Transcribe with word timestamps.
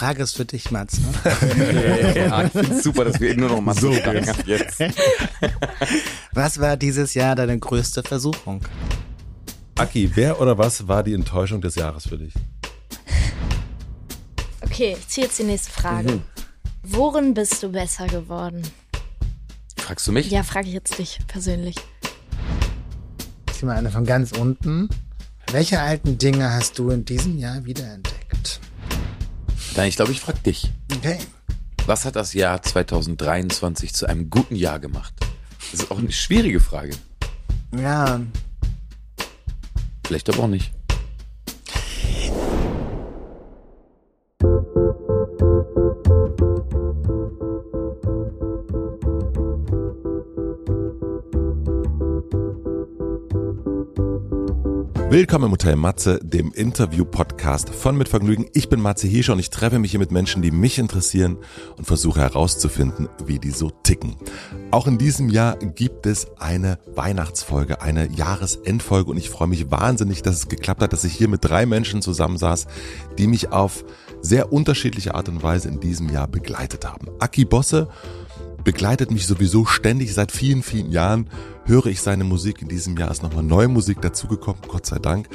Frage 0.00 0.22
ist 0.22 0.34
für 0.34 0.46
dich, 0.46 0.70
Mats. 0.70 0.98
Ne? 0.98 2.14
ja, 2.16 2.44
ich 2.44 2.52
finde 2.52 2.80
super, 2.80 3.04
dass 3.04 3.20
wir 3.20 3.36
nur 3.36 3.50
noch 3.50 3.60
Mats 3.60 3.82
so 3.82 3.92
jetzt. 3.92 4.46
jetzt. 4.46 4.80
Was 6.32 6.58
war 6.58 6.78
dieses 6.78 7.12
Jahr 7.12 7.36
deine 7.36 7.58
größte 7.58 8.02
Versuchung? 8.02 8.62
Aki, 9.76 10.12
wer 10.14 10.40
oder 10.40 10.56
was 10.56 10.88
war 10.88 11.02
die 11.02 11.12
Enttäuschung 11.12 11.60
des 11.60 11.74
Jahres 11.74 12.08
für 12.08 12.16
dich? 12.16 12.32
Okay, 14.62 14.96
ich 14.98 15.08
ziehe 15.08 15.26
jetzt 15.26 15.38
die 15.38 15.44
nächste 15.44 15.70
Frage. 15.70 16.12
Mhm. 16.12 16.22
Worin 16.82 17.34
bist 17.34 17.62
du 17.62 17.70
besser 17.70 18.06
geworden? 18.06 18.62
Fragst 19.76 20.06
du 20.06 20.12
mich? 20.12 20.30
Ja, 20.30 20.44
frage 20.44 20.68
ich 20.68 20.74
jetzt 20.74 20.98
dich 20.98 21.18
persönlich. 21.26 21.76
Ich 23.50 23.58
zieh 23.58 23.66
mal 23.66 23.76
eine 23.76 23.90
von 23.90 24.06
ganz 24.06 24.32
unten. 24.32 24.88
Welche 25.52 25.78
alten 25.80 26.16
Dinge 26.16 26.54
hast 26.54 26.78
du 26.78 26.88
in 26.88 27.04
diesem 27.04 27.36
Jahr 27.36 27.66
wiederentdeckt? 27.66 28.60
Nein, 29.80 29.88
ich 29.88 29.96
glaube, 29.96 30.12
ich 30.12 30.20
frage 30.20 30.40
dich. 30.40 30.70
Okay. 30.94 31.16
Was 31.86 32.04
hat 32.04 32.14
das 32.14 32.34
Jahr 32.34 32.62
2023 32.62 33.94
zu 33.94 34.04
einem 34.04 34.28
guten 34.28 34.54
Jahr 34.54 34.78
gemacht? 34.78 35.14
Das 35.72 35.80
ist 35.80 35.90
auch 35.90 35.98
eine 35.98 36.12
schwierige 36.12 36.60
Frage. 36.60 36.90
Ja. 37.74 38.20
Vielleicht 40.04 40.28
aber 40.28 40.40
auch 40.40 40.48
nicht. 40.48 40.70
Willkommen 55.10 55.46
im 55.46 55.50
Hotel 55.50 55.74
Matze, 55.74 56.20
dem 56.22 56.52
Interview-Podcast 56.52 57.70
von 57.70 57.98
Mit 57.98 58.08
Vergnügen. 58.08 58.46
Ich 58.54 58.68
bin 58.68 58.80
Matze 58.80 59.08
Hiescher 59.08 59.32
und 59.32 59.40
ich 59.40 59.50
treffe 59.50 59.80
mich 59.80 59.90
hier 59.90 59.98
mit 59.98 60.12
Menschen, 60.12 60.40
die 60.40 60.52
mich 60.52 60.78
interessieren 60.78 61.36
und 61.76 61.84
versuche 61.84 62.20
herauszufinden, 62.20 63.08
wie 63.26 63.40
die 63.40 63.50
so 63.50 63.70
ticken. 63.70 64.14
Auch 64.70 64.86
in 64.86 64.98
diesem 64.98 65.28
Jahr 65.28 65.56
gibt 65.56 66.06
es 66.06 66.28
eine 66.38 66.78
Weihnachtsfolge, 66.94 67.82
eine 67.82 68.08
Jahresendfolge 68.08 69.10
und 69.10 69.16
ich 69.16 69.30
freue 69.30 69.48
mich 69.48 69.72
wahnsinnig, 69.72 70.22
dass 70.22 70.36
es 70.36 70.48
geklappt 70.48 70.80
hat, 70.80 70.92
dass 70.92 71.02
ich 71.02 71.14
hier 71.14 71.26
mit 71.26 71.44
drei 71.44 71.66
Menschen 71.66 72.02
zusammensaß, 72.02 72.68
die 73.18 73.26
mich 73.26 73.50
auf 73.50 73.84
sehr 74.20 74.52
unterschiedliche 74.52 75.16
Art 75.16 75.28
und 75.28 75.42
Weise 75.42 75.70
in 75.70 75.80
diesem 75.80 76.08
Jahr 76.08 76.28
begleitet 76.28 76.86
haben. 76.86 77.08
Aki 77.18 77.46
Bosse 77.46 77.88
begleitet 78.64 79.10
mich 79.10 79.26
sowieso 79.26 79.64
ständig 79.64 80.14
seit 80.14 80.32
vielen, 80.32 80.62
vielen 80.62 80.90
Jahren. 80.90 81.28
Höre 81.64 81.86
ich 81.86 82.00
seine 82.00 82.24
Musik. 82.24 82.62
In 82.62 82.68
diesem 82.68 82.96
Jahr 82.96 83.10
ist 83.10 83.22
nochmal 83.22 83.42
neue 83.42 83.68
Musik 83.68 84.00
dazugekommen, 84.00 84.62
Gott 84.66 84.86
sei 84.86 84.98
Dank. 84.98 85.28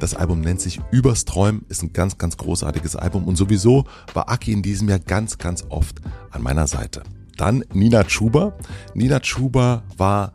Das 0.00 0.14
Album 0.14 0.40
nennt 0.40 0.60
sich 0.60 0.80
Übers 0.90 1.24
Träumen, 1.24 1.64
ist 1.68 1.82
ein 1.82 1.92
ganz, 1.92 2.18
ganz 2.18 2.36
großartiges 2.36 2.96
Album. 2.96 3.24
Und 3.24 3.36
sowieso 3.36 3.84
war 4.14 4.28
Aki 4.28 4.52
in 4.52 4.62
diesem 4.62 4.88
Jahr 4.88 4.98
ganz, 4.98 5.38
ganz 5.38 5.64
oft 5.68 6.00
an 6.30 6.42
meiner 6.42 6.66
Seite. 6.66 7.02
Dann 7.36 7.64
Nina 7.72 8.04
Chuba. 8.04 8.56
Nina 8.94 9.20
Chuba 9.20 9.82
war 9.96 10.32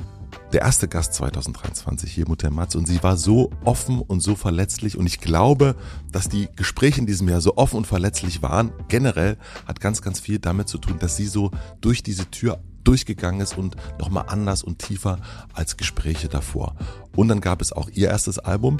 der 0.53 0.61
erste 0.61 0.87
Gast 0.87 1.15
2023 1.15 2.11
hier, 2.11 2.27
Mutter 2.27 2.51
Matz, 2.51 2.75
und 2.75 2.87
sie 2.87 3.01
war 3.01 3.17
so 3.17 3.51
offen 3.63 4.01
und 4.01 4.19
so 4.21 4.35
verletzlich. 4.35 4.97
Und 4.97 5.07
ich 5.07 5.19
glaube, 5.19 5.75
dass 6.11 6.29
die 6.29 6.47
Gespräche 6.55 6.99
in 6.99 7.07
diesem 7.07 7.27
Jahr 7.27 7.41
so 7.41 7.57
offen 7.57 7.77
und 7.77 7.87
verletzlich 7.87 8.41
waren, 8.43 8.71
generell 8.87 9.37
hat 9.65 9.79
ganz, 9.79 10.01
ganz 10.01 10.19
viel 10.19 10.39
damit 10.39 10.69
zu 10.69 10.77
tun, 10.77 10.99
dass 10.99 11.17
sie 11.17 11.25
so 11.25 11.51
durch 11.81 12.03
diese 12.03 12.29
Tür 12.29 12.61
durchgegangen 12.83 13.41
ist 13.41 13.57
und 13.57 13.75
nochmal 13.97 14.25
anders 14.27 14.61
und 14.61 14.79
tiefer 14.79 15.19
als 15.53 15.77
Gespräche 15.77 16.27
davor. 16.27 16.75
Und 17.15 17.29
dann 17.29 17.41
gab 17.41 17.61
es 17.61 17.71
auch 17.71 17.89
ihr 17.89 18.09
erstes 18.09 18.39
Album. 18.39 18.77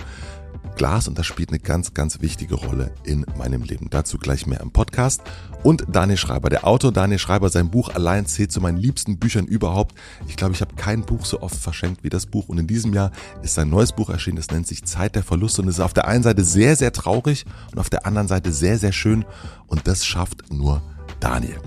Glas 0.75 1.07
und 1.07 1.17
das 1.17 1.25
spielt 1.25 1.49
eine 1.49 1.59
ganz, 1.59 1.93
ganz 1.93 2.21
wichtige 2.21 2.55
Rolle 2.55 2.93
in 3.03 3.25
meinem 3.37 3.63
Leben. 3.63 3.89
Dazu 3.89 4.17
gleich 4.17 4.47
mehr 4.47 4.59
im 4.61 4.71
Podcast. 4.71 5.21
Und 5.63 5.85
Daniel 5.87 6.17
Schreiber, 6.17 6.49
der 6.49 6.67
Autor 6.67 6.91
Daniel 6.91 7.19
Schreiber, 7.19 7.49
sein 7.49 7.71
Buch 7.71 7.89
allein 7.89 8.25
zählt 8.25 8.51
zu 8.51 8.59
meinen 8.59 8.77
liebsten 8.77 9.17
Büchern 9.17 9.45
überhaupt. 9.45 9.95
Ich 10.27 10.35
glaube, 10.35 10.53
ich 10.53 10.61
habe 10.61 10.75
kein 10.75 11.03
Buch 11.03 11.25
so 11.25 11.41
oft 11.41 11.55
verschenkt 11.55 12.03
wie 12.03 12.09
das 12.09 12.25
Buch. 12.25 12.49
Und 12.49 12.57
in 12.57 12.67
diesem 12.67 12.93
Jahr 12.93 13.11
ist 13.41 13.53
sein 13.53 13.69
neues 13.69 13.93
Buch 13.93 14.09
erschienen. 14.09 14.37
Es 14.37 14.51
nennt 14.51 14.67
sich 14.67 14.83
Zeit 14.83 15.15
der 15.15 15.23
Verluste 15.23 15.61
und 15.61 15.69
ist 15.69 15.79
auf 15.79 15.93
der 15.93 16.07
einen 16.07 16.23
Seite 16.23 16.43
sehr, 16.43 16.75
sehr 16.75 16.91
traurig 16.91 17.45
und 17.71 17.79
auf 17.79 17.89
der 17.89 18.05
anderen 18.05 18.27
Seite 18.27 18.51
sehr, 18.51 18.77
sehr 18.77 18.91
schön. 18.91 19.23
Und 19.67 19.87
das 19.87 20.05
schafft 20.05 20.51
nur 20.51 20.81
Daniel. 21.21 21.57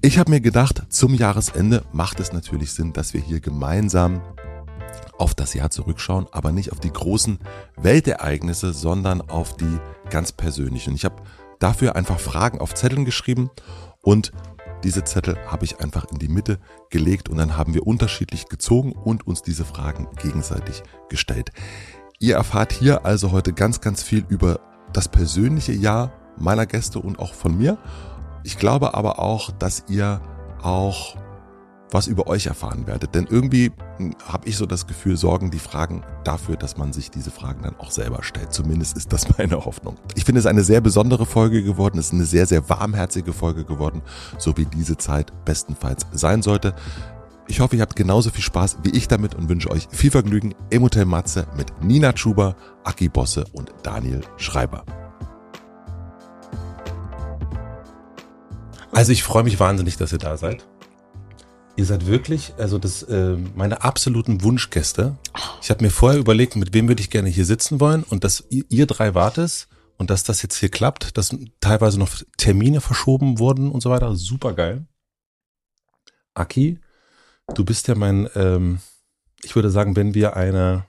Ich 0.00 0.18
habe 0.18 0.30
mir 0.30 0.40
gedacht, 0.40 0.82
zum 0.88 1.14
Jahresende 1.14 1.84
macht 1.92 2.18
es 2.18 2.32
natürlich 2.32 2.72
Sinn, 2.72 2.92
dass 2.92 3.14
wir 3.14 3.20
hier 3.20 3.38
gemeinsam 3.38 4.20
auf 5.16 5.34
das 5.34 5.54
Jahr 5.54 5.70
zurückschauen, 5.70 6.26
aber 6.32 6.52
nicht 6.52 6.72
auf 6.72 6.80
die 6.80 6.92
großen 6.92 7.38
Weltereignisse, 7.76 8.72
sondern 8.72 9.20
auf 9.20 9.56
die 9.56 9.78
ganz 10.10 10.32
persönlichen. 10.32 10.94
Ich 10.94 11.04
habe 11.04 11.22
dafür 11.58 11.96
einfach 11.96 12.18
Fragen 12.18 12.60
auf 12.60 12.74
Zetteln 12.74 13.04
geschrieben 13.04 13.50
und 14.02 14.32
diese 14.84 15.02
Zettel 15.02 15.36
habe 15.46 15.64
ich 15.64 15.80
einfach 15.80 16.04
in 16.10 16.18
die 16.18 16.28
Mitte 16.28 16.60
gelegt 16.90 17.28
und 17.28 17.38
dann 17.38 17.56
haben 17.56 17.74
wir 17.74 17.86
unterschiedlich 17.86 18.48
gezogen 18.48 18.92
und 18.92 19.26
uns 19.26 19.42
diese 19.42 19.64
Fragen 19.64 20.08
gegenseitig 20.22 20.82
gestellt. 21.08 21.50
Ihr 22.20 22.36
erfahrt 22.36 22.72
hier 22.72 23.04
also 23.04 23.32
heute 23.32 23.52
ganz, 23.52 23.80
ganz 23.80 24.02
viel 24.02 24.24
über 24.28 24.60
das 24.92 25.08
persönliche 25.08 25.72
Jahr 25.72 26.12
meiner 26.36 26.66
Gäste 26.66 27.00
und 27.00 27.18
auch 27.18 27.34
von 27.34 27.58
mir. 27.58 27.78
Ich 28.44 28.58
glaube 28.58 28.94
aber 28.94 29.18
auch, 29.18 29.50
dass 29.50 29.84
ihr 29.88 30.20
auch 30.62 31.16
was 31.90 32.06
über 32.06 32.26
euch 32.26 32.46
erfahren 32.46 32.86
werdet. 32.86 33.14
Denn 33.14 33.26
irgendwie 33.28 33.72
hm, 33.96 34.14
habe 34.26 34.48
ich 34.48 34.56
so 34.56 34.66
das 34.66 34.86
Gefühl, 34.86 35.16
sorgen 35.16 35.50
die 35.50 35.58
Fragen 35.58 36.02
dafür, 36.24 36.56
dass 36.56 36.76
man 36.76 36.92
sich 36.92 37.10
diese 37.10 37.30
Fragen 37.30 37.62
dann 37.62 37.76
auch 37.78 37.90
selber 37.90 38.22
stellt. 38.22 38.52
Zumindest 38.52 38.96
ist 38.96 39.12
das 39.12 39.38
meine 39.38 39.64
Hoffnung. 39.64 39.96
Ich 40.14 40.24
finde 40.24 40.40
es 40.40 40.46
eine 40.46 40.64
sehr 40.64 40.80
besondere 40.80 41.26
Folge 41.26 41.62
geworden. 41.62 41.98
Es 41.98 42.06
ist 42.06 42.14
eine 42.14 42.24
sehr, 42.24 42.46
sehr 42.46 42.68
warmherzige 42.68 43.32
Folge 43.32 43.64
geworden, 43.64 44.02
so 44.38 44.56
wie 44.56 44.66
diese 44.66 44.96
Zeit 44.96 45.32
bestenfalls 45.44 46.06
sein 46.12 46.42
sollte. 46.42 46.74
Ich 47.50 47.60
hoffe, 47.60 47.76
ihr 47.76 47.82
habt 47.82 47.96
genauso 47.96 48.30
viel 48.30 48.44
Spaß 48.44 48.78
wie 48.82 48.90
ich 48.90 49.08
damit 49.08 49.34
und 49.34 49.48
wünsche 49.48 49.70
euch 49.70 49.88
viel 49.90 50.10
Vergnügen 50.10 50.54
im 50.68 50.82
Hotel 50.82 51.06
Matze 51.06 51.46
mit 51.56 51.82
Nina 51.82 52.14
Schuber, 52.14 52.54
Aki 52.84 53.08
Bosse 53.08 53.46
und 53.52 53.72
Daniel 53.82 54.20
Schreiber. 54.36 54.84
Also 58.92 59.12
ich 59.12 59.22
freue 59.22 59.44
mich 59.44 59.58
wahnsinnig, 59.58 59.96
dass 59.96 60.12
ihr 60.12 60.18
da 60.18 60.36
seid. 60.36 60.67
Ihr 61.78 61.84
seid 61.84 62.06
wirklich, 62.06 62.54
also 62.58 62.76
das 62.76 63.04
äh, 63.04 63.36
meine 63.54 63.84
absoluten 63.84 64.42
Wunschgäste. 64.42 65.16
Ich 65.62 65.70
habe 65.70 65.84
mir 65.84 65.90
vorher 65.90 66.18
überlegt, 66.18 66.56
mit 66.56 66.74
wem 66.74 66.88
würde 66.88 67.00
ich 67.00 67.08
gerne 67.08 67.28
hier 67.28 67.44
sitzen 67.44 67.78
wollen 67.78 68.02
und 68.02 68.24
dass 68.24 68.42
ihr, 68.50 68.64
ihr 68.68 68.86
drei 68.86 69.14
wartet 69.14 69.68
und 69.96 70.10
dass 70.10 70.24
das 70.24 70.42
jetzt 70.42 70.56
hier 70.56 70.70
klappt, 70.70 71.16
dass 71.16 71.36
teilweise 71.60 72.00
noch 72.00 72.10
Termine 72.36 72.80
verschoben 72.80 73.38
wurden 73.38 73.70
und 73.70 73.80
so 73.80 73.90
weiter. 73.90 74.16
Super 74.16 74.54
geil. 74.54 74.88
Aki, 76.34 76.80
du 77.54 77.64
bist 77.64 77.86
ja 77.86 77.94
mein, 77.94 78.28
ähm, 78.34 78.80
ich 79.44 79.54
würde 79.54 79.70
sagen, 79.70 79.94
wenn 79.94 80.14
wir 80.14 80.34
eine, 80.34 80.84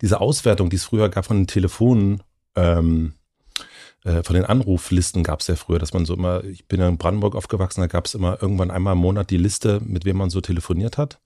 diese 0.00 0.20
Auswertung, 0.20 0.68
die 0.68 0.76
es 0.76 0.84
früher 0.84 1.10
gab 1.10 1.26
von 1.26 1.36
den 1.36 1.46
Telefonen, 1.46 2.24
ähm, 2.56 3.14
äh, 3.14 3.23
von 4.04 4.34
den 4.34 4.44
Anruflisten 4.44 5.24
gab 5.24 5.40
es 5.40 5.46
ja 5.46 5.56
früher, 5.56 5.78
dass 5.78 5.94
man 5.94 6.04
so 6.04 6.14
immer, 6.14 6.44
ich 6.44 6.68
bin 6.68 6.78
ja 6.78 6.88
in 6.88 6.98
Brandenburg 6.98 7.34
aufgewachsen, 7.34 7.80
da 7.80 7.86
gab 7.86 8.04
es 8.04 8.14
immer 8.14 8.36
irgendwann 8.42 8.70
einmal 8.70 8.92
im 8.92 8.98
Monat 8.98 9.30
die 9.30 9.38
Liste, 9.38 9.80
mit 9.82 10.04
wem 10.04 10.18
man 10.18 10.28
so 10.28 10.42
telefoniert 10.42 10.98
hat. 10.98 11.20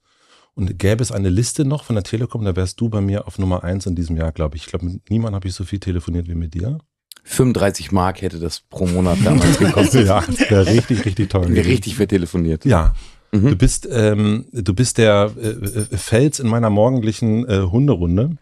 Und 0.55 0.79
gäbe 0.79 1.03
es 1.03 1.11
eine 1.11 1.29
Liste 1.29 1.65
noch 1.65 1.83
von 1.83 1.95
der 1.95 2.03
Telekom, 2.03 2.45
da 2.45 2.55
wärst 2.55 2.79
du 2.79 2.89
bei 2.89 3.01
mir 3.01 3.27
auf 3.27 3.37
Nummer 3.37 3.63
eins 3.63 3.85
in 3.85 3.95
diesem 3.95 4.15
Jahr, 4.17 4.31
glaube 4.31 4.55
ich. 4.55 4.63
Ich 4.63 4.69
glaube, 4.69 4.85
mit 4.85 5.09
niemandem 5.09 5.35
habe 5.35 5.47
ich 5.47 5.53
so 5.53 5.63
viel 5.63 5.79
telefoniert 5.79 6.27
wie 6.27 6.35
mit 6.35 6.53
dir. 6.53 6.79
35 7.23 7.91
Mark 7.91 8.21
hätte 8.21 8.39
das 8.39 8.61
pro 8.61 8.87
Monat 8.87 9.19
damals 9.23 9.59
gekostet. 9.59 10.07
ja, 10.07 10.23
wäre 10.49 10.65
richtig, 10.65 11.05
richtig 11.05 11.29
toll. 11.29 11.53
Wäre 11.53 11.67
richtig 11.67 11.95
viel 11.95 12.07
telefoniert. 12.07 12.65
Ja. 12.65 12.93
Mhm. 13.31 13.49
Du 13.51 13.55
bist, 13.55 13.87
ähm, 13.91 14.45
du 14.51 14.73
bist 14.73 14.97
der 14.97 15.31
äh, 15.37 15.49
äh, 15.49 15.97
Fels 15.97 16.39
in 16.39 16.47
meiner 16.47 16.69
morgendlichen 16.69 17.47
äh, 17.47 17.61
Hunderunde. 17.61 18.37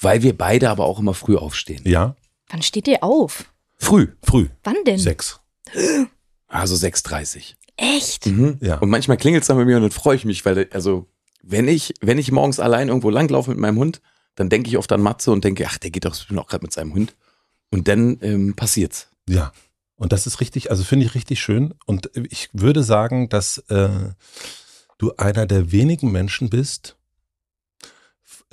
Weil 0.00 0.22
wir 0.22 0.36
beide 0.36 0.70
aber 0.70 0.84
auch 0.84 0.98
immer 1.00 1.14
früh 1.14 1.36
aufstehen. 1.36 1.82
Ja. 1.84 2.16
Wann 2.48 2.62
steht 2.62 2.88
ihr 2.88 3.02
auf? 3.02 3.44
Früh. 3.78 4.08
Früh. 4.22 4.48
Wann 4.64 4.76
denn? 4.86 4.98
Sechs. 4.98 5.40
Also 6.48 6.74
6.30. 6.74 7.54
Echt? 7.76 8.26
Mhm. 8.26 8.58
Ja. 8.60 8.78
Und 8.78 8.88
manchmal 8.88 9.16
klingelt 9.16 9.42
es 9.42 9.48
dann 9.48 9.56
bei 9.56 9.64
mir 9.64 9.76
und 9.76 9.82
dann 9.82 9.90
freue 9.90 10.16
ich 10.16 10.24
mich, 10.24 10.44
weil, 10.44 10.68
also, 10.72 11.06
wenn 11.42 11.68
ich, 11.68 11.94
wenn 12.00 12.18
ich 12.18 12.32
morgens 12.32 12.58
allein 12.58 12.88
irgendwo 12.88 13.10
langlaufe 13.10 13.50
mit 13.50 13.58
meinem 13.58 13.78
Hund, 13.78 14.00
dann 14.34 14.48
denke 14.48 14.68
ich 14.68 14.76
oft 14.76 14.90
an 14.92 15.02
Matze 15.02 15.30
und 15.30 15.44
denke, 15.44 15.66
ach, 15.66 15.78
der 15.78 15.90
geht 15.90 16.04
doch 16.04 16.14
auch 16.14 16.46
gerade 16.46 16.64
mit 16.64 16.72
seinem 16.72 16.94
Hund. 16.94 17.14
Und 17.70 17.88
dann 17.88 18.18
ähm, 18.22 18.54
passiert's. 18.54 19.08
Ja. 19.28 19.52
Und 19.96 20.12
das 20.12 20.26
ist 20.26 20.40
richtig, 20.40 20.70
also 20.70 20.84
finde 20.84 21.06
ich 21.06 21.14
richtig 21.14 21.40
schön. 21.40 21.74
Und 21.86 22.10
ich 22.14 22.50
würde 22.52 22.82
sagen, 22.82 23.28
dass 23.28 23.58
äh, 23.68 23.88
du 24.98 25.12
einer 25.16 25.46
der 25.46 25.72
wenigen 25.72 26.12
Menschen 26.12 26.50
bist, 26.50 26.96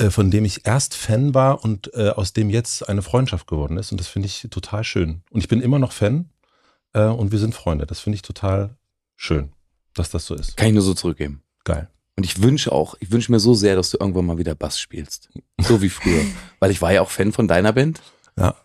von 0.10 0.32
dem 0.32 0.46
ich 0.46 0.66
erst 0.66 0.96
Fan 0.96 1.34
war 1.34 1.64
und 1.64 1.94
äh, 1.94 2.10
aus 2.10 2.34
dem 2.34 2.50
jetzt 2.50 2.90
eine 2.90 3.02
Freundschaft 3.02 3.48
geworden 3.48 3.78
ist. 3.78 3.92
Und 3.92 4.00
das 4.00 4.08
finde 4.08 4.26
ich 4.28 4.48
total 4.50 4.84
schön. 4.84 5.22
Und 5.30 5.42
ich 5.42 5.48
bin 5.48 5.62
immer 5.62 5.80
noch 5.80 5.92
Fan 5.92 6.30
äh, 6.94 7.06
und 7.06 7.32
wir 7.32 7.40
sind 7.40 7.54
Freunde. 7.54 7.86
Das 7.86 8.00
finde 8.00 8.16
ich 8.16 8.22
total 8.22 8.76
schön, 9.16 9.52
dass 9.94 10.10
das 10.10 10.26
so 10.26 10.36
ist. 10.36 10.58
Kann 10.58 10.70
ich 10.70 10.74
nur 10.74 10.84
so 10.84 10.94
zurückgeben. 10.94 11.44
Geil. 11.64 11.90
Und 12.16 12.26
ich 12.26 12.42
wünsche 12.42 12.72
auch, 12.72 12.96
ich 13.00 13.12
wünsche 13.12 13.32
mir 13.32 13.40
so 13.40 13.54
sehr, 13.54 13.76
dass 13.76 13.90
du 13.90 13.98
irgendwann 14.00 14.26
mal 14.26 14.38
wieder 14.38 14.54
Bass 14.56 14.80
spielst. 14.80 15.30
So 15.60 15.82
wie 15.82 15.90
früher. 15.90 16.22
Weil 16.60 16.72
ich 16.72 16.82
war 16.82 16.92
ja 16.94 17.02
auch 17.02 17.10
Fan 17.10 17.32
von 17.32 17.48
deiner 17.48 17.74
Band. 17.74 18.02
Ja. 18.38 18.56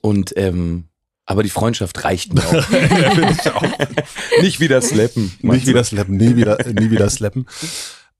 Und 0.00 0.36
ähm, 0.36 0.84
Aber 1.24 1.42
die 1.42 1.50
Freundschaft 1.50 2.04
reicht 2.04 2.32
mir 2.32 2.44
auch. 2.46 2.70
Ich 2.70 3.50
auch. 3.50 3.62
Nicht 4.40 4.60
wieder 4.60 4.80
slappen. 4.80 5.32
Nicht 5.40 5.66
wieder 5.66 5.82
slappen, 5.82 6.16
nie 6.16 6.36
wieder, 6.36 6.58
nie 6.64 6.90
wieder 6.90 7.10
slappen. 7.10 7.46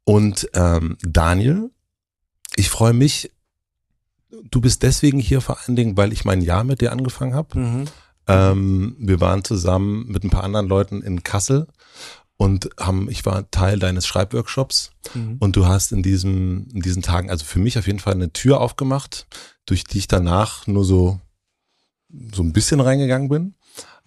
Und 0.04 0.48
ähm, 0.54 0.96
Daniel, 1.02 1.70
ich 2.56 2.68
freue 2.70 2.92
mich, 2.92 3.30
du 4.50 4.60
bist 4.60 4.82
deswegen 4.82 5.20
hier 5.20 5.40
vor 5.40 5.58
allen 5.60 5.76
Dingen, 5.76 5.96
weil 5.96 6.12
ich 6.12 6.24
mein 6.24 6.40
Jahr 6.40 6.64
mit 6.64 6.80
dir 6.80 6.92
angefangen 6.92 7.34
habe. 7.34 7.58
Mhm. 7.58 7.84
Ähm, 8.26 8.96
wir 8.98 9.20
waren 9.20 9.44
zusammen 9.44 10.06
mit 10.08 10.24
ein 10.24 10.30
paar 10.30 10.42
anderen 10.44 10.66
Leuten 10.66 11.02
in 11.02 11.22
Kassel 11.22 11.68
und 12.36 12.70
haben, 12.78 13.08
ich 13.08 13.24
war 13.24 13.50
Teil 13.50 13.78
deines 13.78 14.06
Schreibworkshops 14.06 14.90
Mhm. 15.14 15.36
und 15.38 15.54
du 15.54 15.66
hast 15.66 15.92
in 15.92 16.02
diesem, 16.02 16.66
in 16.74 16.80
diesen 16.80 17.02
Tagen, 17.02 17.30
also 17.30 17.44
für 17.44 17.60
mich 17.60 17.78
auf 17.78 17.86
jeden 17.86 18.00
Fall 18.00 18.14
eine 18.14 18.32
Tür 18.32 18.60
aufgemacht, 18.60 19.26
durch 19.66 19.84
die 19.84 19.98
ich 19.98 20.08
danach 20.08 20.66
nur 20.66 20.84
so, 20.84 21.20
so 22.34 22.42
ein 22.42 22.52
bisschen 22.52 22.80
reingegangen 22.80 23.28
bin. 23.28 23.54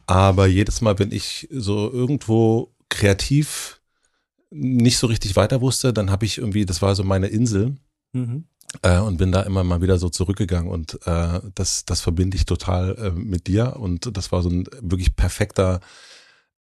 Aber 0.06 0.48
jedes 0.48 0.82
Mal, 0.82 1.00
wenn 1.00 1.12
ich 1.12 1.48
so 1.52 1.90
irgendwo 1.92 2.74
kreativ 2.90 3.80
nicht 4.50 4.98
so 4.98 5.08
richtig 5.08 5.36
weiter 5.36 5.62
wusste, 5.62 5.94
dann 5.94 6.10
habe 6.12 6.26
ich 6.26 6.40
irgendwie, 6.40 6.66
das 6.66 6.82
war 6.82 6.96
so 6.96 7.04
meine 7.04 7.28
Insel 7.28 7.78
Mhm. 8.14 8.46
äh, 8.82 9.00
und 9.00 9.18
bin 9.18 9.32
da 9.32 9.42
immer 9.42 9.64
mal 9.64 9.82
wieder 9.82 9.98
so 9.98 10.10
zurückgegangen 10.10 10.72
und 10.72 11.00
äh, 11.06 11.42
das, 11.56 11.86
das 11.86 12.02
verbinde 12.02 12.38
ich 12.38 12.46
total 12.46 12.96
äh, 12.98 13.12
mit 13.12 13.48
dir 13.48 13.78
und 13.78 14.16
das 14.16 14.32
war 14.32 14.42
so 14.42 14.50
ein 14.50 14.66
wirklich 14.82 15.16
perfekter 15.16 15.80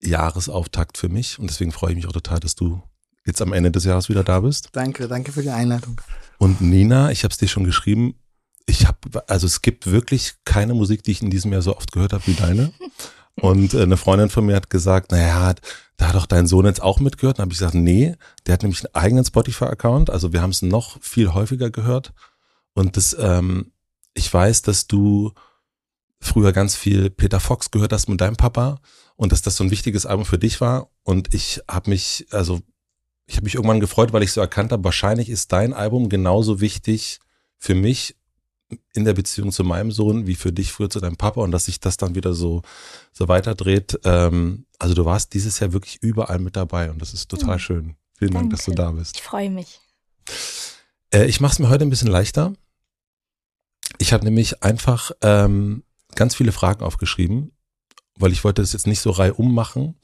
Jahresauftakt 0.01 0.99
für 0.99 1.09
mich 1.09 1.39
und 1.39 1.51
deswegen 1.51 1.73
freue 1.73 1.91
ich 1.91 1.97
mich 1.97 2.07
auch 2.07 2.13
total, 2.13 2.41
dass 2.41 2.55
du 2.55 2.83
jetzt 3.25 3.43
am 3.43 3.53
Ende 3.53 3.71
des 3.71 3.85
Jahres 3.85 4.09
wieder 4.09 4.25
da 4.25 4.41
bist. 4.41 4.71
Danke, 4.73 5.07
danke 5.07 5.33
für 5.33 5.43
die 5.43 5.51
Einladung. 5.51 6.01
Und 6.39 6.61
Nina, 6.61 7.11
ich 7.11 7.25
habe 7.25 7.33
es 7.33 7.39
dir 7.39 7.49
schon 7.49 7.65
geschrieben, 7.65 8.15
ich 8.67 8.87
habe, 8.87 9.29
also 9.29 9.47
es 9.47 9.63
gibt 9.63 9.87
wirklich 9.91 10.35
keine 10.45 10.75
Musik, 10.75 11.03
die 11.03 11.13
ich 11.13 11.23
in 11.23 11.31
diesem 11.31 11.53
Jahr 11.53 11.63
so 11.63 11.77
oft 11.77 11.93
gehört 11.93 12.13
habe 12.13 12.27
wie 12.27 12.35
deine. 12.35 12.73
Und 13.41 13.75
äh, 13.75 13.83
eine 13.83 13.97
Freundin 13.97 14.31
von 14.31 14.47
mir 14.47 14.57
hat 14.57 14.71
gesagt, 14.71 15.13
naja, 15.13 15.55
da 15.97 16.09
hat 16.09 16.15
doch 16.15 16.27
dein 16.27 16.47
Sohn 16.47 16.67
jetzt 16.67 16.83
auch 16.83 17.01
mitgehört. 17.01 17.39
Dann 17.39 17.45
habe 17.45 17.53
ich 17.53 17.59
gesagt, 17.59 17.75
nee, 17.75 18.15
der 18.47 18.55
hat 18.55 18.63
nämlich 18.63 18.85
einen 18.85 18.95
eigenen 18.95 19.25
Spotify-Account. 19.25 20.11
Also 20.11 20.33
wir 20.33 20.43
haben 20.43 20.51
es 20.51 20.63
noch 20.63 21.01
viel 21.03 21.33
häufiger 21.35 21.71
gehört. 21.71 22.13
Und 22.75 22.97
das, 22.97 23.17
ähm, 23.19 23.73
ich 24.15 24.33
weiß, 24.33 24.63
dass 24.63 24.87
du 24.87 25.33
früher 26.21 26.53
ganz 26.53 26.77
viel 26.77 27.11
Peter 27.11 27.41
Fox 27.41 27.71
gehört 27.71 27.93
hast 27.93 28.09
mit 28.09 28.21
deinem 28.21 28.37
Papa 28.37 28.81
und 29.17 29.33
dass 29.33 29.43
das 29.43 29.57
so 29.57 29.65
ein 29.65 29.71
wichtiges 29.71 30.07
Album 30.07 30.25
für 30.25 30.39
dich 30.39 30.61
war. 30.61 30.91
Und 31.03 31.35
ich 31.35 31.61
habe 31.69 31.91
mich, 31.91 32.27
also 32.31 32.61
ich 33.27 33.37
habe 33.37 33.45
mich 33.45 33.57
irgendwann 33.57 33.81
gefreut, 33.81 34.13
weil 34.13 34.23
ich 34.23 34.33
so 34.33 34.41
erkannt 34.41 34.73
habe, 34.73 34.85
wahrscheinlich 34.85 35.29
ist 35.29 35.53
dein 35.53 35.73
Album 35.73 36.09
genauso 36.09 36.61
wichtig 36.61 37.21
für 37.59 37.75
mich 37.75 38.17
in 38.93 39.05
der 39.05 39.15
Beziehung 39.15 39.51
zu 39.53 39.65
meinem 39.65 39.91
Sohn 39.91 40.27
wie 40.27 40.35
für 40.35 40.53
dich 40.53 40.73
früher 40.73 40.91
zu 40.91 41.01
deinem 41.01 41.17
Papa 41.17 41.41
und 41.41 41.53
dass 41.53 41.65
sich 41.67 41.81
das 41.81 41.97
dann 41.97 42.15
wieder 42.15 42.35
so 42.35 42.63
so 43.13 43.27
weiterdreht. 43.29 43.99
Ähm, 44.05 44.67
also 44.79 44.95
du 44.95 45.05
warst 45.05 45.33
dieses 45.35 45.59
Jahr 45.61 45.73
wirklich 45.73 46.03
überall 46.03 46.39
mit 46.39 46.57
dabei 46.57 46.91
und 46.91 47.01
das 47.01 47.15
ist 47.15 47.29
total 47.29 47.57
Mhm. 47.57 47.61
schön. 47.61 47.97
Vielen 48.19 48.33
Dank, 48.33 48.51
dass 48.51 48.65
du 48.65 48.73
Danke. 48.73 48.93
da 48.95 48.99
bist. 48.99 49.17
Ich 49.17 49.23
freue 49.23 49.51
mich. 49.51 49.81
Äh, 51.13 51.27
ich 51.27 51.41
mache 51.41 51.53
es 51.53 51.59
mir 51.59 51.69
heute 51.69 51.85
ein 51.85 51.91
bisschen 51.91 52.11
leichter. 52.11 52.53
Ich 53.99 54.13
habe 54.13 54.25
nämlich 54.25 54.63
einfach 54.63 55.13
ähm, 55.23 55.83
ganz 56.15 56.35
viele 56.35 56.53
Fragen 56.53 56.83
aufgeschrieben, 56.85 57.53
weil 58.17 58.33
ich 58.33 58.45
wollte 58.45 58.61
das 58.63 58.73
jetzt 58.73 58.87
nicht 58.87 59.01
so 59.01 59.11
reihum 59.11 59.55
machen. 59.55 59.97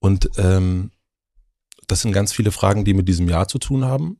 Und 0.00 0.30
ähm, 0.38 0.90
das 1.86 2.02
sind 2.02 2.12
ganz 2.12 2.32
viele 2.32 2.50
Fragen, 2.50 2.84
die 2.84 2.94
mit 2.94 3.08
diesem 3.08 3.28
Jahr 3.28 3.48
zu 3.48 3.58
tun 3.58 3.84
haben. 3.84 4.18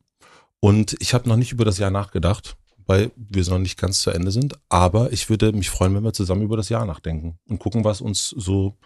Und 0.60 0.96
ich 1.00 1.14
habe 1.14 1.28
noch 1.28 1.36
nicht 1.36 1.52
über 1.52 1.64
das 1.64 1.78
Jahr 1.78 1.90
nachgedacht, 1.90 2.56
weil 2.88 3.12
wir 3.16 3.44
noch 3.44 3.58
nicht 3.58 3.78
ganz 3.78 4.00
zu 4.00 4.10
Ende 4.10 4.32
sind. 4.32 4.58
Aber 4.68 5.12
ich 5.12 5.28
würde 5.30 5.52
mich 5.52 5.70
freuen, 5.70 5.94
wenn 5.94 6.02
wir 6.02 6.14
zusammen 6.14 6.42
über 6.42 6.56
das 6.56 6.70
Jahr 6.70 6.86
nachdenken 6.86 7.38
und 7.48 7.60
gucken, 7.60 7.84
was 7.84 8.00
uns 8.00 8.30
so 8.30 8.76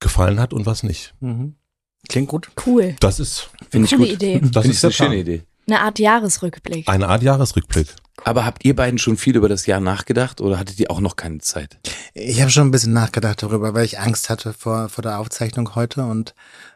gefallen 0.00 0.40
hat 0.40 0.52
und 0.54 0.64
was 0.64 0.84
nicht. 0.84 1.14
Mhm. 1.20 1.56
Klingt 2.08 2.28
gut. 2.28 2.48
Cool. 2.64 2.94
Das 3.00 3.18
ist, 3.18 3.50
Finde 3.70 3.86
ich 3.86 3.90
Coole 3.90 4.04
gut. 4.06 4.14
Idee. 4.14 4.40
das 4.40 4.62
Finde 4.62 4.68
ist 4.68 4.84
eine 4.84 4.92
schöne. 4.92 5.16
Idee. 5.16 5.42
Eine 5.66 5.80
Art 5.80 5.98
Jahresrückblick. 5.98 6.88
Eine 6.88 7.08
Art 7.08 7.22
Jahresrückblick. 7.22 7.88
Aber 8.24 8.44
habt 8.44 8.64
ihr 8.64 8.74
beiden 8.74 8.98
schon 8.98 9.16
viel 9.16 9.36
über 9.36 9.48
das 9.48 9.66
Jahr 9.66 9.80
nachgedacht 9.80 10.40
oder 10.40 10.58
hattet 10.58 10.78
ihr 10.80 10.90
auch 10.90 11.00
noch 11.00 11.16
keine 11.16 11.38
Zeit? 11.38 11.78
Ich 12.14 12.40
habe 12.40 12.50
schon 12.50 12.68
ein 12.68 12.70
bisschen 12.70 12.92
nachgedacht 12.92 13.42
darüber, 13.42 13.74
weil 13.74 13.84
ich 13.84 13.98
Angst 13.98 14.28
hatte 14.28 14.52
vor, 14.52 14.88
vor 14.88 15.02
der 15.02 15.18
Aufzeichnung 15.18 15.74
heute 15.74 16.04
und 16.04 16.34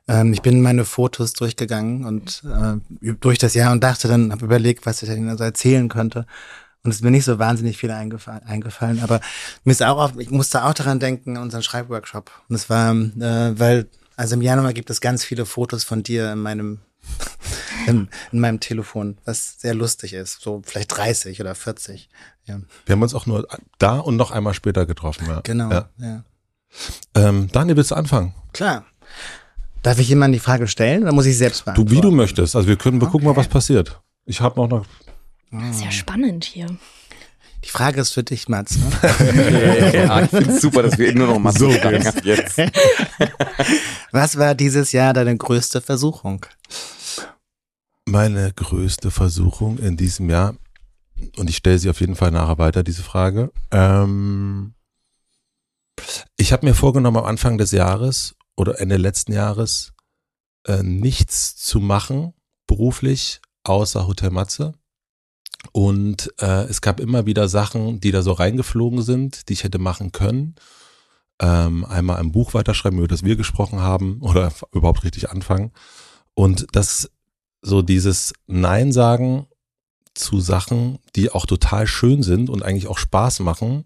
ähm, 0.08 0.32
ich 0.32 0.42
bin 0.42 0.62
meine 0.62 0.84
Fotos 0.84 1.32
durchgegangen 1.32 2.04
und 2.04 2.42
äh, 2.44 3.12
durch 3.20 3.38
das 3.38 3.54
Jahr 3.54 3.72
und 3.72 3.82
dachte 3.82 4.08
dann, 4.08 4.32
habe 4.32 4.44
überlegt, 4.44 4.86
was 4.86 5.02
ich 5.02 5.08
denn 5.08 5.28
also 5.28 5.44
erzählen 5.44 5.88
könnte. 5.88 6.26
Und 6.84 6.90
es 6.90 6.96
ist 6.96 7.02
mir 7.02 7.12
nicht 7.12 7.24
so 7.24 7.38
wahnsinnig 7.38 7.78
viel 7.78 7.92
eingefallen, 7.92 8.42
eingefallen 8.44 9.00
aber 9.00 9.20
mir 9.64 9.72
ist 9.72 9.82
auch, 9.82 9.98
auf, 9.98 10.18
ich 10.18 10.30
musste 10.30 10.64
auch 10.64 10.74
daran 10.74 10.98
denken, 10.98 11.36
unseren 11.36 11.62
Schreibworkshop. 11.62 12.30
Und 12.48 12.56
es 12.56 12.68
war, 12.68 12.92
äh, 12.92 13.58
weil, 13.58 13.88
also 14.16 14.34
im 14.34 14.42
Januar 14.42 14.72
gibt 14.72 14.90
es 14.90 15.00
ganz 15.00 15.24
viele 15.24 15.46
Fotos 15.46 15.84
von 15.84 16.02
dir 16.02 16.32
in 16.32 16.40
meinem 16.40 16.80
in, 17.87 18.08
in 18.32 18.40
meinem 18.40 18.60
Telefon, 18.60 19.19
was 19.25 19.60
sehr 19.60 19.75
lustig 19.75 20.12
ist. 20.12 20.40
So 20.40 20.62
vielleicht 20.64 20.96
30 20.96 21.40
oder 21.40 21.54
40. 21.54 22.08
Ja, 22.44 22.60
Wir 22.87 22.93
haben 22.94 23.02
uns 23.02 23.14
auch 23.14 23.26
nur 23.26 23.46
da 23.78 23.99
und 23.99 24.16
noch 24.16 24.31
einmal 24.31 24.54
später 24.54 24.87
getroffen. 24.87 25.26
Ja. 25.26 25.40
genau. 25.43 25.70
Ja. 25.70 25.88
Ja. 25.99 26.25
Ähm, 27.14 27.49
Daniel, 27.52 27.76
willst 27.76 27.90
du 27.90 27.94
anfangen? 27.96 28.34
Klar. 28.52 28.84
Darf 29.82 29.99
ich 29.99 30.08
jemandem 30.08 30.34
die 30.34 30.44
Frage 30.44 30.69
stellen 30.69 31.02
oder 31.02 31.12
muss 31.12 31.26
ich 31.26 31.37
selbst 31.37 31.60
Du, 31.60 31.64
beantworten? 31.66 31.90
wie 31.90 32.00
du 32.00 32.10
möchtest. 32.12 32.54
Also 32.56 32.69
wir 32.69 32.76
können, 32.76 33.00
wir 33.00 33.08
gucken 33.08 33.25
mal, 33.25 33.32
Okay. 33.32 33.40
was 33.40 33.48
passiert. 33.48 34.00
Ich 34.25 34.40
habe 34.40 34.60
noch 34.60 34.69
noch. 34.69 34.87
Das 35.50 35.76
ist 35.76 35.84
ja 35.84 35.90
spannend 35.90 36.44
hier. 36.44 36.66
Die 37.64 37.68
Frage 37.68 38.00
ist 38.00 38.12
für 38.12 38.22
dich, 38.22 38.48
Mats. 38.48 38.76
Ne? 38.76 39.92
ja, 39.94 40.22
ich 40.22 40.30
finde 40.30 40.50
es 40.50 40.60
super, 40.60 40.82
dass 40.82 40.98
wir 40.98 41.08
eben 41.08 41.18
nur 41.18 41.28
noch 41.28 41.38
mal 41.38 41.52
So 41.52 41.70
ab 41.70 42.24
jetzt. 42.24 42.60
Was 44.10 44.36
war 44.36 44.54
dieses 44.54 44.92
Jahr 44.92 45.12
deine 45.12 45.36
größte 45.36 45.80
Versuchung? 45.80 46.44
Meine 48.04 48.52
größte 48.52 49.10
Versuchung 49.10 49.78
in 49.78 49.96
diesem 49.96 50.28
Jahr, 50.28 50.56
und 51.36 51.48
ich 51.48 51.56
stelle 51.56 51.78
sie 51.78 51.88
auf 51.88 52.00
jeden 52.00 52.16
Fall 52.16 52.32
nachher 52.32 52.58
weiter, 52.58 52.82
diese 52.82 53.02
Frage. 53.02 53.52
Ähm, 53.70 54.74
ich 56.36 56.52
habe 56.52 56.66
mir 56.66 56.74
vorgenommen, 56.74 57.18
am 57.18 57.24
Anfang 57.24 57.58
des 57.58 57.70
Jahres 57.70 58.34
oder 58.56 58.80
Ende 58.80 58.96
letzten 58.96 59.32
Jahres 59.32 59.92
äh, 60.66 60.82
nichts 60.82 61.56
zu 61.56 61.78
machen, 61.78 62.34
beruflich, 62.66 63.40
außer 63.64 64.06
Hotel 64.06 64.30
Matze. 64.30 64.74
Und 65.70 66.32
äh, 66.40 66.64
es 66.64 66.80
gab 66.80 66.98
immer 66.98 67.24
wieder 67.26 67.48
Sachen, 67.48 68.00
die 68.00 68.10
da 68.10 68.22
so 68.22 68.32
reingeflogen 68.32 69.02
sind, 69.02 69.48
die 69.48 69.52
ich 69.52 69.64
hätte 69.64 69.78
machen 69.78 70.10
können. 70.10 70.56
Ähm, 71.40 71.84
einmal 71.84 72.16
ein 72.16 72.32
Buch 72.32 72.54
weiterschreiben, 72.54 72.98
über 72.98 73.08
das 73.08 73.24
wir 73.24 73.36
gesprochen 73.36 73.80
haben, 73.80 74.20
oder 74.20 74.52
überhaupt 74.72 75.04
richtig 75.04 75.31
anfangen. 75.31 75.72
Und 76.34 76.66
das 76.72 77.10
so 77.62 77.81
dieses 77.81 78.32
Nein 78.46 78.92
sagen 78.92 79.46
zu 80.14 80.40
Sachen, 80.40 80.98
die 81.14 81.31
auch 81.31 81.46
total 81.46 81.86
schön 81.86 82.22
sind 82.22 82.50
und 82.50 82.62
eigentlich 82.62 82.88
auch 82.88 82.98
Spaß 82.98 83.40
machen, 83.40 83.84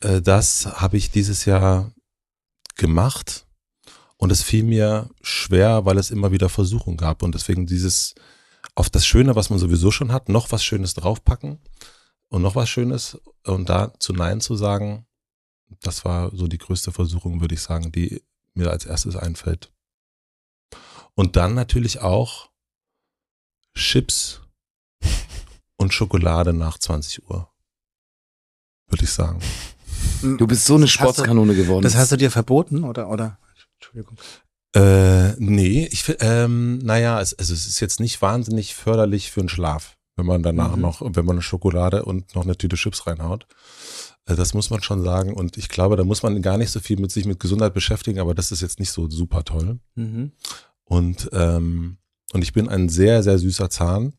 äh, 0.00 0.20
das 0.20 0.66
habe 0.66 0.96
ich 0.96 1.10
dieses 1.10 1.44
Jahr 1.44 1.92
gemacht. 2.76 3.46
Und 4.16 4.30
es 4.30 4.42
fiel 4.42 4.64
mir 4.64 5.08
schwer, 5.22 5.86
weil 5.86 5.96
es 5.96 6.10
immer 6.10 6.30
wieder 6.30 6.50
Versuchungen 6.50 6.98
gab. 6.98 7.22
Und 7.22 7.34
deswegen 7.34 7.64
dieses 7.64 8.14
auf 8.80 8.88
das 8.88 9.04
Schöne, 9.04 9.36
was 9.36 9.50
man 9.50 9.58
sowieso 9.58 9.90
schon 9.90 10.10
hat, 10.10 10.30
noch 10.30 10.50
was 10.52 10.64
Schönes 10.64 10.94
draufpacken 10.94 11.58
und 12.28 12.40
noch 12.40 12.54
was 12.54 12.70
Schönes 12.70 13.20
und 13.44 13.68
da 13.68 13.92
zu 13.98 14.14
Nein 14.14 14.40
zu 14.40 14.56
sagen, 14.56 15.06
das 15.82 16.06
war 16.06 16.34
so 16.34 16.46
die 16.46 16.56
größte 16.56 16.90
Versuchung, 16.90 17.42
würde 17.42 17.54
ich 17.54 17.60
sagen, 17.60 17.92
die 17.92 18.22
mir 18.54 18.70
als 18.70 18.86
erstes 18.86 19.16
einfällt. 19.16 19.70
Und 21.14 21.36
dann 21.36 21.54
natürlich 21.54 22.00
auch 22.00 22.48
Chips 23.74 24.40
und 25.76 25.92
Schokolade 25.92 26.54
nach 26.54 26.78
20 26.78 27.28
Uhr, 27.28 27.52
würde 28.88 29.04
ich 29.04 29.10
sagen. 29.10 29.40
Du 30.22 30.46
bist 30.46 30.64
so 30.64 30.76
eine 30.76 30.88
Sportskanone 30.88 31.54
geworden. 31.54 31.82
Das 31.82 31.96
hast 31.96 32.12
du 32.12 32.16
dir 32.16 32.30
verboten 32.30 32.84
oder 32.84 33.10
oder? 33.10 33.38
Entschuldigung. 33.74 34.16
Äh, 34.74 35.32
nee, 35.38 35.88
ich 35.90 36.04
ähm, 36.20 36.78
naja, 36.78 37.20
es, 37.20 37.34
also 37.38 37.52
es 37.52 37.66
ist 37.66 37.80
jetzt 37.80 37.98
nicht 38.00 38.22
wahnsinnig 38.22 38.74
förderlich 38.74 39.30
für 39.30 39.40
den 39.40 39.48
Schlaf, 39.48 39.96
wenn 40.16 40.26
man 40.26 40.42
danach 40.42 40.76
Mhm. 40.76 40.82
noch, 40.82 41.02
wenn 41.02 41.24
man 41.24 41.36
eine 41.36 41.42
Schokolade 41.42 42.04
und 42.04 42.34
noch 42.34 42.44
eine 42.44 42.56
Tüte 42.56 42.76
Chips 42.76 43.06
reinhaut. 43.06 43.46
Äh, 44.26 44.36
Das 44.36 44.54
muss 44.54 44.70
man 44.70 44.82
schon 44.82 45.02
sagen. 45.02 45.32
Und 45.34 45.56
ich 45.56 45.68
glaube, 45.68 45.96
da 45.96 46.04
muss 46.04 46.22
man 46.22 46.40
gar 46.40 46.56
nicht 46.56 46.70
so 46.70 46.78
viel 46.80 47.00
mit 47.00 47.10
sich 47.10 47.24
mit 47.24 47.40
Gesundheit 47.40 47.74
beschäftigen, 47.74 48.20
aber 48.20 48.34
das 48.34 48.52
ist 48.52 48.60
jetzt 48.60 48.78
nicht 48.78 48.92
so 48.92 49.10
super 49.10 49.42
toll. 49.44 49.80
Mhm. 49.96 50.32
Und, 50.84 51.28
ähm, 51.32 51.98
und 52.32 52.42
ich 52.42 52.52
bin 52.52 52.68
ein 52.68 52.88
sehr, 52.88 53.22
sehr 53.24 53.38
süßer 53.38 53.70
Zahn. 53.70 54.12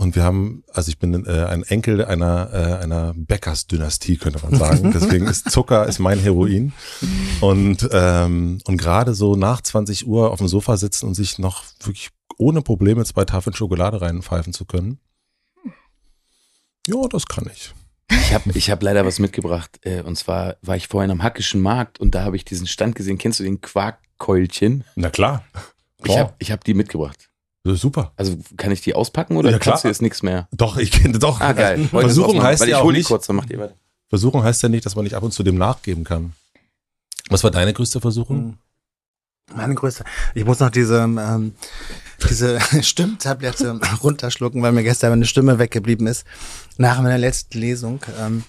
Und 0.00 0.16
wir 0.16 0.24
haben, 0.24 0.64
also 0.72 0.88
ich 0.88 0.98
bin 0.98 1.26
äh, 1.26 1.44
ein 1.44 1.62
Enkel 1.62 2.02
einer, 2.02 2.48
äh, 2.54 2.82
einer 2.82 3.12
Bäckersdynastie, 3.14 4.16
könnte 4.16 4.40
man 4.42 4.58
sagen. 4.58 4.92
Deswegen 4.94 5.26
ist 5.26 5.50
Zucker 5.50 5.86
ist 5.86 5.98
mein 5.98 6.18
Heroin. 6.18 6.72
Und, 7.42 7.86
ähm, 7.92 8.62
und 8.64 8.78
gerade 8.78 9.12
so 9.12 9.36
nach 9.36 9.60
20 9.60 10.06
Uhr 10.06 10.30
auf 10.30 10.38
dem 10.38 10.48
Sofa 10.48 10.78
sitzen 10.78 11.06
und 11.06 11.12
sich 11.12 11.38
noch 11.38 11.64
wirklich 11.80 12.08
ohne 12.38 12.62
Probleme 12.62 13.04
zwei 13.04 13.26
Tafeln 13.26 13.54
Schokolade 13.54 14.00
reinpfeifen 14.00 14.54
zu 14.54 14.64
können. 14.64 15.00
Ja, 16.86 17.06
das 17.10 17.26
kann 17.26 17.50
ich. 17.52 17.74
Ich 18.10 18.32
habe 18.32 18.50
ich 18.54 18.70
hab 18.70 18.82
leider 18.82 19.04
was 19.04 19.18
mitgebracht. 19.18 19.80
Äh, 19.82 20.00
und 20.00 20.16
zwar 20.16 20.56
war 20.62 20.76
ich 20.76 20.88
vorhin 20.88 21.10
am 21.10 21.22
Hackischen 21.22 21.60
Markt 21.60 22.00
und 22.00 22.14
da 22.14 22.24
habe 22.24 22.36
ich 22.36 22.46
diesen 22.46 22.66
Stand 22.66 22.94
gesehen. 22.94 23.18
Kennst 23.18 23.38
du 23.38 23.44
den 23.44 23.60
Quarkkeulchen? 23.60 24.84
Na 24.94 25.10
klar. 25.10 25.44
Ich 26.06 26.16
habe 26.16 26.32
ich 26.38 26.50
hab 26.50 26.64
die 26.64 26.72
mitgebracht. 26.72 27.29
Das 27.64 27.74
ist 27.74 27.80
super. 27.82 28.12
Also 28.16 28.38
kann 28.56 28.72
ich 28.72 28.80
die 28.80 28.94
auspacken 28.94 29.36
oder 29.36 29.50
Ja, 29.50 29.58
kannst 29.58 29.80
du 29.80 29.82
klar. 29.82 29.90
jetzt 29.92 30.02
nichts 30.02 30.22
mehr? 30.22 30.48
Doch, 30.52 30.76
ich 30.78 30.90
kenne 30.90 31.18
doch. 31.18 31.40
Ah, 31.40 31.52
geil. 31.52 31.86
Versuchung 31.90 32.42
heißt 32.42 32.62
ja 32.62 32.68
ich 32.68 32.74
auch 32.76 32.84
hole 32.84 32.94
die 32.94 33.00
nicht, 33.00 33.08
kurz, 33.08 33.26
dann 33.26 33.36
macht 33.36 33.50
ihr 33.50 33.58
weiter. 33.58 33.74
Versuchung 34.08 34.42
heißt 34.42 34.62
ja 34.62 34.68
nicht, 34.68 34.86
dass 34.86 34.96
man 34.96 35.04
nicht 35.04 35.14
ab 35.14 35.22
und 35.22 35.32
zu 35.32 35.42
dem 35.42 35.56
nachgeben 35.56 36.04
kann. 36.04 36.32
Was 37.28 37.44
war 37.44 37.50
deine 37.50 37.72
größte 37.72 38.00
Versuchung? 38.00 38.58
Meine 39.54 39.74
größte. 39.74 40.04
Ich 40.34 40.44
muss 40.44 40.60
noch 40.60 40.70
diese, 40.70 40.98
ähm, 41.00 41.54
diese 42.28 42.58
Stimmtablette 42.82 43.78
runterschlucken, 44.02 44.62
weil 44.62 44.72
mir 44.72 44.82
gestern 44.82 45.10
meine 45.10 45.26
Stimme 45.26 45.58
weggeblieben 45.58 46.06
ist. 46.06 46.24
Nach 46.76 47.00
meiner 47.00 47.18
letzten 47.18 47.58
Lesung. 47.58 48.00
Ähm, 48.20 48.44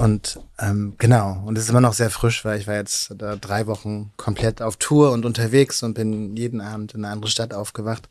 und 0.00 0.40
ähm, 0.58 0.94
genau, 0.96 1.42
und 1.44 1.58
es 1.58 1.64
ist 1.64 1.68
immer 1.68 1.82
noch 1.82 1.92
sehr 1.92 2.08
frisch, 2.08 2.42
weil 2.46 2.58
ich 2.58 2.66
war 2.66 2.74
jetzt 2.76 3.12
da 3.18 3.36
drei 3.36 3.66
Wochen 3.66 4.12
komplett 4.16 4.62
auf 4.62 4.78
Tour 4.78 5.12
und 5.12 5.26
unterwegs 5.26 5.82
und 5.82 5.92
bin 5.92 6.34
jeden 6.38 6.62
Abend 6.62 6.94
in 6.94 7.04
eine 7.04 7.12
andere 7.12 7.30
Stadt 7.30 7.52
aufgewacht. 7.52 8.08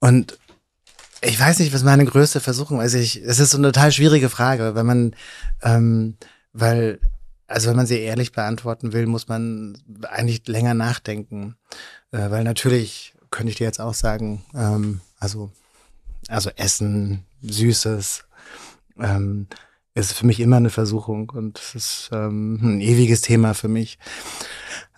Und 0.00 0.36
ich 1.20 1.38
weiß 1.38 1.60
nicht, 1.60 1.72
was 1.72 1.84
meine 1.84 2.04
größte 2.04 2.40
Versuchung 2.40 2.80
ist. 2.80 2.94
Ich, 2.94 3.22
es 3.22 3.38
ist 3.38 3.52
so 3.52 3.58
eine 3.58 3.68
total 3.68 3.92
schwierige 3.92 4.28
Frage, 4.28 4.74
wenn 4.74 4.84
man, 4.84 5.14
ähm, 5.62 6.16
weil, 6.52 6.98
also 7.46 7.68
wenn 7.68 7.76
man 7.76 7.86
sie 7.86 8.00
ehrlich 8.00 8.32
beantworten 8.32 8.92
will, 8.92 9.06
muss 9.06 9.28
man 9.28 9.78
eigentlich 10.10 10.48
länger 10.48 10.74
nachdenken. 10.74 11.54
Äh, 12.10 12.32
weil 12.32 12.42
natürlich 12.42 13.14
könnte 13.30 13.50
ich 13.52 13.58
dir 13.58 13.64
jetzt 13.64 13.80
auch 13.80 13.94
sagen, 13.94 14.44
ähm, 14.56 15.02
also, 15.20 15.52
also 16.26 16.50
Essen, 16.56 17.22
Süßes, 17.42 18.24
ähm, 18.98 19.46
ist 19.94 20.12
für 20.12 20.26
mich 20.26 20.40
immer 20.40 20.56
eine 20.56 20.70
Versuchung 20.70 21.30
und 21.30 21.58
es 21.58 21.74
ist 21.74 22.10
ähm, 22.12 22.58
ein 22.62 22.80
ewiges 22.80 23.22
Thema 23.22 23.54
für 23.54 23.68
mich. 23.68 23.98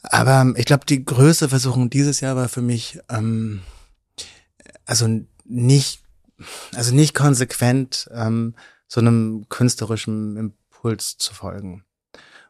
Aber 0.03 0.53
ich 0.57 0.67
glaube, 0.67 0.85
die 0.85 1.05
größte 1.05 1.49
Versuchung 1.49 1.89
dieses 1.89 2.21
Jahr 2.21 2.37
war 2.37 2.49
für 2.49 2.63
mich, 2.63 2.99
ähm, 3.09 3.63
also 4.85 5.09
nicht, 5.45 6.03
also 6.75 6.95
nicht 6.95 7.15
konsequent 7.15 8.11
ähm, 8.13 8.55
so 8.89 9.01
einem 9.01 9.47
künstlerischen 9.49 10.37
Impuls 10.37 11.17
zu 11.17 11.33
folgen 11.33 11.85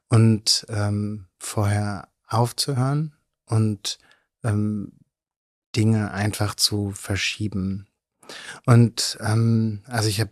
und 0.08 0.66
ähm, 0.68 1.26
vorher 1.38 2.08
aufzuhören 2.26 3.14
und 3.46 3.98
ähm, 4.42 4.92
Dinge 5.76 6.12
einfach 6.12 6.54
zu 6.54 6.90
verschieben. 6.92 7.86
Und 8.66 9.18
ähm, 9.20 9.82
also 9.86 10.08
ich 10.08 10.20
habe 10.20 10.30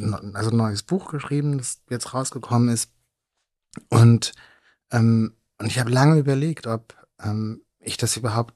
also 0.00 0.50
ein 0.50 0.56
neues 0.56 0.82
Buch 0.82 1.10
geschrieben, 1.10 1.58
das 1.58 1.82
jetzt 1.90 2.14
rausgekommen 2.14 2.68
ist. 2.68 2.90
Und, 3.88 4.32
ähm, 4.90 5.34
und 5.58 5.66
ich 5.66 5.78
habe 5.78 5.90
lange 5.90 6.18
überlegt, 6.18 6.66
ob 6.66 6.94
ähm, 7.22 7.62
ich 7.80 7.96
das 7.96 8.16
überhaupt 8.16 8.54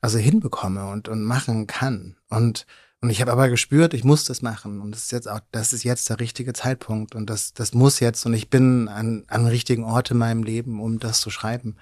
also 0.00 0.18
hinbekomme 0.18 0.88
und, 0.88 1.08
und 1.08 1.22
machen 1.22 1.66
kann. 1.66 2.16
Und, 2.28 2.66
und 3.00 3.10
ich 3.10 3.20
habe 3.20 3.32
aber 3.32 3.48
gespürt, 3.48 3.92
ich 3.92 4.04
muss 4.04 4.24
das 4.24 4.42
machen. 4.42 4.80
Und 4.80 4.92
das 4.92 5.04
ist 5.04 5.12
jetzt 5.12 5.28
auch, 5.28 5.40
das 5.52 5.72
ist 5.72 5.84
jetzt 5.84 6.08
der 6.08 6.20
richtige 6.20 6.52
Zeitpunkt. 6.52 7.14
Und 7.14 7.28
das, 7.28 7.54
das 7.54 7.74
muss 7.74 8.00
jetzt. 8.00 8.24
Und 8.24 8.34
ich 8.34 8.48
bin 8.48 8.88
an, 8.88 9.24
an 9.28 9.42
dem 9.42 9.48
richtigen 9.48 9.84
Ort 9.84 10.10
in 10.10 10.18
meinem 10.18 10.42
Leben, 10.42 10.80
um 10.80 10.98
das 10.98 11.20
zu 11.20 11.30
schreiben. 11.30 11.76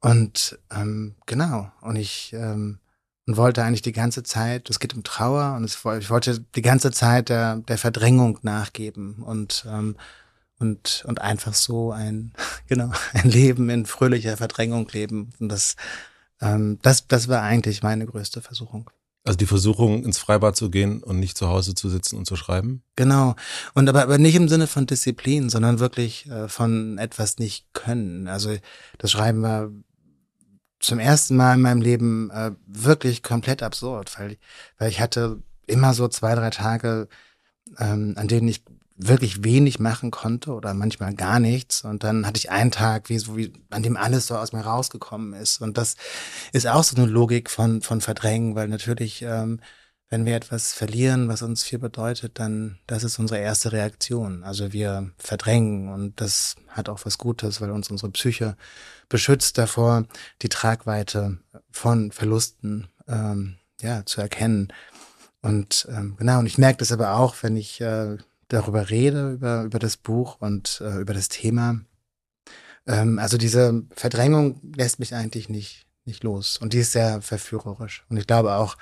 Und 0.00 0.58
ähm, 0.70 1.14
genau. 1.26 1.70
Und 1.80 1.96
ich 1.96 2.32
ähm, 2.34 2.78
und 3.26 3.36
wollte 3.36 3.64
eigentlich 3.64 3.82
die 3.82 3.92
ganze 3.92 4.22
Zeit, 4.22 4.68
es 4.68 4.80
geht 4.80 4.94
um 4.94 5.02
Trauer 5.02 5.54
und 5.56 5.64
es, 5.64 5.78
ich 5.98 6.10
wollte 6.10 6.40
die 6.54 6.62
ganze 6.62 6.90
Zeit 6.90 7.28
der, 7.28 7.56
der 7.56 7.78
Verdrängung 7.78 8.38
nachgeben 8.42 9.22
und, 9.22 9.66
ähm, 9.68 9.96
und, 10.58 11.04
und 11.06 11.20
einfach 11.20 11.54
so 11.54 11.92
ein, 11.92 12.32
genau, 12.66 12.90
ein 13.12 13.28
Leben 13.28 13.70
in 13.70 13.86
fröhlicher 13.86 14.36
Verdrängung 14.36 14.88
leben. 14.92 15.32
Und 15.38 15.48
das, 15.48 15.76
ähm, 16.40 16.78
das, 16.82 17.06
das 17.08 17.28
war 17.28 17.42
eigentlich 17.42 17.82
meine 17.82 18.06
größte 18.06 18.42
Versuchung. 18.42 18.90
Also 19.26 19.38
die 19.38 19.46
Versuchung, 19.46 20.04
ins 20.04 20.18
Freibad 20.18 20.54
zu 20.54 20.68
gehen 20.68 21.02
und 21.02 21.18
nicht 21.18 21.38
zu 21.38 21.48
Hause 21.48 21.74
zu 21.74 21.88
sitzen 21.88 22.18
und 22.18 22.26
zu 22.26 22.36
schreiben? 22.36 22.82
Genau. 22.94 23.36
Und 23.72 23.88
aber, 23.88 24.02
aber 24.02 24.18
nicht 24.18 24.34
im 24.34 24.50
Sinne 24.50 24.66
von 24.66 24.84
Disziplin, 24.84 25.48
sondern 25.48 25.78
wirklich 25.78 26.28
äh, 26.28 26.46
von 26.46 26.98
etwas 26.98 27.38
nicht 27.38 27.72
können. 27.72 28.28
Also 28.28 28.54
das 28.98 29.10
Schreiben 29.10 29.40
war 29.40 29.70
zum 30.84 30.98
ersten 30.98 31.36
Mal 31.36 31.54
in 31.54 31.62
meinem 31.62 31.80
Leben 31.80 32.30
äh, 32.30 32.52
wirklich 32.66 33.22
komplett 33.22 33.62
absurd, 33.62 34.18
weil, 34.18 34.36
weil 34.78 34.90
ich 34.90 35.00
hatte 35.00 35.42
immer 35.66 35.94
so 35.94 36.08
zwei, 36.08 36.34
drei 36.34 36.50
Tage, 36.50 37.08
ähm, 37.78 38.14
an 38.16 38.28
denen 38.28 38.48
ich 38.48 38.62
wirklich 38.96 39.42
wenig 39.42 39.80
machen 39.80 40.10
konnte 40.10 40.52
oder 40.52 40.72
manchmal 40.74 41.14
gar 41.14 41.40
nichts. 41.40 41.84
Und 41.84 42.04
dann 42.04 42.26
hatte 42.26 42.38
ich 42.38 42.50
einen 42.50 42.70
Tag, 42.70 43.08
wie, 43.08 43.18
so 43.18 43.36
wie, 43.36 43.52
an 43.70 43.82
dem 43.82 43.96
alles 43.96 44.26
so 44.26 44.36
aus 44.36 44.52
mir 44.52 44.60
rausgekommen 44.60 45.32
ist. 45.32 45.60
Und 45.60 45.78
das 45.78 45.96
ist 46.52 46.66
auch 46.66 46.84
so 46.84 46.96
eine 46.96 47.06
Logik 47.06 47.50
von, 47.50 47.82
von 47.82 48.00
Verdrängen, 48.00 48.54
weil 48.54 48.68
natürlich, 48.68 49.22
ähm, 49.22 49.60
wenn 50.10 50.26
wir 50.26 50.36
etwas 50.36 50.72
verlieren, 50.72 51.28
was 51.28 51.42
uns 51.42 51.62
viel 51.64 51.78
bedeutet, 51.78 52.38
dann 52.38 52.78
das 52.86 53.04
ist 53.04 53.18
unsere 53.18 53.40
erste 53.40 53.72
Reaktion. 53.72 54.44
Also 54.44 54.72
wir 54.72 55.10
verdrängen 55.18 55.88
und 55.88 56.20
das 56.20 56.56
hat 56.68 56.88
auch 56.88 57.04
was 57.04 57.18
Gutes, 57.18 57.60
weil 57.60 57.70
uns 57.70 57.90
unsere 57.90 58.12
Psyche 58.12 58.56
beschützt 59.08 59.58
davor, 59.58 60.04
die 60.42 60.48
Tragweite 60.48 61.38
von 61.70 62.12
Verlusten 62.12 62.88
ähm, 63.08 63.56
ja 63.80 64.04
zu 64.04 64.20
erkennen. 64.20 64.72
Und 65.42 65.86
ähm, 65.90 66.16
genau, 66.16 66.38
und 66.38 66.46
ich 66.46 66.58
merke 66.58 66.78
das 66.78 66.92
aber 66.92 67.16
auch, 67.16 67.36
wenn 67.42 67.56
ich 67.56 67.80
äh, 67.80 68.16
darüber 68.48 68.90
rede, 68.90 69.32
über, 69.32 69.64
über 69.64 69.78
das 69.78 69.96
Buch 69.96 70.36
und 70.40 70.80
äh, 70.80 71.00
über 71.00 71.14
das 71.14 71.28
Thema. 71.28 71.80
Ähm, 72.86 73.18
also 73.18 73.36
diese 73.36 73.82
Verdrängung 73.94 74.60
lässt 74.76 75.00
mich 75.00 75.14
eigentlich 75.14 75.48
nicht, 75.48 75.86
nicht 76.04 76.22
los. 76.22 76.56
Und 76.56 76.72
die 76.72 76.78
ist 76.78 76.92
sehr 76.92 77.20
verführerisch. 77.20 78.04
Und 78.08 78.16
ich 78.16 78.26
glaube 78.26 78.54
auch, 78.54 78.76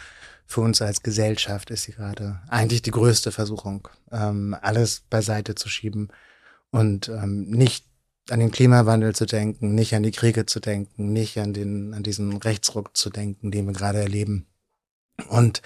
für 0.52 0.60
uns 0.60 0.82
als 0.82 1.02
Gesellschaft 1.02 1.70
ist 1.70 1.84
sie 1.84 1.92
gerade 1.92 2.40
eigentlich 2.48 2.82
die 2.82 2.90
größte 2.90 3.32
Versuchung, 3.32 3.88
ähm, 4.12 4.54
alles 4.60 5.02
beiseite 5.08 5.54
zu 5.54 5.68
schieben 5.68 6.08
und 6.70 7.08
ähm, 7.08 7.50
nicht 7.50 7.86
an 8.30 8.38
den 8.38 8.52
Klimawandel 8.52 9.14
zu 9.14 9.26
denken, 9.26 9.74
nicht 9.74 9.94
an 9.94 10.02
die 10.02 10.12
Kriege 10.12 10.46
zu 10.46 10.60
denken, 10.60 11.12
nicht 11.12 11.38
an 11.38 11.52
den, 11.52 11.94
an 11.94 12.02
diesen 12.02 12.36
Rechtsruck 12.36 12.96
zu 12.96 13.10
denken, 13.10 13.50
den 13.50 13.66
wir 13.66 13.72
gerade 13.72 13.98
erleben. 13.98 14.46
Und 15.28 15.62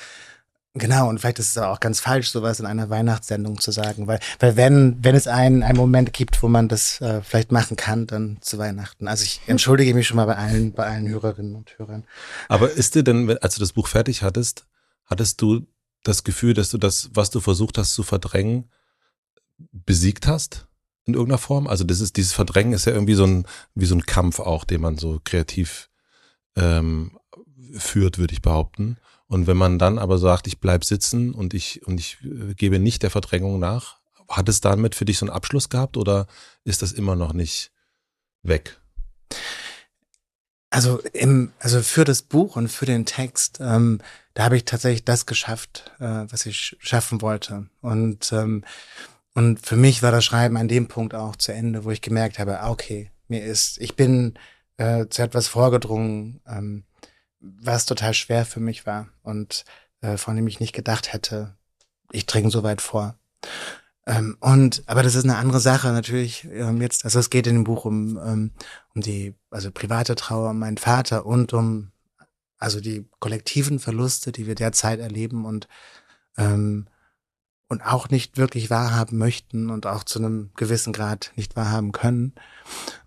genau, 0.75 1.09
und 1.09 1.19
vielleicht 1.19 1.39
ist 1.39 1.51
es 1.51 1.59
auch 1.59 1.81
ganz 1.81 2.01
falsch, 2.01 2.31
sowas 2.31 2.61
in 2.61 2.67
einer 2.67 2.89
Weihnachtssendung 2.89 3.61
zu 3.61 3.73
sagen, 3.73 4.07
weil, 4.07 4.21
weil 4.39 4.57
wenn, 4.57 4.97
wenn 5.03 5.15
es 5.15 5.27
einen, 5.27 5.63
einen 5.63 5.77
Moment 5.77 6.13
gibt, 6.13 6.43
wo 6.43 6.49
man 6.49 6.69
das 6.69 7.01
äh, 7.01 7.21
vielleicht 7.23 7.53
machen 7.53 7.77
kann, 7.77 8.07
dann 8.07 8.39
zu 8.41 8.57
Weihnachten. 8.57 9.07
Also 9.09 9.25
ich 9.25 9.41
entschuldige 9.47 9.95
mich 9.95 10.07
schon 10.07 10.17
mal 10.17 10.27
bei 10.27 10.37
allen, 10.37 10.73
bei 10.73 10.87
allen 10.87 11.09
Hörerinnen 11.09 11.57
und 11.57 11.77
Hörern. 11.79 12.05
Aber 12.49 12.71
ist 12.71 12.95
dir 12.95 13.03
denn, 13.03 13.37
als 13.39 13.57
du 13.57 13.61
das 13.61 13.73
Buch 13.73 13.89
fertig 13.89 14.23
hattest, 14.23 14.65
hattest 15.07 15.41
du 15.43 15.67
das 16.03 16.25
Gefühl, 16.25 16.55
dass 16.55 16.71
du 16.71 16.79
das, 16.79 17.11
was 17.15 17.31
du 17.31 17.41
versucht 17.41 17.79
hast 17.79 17.95
zu 17.95 18.03
verdrängen, 18.03 18.71
besiegt 19.73 20.27
hast? 20.27 20.67
In 21.05 21.15
irgendeiner 21.15 21.39
Form? 21.39 21.67
Also 21.69 21.85
das 21.85 22.01
ist, 22.01 22.17
dieses 22.17 22.33
Verdrängen 22.33 22.73
ist 22.73 22.85
ja 22.85 22.93
irgendwie 22.93 23.15
so 23.15 23.25
ein, 23.25 23.47
wie 23.75 23.87
so 23.87 23.95
ein 23.95 24.07
Kampf 24.07 24.41
auch, 24.41 24.65
den 24.65 24.81
man 24.81 24.99
so 24.99 25.21
kreativ 25.23 25.89
ähm, 26.57 27.19
führt, 27.75 28.19
würde 28.19 28.35
ich 28.35 28.43
behaupten. 28.43 28.97
Und 29.29 29.47
wenn 29.47 29.57
man 29.57 29.79
dann 29.79 29.99
aber 29.99 30.19
sagt, 30.19 30.47
ich 30.47 30.61
bleib 30.61 30.85
sitzen 30.85 31.33
und 31.33 31.55
ich, 31.55 31.87
und 31.87 31.99
ich 31.99 32.19
äh, 32.23 32.55
gebe 32.55 32.79
nicht 32.79 33.03
der 33.03 33.11
Verdrängung 33.11 33.59
nach, 33.59 33.99
hat 34.29 34.49
es 34.49 34.61
damit 34.61 34.95
für 34.95 35.05
dich 35.05 35.19
so 35.19 35.27
einen 35.27 35.35
Abschluss 35.35 35.69
gehabt 35.69 35.97
oder 35.97 36.27
ist 36.65 36.83
das 36.83 36.93
immer 36.93 37.17
noch 37.17 37.33
nicht 37.33 37.73
weg? 38.43 38.81
Also 40.77 41.01
im, 41.15 41.53
also 41.59 41.81
für 41.81 42.05
das 42.05 42.21
Buch 42.21 42.55
und 42.55 42.69
für 42.69 42.85
den 42.85 43.07
Text, 43.07 43.61
ähm, 43.63 44.03
da 44.35 44.45
habe 44.45 44.59
ich 44.59 44.67
tatsächlich 44.67 45.07
das 45.07 45.25
geschafft, 45.25 45.91
äh, 46.01 46.27
was 46.29 46.45
ich 46.45 46.77
schaffen 46.81 47.23
wollte. 47.23 47.71
Und 47.81 48.31
ähm, 48.31 48.63
und 49.33 49.65
für 49.67 49.77
mich 49.77 50.03
war 50.03 50.13
das 50.13 50.27
Schreiben 50.27 50.59
an 50.59 50.69
dem 50.69 50.87
Punkt 50.87 51.15
auch 51.15 51.35
zu 51.35 51.53
Ende, 51.53 51.85
wo 51.87 51.91
ich 51.93 52.03
gemerkt 52.03 52.39
habe, 52.39 52.61
ah, 52.61 52.69
okay, 52.69 53.11
mir 53.27 53.43
ist, 53.43 53.79
ich 53.79 53.97
bin 53.97 54.35
äh, 54.77 55.07
zu 55.09 55.23
etwas 55.23 55.49
vorgedrungen, 55.49 56.43
ähm, 56.47 56.85
was 57.41 57.87
total 57.87 58.13
schwer 58.13 58.45
für 58.45 58.61
mich 58.61 58.85
war 58.85 59.09
und 59.23 59.65
äh, 60.03 60.19
von 60.19 60.37
dem 60.37 60.47
ich 60.47 60.61
nicht 60.61 60.75
gedacht 60.75 61.15
hätte, 61.15 61.57
ich 62.13 62.27
dringe 62.27 62.51
so 62.51 62.63
weit 62.65 62.83
vor. 62.83 63.19
Ähm, 64.07 64.37
und 64.41 64.85
aber 64.87 65.03
das 65.03 65.15
ist 65.15 65.25
eine 65.25 65.37
andere 65.37 65.61
Sache 65.61 65.89
natürlich 65.89 66.47
ähm, 66.53 66.81
jetzt. 66.81 67.05
Also 67.05 67.19
es 67.19 67.31
geht 67.31 67.47
in 67.47 67.55
dem 67.55 67.65
Buch 67.65 67.85
um 67.85 68.17
ähm, 68.19 68.53
um 68.95 69.01
die 69.01 69.35
also 69.51 69.71
private 69.71 70.15
Trauer 70.15 70.51
um 70.51 70.59
meinen 70.61 70.79
Vater 70.79 71.27
und 71.27 71.53
um 71.53 71.91
also 72.59 72.81
die 72.81 73.07
kollektiven 73.19 73.79
Verluste, 73.81 74.33
die 74.33 74.47
wir 74.47 74.55
derzeit 74.55 75.01
erleben 75.01 75.45
und 75.45 75.69
ähm, 76.39 76.87
und 77.69 77.83
auch 77.83 78.09
nicht 78.11 78.37
wirklich 78.37 78.71
wahrhaben 78.71 79.19
möchten 79.19 79.71
und 79.71 79.87
auch 79.87 80.05
zu 80.05 80.21
einem 80.21 80.51
gewissen 80.55 80.93
Grad 80.93 81.33
nicht 81.35 81.57
wahrhaben 81.57 81.91
können. 81.91 82.35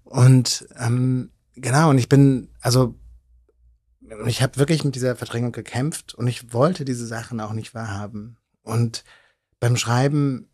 Und 0.04 0.68
ähm, 0.78 1.32
genau, 1.56 1.92
und 1.92 1.98
ich 1.98 2.10
bin, 2.10 2.50
also 2.60 2.96
ich 4.26 4.42
habe 4.42 4.58
wirklich 4.58 4.84
mit 4.84 4.96
dieser 4.96 5.16
Verdrängung 5.16 5.54
gekämpft 5.54 6.14
und 6.14 6.28
ich 6.28 6.52
wollte 6.52 6.84
diese 6.84 7.08
Sachen 7.08 7.40
auch 7.40 7.54
nicht 7.54 7.74
wahrhaben. 7.74 8.38
Und 8.64 9.06
beim 9.62 9.78
Schreiben 9.78 10.50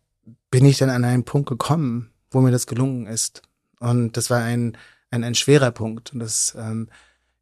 bin 0.50 0.64
ich 0.64 0.78
dann 0.78 0.90
an 0.90 1.04
einen 1.04 1.24
Punkt 1.24 1.48
gekommen, 1.48 2.12
wo 2.30 2.40
mir 2.40 2.50
das 2.50 2.66
gelungen 2.66 3.06
ist. 3.06 3.42
Und 3.80 4.16
das 4.16 4.30
war 4.30 4.42
ein, 4.42 4.76
ein, 5.10 5.24
ein 5.24 5.34
schwerer 5.34 5.70
Punkt. 5.70 6.12
Und 6.12 6.20
das 6.20 6.56
ähm, 6.58 6.88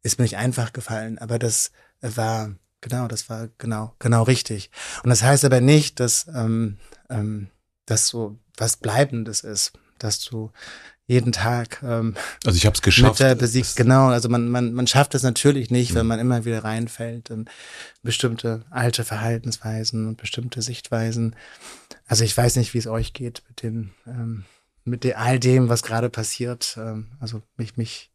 ist 0.03 0.19
mir 0.19 0.23
nicht 0.23 0.37
einfach 0.37 0.73
gefallen. 0.73 1.17
Aber 1.17 1.39
das 1.39 1.71
war, 2.01 2.55
genau, 2.81 3.07
das 3.07 3.29
war 3.29 3.49
genau, 3.57 3.95
genau 3.99 4.23
richtig. 4.23 4.69
Und 5.03 5.09
das 5.09 5.23
heißt 5.23 5.45
aber 5.45 5.61
nicht, 5.61 5.99
dass, 5.99 6.27
ähm, 6.33 6.77
ähm, 7.09 7.49
dass 7.85 8.07
so 8.07 8.37
was 8.57 8.77
Bleibendes 8.77 9.41
ist, 9.41 9.73
dass 9.99 10.19
du 10.19 10.51
jeden 11.07 11.31
Tag 11.31 11.81
ähm, 11.83 12.15
also 12.45 12.57
ich 12.57 12.65
habe 12.65 12.75
es 12.75 12.81
geschafft. 12.81 13.19
Mit 13.19 13.39
besiegt, 13.39 13.75
genau, 13.75 14.07
also 14.07 14.29
man, 14.29 14.49
man, 14.49 14.73
man 14.73 14.87
schafft 14.87 15.15
es 15.15 15.23
natürlich 15.23 15.69
nicht, 15.69 15.91
mhm. 15.91 15.95
wenn 15.95 16.07
man 16.07 16.19
immer 16.19 16.45
wieder 16.45 16.63
reinfällt 16.63 17.29
in 17.29 17.45
bestimmte 18.03 18.63
alte 18.69 19.03
Verhaltensweisen 19.03 20.07
und 20.07 20.17
bestimmte 20.17 20.61
Sichtweisen. 20.61 21.35
Also 22.07 22.23
ich 22.23 22.35
weiß 22.35 22.55
nicht, 22.55 22.73
wie 22.73 22.79
es 22.79 22.87
euch 22.87 23.13
geht 23.13 23.43
mit 23.47 23.63
dem, 23.63 23.91
ähm, 24.07 24.45
mit 24.83 25.03
dem, 25.03 25.13
all 25.15 25.39
dem, 25.39 25.69
was 25.69 25.83
gerade 25.83 26.09
passiert. 26.09 26.75
Ähm, 26.77 27.07
also 27.19 27.41
mich, 27.57 27.77
mich 27.77 28.11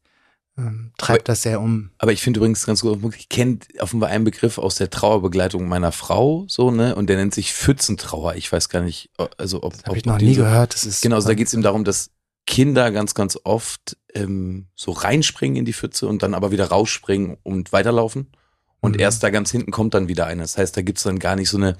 ähm, 0.58 0.92
treibt 0.98 1.20
aber, 1.20 1.32
das 1.32 1.42
sehr 1.42 1.60
um. 1.60 1.90
Aber 1.98 2.12
ich 2.12 2.22
finde 2.22 2.38
übrigens 2.38 2.66
ganz 2.66 2.80
gut, 2.80 2.98
ich 3.16 3.28
kenne 3.28 3.58
offenbar 3.78 4.10
einen 4.10 4.24
Begriff 4.24 4.58
aus 4.58 4.76
der 4.76 4.90
Trauerbegleitung 4.90 5.68
meiner 5.68 5.92
Frau, 5.92 6.44
so, 6.48 6.70
ne? 6.70 6.94
Und 6.94 7.08
der 7.08 7.16
nennt 7.16 7.34
sich 7.34 7.52
Pfützentrauer. 7.52 8.34
Ich 8.34 8.50
weiß 8.50 8.68
gar 8.68 8.82
nicht, 8.82 9.10
also 9.38 9.62
ob. 9.62 9.74
Habe 9.86 9.96
ich 9.96 10.04
noch 10.04 10.18
nie 10.18 10.34
so, 10.34 10.42
gehört. 10.42 10.74
Das 10.74 10.84
ist 10.84 11.02
genau, 11.02 11.16
also 11.16 11.28
da 11.28 11.34
geht 11.34 11.46
es 11.46 11.54
eben 11.54 11.62
darum, 11.62 11.84
dass 11.84 12.10
Kinder 12.50 12.90
ganz, 12.90 13.14
ganz 13.14 13.38
oft 13.44 13.96
ähm, 14.12 14.66
so 14.74 14.90
reinspringen 14.90 15.56
in 15.56 15.64
die 15.64 15.72
Pfütze 15.72 16.08
und 16.08 16.24
dann 16.24 16.34
aber 16.34 16.50
wieder 16.50 16.66
rausspringen 16.66 17.36
und 17.44 17.72
weiterlaufen. 17.72 18.32
Und 18.80 18.96
mhm. 18.96 19.00
erst 19.00 19.22
da 19.22 19.30
ganz 19.30 19.52
hinten 19.52 19.70
kommt 19.70 19.94
dann 19.94 20.08
wieder 20.08 20.26
eine. 20.26 20.42
Das 20.42 20.58
heißt, 20.58 20.76
da 20.76 20.82
gibt's 20.82 21.04
dann 21.04 21.20
gar 21.20 21.36
nicht 21.36 21.48
so 21.48 21.58
eine 21.58 21.76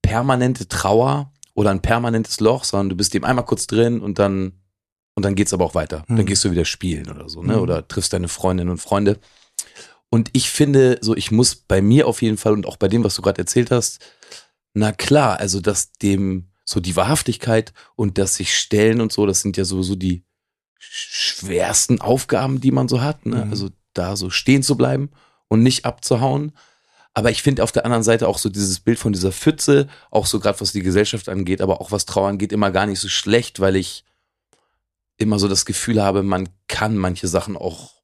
permanente 0.00 0.68
Trauer 0.68 1.30
oder 1.52 1.70
ein 1.70 1.82
permanentes 1.82 2.40
Loch, 2.40 2.64
sondern 2.64 2.88
du 2.88 2.96
bist 2.96 3.14
eben 3.14 3.26
einmal 3.26 3.44
kurz 3.44 3.66
drin 3.66 4.00
und 4.00 4.18
dann 4.18 4.52
und 5.14 5.24
dann 5.24 5.34
geht's 5.34 5.52
aber 5.52 5.66
auch 5.66 5.74
weiter. 5.74 6.06
Mhm. 6.08 6.16
Dann 6.16 6.26
gehst 6.26 6.46
du 6.46 6.50
wieder 6.50 6.64
spielen 6.64 7.10
oder 7.10 7.28
so, 7.28 7.42
ne? 7.42 7.56
Mhm. 7.56 7.60
Oder 7.60 7.86
triffst 7.86 8.14
deine 8.14 8.28
Freundinnen 8.28 8.70
und 8.70 8.78
Freunde. 8.78 9.18
Und 10.08 10.30
ich 10.32 10.48
finde, 10.48 10.96
so 11.02 11.14
ich 11.14 11.30
muss 11.30 11.56
bei 11.56 11.82
mir 11.82 12.08
auf 12.08 12.22
jeden 12.22 12.38
Fall 12.38 12.54
und 12.54 12.64
auch 12.64 12.78
bei 12.78 12.88
dem, 12.88 13.04
was 13.04 13.16
du 13.16 13.22
gerade 13.22 13.40
erzählt 13.40 13.70
hast, 13.70 14.00
na 14.72 14.92
klar, 14.92 15.38
also 15.38 15.60
dass 15.60 15.92
dem 15.92 16.49
so 16.70 16.80
die 16.80 16.96
Wahrhaftigkeit 16.96 17.72
und 17.96 18.16
das 18.16 18.36
sich 18.36 18.56
stellen 18.56 19.00
und 19.00 19.12
so, 19.12 19.26
das 19.26 19.42
sind 19.42 19.56
ja 19.56 19.64
sowieso 19.64 19.96
die 19.96 20.24
schwersten 20.78 22.00
Aufgaben, 22.00 22.60
die 22.60 22.70
man 22.70 22.88
so 22.88 23.00
hat. 23.00 23.26
Ne? 23.26 23.44
Mhm. 23.44 23.50
Also 23.50 23.70
da 23.92 24.16
so 24.16 24.30
stehen 24.30 24.62
zu 24.62 24.76
bleiben 24.76 25.10
und 25.48 25.62
nicht 25.62 25.84
abzuhauen. 25.84 26.52
Aber 27.12 27.30
ich 27.30 27.42
finde 27.42 27.64
auf 27.64 27.72
der 27.72 27.84
anderen 27.84 28.04
Seite 28.04 28.28
auch 28.28 28.38
so 28.38 28.48
dieses 28.48 28.78
Bild 28.78 28.98
von 28.98 29.12
dieser 29.12 29.32
Pfütze, 29.32 29.88
auch 30.12 30.26
so 30.26 30.38
gerade 30.38 30.60
was 30.60 30.70
die 30.70 30.82
Gesellschaft 30.82 31.28
angeht, 31.28 31.60
aber 31.60 31.80
auch 31.80 31.90
was 31.90 32.06
Trauer 32.06 32.28
angeht, 32.28 32.52
immer 32.52 32.70
gar 32.70 32.86
nicht 32.86 33.00
so 33.00 33.08
schlecht, 33.08 33.58
weil 33.58 33.74
ich 33.74 34.04
immer 35.16 35.40
so 35.40 35.48
das 35.48 35.64
Gefühl 35.64 36.00
habe, 36.00 36.22
man 36.22 36.48
kann 36.68 36.96
manche 36.96 37.26
Sachen 37.26 37.56
auch 37.56 37.94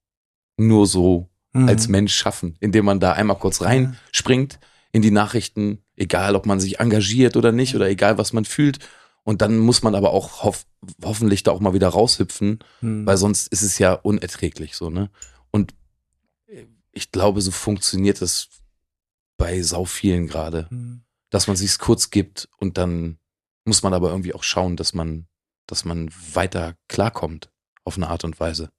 nur 0.56 0.86
so 0.88 1.28
mhm. 1.52 1.68
als 1.68 1.86
Mensch 1.86 2.14
schaffen, 2.14 2.56
indem 2.58 2.84
man 2.84 2.98
da 2.98 3.12
einmal 3.12 3.38
kurz 3.38 3.62
reinspringt 3.62 4.58
in 4.90 5.02
die 5.02 5.12
Nachrichten, 5.12 5.82
egal 5.96 6.36
ob 6.36 6.46
man 6.46 6.60
sich 6.60 6.78
engagiert 6.78 7.36
oder 7.36 7.52
nicht 7.52 7.74
oder 7.74 7.88
egal 7.88 8.18
was 8.18 8.32
man 8.32 8.44
fühlt. 8.44 8.78
Und 9.24 9.42
dann 9.42 9.58
muss 9.58 9.82
man 9.82 9.94
aber 9.94 10.10
auch 10.10 10.44
hoff 10.44 10.66
hoffentlich 11.04 11.42
da 11.42 11.50
auch 11.50 11.60
mal 11.60 11.74
wieder 11.74 11.88
raushüpfen, 11.88 12.60
mhm. 12.80 13.06
weil 13.06 13.16
sonst 13.16 13.48
ist 13.48 13.62
es 13.62 13.78
ja 13.78 13.92
unerträglich 13.92 14.76
so, 14.76 14.88
ne? 14.88 15.10
Und 15.50 15.74
ich 16.92 17.10
glaube, 17.10 17.40
so 17.40 17.50
funktioniert 17.50 18.22
es 18.22 18.48
bei 19.36 19.62
sau 19.62 19.84
vielen 19.84 20.28
gerade, 20.28 20.68
mhm. 20.70 21.02
dass 21.30 21.48
man 21.48 21.56
sich's 21.56 21.78
kurz 21.78 22.10
gibt 22.10 22.48
und 22.58 22.78
dann 22.78 23.18
muss 23.64 23.82
man 23.82 23.94
aber 23.94 24.10
irgendwie 24.10 24.32
auch 24.32 24.44
schauen, 24.44 24.76
dass 24.76 24.94
man 24.94 25.26
dass 25.66 25.84
man 25.84 26.10
weiter 26.32 26.76
klarkommt 26.88 27.50
auf 27.84 27.96
eine 27.96 28.08
Art 28.08 28.24
und 28.24 28.38
Weise. 28.38 28.70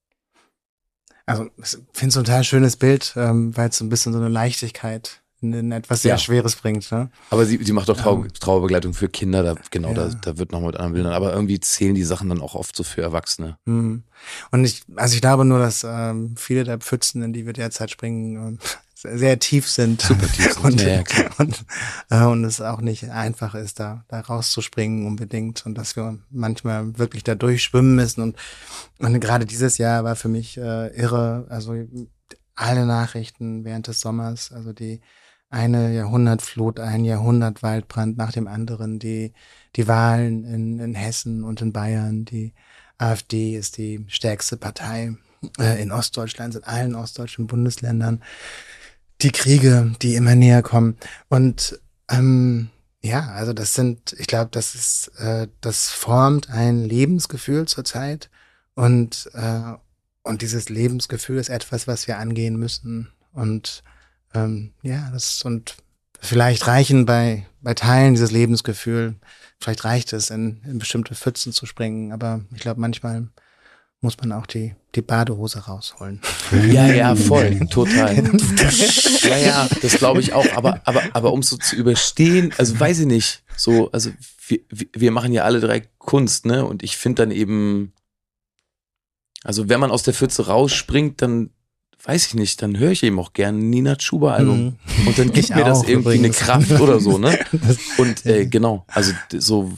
Also 1.25 1.49
ich 1.57 1.77
finde 1.91 2.07
es 2.07 2.17
ein 2.17 2.23
total 2.23 2.43
schönes 2.43 2.77
Bild, 2.77 3.13
ähm, 3.17 3.55
weil 3.55 3.69
es 3.69 3.77
so 3.77 3.85
ein 3.85 3.89
bisschen 3.89 4.13
so 4.13 4.19
eine 4.19 4.29
Leichtigkeit 4.29 5.21
etwas 5.41 6.01
sehr 6.01 6.11
ja. 6.11 6.17
Schweres 6.17 6.55
bringt. 6.55 6.91
Ne? 6.91 7.09
Aber 7.29 7.45
sie, 7.45 7.63
sie 7.63 7.71
macht 7.71 7.89
auch 7.89 7.97
Trau 7.97 8.23
ja. 8.23 8.29
Trauerbegleitung 8.39 8.93
für 8.93 9.09
Kinder, 9.09 9.43
da, 9.43 9.55
genau, 9.69 9.89
ja. 9.89 9.93
da, 9.93 10.09
da 10.09 10.37
wird 10.37 10.51
noch 10.51 10.61
mit 10.61 10.75
anderen 10.75 10.93
Bildern. 10.93 11.13
Aber 11.13 11.33
irgendwie 11.33 11.59
zählen 11.59 11.95
die 11.95 12.03
Sachen 12.03 12.29
dann 12.29 12.41
auch 12.41 12.55
oft 12.55 12.75
so 12.75 12.83
für 12.83 13.01
Erwachsene. 13.01 13.57
Mhm. 13.65 14.03
Und 14.51 14.65
ich, 14.65 14.83
also 14.95 15.15
ich 15.15 15.21
glaube 15.21 15.45
nur, 15.45 15.59
dass 15.59 15.85
ähm, 15.87 16.35
viele 16.37 16.63
der 16.63 16.79
Pfützen, 16.79 17.21
in 17.21 17.33
die 17.33 17.45
wir 17.45 17.53
derzeit 17.53 17.91
springen, 17.91 18.59
sehr 18.95 19.39
tief 19.39 19.69
sind. 19.69 20.01
Super 20.01 20.27
tief 20.27 20.53
sind. 20.53 20.63
und, 20.63 20.81
ja, 20.81 21.03
und, 21.37 21.65
äh, 22.09 22.23
und 22.23 22.43
es 22.43 22.61
auch 22.61 22.81
nicht 22.81 23.09
einfach 23.09 23.53
ist, 23.55 23.79
da, 23.79 24.03
da 24.07 24.21
rauszuspringen 24.21 25.05
unbedingt 25.05 25.65
und 25.65 25.77
dass 25.77 25.95
wir 25.95 26.17
manchmal 26.29 26.97
wirklich 26.97 27.23
da 27.23 27.35
durchschwimmen 27.35 27.95
müssen. 27.95 28.21
Und, 28.21 28.37
und 28.99 29.19
gerade 29.19 29.45
dieses 29.45 29.77
Jahr 29.77 30.03
war 30.03 30.15
für 30.15 30.29
mich 30.29 30.57
äh, 30.57 30.87
irre, 30.95 31.45
also 31.49 31.75
alle 32.55 32.85
Nachrichten 32.85 33.63
während 33.63 33.87
des 33.87 34.01
Sommers, 34.01 34.51
also 34.51 34.73
die 34.73 35.01
eine 35.49 35.93
Jahrhundertflut, 35.93 36.79
ein 36.79 37.05
Jahrhundertwaldbrand 37.05 38.17
nach 38.17 38.31
dem 38.31 38.47
anderen, 38.47 38.99
die, 38.99 39.33
die 39.75 39.87
Wahlen 39.87 40.43
in, 40.43 40.79
in 40.79 40.95
Hessen 40.95 41.43
und 41.43 41.61
in 41.61 41.73
Bayern, 41.73 42.25
die 42.25 42.53
AfD 42.97 43.55
ist 43.55 43.77
die 43.77 44.03
stärkste 44.07 44.57
Partei 44.57 45.15
äh, 45.59 45.81
in 45.81 45.91
Ostdeutschland, 45.91 46.55
in 46.55 46.63
allen 46.63 46.95
ostdeutschen 46.95 47.47
Bundesländern 47.47 48.23
die 49.21 49.31
Kriege, 49.31 49.95
die 50.01 50.15
immer 50.15 50.35
näher 50.35 50.61
kommen. 50.61 50.97
Und 51.29 51.79
ähm, 52.09 52.69
ja, 53.01 53.29
also 53.29 53.53
das 53.53 53.73
sind, 53.73 54.13
ich 54.19 54.27
glaube, 54.27 54.49
das 54.51 54.75
ist, 54.75 55.07
äh, 55.19 55.47
das 55.61 55.89
formt 55.89 56.49
ein 56.49 56.83
Lebensgefühl 56.83 57.67
zurzeit 57.67 58.29
und 58.75 59.29
äh, 59.33 59.73
und 60.27 60.41
dieses 60.41 60.69
Lebensgefühl 60.69 61.37
ist 61.37 61.49
etwas, 61.49 61.87
was 61.87 62.07
wir 62.07 62.17
angehen 62.19 62.57
müssen. 62.57 63.09
Und 63.31 63.81
ähm, 64.33 64.73
ja, 64.81 65.09
das 65.11 65.41
und 65.43 65.77
vielleicht 66.19 66.67
reichen 66.67 67.05
bei 67.05 67.45
bei 67.67 67.73
Teilen 67.73 68.13
dieses 68.13 68.31
Lebensgefühl, 68.31 69.15
vielleicht 69.59 69.83
reicht 69.83 70.13
es, 70.13 70.29
in, 70.29 70.61
in 70.63 70.79
bestimmte 70.79 71.15
Pfützen 71.15 71.51
zu 71.51 71.65
springen. 71.65 72.13
Aber 72.13 72.39
ich 72.55 72.61
glaube, 72.61 72.79
manchmal 72.79 73.27
muss 73.99 74.17
man 74.19 74.31
auch 74.31 74.45
die, 74.45 74.73
die 74.95 75.01
Badehose 75.01 75.59
rausholen. 75.65 76.21
Ja, 76.71 76.87
ja, 76.87 77.13
voll, 77.13 77.59
total. 77.69 78.23
ja, 79.23 79.37
ja, 79.37 79.69
das 79.81 79.97
glaube 79.97 80.21
ich 80.21 80.31
auch. 80.31 80.45
Aber, 80.55 80.79
aber, 80.85 81.03
aber 81.11 81.33
um 81.33 81.43
so 81.43 81.57
zu 81.57 81.75
überstehen, 81.75 82.53
also 82.57 82.79
weiß 82.79 82.99
ich 82.99 83.05
nicht, 83.05 83.43
so, 83.57 83.91
also 83.91 84.11
wir, 84.47 84.59
wir 84.69 85.11
machen 85.11 85.33
ja 85.33 85.43
alle 85.43 85.59
drei 85.59 85.81
Kunst, 85.97 86.45
ne? 86.45 86.63
Und 86.65 86.83
ich 86.83 86.95
finde 86.95 87.23
dann 87.23 87.31
eben, 87.31 87.91
also 89.43 89.67
wenn 89.67 89.81
man 89.81 89.91
aus 89.91 90.03
der 90.03 90.13
Pfütze 90.13 90.47
rausspringt, 90.47 91.21
dann 91.21 91.49
weiß 92.07 92.27
ich 92.27 92.33
nicht, 92.35 92.61
dann 92.61 92.77
höre 92.77 92.91
ich 92.91 93.03
eben 93.03 93.19
auch 93.19 93.33
gerne 93.33 93.57
Nina 93.57 93.97
Chuba 93.97 94.33
Album. 94.33 94.77
Mhm. 94.99 95.07
Und 95.07 95.17
dann 95.19 95.33
gibt 95.33 95.49
mir 95.49 95.65
das 95.65 95.83
irgendwie 95.83 96.15
übrigens. 96.15 96.41
eine 96.41 96.63
Kraft 96.63 96.81
oder 96.81 97.01
so, 97.01 97.17
ne? 97.17 97.37
Und 97.97 98.25
äh, 98.25 98.45
genau, 98.49 98.85
also 98.87 99.11
so, 99.33 99.71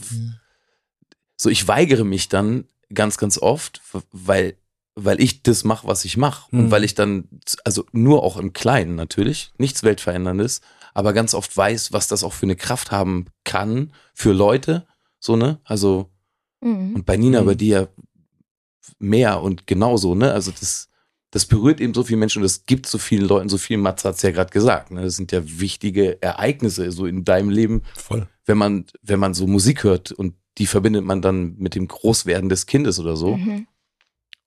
so 1.36 1.50
ich 1.50 1.66
weigere 1.66 2.04
mich 2.04 2.28
dann, 2.28 2.64
ganz, 2.94 3.18
ganz 3.18 3.38
oft, 3.38 3.80
weil, 4.12 4.56
weil 4.94 5.20
ich 5.20 5.42
das 5.42 5.64
mache, 5.64 5.86
was 5.88 6.04
ich 6.04 6.16
mache. 6.16 6.54
Mhm. 6.54 6.60
Und 6.60 6.70
weil 6.70 6.84
ich 6.84 6.94
dann, 6.94 7.28
also 7.64 7.84
nur 7.90 8.22
auch 8.22 8.36
im 8.36 8.52
Kleinen 8.52 8.94
natürlich, 8.94 9.52
nichts 9.58 9.82
Weltveränderndes, 9.82 10.60
aber 10.94 11.12
ganz 11.12 11.34
oft 11.34 11.56
weiß, 11.56 11.92
was 11.92 12.06
das 12.06 12.22
auch 12.22 12.32
für 12.32 12.46
eine 12.46 12.56
Kraft 12.56 12.92
haben 12.92 13.26
kann 13.44 13.92
für 14.14 14.32
Leute. 14.32 14.86
So, 15.18 15.34
ne? 15.34 15.58
Also, 15.64 16.10
mhm. 16.60 16.94
und 16.94 17.06
bei 17.06 17.16
Nina, 17.16 17.42
mhm. 17.42 17.46
bei 17.46 17.54
dir 17.56 17.88
mehr 19.00 19.42
und 19.42 19.66
genauso, 19.66 20.14
ne? 20.14 20.32
Also 20.32 20.52
das, 20.52 20.89
das 21.30 21.46
berührt 21.46 21.80
eben 21.80 21.94
so 21.94 22.02
viele 22.02 22.18
Menschen 22.18 22.38
und 22.38 22.44
das 22.44 22.66
gibt 22.66 22.86
so 22.86 22.98
vielen 22.98 23.24
Leuten 23.24 23.48
so 23.48 23.58
viel. 23.58 23.78
Mats 23.78 24.04
hat 24.04 24.16
es 24.16 24.22
ja 24.22 24.32
gerade 24.32 24.50
gesagt. 24.50 24.90
Ne? 24.90 25.02
Das 25.02 25.16
sind 25.16 25.30
ja 25.30 25.42
wichtige 25.44 26.20
Ereignisse 26.20 26.90
so 26.90 27.06
in 27.06 27.24
deinem 27.24 27.50
Leben. 27.50 27.82
Voll. 27.96 28.26
Wenn 28.44 28.58
man, 28.58 28.86
wenn 29.02 29.20
man 29.20 29.34
so 29.34 29.46
Musik 29.46 29.84
hört 29.84 30.10
und 30.10 30.34
die 30.58 30.66
verbindet 30.66 31.04
man 31.04 31.22
dann 31.22 31.56
mit 31.56 31.74
dem 31.76 31.86
Großwerden 31.86 32.48
des 32.48 32.66
Kindes 32.66 32.98
oder 32.98 33.16
so. 33.16 33.36
Mhm. 33.36 33.68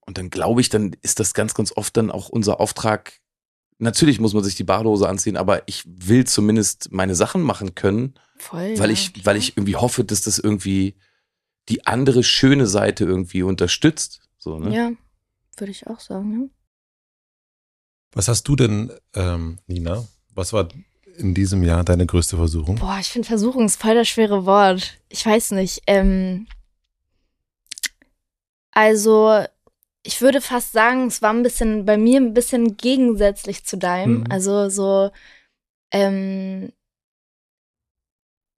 Und 0.06 0.17
dann 0.17 0.30
glaube 0.30 0.60
ich, 0.60 0.67
dann 0.69 0.93
ist 1.02 1.22
das 1.22 1.34
ganz, 1.34 1.54
ganz 1.54 1.72
oft 1.76 1.96
dann 1.96 2.12
auch 2.12 2.28
unser 2.28 2.60
Auftrag. 2.60 3.22
Natürlich 3.78 4.19
muss 4.19 4.34
man 4.34 4.43
sich 4.43 4.56
die 4.56 4.65
Badehose 4.65 5.08
anziehen, 5.08 5.38
aber 5.38 5.63
ich 5.67 5.84
will 5.86 6.26
zumindest 6.26 6.91
meine 6.91 7.15
Sachen 7.15 7.41
machen 7.41 7.76
können, 7.76 8.15
Voll, 8.38 8.78
weil 8.78 8.91
ich, 8.91 9.13
klar. 9.13 9.26
weil 9.28 9.38
ich 9.38 9.56
irgendwie 9.56 9.78
hoffe, 9.78 10.04
dass 10.04 10.22
das 10.22 10.38
irgendwie 10.38 10.96
die 11.69 11.86
andere 11.88 12.24
schöne 12.24 12.67
Seite 12.67 13.06
irgendwie 13.06 13.43
unterstützt. 13.43 14.22
So, 14.38 14.60
ne? 14.60 14.76
Ja, 14.76 14.91
würde 15.58 15.72
ich 15.72 15.88
auch 15.88 16.02
sagen. 16.02 16.34
Ja. 16.34 16.62
Was 18.13 18.28
hast 18.28 18.47
du 18.47 18.56
denn, 18.56 18.91
ähm, 19.15 19.60
Nina? 19.67 20.06
Was 20.34 20.54
war 20.54 20.67
in 21.17 21.34
diesem 21.34 21.63
Jahr 21.63 21.84
deine 21.84 22.06
größte 22.06 22.38
Versuchung? 22.38 22.76
Boah, 22.76 22.97
ich 22.99 23.10
finde 23.10 23.28
Versuchung 23.28 23.65
ist 23.65 23.82
voll 23.82 23.95
das 23.95 24.08
schwere 24.08 24.45
Wort. 24.45 24.97
Ich 25.10 25.26
weiß 25.26 25.52
nicht. 25.52 25.82
Ähm, 25.88 26.47
also, 28.71 29.43
ich 30.04 30.21
würde 30.21 30.41
fast 30.41 30.73
sagen, 30.73 31.08
es 31.08 31.21
war 31.21 31.32
ein 31.32 31.43
bisschen 31.43 31.86
bei 31.86 31.97
mir 31.97 32.19
ein 32.19 32.34
bisschen 32.34 32.78
gegensätzlich 32.78 33.65
zu 33.65 33.78
deinem. 33.78 34.19
Mhm. 34.19 34.26
Also 34.30 34.69
so, 34.69 35.12
ähm, 35.91 36.71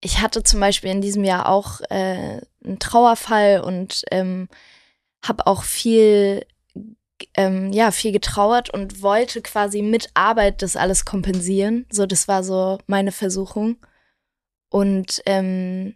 ich 0.01 0.21
hatte 0.21 0.43
zum 0.43 0.59
Beispiel 0.59 0.91
in 0.91 1.01
diesem 1.01 1.23
Jahr 1.23 1.49
auch 1.49 1.81
äh, 1.89 2.41
einen 2.63 2.79
Trauerfall 2.79 3.61
und 3.61 4.03
ähm, 4.11 4.47
habe 5.23 5.47
auch 5.47 5.63
viel, 5.63 6.45
ähm, 7.35 7.71
ja, 7.71 7.91
viel 7.91 8.11
getrauert 8.11 8.69
und 8.69 9.01
wollte 9.01 9.41
quasi 9.41 9.81
mit 9.81 10.09
Arbeit 10.13 10.61
das 10.61 10.75
alles 10.75 11.05
kompensieren. 11.05 11.85
So, 11.91 12.05
das 12.05 12.27
war 12.27 12.43
so 12.43 12.79
meine 12.87 13.11
Versuchung. 13.11 13.77
Und 14.69 15.21
ähm, 15.25 15.95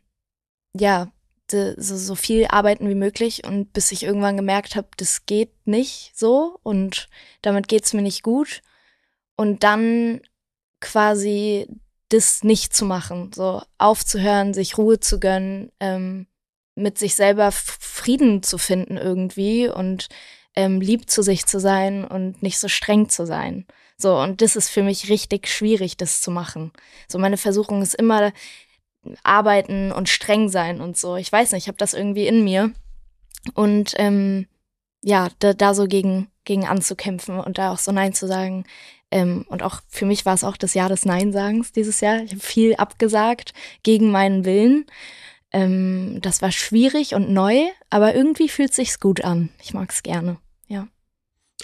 ja, 0.73 1.11
so, 1.51 1.73
so 1.77 2.15
viel 2.15 2.47
arbeiten 2.47 2.87
wie 2.89 2.95
möglich 2.95 3.43
und 3.45 3.73
bis 3.73 3.91
ich 3.91 4.03
irgendwann 4.03 4.37
gemerkt 4.37 4.75
habe, 4.75 4.87
das 4.97 5.25
geht 5.25 5.51
nicht 5.65 6.11
so 6.15 6.59
und 6.63 7.09
damit 7.41 7.67
geht's 7.67 7.93
mir 7.93 8.01
nicht 8.01 8.23
gut. 8.23 8.61
Und 9.35 9.63
dann 9.63 10.21
quasi 10.81 11.67
das 12.09 12.43
nicht 12.43 12.75
zu 12.75 12.85
machen, 12.85 13.31
so 13.33 13.61
aufzuhören, 13.77 14.53
sich 14.53 14.77
Ruhe 14.77 14.99
zu 14.99 15.19
gönnen, 15.19 15.71
ähm, 15.79 16.27
mit 16.75 16.97
sich 16.97 17.15
selber 17.15 17.51
Frieden 17.51 18.41
zu 18.43 18.57
finden 18.57 18.97
irgendwie 18.97 19.67
und 19.67 20.07
ähm, 20.59 20.81
lieb 20.81 21.09
zu 21.09 21.23
sich 21.23 21.45
zu 21.45 21.57
sein 21.57 22.03
und 22.03 22.43
nicht 22.43 22.59
so 22.59 22.67
streng 22.67 23.07
zu 23.07 23.25
sein. 23.25 23.65
So, 23.97 24.17
und 24.19 24.41
das 24.41 24.57
ist 24.57 24.67
für 24.67 24.83
mich 24.83 25.09
richtig 25.09 25.47
schwierig, 25.47 25.95
das 25.95 26.21
zu 26.21 26.31
machen. 26.31 26.73
So, 27.07 27.17
meine 27.17 27.37
Versuchung 27.37 27.81
ist 27.81 27.95
immer 27.95 28.33
arbeiten 29.23 29.93
und 29.93 30.09
streng 30.09 30.49
sein 30.49 30.81
und 30.81 30.97
so. 30.97 31.15
Ich 31.15 31.31
weiß 31.31 31.53
nicht, 31.53 31.63
ich 31.63 31.67
habe 31.69 31.77
das 31.77 31.93
irgendwie 31.93 32.27
in 32.27 32.43
mir. 32.43 32.73
Und 33.53 33.93
ähm, 33.95 34.47
ja, 35.01 35.29
da, 35.39 35.53
da 35.53 35.73
so 35.73 35.87
gegen, 35.87 36.27
gegen 36.43 36.67
anzukämpfen 36.67 37.39
und 37.39 37.57
da 37.57 37.71
auch 37.71 37.77
so 37.77 37.93
Nein 37.93 38.13
zu 38.13 38.27
sagen. 38.27 38.65
Ähm, 39.11 39.45
und 39.47 39.63
auch 39.63 39.79
für 39.87 40.05
mich 40.05 40.25
war 40.25 40.33
es 40.33 40.43
auch 40.43 40.57
das 40.57 40.73
Jahr 40.73 40.89
des 40.89 41.05
Nein-Sagens 41.05 41.71
dieses 41.71 42.01
Jahr. 42.01 42.21
Ich 42.21 42.31
habe 42.31 42.41
viel 42.41 42.75
abgesagt 42.75 43.53
gegen 43.83 44.11
meinen 44.11 44.43
Willen. 44.43 44.85
Ähm, 45.51 46.19
das 46.21 46.41
war 46.41 46.51
schwierig 46.51 47.15
und 47.15 47.31
neu, 47.31 47.63
aber 47.89 48.13
irgendwie 48.13 48.49
fühlt 48.49 48.73
sich's 48.73 48.99
gut 48.99 49.23
an. 49.23 49.49
Ich 49.63 49.73
mag's 49.73 50.03
gerne, 50.03 50.37
ja. 50.69 50.87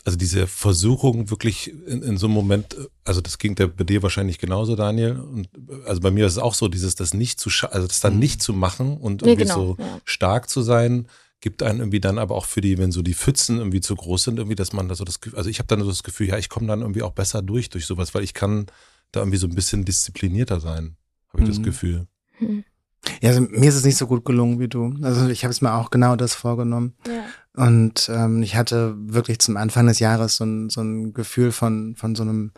Also 0.03 0.17
diese 0.17 0.45
Versuchung 0.45 1.29
wirklich 1.29 1.71
in, 1.87 2.03
in 2.03 2.17
so 2.17 2.27
einem 2.27 2.35
Moment, 2.35 2.75
also 3.05 3.21
das 3.21 3.37
ging 3.37 3.55
der 3.55 3.67
bei 3.67 3.85
dir 3.85 4.03
wahrscheinlich 4.03 4.39
genauso, 4.39 4.75
Daniel. 4.75 5.17
Und 5.17 5.47
also 5.85 6.01
bei 6.01 6.11
mir 6.11 6.25
ist 6.25 6.33
es 6.33 6.37
auch 6.37 6.53
so, 6.53 6.67
dieses 6.67 6.95
das 6.95 7.13
nicht 7.13 7.39
zu, 7.39 7.49
also 7.71 7.87
das 7.87 8.01
dann 8.01 8.15
mhm. 8.15 8.19
nicht 8.19 8.43
zu 8.43 8.53
machen 8.53 8.97
und 8.97 9.21
irgendwie 9.21 9.47
ja, 9.47 9.53
genau, 9.55 9.75
so 9.75 9.77
ja. 9.79 10.01
stark 10.03 10.49
zu 10.49 10.61
sein, 10.61 11.07
gibt 11.39 11.63
einen 11.63 11.79
irgendwie 11.79 11.99
dann 11.99 12.17
aber 12.17 12.35
auch 12.35 12.45
für 12.45 12.61
die, 12.61 12.77
wenn 12.77 12.91
so 12.91 13.01
die 13.01 13.13
Pfützen 13.13 13.57
irgendwie 13.57 13.81
zu 13.81 13.95
groß 13.95 14.23
sind, 14.23 14.37
irgendwie, 14.37 14.55
dass 14.55 14.73
man 14.73 14.89
da 14.89 14.95
so 14.95 15.05
das 15.05 15.21
Gefühl, 15.21 15.37
also 15.37 15.49
ich 15.49 15.59
habe 15.59 15.67
dann 15.67 15.79
so 15.81 15.89
das 15.89 16.03
Gefühl, 16.03 16.27
ja, 16.27 16.37
ich 16.37 16.49
komme 16.49 16.67
dann 16.67 16.81
irgendwie 16.81 17.03
auch 17.03 17.13
besser 17.13 17.41
durch 17.41 17.69
durch 17.69 17.85
sowas, 17.85 18.13
weil 18.13 18.23
ich 18.23 18.33
kann 18.33 18.65
da 19.11 19.21
irgendwie 19.21 19.37
so 19.37 19.47
ein 19.47 19.55
bisschen 19.55 19.85
disziplinierter 19.85 20.59
sein, 20.59 20.97
habe 21.29 21.43
ich 21.43 21.49
mhm. 21.49 21.53
das 21.53 21.63
Gefühl. 21.63 22.07
Mhm. 22.39 22.63
Ja, 23.21 23.29
also 23.29 23.41
mir 23.41 23.69
ist 23.69 23.75
es 23.75 23.85
nicht 23.85 23.97
so 23.97 24.07
gut 24.07 24.25
gelungen 24.25 24.59
wie 24.59 24.67
du. 24.67 24.95
Also 25.01 25.27
ich 25.29 25.43
habe 25.43 25.51
es 25.51 25.61
mir 25.61 25.73
auch 25.73 25.91
genau 25.91 26.15
das 26.15 26.33
vorgenommen. 26.33 26.95
Ja. 27.07 27.25
Und 27.55 28.09
ähm, 28.13 28.43
ich 28.43 28.55
hatte 28.55 28.95
wirklich 28.97 29.39
zum 29.39 29.57
Anfang 29.57 29.87
des 29.87 29.99
Jahres 29.99 30.37
so 30.37 30.43
ein, 30.43 30.69
so 30.69 30.81
ein 30.81 31.13
Gefühl 31.13 31.51
von, 31.51 31.95
von 31.95 32.15
so 32.15 32.23
einem 32.23 32.51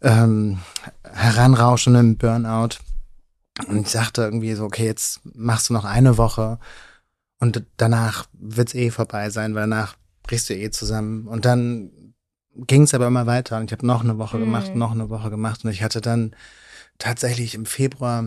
ähm, 0.00 0.58
heranrauschenden 1.02 2.16
Burnout. 2.16 2.76
Und 3.66 3.86
ich 3.86 3.92
dachte 3.92 4.22
irgendwie 4.22 4.54
so, 4.54 4.64
okay, 4.64 4.86
jetzt 4.86 5.20
machst 5.24 5.68
du 5.68 5.72
noch 5.72 5.84
eine 5.84 6.16
Woche 6.16 6.58
und 7.40 7.64
danach 7.76 8.26
wird's 8.32 8.74
eh 8.74 8.90
vorbei 8.90 9.30
sein, 9.30 9.54
weil 9.54 9.62
danach 9.62 9.96
brichst 10.22 10.48
du 10.48 10.54
eh 10.54 10.70
zusammen. 10.70 11.26
Und 11.26 11.44
dann 11.44 11.90
ging's 12.54 12.94
aber 12.94 13.06
immer 13.06 13.26
weiter 13.26 13.58
und 13.58 13.66
ich 13.66 13.72
habe 13.72 13.86
noch 13.86 14.02
eine 14.02 14.18
Woche 14.18 14.36
mhm. 14.36 14.42
gemacht, 14.42 14.74
noch 14.74 14.92
eine 14.92 15.08
Woche 15.08 15.30
gemacht 15.30 15.64
und 15.64 15.70
ich 15.70 15.82
hatte 15.82 16.00
dann 16.00 16.34
tatsächlich 16.98 17.54
im 17.54 17.66
Februar 17.66 18.24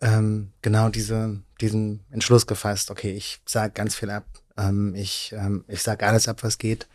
ähm, 0.00 0.52
genau 0.62 0.88
diese, 0.88 1.40
diesen 1.60 2.04
Entschluss 2.10 2.46
gefasst, 2.46 2.90
okay, 2.90 3.12
ich 3.12 3.40
sag 3.46 3.74
ganz 3.74 3.94
viel 3.94 4.10
ab, 4.10 4.24
ähm, 4.58 4.94
ich, 4.94 5.32
ähm, 5.36 5.64
ich 5.68 5.82
sag 5.82 6.02
alles 6.02 6.28
ab, 6.28 6.42
was 6.42 6.58
geht 6.58 6.88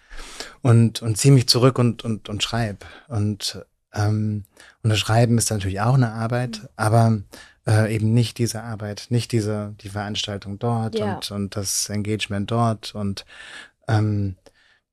und, 0.61 1.01
und 1.01 1.17
ziehe 1.17 1.33
mich 1.33 1.47
zurück 1.47 1.79
und, 1.79 2.03
und, 2.03 2.29
und 2.29 2.43
schreib. 2.43 2.85
Und, 3.07 3.65
ähm, 3.93 4.43
und 4.83 4.89
das 4.89 4.99
Schreiben 4.99 5.37
ist 5.37 5.49
natürlich 5.49 5.81
auch 5.81 5.95
eine 5.95 6.11
Arbeit, 6.11 6.69
aber 6.75 7.19
äh, 7.65 7.95
eben 7.95 8.13
nicht 8.13 8.37
diese 8.37 8.63
Arbeit, 8.63 9.07
nicht 9.09 9.31
diese, 9.31 9.73
die 9.81 9.89
Veranstaltung 9.89 10.59
dort 10.59 10.95
ja. 10.95 11.15
und, 11.15 11.31
und 11.31 11.55
das 11.55 11.89
Engagement 11.89 12.51
dort 12.51 12.93
und 12.93 13.25
ähm, 13.87 14.35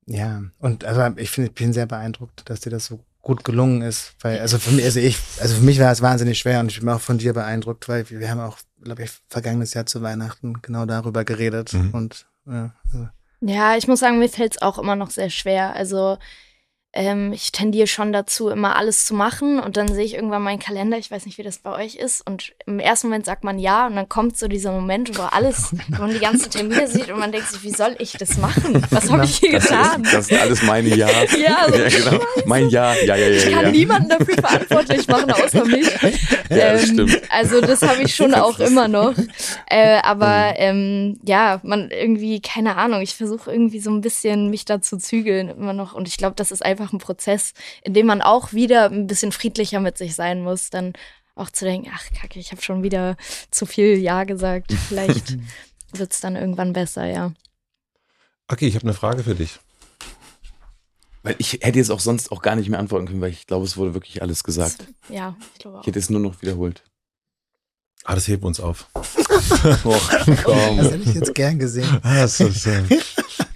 ja, 0.07 0.43
und 0.59 0.85
also 0.85 1.03
ich 1.17 1.31
finde, 1.31 1.51
ich 1.51 1.55
bin 1.55 1.73
sehr 1.73 1.87
beeindruckt, 1.87 2.49
dass 2.49 2.61
dir 2.61 2.71
das 2.71 2.87
so 2.87 3.01
gut 3.23 3.45
gelungen 3.45 3.83
ist. 3.83 4.15
Weil, 4.21 4.41
also 4.41 4.59
für 4.59 4.73
mich, 4.73 4.85
also 4.85 4.99
ich, 4.99 5.19
also 5.41 5.57
für 5.57 5.63
mich 5.63 5.79
war 5.79 5.93
es 5.93 6.03
wahnsinnig 6.03 6.39
schwer 6.39 6.61
und 6.61 6.73
ich 6.73 6.81
bin 6.81 6.89
auch 6.89 7.01
von 7.01 7.19
dir 7.19 7.33
beeindruckt, 7.33 7.89
weil 7.89 8.09
wir, 8.11 8.19
wir 8.19 8.31
haben 8.31 8.41
auch, 8.41 8.59
glaube 8.83 9.05
ich, 9.05 9.11
vergangenes 9.29 9.75
Jahr 9.75 9.87
zu 9.87 10.03
Weihnachten 10.03 10.63
genau 10.63 10.87
darüber 10.87 11.25
geredet. 11.25 11.73
Mhm. 11.75 11.91
Und 11.93 12.27
ja, 12.47 12.73
also. 12.85 13.09
ja, 13.41 13.77
ich 13.77 13.89
muss 13.89 14.01
sagen, 14.01 14.19
mir 14.19 14.29
fällt 14.29 14.57
es 14.57 14.63
auch 14.63 14.79
immer 14.79 14.97
noch 14.97 15.11
sehr 15.11 15.31
schwer. 15.31 15.75
Also 15.75 16.19
ähm, 16.93 17.33
ich 17.33 17.53
tendiere 17.53 17.87
schon 17.87 18.13
dazu, 18.13 18.49
immer 18.49 18.75
alles 18.75 19.05
zu 19.05 19.15
machen 19.15 19.61
und 19.61 19.77
dann 19.77 19.87
sehe 19.87 20.05
ich 20.05 20.15
irgendwann 20.15 20.43
meinen 20.43 20.59
Kalender, 20.59 20.99
ich 20.99 21.09
weiß 21.09 21.25
nicht, 21.25 21.39
wie 21.39 21.45
das 21.45 21.59
bei 21.59 21.71
euch 21.71 21.95
ist 21.95 22.27
und 22.27 22.53
im 22.67 22.81
ersten 22.81 23.07
Moment 23.07 23.27
sagt 23.27 23.45
man 23.45 23.61
ja 23.61 23.87
und 23.87 23.95
dann 23.95 24.09
kommt 24.09 24.37
so 24.37 24.49
dieser 24.49 24.73
Moment, 24.73 25.17
wo 25.17 25.23
alles, 25.23 25.73
wo 25.89 26.03
man 26.03 26.11
die 26.11 26.19
ganzen 26.19 26.51
Termine 26.51 26.89
sieht 26.89 27.09
und 27.11 27.21
man 27.21 27.31
denkt 27.31 27.49
sich, 27.49 27.63
wie 27.63 27.71
soll 27.71 27.95
ich 28.01 28.13
das 28.15 28.39
machen? 28.39 28.85
Was 28.91 29.09
habe 29.09 29.25
ich 29.25 29.37
hier 29.37 29.53
das 29.53 29.69
getan? 29.69 30.03
Ist, 30.03 30.15
das 30.15 30.27
sind 30.27 30.41
alles 30.41 30.63
meine 30.63 30.89
Ja. 30.89 31.09
Ja, 31.41 31.67
so 31.69 31.77
ja 31.77 31.89
genau. 31.89 32.25
Mein 32.45 32.69
Ja, 32.71 32.95
ja, 32.95 33.17
ja, 33.17 33.29
ja. 33.29 33.37
Ich 33.37 33.51
kann 33.53 33.65
ja. 33.67 33.71
niemanden 33.71 34.09
dafür 34.09 34.35
verantwortlich 34.35 35.07
machen, 35.07 35.31
außer 35.31 35.65
mich. 35.65 35.87
Ja, 36.51 36.73
das 36.73 36.89
ähm, 36.89 36.95
stimmt. 36.95 37.23
Also 37.31 37.61
das 37.61 37.83
habe 37.83 38.03
ich 38.03 38.15
schon 38.15 38.35
auch 38.35 38.59
immer 38.59 38.89
noch. 38.89 39.15
Äh, 39.67 40.01
aber 40.03 40.55
ähm, 40.57 41.21
ja, 41.23 41.61
man 41.63 41.91
irgendwie, 41.93 42.41
keine 42.41 42.77
Ahnung, 42.77 43.03
ich 43.03 43.15
versuche 43.15 43.53
irgendwie 43.53 43.79
so 43.79 43.91
ein 43.91 44.01
bisschen 44.01 44.51
mich 44.51 44.65
da 44.65 44.83
zu 44.83 44.99
zügeln 44.99 45.49
immer 45.49 45.73
noch 45.73 45.95
und 45.95 46.09
ich 46.09 46.17
glaube, 46.17 46.35
das 46.35 46.51
ist 46.51 46.65
einfach 46.65 46.80
einfach 46.81 46.93
ein 46.93 46.99
Prozess, 46.99 47.53
in 47.83 47.95
dem 47.95 48.07
man 48.07 48.23
auch 48.23 48.53
wieder 48.53 48.87
ein 48.87 49.07
bisschen 49.07 49.33
friedlicher 49.33 49.81
mit 49.81 49.99
sich 49.99 50.15
sein 50.15 50.43
muss, 50.43 50.71
dann 50.71 50.95
auch 51.35 51.51
zu 51.51 51.65
denken, 51.65 51.91
ach 51.95 52.05
kacke, 52.21 52.39
ich 52.39 52.53
habe 52.53 52.63
schon 52.63 52.83
wieder 52.83 53.17
zu 53.51 53.67
viel 53.67 53.99
Ja 53.99 54.25
gesagt. 54.25 54.73
Vielleicht 54.89 55.37
wird 55.93 56.13
es 56.13 56.21
dann 56.21 56.37
irgendwann 56.37 56.73
besser, 56.73 57.07
ja. 57.07 57.33
Okay, 58.49 58.67
ich 58.67 58.75
habe 58.75 58.85
eine 58.85 58.95
Frage 58.95 59.23
für 59.23 59.35
dich. 59.35 59.61
Weil 61.23 61.37
ich 61.39 61.53
hätte 61.61 61.79
jetzt 61.79 61.91
auch 61.91 62.01
sonst 62.01 62.33
auch 62.33 62.41
gar 62.41 62.57
nicht 62.57 62.69
mehr 62.71 62.79
antworten 62.79 63.07
können, 63.07 63.21
weil 63.21 63.31
ich 63.31 63.47
glaube, 63.47 63.65
es 63.65 63.77
wurde 63.77 63.95
wirklich 63.95 64.23
alles 64.23 64.43
gesagt. 64.43 64.87
Ja, 65.09 65.37
ich 65.55 65.61
glaube 65.61 65.79
auch. 65.79 65.83
Ich 65.83 65.87
hätte 65.87 65.99
es 65.99 66.09
nur 66.11 66.21
noch 66.21 66.41
wiederholt. 66.41 66.83
Ah, 68.05 68.15
das 68.15 68.27
wir 68.27 68.43
uns 68.43 68.59
auf. 68.59 68.87
Och, 68.95 70.11
komm. 70.43 70.79
Das 70.79 70.91
hätte 70.91 71.03
ich 71.11 71.15
jetzt 71.15 71.35
gern 71.35 71.59
gesehen. 71.59 72.01
Ah, 72.03 72.27
so, 72.27 72.49
so. 72.49 72.71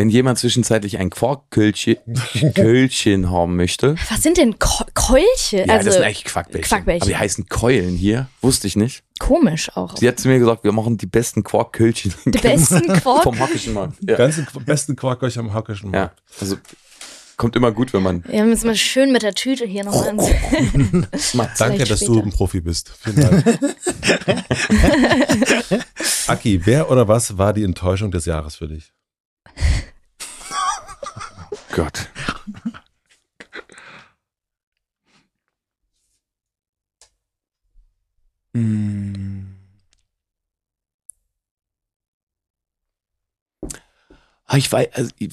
Wenn 0.00 0.08
jemand 0.08 0.38
zwischenzeitlich 0.38 0.96
ein 0.96 1.10
Quarkköhlchen 1.10 3.30
haben 3.30 3.56
möchte. 3.56 3.96
Was 4.08 4.22
sind 4.22 4.38
denn 4.38 4.58
Ko 4.58 4.86
Keulche? 4.94 5.66
Ja, 5.66 5.74
also, 5.74 5.84
das 5.84 5.96
sind 5.96 6.04
eigentlich 6.04 6.24
Quackbällchen. 6.24 6.68
Quackbällchen. 6.70 7.02
Aber 7.02 7.10
die 7.10 7.16
heißen 7.18 7.50
Keulen 7.50 7.96
hier. 7.96 8.30
Wusste 8.40 8.66
ich 8.66 8.76
nicht. 8.76 9.02
Komisch 9.18 9.76
auch. 9.76 9.98
Sie 9.98 10.08
hat 10.08 10.18
zu 10.18 10.28
mir 10.28 10.38
gesagt, 10.38 10.64
wir 10.64 10.72
machen 10.72 10.96
die 10.96 11.04
besten 11.04 11.44
Quarkköhlchen. 11.44 12.14
Die 12.24 12.30
besten 12.30 12.90
Quark? 12.94 13.24
Vom 13.24 13.38
Hockischen 13.38 13.74
Markt. 13.74 13.98
Ja. 14.08 14.16
Ganzen, 14.16 14.46
besten 14.64 14.96
Quarkköhlchen 14.96 15.42
am 15.42 15.52
Hockischen 15.52 15.90
Markt. 15.90 16.18
Ja, 16.18 16.22
also 16.40 16.56
kommt 17.36 17.56
immer 17.56 17.70
gut, 17.70 17.92
wenn 17.92 18.02
man. 18.02 18.24
Ja, 18.32 18.46
müssen 18.46 18.68
wir 18.68 18.76
schön 18.76 19.12
mit 19.12 19.22
der 19.22 19.34
Tüte 19.34 19.66
hier 19.66 19.84
noch 19.84 19.94
oh, 19.94 20.12
oh. 20.16 20.30
Danke, 21.58 21.84
dass 21.84 22.00
du 22.00 22.22
ein 22.22 22.30
Profi 22.30 22.62
bist. 22.62 22.90
Vielen 23.00 23.20
Dank. 23.20 23.44
Aki, 26.26 26.64
wer 26.64 26.90
oder 26.90 27.06
was 27.06 27.36
war 27.36 27.52
die 27.52 27.64
Enttäuschung 27.64 28.10
des 28.10 28.24
Jahres 28.24 28.56
für 28.56 28.68
dich? 28.68 28.94
Gott. 31.72 32.08
hm. 38.54 39.56
Ah, 44.46 44.56
ich 44.56 44.70
weiß, 44.72 44.88
also, 44.94 45.10
ich, 45.18 45.30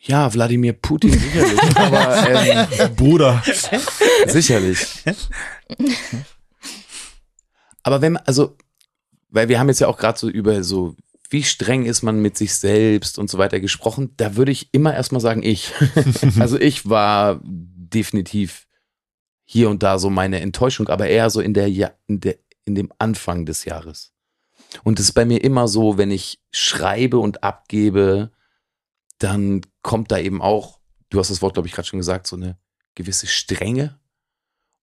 ja, 0.00 0.32
Wladimir 0.32 0.72
Putin 0.72 1.12
sicherlich, 1.18 1.76
aber 1.76 2.28
ähm, 2.28 2.94
Bruder. 2.94 3.42
Sicherlich. 4.26 5.02
Aber 7.82 8.02
wenn, 8.02 8.16
also 8.16 8.56
weil 9.28 9.48
wir 9.48 9.58
haben 9.58 9.68
jetzt 9.68 9.80
ja 9.80 9.88
auch 9.88 9.98
gerade 9.98 10.18
so 10.18 10.28
über 10.28 10.62
so, 10.62 10.96
wie 11.28 11.42
streng 11.42 11.84
ist 11.86 12.02
man 12.02 12.20
mit 12.20 12.36
sich 12.36 12.54
selbst 12.54 13.18
und 13.18 13.28
so 13.28 13.38
weiter 13.38 13.60
gesprochen. 13.60 14.14
Da 14.16 14.36
würde 14.36 14.52
ich 14.52 14.72
immer 14.72 14.94
erstmal 14.94 15.20
sagen, 15.20 15.42
ich. 15.42 15.72
also 16.38 16.58
ich 16.58 16.88
war 16.88 17.40
definitiv 17.44 18.66
hier 19.44 19.70
und 19.70 19.82
da 19.82 19.98
so 19.98 20.10
meine 20.10 20.40
Enttäuschung, 20.40 20.88
aber 20.88 21.08
eher 21.08 21.30
so 21.30 21.40
in 21.40 21.54
der, 21.54 21.66
in 22.06 22.20
der, 22.20 22.36
in 22.64 22.74
dem 22.74 22.92
Anfang 22.98 23.46
des 23.46 23.64
Jahres. 23.64 24.12
Und 24.82 24.98
es 24.98 25.06
ist 25.06 25.12
bei 25.12 25.24
mir 25.24 25.42
immer 25.42 25.68
so, 25.68 25.98
wenn 25.98 26.10
ich 26.10 26.40
schreibe 26.50 27.18
und 27.18 27.44
abgebe, 27.44 28.32
dann 29.18 29.62
kommt 29.82 30.10
da 30.10 30.18
eben 30.18 30.42
auch 30.42 30.76
du 31.10 31.18
hast 31.18 31.30
das 31.30 31.42
Wort, 31.42 31.54
glaube 31.54 31.68
ich, 31.68 31.74
gerade 31.74 31.88
schon 31.88 31.98
gesagt, 31.98 32.26
so 32.26 32.36
eine 32.36 32.58
gewisse 32.94 33.26
Strenge 33.26 33.98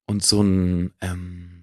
und 0.06 0.24
so 0.24 0.42
ein, 0.42 0.92
ähm, 1.00 1.53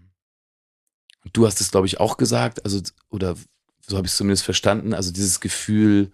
du 1.33 1.45
hast 1.45 1.61
es, 1.61 1.71
glaube 1.71 1.87
ich, 1.87 1.99
auch 1.99 2.17
gesagt, 2.17 2.65
also, 2.65 2.81
oder 3.09 3.35
so 3.81 3.97
habe 3.97 4.07
ich 4.07 4.11
es 4.11 4.17
zumindest 4.17 4.43
verstanden, 4.43 4.93
also 4.93 5.11
dieses 5.11 5.39
Gefühl, 5.39 6.11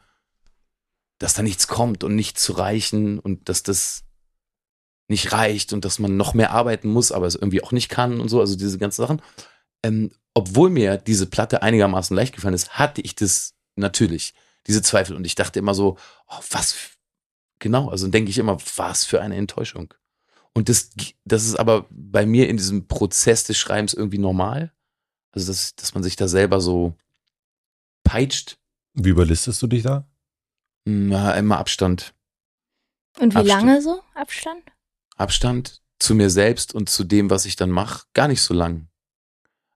dass 1.20 1.34
da 1.34 1.42
nichts 1.44 1.68
kommt 1.68 2.04
und 2.04 2.16
nichts 2.16 2.44
zu 2.44 2.54
reichen 2.54 3.20
und 3.20 3.50
dass 3.50 3.64
das 3.64 4.04
nicht 5.08 5.32
reicht 5.32 5.74
und 5.74 5.86
dass 5.86 6.00
man 6.00 6.18
noch 6.18 6.34
mehr 6.34 6.52
arbeiten 6.52 6.90
muss, 6.90 7.12
aber 7.12 7.28
es 7.28 7.36
irgendwie 7.36 7.64
auch 7.64 7.72
nicht 7.72 7.90
kann 7.90 8.20
und 8.20 8.30
so, 8.30 8.40
also 8.40 8.56
diese 8.56 8.78
ganzen 8.78 9.02
Sachen. 9.02 9.22
Ähm, 9.84 10.12
obwohl 10.34 10.70
mir 10.70 10.98
diese 10.98 11.26
Platte 11.26 11.62
einigermaßen 11.62 12.16
leicht 12.16 12.36
gefallen 12.36 12.54
ist, 12.54 12.78
hatte 12.78 13.02
ich 13.02 13.16
das 13.16 13.56
natürlich, 13.76 14.34
diese 14.68 14.82
Zweifel. 14.82 15.16
Und 15.16 15.26
ich 15.26 15.36
dachte 15.36 15.60
immer 15.60 15.74
so, 15.74 15.98
oh, 16.28 16.40
was, 16.52 16.76
genau, 17.60 17.90
also 17.90 18.08
denke 18.08 18.30
ich 18.30 18.38
immer, 18.38 18.58
was 18.76 19.06
für 19.06 19.22
eine 19.22 19.36
Enttäuschung. 19.36 19.94
Und 20.54 20.70
das, 20.70 20.90
das 21.24 21.46
ist 21.46 21.56
aber 21.56 21.86
bei 21.90 22.26
mir 22.26 22.50
in 22.50 22.58
diesem 22.58 22.88
Prozess 22.88 23.46
des 23.46 23.58
Schreibens 23.58 23.94
irgendwie 23.94 24.18
normal. 24.18 24.74
Also, 25.38 25.52
dass, 25.52 25.76
dass 25.76 25.94
man 25.94 26.02
sich 26.04 26.16
da 26.16 26.28
selber 26.28 26.60
so 26.60 26.96
peitscht. 28.04 28.58
Wie 28.96 29.10
überlistest 29.10 29.62
du 29.62 29.68
dich 29.68 29.84
da? 29.84 30.08
Na, 30.86 31.34
immer 31.34 31.60
Abstand. 31.60 32.16
Und 33.20 33.36
wie 33.36 33.38
Abstand. 33.38 33.68
lange 33.68 33.82
so 33.84 34.02
Abstand? 34.16 34.64
Abstand 35.16 35.84
zu 36.00 36.16
mir 36.16 36.32
selbst 36.32 36.74
und 36.74 36.90
zu 36.90 37.04
dem, 37.04 37.30
was 37.30 37.46
ich 37.46 37.56
dann 37.56 37.70
mache, 37.70 38.08
gar 38.16 38.28
nicht 38.28 38.42
so 38.42 38.56
lang. 38.56 38.88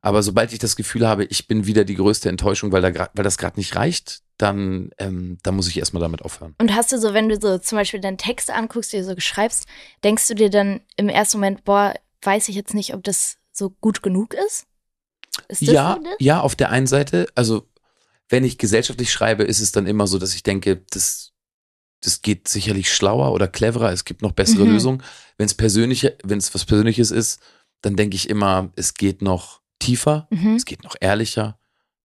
Aber 0.01 0.23
sobald 0.23 0.51
ich 0.51 0.57
das 0.57 0.75
Gefühl 0.75 1.07
habe, 1.07 1.25
ich 1.25 1.47
bin 1.47 1.67
wieder 1.67 1.83
die 1.83 1.93
größte 1.93 2.27
Enttäuschung, 2.27 2.71
weil, 2.71 2.81
da 2.81 2.89
grad, 2.89 3.11
weil 3.13 3.23
das 3.23 3.37
gerade 3.37 3.59
nicht 3.59 3.75
reicht, 3.75 4.23
dann, 4.37 4.89
ähm, 4.97 5.37
dann 5.43 5.55
muss 5.55 5.67
ich 5.67 5.77
erstmal 5.77 6.01
damit 6.01 6.23
aufhören. 6.23 6.55
Und 6.57 6.73
hast 6.73 6.91
du 6.91 6.97
so, 6.97 7.13
wenn 7.13 7.29
du 7.29 7.39
so 7.39 7.59
zum 7.59 7.77
Beispiel 7.77 8.01
deinen 8.01 8.17
Text 8.17 8.49
anguckst, 8.49 8.93
den 8.93 9.01
du 9.01 9.13
so 9.13 9.19
schreibst, 9.19 9.67
denkst 10.03 10.27
du 10.27 10.33
dir 10.33 10.49
dann 10.49 10.81
im 10.95 11.07
ersten 11.07 11.37
Moment, 11.37 11.63
boah, 11.65 11.93
weiß 12.23 12.49
ich 12.49 12.55
jetzt 12.55 12.73
nicht, 12.73 12.95
ob 12.95 13.03
das 13.03 13.37
so 13.51 13.69
gut 13.69 14.01
genug 14.01 14.33
ist? 14.33 14.65
Ist 15.47 15.61
das 15.61 15.69
Ja, 15.69 15.97
so 16.01 16.09
ja, 16.19 16.39
auf 16.41 16.55
der 16.55 16.69
einen 16.71 16.87
Seite, 16.87 17.27
also 17.35 17.67
wenn 18.29 18.43
ich 18.43 18.57
gesellschaftlich 18.57 19.11
schreibe, 19.11 19.43
ist 19.43 19.59
es 19.59 19.71
dann 19.71 19.87
immer 19.87 20.07
so, 20.07 20.17
dass 20.17 20.33
ich 20.35 20.43
denke, 20.43 20.83
das, 20.91 21.31
das 22.01 22.21
geht 22.21 22.47
sicherlich 22.47 22.91
schlauer 22.93 23.33
oder 23.33 23.47
cleverer, 23.47 23.91
es 23.91 24.05
gibt 24.05 24.21
noch 24.21 24.31
bessere 24.31 24.65
Mhm. 24.65 24.71
Lösungen. 24.73 25.03
Wenn 25.37 25.45
es 25.45 25.53
persönliche, 25.53 26.17
wenn 26.23 26.37
es 26.39 26.53
was 26.53 26.65
Persönliches 26.65 27.11
ist, 27.11 27.41
dann 27.81 27.95
denke 27.95 28.15
ich 28.15 28.29
immer, 28.29 28.71
es 28.75 28.93
geht 28.93 29.21
noch 29.21 29.61
tiefer, 29.79 30.27
Mhm. 30.29 30.55
es 30.55 30.65
geht 30.65 30.83
noch 30.83 30.95
ehrlicher. 31.01 31.57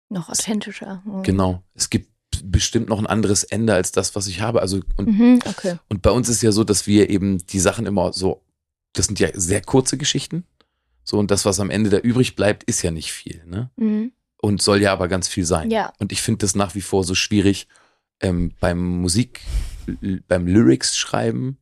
Noch 0.09 0.29
authentischer. 0.29 1.01
Mhm. 1.05 1.23
Genau. 1.23 1.63
Es 1.73 1.89
gibt 1.89 2.09
bestimmt 2.43 2.89
noch 2.89 2.99
ein 2.99 3.07
anderes 3.07 3.43
Ende 3.43 3.73
als 3.73 3.91
das, 3.91 4.15
was 4.15 4.27
ich 4.27 4.41
habe. 4.41 4.61
Also, 4.61 4.81
und, 4.97 5.07
Mhm, 5.07 5.39
okay. 5.45 5.77
und 5.89 6.01
bei 6.01 6.11
uns 6.11 6.29
ist 6.29 6.41
ja 6.41 6.51
so, 6.51 6.63
dass 6.63 6.87
wir 6.87 7.09
eben 7.09 7.45
die 7.47 7.59
Sachen 7.59 7.85
immer 7.85 8.13
so, 8.13 8.43
das 8.93 9.07
sind 9.07 9.19
ja 9.19 9.29
sehr 9.33 9.61
kurze 9.61 9.97
Geschichten. 9.97 10.45
So, 11.03 11.17
und 11.19 11.31
das, 11.31 11.45
was 11.45 11.59
am 11.59 11.69
Ende 11.69 11.89
da 11.89 11.97
übrig 11.97 12.35
bleibt, 12.35 12.63
ist 12.63 12.81
ja 12.81 12.91
nicht 12.91 13.11
viel, 13.11 13.43
ne? 13.45 13.69
Mhm. 13.75 14.11
Und 14.37 14.61
soll 14.61 14.81
ja 14.81 14.91
aber 14.91 15.07
ganz 15.07 15.27
viel 15.27 15.45
sein. 15.45 15.71
Ja. 15.71 15.93
Und 15.99 16.11
ich 16.11 16.21
finde 16.21 16.39
das 16.39 16.53
nach 16.53 16.75
wie 16.75 16.81
vor 16.81 17.03
so 17.03 17.15
schwierig. 17.15 17.67
Ähm, 18.19 18.53
beim 18.59 18.77
Musik, 18.79 19.41
beim 20.27 20.47
Lyrics 20.47 20.97
schreiben, 20.97 21.57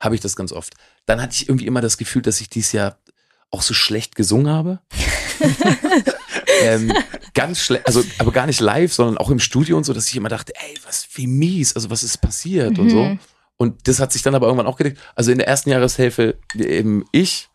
habe 0.00 0.14
ich 0.14 0.20
das 0.20 0.36
ganz 0.36 0.52
oft. 0.52 0.74
Dann 1.06 1.20
hatte 1.20 1.34
ich 1.34 1.48
irgendwie 1.48 1.66
immer 1.66 1.80
das 1.80 1.98
Gefühl, 1.98 2.22
dass 2.22 2.40
ich 2.40 2.48
dieses 2.48 2.72
Jahr 2.72 2.98
auch 3.50 3.62
so 3.62 3.74
schlecht 3.74 4.14
gesungen 4.14 4.48
habe. 4.48 4.80
ähm, 6.62 6.92
ganz 7.34 7.60
schlecht, 7.60 7.86
also 7.86 8.02
aber 8.18 8.32
gar 8.32 8.46
nicht 8.46 8.60
live, 8.60 8.92
sondern 8.92 9.18
auch 9.18 9.30
im 9.30 9.38
Studio 9.38 9.76
und 9.76 9.84
so, 9.84 9.92
dass 9.92 10.08
ich 10.08 10.16
immer 10.16 10.28
dachte, 10.28 10.52
ey, 10.56 10.74
was 10.84 11.08
wie 11.14 11.26
mies, 11.26 11.74
also 11.74 11.90
was 11.90 12.02
ist 12.02 12.20
passiert 12.20 12.78
und 12.78 12.90
so. 12.90 13.04
Mhm. 13.04 13.18
Und 13.56 13.86
das 13.86 14.00
hat 14.00 14.12
sich 14.12 14.22
dann 14.22 14.34
aber 14.34 14.46
irgendwann 14.46 14.66
auch 14.66 14.76
gedeckt. 14.76 14.98
Also 15.14 15.30
in 15.30 15.38
der 15.38 15.46
ersten 15.46 15.70
Jahreshälfte 15.70 16.38
eben 16.54 17.04
ich 17.12 17.48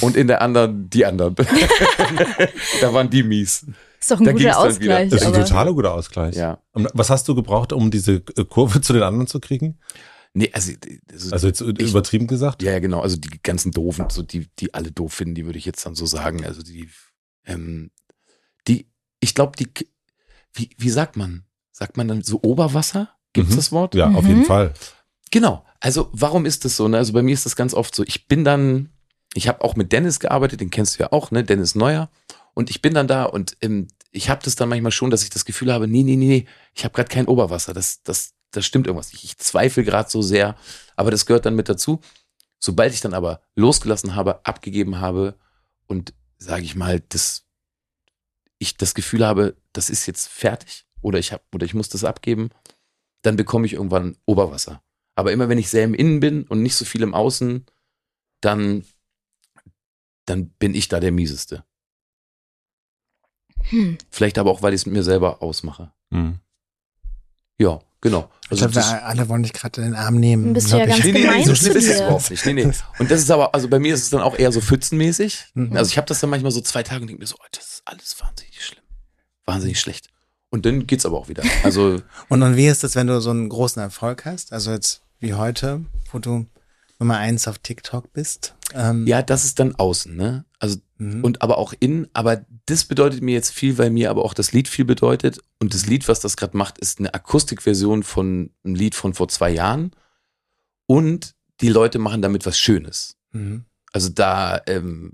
und 0.00 0.16
in 0.16 0.26
der 0.26 0.42
anderen 0.42 0.88
die 0.90 1.04
anderen. 1.06 1.34
da 2.80 2.92
waren 2.92 3.10
die 3.10 3.22
mies. 3.22 3.66
Ist 4.00 4.10
doch 4.10 4.18
ein 4.18 4.24
Da 4.24 4.32
guter 4.32 4.58
Ausgleich. 4.58 5.10
Das 5.10 5.20
ist 5.22 5.26
ein 5.26 5.34
totaler 5.34 5.72
guter 5.74 5.92
Ausgleich. 5.94 6.34
Ja. 6.34 6.58
Was 6.72 7.10
hast 7.10 7.28
du 7.28 7.34
gebraucht, 7.34 7.72
um 7.72 7.90
diese 7.90 8.20
Kurve 8.20 8.80
zu 8.80 8.92
den 8.92 9.02
anderen 9.02 9.26
zu 9.26 9.40
kriegen? 9.40 9.78
Nee, 10.32 10.50
also, 10.52 10.72
also, 11.12 11.32
Also 11.32 11.46
jetzt 11.48 11.60
Ich- 11.60 11.90
übertrieben 11.90 12.26
gesagt? 12.26 12.62
ja, 12.62 12.72
ja, 12.72 12.78
genau. 12.78 13.00
Also 13.00 13.16
die 13.16 13.42
ganzen 13.42 13.72
Doofen, 13.72 14.08
so 14.10 14.22
die, 14.22 14.48
die 14.58 14.72
alle 14.72 14.92
doof 14.92 15.12
finden, 15.12 15.34
die 15.34 15.44
würde 15.44 15.58
ich 15.58 15.64
jetzt 15.66 15.84
dann 15.84 15.94
so 15.94 16.06
sagen. 16.06 16.44
Also 16.44 16.62
die, 16.62 16.88
ähm, 17.44 17.90
die, 18.68 18.86
ich 19.20 19.34
glaube, 19.34 19.52
die, 19.58 19.68
wie, 20.54 20.70
wie 20.78 20.90
sagt 20.90 21.16
man? 21.16 21.44
Sagt 21.72 21.96
man 21.96 22.06
dann 22.08 22.22
so 22.22 22.40
Oberwasser? 22.42 23.10
Gibt's 23.32 23.52
Mhm. 23.52 23.56
das 23.56 23.72
Wort? 23.72 23.94
Ja, 23.94 24.08
auf 24.10 24.22
Mhm. 24.22 24.28
jeden 24.28 24.44
Fall. 24.44 24.72
Genau. 25.30 25.64
Also 25.80 26.08
warum 26.12 26.46
ist 26.46 26.64
das 26.64 26.76
so? 26.76 26.86
Ne? 26.88 26.96
Also 26.96 27.12
bei 27.12 27.22
mir 27.22 27.34
ist 27.34 27.44
das 27.46 27.56
ganz 27.56 27.74
oft 27.74 27.94
so. 27.94 28.02
Ich 28.04 28.28
bin 28.28 28.44
dann, 28.44 28.90
ich 29.34 29.48
habe 29.48 29.62
auch 29.62 29.76
mit 29.76 29.92
Dennis 29.92 30.20
gearbeitet, 30.20 30.60
den 30.60 30.70
kennst 30.70 30.98
du 30.98 31.04
ja 31.04 31.12
auch, 31.12 31.30
ne? 31.30 31.44
Dennis 31.44 31.74
Neuer. 31.74 32.10
Und 32.54 32.70
ich 32.70 32.82
bin 32.82 32.94
dann 32.94 33.06
da 33.06 33.24
und 33.24 33.56
ähm, 33.60 33.88
ich 34.10 34.28
habe 34.28 34.42
das 34.42 34.56
dann 34.56 34.68
manchmal 34.68 34.92
schon, 34.92 35.10
dass 35.10 35.22
ich 35.22 35.30
das 35.30 35.44
Gefühl 35.44 35.72
habe, 35.72 35.86
nee, 35.86 36.02
nee, 36.02 36.16
nee, 36.16 36.26
nee, 36.26 36.46
ich 36.74 36.84
habe 36.84 36.94
gerade 36.94 37.08
kein 37.08 37.28
Oberwasser. 37.28 37.72
Das, 37.72 38.02
das, 38.02 38.34
das 38.50 38.66
stimmt 38.66 38.86
irgendwas. 38.86 39.12
Ich, 39.12 39.24
ich 39.24 39.38
zweifle 39.38 39.84
gerade 39.84 40.10
so 40.10 40.20
sehr, 40.20 40.56
aber 40.96 41.10
das 41.10 41.26
gehört 41.26 41.46
dann 41.46 41.54
mit 41.54 41.68
dazu. 41.68 42.00
Sobald 42.58 42.92
ich 42.92 43.00
dann 43.00 43.14
aber 43.14 43.40
losgelassen 43.54 44.14
habe, 44.16 44.44
abgegeben 44.44 45.00
habe 45.00 45.36
und 45.86 46.12
sage 46.38 46.64
ich 46.64 46.74
mal, 46.74 47.00
das, 47.08 47.46
ich 48.58 48.76
das 48.76 48.94
Gefühl 48.94 49.24
habe, 49.24 49.56
das 49.72 49.90
ist 49.90 50.06
jetzt 50.06 50.28
fertig 50.28 50.86
oder 51.00 51.18
ich 51.18 51.32
habe 51.32 51.42
oder 51.54 51.64
ich 51.64 51.74
muss 51.74 51.88
das 51.88 52.04
abgeben, 52.04 52.50
dann 53.22 53.36
bekomme 53.36 53.66
ich 53.66 53.74
irgendwann 53.74 54.16
Oberwasser. 54.26 54.82
Aber 55.14 55.32
immer 55.32 55.48
wenn 55.48 55.58
ich 55.58 55.70
sehr 55.70 55.84
im 55.84 55.94
Innen 55.94 56.20
bin 56.20 56.44
und 56.44 56.62
nicht 56.62 56.74
so 56.74 56.84
viel 56.84 57.02
im 57.02 57.14
Außen, 57.14 57.66
dann, 58.40 58.84
dann 60.26 60.48
bin 60.50 60.74
ich 60.74 60.88
da 60.88 61.00
der 61.00 61.12
Mieseste. 61.12 61.64
Hm. 63.70 63.98
Vielleicht 64.10 64.38
aber 64.38 64.50
auch, 64.50 64.62
weil 64.62 64.72
ich 64.74 64.82
es 64.82 64.86
mit 64.86 64.94
mir 64.94 65.02
selber 65.02 65.42
ausmache. 65.42 65.92
Mhm. 66.10 66.38
Ja, 67.58 67.78
genau. 68.00 68.30
Ich 68.44 68.52
Also 68.52 68.62
glaube, 68.62 68.74
das, 68.74 68.90
wir 68.90 69.04
alle 69.04 69.28
wollen 69.28 69.42
dich 69.42 69.52
gerade 69.52 69.82
in 69.82 69.88
den 69.88 69.94
Arm 69.94 70.16
nehmen. 70.18 70.44
Dann 70.44 70.52
bist 70.54 70.72
du 70.72 70.78
ja 70.78 70.84
ich. 70.84 70.90
ganz 70.90 71.04
nee, 71.04 71.12
nee, 71.12 71.44
so 71.44 71.54
schlimm 71.54 71.76
ist 71.76 71.88
es 71.88 72.00
überhaupt 72.00 72.30
nicht. 72.30 72.46
Nee, 72.46 72.54
nee. 72.54 72.72
Und 72.98 73.10
das 73.10 73.20
ist 73.20 73.30
aber, 73.30 73.54
also 73.54 73.68
bei 73.68 73.78
mir 73.78 73.94
ist 73.94 74.02
es 74.04 74.10
dann 74.10 74.22
auch 74.22 74.38
eher 74.38 74.50
so 74.50 74.60
pfützenmäßig. 74.60 75.44
Mhm. 75.54 75.76
Also 75.76 75.90
ich 75.90 75.98
habe 75.98 76.06
das 76.06 76.20
dann 76.20 76.30
manchmal 76.30 76.52
so 76.52 76.62
zwei 76.62 76.82
Tage 76.82 77.02
und 77.02 77.08
denke 77.08 77.20
mir 77.20 77.26
so, 77.26 77.36
oh, 77.38 77.46
das 77.52 77.64
ist 77.74 77.82
alles 77.84 78.18
wahnsinnig 78.20 78.64
schlimm. 78.64 78.82
Wahnsinnig 79.44 79.78
schlecht. 79.78 80.08
Und 80.48 80.64
dann 80.66 80.86
geht's 80.86 81.04
aber 81.06 81.18
auch 81.18 81.28
wieder. 81.28 81.42
Also, 81.62 82.00
Und, 82.28 82.42
und 82.42 82.56
wie 82.56 82.66
ist 82.66 82.82
es, 82.82 82.96
wenn 82.96 83.06
du 83.06 83.20
so 83.20 83.30
einen 83.30 83.48
großen 83.48 83.80
Erfolg 83.80 84.24
hast? 84.24 84.52
Also 84.52 84.72
jetzt 84.72 85.02
wie 85.20 85.34
heute, 85.34 85.84
wo 86.12 86.18
du 86.18 86.46
Nummer 87.00 87.16
eins 87.16 87.48
auf 87.48 87.58
TikTok 87.58 88.12
bist. 88.12 88.54
Ähm, 88.74 89.06
ja, 89.06 89.22
das 89.22 89.44
ist 89.44 89.58
dann 89.58 89.74
außen, 89.74 90.14
ne? 90.14 90.44
Also 90.58 90.76
mhm. 90.98 91.24
und 91.24 91.42
aber 91.42 91.58
auch 91.58 91.74
innen. 91.80 92.08
Aber 92.12 92.44
das 92.66 92.84
bedeutet 92.84 93.22
mir 93.22 93.32
jetzt 93.32 93.50
viel, 93.50 93.78
weil 93.78 93.90
mir 93.90 94.10
aber 94.10 94.24
auch 94.24 94.34
das 94.34 94.52
Lied 94.52 94.68
viel 94.68 94.84
bedeutet. 94.84 95.40
Und 95.58 95.74
das 95.74 95.86
Lied, 95.86 96.06
was 96.06 96.20
das 96.20 96.36
gerade 96.36 96.56
macht, 96.56 96.78
ist 96.78 96.98
eine 96.98 97.12
Akustikversion 97.14 98.02
von 98.02 98.50
einem 98.62 98.74
Lied 98.74 98.94
von 98.94 99.14
vor 99.14 99.28
zwei 99.28 99.50
Jahren. 99.50 99.92
Und 100.86 101.34
die 101.60 101.70
Leute 101.70 101.98
machen 101.98 102.22
damit 102.22 102.46
was 102.46 102.58
Schönes. 102.58 103.16
Mhm. 103.32 103.64
Also 103.92 104.10
da, 104.10 104.60
ähm, 104.66 105.12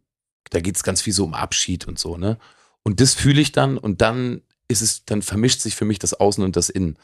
da 0.50 0.60
geht's 0.60 0.82
ganz 0.82 1.02
viel 1.02 1.12
so 1.12 1.24
um 1.24 1.34
Abschied 1.34 1.86
und 1.86 1.98
so, 1.98 2.16
ne? 2.16 2.38
Und 2.82 3.00
das 3.00 3.14
fühle 3.14 3.40
ich 3.40 3.52
dann 3.52 3.78
und 3.78 4.00
dann 4.00 4.42
ist 4.68 4.80
es, 4.80 5.04
dann 5.04 5.22
vermischt 5.22 5.60
sich 5.60 5.74
für 5.74 5.84
mich 5.84 5.98
das 5.98 6.14
Außen 6.14 6.42
und 6.44 6.56
das 6.56 6.68
Innen. 6.68 6.98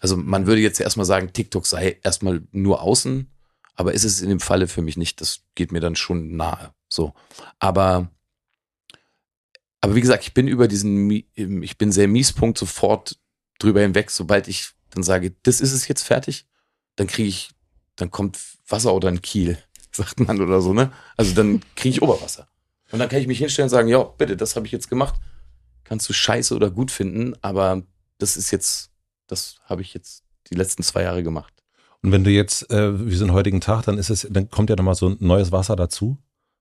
Also 0.00 0.16
man 0.16 0.46
würde 0.46 0.60
jetzt 0.60 0.80
erstmal 0.80 1.06
sagen, 1.06 1.32
TikTok 1.32 1.66
sei 1.66 1.98
erstmal 2.02 2.42
nur 2.50 2.82
außen, 2.82 3.30
aber 3.74 3.92
ist 3.94 4.04
es 4.04 4.20
in 4.20 4.28
dem 4.28 4.40
Falle 4.40 4.68
für 4.68 4.82
mich 4.82 4.96
nicht. 4.96 5.20
Das 5.20 5.42
geht 5.54 5.72
mir 5.72 5.80
dann 5.80 5.96
schon 5.96 6.36
nahe. 6.36 6.74
So. 6.88 7.14
Aber, 7.58 8.10
aber 9.80 9.94
wie 9.94 10.00
gesagt, 10.00 10.24
ich 10.24 10.34
bin 10.34 10.48
über 10.48 10.68
diesen, 10.68 11.08
Mi- 11.08 11.26
ich 11.34 11.78
bin 11.78 11.90
sehr 11.92 12.08
Miespunkt 12.08 12.58
sofort 12.58 13.18
drüber 13.58 13.80
hinweg, 13.80 14.10
sobald 14.10 14.48
ich 14.48 14.70
dann 14.90 15.02
sage, 15.02 15.34
das 15.42 15.60
ist 15.60 15.72
es 15.72 15.88
jetzt 15.88 16.02
fertig, 16.02 16.46
dann 16.96 17.06
kriege 17.06 17.28
ich, 17.28 17.50
dann 17.96 18.10
kommt 18.10 18.38
Wasser 18.68 18.94
oder 18.94 19.08
ein 19.08 19.22
Kiel, 19.22 19.58
sagt 19.92 20.20
man 20.20 20.40
oder 20.40 20.60
so, 20.60 20.72
ne? 20.72 20.92
Also 21.16 21.34
dann 21.34 21.62
kriege 21.76 21.94
ich 21.96 22.02
Oberwasser. 22.02 22.48
Und 22.90 22.98
dann 22.98 23.08
kann 23.08 23.20
ich 23.20 23.26
mich 23.26 23.38
hinstellen 23.38 23.66
und 23.66 23.70
sagen, 23.70 23.88
ja, 23.88 24.02
bitte, 24.02 24.36
das 24.36 24.54
habe 24.54 24.66
ich 24.66 24.72
jetzt 24.72 24.88
gemacht. 24.90 25.14
Kannst 25.84 26.08
du 26.08 26.12
scheiße 26.12 26.54
oder 26.54 26.70
gut 26.70 26.90
finden, 26.90 27.34
aber 27.40 27.82
das 28.18 28.36
ist 28.36 28.50
jetzt, 28.50 28.90
das 29.26 29.56
habe 29.64 29.80
ich 29.82 29.94
jetzt 29.94 30.24
die 30.50 30.54
letzten 30.54 30.82
zwei 30.82 31.02
Jahre 31.02 31.22
gemacht. 31.22 31.61
Und 32.02 32.12
wenn 32.12 32.24
du 32.24 32.30
jetzt, 32.30 32.70
äh, 32.70 33.06
wie 33.06 33.14
so 33.14 33.24
einen 33.24 33.32
heutigen 33.32 33.60
Tag, 33.60 33.84
dann 33.84 33.98
ist 33.98 34.10
es, 34.10 34.26
dann 34.28 34.50
kommt 34.50 34.70
ja 34.70 34.76
nochmal 34.76 34.94
so 34.94 35.08
ein 35.08 35.16
neues 35.20 35.52
Wasser 35.52 35.76
dazu. 35.76 36.18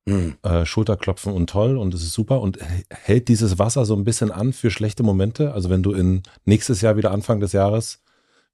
Hm. 0.08 0.36
Äh, 0.42 0.66
Schulterklopfen 0.66 1.32
und 1.32 1.50
toll 1.50 1.78
und 1.78 1.94
es 1.94 2.02
ist 2.02 2.14
super. 2.14 2.42
Und 2.42 2.58
hält 2.90 3.28
dieses 3.28 3.60
Wasser 3.60 3.86
so 3.86 3.96
ein 3.96 4.04
bisschen 4.04 4.32
an 4.32 4.54
für 4.54 4.72
schlechte 4.72 5.04
Momente? 5.04 5.54
Also 5.54 5.70
wenn 5.70 5.84
du 5.84 5.94
in 5.94 6.24
nächstes 6.46 6.82
Jahr 6.82 6.98
wieder 6.98 7.12
Anfang 7.12 7.40
des 7.40 7.52
Jahres 7.52 8.02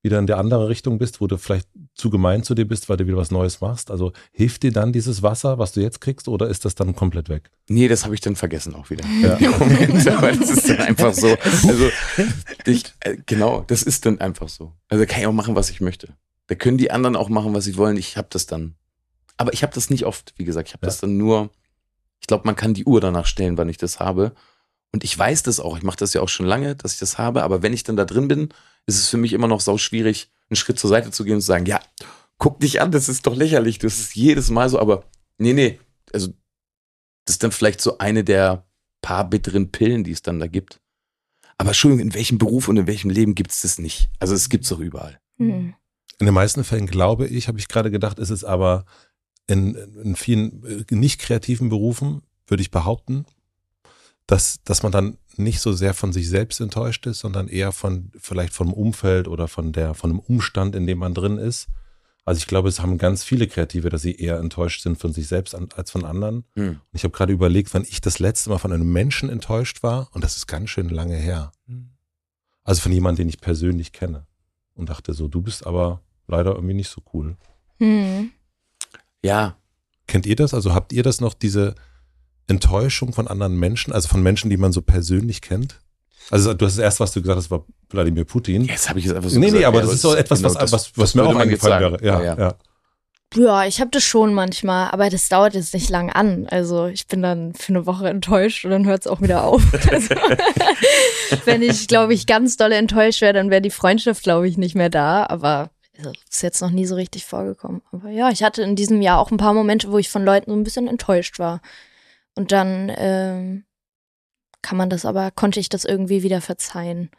wieder 0.04 0.19
in 0.19 0.28
der 0.28 0.38
andere 0.38 0.69
Richtung 0.69 1.00
bist, 1.00 1.21
wo 1.21 1.28
du 1.28 1.38
vielleicht 1.38 1.67
zu 1.95 2.10
gemein 2.10 2.43
zu 2.43 2.54
dir 2.54 2.67
bist, 2.67 2.88
weil 2.88 2.97
du 2.97 3.08
wieder 3.08 3.17
was 3.17 3.32
Neues 3.32 3.62
machst. 3.62 3.89
Also 3.91 4.13
hilft 4.32 4.63
dir 4.63 4.71
dann 4.71 4.93
dieses 4.93 5.23
Wasser, 5.23 5.58
was 5.58 5.71
du 5.71 5.82
jetzt 5.82 6.02
kriegst, 6.02 6.28
oder 6.28 6.47
ist 6.47 6.65
das 6.65 6.76
dann 6.76 6.95
komplett 6.95 7.30
weg? 7.30 7.50
Nee, 7.67 7.88
das 7.88 8.06
habe 8.06 8.13
ich 8.13 8.21
dann 8.21 8.36
vergessen 8.36 8.76
auch 8.76 8.89
wieder. 8.89 9.06
Ja. 9.21 9.38
Moment, 9.60 10.08
aber 10.08 10.32
das 10.32 10.50
ist 10.50 10.69
dann 10.69 10.80
einfach 10.80 11.13
so. 11.13 11.36
Also, 11.67 11.89
ich, 12.65 12.84
äh, 13.02 13.17
genau, 13.26 13.63
das 13.67 13.84
ist 13.84 14.06
dann 14.06 14.19
einfach 14.19 14.47
so. 14.47 14.73
Also 14.88 15.06
kann 15.06 15.21
ich 15.21 15.28
auch 15.28 15.34
machen, 15.34 15.56
was 15.56 15.69
ich 15.69 15.82
möchte. 15.82 16.10
Da 16.48 16.56
können 16.56 16.78
die 16.78 16.92
anderen 16.92 17.16
auch 17.16 17.30
machen, 17.30 17.54
was 17.54 17.66
sie 17.66 17.78
wollen. 17.78 17.98
Ich 17.98 18.18
habe 18.18 18.28
das 18.32 18.46
dann. 18.46 18.76
Aber 19.38 19.54
ich 19.54 19.64
habe 19.64 19.74
das 19.74 19.90
nicht 19.90 20.06
oft, 20.06 20.34
wie 20.38 20.46
gesagt. 20.46 20.70
Ich 20.70 20.74
habe 20.74 20.86
Ja. 20.86 20.88
das 20.90 21.00
dann 21.00 21.18
nur. 21.18 21.50
Ich 22.20 22.28
glaube, 22.28 22.46
man 22.46 22.56
kann 22.56 22.74
die 22.74 22.86
Uhr 22.86 23.00
danach 23.02 23.26
stellen, 23.26 23.58
wann 23.58 23.70
ich 23.70 23.78
das 23.78 24.00
habe. 24.00 24.34
Und 24.92 25.04
ich 25.04 25.18
weiß 25.18 25.44
das 25.44 25.60
auch. 25.60 25.78
Ich 25.78 25.84
mache 25.84 25.98
das 25.98 26.14
ja 26.14 26.22
auch 26.22 26.30
schon 26.30 26.46
lange, 26.46 26.76
dass 26.76 26.94
ich 26.94 27.00
das 27.00 27.18
habe. 27.18 27.44
Aber 27.44 27.62
wenn 27.62 27.74
ich 27.74 27.84
dann 27.84 27.98
da 27.98 28.06
drin 28.06 28.28
bin, 28.28 28.50
ist 28.86 28.98
es 28.98 29.10
für 29.10 29.18
mich 29.18 29.34
immer 29.34 29.48
noch 29.48 29.62
sau 29.62 29.78
schwierig, 29.78 30.32
einen 30.50 30.56
Schritt 30.56 30.80
zur 30.80 30.90
Seite 30.90 31.12
zu 31.12 31.24
gehen 31.26 31.36
und 31.36 31.42
zu 31.42 31.48
sagen, 31.48 31.66
ja, 31.66 31.80
guck 32.38 32.60
dich 32.60 32.82
an, 32.82 32.92
das 32.92 33.10
ist 33.10 33.28
doch 33.28 33.36
lächerlich. 33.36 33.78
Das 33.80 34.00
ist 34.00 34.16
jedes 34.16 34.50
Mal 34.50 34.70
so. 34.70 34.80
Aber 34.80 35.04
nee, 35.38 35.54
nee. 35.54 35.80
Also 36.14 36.30
das 37.26 37.36
ist 37.36 37.44
dann 37.44 37.52
vielleicht 37.52 37.82
so 37.82 37.98
eine 37.98 38.24
der 38.24 38.66
paar 39.02 39.30
bitteren 39.30 39.72
Pillen, 39.72 40.04
die 40.06 40.12
es 40.12 40.22
dann 40.22 40.40
da 40.40 40.48
gibt. 40.48 40.80
Aber 41.58 41.70
Entschuldigung, 41.70 42.08
in 42.08 42.14
welchem 42.14 42.38
Beruf 42.38 42.68
und 42.68 42.78
in 42.78 42.88
welchem 42.88 43.10
Leben 43.10 43.36
gibt 43.36 43.52
es 43.52 43.62
das 43.62 43.78
nicht? 43.80 44.10
Also 44.20 44.34
es 44.34 44.48
gibt 44.50 44.64
es 44.64 44.70
doch 44.70 44.80
überall. 44.80 45.20
Hm. 45.38 45.74
In 46.20 46.26
den 46.26 46.34
meisten 46.34 46.64
Fällen 46.64 46.88
glaube 46.88 47.28
ich, 47.28 47.48
habe 47.48 47.60
ich 47.60 47.68
gerade 47.68 47.92
gedacht, 47.92 48.20
ist 48.20 48.30
es 48.30 48.44
aber 48.44 48.86
in, 49.48 49.76
in 50.04 50.16
vielen 50.16 50.86
äh, 50.90 50.96
nicht 50.96 51.20
kreativen 51.20 51.70
Berufen, 51.70 52.22
würde 52.48 52.62
ich 52.62 52.72
behaupten, 52.72 53.26
dass, 54.26 54.62
dass 54.64 54.84
man 54.84 54.92
dann 54.92 55.18
nicht 55.38 55.60
so 55.60 55.72
sehr 55.72 55.94
von 55.94 56.12
sich 56.12 56.28
selbst 56.30 56.60
enttäuscht 56.60 57.06
ist, 57.06 57.20
sondern 57.20 57.48
eher 57.48 57.72
von 57.72 58.12
vielleicht 58.20 58.54
vom 58.54 58.74
Umfeld 58.74 59.28
oder 59.28 59.48
von 59.48 59.72
der, 59.72 59.94
von 59.94 60.10
dem 60.10 60.20
Umstand, 60.20 60.76
in 60.76 60.88
dem 60.88 60.98
man 60.98 61.14
drin 61.14 61.38
ist. 61.38 61.68
Also 62.26 62.40
ich 62.40 62.48
glaube, 62.48 62.68
es 62.68 62.82
haben 62.82 62.98
ganz 62.98 63.24
viele 63.24 63.48
Kreative, 63.48 63.90
dass 63.90 64.02
sie 64.02 64.16
eher 64.16 64.40
enttäuscht 64.40 64.82
sind 64.82 65.00
von 65.00 65.14
sich 65.14 65.30
selbst 65.30 65.56
an, 65.56 65.70
als 65.76 65.92
von 65.92 66.04
anderen. 66.04 66.44
Hm. 66.56 66.70
Und 66.72 66.82
ich 66.92 67.06
habe 67.06 67.14
gerade 67.14 67.32
überlegt, 67.32 67.74
wann 67.74 67.86
ich 67.88 68.02
das 68.02 68.20
letzte 68.20 68.50
Mal 68.50 68.58
von 68.58 68.74
einem 68.74 68.92
Menschen 68.92 69.30
enttäuscht 69.30 69.82
war, 69.82 70.10
und 70.12 70.26
das 70.26 70.36
ist 70.36 70.46
ganz 70.46 70.70
schön 70.70 70.90
lange 70.90 71.16
her. 71.16 71.54
Also 72.66 72.82
von 72.82 72.92
jemandem, 72.92 73.24
den 73.24 73.30
ich 73.30 73.40
persönlich 73.40 73.94
kenne. 73.94 74.28
Und 74.74 74.90
dachte 74.90 75.14
so, 75.14 75.30
du 75.30 75.42
bist 75.42 75.66
aber 75.66 76.02
leider 76.28 76.54
irgendwie 76.56 76.74
nicht 76.76 76.90
so 76.90 77.02
cool. 77.13 77.36
Hm. 77.80 78.32
Ja, 79.24 79.56
Kennt 80.08 80.26
ihr 80.26 80.38
das? 80.38 80.54
Also 80.54 80.74
habt 80.74 80.94
ihr 80.94 81.04
das 81.04 81.20
noch, 81.20 81.34
diese 81.34 81.76
Enttäuschung 82.48 83.12
von 83.12 83.28
anderen 83.28 83.58
Menschen, 83.58 83.92
also 83.92 84.08
von 84.08 84.24
Menschen, 84.24 84.50
die 84.50 84.56
man 84.58 84.72
so 84.72 84.82
persönlich 84.82 85.42
kennt? 85.42 85.80
Also 86.32 86.54
du 86.54 86.66
hast 86.66 86.78
das 86.78 86.84
erste, 86.84 87.02
was 87.02 87.12
du 87.12 87.22
gesagt 87.22 87.38
hast, 87.38 87.52
war 87.52 87.66
Wladimir 87.90 88.24
Putin. 88.26 88.63
jetzt 88.63 88.90
habe 88.90 89.00
ich 89.00 89.06
es 89.06 89.13
einfach 89.13 89.30
so 89.30 89.38
nee, 89.38 89.48
gesagt. 89.48 89.60
nee, 89.60 89.66
aber 89.66 89.80
Ja, 89.80 89.86
das 89.86 89.94
ist 89.96 90.02
so 90.02 90.16
etwas, 90.16 90.40
genau, 90.40 90.54
was, 90.54 90.58
das- 90.60 90.72
was, 90.72 90.92
was 90.98 91.16
mir 91.16 91.24
auch 91.24 91.36
eingefallen 91.36 91.82
wäre. 91.82 92.06
Ja, 92.06 92.22
Ja, 92.24 92.38
ja. 92.38 92.56
Ja, 93.36 93.66
ich 93.66 93.82
habe 93.82 93.92
das 93.92 94.04
schon 94.04 94.34
manchmal, 94.34 94.90
aber 94.92 95.10
das 95.10 95.28
dauert 95.28 95.54
jetzt 95.54 95.74
nicht 95.74 95.90
lang 95.90 96.10
an. 96.10 96.48
Also 96.48 96.86
ich 96.86 97.08
bin 97.08 97.22
dann 97.22 97.54
für 97.54 97.74
eine 97.74 97.86
Woche 97.86 98.08
enttäuscht 98.08 98.63
und 98.63 98.72
dann 98.72 98.86
hört 98.86 99.02
es 99.02 99.08
auch 99.08 99.22
wieder 99.22 99.44
auf. 99.44 99.62
Also, 99.92 100.16
wenn 101.46 101.62
ich, 101.62 101.90
glaube 101.90 102.13
ich, 102.13 102.26
ganz 102.26 102.56
doll 102.56 102.72
enttäuscht 102.72 103.20
wäre, 103.20 103.34
dann 103.34 103.50
wäre 103.50 103.62
die 103.62 103.70
Freundschaft, 103.70 104.24
glaube 104.24 104.48
ich, 104.48 104.58
nicht 104.58 104.76
mehr 104.76 104.90
da. 104.90 105.26
Aber 105.26 105.70
ist 106.30 106.44
jetzt 106.44 106.62
noch 106.62 106.72
nie 106.72 106.86
so 106.86 106.96
richtig 106.96 107.26
vorgekommen. 107.26 107.82
Aber 107.92 108.10
ja, 108.10 108.30
ich 108.30 108.44
hatte 108.44 108.62
in 108.62 108.76
diesem 108.76 109.02
Jahr 109.02 109.20
auch 109.20 109.32
ein 109.32 109.38
paar 109.38 109.54
Momente, 109.54 109.92
wo 109.92 109.98
ich 109.98 110.10
von 110.10 110.24
Leuten 110.24 110.52
so 110.52 110.58
ein 110.58 110.64
bisschen 110.64 110.88
enttäuscht 110.88 111.40
war. 111.40 111.62
Und 112.36 112.52
dann 112.52 112.92
ähm, 112.96 113.66
kann 114.62 114.78
man 114.78 114.90
das 114.90 115.06
aber, 115.06 115.32
konnte 115.32 115.60
ich 115.60 115.70
das 115.70 115.86
irgendwie 115.86 116.24
wieder 116.24 116.42
verzeihen. 116.42 117.10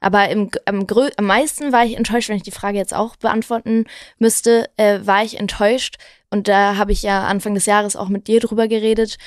Aber 0.00 0.28
im, 0.30 0.50
am, 0.64 0.86
am 1.16 1.24
meisten 1.24 1.72
war 1.72 1.84
ich 1.84 1.96
enttäuscht, 1.96 2.30
wenn 2.30 2.36
ich 2.36 2.42
die 2.42 2.50
Frage 2.50 2.78
jetzt 2.78 2.94
auch 2.94 3.16
beantworten 3.16 3.84
müsste, 4.18 4.68
äh, 4.76 5.00
war 5.04 5.22
ich 5.22 5.38
enttäuscht. 5.38 5.96
Und 6.30 6.48
da 6.48 6.76
habe 6.76 6.92
ich 6.92 7.02
ja 7.02 7.26
Anfang 7.26 7.54
des 7.54 7.66
Jahres 7.66 7.96
auch 7.96 8.08
mit 8.08 8.26
dir 8.26 8.40
drüber 8.40 8.66
geredet, 8.66 9.18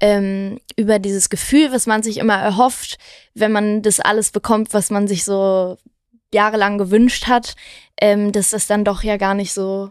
ähm, 0.00 0.60
über 0.76 0.98
dieses 0.98 1.28
Gefühl, 1.28 1.72
was 1.72 1.86
man 1.86 2.02
sich 2.02 2.16
immer 2.16 2.36
erhofft, 2.36 2.98
wenn 3.34 3.52
man 3.52 3.82
das 3.82 4.00
alles 4.00 4.30
bekommt, 4.30 4.72
was 4.72 4.90
man 4.90 5.06
sich 5.06 5.24
so 5.24 5.76
jahrelang 6.34 6.76
gewünscht 6.76 7.26
hat, 7.26 7.54
ähm, 7.98 8.32
dass 8.32 8.50
das 8.50 8.66
dann 8.66 8.84
doch 8.84 9.02
ja 9.02 9.16
gar 9.16 9.34
nicht 9.34 9.54
so, 9.54 9.90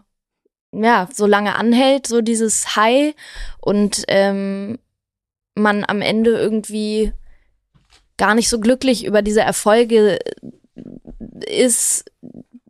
ja, 0.72 1.08
so 1.12 1.26
lange 1.26 1.56
anhält, 1.56 2.06
so 2.06 2.20
dieses 2.20 2.76
High 2.76 3.14
und 3.60 4.04
ähm, 4.08 4.78
man 5.54 5.84
am 5.84 6.00
Ende 6.00 6.30
irgendwie 6.30 7.12
gar 8.16 8.34
nicht 8.34 8.48
so 8.48 8.60
glücklich 8.60 9.04
über 9.04 9.22
diese 9.22 9.40
Erfolge 9.40 10.18
ist, 11.46 12.04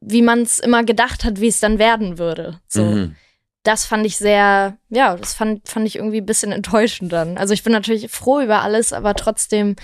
wie 0.00 0.22
man 0.22 0.42
es 0.42 0.58
immer 0.58 0.84
gedacht 0.84 1.24
hat, 1.24 1.40
wie 1.40 1.48
es 1.48 1.60
dann 1.60 1.78
werden 1.78 2.18
würde. 2.18 2.60
So. 2.68 2.82
Mhm. 2.82 3.16
Das 3.62 3.86
fand 3.86 4.04
ich 4.04 4.18
sehr, 4.18 4.76
ja, 4.90 5.16
das 5.16 5.32
fand, 5.32 5.66
fand 5.68 5.86
ich 5.86 5.96
irgendwie 5.96 6.20
ein 6.20 6.26
bisschen 6.26 6.52
enttäuschend 6.52 7.12
dann. 7.12 7.38
Also 7.38 7.54
ich 7.54 7.62
bin 7.62 7.72
natürlich 7.72 8.10
froh 8.10 8.40
über 8.40 8.60
alles, 8.60 8.92
aber 8.92 9.14
trotzdem 9.14 9.76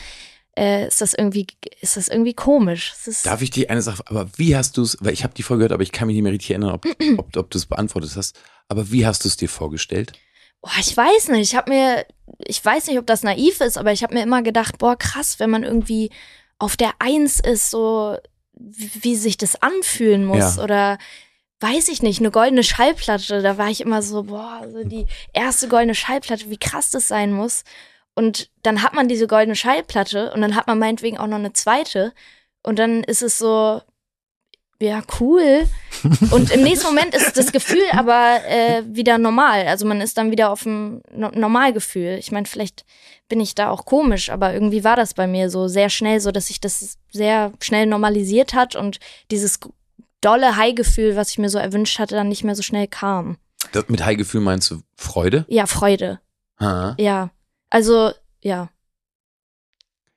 äh, 0.61 0.87
ist 0.89 1.01
das 1.01 1.15
irgendwie, 1.15 1.47
ist 1.81 1.97
das 1.97 2.09
irgendwie 2.09 2.35
komisch. 2.35 2.93
Ist, 3.07 3.25
Darf 3.25 3.41
ich 3.41 3.51
dir 3.51 3.71
eine 3.71 3.81
Sache, 3.81 4.03
aber 4.07 4.29
wie 4.37 4.55
hast 4.55 4.77
du 4.77 4.83
es, 4.83 4.99
weil 5.01 5.15
ich 5.15 5.25
habe 5.25 5.33
die 5.35 5.43
Folge 5.43 5.61
gehört, 5.61 5.73
aber 5.73 5.83
ich 5.83 5.93
kann 5.93 6.07
mich 6.07 6.15
nicht 6.15 6.23
mehr 6.23 6.33
richtig 6.33 6.51
erinnern, 6.51 6.73
ob, 6.73 6.87
ob, 7.19 7.37
ob 7.37 7.51
du 7.51 7.57
es 7.59 7.67
beantwortet 7.67 8.13
hast. 8.15 8.39
Aber 8.69 8.93
wie 8.93 9.07
hast 9.07 9.25
du 9.25 9.29
es 9.29 9.37
dir 9.37 9.49
vorgestellt? 9.49 10.13
Boah, 10.61 10.71
ich 10.79 10.95
weiß 10.95 11.29
nicht. 11.29 11.41
Ich 11.51 11.57
habe 11.57 11.71
mir, 11.71 12.05
ich 12.39 12.63
weiß 12.63 12.87
nicht, 12.89 12.99
ob 12.99 13.07
das 13.07 13.23
naiv 13.23 13.61
ist, 13.63 13.79
aber 13.79 13.93
ich 13.93 14.03
habe 14.03 14.15
mir 14.15 14.23
immer 14.23 14.43
gedacht, 14.43 14.77
boah, 14.79 14.97
krass, 14.97 15.41
wenn 15.41 15.49
man 15.51 15.65
irgendwie 15.65 16.11
auf 16.59 16.77
der 16.77 16.93
Eins 16.99 17.41
ist, 17.41 17.71
so 17.71 18.19
wie, 18.53 18.91
wie 19.01 19.17
sich 19.17 19.39
das 19.39 19.61
anfühlen 19.63 20.27
muss 20.27 20.57
Ja. 20.57 20.63
oder 20.63 20.99
weiß 21.61 21.89
ich 21.89 22.03
nicht, 22.03 22.21
eine 22.21 22.31
goldene 22.31 22.63
Schallplatte, 22.63 23.43
da 23.43 23.57
war 23.59 23.69
ich 23.69 23.81
immer 23.81 24.03
so, 24.03 24.25
boah, 24.25 24.67
so 24.71 24.85
die 24.85 25.07
erste 25.33 25.69
goldene 25.69 25.95
Schallplatte, 25.95 26.51
wie 26.51 26.57
krass 26.59 26.91
das 26.91 27.09
sein 27.09 27.33
muss. 27.33 27.65
Und 28.15 28.51
dann 28.63 28.83
hat 28.83 28.95
man 28.95 29.09
diese 29.09 29.27
goldene 29.27 29.57
Schallplatte 29.57 30.33
und 30.33 30.41
dann 30.41 30.57
hat 30.57 30.67
man 30.67 30.79
meinetwegen 30.79 31.19
auch 31.19 31.27
noch 31.27 31.39
eine 31.39 31.53
zweite 31.53 32.13
und 32.63 32.79
dann 32.79 33.03
ist 33.05 33.23
es 33.23 33.39
so, 33.39 33.81
ja, 34.83 35.03
cool. 35.21 35.69
Und 36.31 36.51
im 36.51 36.63
nächsten 36.63 36.87
Moment 36.87 37.15
ist 37.15 37.37
das 37.37 37.53
Gefühl 37.53 37.83
aber 37.93 38.41
äh, 38.47 38.83
wieder 38.87 39.19
normal. 39.19 39.67
Also 39.67 39.85
man 39.85 40.01
ist 40.01 40.17
dann 40.17 40.31
wieder 40.31 40.51
auf 40.51 40.63
dem 40.63 41.03
no 41.13 41.29
Normalgefühl. 41.35 42.17
Ich 42.19 42.33
meine, 42.33 42.47
vielleicht 42.47 42.87
bin 43.29 43.41
ich 43.41 43.55
da 43.55 43.69
auch 43.69 43.85
komisch, 43.85 44.31
aber 44.31 44.55
irgendwie 44.55 44.83
war 44.83 44.97
das 44.97 45.13
bei 45.13 45.27
mir 45.27 45.51
so 45.51 45.69
sehr 45.69 45.91
schnell 45.91 46.21
so, 46.21 46.33
dass 46.33 46.47
sich 46.47 46.61
das 46.61 46.97
sehr 47.11 47.53
schnell 47.61 47.85
normalisiert 47.85 48.55
hat 48.55 48.75
und 48.75 48.99
dieses 49.31 49.61
dolle 50.23 50.57
High-Gefühl, 50.57 51.17
was 51.17 51.31
ich 51.31 51.39
mir 51.39 51.51
so 51.51 51.59
erwünscht 51.59 51.99
hatte, 51.99 52.15
dann 52.15 52.29
nicht 52.29 52.45
mehr 52.45 52.55
so 52.55 52.63
schnell 52.63 52.89
kam. 52.89 53.37
Das, 53.73 53.89
mit 53.89 54.03
High-Gefühl 54.03 54.41
meinst 54.41 54.71
du 54.71 54.81
Freude? 54.97 55.45
Ja, 55.49 55.67
Freude. 55.67 56.21
Ha. 56.59 56.95
Ja. 56.99 57.31
Also, 57.71 58.13
ja. 58.41 58.71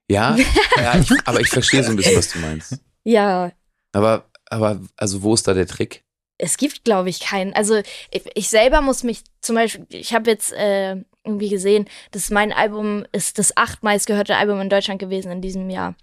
Ja, 0.09 0.35
ja 0.77 0.99
ich, 0.99 1.11
aber 1.25 1.39
ich 1.39 1.49
verstehe 1.49 1.83
so 1.83 1.91
ein 1.91 1.95
bisschen, 1.95 2.17
was 2.17 2.31
du 2.31 2.39
meinst. 2.39 2.79
Ja, 3.03 3.51
Aber, 3.91 4.29
aber, 4.45 4.81
also 4.97 5.23
wo 5.23 5.33
ist 5.33 5.47
da 5.47 5.53
der 5.53 5.67
Trick? 5.67 6.03
es 6.37 6.57
gibt, 6.57 6.83
glaube 6.83 7.09
ich, 7.09 7.21
keinen. 7.21 7.53
Also 7.53 7.81
ich, 8.11 8.23
ich 8.35 8.49
selber 8.49 8.81
muss 8.81 9.03
mich 9.03 9.23
zum 9.41 9.55
Beispiel, 9.55 9.85
ich 9.89 10.13
habe 10.13 10.29
jetzt 10.29 10.51
äh, 10.51 10.97
irgendwie 11.23 11.49
gesehen, 11.49 11.87
dass 12.11 12.31
mein 12.31 12.51
Album 12.51 13.05
ist 13.11 13.39
das 13.39 13.55
acht 13.55 13.83
meistgehörte 13.83 14.35
Album 14.35 14.59
in 14.59 14.69
Deutschland 14.69 14.99
gewesen 14.99 15.31
in 15.31 15.41
diesem 15.41 15.69
Jahr. 15.69 15.95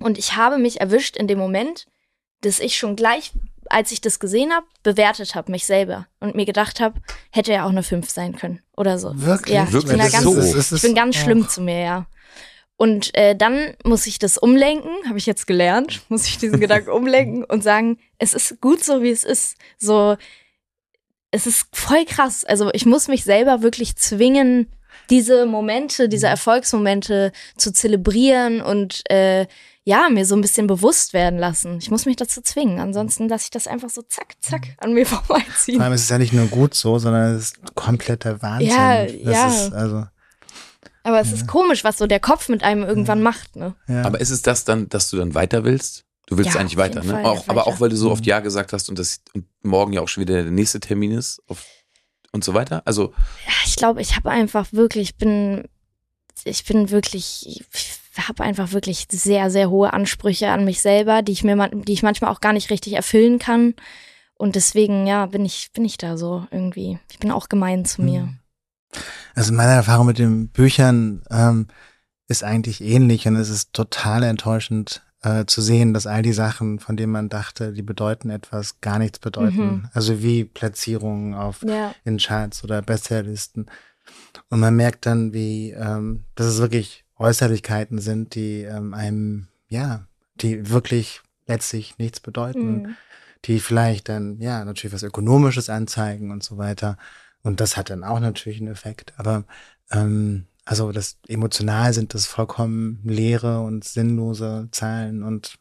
Und 0.00 0.18
ich 0.18 0.36
habe 0.36 0.58
mich 0.58 0.80
erwischt 0.80 1.16
in 1.16 1.28
dem 1.28 1.38
Moment, 1.38 1.86
dass 2.40 2.60
ich 2.60 2.76
schon 2.76 2.96
gleich, 2.96 3.32
als 3.70 3.92
ich 3.92 4.00
das 4.00 4.20
gesehen 4.20 4.52
habe, 4.52 4.66
bewertet 4.82 5.34
habe, 5.34 5.50
mich 5.50 5.66
selber. 5.66 6.06
Und 6.20 6.34
mir 6.34 6.46
gedacht 6.46 6.80
habe, 6.80 7.00
hätte 7.30 7.52
ja 7.52 7.64
auch 7.64 7.70
eine 7.70 7.82
5 7.82 8.08
sein 8.08 8.36
können 8.36 8.60
oder 8.76 8.98
so. 8.98 9.12
Wirklich? 9.14 9.54
Ja, 9.54 9.64
ich 9.64 9.72
Wirklich? 9.72 9.90
bin 9.92 9.98
da 9.98 10.04
Das 10.04 10.12
ganz, 10.12 10.68
so. 10.68 10.76
ich 10.76 10.82
bin 10.82 10.94
ganz 10.94 11.16
oh. 11.16 11.20
schlimm 11.20 11.48
zu 11.48 11.60
mir, 11.60 11.80
ja. 11.80 12.06
Und 12.76 13.12
äh, 13.16 13.34
dann 13.34 13.74
muss 13.84 14.06
ich 14.06 14.20
das 14.20 14.38
umlenken, 14.38 14.90
habe 15.06 15.18
ich 15.18 15.26
jetzt 15.26 15.46
gelernt, 15.46 16.02
muss 16.08 16.26
ich 16.26 16.38
diesen 16.38 16.60
Gedanken 16.60 16.90
umlenken 16.90 17.44
und 17.44 17.62
sagen, 17.62 17.98
es 18.18 18.34
ist 18.34 18.60
gut 18.60 18.84
so, 18.84 19.02
wie 19.02 19.10
es 19.10 19.24
ist. 19.24 19.56
So, 19.78 20.16
es 21.30 21.46
ist 21.46 21.66
voll 21.72 22.04
krass. 22.04 22.44
Also 22.44 22.70
ich 22.72 22.86
muss 22.86 23.08
mich 23.08 23.24
selber 23.24 23.62
wirklich 23.62 23.96
zwingen, 23.96 24.72
diese 25.10 25.46
Momente, 25.46 26.08
diese 26.08 26.28
Erfolgsmomente 26.28 27.32
zu 27.56 27.72
zelebrieren 27.72 28.60
und 28.60 29.08
äh, 29.10 29.46
ja, 29.88 30.10
mir 30.10 30.26
so 30.26 30.34
ein 30.34 30.42
bisschen 30.42 30.66
bewusst 30.66 31.14
werden 31.14 31.38
lassen. 31.38 31.78
Ich 31.78 31.90
muss 31.90 32.04
mich 32.04 32.16
dazu 32.16 32.42
zwingen. 32.42 32.78
Ansonsten 32.78 33.26
lasse 33.26 33.44
ich 33.44 33.50
das 33.50 33.66
einfach 33.66 33.88
so 33.88 34.02
zack, 34.02 34.34
zack 34.38 34.76
an 34.76 34.92
mir 34.92 35.06
vorbeiziehen. 35.16 35.76
Vor 35.76 35.84
allem 35.84 35.94
ist 35.94 36.02
es 36.02 36.10
ja 36.10 36.18
nicht 36.18 36.34
nur 36.34 36.46
gut 36.48 36.74
so, 36.74 36.98
sondern 36.98 37.34
es 37.36 37.44
ist 37.44 37.74
kompletter 37.74 38.42
Wahnsinn. 38.42 38.68
Ja, 38.68 39.06
das 39.06 39.22
ja. 39.22 39.48
Ist, 39.48 39.72
also, 39.72 40.04
Aber 41.04 41.20
es 41.20 41.32
ist 41.32 41.48
komisch, 41.48 41.84
was 41.84 41.96
so 41.96 42.06
der 42.06 42.20
Kopf 42.20 42.50
mit 42.50 42.62
einem 42.62 42.82
irgendwann 42.82 43.22
macht, 43.22 43.56
ne? 43.56 43.76
ja. 43.88 44.02
Aber 44.02 44.20
ist 44.20 44.28
es 44.28 44.42
das 44.42 44.66
dann, 44.66 44.90
dass 44.90 45.08
du 45.08 45.16
dann 45.16 45.34
weiter 45.34 45.64
willst? 45.64 46.04
Du 46.26 46.36
willst 46.36 46.52
Ja, 46.52 46.60
eigentlich 46.60 46.76
weiter, 46.76 47.02
ne? 47.02 47.12
Fall, 47.12 47.24
Auch, 47.24 47.48
aber 47.48 47.66
auch 47.66 47.80
weil 47.80 47.88
du 47.88 47.96
so 47.96 48.10
oft 48.10 48.24
Mhm. 48.24 48.28
Ja 48.28 48.40
gesagt 48.40 48.74
hast 48.74 48.90
und 48.90 48.98
das 48.98 49.22
und 49.32 49.46
morgen 49.62 49.94
ja 49.94 50.02
auch 50.02 50.08
schon 50.08 50.20
wieder 50.20 50.42
der 50.42 50.52
nächste 50.52 50.80
Termin 50.80 51.12
ist 51.12 51.40
auf, 51.46 51.64
und 52.32 52.44
so 52.44 52.52
weiter. 52.52 52.82
Also 52.84 53.14
Ja, 53.46 53.54
ich 53.64 53.76
glaube, 53.76 54.02
ich 54.02 54.16
habe 54.16 54.28
einfach 54.30 54.70
wirklich, 54.74 55.10
ich 55.10 55.16
bin, 55.16 55.64
ich 56.44 56.66
bin 56.66 56.90
wirklich, 56.90 57.46
ich 57.46 57.64
habe 58.26 58.42
einfach 58.42 58.72
wirklich 58.72 59.06
sehr, 59.10 59.50
sehr 59.50 59.70
hohe 59.70 59.92
Ansprüche 59.92 60.48
an 60.50 60.64
mich 60.64 60.80
selber, 60.82 61.22
die 61.22 61.32
ich 61.32 61.44
mir, 61.44 61.54
man- 61.54 61.82
die 61.82 61.92
ich 61.92 62.02
manchmal 62.02 62.32
auch 62.32 62.40
gar 62.40 62.52
nicht 62.52 62.70
richtig 62.70 62.94
erfüllen 62.94 63.38
kann. 63.38 63.74
Und 64.36 64.56
deswegen, 64.56 65.06
ja, 65.06 65.26
bin 65.26 65.44
ich, 65.44 65.70
bin 65.72 65.84
ich 65.84 65.98
da 65.98 66.16
so 66.16 66.46
irgendwie. 66.50 66.98
Ich 67.10 67.18
bin 67.18 67.30
auch 67.30 67.48
gemein 67.48 67.84
zu 67.84 68.02
mir. 68.02 68.22
Mhm. 68.22 68.38
Also 69.34 69.52
meine 69.52 69.72
Erfahrung 69.72 70.06
mit 70.06 70.18
den 70.18 70.48
Büchern 70.48 71.22
ähm, 71.30 71.66
ist 72.28 72.42
eigentlich 72.42 72.80
ähnlich 72.80 73.26
und 73.28 73.36
es 73.36 73.50
ist 73.50 73.72
total 73.72 74.22
enttäuschend, 74.22 75.02
äh, 75.22 75.44
zu 75.46 75.60
sehen, 75.60 75.92
dass 75.94 76.06
all 76.06 76.22
die 76.22 76.32
Sachen, 76.32 76.78
von 76.78 76.96
denen 76.96 77.12
man 77.12 77.28
dachte, 77.28 77.72
die 77.72 77.82
bedeuten 77.82 78.30
etwas, 78.30 78.80
gar 78.80 78.98
nichts 78.98 79.18
bedeuten. 79.18 79.66
Mhm. 79.66 79.88
Also 79.92 80.22
wie 80.22 80.44
Platzierungen 80.44 81.34
auf 81.34 81.62
Ja. 81.66 81.94
in 82.04 82.18
Charts 82.18 82.62
oder 82.64 82.80
Bestsellerlisten. 82.82 83.66
Und 84.48 84.60
man 84.60 84.76
merkt 84.76 85.04
dann, 85.06 85.32
wie, 85.34 85.72
ähm, 85.72 86.24
dass 86.36 86.46
es 86.46 86.58
wirklich 86.58 87.04
Äußerlichkeiten 87.18 87.98
sind, 87.98 88.34
die 88.34 88.62
ähm, 88.62 88.94
einem, 88.94 89.48
ja, 89.68 90.06
die 90.36 90.70
wirklich 90.70 91.20
letztlich 91.46 91.98
nichts 91.98 92.20
bedeuten, 92.20 92.82
Mhm. 92.82 92.96
die 93.44 93.60
vielleicht 93.60 94.08
dann, 94.08 94.38
ja, 94.40 94.64
natürlich 94.64 94.94
was 94.94 95.02
Ökonomisches 95.02 95.70
anzeigen 95.70 96.30
und 96.30 96.42
so 96.42 96.58
weiter. 96.58 96.96
Und 97.42 97.60
das 97.60 97.76
hat 97.76 97.90
dann 97.90 98.04
auch 98.04 98.20
natürlich 98.20 98.58
einen 98.60 98.70
Effekt. 98.72 99.14
Aber 99.16 99.44
ähm, 99.90 100.46
also 100.64 100.92
das 100.92 101.18
emotional 101.28 101.92
sind 101.94 102.14
das 102.14 102.26
vollkommen 102.26 103.00
leere 103.04 103.60
und 103.60 103.84
sinnlose 103.84 104.68
Zahlen. 104.70 105.22
Und 105.22 105.58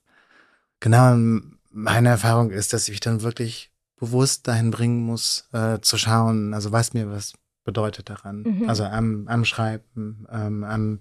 genau 0.80 1.40
meine 1.72 2.10
Erfahrung 2.10 2.52
ist, 2.52 2.74
dass 2.74 2.84
ich 2.84 2.92
mich 2.92 3.00
dann 3.00 3.22
wirklich 3.22 3.72
bewusst 4.00 4.48
dahin 4.48 4.70
bringen 4.72 5.02
muss, 5.02 5.48
äh, 5.54 5.80
zu 5.80 5.98
schauen, 5.98 6.54
also 6.54 6.72
was 6.72 6.94
mir 6.94 7.10
was 7.10 7.34
bedeutet 7.64 8.10
daran. 8.10 8.44
Mhm. 8.44 8.70
Also 8.70 8.84
am, 8.84 9.28
am 9.28 9.46
Schreiben, 9.46 10.26
ähm, 10.32 10.64
am, 10.64 11.00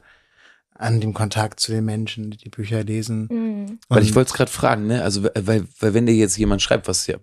an 0.78 1.00
dem 1.00 1.14
Kontakt 1.14 1.60
zu 1.60 1.72
den 1.72 1.84
Menschen, 1.84 2.30
die 2.30 2.36
die 2.36 2.48
Bücher 2.48 2.84
lesen. 2.84 3.28
Mhm. 3.30 3.78
Weil 3.88 4.02
ich 4.02 4.14
wollte 4.14 4.28
es 4.28 4.34
gerade 4.34 4.50
fragen, 4.50 4.86
ne? 4.86 5.02
Also, 5.02 5.24
weil, 5.24 5.66
weil 5.80 5.94
wenn 5.94 6.06
dir 6.06 6.14
jetzt 6.14 6.36
jemand 6.36 6.62
schreibt, 6.62 6.88
was 6.88 7.06
ja 7.06 7.16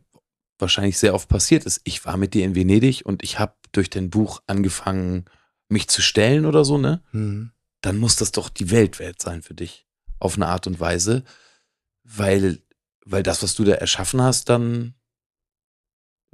wahrscheinlich 0.59 0.97
sehr 0.97 1.13
oft 1.13 1.29
passiert 1.29 1.65
ist, 1.65 1.81
ich 1.83 2.05
war 2.05 2.17
mit 2.17 2.33
dir 2.33 2.45
in 2.45 2.55
Venedig 2.55 3.05
und 3.05 3.23
ich 3.23 3.39
habe 3.39 3.53
durch 3.71 3.89
dein 3.89 4.09
Buch 4.09 4.41
angefangen, 4.47 5.25
mich 5.69 5.87
zu 5.87 6.01
stellen 6.01 6.45
oder 6.45 6.65
so, 6.65 6.77
ne? 6.77 7.01
Mhm. 7.11 7.51
Dann 7.81 7.97
muss 7.97 8.15
das 8.15 8.31
doch 8.31 8.49
die 8.49 8.71
Welt 8.71 8.99
wert 8.99 9.21
sein 9.21 9.41
für 9.41 9.53
dich. 9.53 9.85
Auf 10.19 10.35
eine 10.35 10.47
Art 10.47 10.67
und 10.67 10.79
Weise. 10.79 11.23
Weil, 12.03 12.59
weil 13.05 13.23
das, 13.23 13.43
was 13.43 13.55
du 13.55 13.63
da 13.63 13.73
erschaffen 13.73 14.21
hast, 14.21 14.49
dann 14.49 14.93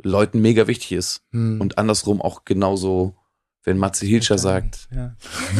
Leuten 0.01 0.41
mega 0.41 0.67
wichtig 0.67 0.93
ist. 0.93 1.23
Mhm. 1.31 1.59
Und 1.59 1.77
andersrum 1.77 2.21
auch 2.21 2.45
genauso, 2.45 3.15
wenn 3.63 3.77
Matze 3.77 4.05
Hilscher 4.05 4.37
sagt, 4.37 4.87
ja. 4.91 5.15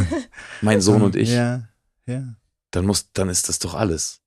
mein 0.61 0.81
Sohn 0.81 1.01
und 1.01 1.15
ich, 1.15 1.29
Ja, 1.29 1.67
ja. 2.05 2.35
dann 2.71 2.85
muss, 2.85 3.11
dann 3.13 3.29
ist 3.29 3.49
das 3.49 3.59
doch 3.59 3.73
alles. 3.73 4.21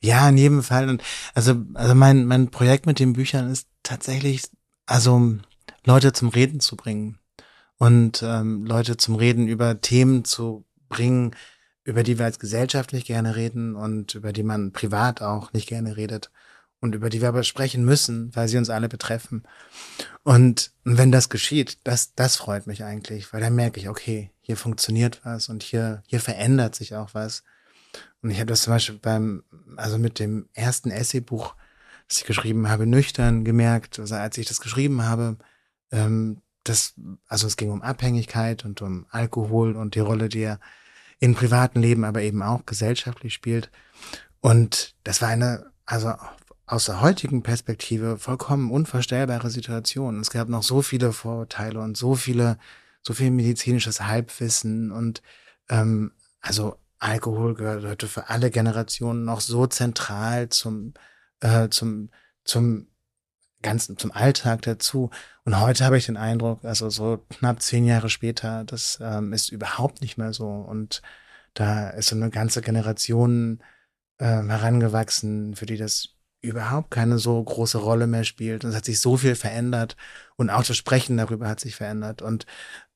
Ja, 0.00 0.28
in 0.28 0.38
jedem 0.38 0.62
Fall. 0.62 0.88
Und 0.88 1.02
also, 1.34 1.62
also 1.74 1.94
mein, 1.94 2.24
mein 2.24 2.50
Projekt 2.50 2.86
mit 2.86 2.98
den 2.98 3.12
Büchern 3.12 3.50
ist 3.50 3.68
tatsächlich, 3.82 4.42
also 4.86 5.36
Leute 5.84 6.12
zum 6.12 6.28
Reden 6.28 6.60
zu 6.60 6.76
bringen 6.76 7.18
und 7.76 8.22
ähm, 8.22 8.64
Leute 8.64 8.96
zum 8.96 9.14
Reden 9.14 9.48
über 9.48 9.80
Themen 9.80 10.24
zu 10.24 10.64
bringen, 10.88 11.34
über 11.84 12.02
die 12.02 12.18
wir 12.18 12.26
als 12.26 12.38
Gesellschaft 12.38 12.92
nicht 12.92 13.06
gerne 13.06 13.36
reden 13.36 13.74
und 13.74 14.14
über 14.14 14.32
die 14.32 14.42
man 14.42 14.72
privat 14.72 15.22
auch 15.22 15.52
nicht 15.52 15.68
gerne 15.68 15.96
redet 15.96 16.30
und 16.80 16.94
über 16.94 17.10
die 17.10 17.20
wir 17.20 17.28
aber 17.28 17.42
sprechen 17.44 17.84
müssen, 17.84 18.34
weil 18.34 18.48
sie 18.48 18.58
uns 18.58 18.70
alle 18.70 18.88
betreffen. 18.88 19.42
Und 20.22 20.72
wenn 20.84 21.12
das 21.12 21.28
geschieht, 21.28 21.78
das, 21.84 22.14
das 22.14 22.36
freut 22.36 22.66
mich 22.66 22.84
eigentlich, 22.84 23.32
weil 23.32 23.40
dann 23.40 23.54
merke 23.54 23.80
ich, 23.80 23.88
okay, 23.88 24.30
hier 24.40 24.56
funktioniert 24.56 25.20
was 25.24 25.48
und 25.48 25.62
hier, 25.62 26.02
hier 26.06 26.20
verändert 26.20 26.74
sich 26.74 26.94
auch 26.94 27.14
was. 27.14 27.44
Und 28.22 28.30
ich 28.30 28.38
habe 28.38 28.46
das 28.46 28.62
zum 28.62 28.72
Beispiel 28.72 28.98
beim, 28.98 29.44
also 29.76 29.98
mit 29.98 30.18
dem 30.18 30.48
ersten 30.54 30.90
Essaybuch, 30.90 31.54
das 32.08 32.18
ich 32.18 32.24
geschrieben 32.24 32.68
habe, 32.68 32.86
nüchtern 32.86 33.44
gemerkt, 33.44 33.98
also 33.98 34.14
als 34.14 34.36
ich 34.38 34.46
das 34.46 34.60
geschrieben 34.60 35.02
habe, 35.02 35.36
ähm, 35.90 36.42
das, 36.64 36.94
also 37.26 37.46
es 37.46 37.56
ging 37.56 37.70
um 37.70 37.82
Abhängigkeit 37.82 38.64
und 38.64 38.82
um 38.82 39.06
Alkohol 39.10 39.76
und 39.76 39.94
die 39.94 40.00
Rolle, 40.00 40.28
die 40.28 40.42
er 40.42 40.60
im 41.18 41.34
privaten 41.34 41.80
Leben, 41.80 42.04
aber 42.04 42.22
eben 42.22 42.42
auch 42.42 42.66
gesellschaftlich 42.66 43.34
spielt. 43.34 43.70
Und 44.40 44.94
das 45.04 45.22
war 45.22 45.28
eine, 45.28 45.70
also 45.86 46.14
aus 46.70 46.84
der 46.84 47.00
heutigen 47.00 47.42
Perspektive 47.42 48.16
vollkommen 48.16 48.70
unvorstellbare 48.70 49.50
Situation. 49.50 50.20
Es 50.20 50.30
gab 50.30 50.48
noch 50.48 50.62
so 50.62 50.82
viele 50.82 51.12
Vorurteile 51.12 51.80
und 51.80 51.96
so 51.96 52.14
viele, 52.14 52.58
so 53.02 53.12
viel 53.12 53.32
medizinisches 53.32 54.02
Halbwissen 54.02 54.92
und 54.92 55.20
ähm, 55.68 56.12
also 56.40 56.76
Alkohol 57.00 57.54
gehörte 57.54 58.06
für 58.06 58.28
alle 58.28 58.50
Generationen 58.50 59.24
noch 59.24 59.40
so 59.40 59.66
zentral 59.66 60.48
zum, 60.50 60.94
äh, 61.40 61.68
zum, 61.70 62.10
zum 62.44 62.86
ganzen, 63.62 63.98
zum 63.98 64.12
Alltag 64.12 64.62
dazu. 64.62 65.10
Und 65.44 65.60
heute 65.60 65.84
habe 65.84 65.98
ich 65.98 66.06
den 66.06 66.16
Eindruck, 66.16 66.64
also 66.64 66.88
so 66.88 67.24
knapp 67.30 67.62
zehn 67.62 67.84
Jahre 67.84 68.10
später, 68.10 68.64
das 68.64 68.98
ähm, 69.02 69.32
ist 69.32 69.50
überhaupt 69.50 70.02
nicht 70.02 70.18
mehr 70.18 70.32
so. 70.32 70.48
Und 70.48 71.02
da 71.54 71.90
ist 71.90 72.10
so 72.10 72.16
eine 72.16 72.30
ganze 72.30 72.62
Generation 72.62 73.60
äh, 74.18 74.24
herangewachsen, 74.26 75.56
für 75.56 75.66
die 75.66 75.76
das 75.76 76.19
überhaupt 76.40 76.90
keine 76.90 77.18
so 77.18 77.42
große 77.42 77.78
Rolle 77.78 78.06
mehr 78.06 78.24
spielt. 78.24 78.64
Und 78.64 78.70
es 78.70 78.76
hat 78.76 78.84
sich 78.84 79.00
so 79.00 79.16
viel 79.16 79.34
verändert 79.34 79.96
und 80.36 80.50
auch 80.50 80.64
das 80.64 80.76
Sprechen 80.76 81.16
darüber 81.16 81.48
hat 81.48 81.60
sich 81.60 81.76
verändert. 81.76 82.22
Und, 82.22 82.46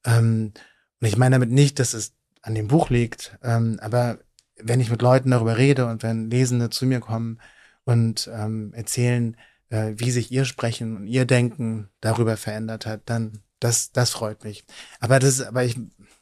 ähm, 0.05 0.53
und 1.01 1.09
ich 1.09 1.17
meine 1.17 1.37
damit 1.37 1.51
nicht, 1.51 1.79
dass 1.79 1.95
es 1.95 2.13
an 2.43 2.55
dem 2.55 2.69
Buch 2.69 2.91
liegt, 2.91 3.39
ähm, 3.43 3.79
aber 3.81 4.19
wenn 4.57 4.81
ich 4.81 4.91
mit 4.91 5.03
Leuten 5.03 5.31
darüber 5.31 5.57
rede 5.57 5.87
und 5.87 6.03
wenn 6.03 6.31
Lesende 6.31 6.71
zu 6.71 6.87
mir 6.87 7.01
kommen 7.01 7.41
und 7.85 8.31
ähm, 8.33 8.73
erzählen, 8.75 9.37
äh, 9.71 9.95
wie 9.97 10.11
sich 10.11 10.31
ihr 10.31 10.45
Sprechen 10.45 10.97
und 10.97 11.07
ihr 11.07 11.25
Denken 11.25 11.89
darüber 12.01 12.37
verändert 12.37 12.87
hat, 12.87 13.03
dann 13.07 13.43
das, 13.61 13.93
das 13.93 14.11
freut 14.11 14.45
mich. 14.45 14.65
Aber 15.01 15.19
das, 15.19 15.41
aber 15.41 15.65
ich, 15.65 15.79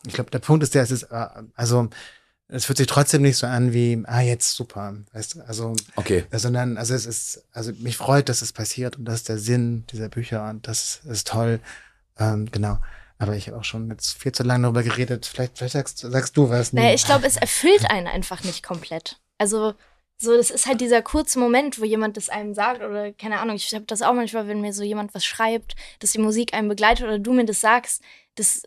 ich 0.06 0.14
glaube, 0.14 0.30
der 0.30 0.38
Punkt 0.38 0.62
ist 0.62 0.74
der, 0.74 0.82
es 0.82 0.90
ist, 0.90 1.04
äh, 1.04 1.26
also 1.54 1.90
es 2.52 2.66
fühlt 2.66 2.78
sich 2.78 2.86
trotzdem 2.86 3.22
nicht 3.22 3.36
so 3.36 3.46
an 3.46 3.72
wie, 3.72 4.02
ah, 4.06 4.20
jetzt 4.20 4.54
super, 4.54 4.94
weißt 5.12 5.34
du, 5.36 5.40
also, 5.42 5.74
Okay. 5.96 6.24
äh, 6.30 6.38
sondern, 6.38 6.76
also 6.76 6.94
es 6.94 7.06
ist, 7.06 7.44
also 7.52 7.72
mich 7.78 7.96
freut, 7.96 8.28
dass 8.28 8.42
es 8.42 8.52
passiert 8.52 8.98
und 8.98 9.06
das 9.06 9.16
ist 9.16 9.28
der 9.28 9.38
Sinn 9.38 9.84
dieser 9.90 10.08
Bücher 10.08 10.48
und 10.50 10.68
das 10.68 11.00
ist 11.08 11.28
toll, 11.28 11.60
ähm, 12.18 12.50
genau. 12.50 12.78
Aber 13.18 13.36
ich 13.36 13.46
habe 13.48 13.56
auch 13.58 13.64
schon 13.64 13.88
jetzt 13.90 14.14
viel 14.18 14.32
zu 14.32 14.42
lange 14.42 14.64
darüber 14.64 14.82
geredet. 14.82 15.26
Vielleicht, 15.26 15.56
vielleicht 15.56 15.74
sagst, 15.74 15.98
sagst 15.98 16.36
du 16.36 16.50
was. 16.50 16.72
Naja, 16.72 16.92
ich 16.92 17.04
glaube, 17.04 17.24
es 17.24 17.36
erfüllt 17.36 17.88
einen 17.88 18.08
einfach 18.08 18.42
nicht 18.42 18.64
komplett. 18.64 19.20
Also, 19.38 19.74
so, 20.18 20.36
das 20.36 20.50
ist 20.50 20.66
halt 20.66 20.80
dieser 20.80 21.02
kurze 21.02 21.38
Moment, 21.38 21.80
wo 21.80 21.84
jemand 21.84 22.16
das 22.16 22.28
einem 22.28 22.52
sagt 22.54 22.82
oder 22.82 23.12
keine 23.12 23.40
Ahnung, 23.40 23.56
ich 23.56 23.72
habe 23.74 23.84
das 23.84 24.02
auch 24.02 24.12
manchmal, 24.12 24.48
wenn 24.48 24.60
mir 24.60 24.72
so 24.72 24.82
jemand 24.82 25.14
was 25.14 25.24
schreibt, 25.24 25.74
dass 26.00 26.12
die 26.12 26.18
Musik 26.18 26.52
einen 26.52 26.68
begleitet 26.68 27.04
oder 27.04 27.18
du 27.18 27.32
mir 27.32 27.44
das 27.44 27.60
sagst, 27.60 28.02
das 28.34 28.62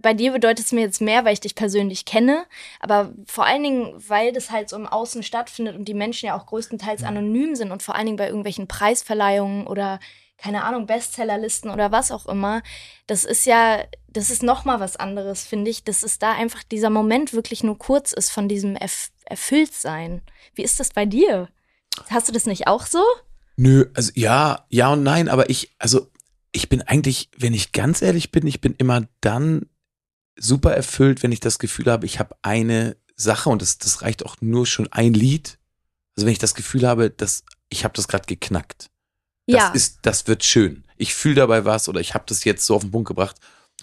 bei 0.00 0.14
dir 0.14 0.32
bedeutet 0.32 0.66
es 0.66 0.72
mir 0.72 0.80
jetzt 0.82 1.00
mehr, 1.00 1.24
weil 1.24 1.32
ich 1.32 1.40
dich 1.40 1.54
persönlich 1.54 2.04
kenne, 2.04 2.44
aber 2.80 3.12
vor 3.26 3.46
allen 3.46 3.62
Dingen, 3.62 3.94
weil 4.06 4.32
das 4.32 4.50
halt 4.50 4.68
so 4.68 4.76
im 4.76 4.86
Außen 4.86 5.22
stattfindet 5.22 5.76
und 5.76 5.86
die 5.86 5.94
Menschen 5.94 6.26
ja 6.26 6.38
auch 6.38 6.46
größtenteils 6.46 7.02
anonym 7.04 7.54
sind 7.54 7.70
und 7.70 7.82
vor 7.82 7.94
allen 7.94 8.06
Dingen 8.06 8.16
bei 8.16 8.26
irgendwelchen 8.26 8.68
Preisverleihungen 8.68 9.66
oder 9.66 10.00
keine 10.38 10.62
Ahnung, 10.62 10.86
Bestsellerlisten 10.86 11.70
oder 11.70 11.90
was 11.90 12.12
auch 12.12 12.26
immer, 12.26 12.62
das 13.08 13.24
ist 13.24 13.44
ja, 13.44 13.82
das 14.08 14.30
ist 14.30 14.44
noch 14.44 14.64
mal 14.64 14.78
was 14.78 14.96
anderes, 14.96 15.44
finde 15.44 15.70
ich, 15.70 15.82
dass 15.82 16.04
es 16.04 16.20
da 16.20 16.32
einfach 16.32 16.62
dieser 16.62 16.90
Moment 16.90 17.32
wirklich 17.32 17.64
nur 17.64 17.76
kurz 17.76 18.12
ist 18.12 18.30
von 18.30 18.48
diesem 18.48 18.76
Erf 18.76 19.10
Erfülltsein. 19.24 20.22
Wie 20.54 20.62
ist 20.62 20.80
das 20.80 20.90
bei 20.90 21.04
dir? 21.04 21.48
Hast 22.08 22.28
du 22.28 22.32
das 22.32 22.46
nicht 22.46 22.66
auch 22.66 22.86
so? 22.86 23.02
Nö, 23.56 23.90
also 23.92 24.10
ja, 24.14 24.64
ja 24.70 24.92
und 24.92 25.02
nein, 25.02 25.28
aber 25.28 25.50
ich, 25.50 25.74
also 25.78 26.08
ich 26.52 26.70
bin 26.70 26.80
eigentlich, 26.82 27.28
wenn 27.36 27.52
ich 27.52 27.72
ganz 27.72 28.00
ehrlich 28.00 28.30
bin, 28.30 28.46
ich 28.46 28.62
bin 28.62 28.74
immer 28.78 29.02
dann 29.20 29.66
super 30.38 30.72
erfüllt, 30.72 31.22
wenn 31.22 31.32
ich 31.32 31.40
das 31.40 31.58
Gefühl 31.58 31.86
habe, 31.86 32.06
ich 32.06 32.18
habe 32.18 32.36
eine 32.42 32.96
Sache 33.16 33.50
und 33.50 33.60
das, 33.60 33.78
das 33.78 34.02
reicht 34.02 34.24
auch 34.24 34.36
nur 34.40 34.66
schon 34.66 34.88
ein 34.92 35.12
Lied. 35.12 35.58
Also 36.16 36.26
wenn 36.26 36.32
ich 36.32 36.38
das 36.38 36.54
Gefühl 36.54 36.86
habe, 36.86 37.10
dass 37.10 37.44
ich 37.68 37.84
habe 37.84 37.94
das 37.94 38.08
gerade 38.08 38.26
geknackt. 38.26 38.90
Das 39.46 39.56
ja. 39.56 39.70
ist, 39.70 39.98
das 40.02 40.26
wird 40.26 40.44
schön. 40.44 40.84
Ich 40.96 41.14
fühle 41.14 41.36
dabei 41.36 41.64
was 41.64 41.88
oder 41.88 42.00
ich 42.00 42.14
habe 42.14 42.24
das 42.26 42.44
jetzt 42.44 42.64
so 42.64 42.74
auf 42.74 42.82
den 42.82 42.90
Punkt 42.90 43.08
gebracht 43.08 43.36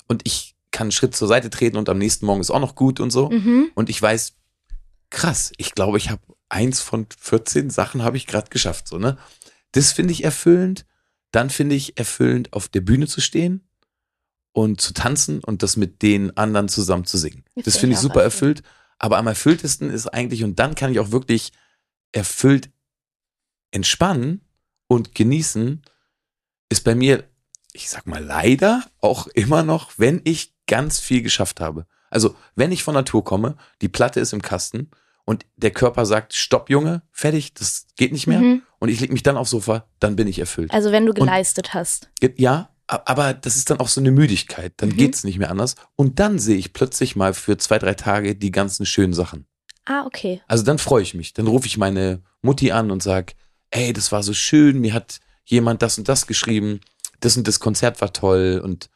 und 0.07 0.21
ich 0.25 0.55
kann 0.71 0.85
einen 0.85 0.91
Schritt 0.91 1.15
zur 1.15 1.27
Seite 1.27 1.49
treten 1.49 1.77
und 1.77 1.89
am 1.89 1.97
nächsten 1.97 2.25
Morgen 2.25 2.41
ist 2.41 2.51
auch 2.51 2.59
noch 2.59 2.75
gut 2.75 2.99
und 2.99 3.11
so. 3.11 3.29
mhm. 3.29 3.71
Und 3.75 3.89
ich 3.89 4.01
weiß, 4.01 4.33
krass, 5.09 5.51
ich 5.57 5.73
glaube, 5.73 5.97
ich 5.97 6.09
habe 6.09 6.21
eins 6.49 6.81
von 6.81 7.07
14 7.19 7.69
Sachen 7.69 8.03
habe 8.03 8.17
ich 8.17 8.27
gerade 8.27 8.49
geschafft, 8.49 8.87
so, 8.87 8.97
ne? 8.97 9.17
Das 9.71 9.91
finde 9.91 10.13
ich 10.13 10.23
erfüllend. 10.23 10.85
Dann 11.31 11.49
finde 11.49 11.75
ich 11.75 11.97
erfüllend, 11.97 12.53
auf 12.53 12.69
der 12.69 12.81
Bühne 12.81 13.07
zu 13.07 13.19
stehen 13.19 13.64
und 14.55 14.79
zu 14.79 14.93
tanzen 14.93 15.43
und 15.43 15.63
das 15.63 15.75
mit 15.75 16.01
den 16.01 16.35
anderen 16.37 16.69
zusammen 16.69 17.03
zu 17.03 17.17
singen. 17.17 17.43
Das 17.55 17.65
Das 17.65 17.77
finde 17.77 17.95
ich 17.95 17.99
super 17.99 18.23
erfüllt. 18.23 18.63
Aber 18.97 19.17
am 19.17 19.27
erfülltesten 19.27 19.89
ist 19.89 20.07
eigentlich, 20.07 20.45
und 20.45 20.59
dann 20.59 20.75
kann 20.75 20.93
ich 20.93 20.99
auch 21.01 21.11
wirklich 21.11 21.51
erfüllt 22.13 22.69
entspannen 23.71 24.39
und 24.87 25.13
genießen, 25.13 25.81
ist 26.69 26.85
bei 26.85 26.95
mir, 26.95 27.25
ich 27.73 27.89
sag 27.89 28.07
mal 28.07 28.23
leider, 28.23 28.81
auch 29.01 29.27
immer 29.27 29.63
noch, 29.63 29.91
wenn 29.97 30.21
ich 30.23 30.55
ganz 30.67 31.01
viel 31.01 31.21
geschafft 31.21 31.59
habe. 31.59 31.85
Also, 32.09 32.37
wenn 32.55 32.71
ich 32.71 32.81
von 32.81 32.93
Natur 32.93 33.25
komme, 33.25 33.57
die 33.81 33.89
Platte 33.89 34.21
ist 34.21 34.31
im 34.31 34.41
Kasten 34.41 34.89
und 35.25 35.45
der 35.57 35.71
Körper 35.71 36.05
sagt, 36.05 36.33
stopp, 36.33 36.69
Junge, 36.69 37.01
fertig, 37.11 37.53
das 37.55 37.87
geht 37.97 38.13
nicht 38.13 38.27
mehr. 38.27 38.39
Mhm. 38.39 38.61
Und 38.79 38.87
ich 38.87 39.01
leg 39.01 39.11
mich 39.11 39.23
dann 39.23 39.35
aufs 39.35 39.49
Sofa, 39.49 39.85
dann 39.99 40.15
bin 40.15 40.29
ich 40.29 40.39
erfüllt. 40.39 40.71
Also 40.71 40.93
wenn 40.93 41.05
du 41.05 41.13
geleistet 41.13 41.73
hast. 41.73 42.09
Ja, 42.37 42.69
aber 42.87 43.33
das 43.33 43.55
ist 43.55 43.69
dann 43.69 43.79
auch 43.79 43.87
so 43.87 43.99
eine 44.01 44.11
Müdigkeit. 44.11 44.73
Dann 44.77 44.89
Mhm. 44.89 44.97
geht's 44.97 45.23
nicht 45.23 45.37
mehr 45.39 45.49
anders. 45.51 45.75
Und 45.95 46.19
dann 46.19 46.39
sehe 46.39 46.57
ich 46.57 46.73
plötzlich 46.73 47.15
mal 47.15 47.33
für 47.33 47.57
zwei, 47.57 47.79
drei 47.79 47.93
Tage 47.95 48.35
die 48.35 48.51
ganzen 48.51 48.85
schönen 48.85 49.13
Sachen. 49.13 49.45
Ah, 49.85 50.05
okay. 50.05 50.41
Also 50.47 50.63
dann 50.63 50.77
freue 50.77 51.03
ich 51.03 51.13
mich. 51.13 51.33
Dann 51.33 51.47
rufe 51.47 51.67
ich 51.67 51.77
meine 51.77 52.21
Mutti 52.41 52.71
an 52.71 52.91
und 52.91 53.01
sag, 53.03 53.33
ey, 53.71 53.93
das 53.93 54.11
war 54.11 54.23
so 54.23 54.33
schön, 54.33 54.79
mir 54.79 54.93
hat 54.93 55.19
jemand 55.45 55.81
das 55.81 55.97
und 55.97 56.07
das 56.09 56.27
geschrieben, 56.27 56.79
das 57.19 57.37
und 57.37 57.47
das 57.47 57.59
Konzert 57.59 58.01
war 58.01 58.13
toll 58.13 58.61
und 58.63 58.89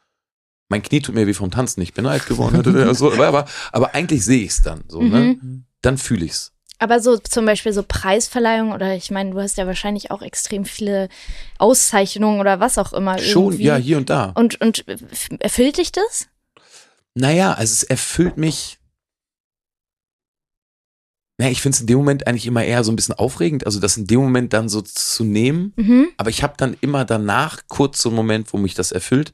mein 0.68 0.82
Knie 0.82 1.00
tut 1.00 1.14
mir 1.14 1.26
wie 1.26 1.34
vom 1.34 1.50
Tanzen, 1.50 1.80
ich 1.80 1.94
bin 1.94 2.06
alt 2.06 2.26
geworden. 2.26 2.94
so, 2.94 3.12
aber, 3.12 3.46
aber 3.72 3.94
eigentlich 3.94 4.24
sehe 4.24 4.42
ich 4.44 4.50
es 4.50 4.62
dann 4.62 4.84
so, 4.88 5.02
ne? 5.02 5.36
Mhm. 5.40 5.64
Dann 5.82 5.98
fühle 5.98 6.24
ich's. 6.26 6.52
Aber 6.80 7.00
so 7.00 7.18
zum 7.18 7.44
Beispiel 7.44 7.74
so 7.74 7.84
Preisverleihungen 7.86 8.72
oder 8.72 8.94
ich 8.94 9.10
meine, 9.10 9.32
du 9.32 9.40
hast 9.40 9.58
ja 9.58 9.66
wahrscheinlich 9.66 10.10
auch 10.10 10.22
extrem 10.22 10.64
viele 10.64 11.10
Auszeichnungen 11.58 12.40
oder 12.40 12.58
was 12.58 12.78
auch 12.78 12.94
immer. 12.94 13.18
Schon, 13.18 13.52
irgendwie. 13.52 13.64
ja, 13.64 13.76
hier 13.76 13.98
und 13.98 14.08
da. 14.08 14.32
Und, 14.34 14.60
und 14.62 14.84
erfüllt 15.40 15.76
dich 15.76 15.92
das? 15.92 16.28
Naja, 17.14 17.52
also 17.52 17.72
es 17.72 17.82
erfüllt 17.82 18.38
mich. 18.38 18.78
Naja, 21.38 21.52
ich 21.52 21.60
finde 21.60 21.76
es 21.76 21.80
in 21.82 21.86
dem 21.86 21.98
Moment 21.98 22.26
eigentlich 22.26 22.46
immer 22.46 22.64
eher 22.64 22.82
so 22.82 22.92
ein 22.92 22.96
bisschen 22.96 23.14
aufregend, 23.14 23.66
also 23.66 23.78
das 23.78 23.96
in 23.96 24.06
dem 24.06 24.20
Moment 24.20 24.52
dann 24.52 24.68
so 24.68 24.80
zu 24.80 25.24
nehmen. 25.24 25.72
Mhm. 25.76 26.08
Aber 26.16 26.30
ich 26.30 26.42
habe 26.42 26.54
dann 26.56 26.76
immer 26.80 27.04
danach 27.04 27.60
kurz 27.68 28.00
so 28.00 28.08
einen 28.08 28.16
Moment, 28.16 28.52
wo 28.52 28.56
mich 28.58 28.74
das 28.74 28.90
erfüllt. 28.90 29.32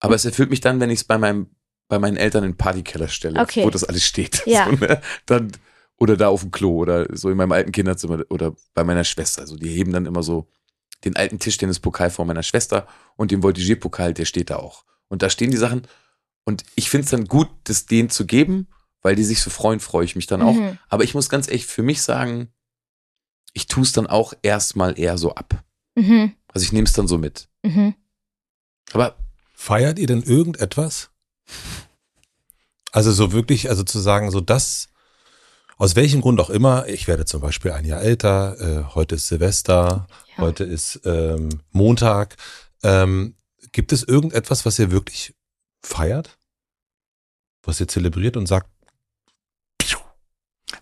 Aber 0.00 0.14
es 0.14 0.24
erfüllt 0.24 0.50
mich 0.50 0.60
dann, 0.60 0.80
wenn 0.80 0.90
ich 0.90 1.00
es 1.00 1.04
bei 1.04 1.18
meinem 1.18 1.50
bei 1.88 1.98
meinen 2.00 2.16
Eltern 2.16 2.42
in 2.42 2.50
den 2.52 2.56
Partykeller 2.56 3.06
stelle, 3.08 3.38
Okay. 3.40 3.64
wo 3.64 3.70
das 3.70 3.84
alles 3.84 4.04
steht. 4.04 4.42
Ja. 4.46 4.66
So, 4.66 4.72
ne? 4.72 5.00
Dann 5.26 5.52
oder 5.98 6.16
da 6.16 6.28
auf 6.28 6.42
dem 6.42 6.50
Klo 6.50 6.76
oder 6.76 7.06
so 7.16 7.30
in 7.30 7.36
meinem 7.36 7.52
alten 7.52 7.72
Kinderzimmer 7.72 8.22
oder 8.28 8.54
bei 8.74 8.84
meiner 8.84 9.04
Schwester. 9.04 9.42
Also 9.42 9.56
die 9.56 9.68
heben 9.68 9.92
dann 9.92 10.06
immer 10.06 10.22
so 10.22 10.48
den 11.04 11.16
alten 11.16 11.38
Tischtennispokal 11.38 12.10
vor 12.10 12.24
meiner 12.24 12.42
Schwester 12.42 12.86
und 13.16 13.30
den 13.30 13.42
Voltigierpokal, 13.42 14.14
der 14.14 14.24
steht 14.24 14.50
da 14.50 14.56
auch. 14.56 14.84
Und 15.08 15.22
da 15.22 15.30
stehen 15.30 15.50
die 15.50 15.56
Sachen. 15.56 15.86
Und 16.44 16.64
ich 16.74 16.90
finde 16.90 17.04
es 17.04 17.10
dann 17.10 17.26
gut, 17.26 17.48
das 17.64 17.86
denen 17.86 18.10
zu 18.10 18.26
geben, 18.26 18.68
weil 19.02 19.16
die 19.16 19.24
sich 19.24 19.40
so 19.40 19.50
freuen, 19.50 19.80
freue 19.80 20.04
ich 20.04 20.16
mich 20.16 20.26
dann 20.26 20.42
auch. 20.42 20.54
Mhm. 20.54 20.78
Aber 20.88 21.04
ich 21.04 21.14
muss 21.14 21.28
ganz 21.28 21.48
echt 21.48 21.68
für 21.70 21.82
mich 21.82 22.02
sagen, 22.02 22.48
ich 23.52 23.66
tue 23.66 23.84
es 23.84 23.92
dann 23.92 24.06
auch 24.06 24.34
erstmal 24.42 24.98
eher 24.98 25.18
so 25.18 25.34
ab. 25.34 25.64
Mhm. 25.94 26.32
Also 26.48 26.64
ich 26.64 26.72
nehme 26.72 26.86
es 26.86 26.92
dann 26.92 27.08
so 27.08 27.18
mit. 27.18 27.48
Mhm. 27.62 27.94
Aber 28.92 29.16
Feiert 29.58 29.98
ihr 29.98 30.06
denn 30.06 30.22
irgendetwas? 30.22 31.08
Also 32.92 33.10
so 33.10 33.32
wirklich, 33.32 33.70
also 33.70 33.82
zu 33.82 33.98
sagen, 33.98 34.30
so 34.30 34.42
das, 34.42 34.90
aus 35.76 35.94
welchem 35.96 36.20
Grund 36.22 36.40
auch 36.40 36.50
immer, 36.50 36.86
ich 36.88 37.06
werde 37.06 37.24
zum 37.26 37.40
Beispiel 37.40 37.72
ein 37.72 37.84
Jahr 37.84 38.00
älter, 38.02 38.56
äh, 38.60 38.94
heute 38.94 39.14
ist 39.16 39.28
Silvester, 39.28 40.06
Ja. 40.36 40.42
heute 40.44 40.64
ist 40.64 41.00
ähm, 41.04 41.60
Montag. 41.70 42.36
Ähm, 42.82 43.34
gibt 43.72 43.92
es 43.92 44.02
irgendetwas, 44.02 44.64
was 44.64 44.78
ihr 44.78 44.90
wirklich 44.90 45.34
feiert? 45.82 46.38
Was 47.64 47.80
ihr 47.80 47.88
zelebriert 47.88 48.36
und 48.36 48.46
sagt, 48.46 48.68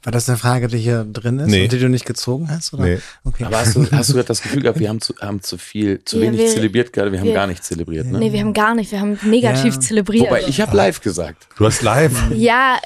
War 0.03 0.13
das 0.13 0.29
eine 0.29 0.37
Frage, 0.39 0.69
die 0.69 0.79
hier 0.79 1.05
drin 1.05 1.39
ist 1.39 1.49
Nee. 1.51 1.65
und 1.65 1.73
die 1.73 1.79
du 1.79 1.89
nicht 1.89 2.05
gezogen 2.05 2.51
hast? 2.51 2.73
Oder? 2.75 2.85
nee, 2.85 2.99
Okay. 3.25 3.45
Aber 3.45 3.59
hast 3.61 3.75
du, 3.77 3.87
hast 3.91 4.11
du 4.11 4.15
gerade 4.15 4.29
das 4.29 4.43
Gefühl 4.43 4.63
gehabt, 4.63 4.79
wir 4.79 4.89
haben 4.91 5.01
zu, 5.01 5.15
haben 5.21 5.41
zu 5.43 5.57
viel, 5.57 6.05
zu 6.05 6.17
Ja, 6.17 6.23
wenig 6.23 6.41
wir- 6.41 6.49
zelebriert 6.49 6.93
gerade, 6.93 7.11
wir 7.11 7.21
haben 7.21 7.27
wir- 7.27 7.35
gar 7.35 7.47
nicht 7.47 7.65
zelebriert, 7.65 8.07
ne? 8.07 8.19
Nee, 8.19 8.33
wir 8.33 8.41
haben 8.41 8.53
gar 8.53 8.75
nicht, 8.75 8.93
wir 8.93 9.01
haben 9.01 9.19
negativ 9.25 9.75
Ja. 9.75 9.81
zelebriert. 9.81 10.27
Wobei, 10.27 10.43
ich 10.47 10.61
habe 10.61 10.77
live 10.77 11.01
gesagt. 11.01 11.49
du 11.57 11.65
hast 11.67 11.81
live, 11.83 12.13
ja, 12.35 12.79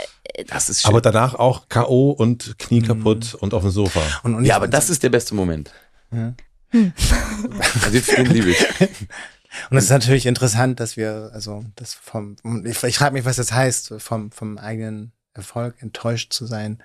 Das 0.49 0.69
ist 0.69 0.83
schön. 0.83 0.91
aber 0.91 1.01
danach 1.01 1.35
auch 1.35 1.69
K.O. 1.69 2.11
und 2.11 2.59
Knie 2.59 2.83
kaputt 2.83 3.35
und 3.35 3.55
auf 3.55 3.63
dem 3.63 3.71
Sofa. 3.71 4.01
Und, 4.23 4.35
und 4.35 4.45
ja, 4.45 4.57
aber 4.57 4.69
das 4.69 4.91
ist 4.91 5.03
der 5.03 5.11
beste 5.11 5.35
Moment. 5.35 5.73
Ja. 6.11 6.35
Also 7.83 8.15
den 8.17 8.27
liebe 8.27 8.51
ich. 8.51 8.67
Und 9.71 9.77
es 9.77 9.85
ist 9.85 9.91
natürlich 9.91 10.27
interessant, 10.27 10.81
dass 10.81 10.97
wir, 10.97 11.31
also 11.33 11.65
das 11.77 11.95
vom, 11.95 12.37
ich, 12.65 12.83
ich 12.83 12.99
frage 12.99 13.15
mich, 13.15 13.25
was 13.25 13.37
das 13.37 13.53
heißt, 13.53 13.95
vom, 13.99 14.31
vom 14.31 14.59
eigenen 14.59 15.13
Erfolg 15.33 15.77
enttäuscht 15.81 16.33
zu 16.33 16.47
sein. 16.47 16.83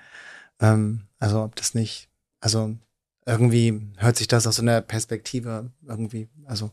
Ähm, 0.61 1.07
also 1.19 1.43
ob 1.43 1.55
das 1.55 1.73
nicht, 1.73 2.09
also 2.39 2.75
irgendwie 3.25 3.81
hört 3.97 4.17
sich 4.17 4.27
das 4.27 4.47
aus 4.47 4.57
so 4.57 4.61
einer 4.61 4.81
Perspektive 4.81 5.71
irgendwie, 5.87 6.29
also 6.45 6.71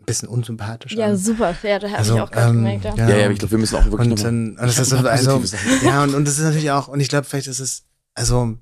ein 0.00 0.04
bisschen 0.04 0.28
unsympathisch 0.28 0.92
ja, 0.92 1.06
an. 1.06 1.16
super. 1.16 1.54
Ja, 1.62 1.78
da 1.78 1.88
habe 1.88 1.98
Also, 1.98 2.14
ich 2.16 2.20
auch 2.20 2.30
gerade 2.30 2.50
ähm, 2.50 2.56
gemerkt. 2.56 2.84
Ja. 2.84 2.94
ja. 2.96 3.08
Ja, 3.08 3.16
ja, 3.16 3.30
ich 3.30 3.38
glaube, 3.38 3.52
wir 3.52 3.58
müssen 3.58 3.76
auch 3.76 3.84
wirklich 3.84 4.00
Und, 4.00 4.08
noch 4.10 4.22
dann, 4.22 4.50
und 4.50 4.62
das 4.62 4.78
ist 4.78 4.92
also, 4.92 5.42
ja, 5.82 6.02
und, 6.02 6.14
und 6.14 6.24
das 6.26 6.38
ist 6.38 6.44
natürlich 6.44 6.70
auch, 6.70 6.88
und 6.88 7.00
ich 7.00 7.08
glaube, 7.08 7.26
vielleicht 7.26 7.46
ist 7.46 7.60
es, 7.60 7.84
also, 8.14 8.56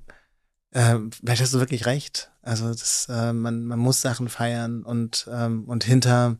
äh, 0.71 0.97
vielleicht 1.19 1.41
hast 1.41 1.53
du 1.53 1.59
wirklich 1.59 1.85
recht. 1.85 2.31
Also, 2.41 2.69
das, 2.69 3.07
äh, 3.09 3.33
man, 3.33 3.65
man 3.65 3.79
muss 3.79 4.01
Sachen 4.01 4.29
feiern 4.29 4.83
und, 4.83 5.27
ähm, 5.31 5.65
und 5.65 5.83
hinter, 5.83 6.37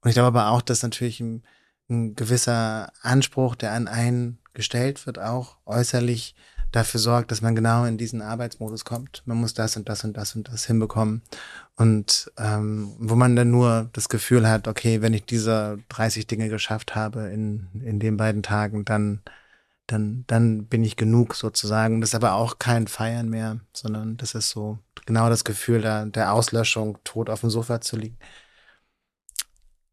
und 0.00 0.08
ich 0.08 0.14
glaube 0.14 0.28
aber 0.28 0.48
auch, 0.50 0.62
dass 0.62 0.82
natürlich 0.82 1.20
ein, 1.20 1.42
ein 1.88 2.14
gewisser 2.14 2.92
Anspruch, 3.02 3.54
der 3.54 3.72
an 3.72 3.88
einen 3.88 4.38
gestellt 4.54 5.06
wird, 5.06 5.18
auch 5.18 5.56
äußerlich 5.66 6.34
dafür 6.72 7.00
sorgt, 7.00 7.30
dass 7.30 7.42
man 7.42 7.54
genau 7.54 7.84
in 7.84 7.98
diesen 7.98 8.22
Arbeitsmodus 8.22 8.84
kommt. 8.84 9.22
Man 9.26 9.36
muss 9.36 9.54
das 9.54 9.76
und 9.76 9.88
das 9.88 10.04
und 10.04 10.16
das 10.16 10.34
und 10.34 10.48
das 10.48 10.64
hinbekommen. 10.64 11.22
Und 11.76 12.30
ähm, 12.38 12.94
wo 12.98 13.14
man 13.14 13.34
dann 13.34 13.50
nur 13.50 13.88
das 13.92 14.08
Gefühl 14.08 14.48
hat, 14.48 14.68
okay, 14.68 15.00
wenn 15.00 15.14
ich 15.14 15.24
diese 15.24 15.78
30 15.88 16.26
Dinge 16.26 16.48
geschafft 16.48 16.94
habe 16.94 17.28
in, 17.28 17.68
in 17.82 17.98
den 17.98 18.16
beiden 18.16 18.42
Tagen, 18.42 18.84
dann, 18.84 19.22
dann, 19.86 20.24
dann 20.26 20.66
bin 20.66 20.84
ich 20.84 20.96
genug 20.96 21.34
sozusagen. 21.34 22.00
Das 22.00 22.10
ist 22.10 22.14
aber 22.14 22.34
auch 22.34 22.58
kein 22.58 22.88
Feiern 22.88 23.28
mehr, 23.30 23.60
sondern 23.72 24.16
das 24.18 24.34
ist 24.34 24.50
so 24.50 24.78
genau 25.06 25.28
das 25.28 25.44
Gefühl 25.44 25.80
der, 25.80 26.06
der 26.06 26.32
Auslöschung, 26.32 26.98
tot 27.04 27.30
auf 27.30 27.40
dem 27.40 27.50
Sofa 27.50 27.80
zu 27.80 27.96
liegen. 27.96 28.18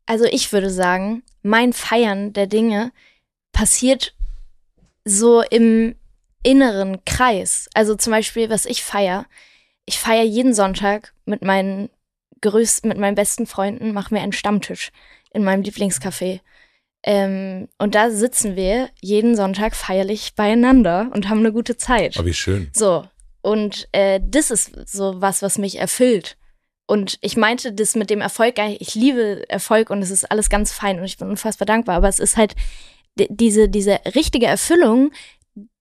Also 0.05 0.25
ich 0.25 0.51
würde 0.51 0.71
sagen, 0.71 1.23
mein 1.43 1.71
Feiern 1.71 2.34
der 2.34 2.47
Dinge 2.47 2.91
passiert 3.51 4.15
so 5.05 5.41
im 5.41 5.95
inneren 6.43 7.03
Kreis. 7.05 7.69
Also 7.73 7.95
zum 7.95 8.11
Beispiel, 8.11 8.49
was 8.49 8.65
ich 8.65 8.84
feier. 8.84 9.25
Ich 9.90 9.98
feier 9.98 10.24
jeden 10.24 10.54
Sonntag 10.54 11.16
mit 11.26 11.42
meinen 11.42 11.90
größten, 12.42 12.88
mit 12.90 13.00
meinen 13.00 13.16
besten 13.16 13.48
Freunden, 13.48 13.92
machen 13.92 14.14
wir 14.14 14.22
einen 14.22 14.34
Stammtisch 14.34 14.92
in 15.32 15.44
meinem 15.44 15.64
Lieblingscafé. 15.64 16.42
Ähm, 17.02 17.70
und 17.80 17.96
da 17.96 18.12
sitzen 18.12 18.56
wir 18.56 18.92
jeden 19.02 19.36
Sonntag 19.36 19.76
feierlich 19.76 20.36
beieinander 20.36 21.10
und 21.16 21.28
haben 21.28 21.40
eine 21.40 21.52
gute 21.52 21.76
Zeit. 21.76 22.18
Aber 22.18 22.28
wie 22.28 22.36
schön. 22.36 22.70
So, 22.72 23.04
und 23.42 23.90
äh, 23.92 24.20
das 24.24 24.52
ist 24.52 24.88
so 24.88 25.22
was, 25.24 25.42
was 25.42 25.58
mich 25.58 25.80
erfüllt. 25.80 26.38
Und 26.86 27.18
ich 27.22 27.36
meinte 27.36 27.74
das 27.74 27.96
mit 27.96 28.12
dem 28.12 28.22
Erfolg, 28.22 28.60
ich 28.78 28.94
liebe 28.94 29.50
Erfolg 29.50 29.90
und 29.90 30.04
es 30.04 30.12
ist 30.12 30.30
alles 30.30 30.52
ganz 30.52 30.72
fein 30.72 31.00
und 31.00 31.06
ich 31.06 31.18
bin 31.18 31.30
unfassbar 31.30 31.66
dankbar, 31.66 31.96
aber 31.96 32.10
es 32.10 32.20
ist 32.20 32.38
halt 32.38 32.54
diese, 33.16 33.70
diese 33.70 34.02
richtige 34.14 34.46
Erfüllung, 34.46 35.12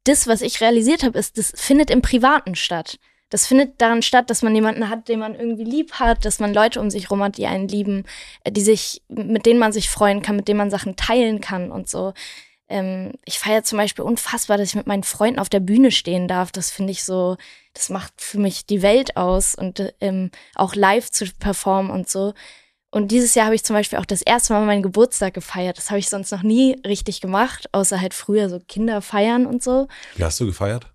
das, 0.04 0.26
was 0.26 0.40
ich 0.40 0.62
realisiert 0.62 1.02
habe, 1.02 1.18
ist, 1.18 1.36
das 1.36 1.52
findet 1.54 1.90
im 1.90 2.00
Privaten 2.00 2.54
statt. 2.54 2.98
Das 3.30 3.46
findet 3.46 3.80
daran 3.80 4.02
statt, 4.02 4.30
dass 4.30 4.42
man 4.42 4.54
jemanden 4.54 4.88
hat, 4.88 5.08
den 5.08 5.18
man 5.18 5.34
irgendwie 5.34 5.64
lieb 5.64 5.94
hat, 5.94 6.24
dass 6.24 6.40
man 6.40 6.54
Leute 6.54 6.80
um 6.80 6.90
sich 6.90 7.10
rum 7.10 7.22
hat, 7.22 7.36
die 7.36 7.46
einen 7.46 7.68
lieben, 7.68 8.04
äh, 8.44 8.52
die 8.52 8.62
sich, 8.62 9.02
mit 9.08 9.46
denen 9.46 9.60
man 9.60 9.72
sich 9.72 9.90
freuen 9.90 10.22
kann, 10.22 10.36
mit 10.36 10.48
denen 10.48 10.58
man 10.58 10.70
Sachen 10.70 10.96
teilen 10.96 11.40
kann 11.40 11.70
und 11.70 11.88
so. 11.88 12.14
Ähm, 12.68 13.12
ich 13.24 13.38
feiere 13.38 13.64
zum 13.64 13.78
Beispiel 13.78 14.04
unfassbar, 14.04 14.58
dass 14.58 14.68
ich 14.68 14.74
mit 14.74 14.86
meinen 14.86 15.02
Freunden 15.02 15.40
auf 15.40 15.48
der 15.48 15.60
Bühne 15.60 15.90
stehen 15.90 16.28
darf. 16.28 16.52
Das 16.52 16.70
finde 16.70 16.92
ich 16.92 17.04
so, 17.04 17.36
das 17.74 17.90
macht 17.90 18.14
für 18.20 18.38
mich 18.38 18.66
die 18.66 18.82
Welt 18.82 19.16
aus 19.16 19.54
und 19.54 19.94
ähm, 20.00 20.30
auch 20.54 20.74
live 20.74 21.10
zu 21.10 21.26
performen 21.38 21.90
und 21.90 22.08
so. 22.08 22.34
Und 22.90 23.10
dieses 23.10 23.34
Jahr 23.34 23.46
habe 23.46 23.54
ich 23.54 23.64
zum 23.64 23.74
Beispiel 23.74 23.98
auch 23.98 24.06
das 24.06 24.22
erste 24.22 24.54
Mal 24.54 24.64
meinen 24.64 24.82
Geburtstag 24.82 25.34
gefeiert. 25.34 25.76
Das 25.76 25.90
habe 25.90 25.98
ich 25.98 26.08
sonst 26.08 26.30
noch 26.30 26.42
nie 26.42 26.80
richtig 26.86 27.20
gemacht, 27.20 27.68
außer 27.72 28.00
halt 28.00 28.14
früher 28.14 28.48
so 28.48 28.60
Kinder 28.66 29.02
feiern 29.02 29.44
und 29.44 29.62
so. 29.62 29.88
Wie 30.16 30.24
hast 30.24 30.40
du 30.40 30.46
gefeiert? 30.46 30.86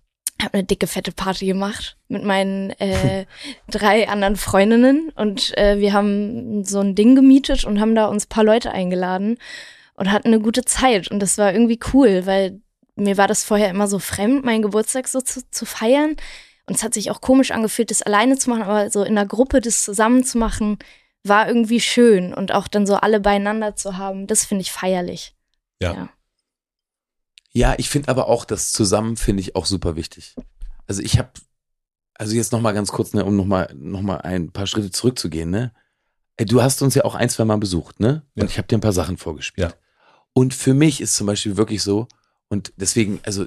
Habe 0.44 0.54
eine 0.54 0.64
dicke, 0.64 0.86
fette 0.86 1.12
Party 1.12 1.46
gemacht 1.46 1.96
mit 2.08 2.24
meinen 2.24 2.70
äh, 2.78 3.26
drei 3.68 4.08
anderen 4.08 4.36
Freundinnen 4.36 5.10
und 5.16 5.56
äh, 5.56 5.78
wir 5.78 5.92
haben 5.92 6.64
so 6.64 6.80
ein 6.80 6.94
Ding 6.94 7.14
gemietet 7.14 7.64
und 7.64 7.80
haben 7.80 7.94
da 7.94 8.06
uns 8.06 8.26
paar 8.26 8.44
Leute 8.44 8.70
eingeladen 8.70 9.38
und 9.94 10.10
hatten 10.12 10.28
eine 10.28 10.40
gute 10.40 10.64
Zeit 10.64 11.10
und 11.10 11.20
das 11.20 11.38
war 11.38 11.52
irgendwie 11.52 11.80
cool, 11.92 12.26
weil 12.26 12.60
mir 12.96 13.16
war 13.16 13.26
das 13.26 13.44
vorher 13.44 13.70
immer 13.70 13.88
so 13.88 13.98
fremd, 13.98 14.44
meinen 14.44 14.62
Geburtstag 14.62 15.08
so 15.08 15.20
zu, 15.20 15.48
zu 15.50 15.66
feiern 15.66 16.16
und 16.66 16.76
es 16.76 16.82
hat 16.82 16.94
sich 16.94 17.10
auch 17.10 17.20
komisch 17.20 17.50
angefühlt, 17.50 17.90
das 17.90 18.02
alleine 18.02 18.38
zu 18.38 18.50
machen, 18.50 18.62
aber 18.62 18.90
so 18.90 19.02
in 19.02 19.18
einer 19.18 19.26
Gruppe 19.26 19.60
das 19.60 19.84
zusammen 19.84 20.24
zu 20.24 20.38
machen, 20.38 20.78
war 21.24 21.48
irgendwie 21.48 21.80
schön 21.80 22.34
und 22.34 22.52
auch 22.52 22.68
dann 22.68 22.86
so 22.86 22.96
alle 22.96 23.20
beieinander 23.20 23.76
zu 23.76 23.96
haben, 23.96 24.26
das 24.26 24.44
finde 24.44 24.62
ich 24.62 24.72
feierlich. 24.72 25.34
Ja. 25.80 25.94
Ja. 25.94 26.08
Ja, 27.54 27.74
ich 27.78 27.88
finde 27.88 28.08
aber 28.08 28.28
auch 28.28 28.44
das 28.44 28.72
Zusammen 28.72 29.16
finde 29.16 29.40
ich 29.40 29.54
auch 29.56 29.66
super 29.66 29.96
wichtig. 29.96 30.34
Also 30.86 31.02
ich 31.02 31.18
habe, 31.18 31.30
also 32.14 32.34
jetzt 32.34 32.52
noch 32.52 32.60
mal 32.60 32.72
ganz 32.72 32.90
kurz, 32.92 33.12
ne, 33.14 33.24
um 33.24 33.36
noch 33.36 33.44
mal, 33.46 33.72
noch 33.76 34.02
mal 34.02 34.16
ein 34.22 34.50
paar 34.50 34.66
Schritte 34.66 34.90
zurückzugehen, 34.90 35.50
ne? 35.50 35.72
Du 36.36 36.62
hast 36.62 36.82
uns 36.82 36.96
ja 36.96 37.04
auch 37.04 37.14
ein, 37.14 37.28
zwei 37.30 37.44
Mal 37.44 37.58
besucht, 37.58 38.00
ne? 38.00 38.22
Und 38.34 38.42
Ja. 38.42 38.48
ich 38.48 38.58
habe 38.58 38.66
dir 38.66 38.76
ein 38.76 38.80
paar 38.80 38.92
Sachen 38.92 39.16
vorgespielt. 39.16 39.70
Ja. 39.70 39.76
Und 40.32 40.52
für 40.52 40.74
mich 40.74 41.00
ist 41.00 41.14
zum 41.14 41.28
Beispiel 41.28 41.56
wirklich 41.56 41.82
so, 41.82 42.08
und 42.48 42.72
deswegen, 42.76 43.20
also 43.22 43.46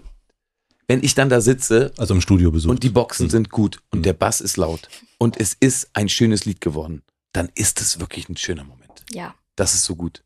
wenn 0.87 1.03
ich 1.03 1.13
dann 1.13 1.27
da 1.27 1.41
sitze 1.41 1.91
Also 1.97 2.13
im 2.13 2.21
Studio 2.21 2.49
besucht. 2.49 2.71
und 2.71 2.83
die 2.83 2.89
Boxen 2.89 3.25
Hm. 3.25 3.29
sind 3.29 3.49
gut 3.49 3.79
und 3.91 3.97
Hm. 3.99 4.03
der 4.03 4.13
Bass 4.13 4.39
ist 4.39 4.55
laut 4.55 4.87
und 5.17 5.37
es 5.37 5.53
ist 5.59 5.89
ein 5.93 6.07
schönes 6.07 6.45
Lied 6.45 6.61
geworden, 6.61 7.03
dann 7.33 7.49
ist 7.55 7.81
es 7.81 7.99
wirklich 7.99 8.29
ein 8.29 8.37
schöner 8.37 8.63
Moment. 8.63 9.03
Ja. 9.11 9.35
Das 9.57 9.73
ist 9.73 9.83
so 9.83 9.97
gut. 9.97 10.23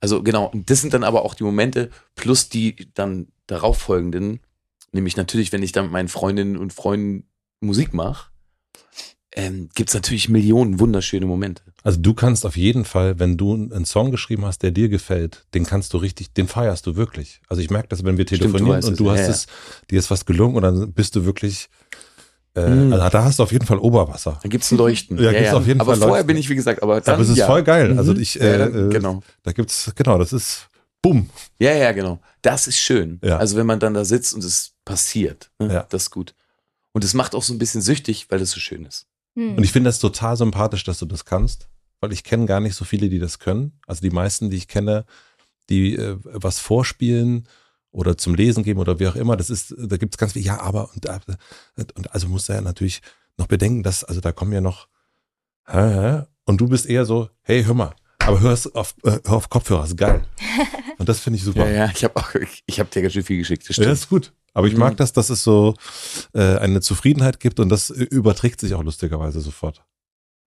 Also 0.00 0.22
genau, 0.22 0.46
und 0.46 0.70
das 0.70 0.80
sind 0.80 0.94
dann 0.94 1.04
aber 1.04 1.24
auch 1.24 1.34
die 1.34 1.44
Momente 1.44 1.90
plus 2.14 2.48
die 2.48 2.88
dann 2.94 3.28
darauffolgenden 3.46 4.40
Nämlich 4.94 5.16
natürlich, 5.16 5.50
wenn 5.50 5.62
ich 5.64 5.72
dann 5.72 5.86
mit 5.86 5.92
meinen 5.92 6.08
Freundinnen 6.08 6.56
und 6.56 6.72
Freunden 6.72 7.24
Musik 7.60 7.92
mache, 7.92 8.30
ähm, 9.32 9.68
gibt 9.74 9.90
es 9.90 9.94
natürlich 9.94 10.28
Millionen 10.28 10.78
wunderschöne 10.78 11.26
Momente. 11.26 11.64
Also 11.82 11.98
du 11.98 12.14
kannst 12.14 12.46
auf 12.46 12.56
jeden 12.56 12.84
Fall, 12.84 13.18
wenn 13.18 13.36
du 13.36 13.54
einen 13.54 13.86
Song 13.86 14.12
geschrieben 14.12 14.44
hast, 14.44 14.62
der 14.62 14.70
dir 14.70 14.88
gefällt, 14.88 15.46
den 15.52 15.66
kannst 15.66 15.92
du 15.92 15.98
richtig, 15.98 16.32
den 16.32 16.46
feierst 16.46 16.86
du 16.86 16.94
wirklich. 16.94 17.40
Also 17.48 17.60
ich 17.60 17.70
merke 17.70 17.88
das, 17.88 18.04
wenn 18.04 18.16
wir 18.18 18.24
telefonieren 18.24 18.82
Stimmt, 18.82 18.84
du 18.84 18.88
und 18.88 19.00
du 19.00 19.06
weißt 19.06 19.28
hast 19.28 19.36
es, 19.36 19.46
es, 19.46 19.86
dir 19.90 19.98
ist 19.98 20.10
was 20.12 20.26
gelungen 20.26 20.54
und 20.54 20.62
dann 20.62 20.92
bist 20.92 21.16
du 21.16 21.24
wirklich, 21.24 21.68
äh, 22.54 22.68
Mm. 22.68 22.92
also 22.92 23.08
da 23.08 23.24
hast 23.24 23.38
du 23.38 23.42
auf 23.42 23.52
jeden 23.52 23.66
Fall 23.66 23.78
Oberwasser. 23.78 24.38
Dann 24.42 24.50
gibt's 24.50 24.70
ein 24.70 24.78
Leuchten. 24.78 25.18
Ja, 25.22 25.32
gibt's 25.32 25.52
auf 25.52 25.66
jeden 25.66 25.80
aber 25.80 25.92
Fall 25.92 25.98
vorher 25.98 26.14
Leuchten. 26.16 26.26
bin 26.28 26.36
ich, 26.36 26.48
wie 26.48 26.54
gesagt, 26.54 26.82
aber 26.82 27.00
dann, 27.00 27.14
Aber 27.14 27.22
es 27.22 27.28
ist 27.30 27.36
ja. 27.38 27.46
voll 27.46 27.62
geil. 27.64 27.96
Also 27.98 28.12
Mhm. 28.14 28.20
ich, 28.20 28.34
Ja, 28.34 28.42
äh, 28.44 28.58
dann, 28.58 28.90
äh, 28.90 28.92
genau. 28.92 29.22
da 29.42 29.52
gibt's, 29.52 29.92
genau, 29.96 30.18
das 30.18 30.32
ist, 30.32 30.68
bumm. 31.02 31.28
Ja, 31.58 31.72
ja, 31.72 31.92
genau. 31.92 32.20
Das 32.42 32.66
ist 32.66 32.78
schön. 32.78 33.18
Ja. 33.24 33.38
Also 33.38 33.56
wenn 33.56 33.66
man 33.66 33.80
dann 33.80 33.94
da 33.94 34.04
sitzt 34.04 34.34
und 34.34 34.44
es 34.44 34.72
passiert, 34.84 35.50
ne? 35.58 35.72
Ja. 35.72 35.86
das 35.88 36.04
ist 36.04 36.10
gut. 36.10 36.34
Und 36.92 37.02
es 37.04 37.12
macht 37.14 37.34
auch 37.34 37.42
so 37.42 37.52
ein 37.52 37.58
bisschen 37.58 37.82
süchtig, 37.82 38.26
weil 38.30 38.40
es 38.40 38.50
so 38.52 38.60
schön 38.60 38.84
ist. 38.84 39.06
Hm. 39.36 39.56
Und 39.56 39.64
ich 39.64 39.72
finde 39.72 39.88
das 39.88 39.98
total 39.98 40.36
sympathisch, 40.36 40.84
dass 40.84 40.98
du 40.98 41.06
das 41.06 41.24
kannst, 41.24 41.68
weil 42.00 42.12
ich 42.12 42.22
kenne 42.22 42.46
gar 42.46 42.60
nicht 42.60 42.76
so 42.76 42.84
viele, 42.84 43.08
die 43.08 43.18
das 43.18 43.40
können. 43.40 43.72
Also 43.86 44.00
die 44.00 44.10
meisten, 44.10 44.48
die 44.50 44.56
ich 44.58 44.68
kenne, 44.68 45.04
die 45.70 45.96
äh, 45.96 46.16
was 46.22 46.58
vorspielen 46.60 47.48
oder 47.94 48.18
zum 48.18 48.34
Lesen 48.34 48.62
geben 48.64 48.80
oder 48.80 48.98
wie 48.98 49.06
auch 49.08 49.16
immer, 49.16 49.36
das 49.36 49.50
ist, 49.50 49.74
da 49.78 49.96
gibt's 49.96 50.18
ganz 50.18 50.32
viel, 50.34 50.42
ja, 50.44 50.60
aber 50.60 50.90
und, 50.94 51.06
äh, 51.06 51.18
und 51.94 52.12
also 52.12 52.28
muss 52.28 52.48
er 52.48 52.56
ja 52.56 52.60
natürlich 52.60 53.00
noch 53.38 53.46
bedenken, 53.46 53.82
dass, 53.82 54.04
also 54.04 54.20
da 54.20 54.32
kommen 54.32 54.52
ja 54.52 54.60
noch, 54.60 54.88
hä, 55.66 55.78
hä? 55.78 56.22
und 56.44 56.60
du 56.60 56.68
bist 56.68 56.86
eher 56.86 57.04
so, 57.06 57.30
hey, 57.42 57.64
hör 57.64 57.74
mal, 57.74 57.94
aber 58.18 58.40
hör's 58.40 58.66
auf, 58.74 58.94
äh, 59.04 59.18
hör 59.24 59.34
auf 59.36 59.48
Kopfhörer, 59.48 59.84
ist 59.84 59.96
geil. 59.96 60.24
Und 60.98 61.08
das 61.08 61.18
finde 61.18 61.38
ich 61.38 61.42
super. 61.44 61.68
Ja, 61.68 61.86
ja, 61.86 61.90
ich 61.92 62.04
habe 62.04 62.14
auch, 62.16 62.34
ich, 62.36 62.62
ich 62.66 62.78
habe 62.78 62.88
dir 62.88 63.02
ganz 63.02 63.12
schön 63.14 63.24
viel 63.24 63.38
geschickt. 63.38 63.68
Das 63.68 63.76
Ja, 63.76 63.82
stimmt. 63.82 63.98
ist 63.98 64.08
gut. 64.08 64.32
Aber 64.54 64.68
ich 64.68 64.74
Mhm. 64.74 64.78
mag 64.78 64.96
das, 64.96 65.12
dass 65.12 65.28
es 65.28 65.42
so 65.42 65.74
äh, 66.32 66.56
eine 66.58 66.80
Zufriedenheit 66.80 67.40
gibt 67.40 67.58
und 67.58 67.68
das 67.68 67.90
überträgt 67.90 68.60
sich 68.60 68.72
auch 68.74 68.82
lustigerweise 68.84 69.40
sofort. 69.40 69.84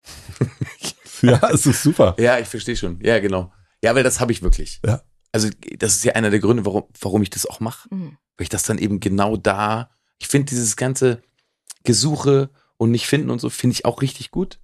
ja, 1.23 1.41
es 1.53 1.67
ist 1.67 1.83
super. 1.85 2.17
Ja, 2.19 2.39
ich 2.39 2.49
verstehe 2.49 2.77
schon. 2.77 2.99
Ja, 3.01 3.21
genau. 3.21 3.53
Ja, 3.83 3.95
weil 3.95 4.03
das 4.03 4.19
habe 4.21 4.33
ich 4.33 4.43
wirklich. 4.43 4.81
Ja. 4.85 5.03
Also 5.35 5.49
das 5.79 5.97
ist 5.97 6.05
ja 6.05 6.13
einer 6.13 6.31
der 6.31 6.39
Gründe, 6.39 6.65
warum, 6.65 6.85
warum 7.01 7.21
ich 7.21 7.31
das 7.31 7.45
auch 7.45 7.59
mache. 7.59 7.91
Hm. 7.91 8.17
Weil 8.37 8.45
ich 8.45 8.49
das 8.49 8.63
dann 8.63 8.79
eben 8.79 9.01
genau 9.01 9.37
da, 9.37 9.91
ich 10.21 10.29
finde 10.29 10.47
dieses 10.47 10.77
ganze 10.77 11.23
Gesuche 11.83 12.51
und 12.77 12.93
nicht 12.93 13.09
finden 13.09 13.31
und 13.31 13.41
so, 13.41 13.51
finde 13.51 13.75
ich 13.75 13.85
auch 13.85 14.01
richtig 14.01 14.31
gut. 14.31 14.61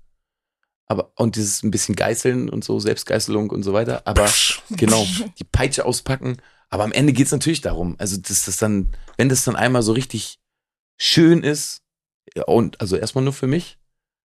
Aber, 0.86 1.10
und 1.16 1.34
dieses 1.34 1.64
ein 1.64 1.72
bisschen 1.72 1.96
Geißeln 1.96 2.48
und 2.48 2.62
so, 2.62 2.78
Selbstgeißelung 2.78 3.50
und 3.50 3.64
so 3.64 3.72
weiter. 3.72 4.06
Aber 4.06 4.30
genau, 4.70 5.04
die 5.40 5.44
Peitsche 5.44 5.84
auspacken. 5.84 6.36
Aber 6.68 6.84
am 6.84 6.92
Ende 6.92 7.12
geht's 7.12 7.32
natürlich 7.32 7.62
darum, 7.62 7.96
also 7.98 8.16
dass 8.16 8.44
das 8.44 8.56
dann, 8.56 8.92
wenn 9.16 9.28
das 9.28 9.42
dann 9.42 9.56
einmal 9.56 9.82
so 9.82 9.90
richtig 9.90 10.38
schön 10.96 11.42
ist, 11.42 11.82
und 12.46 12.80
also 12.80 12.96
erstmal 12.96 13.24
nur 13.24 13.32
für 13.32 13.48
mich, 13.48 13.80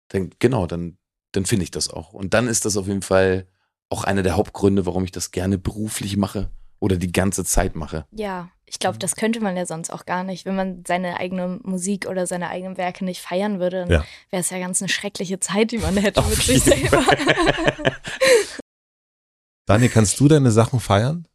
dann 0.07 0.31
genau, 0.39 0.69
dann, 0.69 0.99
dann 1.33 1.47
finde 1.47 1.65
ich 1.65 1.73
das 1.73 1.91
auch. 1.91 2.13
Und 2.13 2.33
dann 2.33 2.47
ist 2.47 2.65
das 2.65 2.77
auf 2.77 2.87
jeden 2.87 3.03
Fall 3.03 3.49
auch 3.91 4.05
einer 4.05 4.23
der 4.23 4.37
Hauptgründe, 4.37 4.87
warum 4.87 5.05
ich 5.05 5.13
das 5.13 5.31
gerne 5.31 5.59
beruflich 5.59 6.17
mache 6.17 6.51
oder 6.81 6.97
die 6.97 7.11
ganze 7.13 7.45
Zeit 7.45 7.75
mache. 7.75 8.07
Ja, 8.13 8.51
ich 8.67 8.79
glaube, 8.79 8.99
das 8.99 9.17
könnte 9.17 9.41
man 9.41 9.57
ja 9.57 9.65
sonst 9.67 9.91
auch 9.91 10.05
gar 10.05 10.25
nicht. 10.25 10.45
Wenn 10.45 10.55
man 10.57 10.85
seine 10.87 11.19
eigene 11.19 11.59
Musik 11.63 12.07
oder 12.07 12.27
seine 12.27 12.51
eigenen 12.51 12.77
Werke 12.77 13.05
nicht 13.05 13.21
feiern 13.23 13.59
würde, 13.61 13.81
dann 13.81 13.91
Ja. 13.91 14.05
wäre 14.31 14.41
es 14.43 14.51
ja 14.51 14.59
ganz 14.59 14.83
eine 14.83 14.89
schreckliche 14.91 15.41
Zeit, 15.41 15.71
die 15.73 15.79
man 15.79 15.97
hätte 15.97 16.21
Auf 16.21 16.29
mit 16.29 16.43
sich 16.43 16.63
selber. 16.63 17.03
Daniel, 19.67 19.91
kannst 19.91 20.19
du 20.21 20.29
deine 20.29 20.51
Sachen 20.51 20.81
feiern? 20.81 21.27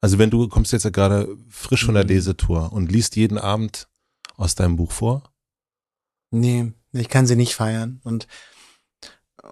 Also 0.00 0.18
wenn 0.18 0.30
du 0.30 0.48
kommst 0.48 0.72
jetzt 0.72 0.84
ja 0.84 0.90
gerade 0.90 1.28
frisch 1.48 1.84
von 1.84 1.94
der 1.94 2.04
Mhm. 2.04 2.10
Lesetour 2.10 2.72
und 2.72 2.90
liest 2.90 3.16
jeden 3.16 3.38
Abend 3.38 3.88
aus 4.36 4.54
deinem 4.54 4.76
Buch 4.76 4.92
vor. 4.92 5.22
Nee, 6.30 6.72
ich 6.92 7.08
kann 7.08 7.26
sie 7.26 7.36
nicht 7.36 7.54
feiern. 7.54 8.00
Und, 8.04 8.26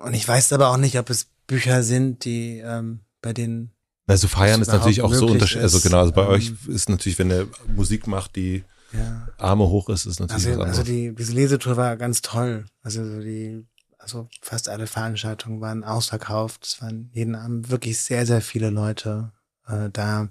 und 0.02 0.14
ich 0.14 0.26
weiß 0.26 0.52
aber 0.52 0.68
auch 0.70 0.76
nicht, 0.76 0.98
ob 0.98 1.10
es 1.10 1.28
Bücher 1.50 1.82
sind, 1.82 2.24
die 2.24 2.58
ähm, 2.58 3.00
bei 3.20 3.32
denen 3.32 3.72
Also 4.06 4.28
feiern 4.28 4.62
ist 4.62 4.68
natürlich 4.68 5.02
auch 5.02 5.12
so 5.12 5.26
unterschiedlich. 5.26 5.64
Also 5.64 5.80
genau, 5.80 5.98
also 5.98 6.12
bei 6.12 6.22
ähm, 6.22 6.28
euch 6.28 6.52
ist 6.68 6.88
natürlich, 6.88 7.18
wenn 7.18 7.30
ihr 7.30 7.48
Musik 7.74 8.06
macht, 8.06 8.36
die 8.36 8.62
ja, 8.92 9.26
Arme 9.36 9.64
hoch 9.64 9.88
ist, 9.88 10.06
ist 10.06 10.20
natürlich 10.20 10.46
Also, 10.46 10.60
was 10.60 10.68
also 10.68 10.82
die, 10.84 11.12
diese 11.12 11.32
Lesetour 11.32 11.76
war 11.76 11.96
ganz 11.96 12.22
toll. 12.22 12.66
Also 12.82 13.04
so 13.04 13.20
die, 13.20 13.66
also 13.98 14.28
fast 14.40 14.68
alle 14.68 14.86
Veranstaltungen 14.86 15.60
waren 15.60 15.82
ausverkauft. 15.82 16.64
Es 16.64 16.80
waren 16.82 17.10
jeden 17.12 17.34
Abend 17.34 17.68
wirklich 17.68 17.98
sehr, 17.98 18.26
sehr 18.26 18.42
viele 18.42 18.70
Leute 18.70 19.32
äh, 19.66 19.90
da. 19.92 20.28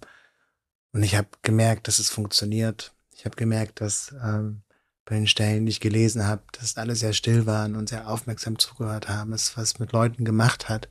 Und 0.94 1.04
ich 1.04 1.18
habe 1.18 1.28
gemerkt, 1.42 1.90
dass 1.90 2.00
es 2.00 2.10
funktioniert. 2.10 2.94
Ich 3.14 3.26
habe 3.26 3.36
gemerkt, 3.36 3.82
dass 3.82 4.16
ähm, 4.24 4.62
bei 5.04 5.16
den 5.16 5.28
Stellen, 5.28 5.66
die 5.66 5.72
ich 5.72 5.82
gelesen 5.82 6.26
habe, 6.26 6.44
dass 6.54 6.78
alle 6.78 6.96
sehr 6.96 7.12
still 7.12 7.46
waren 7.46 7.76
und 7.76 7.90
sehr 7.90 8.10
aufmerksam 8.10 8.58
zugehört 8.58 9.10
haben, 9.10 9.34
es 9.34 9.58
was 9.58 9.80
mit 9.80 9.92
Leuten 9.92 10.24
gemacht 10.24 10.70
hat. 10.70 10.88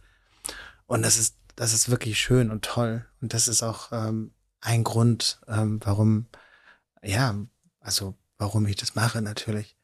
Und 0.89 1.03
das 1.03 1.19
ist, 1.19 1.37
das 1.55 1.73
ist 1.73 1.91
wirklich 1.91 2.19
schön 2.19 2.51
und 2.51 2.65
toll. 2.65 3.07
Und 3.21 3.35
das 3.35 3.47
ist 3.47 3.63
auch 3.63 3.93
ähm, 3.93 4.33
ein 4.61 4.83
Grund, 4.83 5.41
ähm, 5.47 5.81
warum, 5.85 6.27
ja, 7.03 7.37
also 7.79 8.17
warum 8.39 8.67
ich 8.67 8.77
das 8.77 8.95
mache 8.95 9.23
natürlich. 9.23 9.77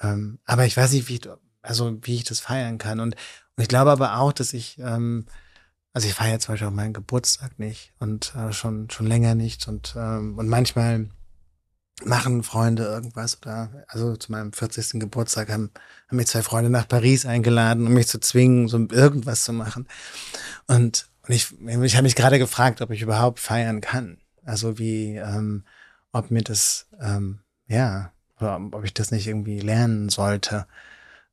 Ähm, 0.00 0.40
aber 0.44 0.66
ich 0.66 0.76
weiß 0.76 0.92
nicht, 0.92 1.08
wie 1.08 1.14
ich, 1.14 1.28
also 1.62 1.96
wie 2.02 2.16
ich 2.16 2.24
das 2.24 2.40
feiern 2.40 2.76
kann. 2.78 3.00
Und, 3.00 3.14
und 3.14 3.62
ich 3.62 3.68
glaube 3.68 3.92
aber 3.92 4.18
auch, 4.18 4.32
dass 4.32 4.52
ich, 4.52 4.78
ähm, 4.80 5.26
also 5.92 6.08
ich 6.08 6.14
feiere 6.14 6.40
zum 6.40 6.52
Beispiel 6.52 6.68
auch 6.68 6.72
meinen 6.72 6.92
Geburtstag 6.92 7.58
nicht 7.58 7.94
und 8.00 8.34
äh, 8.34 8.52
schon 8.52 8.90
schon 8.90 9.06
länger 9.06 9.34
nicht 9.34 9.66
und 9.66 9.94
ähm, 9.96 10.36
und 10.36 10.46
manchmal 10.46 11.08
machen 12.04 12.42
Freunde 12.42 12.84
irgendwas 12.84 13.38
oder 13.40 13.70
also 13.88 14.16
zu 14.16 14.30
meinem 14.30 14.52
40. 14.52 15.00
Geburtstag 15.00 15.48
haben, 15.48 15.70
haben 16.08 16.16
mich 16.16 16.26
zwei 16.26 16.42
Freunde 16.42 16.70
nach 16.70 16.88
Paris 16.88 17.24
eingeladen, 17.24 17.86
um 17.86 17.94
mich 17.94 18.08
zu 18.08 18.20
zwingen, 18.20 18.68
so 18.68 18.78
irgendwas 18.90 19.44
zu 19.44 19.52
machen. 19.52 19.88
Und, 20.66 21.08
und 21.22 21.34
ich, 21.34 21.54
ich 21.60 21.94
habe 21.94 22.02
mich 22.02 22.16
gerade 22.16 22.38
gefragt, 22.38 22.82
ob 22.82 22.90
ich 22.90 23.02
überhaupt 23.02 23.40
feiern 23.40 23.80
kann. 23.80 24.18
Also 24.44 24.78
wie, 24.78 25.16
ähm, 25.16 25.64
ob 26.12 26.30
mir 26.30 26.42
das, 26.42 26.86
ähm, 27.00 27.40
ja, 27.66 28.12
oder 28.38 28.60
ob 28.72 28.84
ich 28.84 28.94
das 28.94 29.10
nicht 29.10 29.26
irgendwie 29.26 29.60
lernen 29.60 30.08
sollte, 30.10 30.66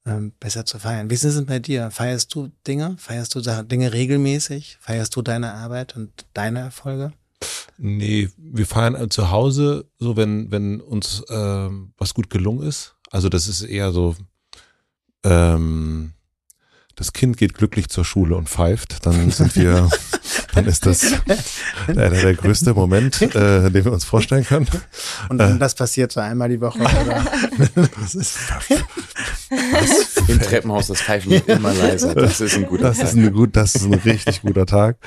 ähm, 0.05 0.34
besser 0.39 0.66
zu 0.66 0.80
feiern. 0.80 1.09
Wie 1.09 1.14
ist 1.14 1.24
es 1.24 1.36
denn 1.36 1.45
bei 1.45 1.59
dir? 1.59 1.91
Feierst 1.91 2.34
du 2.34 2.51
Dinge? 2.68 2.95
Feierst 2.97 3.36
du 3.36 3.41
Dinge 3.41 3.93
regelmäßig? 3.93 4.78
Feierst 4.80 5.16
du 5.16 5.22
deine 5.22 5.53
Arbeit 5.53 5.95
und 5.95 6.26
deine 6.34 6.59
Erfolge? 6.59 7.14
Nee, 7.78 8.30
wir 8.38 8.66
feiern 8.66 9.10
zu 9.10 9.32
Hause, 9.32 9.86
so 10.00 10.16
wenn, 10.16 10.52
wenn 10.52 10.80
uns 10.82 11.24
ähm, 11.30 11.94
was 11.98 12.14
gut 12.14 12.30
gelungen 12.30 12.68
ist. 12.68 12.96
Also 13.12 13.30
das 13.30 13.48
ist 13.48 13.62
eher 13.62 13.91
so, 13.91 14.16
ähm, 15.24 16.14
das 16.96 17.12
Kind 17.14 17.38
geht 17.38 17.56
glücklich 17.56 17.89
zur 17.89 18.06
Schule 18.06 18.36
und 18.36 18.50
pfeift, 18.50 19.06
dann 19.06 19.32
sind 19.32 19.56
wir, 19.56 19.89
dann 20.54 20.66
ist 20.68 20.86
das 20.86 21.04
einer 21.88 22.10
der 22.12 22.36
größte 22.36 22.74
Moment, 22.76 23.20
äh, 23.22 23.72
den 23.72 23.86
wir 23.86 23.91
uns 23.91 24.06
vorstellen 24.06 24.46
können. 24.46 24.68
Und 25.30 25.39
Äh. 25.39 25.58
das 25.58 25.74
passiert 25.74 26.12
so 26.12 26.20
einmal 26.20 26.50
die 26.50 26.62
Woche, 26.62 26.80
oder? 26.80 27.26
Das 28.02 28.14
ist, 28.16 28.38
Im 30.28 30.39
Treppenhaus 30.39 30.88
das 30.88 31.01
Pfeifen 31.01 31.32
wird 31.32 31.47
immer 31.47 31.74
leiser. 31.74 32.16
Das 32.16 32.39
ist 32.41 32.56
ein 32.56 32.66
guter 32.66 32.84
das 32.84 32.97
ist 32.99 33.04
Tag. 33.14 33.16
ein 33.16 33.34
gut, 33.34 33.56
das 33.56 33.76
ist 33.76 33.84
ein 33.86 33.93
richtig 33.93 34.41
guter 34.41 34.66
Tag. 34.66 34.97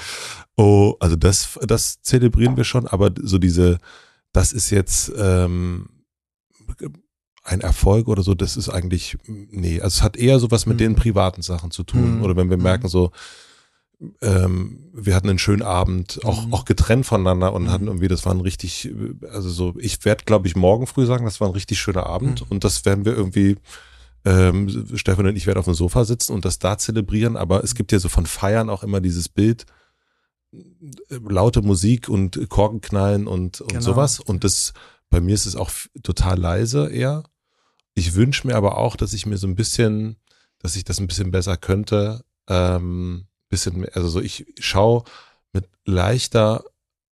Oh, 0.56 0.94
also 1.00 1.16
das, 1.16 1.58
das 1.66 2.00
zelebrieren 2.02 2.56
wir 2.56 2.64
schon, 2.64 2.86
aber 2.86 3.10
so 3.22 3.38
diese, 3.38 3.78
das 4.32 4.52
ist 4.52 4.70
jetzt 4.70 5.12
ähm, 5.18 5.88
ein 7.42 7.60
Erfolg 7.60 8.08
oder 8.08 8.22
so, 8.22 8.34
das 8.34 8.56
ist 8.56 8.68
eigentlich, 8.68 9.16
nee, 9.26 9.80
also 9.80 9.98
es 9.98 10.02
hat 10.02 10.16
eher 10.16 10.38
sowas 10.40 10.66
mit 10.66 10.76
Mhm. 10.76 10.78
den 10.78 10.94
privaten 10.96 11.42
Sachen 11.42 11.70
zu 11.70 11.84
tun. 11.84 12.16
Mhm. 12.16 12.22
Oder 12.22 12.36
wenn 12.36 12.50
wir 12.50 12.56
Mhm. 12.56 12.62
merken 12.64 12.88
so, 12.88 13.12
ähm, 14.20 14.90
wir 14.92 15.14
hatten 15.14 15.30
einen 15.30 15.38
schönen 15.38 15.62
Abend, 15.62 16.20
auch, 16.24 16.46
Mhm. 16.46 16.52
auch 16.54 16.64
getrennt 16.64 17.06
voneinander 17.06 17.52
und 17.54 17.64
Mhm. 17.64 17.70
hatten 17.70 17.86
irgendwie, 17.86 18.08
das 18.08 18.26
war 18.26 18.34
ein 18.34 18.40
richtig, 18.40 18.90
also 19.32 19.48
so, 19.48 19.74
ich 19.78 20.04
werde, 20.04 20.24
glaube 20.24 20.46
ich, 20.48 20.56
morgen 20.56 20.86
früh 20.86 21.06
sagen, 21.06 21.24
das 21.24 21.40
war 21.40 21.48
ein 21.48 21.54
richtig 21.54 21.78
schöner 21.78 22.06
Abend 22.06 22.42
Mhm. 22.42 22.46
und 22.50 22.64
das 22.64 22.84
werden 22.84 23.04
wir 23.04 23.14
irgendwie, 23.14 23.56
ähm, 24.26 24.68
Stefan 24.96 25.26
und 25.26 25.36
ich 25.36 25.46
werden 25.46 25.58
auf 25.60 25.64
dem 25.66 25.74
Sofa 25.74 26.04
sitzen 26.04 26.32
und 26.34 26.44
das 26.44 26.58
da 26.58 26.76
zelebrieren, 26.76 27.36
aber 27.36 27.62
es 27.64 27.74
gibt 27.74 27.92
ja 27.92 27.98
so 27.98 28.08
von 28.10 28.26
Feiern 28.26 28.68
auch 28.68 28.82
immer 28.82 29.00
dieses 29.00 29.28
Bild, 29.28 29.64
äh, 30.52 30.60
laute 31.28 31.62
Musik 31.62 32.08
und 32.08 32.48
Korkenknallen 32.48 33.26
und, 33.26 33.60
und 33.60 33.68
Genau. 33.70 33.80
sowas 33.82 34.20
und 34.20 34.44
das, 34.44 34.72
bei 35.10 35.20
mir 35.20 35.34
ist 35.34 35.46
es 35.46 35.56
auch 35.56 35.70
total 36.02 36.38
leise 36.38 36.88
eher. 36.90 37.22
Ich 37.94 38.14
wünsche 38.14 38.46
mir 38.46 38.56
aber 38.56 38.76
auch, 38.78 38.96
dass 38.96 39.12
ich 39.14 39.24
mir 39.26 39.38
so 39.38 39.46
ein 39.46 39.54
bisschen, 39.54 40.16
dass 40.58 40.76
ich 40.76 40.84
das 40.84 40.98
ein 41.00 41.06
bisschen 41.06 41.30
besser 41.30 41.56
könnte, 41.56 42.24
ähm, 42.48 43.26
bisschen, 43.48 43.78
mehr- 43.80 43.94
also 43.96 44.08
so 44.08 44.20
ich 44.20 44.44
schaue 44.58 45.04
mit 45.52 45.68
leichter 45.84 46.64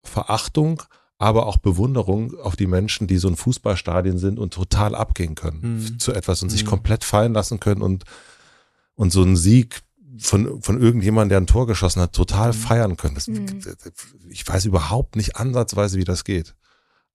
Verachtung, 0.03 0.81
aber 1.23 1.45
auch 1.47 1.57
Bewunderung 1.57 2.37
auf 2.39 2.55
die 2.55 2.67
Menschen, 2.67 3.07
die 3.07 3.17
so 3.17 3.27
in 3.29 3.35
Fußballstadien 3.35 4.17
sind 4.17 4.37
und 4.39 4.53
total 4.53 4.93
abgehen 4.95 5.35
können 5.35 5.79
Mhm. 5.93 5.99
zu 5.99 6.13
etwas 6.13 6.43
und 6.43 6.49
sich 6.49 6.63
Mhm. 6.65 6.69
komplett 6.69 7.03
fallen 7.03 7.33
lassen 7.33 7.59
können 7.59 7.81
und, 7.81 8.03
und 8.95 9.11
so 9.11 9.21
einen 9.23 9.35
Sieg 9.37 9.81
von, 10.19 10.61
von 10.61 10.79
irgendjemandem, 10.79 11.29
der 11.29 11.37
ein 11.39 11.47
Tor 11.47 11.65
geschossen 11.65 12.01
hat, 12.01 12.13
total 12.13 12.49
Mhm. 12.49 12.53
feiern 12.53 12.97
können. 12.97 13.15
Das, 13.15 13.27
Mhm. 13.27 13.61
Ich 14.29 14.47
weiß 14.47 14.65
überhaupt 14.65 15.15
nicht 15.15 15.35
ansatzweise, 15.37 15.97
wie 15.97 16.03
das 16.03 16.23
geht. 16.23 16.53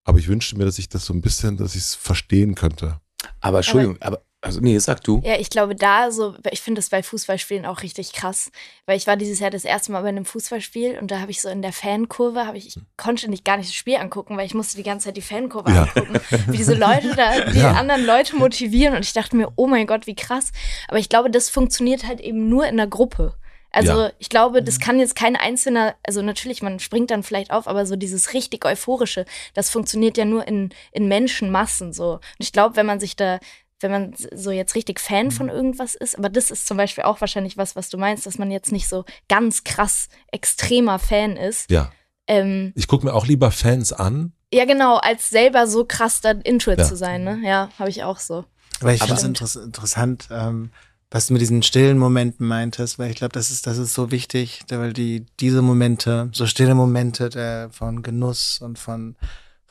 aber 0.05 0.19
ich 0.19 0.29
wünschte 0.29 0.57
mir, 0.57 0.65
dass 0.65 0.79
ich 0.79 0.89
das 0.89 1.05
so 1.05 1.13
ein 1.13 1.21
bisschen, 1.21 1.59
dass 1.59 1.75
ich 1.75 1.83
es 1.83 1.95
verstehen 1.95 2.55
könnte. 2.55 2.99
Aber 3.41 3.59
Entschuldigung, 3.59 3.99
aber, 4.01 4.23
also 4.49 4.61
nee, 4.61 4.79
sag 4.79 5.03
du. 5.05 5.21
Ja, 5.25 5.39
ich 5.39 5.51
glaube 5.51 5.75
da 5.77 6.11
so, 6.11 6.35
ich 6.51 6.61
finde 6.61 6.81
das 6.81 6.89
bei 6.89 7.03
Fußballspielen 7.03 7.65
auch 7.67 7.83
richtig 7.83 8.13
krass, 8.13 8.51
weil 8.87 8.97
ich 8.97 9.07
war 9.07 9.17
dieses 9.17 9.39
Jahr 9.39 9.51
das 9.51 9.65
erste 9.65 9.93
Mal 9.93 10.03
bei 10.03 10.09
einem 10.09 10.25
Fußballspiel 10.25 10.99
und 10.99 11.11
da 11.11 11.21
habe 11.21 11.31
ich 11.31 11.41
so 11.41 11.49
in 11.49 11.63
der 11.63 11.73
Fankurve, 11.73 12.47
habe 12.47 12.59
ich, 12.59 12.67
ich 12.69 12.77
konnte 12.97 13.29
nicht 13.31 13.45
gar 13.45 13.57
nicht 13.57 13.69
das 13.69 13.75
Spiel 13.77 13.97
angucken, 13.97 14.37
weil 14.37 14.47
ich 14.47 14.55
musste 14.55 14.77
die 14.77 14.83
ganze 14.83 15.07
Zeit 15.07 15.17
die 15.17 15.23
Fankurve 15.23 15.71
Ja. 15.71 15.83
angucken, 15.85 16.19
wie 16.49 16.57
diese 16.57 16.75
Leute 16.75 17.15
da 17.15 17.41
die 17.53 17.59
Ja. 17.59 17.73
anderen 17.73 18.05
Leute 18.05 18.37
motivieren 18.37 18.95
und 18.97 19.05
ich 19.05 19.13
dachte 19.13 19.37
mir, 19.37 19.53
oh 19.57 19.67
mein 19.67 19.87
Gott, 19.87 20.07
wie 20.07 20.17
krass. 20.17 20.51
Aber 20.89 20.99
ich 20.99 21.09
glaube, 21.09 21.31
das 21.31 21.49
funktioniert 21.51 22.07
halt 22.07 22.21
eben 22.21 22.49
nur 22.49 22.67
in 22.67 22.77
der 22.77 22.87
Gruppe. 22.89 23.35
Also 23.71 23.93
Ja. 24.05 24.11
ich 24.19 24.31
glaube, 24.31 24.63
das 24.63 24.81
kann 24.81 24.99
jetzt 24.99 25.15
kein 25.15 25.37
einzelner, 25.37 25.95
also 26.03 26.23
natürlich, 26.23 26.63
man 26.63 26.79
springt 26.81 27.11
dann 27.11 27.23
vielleicht 27.23 27.51
auf, 27.51 27.69
aber 27.69 27.85
so 27.85 27.97
dieses 27.97 28.33
richtig 28.33 28.65
euphorische, 28.65 29.27
das 29.53 29.69
funktioniert 29.69 30.17
ja 30.17 30.25
nur 30.25 30.49
in, 30.49 30.71
in 30.91 31.07
Menschenmassen 31.07 31.93
so. 31.93 32.13
Und 32.15 32.21
ich 32.39 32.53
glaube, 32.53 32.77
wenn 32.77 32.87
man 32.87 32.99
sich 32.99 33.15
da, 33.15 33.39
wenn 33.81 33.91
man 33.91 34.15
so 34.35 34.51
jetzt 34.51 34.75
richtig 34.75 35.01
Fan 35.01 35.31
von 35.31 35.49
irgendwas 35.49 35.95
ist, 35.95 36.19
aber 36.19 36.29
das 36.29 36.51
ist 36.51 36.67
zum 36.67 36.77
Beispiel 36.77 37.05
auch 37.05 37.21
wahrscheinlich 37.21 37.57
was, 37.57 37.77
was 37.77 37.89
du 37.91 37.99
meinst, 37.99 38.27
dass 38.27 38.39
man 38.39 38.51
jetzt 38.51 38.73
nicht 38.73 38.89
so 38.89 39.05
ganz 39.29 39.65
krass 39.65 40.09
extremer 40.33 40.99
Fan 40.99 41.37
ist. 41.37 41.71
Ja. 41.71 41.91
Ähm, 42.27 42.73
Ich 42.75 42.89
gucke 42.89 43.07
mir 43.07 43.15
auch 43.15 43.27
lieber 43.27 43.51
Fans 43.51 43.93
an. 43.93 44.33
ja, 44.53 44.65
genau, 44.65 44.97
als 44.97 45.31
selber 45.31 45.67
so 45.67 45.85
krass 45.85 46.21
da 46.21 46.31
into 46.33 46.71
it 46.71 46.79
Ja. 46.79 46.85
zu 46.85 46.97
sein, 46.97 47.25
ne? 47.25 47.41
Ja, 47.45 47.71
habe 47.79 47.91
ich 47.91 48.03
auch 48.03 48.19
so. 48.19 48.45
Aber 48.81 48.93
ich 48.93 49.01
Aber- 49.03 49.09
finde 49.17 49.23
es 49.23 49.25
interess 49.29 49.57
interessant, 49.57 50.29
ähm, 50.31 50.71
was 51.11 51.27
du 51.29 51.33
mit 51.33 51.41
diesen 51.41 51.63
stillen 51.63 51.97
Momenten 51.99 52.47
meintest, 52.47 52.99
weil 52.99 53.11
ich 53.11 53.17
glaube, 53.17 53.33
das 53.33 53.51
ist, 53.51 53.67
das 53.67 53.79
ist 53.79 53.95
so 53.95 54.11
wichtig, 54.11 54.61
weil 54.69 54.93
die, 54.93 55.25
diese 55.41 55.63
Momente, 55.63 56.29
so 56.33 56.47
stille 56.47 56.75
Momente 56.75 57.31
der, 57.31 57.71
von 57.71 58.03
Genuss 58.03 58.61
und 58.61 58.79
von, 58.79 59.17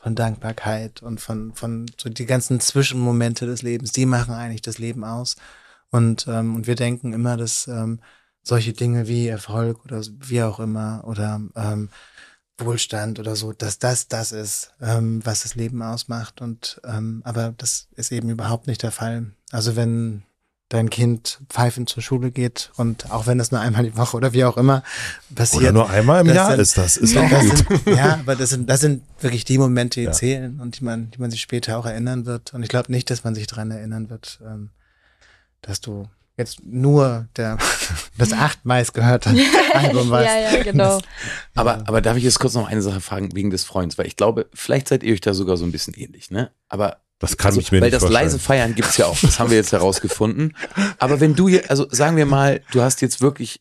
von 0.08 0.14
Dankbarkeit 0.14 1.02
und 1.02 1.20
von, 1.20 1.52
von 1.52 1.84
so 1.98 2.08
die 2.08 2.24
ganzen 2.24 2.60
Zwischenmomente 2.60 3.44
des 3.44 3.60
Lebens, 3.60 3.92
die 3.92 4.06
machen 4.06 4.32
eigentlich 4.32 4.62
das 4.62 4.78
Leben 4.78 5.04
aus. 5.04 5.36
Und, 5.90 6.26
ähm, 6.28 6.56
und 6.56 6.66
wir 6.66 6.76
denken 6.76 7.12
immer, 7.12 7.36
dass 7.36 7.68
ähm, 7.68 8.00
solche 8.42 8.72
Dinge 8.72 9.06
wie 9.06 9.28
Erfolg 9.28 9.84
oder 9.84 10.02
wie 10.20 10.42
auch 10.42 10.60
immer 10.60 11.02
oder 11.06 11.42
ähm, 11.54 11.90
Wohlstand 12.56 13.18
oder 13.18 13.36
so, 13.36 13.52
dass 13.52 13.78
das 13.78 14.08
das 14.08 14.32
ist, 14.32 14.72
ähm, 14.80 15.20
was 15.24 15.42
das 15.42 15.54
Leben 15.56 15.82
ausmacht. 15.82 16.40
Und 16.40 16.80
ähm, 16.84 17.20
aber 17.24 17.52
das 17.58 17.88
ist 17.94 18.10
eben 18.10 18.30
überhaupt 18.30 18.66
nicht 18.66 18.82
der 18.82 18.92
Fall. 18.92 19.32
Also 19.50 19.76
wenn 19.76 20.22
dein 20.70 20.90
Kind 20.90 21.40
pfeifend 21.48 21.88
zur 21.88 22.02
Schule 22.02 22.30
geht 22.30 22.70
und 22.76 23.10
auch 23.10 23.26
wenn 23.26 23.38
das 23.38 23.50
nur 23.52 23.60
einmal 23.60 23.84
die 23.84 23.96
Woche 23.96 24.16
oder 24.18 24.34
wie 24.34 24.44
auch 24.44 24.56
immer 24.58 24.82
passiert. 25.34 25.62
Oder 25.62 25.72
nur 25.72 25.88
einmal 25.90 26.20
im 26.20 26.26
das 26.26 26.36
Jahr 26.36 26.50
sind- 26.50 26.60
ist 26.60 26.76
das. 26.76 26.96
Ist 26.98 27.16
auch 27.16 27.28
das 27.30 27.42
gut. 27.64 27.80
sind, 27.84 27.96
ja, 27.96 28.14
aber 28.20 28.36
das 28.36 28.50
sind, 28.50 28.68
das 28.68 28.80
sind 28.80 29.02
wirklich 29.20 29.44
die 29.46 29.56
Momente, 29.58 30.00
die 30.00 30.06
Ja. 30.06 30.12
zählen 30.12 30.60
und 30.60 30.78
die 30.78 30.84
man, 30.84 31.10
die 31.10 31.18
man 31.20 31.30
sich 31.30 31.40
später 31.40 31.78
auch 31.78 31.86
erinnern 31.86 32.26
wird. 32.26 32.52
Und 32.52 32.62
ich 32.62 32.68
glaube 32.68 32.92
nicht, 32.92 33.08
dass 33.10 33.24
man 33.24 33.34
sich 33.34 33.46
daran 33.46 33.70
erinnern 33.70 34.10
wird, 34.10 34.40
ähm, 34.44 34.68
dass 35.62 35.80
du 35.80 36.06
jetzt 36.36 36.62
nur 36.64 37.26
der, 37.36 37.56
das 38.18 38.32
acht 38.34 38.64
meist 38.66 38.92
gehörte 38.92 39.30
Album 39.72 40.10
warst. 40.10 40.26
ja, 40.26 40.54
ja, 40.58 40.62
genau. 40.62 41.00
Aber, 41.54 41.82
aber 41.88 42.02
darf 42.02 42.16
ich 42.18 42.24
jetzt 42.24 42.38
kurz 42.40 42.52
noch 42.54 42.68
eine 42.68 42.82
Sache 42.82 43.00
fragen 43.00 43.30
wegen 43.34 43.48
des 43.50 43.64
Freundes? 43.64 43.96
Weil 43.96 44.06
ich 44.06 44.16
glaube, 44.16 44.46
vielleicht 44.52 44.88
seid 44.88 45.02
ihr 45.02 45.14
euch 45.14 45.22
da 45.22 45.32
sogar 45.32 45.56
so 45.56 45.64
ein 45.64 45.72
bisschen 45.72 45.94
ähnlich, 45.94 46.30
ne? 46.30 46.50
Aber 46.68 46.98
Das 47.18 47.36
kann 47.36 47.48
also, 47.48 47.60
ich 47.60 47.72
mir 47.72 47.80
weil 47.80 47.90
nicht 47.90 48.00
das 48.00 48.08
leise 48.08 48.38
Feiern 48.38 48.74
gibt's 48.74 48.96
ja 48.96 49.06
auch. 49.06 49.18
Das 49.20 49.38
haben 49.38 49.50
wir 49.50 49.56
jetzt 49.56 49.72
herausgefunden. 49.72 50.56
Aber 50.98 51.20
wenn 51.20 51.34
du 51.34 51.48
hier, 51.48 51.68
also 51.68 51.86
sagen 51.90 52.16
wir 52.16 52.26
mal, 52.26 52.62
du 52.70 52.80
hast 52.80 53.00
jetzt 53.02 53.20
wirklich 53.20 53.60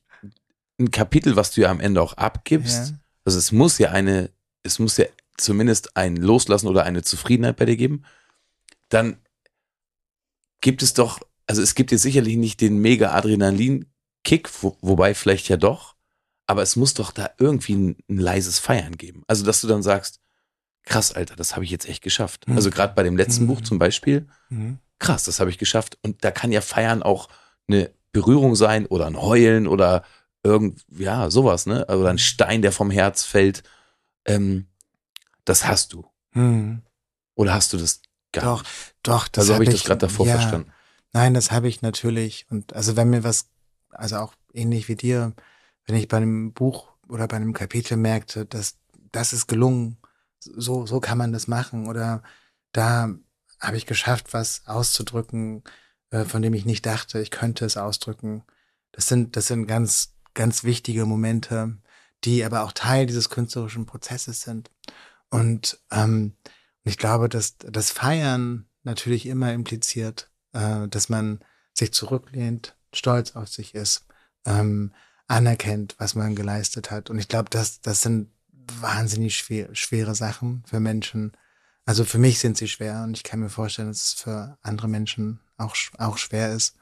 ein 0.79 0.91
Kapitel, 0.91 1.35
was 1.35 1.51
du 1.51 1.61
ja 1.61 1.71
am 1.71 1.79
Ende 1.79 2.01
auch 2.01 2.13
abgibst. 2.13 2.89
Ja. 2.89 2.97
Also 3.25 3.39
es 3.39 3.51
muss 3.51 3.77
ja 3.79 3.91
eine, 3.91 4.29
es 4.63 4.79
muss 4.79 4.97
ja 4.97 5.05
zumindest 5.37 5.97
ein 5.97 6.17
Loslassen 6.17 6.67
oder 6.67 6.83
eine 6.83 7.01
Zufriedenheit 7.01 7.57
bei 7.57 7.65
dir 7.65 7.77
geben. 7.77 8.03
Dann 8.89 9.17
gibt 10.61 10.83
es 10.83 10.93
doch, 10.93 11.19
also 11.47 11.61
es 11.61 11.75
gibt 11.75 11.91
jetzt 11.91 12.03
sicherlich 12.03 12.37
nicht 12.37 12.61
den 12.61 12.77
mega 12.77 13.11
Adrenalin-Kick, 13.11 14.49
wo, 14.61 14.77
wobei 14.81 15.13
vielleicht 15.15 15.49
ja 15.49 15.57
doch, 15.57 15.95
aber 16.45 16.61
es 16.61 16.75
muss 16.75 16.93
doch 16.93 17.11
da 17.11 17.31
irgendwie 17.37 17.75
ein, 17.75 17.97
ein 18.09 18.17
leises 18.17 18.59
Feiern 18.59 18.97
geben. 18.97 19.23
Also 19.27 19.45
dass 19.45 19.61
du 19.61 19.67
dann 19.67 19.83
sagst, 19.83 20.19
krass, 20.87 21.11
Alter, 21.13 21.35
das 21.35 21.55
habe 21.55 21.65
ich 21.65 21.71
jetzt 21.71 21.87
echt 21.87 22.01
geschafft. 22.03 22.47
Mhm. 22.47 22.55
Also 22.55 22.69
gerade 22.69 22.93
bei 22.95 23.03
dem 23.03 23.17
letzten 23.17 23.43
Mhm. 23.43 23.47
Buch 23.47 23.61
zum 23.61 23.79
Beispiel, 23.79 24.27
Mhm. 24.49 24.79
krass, 24.99 25.23
das 25.23 25.39
habe 25.39 25.49
ich 25.49 25.57
geschafft. 25.57 25.97
Und 26.01 26.23
da 26.23 26.31
kann 26.31 26.51
ja 26.51 26.61
Feiern 26.61 27.03
auch 27.03 27.29
eine 27.67 27.91
Berührung 28.11 28.55
sein 28.55 28.85
oder 28.85 29.05
ein 29.07 29.21
Heulen 29.21 29.67
oder 29.67 30.03
irgend, 30.43 30.85
ja, 30.89 31.29
sowas, 31.29 31.65
ne? 31.65 31.85
Oder 31.87 32.09
ein 32.09 32.17
Stein, 32.17 32.61
der 32.61 32.71
vom 32.71 32.89
Herz 32.89 33.23
fällt. 33.23 33.63
Ähm, 34.25 34.67
das 35.45 35.67
hast 35.67 35.93
du. 35.93 36.05
Mhm. 36.33 36.81
Oder 37.35 37.53
hast 37.53 37.73
du 37.73 37.77
das 37.77 38.01
gar 38.31 38.43
Doch, 38.45 38.63
nicht? 38.63 38.95
doch, 39.03 39.27
das 39.27 39.43
Also 39.43 39.53
habe 39.55 39.65
hab 39.65 39.73
ich 39.73 39.79
das 39.79 39.85
gerade 39.85 39.99
davor 39.99 40.25
ja, 40.25 40.33
verstanden. 40.39 40.71
Nein, 41.13 41.33
das 41.33 41.51
habe 41.51 41.67
ich 41.67 41.81
natürlich. 41.81 42.45
Und 42.49 42.73
also 42.73 42.95
wenn 42.95 43.09
mir 43.09 43.23
was, 43.23 43.49
also 43.91 44.17
auch 44.17 44.33
ähnlich 44.53 44.87
wie 44.87 44.95
dir, 44.95 45.33
wenn 45.85 45.95
ich 45.95 46.07
bei 46.07 46.17
einem 46.17 46.53
Buch 46.53 46.87
oder 47.07 47.27
bei 47.27 47.37
einem 47.37 47.53
Kapitel 47.53 47.97
merkte, 47.97 48.45
dass 48.45 48.77
das 49.11 49.33
ist 49.33 49.47
gelungen, 49.47 49.97
so, 50.55 50.85
so 50.85 50.99
kann 50.99 51.17
man 51.17 51.31
das 51.33 51.47
machen. 51.47 51.87
Oder 51.87 52.23
da 52.71 53.13
habe 53.59 53.77
ich 53.77 53.85
geschafft, 53.85 54.33
was 54.33 54.67
auszudrücken, 54.67 55.63
äh, 56.11 56.23
von 56.23 56.41
dem 56.41 56.53
ich 56.53 56.65
nicht 56.65 56.85
dachte, 56.85 57.19
ich 57.19 57.31
könnte 57.31 57.65
es 57.65 57.77
ausdrücken. 57.77 58.43
Das 58.91 59.07
sind, 59.07 59.35
das 59.35 59.47
sind 59.47 59.67
ganz, 59.67 60.15
ganz 60.33 60.63
wichtige 60.63 61.05
Momente, 61.05 61.77
die 62.23 62.43
aber 62.43 62.63
auch 62.63 62.71
Teil 62.71 63.05
dieses 63.05 63.29
künstlerischen 63.29 63.85
Prozesses 63.85 64.41
sind. 64.41 64.71
Und 65.29 65.79
ähm, 65.91 66.35
ich 66.83 66.97
glaube, 66.97 67.29
dass 67.29 67.57
das 67.57 67.91
Feiern 67.91 68.67
natürlich 68.83 69.25
immer 69.25 69.53
impliziert, 69.53 70.31
äh, 70.53 70.87
dass 70.87 71.09
man 71.09 71.39
sich 71.73 71.93
zurücklehnt, 71.93 72.75
stolz 72.93 73.35
auf 73.35 73.49
sich 73.49 73.75
ist, 73.75 74.05
ähm, 74.45 74.93
anerkennt, 75.27 75.95
was 75.99 76.15
man 76.15 76.35
geleistet 76.35 76.89
hat. 76.89 77.09
Und 77.09 77.19
ich 77.19 77.27
glaube, 77.27 77.49
das, 77.49 77.81
das 77.81 78.01
sind 78.01 78.31
wahnsinnig 78.79 79.37
schwer, 79.37 79.69
schwere 79.73 80.15
Sachen 80.15 80.63
für 80.67 80.79
Menschen. 80.79 81.31
Also 81.85 82.05
für 82.05 82.17
mich 82.17 82.39
sind 82.39 82.57
sie 82.57 82.67
schwer 82.67 83.03
und 83.03 83.15
ich 83.15 83.23
kann 83.23 83.39
mir 83.39 83.49
vorstellen, 83.49 83.87
dass 83.87 84.03
es 84.03 84.13
für 84.13 84.57
andere 84.61 84.87
Menschen 84.87 85.39
auch, 85.57 85.75
auch 85.97 86.17
schwer 86.17 86.53
ist. 86.53 86.75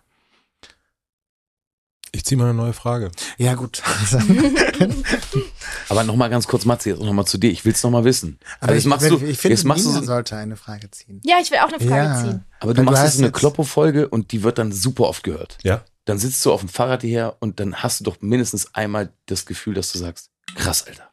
Ich 2.11 2.23
ziehe 2.23 2.37
mal 2.37 2.45
eine 2.45 2.53
neue 2.53 2.71
Frage. 2.73 3.11
Ja, 3.37 3.55
gut. 3.55 3.83
Aber 5.89 6.03
nochmal 6.05 6.29
ganz 6.29 6.47
kurz, 6.47 6.63
Matze, 6.63 6.91
jetzt 6.91 7.01
nochmal 7.01 7.25
zu 7.25 7.37
dir. 7.37 7.51
Ich 7.51 7.65
will's 7.65 7.83
noch 7.83 7.91
mal 7.91 8.05
wissen. 8.05 8.39
Aber 8.61 8.71
Also 8.71 8.73
jetzt 8.75 8.83
ich, 8.83 8.89
machst 8.89 9.09
du, 9.11 9.15
ich 9.27 9.37
finde, 9.37 9.55
jetzt 9.55 9.65
machst 9.65 9.85
du 9.85 9.89
so, 9.91 10.01
sollte 10.01 10.37
eine 10.37 10.55
Frage 10.55 10.89
ziehen. 10.91 11.19
Ja, 11.25 11.35
ich 11.41 11.51
will 11.51 11.57
auch 11.59 11.67
eine 11.67 11.79
Frage 11.79 12.05
Ja. 12.07 12.21
ziehen. 12.23 12.45
aber 12.61 12.73
du 12.73 12.77
Weil 12.79 12.85
du 12.85 12.91
machst 12.91 13.03
hast 13.03 13.13
jetzt 13.15 13.23
eine 13.23 13.31
Kloppo-Folge 13.33 14.07
und 14.07 14.31
die 14.31 14.43
wird 14.43 14.57
dann 14.57 14.71
super 14.71 15.03
oft 15.09 15.23
gehört. 15.23 15.57
Ja. 15.63 15.83
Dann 16.05 16.17
sitzt 16.17 16.43
du 16.45 16.53
auf 16.53 16.61
dem 16.61 16.69
Fahrrad 16.69 17.01
hierher 17.01 17.35
und 17.41 17.59
dann 17.59 17.75
hast 17.83 17.99
du 17.99 18.05
doch 18.05 18.21
mindestens 18.21 18.73
einmal 18.73 19.11
das 19.25 19.45
Gefühl, 19.45 19.73
dass 19.73 19.91
du 19.91 19.97
sagst, 19.97 20.29
krass, 20.55 20.87
Alter. 20.87 21.09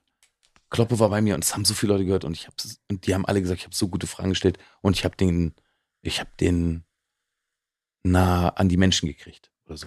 Kloppo 0.73 0.99
war 0.99 1.11
bei 1.11 1.20
mir 1.20 1.35
und 1.37 1.45
es 1.45 1.55
haben 1.55 1.64
so 1.64 1.75
viele 1.75 1.93
Leute 1.93 2.05
gehört 2.07 2.25
und 2.25 2.33
ich 2.37 2.47
hab's, 2.49 2.81
und 2.91 3.07
die 3.07 3.14
haben 3.14 3.25
alle 3.27 3.41
gesagt, 3.41 3.61
ich 3.61 3.64
habe 3.66 3.75
so 3.77 3.89
gute 3.89 4.07
Fragen 4.09 4.31
gestellt 4.31 4.59
und 4.81 4.97
ich 4.97 5.05
habe 5.05 5.16
den, 5.16 5.55
ich 6.03 6.18
habe 6.18 6.31
den 6.41 6.85
nah 8.03 8.49
an 8.49 8.68
die 8.68 8.77
Menschen 8.77 9.07
gekriegt 9.09 9.51
oder 9.66 9.77
so. 9.77 9.87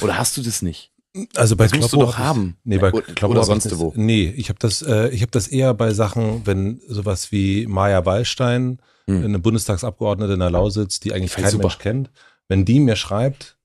Oder 0.00 0.16
hast 0.18 0.36
du 0.36 0.42
das 0.42 0.62
nicht? 0.62 0.92
Also 1.34 1.56
bei 1.56 1.64
Das 1.66 1.74
musst 1.74 1.92
du 1.92 1.96
Kloppo 1.98 2.12
doch 2.12 2.18
haben. 2.18 2.56
Nee, 2.62 2.78
bei 2.78 2.92
Oder- 2.92 3.02
Kloppo 3.14 3.32
oder 3.32 3.44
sonst 3.44 3.64
das- 3.66 3.78
wo. 3.78 3.92
Nee, 3.96 4.32
ich 4.36 4.48
habe 4.48 4.58
das, 4.60 4.80
äh, 4.82 5.08
ich 5.08 5.22
habe 5.22 5.32
das 5.32 5.48
eher 5.48 5.74
bei 5.74 5.92
Sachen, 5.92 6.46
wenn 6.46 6.80
sowas 6.86 7.32
wie 7.32 7.66
Maja 7.66 8.06
Wallstein, 8.06 8.80
Hm. 9.08 9.24
eine 9.24 9.38
Bundestagsabgeordnete 9.40 10.34
in 10.34 10.38
der 10.40 10.50
Lausitz, 10.50 11.00
die 11.00 11.12
eigentlich 11.12 11.32
kein 11.34 11.50
super. 11.50 11.64
Mensch 11.64 11.78
kennt, 11.78 12.10
wenn 12.48 12.64
die 12.64 12.78
mir 12.78 12.94
schreibt, 12.96 13.56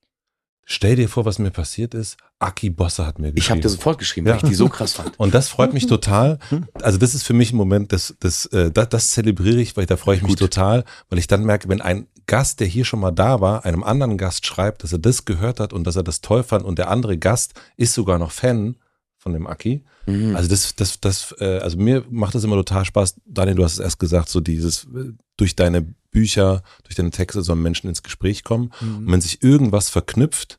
stell 0.68 0.96
dir 0.96 1.08
vor, 1.08 1.24
was 1.24 1.38
mir 1.38 1.50
passiert 1.50 1.94
ist, 1.94 2.18
Aki 2.40 2.70
Bosse 2.70 3.06
hat 3.06 3.18
mir 3.18 3.28
geschrieben. 3.32 3.38
Ich 3.38 3.50
habe 3.50 3.60
dir 3.60 3.68
sofort 3.70 3.98
geschrieben, 3.98 4.26
Ja. 4.26 4.34
weil 4.34 4.42
ich 4.42 4.48
die 4.50 4.54
so 4.54 4.68
krass 4.68 4.92
fand. 4.94 5.18
Und 5.18 5.32
das 5.32 5.48
freut 5.48 5.72
mich 5.72 5.86
total. 5.86 6.38
Also 6.82 6.98
das 6.98 7.14
ist 7.14 7.22
für 7.22 7.32
mich 7.32 7.52
ein 7.52 7.56
Moment, 7.56 7.92
das, 7.92 8.14
das, 8.20 8.44
äh, 8.46 8.70
das, 8.70 8.88
das 8.90 9.10
zelebriere 9.12 9.60
ich, 9.60 9.76
weil 9.76 9.86
da 9.86 9.96
freue 9.96 10.16
ich 10.16 10.22
mich 10.22 10.32
Gut. 10.32 10.40
total, 10.40 10.84
weil 11.08 11.18
ich 11.18 11.28
dann 11.28 11.44
merke, 11.44 11.68
wenn 11.70 11.80
ein 11.80 12.08
Gast, 12.26 12.58
der 12.60 12.66
hier 12.66 12.84
schon 12.84 13.00
mal 13.00 13.12
da 13.12 13.40
war, 13.40 13.64
einem 13.64 13.84
anderen 13.84 14.18
Gast 14.18 14.44
schreibt, 14.44 14.82
dass 14.82 14.92
er 14.92 14.98
das 14.98 15.24
gehört 15.24 15.60
hat 15.60 15.72
und 15.72 15.86
dass 15.86 15.94
er 15.96 16.02
das 16.02 16.20
toll 16.20 16.42
fand 16.42 16.64
und 16.64 16.78
der 16.78 16.90
andere 16.90 17.16
Gast 17.16 17.54
ist 17.76 17.94
sogar 17.94 18.18
noch 18.18 18.32
Fan 18.32 18.76
von 19.16 19.32
dem 19.32 19.46
Aki. 19.46 19.84
Mhm. 20.06 20.34
Also 20.36 20.48
das, 20.48 20.74
das, 20.74 21.00
das, 21.00 21.34
äh, 21.38 21.58
also 21.60 21.78
mir 21.78 22.04
macht 22.10 22.34
das 22.34 22.42
immer 22.44 22.56
total 22.56 22.84
Spaß. 22.84 23.14
Daniel, 23.24 23.54
du 23.56 23.64
hast 23.64 23.74
es 23.74 23.78
erst 23.78 23.98
gesagt, 24.00 24.28
so 24.28 24.40
dieses 24.40 24.84
äh, 24.84 25.12
durch 25.36 25.54
deine 25.56 25.86
Bücher, 26.16 26.62
durch 26.84 26.94
deine 26.94 27.10
Texte 27.10 27.42
sollen 27.42 27.60
Menschen 27.60 27.90
ins 27.90 28.02
Gespräch 28.02 28.42
kommen. 28.42 28.72
Und 28.80 29.12
wenn 29.12 29.20
sich 29.20 29.42
irgendwas 29.42 29.90
verknüpft, 29.90 30.58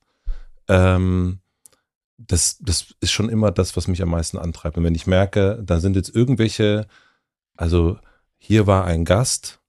ähm, 0.68 1.40
das, 2.20 2.60
das 2.60 2.94
ist 3.00 3.12
schon 3.12 3.28
immer 3.28 3.50
das, 3.52 3.76
was 3.76 3.88
mich 3.88 4.04
am 4.04 4.10
meisten 4.10 4.38
antreibt. 4.38 4.78
Und 4.78 4.84
wenn 4.84 4.94
ich 4.94 5.08
merke, 5.08 5.60
da 5.66 5.80
sind 5.80 5.96
jetzt 5.96 6.14
irgendwelche, 6.14 6.86
also 7.56 7.98
hier 8.38 8.68
war 8.68 8.86
ein 8.86 9.04
Gast, 9.04 9.60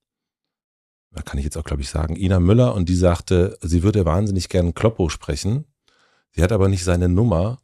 da 1.10 1.22
kann 1.22 1.38
ich 1.38 1.44
jetzt 1.44 1.56
auch, 1.56 1.64
glaube 1.64 1.80
ich, 1.80 1.88
sagen, 1.88 2.16
Ina 2.16 2.38
Müller, 2.38 2.74
und 2.74 2.90
die 2.90 2.94
sagte, 2.94 3.56
sie 3.62 3.82
würde 3.82 4.04
wahnsinnig 4.04 4.50
gern 4.50 4.74
Kloppo 4.74 5.08
sprechen. 5.08 5.64
Sie 6.32 6.42
hat 6.42 6.52
aber 6.52 6.68
nicht 6.68 6.84
seine 6.84 7.08
Nummer. 7.08 7.60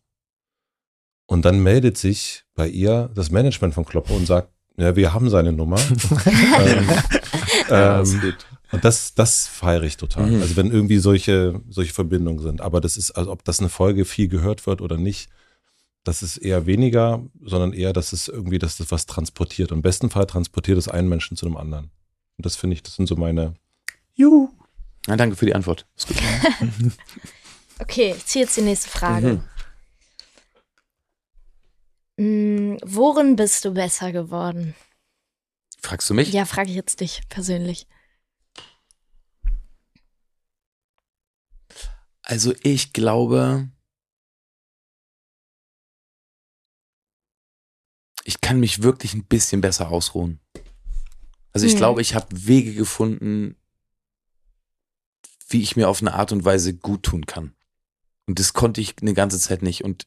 Und 1.26 1.44
dann 1.44 1.62
meldet 1.62 1.98
sich 1.98 2.44
bei 2.54 2.68
ihr 2.68 3.10
das 3.14 3.30
Management 3.30 3.74
von 3.74 3.84
Kloppo 3.84 4.14
und 4.14 4.24
sagt, 4.24 4.48
Ja, 4.78 4.96
wir 4.96 5.12
haben 5.12 5.28
seine 5.28 5.52
Nummer. 5.52 5.78
ähm, 6.26 6.88
ähm, 7.70 8.34
und 8.72 8.84
das, 8.84 9.14
das 9.14 9.46
feiere 9.46 9.84
ich 9.84 9.96
total. 9.96 10.30
Mhm. 10.30 10.42
Also 10.42 10.56
wenn 10.56 10.70
irgendwie 10.70 10.98
solche, 10.98 11.60
solche 11.68 11.92
Verbindungen 11.92 12.40
sind. 12.40 12.60
Aber 12.60 12.80
das 12.80 12.96
ist, 12.96 13.12
also 13.12 13.30
ob 13.30 13.44
das 13.44 13.60
eine 13.60 13.68
Folge 13.68 14.04
viel 14.04 14.28
gehört 14.28 14.66
wird 14.66 14.80
oder 14.80 14.96
nicht, 14.96 15.28
das 16.02 16.22
ist 16.22 16.36
eher 16.36 16.66
weniger, 16.66 17.22
sondern 17.42 17.72
eher, 17.72 17.92
dass 17.92 18.12
es 18.12 18.28
irgendwie, 18.28 18.58
dass 18.58 18.76
das 18.76 18.90
was 18.90 19.06
transportiert. 19.06 19.70
Im 19.70 19.80
besten 19.80 20.10
Fall 20.10 20.26
transportiert 20.26 20.76
es 20.76 20.88
einen 20.88 21.08
Menschen 21.08 21.36
zu 21.36 21.46
einem 21.46 21.56
anderen. 21.56 21.90
Und 22.36 22.46
das 22.46 22.56
finde 22.56 22.74
ich, 22.74 22.82
das 22.82 22.96
sind 22.96 23.06
so 23.06 23.16
meine. 23.16 23.54
Juhu. 24.14 24.50
Na, 25.06 25.16
danke 25.16 25.36
für 25.36 25.46
die 25.46 25.54
Antwort. 25.54 25.86
Ist 25.96 26.08
gut. 26.08 26.16
Okay, 27.80 28.14
ich 28.16 28.24
ziehe 28.26 28.44
jetzt 28.44 28.56
die 28.56 28.62
nächste 28.62 28.88
Frage. 28.88 29.42
Mhm. 32.16 32.74
Mm, 32.74 32.78
worin 32.84 33.34
bist 33.34 33.64
du 33.64 33.74
besser 33.74 34.12
geworden? 34.12 34.74
Fragst 35.84 36.08
du 36.08 36.14
mich? 36.14 36.32
Ja, 36.32 36.46
frage 36.46 36.70
ich 36.70 36.76
jetzt 36.76 37.00
dich 37.00 37.20
persönlich. 37.28 37.86
Also 42.22 42.54
ich 42.62 42.94
glaube, 42.94 43.68
ich 48.24 48.40
kann 48.40 48.60
mich 48.60 48.82
wirklich 48.82 49.12
ein 49.12 49.26
bisschen 49.26 49.60
besser 49.60 49.90
ausruhen. 49.90 50.40
Also 51.52 51.66
ich 51.66 51.72
Hm. 51.72 51.78
glaube, 51.78 52.00
ich 52.00 52.14
habe 52.14 52.28
Wege 52.30 52.72
gefunden, 52.72 53.54
wie 55.50 55.60
ich 55.60 55.76
mir 55.76 55.90
auf 55.90 56.00
eine 56.00 56.14
Art 56.14 56.32
und 56.32 56.46
Weise 56.46 56.74
gut 56.74 57.02
tun 57.02 57.26
kann. 57.26 57.54
Und 58.26 58.38
das 58.38 58.54
konnte 58.54 58.80
ich 58.80 58.94
eine 59.02 59.12
ganze 59.12 59.38
Zeit 59.38 59.60
nicht. 59.60 59.84
Und 59.84 60.06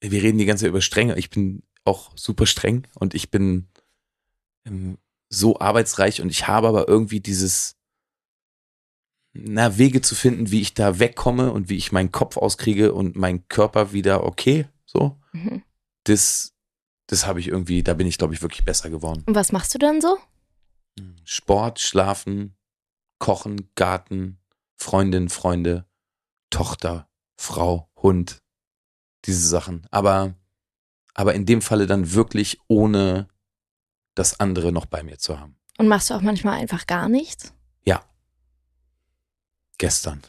wir 0.00 0.22
reden 0.22 0.36
die 0.36 0.44
ganze 0.44 0.64
Zeit 0.64 0.68
über 0.70 0.82
Strenge. 0.82 1.16
Ich 1.18 1.30
bin 1.30 1.62
auch 1.86 2.12
super 2.18 2.44
streng 2.44 2.86
und 2.94 3.14
ich 3.14 3.30
bin 3.30 3.66
ähm, 4.66 4.98
so 5.28 5.58
arbeitsreich 5.58 6.20
und 6.20 6.30
ich 6.30 6.46
habe 6.46 6.68
aber 6.68 6.88
irgendwie 6.88 7.20
dieses, 7.20 7.76
na, 9.32 9.76
Wege 9.78 10.00
zu 10.00 10.14
finden, 10.14 10.50
wie 10.50 10.60
ich 10.60 10.74
da 10.74 10.98
wegkomme 10.98 11.52
und 11.52 11.68
wie 11.68 11.76
ich 11.76 11.92
meinen 11.92 12.12
Kopf 12.12 12.36
auskriege 12.36 12.92
und 12.92 13.16
meinen 13.16 13.46
Körper 13.48 13.92
wieder 13.92 14.24
okay, 14.24 14.66
so. 14.84 15.18
Mhm. 15.32 15.62
Das, 16.04 16.54
das 17.06 17.26
habe 17.26 17.40
ich 17.40 17.48
irgendwie, 17.48 17.82
da 17.82 17.94
bin 17.94 18.06
ich, 18.06 18.18
glaube 18.18 18.34
ich, 18.34 18.42
wirklich 18.42 18.64
besser 18.64 18.90
geworden. 18.90 19.24
Und 19.26 19.34
was 19.34 19.52
machst 19.52 19.74
du 19.74 19.78
dann 19.78 20.00
so? 20.00 20.18
Sport, 21.24 21.80
Schlafen, 21.80 22.56
Kochen, 23.18 23.70
Garten, 23.74 24.38
Freundin, 24.76 25.28
Freunde, 25.28 25.86
Tochter, 26.50 27.08
Frau, 27.36 27.90
Hund, 27.96 28.42
diese 29.24 29.46
Sachen. 29.46 29.86
Aber, 29.90 30.34
aber 31.14 31.34
in 31.34 31.46
dem 31.46 31.60
Falle 31.62 31.86
dann 31.86 32.12
wirklich 32.12 32.60
ohne 32.68 33.28
das 34.16 34.40
andere 34.40 34.72
noch 34.72 34.86
bei 34.86 35.04
mir 35.04 35.18
zu 35.18 35.38
haben. 35.38 35.56
Und 35.78 35.86
machst 35.86 36.10
du 36.10 36.14
auch 36.14 36.22
manchmal 36.22 36.58
einfach 36.58 36.86
gar 36.88 37.08
nichts? 37.08 37.52
Gestern. 39.78 40.22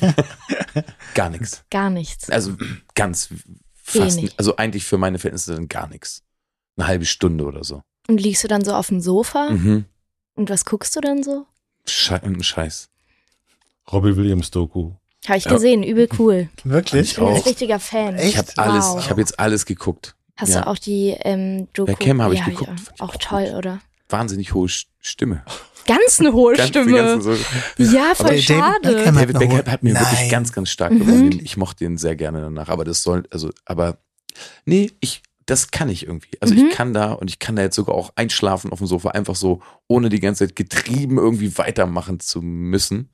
Gar 1.14 1.30
nichts. 1.30 1.64
Gar 1.70 1.90
nichts. 1.90 2.28
Also 2.28 2.56
ganz 2.96 3.28
fast, 3.76 4.16
Wenig. 4.16 4.34
also 4.36 4.56
eigentlich 4.56 4.84
für 4.84 4.98
meine 4.98 5.20
Verhältnisse 5.20 5.54
dann 5.54 5.68
gar 5.68 5.86
nichts. 5.86 6.24
Eine 6.76 6.88
halbe 6.88 7.04
Stunde 7.06 7.44
oder 7.44 7.62
so. 7.62 7.82
Und 8.08 8.20
liegst 8.20 8.42
du 8.42 8.48
dann 8.48 8.64
so 8.64 8.74
auf 8.74 8.88
dem 8.88 9.00
Sofa? 9.00 9.50
Mhm. 9.50 9.84
Und 10.34 10.50
was 10.50 10.64
guckst 10.64 10.96
du 10.96 11.00
dann 11.00 11.22
so? 11.22 11.46
Schei 11.86 12.20
ein 12.20 12.42
Scheiß. 12.42 12.88
Robbie 13.92 14.16
Williams 14.16 14.50
Doku. 14.50 14.94
Habe 15.28 15.38
ich 15.38 15.44
Ja. 15.44 15.52
gesehen, 15.52 15.84
übel 15.84 16.08
cool. 16.18 16.48
Wirklich? 16.64 17.10
Ich 17.12 17.16
bin 17.16 17.26
ein 17.28 17.36
richtiger 17.42 17.78
Fan. 17.78 18.16
Echt? 18.16 18.30
Ich 18.30 18.38
habe 18.38 18.52
alles, 18.56 18.84
Wow. 18.86 18.98
ich 18.98 19.08
habe 19.10 19.20
jetzt 19.20 19.38
alles 19.38 19.66
geguckt. 19.66 20.16
Hast 20.36 20.54
ja. 20.54 20.62
du 20.62 20.66
auch 20.68 20.78
die 20.78 21.14
ähm, 21.20 21.68
Doku? 21.72 21.90
Ja, 21.92 21.96
Cam 21.96 22.22
habe 22.22 22.34
ich 22.34 22.40
Ja, 22.40 22.46
geguckt. 22.46 22.70
Ja, 22.70 23.04
auch 23.04 23.10
auch 23.10 23.16
toll, 23.16 23.44
gut. 23.46 23.54
oder? 23.54 23.80
Wahnsinnig 24.08 24.52
hohe 24.54 24.68
Stimme. 24.68 25.44
Ganz 25.86 26.18
eine 26.20 26.32
hohe 26.32 26.54
Ganz- 26.54 26.68
Stimme. 26.70 27.20
so- 27.20 27.32
ja, 27.78 28.14
voll 28.14 28.26
Aber 28.26 28.28
David 28.30 28.42
schade. 28.44 28.88
Beckham- 28.88 29.14
David 29.14 29.38
Beckham 29.38 29.66
hat 29.66 29.82
mir 29.82 29.94
wirklich 29.94 30.20
Nein. 30.20 30.28
ganz, 30.30 30.52
ganz 30.52 30.70
stark 30.70 30.92
Mhm. 30.92 30.98
gewonnen. 31.00 31.40
Ich 31.42 31.56
mochte 31.56 31.84
ihn 31.84 31.98
sehr 31.98 32.16
gerne 32.16 32.40
danach. 32.40 32.68
Aber 32.68 32.84
das 32.84 33.02
soll, 33.02 33.24
also, 33.30 33.50
aber 33.64 33.98
nee, 34.64 34.90
ich, 35.00 35.22
das 35.46 35.70
kann 35.70 35.88
ich 35.90 36.06
irgendwie. 36.06 36.30
Also 36.40 36.54
Mhm. 36.54 36.68
ich 36.68 36.74
kann 36.74 36.94
da 36.94 37.12
und 37.12 37.28
ich 37.30 37.38
kann 37.38 37.54
da 37.54 37.62
jetzt 37.62 37.76
sogar 37.76 37.94
auch 37.94 38.12
einschlafen 38.16 38.72
auf 38.72 38.78
dem 38.78 38.86
Sofa, 38.86 39.10
einfach 39.10 39.36
so, 39.36 39.60
ohne 39.86 40.08
die 40.08 40.20
ganze 40.20 40.46
Zeit 40.46 40.56
getrieben 40.56 41.18
irgendwie 41.18 41.56
weitermachen 41.58 42.18
zu 42.20 42.40
müssen. 42.40 43.10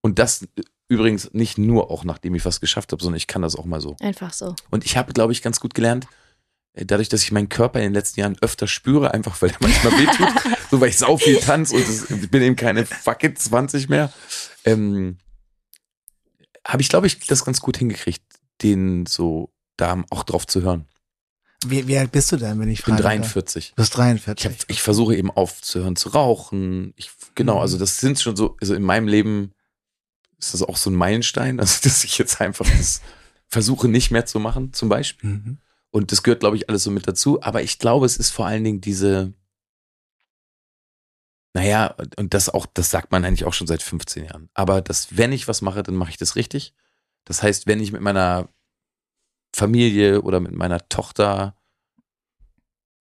Und 0.00 0.18
das 0.18 0.48
übrigens 0.88 1.32
nicht 1.34 1.58
nur 1.58 1.90
auch 1.90 2.02
nachdem 2.04 2.34
ich 2.34 2.44
was 2.44 2.60
geschafft 2.60 2.92
habe, 2.92 3.02
sondern 3.02 3.18
ich 3.18 3.26
kann 3.26 3.42
das 3.42 3.54
auch 3.56 3.66
mal 3.66 3.80
so. 3.80 3.94
Einfach 4.00 4.32
so. 4.32 4.54
Und 4.70 4.84
ich 4.86 4.96
habe, 4.96 5.12
glaube 5.12 5.32
ich, 5.32 5.42
ganz 5.42 5.60
gut 5.60 5.74
gelernt, 5.74 6.06
äh, 6.06 6.08
dadurch, 6.74 7.08
dass 7.08 7.22
ich 7.22 7.32
meinen 7.32 7.48
Körper 7.48 7.78
in 7.80 7.86
den 7.86 7.94
letzten 7.94 8.20
Jahren 8.20 8.36
öfter 8.40 8.66
spüre, 8.66 9.12
einfach 9.12 9.40
weil 9.42 9.50
er 9.50 9.56
manchmal 9.60 9.92
wehtut, 9.98 10.28
so 10.70 10.80
weil 10.80 10.88
ich 10.90 10.98
sau 10.98 11.16
viel 11.16 11.38
tanze 11.40 11.76
und 11.76 11.86
das, 11.88 12.10
ich 12.10 12.30
bin 12.30 12.42
eben 12.42 12.56
keine 12.56 12.86
fuck 12.86 13.22
it 13.24 13.38
20 13.38 13.88
mehr, 13.88 14.12
ähm, 14.64 15.18
habe 16.66 16.82
ich, 16.82 16.88
glaube 16.88 17.06
ich, 17.06 17.18
das 17.20 17.44
ganz 17.44 17.60
gut 17.60 17.76
hingekriegt, 17.78 18.22
den 18.62 19.06
so 19.06 19.52
da 19.76 20.02
auch 20.10 20.22
drauf 20.24 20.46
zu 20.46 20.62
hören. 20.62 20.86
Wie, 21.66 21.86
wie 21.88 21.98
alt 21.98 22.12
bist 22.12 22.32
du 22.32 22.36
denn, 22.36 22.58
wenn 22.60 22.68
ich 22.70 22.78
Ich 22.80 22.84
bin 22.86 22.94
frage? 22.94 23.02
43. 23.20 23.70
Du 23.70 23.74
bist 23.76 23.96
43. 23.96 24.50
Ich, 24.50 24.58
hab, 24.62 24.70
ich 24.70 24.80
versuche 24.82 25.14
eben 25.16 25.30
aufzuhören 25.30 25.96
zu 25.96 26.10
rauchen. 26.10 26.94
Ich, 26.96 27.10
genau, 27.34 27.56
Mhm. 27.56 27.60
also 27.60 27.78
das 27.78 27.98
sind 27.98 28.18
schon 28.20 28.36
so, 28.36 28.56
also 28.60 28.74
in 28.74 28.82
meinem 28.82 29.08
Leben 29.08 29.52
ist 30.38 30.54
das 30.54 30.62
auch 30.62 30.76
so 30.78 30.88
ein 30.88 30.94
Meilenstein, 30.94 31.60
also 31.60 31.78
dass 31.82 32.04
ich 32.04 32.16
jetzt 32.16 32.40
einfach 32.40 32.66
das 32.78 33.02
versuche 33.48 33.88
nicht 33.88 34.10
mehr 34.10 34.24
zu 34.24 34.38
machen, 34.40 34.72
zum 34.72 34.88
Beispiel. 34.88 35.30
Mhm. 35.30 35.58
Und 35.90 36.12
das 36.12 36.22
gehört, 36.22 36.40
glaube 36.40 36.56
ich, 36.56 36.68
alles 36.68 36.84
so 36.84 36.90
mit 36.90 37.06
dazu. 37.08 37.42
Aber 37.42 37.62
ich 37.62 37.78
glaube, 37.78 38.06
es 38.06 38.16
ist 38.16 38.30
vor 38.30 38.46
allen 38.46 38.62
Dingen 38.64 38.80
diese, 38.80 39.32
naja, 41.52 41.96
und 42.16 42.32
das 42.32 42.48
auch, 42.48 42.66
das 42.66 42.90
sagt 42.90 43.10
man 43.10 43.24
eigentlich 43.24 43.44
auch 43.44 43.54
schon 43.54 43.66
seit 43.66 43.82
15 43.82 44.24
Jahren. 44.26 44.48
Aber 44.54 44.80
dass, 44.82 45.16
wenn 45.16 45.32
ich 45.32 45.48
was 45.48 45.62
mache, 45.62 45.82
dann 45.82 45.96
mache 45.96 46.10
ich 46.10 46.16
das 46.16 46.36
richtig. 46.36 46.74
Das 47.24 47.42
heißt, 47.42 47.66
wenn 47.66 47.80
ich 47.80 47.90
mit 47.92 48.02
meiner 48.02 48.48
Familie 49.54 50.22
oder 50.22 50.38
mit 50.38 50.52
meiner 50.52 50.88
Tochter 50.88 51.56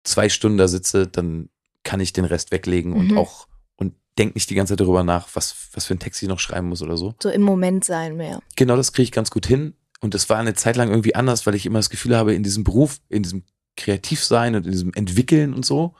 zwei 0.04 0.28
Stunden 0.28 0.58
da 0.58 0.66
sitze, 0.66 1.06
dann 1.06 1.48
kann 1.84 2.00
ich 2.00 2.12
den 2.12 2.24
Rest 2.24 2.50
weglegen 2.50 2.92
und 2.94 3.12
Mhm. 3.12 3.18
auch 3.18 3.46
und 3.76 3.94
denk 4.18 4.34
nicht 4.34 4.50
die 4.50 4.56
ganze 4.56 4.72
Zeit 4.72 4.80
darüber 4.80 5.04
nach, 5.04 5.28
was, 5.34 5.68
was 5.72 5.84
für 5.86 5.94
ein 5.94 6.00
Text 6.00 6.20
ich 6.22 6.28
noch 6.28 6.40
schreiben 6.40 6.68
muss 6.68 6.82
oder 6.82 6.96
so. 6.96 7.14
So 7.22 7.28
im 7.30 7.42
Moment 7.42 7.84
sein 7.84 8.16
mehr. 8.16 8.40
Genau 8.56 8.74
das 8.76 8.92
kriege 8.92 9.04
ich 9.04 9.12
ganz 9.12 9.30
gut 9.30 9.46
hin. 9.46 9.74
Und 10.02 10.12
das 10.14 10.28
war 10.28 10.36
eine 10.36 10.52
Zeit 10.54 10.76
lang 10.76 10.90
irgendwie 10.90 11.14
anders, 11.14 11.46
weil 11.46 11.54
ich 11.54 11.64
immer 11.64 11.78
das 11.78 11.88
Gefühl 11.88 12.16
habe, 12.16 12.34
in 12.34 12.42
diesem 12.42 12.64
Beruf, 12.64 13.00
in 13.08 13.22
diesem 13.22 13.44
Kreativsein 13.76 14.54
und 14.54 14.66
in 14.66 14.72
diesem 14.72 14.92
Entwickeln 14.92 15.54
und 15.54 15.64
so, 15.64 15.94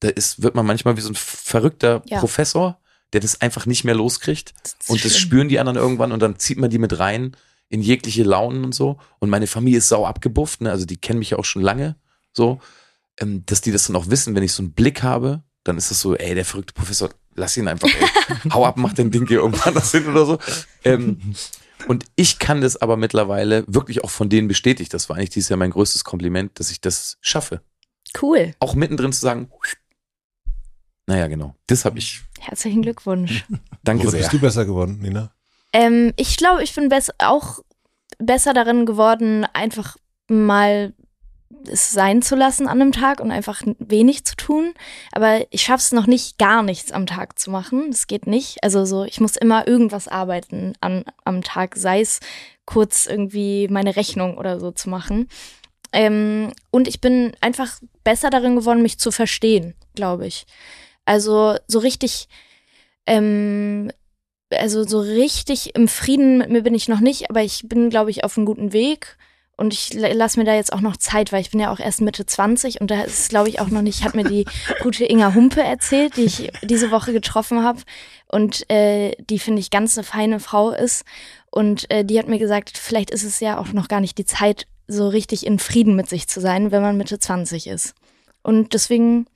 da 0.00 0.08
ist, 0.08 0.42
wird 0.42 0.54
man 0.54 0.64
manchmal 0.64 0.96
wie 0.96 1.00
so 1.02 1.10
ein 1.10 1.14
verrückter 1.16 2.02
Ja. 2.06 2.18
Professor, 2.20 2.78
der 3.12 3.20
das 3.20 3.40
einfach 3.40 3.66
nicht 3.66 3.84
mehr 3.84 3.94
loskriegt. 3.94 4.54
Das 4.62 4.76
Und 4.88 5.04
das 5.04 5.12
schlimm. 5.18 5.28
spüren 5.28 5.48
die 5.48 5.58
anderen 5.58 5.76
irgendwann 5.76 6.12
und 6.12 6.20
dann 6.20 6.38
zieht 6.38 6.56
man 6.58 6.70
die 6.70 6.78
mit 6.78 6.98
rein 6.98 7.36
in 7.68 7.82
jegliche 7.82 8.22
Launen 8.22 8.64
und 8.64 8.74
so. 8.74 8.98
Und 9.18 9.28
meine 9.28 9.46
Familie 9.46 9.78
ist 9.78 9.88
sau 9.88 10.06
abgebufft, 10.06 10.60
ne? 10.62 10.70
also 10.70 10.86
die 10.86 10.96
kennen 10.96 11.18
mich 11.18 11.30
ja 11.30 11.38
auch 11.38 11.44
schon 11.44 11.62
lange 11.62 11.96
so, 12.32 12.60
ähm, 13.20 13.44
dass 13.46 13.60
die 13.60 13.72
das 13.72 13.86
dann 13.86 13.96
auch 13.96 14.08
wissen, 14.08 14.34
wenn 14.34 14.42
ich 14.42 14.52
so 14.52 14.62
einen 14.62 14.72
Blick 14.72 15.02
habe, 15.02 15.42
dann 15.64 15.76
ist 15.76 15.90
das 15.90 16.00
so, 16.00 16.16
ey, 16.16 16.34
der 16.34 16.44
verrückte 16.44 16.72
Professor, 16.74 17.10
lass 17.34 17.56
ihn 17.56 17.68
einfach, 17.68 17.88
ey, 17.88 18.08
hau 18.52 18.64
ab, 18.64 18.76
mach 18.78 18.94
den 18.94 19.10
Ding 19.10 19.26
hier 19.28 19.38
irgendwann 19.40 19.74
das 19.74 19.90
hin 19.90 20.06
oder 20.08 20.26
so. 20.26 20.38
Ähm, 20.84 21.34
und 21.88 22.04
ich 22.16 22.38
kann 22.38 22.60
das 22.60 22.76
aber 22.76 22.96
mittlerweile 22.96 23.64
wirklich 23.66 24.04
auch 24.04 24.10
von 24.10 24.28
denen 24.28 24.48
bestätigt. 24.48 24.92
Das 24.94 25.08
war 25.08 25.16
eigentlich 25.16 25.30
dieses 25.30 25.48
Jahr 25.48 25.58
mein 25.58 25.70
größtes 25.70 26.04
Kompliment, 26.04 26.58
dass 26.58 26.70
ich 26.70 26.80
das 26.80 27.18
schaffe. 27.20 27.62
Cool. 28.20 28.54
Auch 28.58 28.74
mittendrin 28.74 29.12
zu 29.12 29.20
sagen, 29.20 29.50
naja, 31.06 31.26
genau, 31.28 31.54
das 31.66 31.84
habe 31.84 31.98
ich. 31.98 32.22
Herzlichen 32.40 32.82
Glückwunsch. 32.82 33.44
Danke 33.84 34.04
Worin 34.04 34.10
sehr. 34.10 34.20
bist 34.20 34.32
du 34.32 34.38
besser 34.40 34.64
geworden, 34.64 34.98
Nina? 35.00 35.32
ähm, 35.72 36.12
ich 36.16 36.36
glaube, 36.36 36.62
ich 36.62 36.74
bin 36.74 36.88
bess 36.88 37.10
auch 37.18 37.60
besser 38.18 38.54
darin 38.54 38.86
geworden, 38.86 39.44
einfach 39.52 39.96
mal 40.28 40.94
es 41.68 41.90
sein 41.90 42.22
zu 42.22 42.34
lassen 42.34 42.68
an 42.68 42.80
einem 42.80 42.92
Tag 42.92 43.20
und 43.20 43.30
einfach 43.30 43.62
wenig 43.78 44.24
zu 44.24 44.36
tun. 44.36 44.74
Aber 45.12 45.40
ich 45.50 45.62
schaffe 45.62 45.82
es 45.82 45.92
noch 45.92 46.06
nicht, 46.06 46.38
gar 46.38 46.62
nichts 46.62 46.92
am 46.92 47.06
Tag 47.06 47.38
zu 47.38 47.50
machen. 47.50 47.90
Das 47.90 48.06
geht 48.06 48.26
nicht. 48.26 48.62
Also 48.62 48.84
so, 48.84 49.04
ich 49.04 49.20
muss 49.20 49.36
immer 49.36 49.66
irgendwas 49.66 50.08
arbeiten 50.08 50.74
an, 50.80 51.04
am 51.24 51.42
Tag, 51.42 51.76
sei 51.76 52.00
es 52.00 52.20
kurz 52.64 53.06
irgendwie 53.06 53.68
meine 53.68 53.96
Rechnung 53.96 54.38
oder 54.38 54.60
so 54.60 54.70
zu 54.70 54.88
machen. 54.88 55.28
Ähm, 55.92 56.52
und 56.70 56.88
ich 56.88 57.00
bin 57.00 57.32
einfach 57.40 57.78
besser 58.02 58.30
darin 58.30 58.56
geworden, 58.56 58.82
mich 58.82 58.98
zu 58.98 59.10
verstehen, 59.10 59.74
glaube 59.94 60.26
ich. 60.26 60.46
Also 61.04 61.56
so 61.66 61.78
richtig, 61.78 62.28
ähm, 63.06 63.90
also 64.50 64.84
so 64.84 65.00
richtig 65.00 65.74
im 65.74 65.88
Frieden 65.88 66.38
mit 66.38 66.50
mir 66.50 66.62
bin 66.62 66.74
ich 66.74 66.88
noch 66.88 67.00
nicht, 67.00 67.30
aber 67.30 67.42
ich 67.42 67.68
bin, 67.68 67.90
glaube 67.90 68.10
ich, 68.10 68.24
auf 68.24 68.36
einem 68.36 68.46
guten 68.46 68.72
Weg. 68.72 69.16
Und 69.62 69.72
ich 69.72 69.94
lasse 69.94 70.40
mir 70.40 70.44
da 70.44 70.56
jetzt 70.56 70.72
auch 70.72 70.80
noch 70.80 70.96
Zeit, 70.96 71.30
weil 71.30 71.40
ich 71.40 71.52
bin 71.52 71.60
ja 71.60 71.72
auch 71.72 71.78
erst 71.78 72.00
Mitte 72.00 72.26
20 72.26 72.80
und 72.80 72.90
da 72.90 73.02
ist, 73.02 73.28
glaube 73.28 73.48
ich, 73.48 73.60
auch 73.60 73.68
noch 73.68 73.80
nicht, 73.80 74.02
hat 74.02 74.16
mir 74.16 74.24
die 74.24 74.44
gute 74.82 75.04
Inga 75.04 75.34
Humpe 75.36 75.62
erzählt, 75.62 76.16
die 76.16 76.24
ich 76.24 76.50
diese 76.62 76.90
Woche 76.90 77.12
getroffen 77.12 77.62
habe. 77.62 77.80
Und 78.26 78.68
äh, 78.68 79.12
die, 79.30 79.38
finde 79.38 79.60
ich, 79.60 79.70
ganz 79.70 79.96
eine 79.96 80.02
feine 80.02 80.40
Frau 80.40 80.72
ist. 80.72 81.04
Und 81.52 81.88
äh, 81.92 82.04
die 82.04 82.18
hat 82.18 82.26
mir 82.26 82.40
gesagt, 82.40 82.76
vielleicht 82.76 83.12
ist 83.12 83.22
es 83.22 83.38
ja 83.38 83.56
auch 83.56 83.72
noch 83.72 83.86
gar 83.86 84.00
nicht 84.00 84.18
die 84.18 84.24
Zeit, 84.24 84.66
so 84.88 85.06
richtig 85.06 85.46
in 85.46 85.60
Frieden 85.60 85.94
mit 85.94 86.08
sich 86.08 86.26
zu 86.26 86.40
sein, 86.40 86.72
wenn 86.72 86.82
man 86.82 86.96
Mitte 86.96 87.20
20 87.20 87.68
ist. 87.68 87.94
Und 88.42 88.74
deswegen 88.74 89.26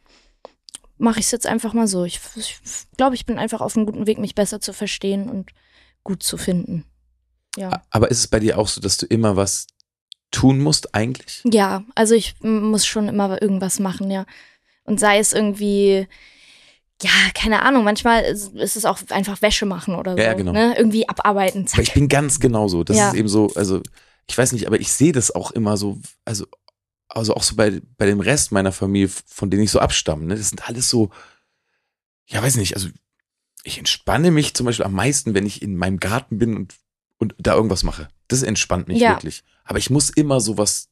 mache 0.98 1.20
ich 1.20 1.26
es 1.26 1.30
jetzt 1.30 1.46
einfach 1.46 1.72
mal 1.72 1.86
so. 1.86 2.02
Ich, 2.02 2.18
ich 2.34 2.58
glaube, 2.96 3.14
ich 3.14 3.26
bin 3.26 3.38
einfach 3.38 3.60
auf 3.60 3.76
einem 3.76 3.86
guten 3.86 4.08
Weg, 4.08 4.18
mich 4.18 4.34
besser 4.34 4.60
zu 4.60 4.72
verstehen 4.72 5.30
und 5.30 5.52
gut 6.02 6.24
zu 6.24 6.36
finden. 6.36 6.84
Ja. 7.56 7.84
Aber 7.90 8.10
ist 8.10 8.18
es 8.18 8.26
bei 8.26 8.40
dir 8.40 8.58
auch 8.58 8.66
so, 8.66 8.80
dass 8.80 8.96
du 8.96 9.06
immer 9.06 9.36
was 9.36 9.68
tun 10.30 10.60
musst 10.60 10.94
eigentlich? 10.94 11.42
Ja, 11.44 11.84
also 11.94 12.14
ich 12.14 12.34
muss 12.42 12.86
schon 12.86 13.08
immer 13.08 13.40
irgendwas 13.40 13.78
machen, 13.78 14.10
ja. 14.10 14.26
Und 14.84 15.00
sei 15.00 15.18
es 15.18 15.32
irgendwie, 15.32 16.06
ja, 17.02 17.10
keine 17.34 17.62
Ahnung, 17.62 17.84
manchmal 17.84 18.22
ist, 18.22 18.54
ist 18.54 18.76
es 18.76 18.84
auch 18.84 18.98
einfach 19.10 19.42
Wäsche 19.42 19.66
machen 19.66 19.94
oder 19.94 20.12
so. 20.12 20.18
Ja, 20.22 20.34
genau. 20.34 20.52
Ne? 20.52 20.74
Irgendwie 20.76 21.08
abarbeiten. 21.08 21.66
Aber 21.72 21.82
ich 21.82 21.92
bin 21.94 22.08
ganz 22.08 22.40
genauso. 22.40 22.84
Das 22.84 22.96
Ja. 22.96 23.08
ist 23.10 23.14
eben 23.16 23.28
so, 23.28 23.50
also 23.54 23.82
ich 24.28 24.36
weiß 24.36 24.52
nicht, 24.52 24.66
aber 24.66 24.80
ich 24.80 24.92
sehe 24.92 25.12
das 25.12 25.34
auch 25.34 25.50
immer 25.52 25.76
so, 25.76 25.98
also, 26.24 26.46
also 27.08 27.34
auch 27.34 27.42
so 27.42 27.54
bei, 27.56 27.80
bei 27.96 28.06
dem 28.06 28.20
Rest 28.20 28.52
meiner 28.52 28.72
Familie, 28.72 29.08
von 29.26 29.50
denen 29.50 29.62
ich 29.62 29.70
so 29.70 29.78
abstamme, 29.78 30.24
ne? 30.26 30.36
Das 30.36 30.48
sind 30.48 30.68
alles 30.68 30.90
so, 30.90 31.10
ja, 32.26 32.42
weiß 32.42 32.56
nicht, 32.56 32.74
also 32.74 32.88
ich 33.62 33.78
entspanne 33.78 34.30
mich 34.30 34.54
zum 34.54 34.66
Beispiel 34.66 34.84
am 34.86 34.92
meisten, 34.92 35.34
wenn 35.34 35.46
ich 35.46 35.62
in 35.62 35.76
meinem 35.76 35.98
Garten 35.98 36.38
bin 36.38 36.56
und, 36.56 36.74
und 37.18 37.34
da 37.38 37.54
irgendwas 37.54 37.82
mache. 37.82 38.08
Das 38.28 38.42
entspannt 38.42 38.88
mich 38.88 39.00
Ja. 39.00 39.10
wirklich. 39.10 39.42
Aber 39.66 39.78
ich 39.78 39.90
muss 39.90 40.10
immer 40.10 40.40
sowas 40.40 40.88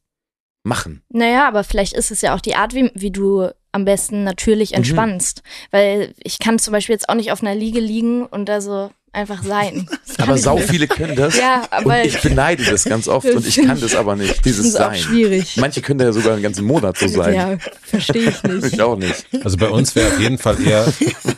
machen. 0.65 1.03
Naja, 1.11 1.47
aber 1.49 1.65
vielleicht 1.65 1.93
ist 1.93 2.11
es 2.11 2.21
ja 2.21 2.35
auch 2.35 2.41
die 2.41 2.55
Art, 2.57 2.75
wie, 2.75 2.91
wie 2.95 3.11
du 3.11 3.49
am 3.73 3.85
besten 3.85 4.25
natürlich 4.25 4.71
Mhm. 4.71 4.77
entspannst. 4.79 5.43
Weil 5.71 6.15
ich 6.23 6.39
kann 6.39 6.59
zum 6.59 6.73
Beispiel 6.73 6.95
jetzt 6.95 7.09
auch 7.09 7.15
nicht 7.15 7.33
auf 7.33 7.43
einer 7.43 7.55
Liege 7.55 7.81
liegen 7.81 8.25
und 8.27 8.47
da 8.49 8.61
so 8.61 8.91
einfach 9.15 9.43
sein. 9.43 9.87
Aber 10.19 10.37
sau 10.39 10.57
nicht. 10.57 10.69
viele 10.71 10.87
können 10.87 11.17
das. 11.17 11.37
Ja, 11.37 11.65
aber 11.71 11.97
und 12.01 12.07
ich 12.07 12.21
beneide 12.21 12.63
das 12.65 12.85
ganz 12.85 13.09
oft 13.09 13.27
und 13.29 13.45
ich 13.47 13.57
kann 13.57 13.81
das 13.81 13.97
aber 13.97 14.15
nicht, 14.15 14.45
dieses 14.45 14.67
das 14.67 14.75
ist 14.75 14.81
auch 14.81 14.91
Sein. 14.93 14.99
schwierig. 15.01 15.57
Manche 15.57 15.81
können 15.83 15.99
da 15.99 16.05
ja 16.05 16.13
sogar 16.13 16.35
einen 16.35 16.43
ganzen 16.43 16.65
Monat 16.65 16.97
so 16.97 17.09
sein. 17.09 17.35
Ja, 17.35 17.59
verstehe 17.83 18.29
ich 18.31 18.43
nicht. 18.45 18.65
Ich 18.75 18.81
auch 18.81 18.97
nicht. 18.97 19.27
Also 19.43 19.57
bei 19.57 19.69
uns 19.69 19.95
wäre 19.97 20.13
auf 20.13 20.21
jeden 20.21 20.39
Fall 20.39 20.57
eher, 20.65 20.87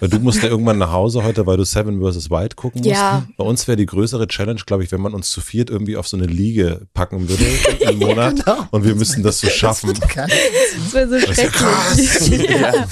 weil 0.01 0.09
du 0.11 0.19
musst 0.19 0.43
ja 0.43 0.51
irgendwann 0.51 0.77
nach 0.79 0.93
Hause 0.93 1.25
heute, 1.25 1.47
weil 1.47 1.57
du 1.57 1.65
Seven 1.65 2.01
vs. 2.03 2.29
Wild 2.31 2.57
gucken 2.57 2.83
musst. 2.83 2.91
Ja. 2.91 3.27
Bei 3.39 3.45
uns 3.45 3.67
wäre 3.67 3.77
die 3.77 3.87
größere 3.87 4.27
Challenge, 4.29 4.61
glaube 4.67 4.85
ich, 4.85 4.93
wenn 4.93 5.01
man 5.01 5.15
uns 5.15 5.31
zu 5.31 5.41
viert 5.41 5.71
irgendwie 5.71 5.97
auf 5.97 6.07
so 6.07 6.17
eine 6.19 6.27
Liege 6.27 6.83
packen 6.93 7.29
würde 7.29 7.45
im 7.81 7.99
Monat 8.01 8.45
Genau. 8.45 8.67
und 8.73 8.85
wir 8.85 8.95
müssen 8.95 9.23
das 9.23 9.41
so 9.41 9.49
schaffen. 9.49 9.95
Kann- 10.01 10.29
Das 10.31 10.93
wäre 10.95 11.09
so 11.09 11.15
ist 11.17 11.29
ja 11.29 11.35
schrecklich. 11.51 12.51
Ja. 12.51 12.87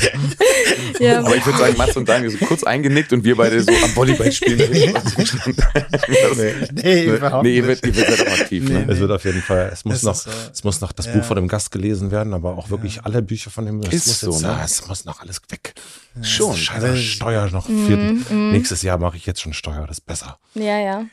Ja. 1.01 1.19
Aber 1.21 1.37
ich 1.37 1.45
würde 1.45 1.59
sagen, 1.59 1.75
Mats 1.77 1.97
und 1.97 2.09
Daniel 2.09 2.31
so 2.31 2.39
kurz 2.47 2.63
eingenickt 2.65 3.13
und 3.13 3.25
wir 3.25 3.37
beide 3.37 3.63
so 3.63 3.71
am 3.83 3.95
Volleyball 3.95 4.33
spielen. 4.33 4.74
Nee, 4.75 6.55
nee, 6.73 7.05
überhaupt 7.05 7.45
nee, 7.45 7.57
ihr 7.57 7.67
werdet, 7.67 7.97
ihr 7.97 8.33
aktiv. 8.33 8.65
Nee. 8.69 8.75
Ne? 8.75 8.87
Es 8.89 8.99
wird 8.99 9.11
auf 9.11 9.25
jeden 9.25 9.43
Fall, 9.43 9.71
es 9.73 9.85
muss 9.85 10.03
noch, 10.03 10.15
so. 10.15 10.31
es 10.53 10.65
muss 10.65 10.81
noch 10.81 10.93
das 10.93 11.07
Ja. 11.07 11.13
Buch 11.15 11.25
von 11.25 11.37
dem 11.37 11.49
Gast 11.49 11.71
gelesen 11.71 12.11
werden, 12.11 12.35
aber 12.35 12.57
auch 12.59 12.71
wirklich 12.71 13.05
alle 13.05 13.23
Bücher 13.23 13.51
von 13.51 13.67
dem. 13.67 13.81
Es 13.81 13.93
Ist 13.93 14.07
muss 14.07 14.21
so, 14.21 14.31
jetzt, 14.33 14.43
ne? 14.43 14.61
Es 14.65 14.87
muss 14.89 15.05
noch 15.05 15.21
alles 15.21 15.41
weg. 15.51 15.75
Schon. 16.23 16.57
Scheiße, 16.57 16.87
Also- 16.87 16.97
Steuer 17.03 17.51
noch. 17.51 17.69
Mhm, 17.69 17.87
Vierten. 17.87 18.53
Nächstes 18.53 18.83
Jahr 18.83 18.99
mache 18.99 19.17
ich 19.17 19.27
jetzt 19.27 19.41
schon 19.41 19.53
Steuer, 19.53 19.87
das 19.87 19.99
ist 19.99 20.07
besser. 20.07 20.39
ja, 20.55 20.79
ja. 20.79 21.05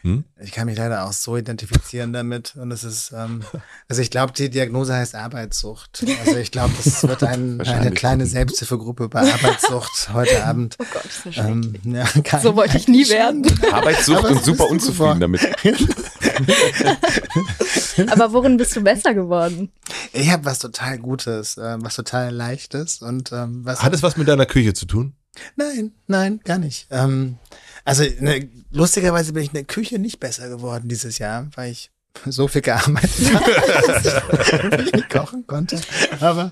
Ich 0.43 0.51
kann 0.51 0.65
mich 0.65 0.77
leider 0.77 1.05
auch 1.05 1.13
so 1.13 1.37
identifizieren 1.37 2.13
damit. 2.13 2.55
Und 2.55 2.71
es 2.71 2.83
ist, 2.83 3.11
ähm, 3.11 3.41
also 3.87 4.01
ich 4.01 4.09
glaube, 4.11 4.33
die 4.33 4.49
Diagnose 4.49 4.93
heißt 4.95 5.15
Arbeitssucht. 5.15 6.03
Also 6.25 6.37
ich 6.37 6.51
glaube, 6.51 6.73
das 6.83 7.03
wird 7.07 7.23
ein, 7.23 7.61
eine 7.65 7.91
kleine 7.91 8.25
Selbsthilfegruppe 8.25 9.07
bei 9.09 9.21
Arbeitssucht 9.21 10.09
heute 10.13 10.43
Abend. 10.45 10.77
Oh 10.79 10.85
Gott, 10.93 11.03
das 11.05 11.17
ist 11.17 11.25
ja 11.25 11.31
schrecklich. 11.33 11.81
Ähm, 11.85 11.93
ja, 11.95 12.05
kein- 12.23 12.41
So 12.41 12.55
wollte 12.55 12.77
ich 12.77 12.87
nie 12.87 13.07
werden. 13.09 13.43
Arbeitssucht 13.71 14.23
und 14.25 14.43
super 14.43 14.69
unzufrieden 14.69 15.19
damit. 15.19 15.41
Aber 18.11 18.33
worin 18.33 18.57
bist 18.57 18.75
du 18.75 18.81
besser 18.81 19.13
geworden? 19.13 19.71
Ich 20.13 20.29
habe 20.31 20.45
was 20.45 20.59
total 20.59 20.97
Gutes, 20.99 21.57
äh, 21.57 21.77
was 21.79 21.95
total 21.95 22.33
Leichtes 22.33 23.01
und 23.01 23.31
ähm, 23.31 23.65
was. 23.65 23.83
Hat 23.83 23.93
es 23.93 24.03
was 24.03 24.17
mit 24.17 24.27
deiner 24.27 24.45
Küche 24.45 24.73
zu 24.73 24.85
tun? 24.85 25.13
Nein, 25.55 25.91
nein, 26.07 26.41
gar 26.43 26.57
nicht. 26.57 26.87
Ähm, 26.91 27.37
also 27.85 28.03
ne, 28.19 28.49
lustigerweise 28.71 29.33
bin 29.33 29.43
ich 29.43 29.49
in 29.49 29.53
der 29.55 29.63
Küche 29.63 29.99
nicht 29.99 30.19
besser 30.19 30.49
geworden 30.49 30.89
dieses 30.89 31.17
Jahr, 31.19 31.47
weil 31.55 31.71
ich 31.71 31.91
so 32.25 32.47
viel 32.47 32.61
gearbeitet 32.61 33.33
habe, 33.33 34.69
dass 34.69 34.85
ich 34.85 34.93
nicht 34.93 35.09
kochen 35.09 35.47
konnte. 35.47 35.79
Aber 36.19 36.51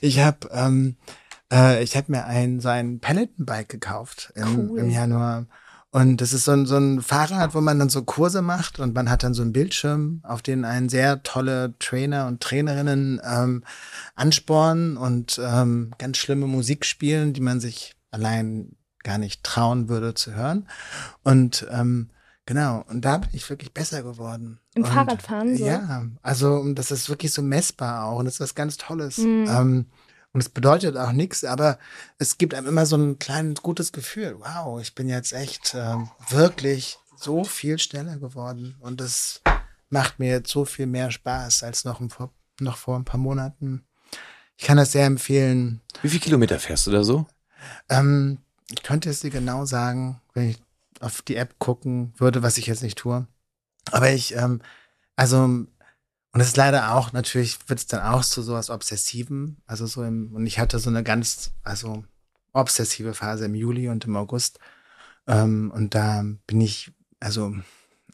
ich 0.00 0.20
habe 0.20 0.48
ähm, 0.52 0.96
äh, 1.52 1.82
ich 1.82 1.96
habe 1.96 2.12
mir 2.12 2.26
ein 2.26 2.60
so 2.60 2.68
ein 2.68 3.00
Peloton-Bike 3.00 3.68
gekauft 3.68 4.32
im, 4.34 4.70
Cool. 4.70 4.78
im 4.80 4.90
Januar. 4.90 5.46
Und 5.90 6.20
das 6.20 6.34
ist 6.34 6.44
so 6.44 6.52
ein, 6.52 6.66
so 6.66 6.76
ein 6.76 7.00
Fahrrad, 7.00 7.54
wo 7.54 7.62
man 7.62 7.78
dann 7.78 7.88
so 7.88 8.02
Kurse 8.02 8.42
macht 8.42 8.78
und 8.78 8.94
man 8.94 9.08
hat 9.08 9.22
dann 9.22 9.32
so 9.32 9.40
einen 9.40 9.54
Bildschirm, 9.54 10.20
auf 10.22 10.42
den 10.42 10.66
einen 10.66 10.90
sehr 10.90 11.22
tolle 11.22 11.74
Trainer 11.78 12.26
und 12.26 12.40
Trainerinnen 12.42 13.20
ähm, 13.24 13.64
anspornen 14.14 14.98
und 14.98 15.40
ähm, 15.42 15.94
ganz 15.96 16.18
schlimme 16.18 16.46
Musik 16.46 16.84
spielen, 16.84 17.32
die 17.32 17.40
man 17.40 17.60
sich 17.60 17.94
allein 18.10 18.76
gar 19.02 19.16
nicht 19.16 19.42
trauen 19.44 19.88
würde 19.88 20.12
zu 20.12 20.34
hören. 20.34 20.68
Und 21.24 21.66
ähm, 21.70 22.10
genau, 22.44 22.84
und 22.88 23.06
da 23.06 23.16
bin 23.18 23.30
ich 23.32 23.48
wirklich 23.48 23.72
besser 23.72 24.02
geworden. 24.02 24.60
Im 24.74 24.84
und, 24.84 24.90
Fahrradfahren 24.90 25.56
so? 25.56 25.64
Ja, 25.64 26.04
also 26.20 26.70
das 26.74 26.90
ist 26.90 27.08
wirklich 27.08 27.32
so 27.32 27.40
messbar 27.40 28.04
auch 28.04 28.18
und 28.18 28.26
das 28.26 28.34
ist 28.34 28.40
was 28.40 28.54
ganz 28.54 28.76
Tolles. 28.76 29.16
Mhm. 29.18 29.46
Ähm, 29.48 29.86
und 30.32 30.40
es 30.40 30.48
bedeutet 30.48 30.96
auch 30.96 31.12
nichts, 31.12 31.44
aber 31.44 31.78
es 32.18 32.38
gibt 32.38 32.54
einem 32.54 32.66
immer 32.68 32.86
so 32.86 32.96
ein 32.96 33.18
kleines 33.18 33.62
gutes 33.62 33.92
Gefühl. 33.92 34.36
Wow, 34.38 34.80
ich 34.80 34.94
bin 34.94 35.08
jetzt 35.08 35.32
echt 35.32 35.74
ähm, 35.74 36.10
wirklich 36.28 36.98
so 37.16 37.44
viel 37.44 37.78
schneller 37.78 38.18
geworden 38.18 38.76
und 38.80 39.00
das 39.00 39.42
macht 39.90 40.18
mir 40.18 40.28
jetzt 40.30 40.50
so 40.50 40.64
viel 40.64 40.86
mehr 40.86 41.10
Spaß 41.10 41.62
als 41.62 41.84
noch, 41.84 42.00
im, 42.00 42.10
vor- 42.10 42.32
noch 42.60 42.76
vor 42.76 42.96
ein 42.96 43.04
paar 43.04 43.20
Monaten. 43.20 43.84
Ich 44.56 44.66
kann 44.66 44.76
das 44.76 44.92
sehr 44.92 45.06
empfehlen. 45.06 45.80
Wie 46.02 46.08
viele 46.08 46.20
Kilometer 46.20 46.58
fährst 46.58 46.86
du 46.86 46.90
da 46.90 47.04
so? 47.04 47.26
Ähm, 47.88 48.38
ich 48.70 48.82
könnte 48.82 49.08
es 49.08 49.20
dir 49.20 49.30
genau 49.30 49.64
sagen, 49.64 50.20
wenn 50.34 50.50
ich 50.50 50.62
auf 51.00 51.22
die 51.22 51.36
App 51.36 51.58
gucken 51.58 52.12
würde, 52.16 52.42
was 52.42 52.58
ich 52.58 52.66
jetzt 52.66 52.82
nicht 52.82 52.98
tue. 52.98 53.26
Aber 53.90 54.10
ich, 54.10 54.34
ähm, 54.34 54.60
also, 55.16 55.66
und 56.38 56.42
es 56.42 56.50
ist 56.50 56.56
leider 56.56 56.94
auch, 56.94 57.12
natürlich 57.12 57.58
wird 57.66 57.80
es 57.80 57.88
dann 57.88 58.00
auch 58.00 58.24
zu 58.24 58.42
sowas 58.42 58.70
Obsessiven. 58.70 59.56
Also 59.66 59.86
so 59.86 60.04
im, 60.04 60.32
und 60.36 60.46
ich 60.46 60.60
hatte 60.60 60.78
so 60.78 60.88
eine 60.88 61.02
ganz, 61.02 61.50
also 61.64 62.04
obsessive 62.52 63.12
Phase 63.12 63.46
im 63.46 63.56
Juli 63.56 63.88
und 63.88 64.04
im 64.04 64.14
August. 64.14 64.60
Ähm, 65.26 65.72
und 65.74 65.96
da 65.96 66.24
bin 66.46 66.60
ich, 66.60 66.92
also, 67.18 67.56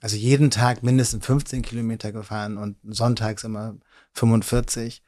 also 0.01 0.17
jeden 0.17 0.51
Tag 0.51 0.83
mindestens 0.83 1.27
15 1.27 1.61
Kilometer 1.61 2.13
gefahren 2.13 2.57
und 2.57 2.79
sonntags 2.85 3.45
immer 3.45 3.75
45, 4.15 5.03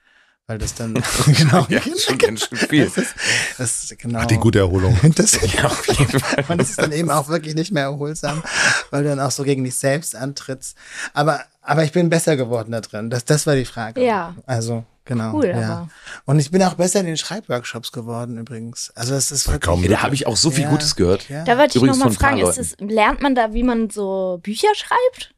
weil 0.47 0.59
das 0.59 0.75
dann, 0.75 0.95
genau, 1.27 1.67
Ja, 1.69 1.81
schon 1.99 2.19
ganz 2.19 2.47
schön 2.49 2.59
viel. 2.69 2.85
das 2.87 2.97
ist, 2.99 3.15
das 3.59 3.85
ist 3.85 3.99
genau. 3.99 4.21
Hat 4.21 4.31
die 4.31 4.37
gute 4.37 4.61
Erholung. 4.61 4.99
Das, 5.17 5.33
Ja, 5.55 5.67
auf 5.67 5.87
jeden 5.89 6.21
Fall. 6.21 6.45
und 6.49 6.61
es 6.63 6.71
ist 6.71 6.79
dann 6.81 6.93
eben 6.93 7.11
auch 7.11 7.29
wirklich 7.29 7.55
nicht 7.55 7.73
mehr 7.73 7.85
erholsam, 7.85 8.43
weil 8.91 9.03
du 9.03 9.09
dann 9.11 9.21
auch 9.21 9.31
so 9.31 9.43
gegen 9.43 9.65
dich 9.65 9.75
selbst 9.77 10.15
antrittst. 10.15 10.77
Aber, 11.15 11.41
aber 11.63 11.85
ich 11.85 11.93
bin 11.93 12.09
besser 12.09 12.37
geworden 12.37 12.73
da 12.73 12.81
drin. 12.81 13.11
Das, 13.11 13.25
das 13.25 13.47
war 13.47 13.57
die 13.57 13.65
Frage. 13.65 14.05
Ja. 14.05 14.35
Also, 14.47 14.85
genau. 15.05 15.35
Cool, 15.35 15.47
ja. 15.47 15.57
aber. 15.57 15.89
Und 16.27 16.39
ich 16.39 16.51
bin 16.53 16.63
auch 16.63 16.75
besser 16.75 17.01
in 17.01 17.07
den 17.07 17.17
Schreibworkshops 17.17 17.91
geworden 17.91 18.39
übrigens. 18.39 18.93
Also 18.95 19.15
es 19.15 19.33
ist 19.33 19.47
wirklich. 19.49 19.63
kaum 19.63 19.83
Ja, 19.83 19.91
da 19.91 20.03
habe 20.03 20.15
ich 20.15 20.27
auch 20.29 20.37
so 20.37 20.51
viel 20.53 20.65
Ja. 20.65 20.71
Gutes 20.71 20.95
gehört. 20.95 21.29
Ja. 21.29 21.43
Da 21.45 21.59
wollte 21.59 21.71
ich 21.79 21.83
Übrigens 21.83 21.99
noch 21.99 22.07
mal 22.07 22.13
von 22.13 22.25
ein 22.25 22.37
paar 22.39 22.39
fragen, 22.47 22.61
ist 22.61 22.77
es, 22.81 22.89
lernt 22.89 23.21
man 23.21 23.35
da, 23.35 23.53
wie 23.53 23.63
man 23.65 23.91
so 23.91 24.39
Bücher 24.43 24.69
schreibt? 24.77 25.33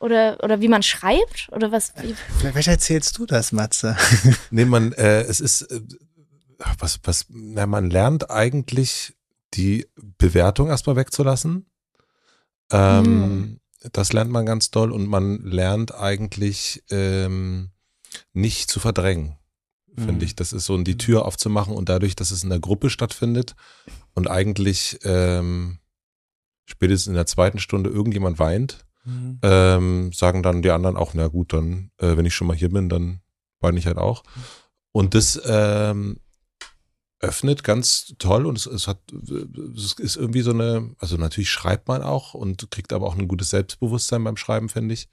Oder, 0.00 0.42
oder 0.42 0.60
wie 0.60 0.68
man 0.68 0.82
schreibt? 0.82 1.48
Oder 1.52 1.70
was? 1.70 1.92
Wie, 2.00 2.14
Vielleicht 2.40 2.68
erzählst 2.68 3.16
du 3.18 3.26
das, 3.26 3.52
Matze. 3.52 3.96
Nee, 4.50 4.64
man, 4.64 4.92
äh, 4.92 5.20
es 5.22 5.40
ist, 5.40 5.62
äh, 5.62 5.80
was, 6.78 6.98
was, 7.04 7.26
na, 7.28 7.66
man 7.66 7.90
lernt 7.90 8.30
eigentlich 8.30 9.14
die 9.54 9.86
Bewertung 10.18 10.68
erstmal 10.68 10.96
wegzulassen. 10.96 11.66
Ähm, 12.72 13.60
Das 13.92 14.12
lernt 14.12 14.30
man 14.30 14.44
ganz 14.46 14.70
doll 14.70 14.92
und 14.92 15.06
man 15.06 15.42
lernt 15.42 15.94
eigentlich 15.94 16.82
ähm, 16.90 17.70
nicht 18.34 18.70
zu 18.70 18.78
verdrängen, 18.80 19.38
finde 19.94 20.12
Mhm. 20.14 20.22
ich. 20.22 20.36
Das 20.36 20.52
ist 20.52 20.66
so, 20.66 20.76
die 20.78 20.98
Tür 20.98 21.24
aufzumachen 21.24 21.74
und 21.74 21.88
dadurch, 21.88 22.14
dass 22.14 22.30
es 22.30 22.42
in 22.44 22.50
der 22.50 22.60
Gruppe 22.60 22.90
stattfindet 22.90 23.54
und 24.14 24.28
eigentlich 24.30 24.98
ähm, 25.04 25.78
spätestens 26.66 27.08
in 27.08 27.14
der 27.14 27.26
zweiten 27.26 27.58
Stunde 27.58 27.88
irgendjemand 27.90 28.38
weint, 28.38 28.84
ähm, 29.42 30.12
sagen 30.12 30.42
dann 30.42 30.62
die 30.62 30.70
anderen 30.70 30.96
auch, 30.96 31.14
na 31.14 31.28
gut, 31.28 31.52
dann, 31.52 31.90
äh, 31.98 32.16
wenn 32.16 32.26
ich 32.26 32.34
schon 32.34 32.46
mal 32.46 32.56
hier 32.56 32.70
bin, 32.70 32.88
dann 32.88 33.20
weine 33.60 33.78
ich 33.78 33.86
halt 33.86 33.98
auch. 33.98 34.22
Und 34.92 35.14
das 35.14 35.40
ähm, 35.44 36.18
öffnet 37.20 37.64
ganz 37.64 38.14
toll 38.18 38.46
und 38.46 38.56
es, 38.56 38.66
es 38.66 38.88
hat, 38.88 39.00
es 39.76 39.92
ist 39.92 40.16
irgendwie 40.16 40.40
so 40.40 40.50
eine, 40.52 40.94
also 40.98 41.16
natürlich 41.16 41.50
schreibt 41.50 41.88
man 41.88 42.02
auch 42.02 42.34
und 42.34 42.70
kriegt 42.70 42.92
aber 42.92 43.06
auch 43.06 43.16
ein 43.16 43.28
gutes 43.28 43.50
Selbstbewusstsein 43.50 44.24
beim 44.24 44.36
Schreiben, 44.36 44.68
finde 44.68 44.94
ich. 44.94 45.08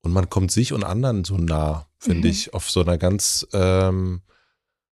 Und 0.00 0.12
man 0.12 0.28
kommt 0.28 0.50
sich 0.50 0.72
und 0.72 0.84
anderen 0.84 1.24
so 1.24 1.38
nah, 1.38 1.86
finde 1.98 2.26
Mhm. 2.28 2.30
ich, 2.30 2.52
auf 2.54 2.70
so 2.70 2.80
einer 2.82 2.98
ganz, 2.98 3.46
ähm, 3.52 4.20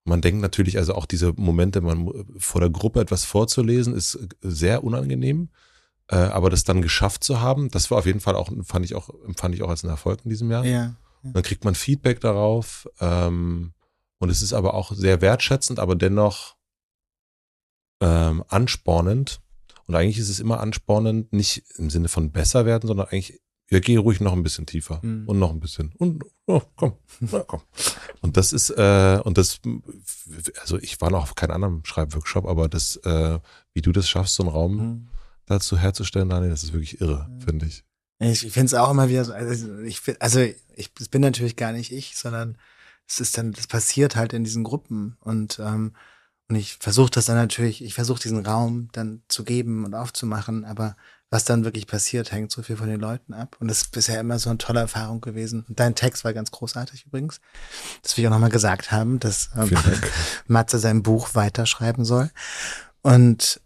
man 0.03 0.21
denkt 0.21 0.41
natürlich, 0.41 0.77
also 0.77 0.93
auch 0.93 1.05
diese 1.05 1.33
Momente, 1.35 1.81
man 1.81 2.11
vor 2.37 2.61
der 2.61 2.69
Gruppe 2.69 2.99
etwas 2.99 3.25
vorzulesen, 3.25 3.95
ist 3.95 4.19
sehr 4.41 4.83
unangenehm. 4.83 5.49
Äh, 6.11 6.15
aber 6.15 6.49
das 6.49 6.63
dann 6.63 6.81
geschafft 6.81 7.23
zu 7.23 7.39
haben, 7.39 7.69
das 7.69 7.91
war 7.91 7.99
auf 7.99 8.05
jeden 8.07 8.19
Fall 8.19 8.35
auch, 8.35 8.49
fand 8.63 8.83
ich 8.83 8.95
auch, 8.95 9.09
empfand 9.25 9.53
ich 9.53 9.61
auch 9.61 9.69
als 9.69 9.83
ein 9.83 9.89
Erfolg 9.89 10.21
in 10.23 10.29
diesem 10.29 10.49
Jahr. 10.49 10.65
Ja. 10.65 10.95
Dann 11.21 11.43
kriegt 11.43 11.65
man 11.65 11.75
Feedback 11.75 12.19
darauf. 12.19 12.89
Ähm, 12.99 13.73
und 14.17 14.29
es 14.29 14.41
ist 14.41 14.53
aber 14.53 14.73
auch 14.73 14.91
sehr 14.93 15.21
wertschätzend, 15.21 15.79
aber 15.79 15.95
dennoch 15.95 16.55
ähm, 18.01 18.43
anspornend. 18.47 19.41
Und 19.87 19.95
eigentlich 19.95 20.17
ist 20.19 20.29
es 20.29 20.39
immer 20.39 20.59
anspornend, 20.59 21.33
nicht 21.33 21.63
im 21.77 21.89
Sinne 21.89 22.07
von 22.07 22.31
besser 22.31 22.65
werden, 22.65 22.87
sondern 22.87 23.07
eigentlich, 23.07 23.39
ja, 23.69 23.79
geh 23.79 23.97
ruhig 23.97 24.19
noch 24.19 24.33
ein 24.33 24.43
bisschen 24.43 24.65
tiefer 24.65 24.99
Mhm. 25.03 25.27
und 25.27 25.39
noch 25.39 25.51
ein 25.51 25.59
bisschen 25.59 25.93
und 25.97 26.23
oh, 26.47 26.61
komm, 26.75 26.93
na, 27.19 27.39
komm. 27.41 27.61
Und 28.21 28.35
das 28.37 28.51
ist, 28.53 28.71
äh, 28.71 29.19
und 29.23 29.37
das, 29.37 29.59
also 30.61 30.77
ich 30.79 30.99
war 31.01 31.11
noch 31.11 31.23
auf 31.23 31.35
keinem 31.35 31.51
anderen 31.51 31.85
Schreibworkshop, 31.85 32.45
aber 32.45 32.67
das, 32.67 32.95
äh, 32.97 33.39
wie 33.73 33.81
du 33.81 33.91
das 33.91 34.09
schaffst, 34.09 34.35
so 34.35 34.43
einen 34.43 34.51
Raum 34.51 34.75
Mhm. 34.77 35.07
Dazu 35.49 35.77
herzustellen, 35.77 36.29
Daniel, 36.29 36.51
das 36.51 36.63
ist 36.63 36.73
wirklich 36.73 37.01
irre, 37.01 37.29
finde 37.43 37.65
ich. 37.65 37.83
Ich, 38.19 38.41
finde 38.51 38.65
es 38.65 38.73
auch 38.73 38.91
immer 38.91 39.09
wieder 39.09 39.23
so, 39.23 39.33
also 39.33 39.79
ich, 39.79 40.01
also 40.19 40.41
ich 40.75 40.93
bin 40.93 41.21
natürlich 41.21 41.55
gar 41.55 41.71
nicht 41.71 41.91
ich, 41.91 42.17
sondern 42.17 42.57
es 43.07 43.19
ist 43.19 43.37
dann, 43.37 43.53
das 43.53 43.67
passiert 43.67 44.15
halt 44.15 44.33
in 44.33 44.43
diesen 44.43 44.63
Gruppen 44.63 45.17
und, 45.21 45.59
ähm, 45.59 45.93
und 46.49 46.55
ich 46.55 46.77
versuche 46.79 47.11
das 47.11 47.25
dann 47.25 47.37
natürlich, 47.37 47.83
ich 47.83 47.93
versuche 47.93 48.21
diesen 48.21 48.45
Raum 48.45 48.89
dann 48.91 49.21
zu 49.27 49.43
geben 49.43 49.85
und 49.85 49.93
aufzumachen, 49.93 50.65
aber 50.65 50.95
was 51.31 51.45
dann 51.45 51.63
wirklich 51.63 51.85
passiert, 51.85 52.31
hängt 52.31 52.51
so 52.51 52.63
viel 52.63 52.75
von 52.75 52.89
den 52.89 52.99
Leuten 52.99 53.33
ab. 53.33 53.55
Und 53.59 53.67
das 53.67 53.83
ist 53.83 53.91
bisher 53.91 54.19
immer 54.19 54.39
so 54.39 54.49
eine 54.49 54.57
tolle 54.57 54.79
Erfahrung 54.79 55.21
gewesen. 55.21 55.63
Und 55.67 55.79
dein 55.79 55.93
Text 55.93 56.23
war 56.23 56.33
ganz 56.33 56.49
großartig 56.49 57.05
übrigens. 57.05 57.39
Das 58.01 58.17
will 58.17 58.23
ich 58.23 58.27
auch 58.27 58.31
nochmal 58.31 58.49
gesagt 58.49 58.91
haben, 58.91 59.19
dass 59.19 59.51
ähm. 59.55 59.69
Matze 60.47 60.79
sein 60.79 61.03
Buch 61.03 61.35
weiterschreiben 61.35 62.03
soll. 62.03 62.31
Und 63.03 63.61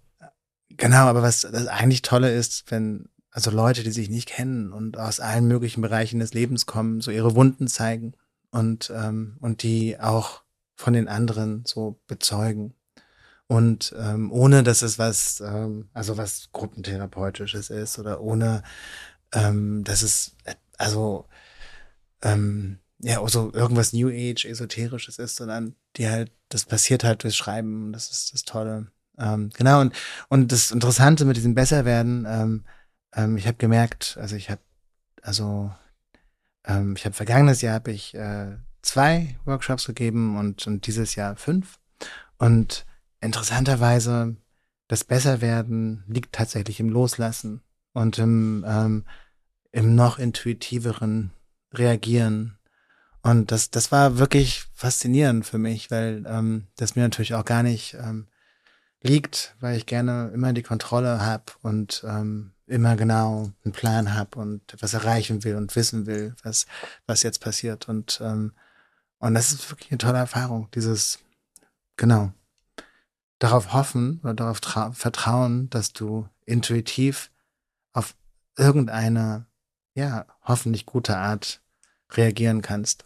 genau, 0.78 1.06
aber 1.06 1.22
was 1.22 1.42
das 1.42 1.68
eigentlich 1.68 2.02
Tolle 2.02 2.34
ist, 2.34 2.70
wenn 2.72 3.10
also 3.34 3.50
Leute, 3.50 3.84
die 3.84 3.92
sich 3.92 4.10
nicht 4.10 4.30
kennen 4.30 4.72
und 4.72 4.98
aus 4.98 5.20
allen 5.20 5.48
möglichen 5.48 5.82
Bereichen 5.82 6.20
des 6.20 6.34
Lebens 6.36 6.68
kommen, 6.68 7.02
so 7.02 7.10
ihre 7.10 7.36
Wunden 7.36 7.68
zeigen 7.68 8.14
und, 8.52 8.92
ähm, 8.96 9.38
und 9.40 9.64
die 9.64 10.00
auch 10.00 10.44
von 10.76 10.94
den 10.94 11.08
anderen 11.08 11.64
so 11.66 12.00
bezeugen. 12.06 12.76
Und 13.48 13.94
ähm, 13.98 14.32
ohne 14.32 14.62
dass 14.64 14.84
es 14.84 15.00
was, 15.00 15.42
ähm, 15.42 15.90
also 15.94 16.18
was 16.18 16.50
Gruppentherapeutisches 16.52 17.72
ist 17.72 17.98
oder 17.98 18.22
ohne, 18.22 18.62
ähm, 19.34 19.84
dass 19.84 20.04
es, 20.04 20.36
also, 20.78 21.26
ähm, 22.22 22.80
ja, 23.00 23.22
also 23.22 23.52
irgendwas 23.52 23.94
New 23.94 24.10
Age, 24.10 24.46
Esoterisches 24.46 25.18
ist, 25.18 25.36
sondern 25.38 25.76
die 25.98 26.08
halt, 26.08 26.32
das 26.50 26.66
passiert 26.66 27.04
halt 27.04 27.24
durch 27.24 27.36
Schreiben, 27.36 27.92
das 27.92 28.12
ist 28.12 28.34
das 28.34 28.44
Tolle. 28.44 28.92
Ähm, 29.18 29.50
genau, 29.54 29.82
und, 29.82 29.94
und 30.30 30.52
das 30.52 30.72
Interessante 30.72 31.26
mit 31.26 31.38
diesem 31.38 31.56
Besserwerden, 31.56 32.26
ähm, 32.28 32.64
ähm, 33.16 33.38
ich 33.38 33.48
habe 33.48 33.58
gemerkt, 33.58 34.18
also 34.20 34.36
ich 34.36 34.50
habe, 34.50 34.62
also 35.22 35.72
ähm, 36.66 36.96
ich 36.96 37.06
habe 37.06 37.16
vergangenes 37.16 37.62
Jahr 37.62 37.76
habe 37.76 37.92
ich 37.92 38.16
äh, 38.16 38.58
zwei 38.82 39.36
Workshops 39.46 39.86
gegeben 39.86 40.38
und, 40.38 40.66
und 40.68 40.88
dieses 40.88 41.16
Jahr 41.16 41.36
fünf. 41.36 41.80
Und 42.38 42.86
interessanterweise, 43.22 44.36
das 44.88 45.04
Besserwerden 45.04 46.04
liegt 46.08 46.34
tatsächlich 46.34 46.80
im 46.80 46.90
Loslassen 46.90 47.62
und 47.94 48.18
im, 48.18 48.66
ähm, 48.68 49.06
im 49.72 49.96
noch 49.96 50.20
intuitiveren 50.20 51.32
Reagieren. 51.74 52.58
Und 53.22 53.52
das, 53.52 53.72
das 53.72 53.92
war 53.92 54.18
wirklich 54.18 54.66
faszinierend 54.74 55.46
für 55.46 55.58
mich, 55.58 55.90
weil 55.90 56.26
ähm, 56.28 56.68
das 56.76 56.96
mir 56.96 57.04
natürlich 57.04 57.34
auch 57.34 57.46
gar 57.46 57.64
nicht 57.64 57.94
ähm, 57.94 58.28
liegt, 59.04 59.56
weil 59.60 59.78
ich 59.78 59.86
gerne 59.86 60.32
immer 60.34 60.54
die 60.54 60.64
Kontrolle 60.64 61.20
habe 61.22 61.44
und 61.62 62.04
ähm, 62.08 62.54
immer 62.66 62.96
genau 62.96 63.52
einen 63.64 63.74
Plan 63.74 64.14
habe 64.14 64.40
und 64.40 64.74
etwas 64.74 64.94
erreichen 64.94 65.44
will 65.44 65.56
und 65.56 65.76
wissen 65.76 66.06
will, 66.06 66.36
was, 66.44 66.66
was 67.06 67.22
jetzt 67.22 67.40
passiert. 67.42 67.90
Und, 67.90 68.20
ähm, 68.24 68.54
und 69.20 69.34
das 69.34 69.52
ist 69.52 69.70
wirklich 69.70 69.92
eine 69.92 69.98
tolle 69.98 70.18
Erfahrung, 70.20 70.70
dieses, 70.72 71.20
genau, 71.98 72.32
darauf 73.40 73.74
hoffen 73.74 74.22
oder 74.24 74.34
darauf 74.34 74.60
trau- 74.62 74.94
vertrauen, 74.94 75.70
dass 75.70 75.92
du 75.92 76.28
intuitiv 76.46 77.30
auf 77.92 78.16
irgendeine, 78.58 79.46
ja, 79.96 80.26
hoffentlich 80.44 80.86
gute 80.86 81.18
Art 81.18 81.62
reagieren 82.12 82.62
kannst. 82.62 83.04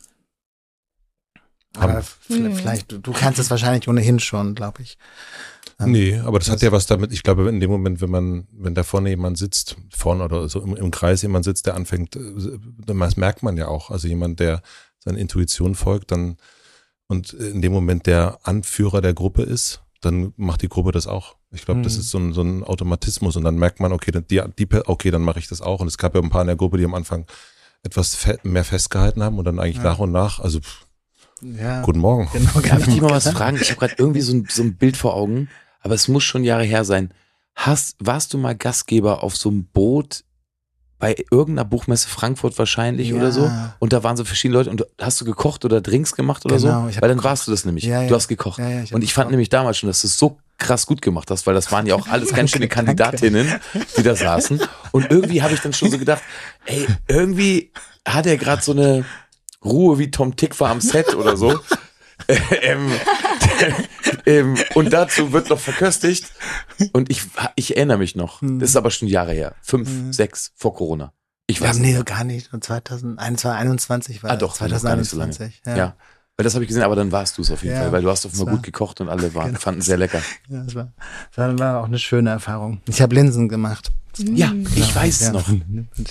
Aber 1.76 2.04
Hm. 2.28 2.54
vielleicht, 2.54 2.92
du, 2.92 3.00
du 3.00 3.14
kannst 3.14 3.40
es 3.40 3.50
wahrscheinlich 3.50 3.88
ohnehin 3.88 4.20
schon, 4.20 4.56
glaube 4.56 4.82
ich. 4.82 4.98
Nee, 5.80 6.18
aber 6.20 6.40
das 6.40 6.48
hat 6.50 6.56
das- 6.56 6.62
ja 6.64 6.72
was 6.72 6.88
damit, 6.88 7.12
ich 7.12 7.22
glaube, 7.22 7.48
in 7.50 7.60
dem 7.60 7.70
Moment, 7.70 8.02
wenn 8.02 8.10
man, 8.10 8.48
wenn 8.52 8.74
da 8.74 8.82
vorne 8.84 9.10
jemand 9.10 9.38
sitzt, 9.38 9.78
vorne 9.96 10.24
oder 10.24 10.50
so 10.50 10.60
im, 10.62 10.76
im 10.76 10.90
Kreis 10.90 11.22
jemand 11.22 11.46
sitzt, 11.46 11.68
der 11.68 11.76
anfängt, 11.76 12.16
äh, 12.16 12.20
das 12.88 13.16
merkt 13.18 13.44
man 13.44 13.58
ja 13.58 13.68
auch. 13.68 13.92
Also 13.92 14.08
jemand, 14.08 14.40
der 14.40 14.62
seiner 15.00 15.20
Intuition 15.20 15.76
folgt, 15.76 16.12
dann 16.12 16.38
und 17.08 17.32
in 17.34 17.62
dem 17.62 17.72
Moment 17.72 18.06
der 18.08 18.40
Anführer 18.44 19.02
der 19.02 19.14
Gruppe 19.14 19.44
ist, 19.44 19.82
dann 20.02 20.34
macht 20.36 20.62
die 20.64 20.68
Gruppe 20.70 20.92
das 20.92 21.06
auch. 21.08 21.36
Ich 21.52 21.64
glaube, 21.64 21.82
das 21.84 21.94
Mhm. 21.94 22.00
ist 22.02 22.10
so 22.10 22.18
ein, 22.18 22.34
so 22.34 22.42
ein 22.42 22.64
Automatismus 22.64 23.36
und 23.36 23.44
dann 23.44 23.56
merkt 23.56 23.80
man, 23.80 23.92
okay, 23.94 24.12
dann- 24.12 24.26
die, 24.28 24.42
die, 24.58 24.68
okay, 24.86 25.12
dann 25.12 25.22
mache 25.22 25.40
ich 25.40 25.48
das 25.48 25.62
auch. 25.62 25.80
Und 25.80 25.88
es 25.88 25.98
gab 25.98 26.16
ja 26.16 26.22
ein 26.22 26.30
paar 26.30 26.42
in 26.42 26.48
der 26.48 26.56
Gruppe, 26.58 26.78
die 26.78 26.86
am 26.86 26.94
Anfang 26.96 27.26
etwas 27.84 28.16
fe 28.16 28.40
mehr 28.44 28.64
festgehalten 28.66 29.22
haben 29.24 29.38
und 29.38 29.46
dann 29.46 29.60
eigentlich 29.60 29.78
Ja. 29.78 29.84
nach 29.84 30.00
und 30.00 30.12
nach, 30.12 30.40
also 30.40 30.60
pff, 30.60 30.86
Ja, 31.42 31.82
guten 31.84 32.00
Morgen. 32.00 32.28
genau. 32.34 32.60
Darf 32.62 32.80
ich 32.88 32.94
dich 32.96 33.02
mal 33.02 33.12
was 33.12 33.30
fragen? 33.30 33.58
Ich 33.62 33.70
habe 33.70 33.80
gerade 33.80 33.96
irgendwie 34.00 34.22
so 34.22 34.34
ein, 34.34 34.48
so 34.50 34.64
ein 34.64 34.76
Bild 34.76 34.98
vor 34.98 35.14
Augen, 35.14 35.50
aber 35.88 35.96
es 35.96 36.10
muss 36.10 36.24
schon 36.26 36.44
Jahre 36.44 36.64
her 36.66 36.84
sein. 36.84 37.14
Hast, 37.56 37.96
warst 38.00 38.34
du 38.34 38.38
mal 38.38 38.56
Gastgeber 38.56 39.24
auf 39.24 39.36
so 39.38 39.48
einem 39.50 39.66
Boot 39.66 40.26
bei 41.00 41.16
irgendeiner 41.32 41.64
Buchmesse 41.66 42.10
Frankfurt 42.10 42.58
wahrscheinlich 42.60 43.10
Ja. 43.10 43.16
oder 43.16 43.32
so? 43.32 43.50
Und 43.80 43.94
da 43.94 44.04
waren 44.04 44.18
so 44.18 44.26
verschiedene 44.26 44.58
Leute 44.58 44.70
und 44.70 44.86
hast 45.00 45.22
du 45.22 45.26
gekocht 45.26 45.64
oder 45.64 45.80
Drinks 45.80 46.14
gemacht 46.16 46.44
oder 46.46 46.58
Genau, 46.58 46.84
so? 46.84 46.90
ich 46.90 46.96
Weil 47.02 47.10
dann 47.10 47.18
gekocht. 47.18 47.24
warst 47.32 47.48
du 47.48 47.52
das 47.52 47.66
nämlich. 47.66 47.86
Ja, 47.86 48.02
ja. 48.02 48.08
Du 48.10 48.16
hast 48.16 48.28
gekocht. 48.28 48.60
Ich 48.84 48.94
und 48.94 49.04
ich 49.04 49.14
fand 49.14 49.26
gekocht. 49.26 49.32
nämlich 49.32 49.50
damals 49.50 49.78
schon, 49.78 49.88
dass 49.88 50.02
du 50.02 50.08
es 50.08 50.18
so 50.20 50.38
krass 50.58 50.86
gut 50.88 51.02
gemacht 51.02 51.30
hast, 51.32 51.46
weil 51.48 51.54
das 51.54 51.72
waren 51.72 51.86
ja 51.86 51.96
auch 51.96 52.08
alles 52.08 52.34
ganz 52.34 52.50
schöne 52.52 52.68
Danke, 52.68 52.94
danke. 52.96 53.04
Kandidatinnen, 53.04 53.60
die 53.96 54.04
da 54.04 54.16
saßen. 54.16 54.60
Und 54.92 55.10
irgendwie 55.12 55.42
habe 55.44 55.54
ich 55.54 55.62
dann 55.62 55.74
schon 55.74 55.90
so 55.92 55.98
gedacht, 56.00 56.22
ey, 56.66 56.86
irgendwie 57.08 57.72
hat 58.08 58.26
er 58.26 58.38
gerade 58.38 58.62
so 58.64 58.72
eine 58.72 59.06
Ruhe 59.64 60.00
wie 60.00 60.10
Tom 60.12 60.36
Tick 60.36 60.60
war 60.60 60.70
am 60.72 60.82
Set 60.82 61.14
oder 61.16 61.38
so. 61.38 61.60
ähm, 62.62 62.92
ähm, 64.26 64.56
und 64.76 64.92
dazu 64.94 65.32
wird 65.34 65.50
noch 65.50 65.60
verköstigt. 65.60 66.32
Und 66.94 67.10
ich, 67.10 67.24
ich 67.56 67.76
erinnere 67.78 67.98
mich 67.98 68.16
noch. 68.16 68.42
Hm. 68.42 68.60
Das 68.60 68.70
ist 68.70 68.76
aber 68.76 68.92
schon 68.92 69.08
Jahre 69.08 69.34
her. 69.34 69.56
Fünf, 69.62 69.90
Hm. 69.90 70.14
sechs 70.14 70.52
vor 70.56 70.74
Corona. 70.76 71.14
Ich 71.48 71.60
Ja, 71.60 71.70
weiß 71.70 71.78
nee, 71.80 71.94
nicht. 71.94 72.06
gar 72.06 72.24
nicht. 72.24 72.54
Und 72.54 72.64
2021 72.64 74.24
war 74.24 74.32
Ah, 74.32 74.36
doch, 74.36 74.60
noch 74.60 74.82
gar 74.84 74.96
nicht 74.96 75.10
so 75.10 75.18
lange. 75.18 75.32
2021. 75.32 75.62
Ja. 75.66 75.96
Weil 76.36 76.44
das 76.44 76.54
habe 76.54 76.64
ich 76.66 76.68
gesehen, 76.68 76.84
aber 76.84 76.96
dann 76.96 77.12
warst 77.12 77.38
du 77.38 77.42
es 77.42 77.50
auf 77.50 77.64
jeden 77.64 77.76
Ja, 77.76 77.82
Fall, 77.84 77.92
weil 77.94 78.02
du 78.04 78.10
hast 78.12 78.26
auf 78.26 78.34
einmal 78.34 78.48
war- 78.48 78.54
gut 78.56 78.64
gekocht 78.64 79.02
und 79.02 79.10
alle 79.10 79.34
waren, 79.34 79.48
Genau. 79.54 79.60
fanden 79.60 79.82
sehr 79.82 79.98
lecker. 79.98 80.22
Ja, 80.50 80.62
das 80.64 80.76
war, 80.76 80.92
das 81.36 81.60
war 81.60 81.82
auch 81.82 81.86
eine 81.86 81.98
schöne 81.98 82.30
Erfahrung. 82.30 82.82
Ich 82.88 83.02
habe 83.02 83.16
Linsen 83.16 83.50
gemacht. 83.50 83.92
Ja, 84.20 84.52
ich 84.76 84.96
weiß 84.96 85.22
es 85.22 85.28
ja. 85.28 85.32
noch. 85.34 85.50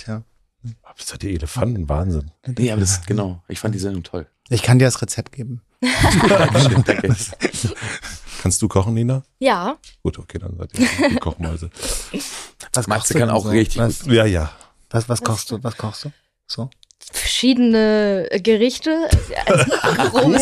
Ja. 0.05 0.23
Das 0.97 1.13
hat 1.13 1.21
die 1.21 1.33
Elefanten, 1.35 1.87
Wahnsinn. 1.87 2.31
Nee, 2.45 2.71
aber 2.71 2.81
das, 2.81 3.05
genau. 3.05 3.41
Ich 3.47 3.59
fand 3.59 3.73
die 3.75 3.79
Sendung 3.79 4.03
toll. 4.03 4.27
Ich 4.49 4.63
kann 4.63 4.79
dir 4.79 4.85
das 4.85 5.01
Rezept 5.01 5.31
geben. 5.33 5.61
Dankeschön, 6.29 6.83
danke. 6.83 7.15
Kannst 8.41 8.61
du 8.61 8.67
kochen, 8.67 8.93
Nina? 8.93 9.23
Ja, 9.39 9.77
Gut, 10.03 10.19
okay, 10.19 10.37
dann 10.39 10.55
seid 10.57 10.69
ihr 10.79 11.09
die 11.09 11.15
Kochmäuse. 11.15 11.69
Was 12.73 12.87
Matze 12.87 12.99
kochst 12.99 13.15
du 13.15 13.19
kann 13.19 13.29
auch 13.29 13.43
so? 13.43 13.49
richtig 13.49 13.77
was, 13.77 14.05
Ja, 14.05 14.25
ja. 14.25 14.51
was, 14.89 15.09
was 15.09 15.21
kochst 15.21 15.51
du? 15.51 15.63
Was 15.63 15.77
kochst 15.77 16.05
du? 16.05 16.11
So? 16.45 16.69
verschiedene 17.11 18.27
Gerichte. 18.43 19.07
Also, 19.45 19.71
groß. 20.11 20.41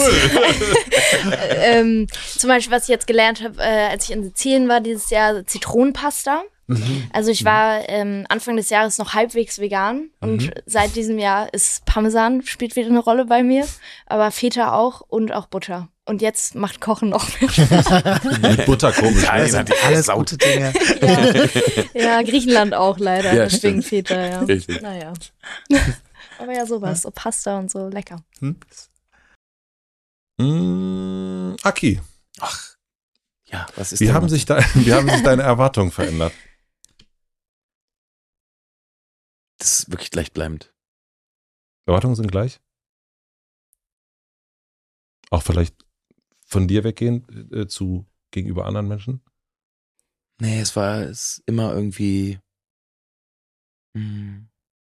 ähm, 1.57 2.07
zum 2.37 2.47
Beispiel, 2.47 2.75
was 2.75 2.83
ich 2.83 2.89
jetzt 2.89 3.07
gelernt 3.07 3.43
habe, 3.43 3.59
äh, 3.59 3.89
als 3.89 4.05
ich 4.05 4.15
in 4.15 4.23
Sizilien 4.23 4.67
war 4.67 4.81
dieses 4.81 5.09
Jahr, 5.09 5.45
Zitronenpasta. 5.45 6.43
Mhm. 6.67 7.07
Also 7.13 7.31
ich 7.31 7.45
war 7.45 7.87
ähm, 7.89 8.25
Anfang 8.29 8.57
des 8.57 8.69
Jahres 8.69 8.97
noch 8.97 9.13
halbwegs 9.13 9.59
vegan 9.59 10.09
und 10.19 10.51
seit 10.65 10.95
diesem 10.95 11.19
Jahr 11.19 11.53
ist 11.53 11.85
Parmesan 11.85 12.41
spielt 12.43 12.75
wieder 12.75 12.89
eine 12.89 12.99
Rolle 12.99 13.25
bei 13.25 13.43
mir, 13.43 13.67
aber 14.07 14.31
Feta 14.31 14.73
auch 14.73 15.01
und 15.01 15.31
auch 15.31 15.45
Butter. 15.45 15.89
Und 16.07 16.21
jetzt 16.21 16.53
macht 16.53 16.81
Kochen 16.81 17.09
noch 17.09 17.27
mehr 17.41 17.49
Spaß. 17.49 18.31
Mit 18.41 18.65
Butter 18.65 18.91
komisch. 18.91 19.25
Nein, 19.25 19.49
ne? 19.49 19.57
hat 19.57 19.69
die 19.69 19.73
Alles 19.83 20.07
gute 20.07 20.37
Dinge. 20.37 20.71
ja, 21.95 22.21
Griechenland 22.21 22.75
auch 22.75 22.99
leider, 22.99 23.33
Ja, 23.33 23.43
deswegen 23.45 23.81
stimmt. 23.81 24.07
Feta, 24.07 24.25
ja. 24.27 24.39
Richtig. 24.41 24.81
Naja. 24.83 25.13
aber 26.39 26.53
ja, 26.53 26.65
sowas, 26.67 27.01
so 27.01 27.11
Pasta 27.11 27.57
und 27.57 27.71
so, 27.71 27.87
lecker. 27.87 28.17
Hm? 28.39 28.55
Mm, 30.37 31.55
Aki, 31.63 32.01
Ach, 32.39 32.75
ja, 33.45 33.65
was 33.75 33.93
ist 33.93 34.01
wie 34.01 34.11
haben, 34.11 34.27
sich 34.27 34.45
de 34.45 34.61
wie 34.73 34.93
haben 34.93 35.09
sich 35.09 35.23
deine 35.23 35.43
Erwartungen 35.43 35.91
verändert? 35.91 36.33
Das 39.57 39.79
ist 39.79 39.91
wirklich 39.91 40.11
gleichbleibend. 40.11 40.73
Erwartungen 41.85 42.15
sind 42.15 42.31
gleich? 42.31 42.59
Auch 45.29 45.43
vielleicht 45.43 45.75
von 46.45 46.67
dir 46.67 46.83
weggehen 46.83 47.51
äh, 47.51 47.67
zu 47.67 48.05
gegenüber 48.31 48.65
anderen 48.65 48.87
Menschen? 48.87 49.21
Nee, 50.39 50.59
es 50.59 50.75
war 50.75 51.01
es 51.01 51.41
immer 51.45 51.73
irgendwie. 51.73 52.39
Hm, 53.95 54.49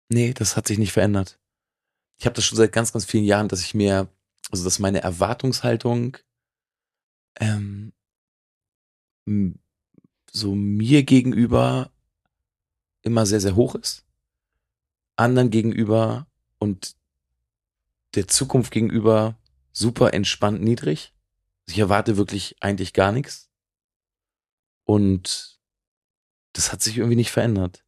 nee, 0.09 0.33
das 0.33 0.55
hat 0.55 0.67
sich 0.67 0.77
nicht 0.77 0.93
verändert. 0.93 1.39
Ich 2.17 2.25
habe 2.25 2.35
das 2.35 2.45
schon 2.45 2.57
seit 2.57 2.71
ganz, 2.71 2.93
ganz 2.93 3.05
vielen 3.05 3.25
Jahren, 3.25 3.49
dass 3.49 3.61
ich 3.61 3.73
mir, 3.73 4.07
also 4.51 4.63
dass 4.63 4.79
meine 4.79 5.01
Erwartungshaltung 5.01 6.17
ähm, 7.39 7.91
so 10.31 10.55
mir 10.55 11.03
gegenüber 11.03 11.91
immer 13.01 13.25
sehr, 13.25 13.41
sehr 13.41 13.55
hoch 13.55 13.75
ist, 13.75 14.04
anderen 15.15 15.49
gegenüber 15.49 16.27
und 16.59 16.95
der 18.15 18.27
Zukunft 18.27 18.71
gegenüber 18.71 19.37
super 19.71 20.13
entspannt 20.13 20.61
niedrig. 20.61 21.13
Ich 21.67 21.79
erwarte 21.79 22.17
wirklich 22.17 22.55
eigentlich 22.59 22.93
gar 22.93 23.11
nichts. 23.11 23.49
Und 24.83 25.59
das 26.53 26.71
hat 26.71 26.81
sich 26.81 26.97
irgendwie 26.97 27.15
nicht 27.15 27.31
verändert. 27.31 27.83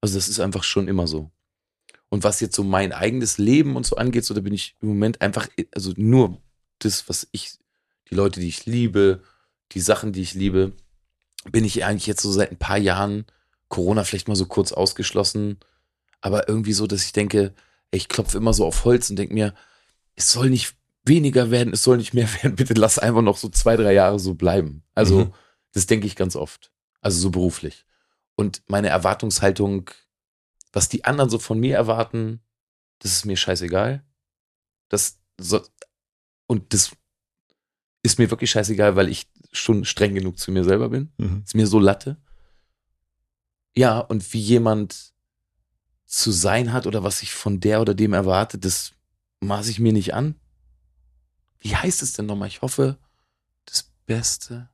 Also 0.00 0.16
das 0.16 0.28
ist 0.28 0.40
einfach 0.40 0.64
schon 0.64 0.88
immer 0.88 1.06
so. 1.06 1.30
Und 2.08 2.24
was 2.24 2.40
jetzt 2.40 2.56
so 2.56 2.64
mein 2.64 2.92
eigenes 2.92 3.38
Leben 3.38 3.76
und 3.76 3.86
so 3.86 3.96
angeht, 3.96 4.24
so 4.24 4.34
da 4.34 4.40
bin 4.40 4.54
ich 4.54 4.76
im 4.80 4.88
Moment 4.88 5.20
einfach, 5.20 5.48
also 5.74 5.92
nur 5.96 6.40
das, 6.78 7.08
was 7.08 7.28
ich, 7.32 7.58
die 8.10 8.14
Leute, 8.14 8.40
die 8.40 8.48
ich 8.48 8.66
liebe, 8.66 9.22
die 9.72 9.80
Sachen, 9.80 10.12
die 10.12 10.22
ich 10.22 10.34
liebe, 10.34 10.72
bin 11.50 11.64
ich 11.64 11.84
eigentlich 11.84 12.06
jetzt 12.06 12.22
so 12.22 12.32
seit 12.32 12.50
ein 12.50 12.58
paar 12.58 12.78
Jahren 12.78 13.26
Corona 13.68 14.04
vielleicht 14.04 14.28
mal 14.28 14.36
so 14.36 14.46
kurz 14.46 14.72
ausgeschlossen, 14.72 15.58
aber 16.20 16.48
irgendwie 16.48 16.72
so, 16.72 16.86
dass 16.86 17.04
ich 17.04 17.12
denke, 17.12 17.54
ich 17.90 18.08
klopfe 18.08 18.36
immer 18.38 18.52
so 18.52 18.66
auf 18.66 18.84
Holz 18.84 19.10
und 19.10 19.16
denke 19.16 19.34
mir, 19.34 19.54
es 20.14 20.32
soll 20.32 20.50
nicht 20.50 20.76
weniger 21.04 21.50
werden, 21.50 21.72
es 21.72 21.82
soll 21.82 21.96
nicht 21.96 22.14
mehr 22.14 22.28
werden, 22.42 22.56
bitte 22.56 22.74
lass 22.74 22.98
einfach 22.98 23.22
noch 23.22 23.36
so 23.36 23.48
zwei, 23.48 23.76
drei 23.76 23.92
Jahre 23.92 24.18
so 24.18 24.34
bleiben. 24.34 24.82
Also, 24.94 25.26
mhm. 25.26 25.34
das 25.72 25.86
denke 25.86 26.06
ich 26.06 26.16
ganz 26.16 26.36
oft. 26.36 26.72
Also 27.00 27.20
so 27.20 27.30
beruflich. 27.30 27.86
Und 28.34 28.62
meine 28.66 28.88
Erwartungshaltung, 28.88 29.90
was 30.72 30.88
die 30.88 31.04
anderen 31.04 31.30
so 31.30 31.38
von 31.38 31.58
mir 31.58 31.76
erwarten, 31.76 32.40
das 32.98 33.12
ist 33.12 33.24
mir 33.24 33.36
scheißegal. 33.36 34.04
Das 34.88 35.18
so, 35.40 35.60
und 36.46 36.72
das 36.74 36.92
ist 38.02 38.18
mir 38.18 38.30
wirklich 38.30 38.50
scheißegal, 38.50 38.96
weil 38.96 39.08
ich 39.08 39.28
schon 39.52 39.84
streng 39.84 40.14
genug 40.14 40.38
zu 40.38 40.50
mir 40.50 40.64
selber 40.64 40.88
bin. 40.88 41.12
Mhm. 41.18 41.42
Ist 41.44 41.54
mir 41.54 41.66
so 41.66 41.78
Latte. 41.78 42.16
Ja, 43.76 43.98
und 44.00 44.32
wie 44.32 44.40
jemand 44.40 45.12
zu 46.08 46.32
sein 46.32 46.72
hat 46.72 46.86
oder 46.86 47.04
was 47.04 47.22
ich 47.22 47.32
von 47.32 47.60
der 47.60 47.80
oder 47.80 47.94
dem 47.94 48.14
erwarte, 48.14 48.58
das 48.58 48.92
maße 49.40 49.70
ich 49.70 49.78
mir 49.78 49.92
nicht 49.92 50.14
an. 50.14 50.34
Wie 51.60 51.76
heißt 51.76 52.02
es 52.02 52.14
denn 52.14 52.26
nochmal? 52.26 52.48
Ich 52.48 52.62
hoffe, 52.62 52.96
das 53.66 53.90
Beste. 54.06 54.70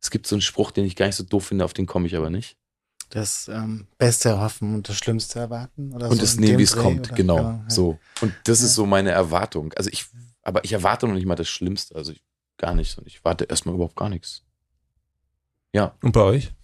Es 0.00 0.10
gibt 0.10 0.26
so 0.26 0.34
einen 0.34 0.42
Spruch, 0.42 0.70
den 0.70 0.86
ich 0.86 0.96
gar 0.96 1.06
nicht 1.06 1.16
so 1.16 1.24
doof 1.24 1.46
finde, 1.46 1.64
auf 1.64 1.74
den 1.74 1.86
komme 1.86 2.06
ich 2.06 2.16
aber 2.16 2.30
nicht. 2.30 2.56
Das 3.10 3.48
ähm, 3.48 3.86
Beste 3.98 4.30
erhoffen 4.30 4.74
und 4.74 4.88
das 4.88 4.96
Schlimmste 4.96 5.38
erwarten? 5.40 5.92
Oder 5.92 6.08
und 6.08 6.16
so 6.16 6.22
das 6.22 6.36
nehmen, 6.36 6.58
wie 6.58 6.62
es 6.62 6.74
kommt, 6.74 7.08
oder? 7.08 7.16
genau. 7.16 7.36
Ja, 7.36 7.42
ja. 7.42 7.64
So. 7.68 7.98
Und 8.22 8.34
das 8.44 8.60
ja. 8.60 8.66
ist 8.66 8.74
so 8.74 8.86
meine 8.86 9.10
Erwartung. 9.10 9.74
Also 9.74 9.90
ich, 9.92 10.06
aber 10.42 10.64
ich 10.64 10.72
erwarte 10.72 11.06
noch 11.06 11.14
nicht 11.14 11.26
mal 11.26 11.34
das 11.34 11.50
Schlimmste. 11.50 11.94
Also 11.94 12.12
ich, 12.12 12.22
gar 12.56 12.74
nichts. 12.74 12.96
Und 12.96 13.06
ich 13.06 13.22
warte 13.22 13.44
erstmal 13.44 13.74
überhaupt 13.74 13.96
gar 13.96 14.08
nichts. 14.08 14.42
Ja. 15.74 15.94
Und 16.00 16.12
bei 16.12 16.22
euch? 16.22 16.54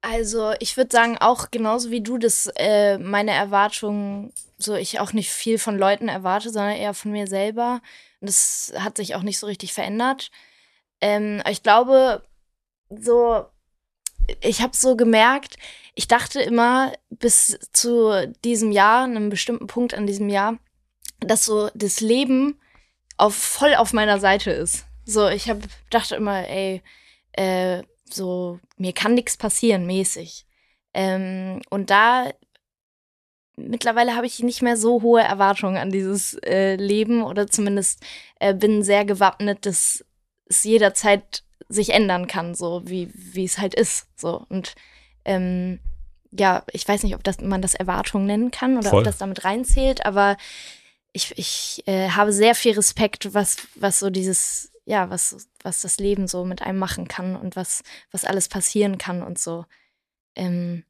Also 0.00 0.52
ich 0.60 0.76
würde 0.76 0.90
sagen, 0.92 1.18
auch 1.18 1.50
genauso 1.50 1.90
wie 1.90 2.00
du, 2.00 2.18
dass 2.18 2.48
äh, 2.56 2.98
meine 2.98 3.32
Erwartungen, 3.32 4.32
so 4.56 4.74
ich 4.74 5.00
auch 5.00 5.12
nicht 5.12 5.30
viel 5.30 5.58
von 5.58 5.76
Leuten 5.76 6.08
erwarte, 6.08 6.50
sondern 6.50 6.76
eher 6.76 6.94
von 6.94 7.10
mir 7.10 7.26
selber. 7.26 7.80
Und 8.20 8.28
das 8.28 8.72
hat 8.78 8.96
sich 8.96 9.14
auch 9.14 9.22
nicht 9.22 9.38
so 9.38 9.46
richtig 9.46 9.72
verändert. 9.72 10.30
Ähm, 11.00 11.42
ich 11.50 11.62
glaube, 11.62 12.22
so, 12.90 13.44
ich 14.40 14.62
habe 14.62 14.76
so 14.76 14.96
gemerkt, 14.96 15.56
ich 15.94 16.06
dachte 16.06 16.40
immer 16.40 16.92
bis 17.10 17.58
zu 17.72 18.32
diesem 18.44 18.70
Jahr, 18.70 19.04
einem 19.04 19.30
bestimmten 19.30 19.66
Punkt 19.66 19.94
an 19.94 20.06
diesem 20.06 20.28
Jahr, 20.28 20.58
dass 21.20 21.44
so 21.44 21.70
das 21.74 22.00
Leben 22.00 22.60
auf, 23.16 23.34
voll 23.34 23.74
auf 23.74 23.92
meiner 23.92 24.20
Seite 24.20 24.50
ist. 24.52 24.86
So, 25.04 25.28
ich 25.28 25.50
hab, 25.50 25.58
dachte 25.90 26.14
immer, 26.14 26.48
ey, 26.48 26.82
äh, 27.32 27.82
so, 28.12 28.58
mir 28.76 28.92
kann 28.92 29.14
nichts 29.14 29.36
passieren, 29.36 29.86
mäßig. 29.86 30.46
Ähm, 30.94 31.60
und 31.70 31.90
da 31.90 32.32
mittlerweile 33.56 34.14
habe 34.14 34.26
ich 34.26 34.40
nicht 34.40 34.62
mehr 34.62 34.76
so 34.76 35.02
hohe 35.02 35.22
Erwartungen 35.22 35.76
an 35.76 35.90
dieses 35.90 36.34
äh, 36.44 36.76
Leben 36.76 37.22
oder 37.22 37.48
zumindest 37.48 38.04
äh, 38.40 38.54
bin 38.54 38.82
sehr 38.82 39.04
gewappnet, 39.04 39.66
dass 39.66 40.04
es 40.46 40.64
jederzeit 40.64 41.42
sich 41.68 41.90
ändern 41.90 42.26
kann, 42.26 42.54
so 42.54 42.82
wie 42.86 43.10
wie 43.14 43.44
es 43.44 43.58
halt 43.58 43.74
ist, 43.74 44.06
so 44.16 44.46
und 44.48 44.74
ähm, 45.24 45.80
ja, 46.30 46.62
ich 46.72 46.86
weiß 46.86 47.02
nicht, 47.02 47.14
ob 47.14 47.24
das, 47.24 47.40
man 47.40 47.62
das 47.62 47.74
Erwartung 47.74 48.26
nennen 48.26 48.50
kann 48.50 48.76
oder 48.76 48.90
Voll. 48.90 48.98
ob 49.00 49.04
das 49.04 49.18
damit 49.18 49.44
reinzählt, 49.44 50.04
aber 50.04 50.36
ich, 51.12 51.36
ich 51.36 51.82
äh, 51.86 52.10
habe 52.10 52.32
sehr 52.32 52.54
viel 52.54 52.74
Respekt, 52.74 53.32
was, 53.34 53.56
was 53.74 53.98
so 53.98 54.10
dieses, 54.10 54.72
ja, 54.88 55.10
was, 55.10 55.48
was 55.62 55.82
das 55.82 55.98
Leben 55.98 56.26
so 56.26 56.46
mit 56.46 56.62
einem 56.62 56.78
machen 56.78 57.08
kann 57.08 57.36
und 57.36 57.56
was, 57.56 57.82
was 58.10 58.24
alles 58.24 58.48
passieren 58.48 58.96
kann 58.96 59.22
und 59.22 59.38
so. 59.38 59.66
Ähm, 60.34 60.82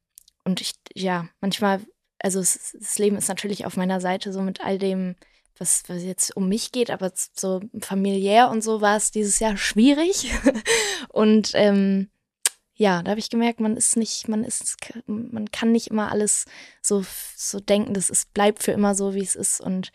und 0.44 0.60
ich, 0.60 0.74
ja, 0.94 1.28
manchmal, 1.40 1.80
also 2.20 2.38
es, 2.38 2.76
das 2.78 2.98
Leben 3.00 3.16
ist 3.16 3.26
natürlich 3.26 3.66
auf 3.66 3.76
meiner 3.76 4.00
Seite, 4.00 4.32
so 4.32 4.40
mit 4.40 4.60
all 4.60 4.78
dem, 4.78 5.16
was, 5.58 5.82
was 5.88 6.04
jetzt 6.04 6.36
um 6.36 6.48
mich 6.48 6.70
geht, 6.70 6.92
aber 6.92 7.10
so 7.12 7.60
familiär 7.80 8.50
und 8.50 8.62
so 8.62 8.80
war 8.80 8.96
es 8.96 9.10
dieses 9.10 9.40
Jahr 9.40 9.56
schwierig. 9.56 10.30
und 11.08 11.50
ähm, 11.54 12.08
ja, 12.74 13.02
da 13.02 13.10
habe 13.10 13.18
ich 13.18 13.30
gemerkt, 13.30 13.58
man 13.58 13.76
ist 13.76 13.96
nicht, 13.96 14.28
man 14.28 14.44
ist, 14.44 14.76
man 15.06 15.50
kann 15.50 15.72
nicht 15.72 15.88
immer 15.88 16.12
alles 16.12 16.44
so, 16.82 17.04
so 17.34 17.58
denken, 17.58 17.94
dass 17.94 18.10
es 18.10 18.26
bleibt 18.26 18.62
für 18.62 18.70
immer 18.70 18.94
so, 18.94 19.14
wie 19.14 19.24
es 19.24 19.34
ist. 19.34 19.60
Und 19.60 19.90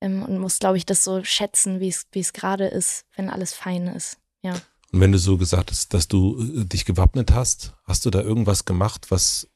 ähm, 0.00 0.22
und 0.22 0.38
muss, 0.38 0.58
glaube 0.58 0.76
ich, 0.76 0.86
das 0.86 1.04
so 1.04 1.24
schätzen, 1.24 1.80
wie 1.80 1.88
es 1.88 2.32
gerade 2.32 2.66
ist, 2.66 3.04
wenn 3.16 3.30
alles 3.30 3.54
fein 3.54 3.86
ist. 3.86 4.18
Ja. 4.42 4.54
Und 4.92 5.00
wenn 5.00 5.12
du 5.12 5.18
so 5.18 5.36
gesagt 5.36 5.70
hast, 5.70 5.92
dass 5.94 6.08
du 6.08 6.40
äh, 6.40 6.64
dich 6.64 6.84
gewappnet 6.84 7.32
hast, 7.32 7.74
hast 7.84 8.06
du 8.06 8.10
da 8.10 8.20
irgendwas 8.20 8.64
gemacht, 8.64 9.10
was, 9.10 9.48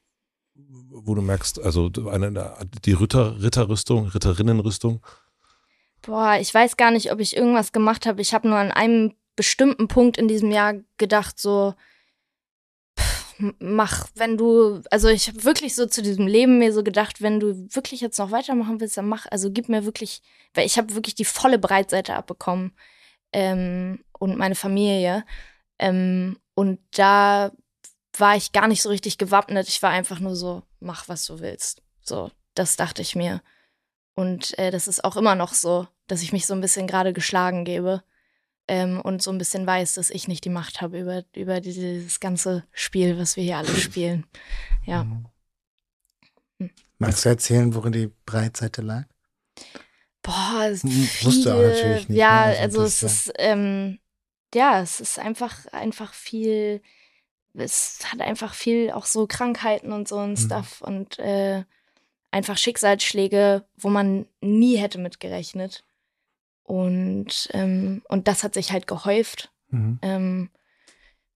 wo 0.54 1.14
du 1.14 1.22
merkst, 1.22 1.60
also 1.60 1.90
eine, 2.10 2.56
die 2.84 2.92
Ritter, 2.92 3.40
Ritterrüstung, 3.40 4.08
Ritterinnenrüstung? 4.08 5.00
Boah, 6.02 6.38
ich 6.40 6.52
weiß 6.52 6.76
gar 6.76 6.90
nicht, 6.90 7.12
ob 7.12 7.20
ich 7.20 7.36
irgendwas 7.36 7.72
gemacht 7.72 8.06
habe. 8.06 8.22
Ich 8.22 8.32
habe 8.32 8.48
nur 8.48 8.58
an 8.58 8.72
einem 8.72 9.14
bestimmten 9.36 9.88
Punkt 9.88 10.16
in 10.16 10.28
diesem 10.28 10.50
Jahr 10.50 10.74
gedacht, 10.96 11.38
so, 11.38 11.74
mach, 13.58 14.06
wenn 14.14 14.36
du, 14.36 14.82
also 14.90 15.08
ich 15.08 15.28
habe 15.28 15.44
wirklich 15.44 15.74
so 15.74 15.86
zu 15.86 16.02
diesem 16.02 16.26
Leben 16.26 16.58
mir 16.58 16.72
so 16.72 16.82
gedacht, 16.82 17.22
wenn 17.22 17.40
du 17.40 17.54
wirklich 17.74 18.00
jetzt 18.00 18.18
noch 18.18 18.30
weitermachen 18.30 18.80
willst, 18.80 18.96
dann 18.96 19.08
mach, 19.08 19.26
also 19.30 19.50
gib 19.50 19.68
mir 19.68 19.84
wirklich, 19.84 20.22
weil 20.54 20.66
ich 20.66 20.78
habe 20.78 20.94
wirklich 20.94 21.14
die 21.14 21.24
volle 21.24 21.58
Breitseite 21.58 22.14
abbekommen 22.14 22.72
ähm, 23.32 24.04
und 24.18 24.36
meine 24.36 24.54
Familie 24.54 25.24
ähm, 25.78 26.38
und 26.54 26.78
da 26.92 27.52
war 28.16 28.36
ich 28.36 28.52
gar 28.52 28.68
nicht 28.68 28.82
so 28.82 28.88
richtig 28.88 29.18
gewappnet. 29.18 29.68
Ich 29.68 29.82
war 29.82 29.90
einfach 29.90 30.20
nur 30.20 30.36
so, 30.36 30.62
mach 30.80 31.08
was 31.08 31.24
du 31.26 31.40
willst. 31.40 31.82
So, 32.02 32.30
das 32.54 32.76
dachte 32.76 33.02
ich 33.02 33.16
mir. 33.16 33.40
Und 34.14 34.58
äh, 34.58 34.70
das 34.70 34.88
ist 34.88 35.04
auch 35.04 35.16
immer 35.16 35.34
noch 35.34 35.54
so, 35.54 35.86
dass 36.06 36.22
ich 36.22 36.32
mich 36.32 36.46
so 36.46 36.54
ein 36.54 36.60
bisschen 36.60 36.86
gerade 36.86 37.12
geschlagen 37.12 37.64
gebe 37.64 38.02
ähm, 38.70 39.00
und 39.00 39.20
so 39.20 39.32
ein 39.32 39.38
bisschen 39.38 39.66
weiß, 39.66 39.94
dass 39.94 40.10
ich 40.10 40.28
nicht 40.28 40.44
die 40.44 40.48
Macht 40.48 40.80
habe 40.80 41.00
über, 41.00 41.24
über 41.34 41.60
dieses 41.60 42.20
ganze 42.20 42.62
Spiel, 42.70 43.18
was 43.18 43.34
wir 43.34 43.42
hier 43.42 43.56
alle 43.56 43.74
spielen. 43.74 44.26
Ja. 44.86 45.02
Mhm. 45.02 45.26
Hm. 46.58 46.70
Magst 46.98 47.24
du 47.24 47.30
erzählen, 47.30 47.74
worin 47.74 47.90
die 47.90 48.12
Breitseite 48.26 48.82
lag? 48.82 49.06
Boah, 50.22 50.68
es 50.70 50.84
hm, 50.84 50.90
viel, 50.90 51.42
du 51.42 51.50
natürlich 51.50 52.08
nicht. 52.08 52.18
Ja, 52.18 52.46
ne? 52.46 52.58
also, 52.58 52.80
also 52.80 52.82
es 52.82 53.02
ist, 53.02 53.32
ähm, 53.38 53.98
ja, 54.54 54.80
es 54.80 55.00
ist 55.00 55.18
einfach, 55.18 55.66
einfach 55.72 56.14
viel, 56.14 56.80
es 57.54 57.98
hat 58.04 58.20
einfach 58.20 58.54
viel 58.54 58.92
auch 58.92 59.06
so 59.06 59.26
Krankheiten 59.26 59.90
und 59.90 60.06
so 60.06 60.18
ein 60.18 60.30
mhm. 60.30 60.36
Stuff 60.36 60.80
und 60.80 61.18
äh, 61.18 61.64
einfach 62.30 62.56
Schicksalsschläge, 62.56 63.64
wo 63.76 63.88
man 63.88 64.26
nie 64.40 64.76
hätte 64.76 64.98
mitgerechnet. 64.98 65.82
Und, 66.70 67.48
ähm, 67.52 68.02
und 68.08 68.28
das 68.28 68.44
hat 68.44 68.54
sich 68.54 68.70
halt 68.70 68.86
gehäuft. 68.86 69.50
Mhm. 69.70 69.98
Ähm, 70.02 70.50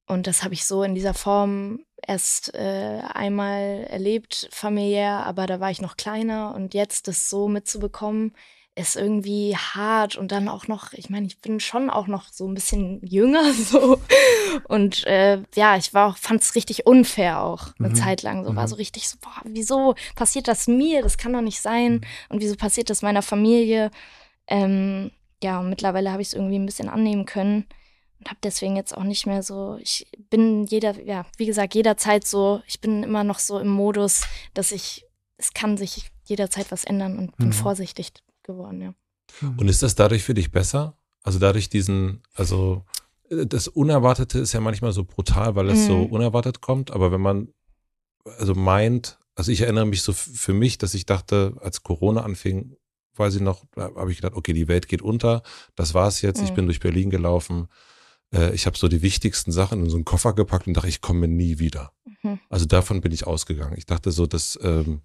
und 0.06 0.28
das 0.28 0.44
habe 0.44 0.54
ich 0.54 0.64
so 0.64 0.84
in 0.84 0.94
dieser 0.94 1.12
Form 1.12 1.80
erst 2.06 2.54
äh, 2.54 3.00
einmal 3.12 3.84
erlebt, 3.90 4.48
familiär, 4.52 5.26
aber 5.26 5.48
da 5.48 5.58
war 5.58 5.72
ich 5.72 5.80
noch 5.80 5.96
kleiner 5.96 6.54
und 6.54 6.72
jetzt 6.72 7.08
das 7.08 7.28
so 7.28 7.48
mitzubekommen, 7.48 8.32
ist 8.76 8.94
irgendwie 8.94 9.56
hart 9.56 10.14
und 10.14 10.30
dann 10.30 10.48
auch 10.48 10.68
noch, 10.68 10.92
ich 10.92 11.10
meine, 11.10 11.26
ich 11.26 11.40
bin 11.40 11.58
schon 11.58 11.90
auch 11.90 12.06
noch 12.06 12.28
so 12.28 12.46
ein 12.46 12.54
bisschen 12.54 13.04
jünger 13.04 13.52
so 13.54 13.98
und 14.68 15.04
äh, 15.04 15.42
ja, 15.56 15.76
ich 15.76 15.94
war 15.94 16.10
auch, 16.10 16.16
fand 16.16 16.42
es 16.42 16.54
richtig 16.54 16.86
unfair 16.86 17.42
auch 17.42 17.74
eine 17.80 17.88
mhm. 17.88 17.96
Zeit 17.96 18.22
lang, 18.22 18.44
so 18.44 18.52
mhm. 18.52 18.56
war 18.56 18.68
so 18.68 18.76
richtig 18.76 19.08
so, 19.08 19.16
boah, 19.20 19.40
wieso 19.42 19.96
passiert 20.14 20.46
das 20.46 20.68
mir? 20.68 21.02
Das 21.02 21.18
kann 21.18 21.32
doch 21.32 21.40
nicht 21.40 21.60
sein 21.60 21.94
mhm. 21.94 22.00
und 22.28 22.40
wieso 22.40 22.54
passiert 22.54 22.88
das 22.88 23.02
meiner 23.02 23.22
Familie? 23.22 23.90
Ähm, 24.46 25.10
ja, 25.44 25.60
und 25.60 25.68
mittlerweile 25.68 26.10
habe 26.10 26.22
ich 26.22 26.28
es 26.28 26.34
irgendwie 26.34 26.58
ein 26.58 26.64
bisschen 26.64 26.88
annehmen 26.88 27.26
können 27.26 27.66
und 28.18 28.28
habe 28.28 28.38
deswegen 28.42 28.76
jetzt 28.76 28.96
auch 28.96 29.04
nicht 29.04 29.26
mehr 29.26 29.42
so, 29.42 29.76
ich 29.78 30.10
bin 30.30 30.64
jeder, 30.64 30.98
ja, 31.04 31.26
wie 31.36 31.44
gesagt, 31.44 31.74
jederzeit 31.74 32.26
so, 32.26 32.62
ich 32.66 32.80
bin 32.80 33.02
immer 33.02 33.24
noch 33.24 33.38
so 33.38 33.58
im 33.58 33.68
Modus, 33.68 34.24
dass 34.54 34.72
ich, 34.72 35.04
es 35.36 35.52
kann 35.52 35.76
sich 35.76 36.10
jederzeit 36.24 36.72
was 36.72 36.84
ändern 36.84 37.18
und 37.18 37.36
bin 37.36 37.48
mhm. 37.48 37.52
vorsichtig 37.52 38.12
geworden, 38.42 38.80
ja. 38.80 38.94
Und 39.58 39.68
ist 39.68 39.82
das 39.82 39.94
dadurch 39.94 40.22
für 40.22 40.32
dich 40.32 40.50
besser? 40.50 40.96
Also 41.22 41.38
dadurch 41.38 41.68
diesen, 41.68 42.22
also 42.34 42.84
äh, 43.28 43.46
das 43.46 43.68
Unerwartete 43.68 44.38
ist 44.38 44.54
ja 44.54 44.60
manchmal 44.60 44.92
so 44.92 45.04
brutal, 45.04 45.56
weil 45.56 45.68
es 45.68 45.80
mhm. 45.80 45.86
so 45.86 46.02
unerwartet 46.04 46.62
kommt. 46.62 46.90
Aber 46.90 47.12
wenn 47.12 47.20
man 47.20 47.48
also 48.38 48.54
meint, 48.54 49.18
also 49.34 49.52
ich 49.52 49.60
erinnere 49.60 49.86
mich 49.86 50.00
so 50.00 50.14
für 50.14 50.54
mich, 50.54 50.78
dass 50.78 50.94
ich 50.94 51.04
dachte, 51.04 51.54
als 51.60 51.82
Corona 51.82 52.22
anfing, 52.22 52.76
weiß 53.16 53.36
ich 53.36 53.40
noch, 53.40 53.64
habe 53.76 54.10
ich 54.10 54.18
gedacht, 54.18 54.36
okay, 54.36 54.52
die 54.52 54.68
Welt 54.68 54.88
geht 54.88 55.02
unter, 55.02 55.42
das 55.76 55.94
war's 55.94 56.22
jetzt, 56.22 56.40
mhm. 56.40 56.44
ich 56.46 56.54
bin 56.54 56.66
durch 56.66 56.80
Berlin 56.80 57.10
gelaufen. 57.10 57.68
Äh, 58.32 58.54
ich 58.54 58.66
habe 58.66 58.76
so 58.76 58.88
die 58.88 59.02
wichtigsten 59.02 59.52
Sachen 59.52 59.84
in 59.84 59.90
so 59.90 59.96
einen 59.96 60.04
Koffer 60.04 60.32
gepackt 60.32 60.66
und 60.66 60.74
dachte, 60.74 60.88
ich 60.88 61.00
komme 61.00 61.28
nie 61.28 61.58
wieder. 61.58 61.92
Mhm. 62.22 62.40
Also 62.48 62.66
davon 62.66 63.00
bin 63.00 63.12
ich 63.12 63.26
ausgegangen. 63.26 63.76
Ich 63.76 63.86
dachte 63.86 64.10
so, 64.10 64.26
dass 64.26 64.58
ähm, 64.62 65.02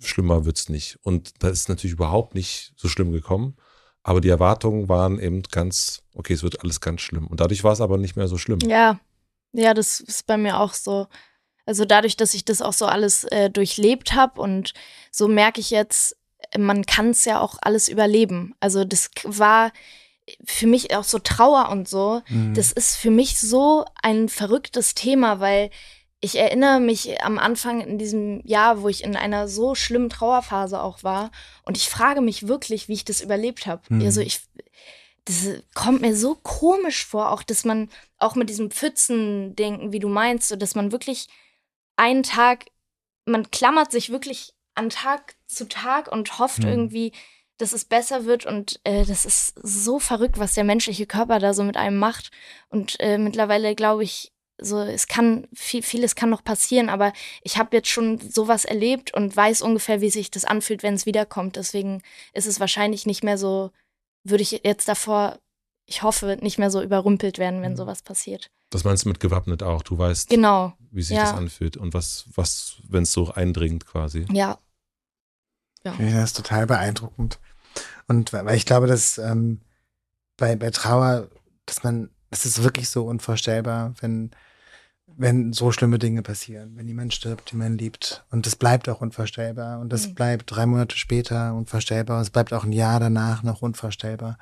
schlimmer 0.00 0.44
wird's 0.44 0.68
nicht. 0.68 0.98
Und 1.02 1.42
da 1.42 1.48
ist 1.48 1.68
natürlich 1.68 1.94
überhaupt 1.94 2.34
nicht 2.34 2.72
so 2.76 2.88
schlimm 2.88 3.12
gekommen. 3.12 3.56
Aber 4.02 4.20
die 4.20 4.28
Erwartungen 4.28 4.88
waren 4.88 5.20
eben 5.20 5.42
ganz, 5.42 6.02
okay, 6.14 6.34
es 6.34 6.42
wird 6.42 6.60
alles 6.60 6.80
ganz 6.80 7.00
schlimm. 7.00 7.28
Und 7.28 7.40
dadurch 7.40 7.62
war 7.62 7.72
es 7.72 7.80
aber 7.80 7.98
nicht 7.98 8.16
mehr 8.16 8.26
so 8.26 8.36
schlimm. 8.36 8.58
Ja, 8.66 8.98
ja, 9.52 9.74
das 9.74 10.00
ist 10.00 10.26
bei 10.26 10.36
mir 10.36 10.58
auch 10.58 10.74
so. 10.74 11.06
Also 11.66 11.84
dadurch, 11.84 12.16
dass 12.16 12.34
ich 12.34 12.44
das 12.44 12.60
auch 12.60 12.72
so 12.72 12.86
alles 12.86 13.24
äh, 13.24 13.48
durchlebt 13.48 14.14
habe 14.14 14.40
und 14.40 14.74
so 15.12 15.28
merke 15.28 15.60
ich 15.60 15.70
jetzt, 15.70 16.16
man 16.58 16.86
kann 16.86 17.10
es 17.10 17.24
ja 17.24 17.40
auch 17.40 17.56
alles 17.60 17.88
überleben. 17.88 18.54
Also 18.60 18.84
das 18.84 19.10
war 19.24 19.72
für 20.44 20.66
mich 20.66 20.94
auch 20.94 21.04
so 21.04 21.18
Trauer 21.18 21.68
und 21.70 21.88
so. 21.88 22.22
Mhm. 22.28 22.54
Das 22.54 22.72
ist 22.72 22.96
für 22.96 23.10
mich 23.10 23.40
so 23.40 23.84
ein 24.02 24.28
verrücktes 24.28 24.94
Thema, 24.94 25.40
weil 25.40 25.70
ich 26.20 26.38
erinnere 26.38 26.78
mich 26.78 27.20
am 27.22 27.38
Anfang 27.38 27.80
in 27.80 27.98
diesem 27.98 28.46
Jahr, 28.46 28.82
wo 28.82 28.88
ich 28.88 29.02
in 29.02 29.16
einer 29.16 29.48
so 29.48 29.74
schlimmen 29.74 30.08
Trauerphase 30.08 30.80
auch 30.80 31.02
war. 31.02 31.32
Und 31.64 31.76
ich 31.76 31.88
frage 31.88 32.20
mich 32.20 32.46
wirklich, 32.46 32.88
wie 32.88 32.92
ich 32.92 33.04
das 33.04 33.20
überlebt 33.20 33.66
habe. 33.66 33.82
Mhm. 33.88 34.02
Also 34.02 34.20
ich, 34.20 34.40
das 35.24 35.62
kommt 35.74 36.00
mir 36.00 36.14
so 36.16 36.36
komisch 36.36 37.04
vor, 37.04 37.32
auch 37.32 37.42
dass 37.42 37.64
man 37.64 37.90
auch 38.18 38.36
mit 38.36 38.48
diesem 38.48 38.70
Pfützen-Denken, 38.70 39.92
wie 39.92 39.98
du 39.98 40.08
meinst, 40.08 40.48
so 40.48 40.54
dass 40.54 40.76
man 40.76 40.92
wirklich 40.92 41.26
einen 41.96 42.22
Tag, 42.22 42.66
man 43.24 43.50
klammert 43.50 43.90
sich 43.90 44.10
wirklich 44.10 44.54
an 44.74 44.90
Tag 44.90 45.34
zu 45.46 45.68
Tag 45.68 46.10
und 46.10 46.38
hofft 46.38 46.62
mhm. 46.62 46.68
irgendwie, 46.68 47.12
dass 47.58 47.72
es 47.72 47.84
besser 47.84 48.24
wird. 48.24 48.46
Und 48.46 48.80
äh, 48.84 49.04
das 49.04 49.24
ist 49.24 49.54
so 49.62 49.98
verrückt, 49.98 50.38
was 50.38 50.54
der 50.54 50.64
menschliche 50.64 51.06
Körper 51.06 51.38
da 51.38 51.54
so 51.54 51.62
mit 51.62 51.76
einem 51.76 51.98
macht. 51.98 52.30
Und 52.68 52.96
äh, 53.00 53.18
mittlerweile 53.18 53.74
glaube 53.74 54.04
ich, 54.04 54.32
so 54.58 54.80
es 54.80 55.06
kann 55.06 55.48
viel, 55.54 55.82
vieles 55.82 56.14
kann 56.14 56.30
noch 56.30 56.44
passieren, 56.44 56.88
aber 56.88 57.12
ich 57.42 57.56
habe 57.56 57.76
jetzt 57.76 57.88
schon 57.88 58.18
sowas 58.18 58.64
erlebt 58.64 59.12
und 59.12 59.36
weiß 59.36 59.62
ungefähr, 59.62 60.00
wie 60.00 60.10
sich 60.10 60.30
das 60.30 60.44
anfühlt, 60.44 60.82
wenn 60.82 60.94
es 60.94 61.06
wiederkommt. 61.06 61.56
Deswegen 61.56 62.02
ist 62.32 62.46
es 62.46 62.60
wahrscheinlich 62.60 63.06
nicht 63.06 63.24
mehr 63.24 63.38
so, 63.38 63.70
würde 64.24 64.42
ich 64.42 64.60
jetzt 64.64 64.88
davor, 64.88 65.38
ich 65.86 66.02
hoffe, 66.02 66.38
nicht 66.40 66.58
mehr 66.58 66.70
so 66.70 66.82
überrumpelt 66.82 67.38
werden, 67.38 67.62
wenn 67.62 67.72
mhm. 67.72 67.76
sowas 67.76 68.02
passiert. 68.02 68.50
Das 68.72 68.84
meinst 68.84 69.04
du 69.04 69.10
mit 69.10 69.20
gewappnet 69.20 69.62
auch? 69.62 69.82
Du 69.82 69.98
weißt, 69.98 70.30
genau. 70.30 70.72
wie 70.90 71.02
sich 71.02 71.16
ja. 71.16 71.24
das 71.24 71.34
anfühlt 71.34 71.76
und 71.76 71.92
was, 71.92 72.24
was, 72.34 72.76
wenn 72.88 73.02
es 73.02 73.12
so 73.12 73.30
eindringt 73.30 73.86
quasi. 73.86 74.26
Ja. 74.32 74.58
ja. 75.84 75.94
Das 75.98 76.30
ist 76.30 76.36
total 76.36 76.66
beeindruckend. 76.66 77.38
Und 78.08 78.32
weil 78.32 78.56
ich 78.56 78.66
glaube, 78.66 78.86
dass 78.86 79.18
ähm, 79.18 79.60
bei, 80.38 80.56
bei 80.56 80.70
Trauer, 80.70 81.28
dass 81.66 81.84
man 81.84 82.08
es 82.30 82.46
ist 82.46 82.62
wirklich 82.62 82.88
so 82.88 83.04
unvorstellbar, 83.04 83.94
wenn, 84.00 84.30
wenn 85.06 85.52
so 85.52 85.70
schlimme 85.70 85.98
Dinge 85.98 86.22
passieren, 86.22 86.72
wenn 86.76 86.88
jemand 86.88 87.12
stirbt, 87.12 87.52
den 87.52 87.58
man 87.58 87.76
liebt. 87.76 88.24
Und 88.30 88.46
es 88.46 88.56
bleibt 88.56 88.88
auch 88.88 89.02
unvorstellbar. 89.02 89.80
Und 89.80 89.92
das 89.92 90.08
mhm. 90.08 90.14
bleibt 90.14 90.50
drei 90.50 90.64
Monate 90.64 90.96
später 90.96 91.54
unvorstellbar. 91.54 92.16
Und 92.16 92.22
es 92.22 92.30
bleibt 92.30 92.54
auch 92.54 92.64
ein 92.64 92.72
Jahr 92.72 92.98
danach 93.00 93.42
noch 93.42 93.60
unvorstellbar. 93.60 94.38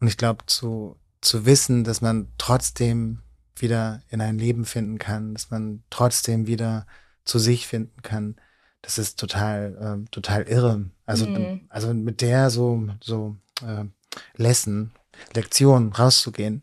Und 0.00 0.08
ich 0.08 0.16
glaube, 0.16 0.46
zu, 0.46 0.96
zu 1.20 1.46
wissen, 1.46 1.84
dass 1.84 2.00
man 2.00 2.26
trotzdem 2.38 3.20
wieder 3.60 4.02
in 4.10 4.20
ein 4.20 4.38
Leben 4.38 4.64
finden 4.64 4.98
kann, 4.98 5.34
dass 5.34 5.50
man 5.50 5.82
trotzdem 5.90 6.46
wieder 6.46 6.86
zu 7.24 7.38
sich 7.38 7.66
finden 7.66 8.02
kann, 8.02 8.36
das 8.82 8.98
ist 8.98 9.18
total, 9.18 10.02
äh, 10.04 10.10
total 10.10 10.42
irre. 10.42 10.90
Also, 11.04 11.26
mhm. 11.26 11.66
also 11.68 11.92
mit 11.92 12.20
der 12.20 12.50
so, 12.50 12.88
so 13.00 13.36
äh, 13.62 13.84
Lesson 14.36 14.92
Lektion 15.34 15.92
rauszugehen, 15.92 16.62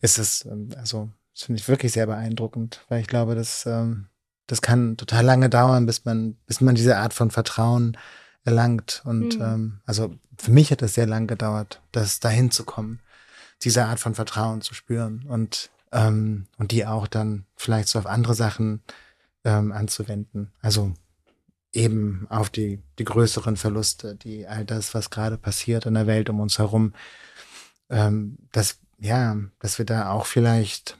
ist 0.00 0.18
es, 0.18 0.44
ähm, 0.44 0.70
also, 0.76 1.10
das 1.34 1.44
finde 1.44 1.60
ich 1.60 1.68
wirklich 1.68 1.92
sehr 1.92 2.06
beeindruckend, 2.06 2.84
weil 2.88 3.00
ich 3.00 3.06
glaube, 3.06 3.34
dass, 3.34 3.66
ähm, 3.66 4.06
das 4.46 4.62
kann 4.62 4.96
total 4.96 5.24
lange 5.24 5.50
dauern, 5.50 5.86
bis 5.86 6.04
man, 6.04 6.34
bis 6.46 6.60
man 6.60 6.74
diese 6.74 6.96
Art 6.96 7.12
von 7.12 7.30
Vertrauen 7.30 7.96
erlangt. 8.44 9.02
Und 9.04 9.38
mhm. 9.38 9.42
ähm, 9.42 9.80
also 9.84 10.14
für 10.38 10.50
mich 10.50 10.70
hat 10.70 10.82
es 10.82 10.94
sehr 10.94 11.06
lang 11.06 11.26
gedauert, 11.26 11.82
das 11.92 12.20
dahin 12.20 12.50
zu 12.50 12.64
kommen, 12.64 13.00
diese 13.62 13.84
Art 13.84 14.00
von 14.00 14.14
Vertrauen 14.14 14.62
zu 14.62 14.74
spüren 14.74 15.24
und, 15.28 15.70
ähm, 15.92 16.46
und 16.58 16.72
die 16.72 16.86
auch 16.86 17.06
dann 17.06 17.44
vielleicht 17.56 17.88
so 17.88 17.98
auf 17.98 18.06
andere 18.06 18.34
Sachen 18.34 18.82
ähm, 19.44 19.72
anzuwenden. 19.72 20.52
Also 20.60 20.92
eben 21.72 22.26
auf 22.30 22.50
die, 22.50 22.80
die 22.98 23.04
größeren 23.04 23.56
Verluste, 23.56 24.14
die 24.14 24.46
all 24.46 24.64
das, 24.64 24.94
was 24.94 25.10
gerade 25.10 25.36
passiert 25.36 25.86
in 25.86 25.94
der 25.94 26.06
Welt 26.06 26.30
um 26.30 26.40
uns 26.40 26.58
herum, 26.58 26.94
ähm, 27.90 28.38
dass, 28.52 28.78
ja, 28.98 29.36
dass 29.60 29.78
wir 29.78 29.84
da 29.84 30.10
auch 30.10 30.26
vielleicht 30.26 30.98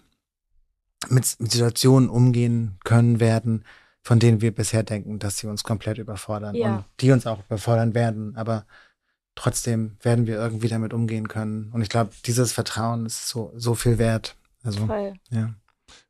mit, 1.09 1.37
mit 1.39 1.53
Situationen 1.53 2.09
umgehen 2.09 2.79
können 2.85 3.21
werden, 3.21 3.65
von 4.03 4.19
denen 4.19 4.41
wir 4.41 4.55
bisher 4.55 4.83
denken, 4.83 5.19
dass 5.19 5.39
sie 5.39 5.47
uns 5.47 5.65
komplett 5.65 5.99
überfordern 5.99 6.55
ja. 6.55 6.77
und 6.77 6.85
die 7.01 7.11
uns 7.11 7.27
auch 7.27 7.41
überfordern 7.47 7.95
werden. 7.95 8.37
Aber 8.37 8.65
trotzdem 9.35 9.97
werden 10.03 10.27
wir 10.27 10.37
irgendwie 10.37 10.69
damit 10.69 10.93
umgehen 10.93 11.29
können. 11.29 11.71
Und 11.73 11.83
ich 11.83 11.89
glaube, 11.89 12.11
dieses 12.25 12.53
Vertrauen 12.53 13.07
ist 13.07 13.29
so, 13.29 13.53
so 13.57 13.75
viel 13.75 13.99
wert. 13.99 14.37
Also, 14.63 14.87
Voll. 14.87 15.15
ja. 15.31 15.55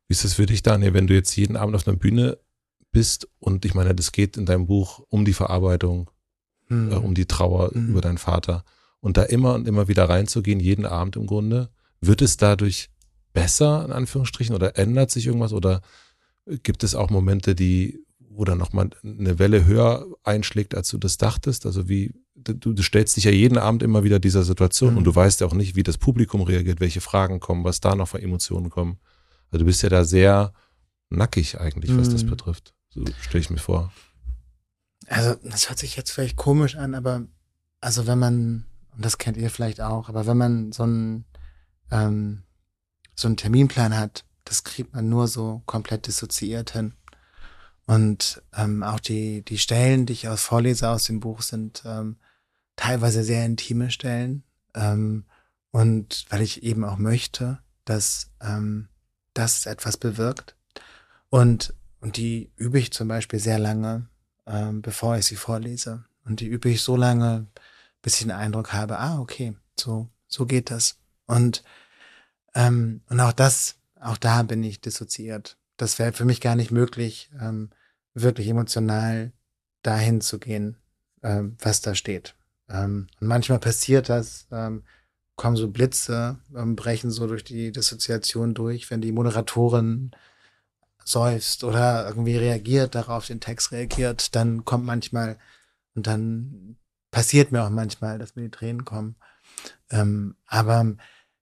Wie 0.07 0.13
ist 0.13 0.25
es 0.25 0.33
für 0.33 0.45
dich, 0.45 0.63
Daniel, 0.63 0.93
wenn 0.93 1.07
du 1.07 1.13
jetzt 1.13 1.35
jeden 1.35 1.55
Abend 1.55 1.75
auf 1.75 1.87
einer 1.87 1.97
Bühne 1.97 2.37
bist 2.91 3.27
und 3.39 3.65
ich 3.65 3.75
meine, 3.75 3.93
das 3.93 4.11
geht 4.11 4.37
in 4.37 4.45
deinem 4.45 4.65
Buch 4.65 5.05
um 5.09 5.25
die 5.25 5.33
Verarbeitung, 5.33 6.09
hm. 6.67 6.91
äh, 6.91 6.95
um 6.95 7.13
die 7.13 7.27
Trauer 7.27 7.71
hm. 7.71 7.89
über 7.89 8.01
deinen 8.01 8.17
Vater 8.17 8.63
und 8.99 9.17
da 9.17 9.23
immer 9.23 9.53
und 9.53 9.67
immer 9.67 9.87
wieder 9.87 10.09
reinzugehen, 10.09 10.59
jeden 10.59 10.85
Abend 10.85 11.15
im 11.15 11.27
Grunde, 11.27 11.69
wird 12.01 12.21
es 12.21 12.37
dadurch 12.37 12.89
besser, 13.33 13.85
in 13.85 13.91
Anführungsstrichen, 13.91 14.55
oder 14.55 14.77
ändert 14.77 15.11
sich 15.11 15.27
irgendwas 15.27 15.53
oder 15.53 15.81
gibt 16.63 16.83
es 16.83 16.95
auch 16.95 17.09
Momente, 17.09 17.55
die, 17.55 18.03
dann 18.45 18.57
nochmal 18.57 18.89
eine 19.03 19.39
Welle 19.39 19.65
höher 19.65 20.05
einschlägt, 20.23 20.75
als 20.75 20.89
du 20.89 20.97
das 20.97 21.17
dachtest? 21.17 21.65
Also 21.65 21.89
wie, 21.89 22.13
du, 22.35 22.53
du 22.53 22.81
stellst 22.83 23.17
dich 23.17 23.25
ja 23.25 23.31
jeden 23.31 23.57
Abend 23.57 23.83
immer 23.83 24.03
wieder 24.03 24.19
dieser 24.19 24.43
Situation 24.43 24.91
mhm. 24.91 24.97
und 24.99 25.03
du 25.05 25.15
weißt 25.15 25.41
ja 25.41 25.47
auch 25.47 25.53
nicht, 25.53 25.75
wie 25.75 25.83
das 25.83 25.97
Publikum 25.97 26.41
reagiert, 26.41 26.79
welche 26.79 27.01
Fragen 27.01 27.39
kommen, 27.39 27.63
was 27.63 27.79
da 27.79 27.95
noch 27.95 28.09
für 28.09 28.21
Emotionen 28.21 28.69
kommen. 28.69 28.99
Also 29.51 29.63
du 29.63 29.65
bist 29.65 29.81
ja 29.81 29.89
da 29.89 30.03
sehr 30.05 30.53
nackig 31.09 31.59
eigentlich, 31.59 31.95
was 31.97 32.09
mhm. 32.09 32.13
das 32.13 32.23
betrifft. 32.25 32.73
So 32.89 33.03
stelle 33.21 33.41
ich 33.41 33.49
mir 33.49 33.57
vor. 33.57 33.91
Also, 35.07 35.35
das 35.43 35.69
hört 35.69 35.79
sich 35.79 35.95
jetzt 35.95 36.11
vielleicht 36.11 36.35
komisch 36.35 36.75
an, 36.75 36.93
aber 36.93 37.23
also 37.81 38.05
wenn 38.05 38.19
man 38.19 38.65
und 38.99 39.05
das 39.05 39.17
kennt 39.17 39.37
ihr 39.37 39.49
vielleicht 39.49 39.79
auch, 39.79 40.09
aber 40.09 40.27
wenn 40.27 40.35
man 40.35 40.71
so 40.73 40.83
einen, 40.83 41.23
ähm, 41.89 42.43
so 43.15 43.29
einen 43.29 43.37
Terminplan 43.37 43.97
hat, 43.97 44.25
das 44.43 44.65
kriegt 44.65 44.93
man 44.93 45.07
nur 45.07 45.29
so 45.29 45.61
komplett 45.65 46.05
dissoziiert 46.05 46.71
hin. 46.71 46.95
Und 47.89 48.43
ähm, 48.55 48.83
auch 48.83 48.99
die, 48.99 49.41
die 49.41 49.57
Stellen, 49.57 50.05
die 50.05 50.13
ich 50.13 50.27
aus 50.27 50.43
vorlese 50.43 50.89
aus 50.89 51.05
dem 51.05 51.19
Buch, 51.19 51.41
sind 51.41 51.81
ähm, 51.87 52.17
teilweise 52.75 53.23
sehr 53.23 53.43
intime 53.47 53.89
Stellen. 53.89 54.43
Ähm, 54.75 55.25
und 55.71 56.27
weil 56.29 56.43
ich 56.43 56.61
eben 56.61 56.83
auch 56.83 56.97
möchte, 56.97 57.57
dass 57.85 58.29
ähm, 58.41 58.89
das 59.33 59.65
etwas 59.65 59.97
bewirkt. 59.97 60.55
Und, 61.31 61.73
und 61.99 62.17
die 62.17 62.51
übe 62.57 62.77
ich 62.77 62.93
zum 62.93 63.07
Beispiel 63.07 63.39
sehr 63.39 63.57
lange, 63.57 64.07
ähm, 64.45 64.83
bevor 64.83 65.17
ich 65.17 65.25
sie 65.25 65.35
vorlese. 65.35 66.05
Und 66.25 66.41
die 66.41 66.47
übe 66.47 66.69
ich 66.69 66.83
so 66.83 66.95
lange, 66.95 67.47
bis 68.03 68.13
ich 68.17 68.21
den 68.21 68.31
Eindruck 68.31 68.71
habe, 68.71 68.99
ah, 68.99 69.19
okay, 69.19 69.55
so, 69.79 70.07
so 70.27 70.45
geht 70.45 70.69
das. 70.69 70.99
Und, 71.25 71.63
ähm, 72.53 73.01
und 73.09 73.19
auch 73.19 73.33
das, 73.33 73.77
auch 73.99 74.17
da 74.17 74.43
bin 74.43 74.61
ich 74.61 74.79
dissoziiert. 74.79 75.57
Das 75.75 75.97
wäre 75.97 76.13
für 76.13 76.25
mich 76.25 76.39
gar 76.39 76.55
nicht 76.55 76.69
möglich, 76.69 77.31
ähm, 77.41 77.71
wirklich 78.21 78.47
emotional 78.47 79.31
dahin 79.81 80.21
zu 80.21 80.39
gehen, 80.39 80.77
ähm, 81.23 81.55
was 81.59 81.81
da 81.81 81.95
steht. 81.95 82.35
Ähm, 82.69 83.07
und 83.19 83.27
manchmal 83.27 83.59
passiert 83.59 84.09
das, 84.09 84.47
ähm, 84.51 84.83
kommen 85.35 85.55
so 85.55 85.69
Blitze, 85.69 86.39
ähm, 86.55 86.75
brechen 86.75 87.11
so 87.11 87.27
durch 87.27 87.43
die 87.43 87.71
Dissoziation 87.71 88.53
durch, 88.53 88.91
wenn 88.91 89.01
die 89.01 89.11
Moderatorin 89.11 90.11
seufzt 91.05 91.63
oder 91.63 92.07
irgendwie 92.07 92.37
reagiert, 92.37 92.95
darauf 92.95 93.27
den 93.27 93.39
Text 93.39 93.71
reagiert, 93.71 94.35
dann 94.35 94.65
kommt 94.65 94.85
manchmal 94.85 95.37
und 95.95 96.07
dann 96.07 96.75
passiert 97.11 97.51
mir 97.51 97.63
auch 97.63 97.69
manchmal, 97.69 98.19
dass 98.19 98.35
mir 98.35 98.43
die 98.43 98.51
Tränen 98.51 98.85
kommen. 98.85 99.15
Ähm, 99.89 100.35
aber 100.45 100.95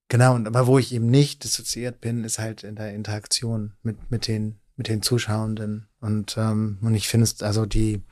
genau, 0.07 0.35
und 0.35 0.47
aber 0.47 0.67
wo 0.67 0.79
ich 0.79 0.93
eben 0.93 1.07
nicht 1.07 1.43
dissoziiert 1.43 1.99
bin, 1.99 2.23
ist 2.23 2.39
halt 2.39 2.63
in 2.63 2.75
der 2.75 2.93
Interaktion 2.93 3.73
mit, 3.83 4.09
mit 4.09 4.27
den, 4.27 4.59
mit 4.75 4.87
den 4.87 5.01
Zuschauenden. 5.01 5.86
Und, 5.99 6.37
ähm, 6.37 6.77
und 6.81 6.95
ich 6.95 7.07
finde 7.07 7.25
es, 7.25 7.41
also 7.41 7.65
die, 7.65 8.03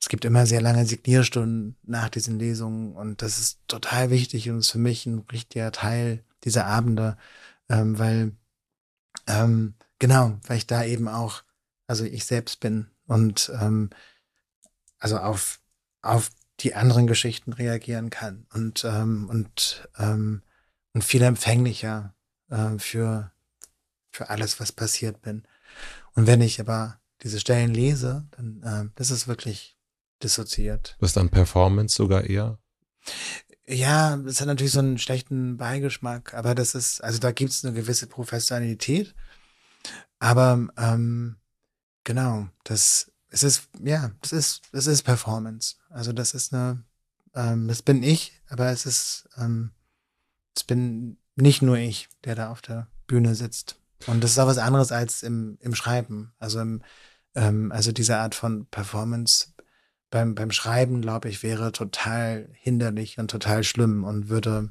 es 0.00 0.08
gibt 0.08 0.24
immer 0.24 0.46
sehr 0.46 0.60
lange 0.60 0.84
Signierstunden 0.84 1.76
nach 1.82 2.08
diesen 2.08 2.38
Lesungen 2.38 2.94
und 2.94 3.22
das 3.22 3.38
ist 3.38 3.60
total 3.68 4.10
wichtig 4.10 4.50
und 4.50 4.58
ist 4.58 4.70
für 4.70 4.78
mich 4.78 5.06
ein 5.06 5.20
richtiger 5.30 5.72
Teil 5.72 6.24
dieser 6.44 6.66
Abende, 6.66 7.16
ähm, 7.68 7.98
weil 7.98 8.32
ähm, 9.26 9.74
genau, 9.98 10.38
weil 10.46 10.58
ich 10.58 10.66
da 10.66 10.84
eben 10.84 11.08
auch, 11.08 11.42
also 11.86 12.04
ich 12.04 12.24
selbst 12.24 12.60
bin 12.60 12.88
und 13.06 13.50
ähm, 13.60 13.90
also 14.98 15.18
auf 15.18 15.60
auf 16.02 16.30
die 16.60 16.74
anderen 16.74 17.06
Geschichten 17.06 17.52
reagieren 17.52 18.10
kann 18.10 18.46
und 18.52 18.84
ähm, 18.84 19.28
und 19.28 19.88
ähm, 19.98 20.42
und 20.94 21.04
viel 21.04 21.22
empfänglicher 21.22 22.14
äh, 22.50 22.78
für 22.78 23.32
für 24.10 24.28
alles, 24.30 24.60
was 24.60 24.72
passiert 24.72 25.22
bin. 25.22 25.44
Und 26.14 26.26
wenn 26.26 26.42
ich 26.42 26.60
aber 26.60 27.00
diese 27.22 27.40
Stellen 27.40 27.72
lese, 27.72 28.26
dann 28.32 28.62
äh, 28.62 28.90
das 28.96 29.10
ist 29.10 29.28
wirklich 29.28 29.76
dissoziiert. 30.22 30.96
Was 31.00 31.12
dann 31.12 31.30
Performance 31.30 31.96
sogar 31.96 32.24
eher? 32.24 32.58
Ja, 33.66 34.16
das 34.16 34.40
hat 34.40 34.48
natürlich 34.48 34.72
so 34.72 34.80
einen 34.80 34.98
schlechten 34.98 35.56
Beigeschmack, 35.56 36.34
aber 36.34 36.54
das 36.54 36.74
ist, 36.74 37.02
also 37.02 37.18
da 37.18 37.32
gibt 37.32 37.52
es 37.52 37.64
eine 37.64 37.74
gewisse 37.74 38.06
Professionalität. 38.06 39.14
Aber 40.18 40.68
ähm, 40.76 41.36
genau, 42.04 42.48
das 42.64 43.12
es 43.32 43.42
ist, 43.42 43.68
ja, 43.82 44.12
das 44.20 44.32
ist, 44.32 44.62
das 44.72 44.86
ist 44.86 45.02
Performance. 45.02 45.76
Also 45.88 46.12
das 46.12 46.34
ist 46.34 46.52
eine, 46.52 46.84
ähm, 47.34 47.66
das 47.66 47.82
bin 47.82 48.02
ich, 48.02 48.40
aber 48.48 48.68
es 48.68 48.84
ist, 48.84 49.28
ähm, 49.38 49.70
es 50.54 50.64
bin 50.64 51.16
nicht 51.34 51.62
nur 51.62 51.78
ich, 51.78 52.08
der 52.24 52.34
da 52.34 52.50
auf 52.50 52.60
der 52.60 52.88
Bühne 53.06 53.34
sitzt. 53.34 53.76
Und 54.06 54.22
das 54.22 54.32
ist 54.32 54.38
auch 54.38 54.46
was 54.46 54.58
anderes 54.58 54.92
als 54.92 55.22
im, 55.22 55.56
im 55.60 55.74
Schreiben. 55.74 56.34
Also 56.38 56.60
im, 56.60 56.82
ähm, 57.34 57.72
also 57.72 57.92
diese 57.92 58.16
Art 58.18 58.34
von 58.34 58.66
Performance 58.66 59.52
beim, 60.10 60.34
beim 60.34 60.50
Schreiben, 60.50 61.00
glaube 61.00 61.28
ich, 61.28 61.42
wäre 61.42 61.72
total 61.72 62.48
hinderlich 62.52 63.18
und 63.18 63.30
total 63.30 63.64
schlimm 63.64 64.04
und 64.04 64.28
würde 64.28 64.70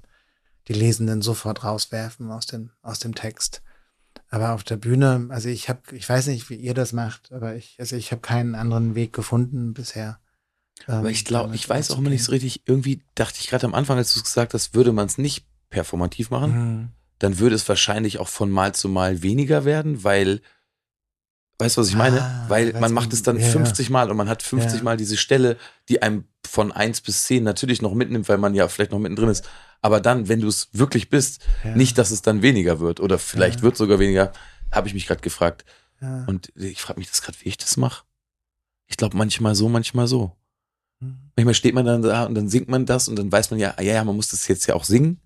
die 0.68 0.74
Lesenden 0.74 1.22
sofort 1.22 1.64
rauswerfen 1.64 2.32
aus 2.32 2.46
dem, 2.46 2.72
aus 2.82 3.00
dem 3.00 3.16
Text. 3.16 3.64
Aber 4.30 4.54
auf 4.54 4.64
der 4.64 4.78
Bühne, 4.78 5.28
also 5.30 5.50
ich 5.50 5.68
habe, 5.68 5.82
ich 5.92 6.08
weiß 6.08 6.28
nicht, 6.28 6.50
wie 6.50 6.56
ihr 6.56 6.74
das 6.74 6.94
macht, 6.94 7.32
aber 7.32 7.56
ich, 7.56 7.76
also 7.80 7.96
ich 7.96 8.12
habe 8.12 8.22
keinen 8.22 8.56
anderen 8.56 8.96
Weg 8.96 9.14
gefunden 9.14 9.74
bisher. 9.74 10.20
Ähm, 10.88 10.96
aber 10.96 11.10
ich 11.10 11.26
glaube, 11.26 11.56
ich 11.56 11.68
weiß 11.68 11.92
auch 11.92 11.98
immer 11.98 12.10
nicht 12.10 12.24
so 12.24 12.32
richtig, 12.32 12.62
irgendwie 12.66 13.04
dachte 13.16 13.40
ich 13.42 13.48
gerade 13.48 13.66
am 13.66 13.74
Anfang, 13.74 13.98
als 13.98 14.14
du 14.14 14.20
es 14.20 14.24
gesagt 14.24 14.54
hast, 14.54 14.74
würde 14.74 14.94
man 14.94 15.08
es 15.08 15.18
nicht 15.18 15.46
performativ 15.70 16.30
machen, 16.30 16.52
mhm. 16.54 16.90
dann 17.20 17.40
würde 17.40 17.56
es 17.56 17.68
wahrscheinlich 17.68 18.20
auch 18.20 18.30
von 18.30 18.50
Mal 18.50 18.74
zu 18.74 18.90
Mal 18.90 19.22
weniger 19.22 19.66
werden, 19.66 20.04
weil 20.04 20.42
Weißt 21.62 21.78
du, 21.78 21.82
was 21.82 21.90
ich 21.90 21.96
meine? 21.96 22.22
Ah, 22.22 22.46
Weil 22.48 22.74
man 22.74 22.92
macht 22.92 23.14
es 23.14 23.22
dann 23.22 23.40
ja, 23.40 23.46
50 23.46 23.90
Mal 23.90 24.10
und 24.10 24.18
man 24.18 24.28
hat 24.28 24.42
50 24.42 24.80
ja. 24.80 24.84
Mal 24.84 24.98
diese 24.98 25.16
Stelle, 25.16 25.58
die 25.90 26.02
einem 26.02 26.26
von 26.48 26.72
1 26.72 27.02
bis 27.02 27.26
10 27.26 27.44
natürlich 27.44 27.82
noch 27.82 27.94
mitnimmt, 27.94 28.28
weil 28.30 28.40
man 28.40 28.56
ja 28.56 28.68
vielleicht 28.68 28.92
noch 28.92 29.00
mittendrin 29.00 29.30
ist. 29.30 29.48
Aber 29.82 30.02
dann, 30.02 30.28
wenn 30.28 30.42
du 30.42 30.48
es 30.48 30.70
wirklich 30.74 31.10
bist, 31.10 31.46
ja. 31.64 31.76
nicht, 31.76 31.98
dass 31.98 32.12
es 32.12 32.22
dann 32.22 32.42
weniger 32.42 32.80
wird 32.80 33.00
oder 33.00 33.20
vielleicht 33.20 33.62
wird 33.62 33.78
sogar 33.78 34.00
weniger, 34.00 34.32
habe 34.72 34.88
ich 34.88 34.94
mich 34.94 35.06
gerade 35.06 35.22
gefragt. 35.22 35.66
Und 36.26 36.52
ich 36.56 36.82
frage 36.82 37.00
mich 37.00 37.10
das 37.10 37.22
gerade, 37.22 37.38
wie 37.42 37.50
ich 37.50 37.58
das 37.58 37.78
mache. 37.78 38.06
Ich 38.88 38.98
glaube, 38.98 39.16
manchmal 39.16 39.54
so, 39.54 39.70
manchmal 39.70 40.08
so. 40.08 40.36
Mhm. 41.00 41.32
Manchmal 41.36 41.54
steht 41.54 41.76
man 41.76 41.86
dann 41.86 42.02
da 42.02 42.24
und 42.24 42.34
dann 42.34 42.50
singt 42.50 42.70
man 42.70 42.88
das 42.88 43.08
und 43.08 43.18
dann 43.18 43.32
weiß 43.32 43.52
man 43.52 43.60
ja, 43.60 43.76
ja, 43.78 43.94
ja, 43.94 44.04
man 44.04 44.16
muss 44.16 44.30
das 44.30 44.48
jetzt 44.48 44.66
ja 44.66 44.74
auch 44.74 44.84
singen. 44.84 45.22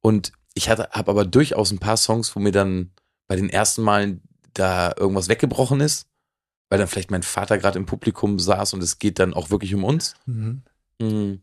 Und 0.00 0.32
ich 0.54 0.70
habe 0.70 0.94
aber 0.94 1.26
durchaus 1.26 1.70
ein 1.70 1.78
paar 1.78 1.98
Songs, 1.98 2.34
wo 2.34 2.40
mir 2.40 2.50
dann 2.50 2.92
bei 3.26 3.36
den 3.36 3.50
ersten 3.50 3.82
Malen 3.82 4.22
da 4.54 4.94
irgendwas 4.96 5.28
weggebrochen 5.28 5.80
ist, 5.80 6.06
weil 6.68 6.78
dann 6.78 6.88
vielleicht 6.88 7.10
mein 7.10 7.22
Vater 7.22 7.58
gerade 7.58 7.78
im 7.78 7.86
Publikum 7.86 8.38
saß 8.38 8.74
und 8.74 8.82
es 8.82 8.98
geht 8.98 9.18
dann 9.18 9.34
auch 9.34 9.50
wirklich 9.50 9.74
um 9.74 9.84
uns. 9.84 10.14
Mhm. 10.26 10.62
Mhm. 11.00 11.42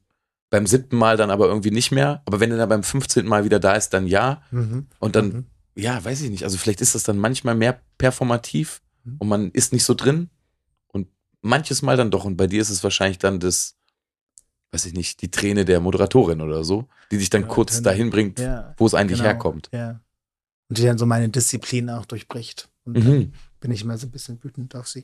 Beim 0.49 0.65
siebten 0.65 0.95
Mal 0.95 1.17
dann 1.17 1.29
aber 1.29 1.47
irgendwie 1.47 1.71
nicht 1.71 1.91
mehr. 1.91 2.21
Aber 2.25 2.39
wenn 2.39 2.51
er 2.51 2.57
dann 2.57 2.69
beim 2.69 2.83
15. 2.83 3.25
Mal 3.25 3.43
wieder 3.43 3.59
da 3.59 3.73
ist, 3.73 3.89
dann 3.89 4.07
ja. 4.07 4.41
Mhm. 4.51 4.87
Und 4.99 5.15
dann, 5.15 5.27
mhm. 5.27 5.45
ja, 5.75 6.03
weiß 6.03 6.21
ich 6.21 6.29
nicht. 6.29 6.43
Also 6.43 6.57
vielleicht 6.57 6.79
ist 6.79 6.95
das 6.95 7.03
dann 7.03 7.17
manchmal 7.17 7.55
mehr 7.55 7.81
performativ 7.97 8.81
mhm. 9.03 9.15
und 9.19 9.27
man 9.27 9.51
ist 9.51 9.73
nicht 9.73 9.83
so 9.83 9.93
drin. 9.93 10.29
Und 10.87 11.09
manches 11.41 11.81
Mal 11.81 11.97
dann 11.97 12.11
doch. 12.11 12.23
Und 12.23 12.37
bei 12.37 12.47
dir 12.47 12.61
ist 12.61 12.69
es 12.69 12.83
wahrscheinlich 12.83 13.17
dann 13.17 13.41
das, 13.41 13.75
weiß 14.71 14.85
ich 14.85 14.93
nicht, 14.93 15.21
die 15.21 15.31
Träne 15.31 15.65
der 15.65 15.81
Moderatorin 15.81 16.39
oder 16.39 16.63
so, 16.63 16.87
die 17.11 17.17
dich 17.17 17.29
dann 17.29 17.41
ja, 17.41 17.47
kurz 17.47 17.81
dahin 17.81 18.09
bringt, 18.09 18.39
ja, 18.39 18.73
wo 18.77 18.85
es 18.85 18.93
eigentlich 18.93 19.19
genau, 19.19 19.31
herkommt. 19.31 19.69
Ja. 19.73 19.99
Und 20.69 20.77
die 20.77 20.83
dann 20.83 20.97
so 20.97 21.05
meine 21.05 21.27
Disziplin 21.27 21.89
auch 21.89 22.05
durchbricht. 22.05 22.69
Und 22.87 23.03
mhm. 23.03 23.33
bin 23.59 23.71
ich 23.71 23.81
immer 23.81 23.97
so 23.97 24.07
ein 24.07 24.11
bisschen 24.11 24.41
wütend 24.41 24.73
auf 24.75 24.87
sie. 24.87 25.03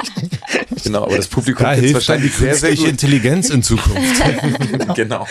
genau, 0.84 1.04
aber 1.04 1.16
das 1.16 1.28
Publikum 1.28 1.64
da 1.64 1.72
hilft 1.72 1.94
wahrscheinlich 1.94 2.30
die 2.32 2.38
sehr, 2.38 2.54
sehr 2.54 2.76
gut. 2.76 2.88
Intelligenz 2.88 3.48
in 3.48 3.62
Zukunft. 3.62 4.22
genau. 4.94 4.94
genau. 4.94 5.26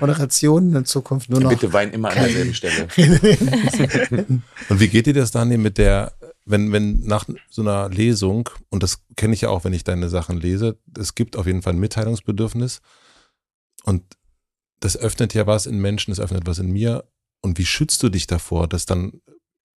Moderation 0.00 0.74
in 0.74 0.84
Zukunft 0.84 1.30
nur 1.30 1.40
noch. 1.40 1.50
Bitte 1.50 1.72
wein 1.72 1.92
immer 1.92 2.10
an 2.10 2.16
derselben 2.16 2.54
Stelle. 2.54 2.88
und 4.68 4.80
wie 4.80 4.88
geht 4.88 5.06
dir 5.06 5.14
das 5.14 5.30
dann 5.30 5.48
mit 5.48 5.78
der, 5.78 6.12
wenn, 6.44 6.72
wenn 6.72 7.04
nach 7.04 7.26
so 7.48 7.62
einer 7.62 7.88
Lesung, 7.88 8.50
und 8.70 8.82
das 8.82 9.04
kenne 9.14 9.34
ich 9.34 9.42
ja 9.42 9.50
auch, 9.50 9.62
wenn 9.62 9.72
ich 9.72 9.84
deine 9.84 10.08
Sachen 10.08 10.40
lese, 10.40 10.76
es 10.98 11.14
gibt 11.14 11.36
auf 11.36 11.46
jeden 11.46 11.62
Fall 11.62 11.74
ein 11.74 11.78
Mitteilungsbedürfnis 11.78 12.80
und 13.84 14.02
das 14.80 14.96
öffnet 14.96 15.34
ja 15.34 15.46
was 15.46 15.66
in 15.66 15.78
Menschen, 15.78 16.10
es 16.10 16.18
öffnet 16.18 16.46
was 16.46 16.58
in 16.58 16.72
mir. 16.72 17.04
Und 17.42 17.58
wie 17.58 17.66
schützt 17.66 18.02
du 18.02 18.08
dich 18.08 18.26
davor, 18.26 18.66
dass 18.66 18.86
dann 18.86 19.20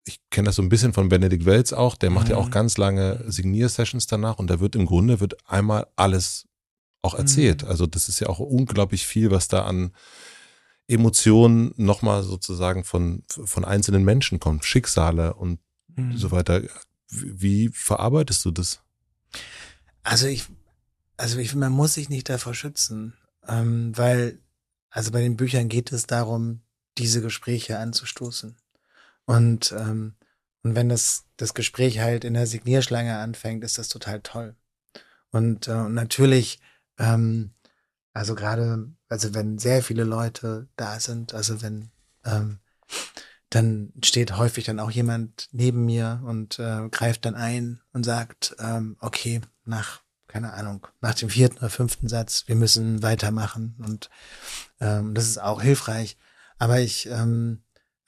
ich 0.04 0.20
kenne 0.30 0.46
das 0.46 0.56
so 0.56 0.62
ein 0.62 0.68
bisschen 0.68 0.92
von 0.92 1.08
Benedikt 1.08 1.44
Welz 1.44 1.72
auch, 1.72 1.96
der 1.96 2.10
macht 2.10 2.26
mhm. 2.26 2.32
ja 2.32 2.36
auch 2.38 2.46
mhm. 2.46 2.52
ganz 2.52 2.76
lange 2.76 3.24
Signier-Sessions 3.26 4.06
danach 4.06 4.38
und 4.38 4.48
da 4.48 4.60
wird 4.60 4.74
im 4.74 4.86
Grunde 4.86 5.20
wird 5.20 5.36
einmal 5.48 5.86
alles 5.96 6.48
auch 7.02 7.14
erzählt. 7.14 7.62
Mhm. 7.62 7.68
Also 7.68 7.86
das 7.86 8.08
ist 8.08 8.20
ja 8.20 8.28
auch 8.28 8.38
unglaublich 8.38 9.06
viel, 9.06 9.30
was 9.30 9.48
da 9.48 9.64
an 9.64 9.92
Emotionen 10.88 11.72
nochmal 11.76 12.22
sozusagen 12.22 12.84
von, 12.84 13.22
von 13.28 13.64
einzelnen 13.64 14.04
Menschen 14.04 14.40
kommt, 14.40 14.64
Schicksale 14.64 15.34
und 15.34 15.60
mhm. 15.94 16.16
so 16.16 16.30
weiter. 16.30 16.62
Wie, 17.08 17.40
wie 17.40 17.68
verarbeitest 17.68 18.44
du 18.44 18.50
das? 18.50 18.80
Also 20.02 20.26
ich, 20.26 20.44
also 21.16 21.38
ich, 21.38 21.54
man 21.54 21.72
muss 21.72 21.94
sich 21.94 22.08
nicht 22.08 22.28
davor 22.28 22.54
schützen, 22.54 23.14
ähm, 23.46 23.96
weil, 23.96 24.40
also 24.90 25.12
bei 25.12 25.20
den 25.20 25.36
Büchern 25.36 25.68
geht 25.68 25.92
es 25.92 26.06
darum, 26.06 26.62
diese 26.98 27.22
Gespräche 27.22 27.78
anzustoßen. 27.78 28.56
Und, 29.26 29.72
ähm, 29.72 30.14
und 30.62 30.74
wenn 30.74 30.88
das, 30.88 31.24
das 31.36 31.54
Gespräch 31.54 32.00
halt 32.00 32.24
in 32.24 32.34
der 32.34 32.46
Signierschlange 32.46 33.16
anfängt, 33.16 33.64
ist 33.64 33.78
das 33.78 33.88
total 33.88 34.20
toll. 34.20 34.54
Und, 35.30 35.68
äh, 35.68 35.72
und 35.72 35.94
natürlich, 35.94 36.60
ähm, 36.98 37.52
also 38.12 38.34
gerade, 38.34 38.92
also 39.08 39.34
wenn 39.34 39.58
sehr 39.58 39.82
viele 39.82 40.04
Leute 40.04 40.68
da 40.76 41.00
sind, 41.00 41.34
also 41.34 41.62
wenn, 41.62 41.90
ähm, 42.24 42.58
dann 43.50 43.92
steht 44.02 44.36
häufig 44.36 44.64
dann 44.64 44.80
auch 44.80 44.90
jemand 44.90 45.48
neben 45.52 45.84
mir 45.84 46.22
und 46.24 46.58
äh, 46.58 46.88
greift 46.90 47.24
dann 47.26 47.34
ein 47.34 47.80
und 47.92 48.04
sagt, 48.04 48.56
ähm, 48.58 48.96
okay, 49.00 49.40
nach, 49.64 50.00
keine 50.26 50.54
Ahnung, 50.54 50.86
nach 51.00 51.14
dem 51.14 51.28
vierten 51.28 51.58
oder 51.58 51.68
fünften 51.70 52.08
Satz, 52.08 52.44
wir 52.46 52.56
müssen 52.56 53.02
weitermachen. 53.02 53.76
Und 53.78 54.08
ähm, 54.80 55.14
das 55.14 55.26
ist 55.26 55.40
auch 55.40 55.60
hilfreich. 55.60 56.16
Aber 56.58 56.80
ich, 56.80 57.06
ähm, 57.06 57.62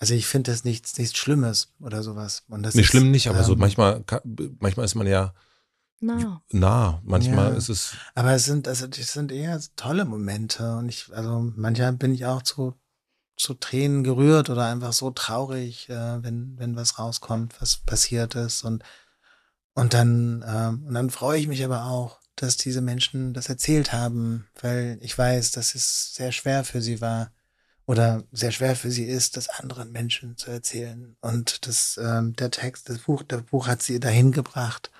also 0.04 0.12
ich 0.12 0.26
finde 0.26 0.50
das 0.50 0.64
nichts, 0.64 0.98
nichts 0.98 1.16
Schlimmes 1.16 1.72
oder 1.80 2.02
sowas. 2.02 2.42
Und 2.48 2.62
das 2.62 2.74
nicht 2.74 2.84
ist, 2.84 2.90
schlimm 2.90 3.10
nicht, 3.10 3.26
aber 3.26 3.38
ähm, 3.38 3.44
so 3.44 3.56
manchmal, 3.56 4.04
manchmal 4.60 4.84
ist 4.84 4.96
man 4.96 5.06
ja 5.06 5.32
nah. 5.98 6.42
nah. 6.52 7.00
Manchmal 7.04 7.52
ja. 7.52 7.56
ist 7.56 7.70
es. 7.70 7.94
Aber 8.14 8.32
es 8.32 8.44
sind, 8.44 8.68
also 8.68 8.86
das 8.86 9.14
sind 9.14 9.32
eher 9.32 9.58
tolle 9.76 10.04
Momente. 10.04 10.76
Und 10.76 10.90
ich, 10.90 11.10
also 11.10 11.50
manchmal 11.56 11.94
bin 11.94 12.12
ich 12.12 12.26
auch 12.26 12.42
zu, 12.42 12.74
zu 13.38 13.54
Tränen 13.54 14.04
gerührt 14.04 14.50
oder 14.50 14.66
einfach 14.66 14.92
so 14.92 15.10
traurig, 15.10 15.88
äh, 15.88 16.22
wenn, 16.22 16.58
wenn 16.58 16.76
was 16.76 16.98
rauskommt, 16.98 17.58
was 17.62 17.78
passiert 17.78 18.34
ist. 18.34 18.62
Und, 18.62 18.84
und 19.72 19.94
dann, 19.94 20.44
ähm, 20.46 20.84
und 20.86 20.92
dann 20.92 21.08
freue 21.08 21.38
ich 21.38 21.48
mich 21.48 21.64
aber 21.64 21.86
auch, 21.86 22.20
dass 22.36 22.58
diese 22.58 22.82
Menschen 22.82 23.32
das 23.32 23.48
erzählt 23.48 23.94
haben, 23.94 24.48
weil 24.60 24.98
ich 25.00 25.16
weiß, 25.16 25.52
dass 25.52 25.74
es 25.74 26.14
sehr 26.14 26.30
schwer 26.30 26.62
für 26.62 26.82
sie 26.82 27.00
war 27.00 27.30
oder 27.86 28.24
sehr 28.32 28.52
schwer 28.52 28.76
für 28.76 28.90
sie 28.90 29.04
ist, 29.04 29.36
das 29.36 29.48
anderen 29.48 29.92
Menschen 29.92 30.36
zu 30.36 30.50
erzählen. 30.50 31.16
Und 31.20 31.66
das, 31.66 31.98
ähm, 32.02 32.34
der 32.36 32.50
Text, 32.50 32.88
das 32.88 32.98
Buch, 32.98 33.22
der 33.22 33.38
Buch 33.38 33.66
hat 33.66 33.82
sie 33.82 34.00
dahin 34.00 34.32
gebracht. 34.32 34.90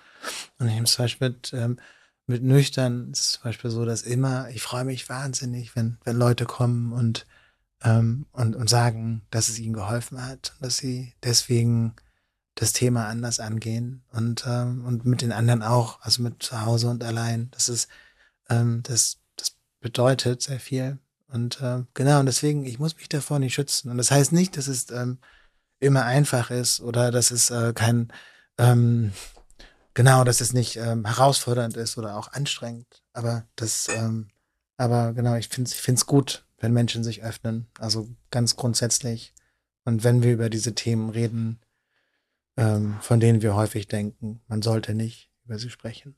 Und 0.59 0.69
ich 0.69 0.75
nehme 0.75 0.87
zum 0.87 1.05
Beispiel 1.05 1.31
mit, 1.31 1.53
ähm, 1.55 1.79
mit 2.27 2.43
nüchtern 2.43 3.11
ist 3.13 3.33
zum 3.33 3.45
Beispiel 3.45 3.71
so, 3.71 3.85
dass 3.85 4.03
immer, 4.03 4.49
ich 4.51 4.63
freue 4.63 4.85
mich 4.85 5.09
wahnsinnig, 5.09 5.77
wenn, 5.77 5.99
wenn 6.05 6.17
Leute 6.17 6.47
kommen 6.47 6.93
und, 6.93 7.27
ähm, 7.83 8.27
und, 8.33 8.57
und 8.57 8.69
sagen, 8.69 9.23
dass 9.31 9.49
es 9.49 9.59
ihnen 9.59 9.75
geholfen 9.75 10.25
hat, 10.25 10.55
dass 10.61 10.79
sie 10.79 11.15
deswegen 11.23 11.95
das 12.55 12.73
Thema 12.73 13.09
anders 13.09 13.41
angehen 13.41 14.05
und, 14.13 14.45
ähm, 14.47 14.85
und 14.85 15.05
mit 15.05 15.23
den 15.23 15.33
anderen 15.33 15.63
auch, 15.63 16.01
also 16.03 16.23
mit 16.23 16.43
zu 16.43 16.63
Hause 16.63 16.89
und 16.89 17.03
allein. 17.05 17.51
Das 17.51 17.69
ist, 17.69 17.89
ähm, 18.49 18.83
das, 18.85 19.19
das 19.37 19.57
bedeutet 19.81 20.43
sehr 20.43 20.61
viel. 20.61 20.99
Und 21.35 21.61
äh, 21.61 21.83
genau, 21.95 22.21
und 22.21 22.27
deswegen, 22.27 22.65
ich 22.65 22.79
muss 22.79 22.97
mich 22.97 23.09
davor 23.09 23.41
nicht 23.41 23.55
schützen. 23.55 23.91
Und 23.91 23.99
das 23.99 24.13
heißt 24.13 24.31
nicht, 24.31 24.57
dass 24.57 24.69
es 24.69 24.89
ähm, 24.93 25.19
immer 25.81 26.05
einfach 26.05 26.53
ist 26.53 26.81
oder 26.81 27.11
dass 27.11 27.33
es 27.33 27.51
äh, 27.51 27.73
kein, 27.75 28.13
ähm, 28.57 29.13
genau, 29.95 30.23
dass 30.23 30.41
es 30.41 30.53
nicht 30.53 30.77
ähm, 30.77 31.05
herausfordernd 31.05 31.77
ist 31.77 31.99
oder 31.99 32.17
auch 32.17 32.29
anstrengend. 32.29 33.03
Aber 33.13 33.49
das, 33.57 33.89
ähm, 33.89 34.29
aber 34.77 35.13
genau, 35.13 35.35
ich 35.35 35.49
finde 35.49 35.69
es 35.69 35.89
ich 35.89 36.07
gut, 36.07 36.47
wenn 36.59 36.73
Menschen 36.73 37.03
sich 37.03 37.25
öffnen. 37.25 37.67
Also 37.81 38.09
ganz 38.31 38.55
grundsätzlich. 38.55 39.35
Und 39.85 40.05
wenn 40.05 40.23
wir 40.23 40.35
über 40.35 40.49
diese 40.49 40.77
Themen 40.77 41.11
reden, 41.11 41.59
ähm, 42.57 42.95
von 43.01 43.19
denen 43.19 43.43
wir 43.43 43.57
häufig 43.57 43.89
denken, 43.89 44.41
man 44.47 44.63
sollte 44.63 44.95
nicht 44.95 45.33
über 45.45 45.59
sie 45.59 45.71
sprechen. 45.71 46.15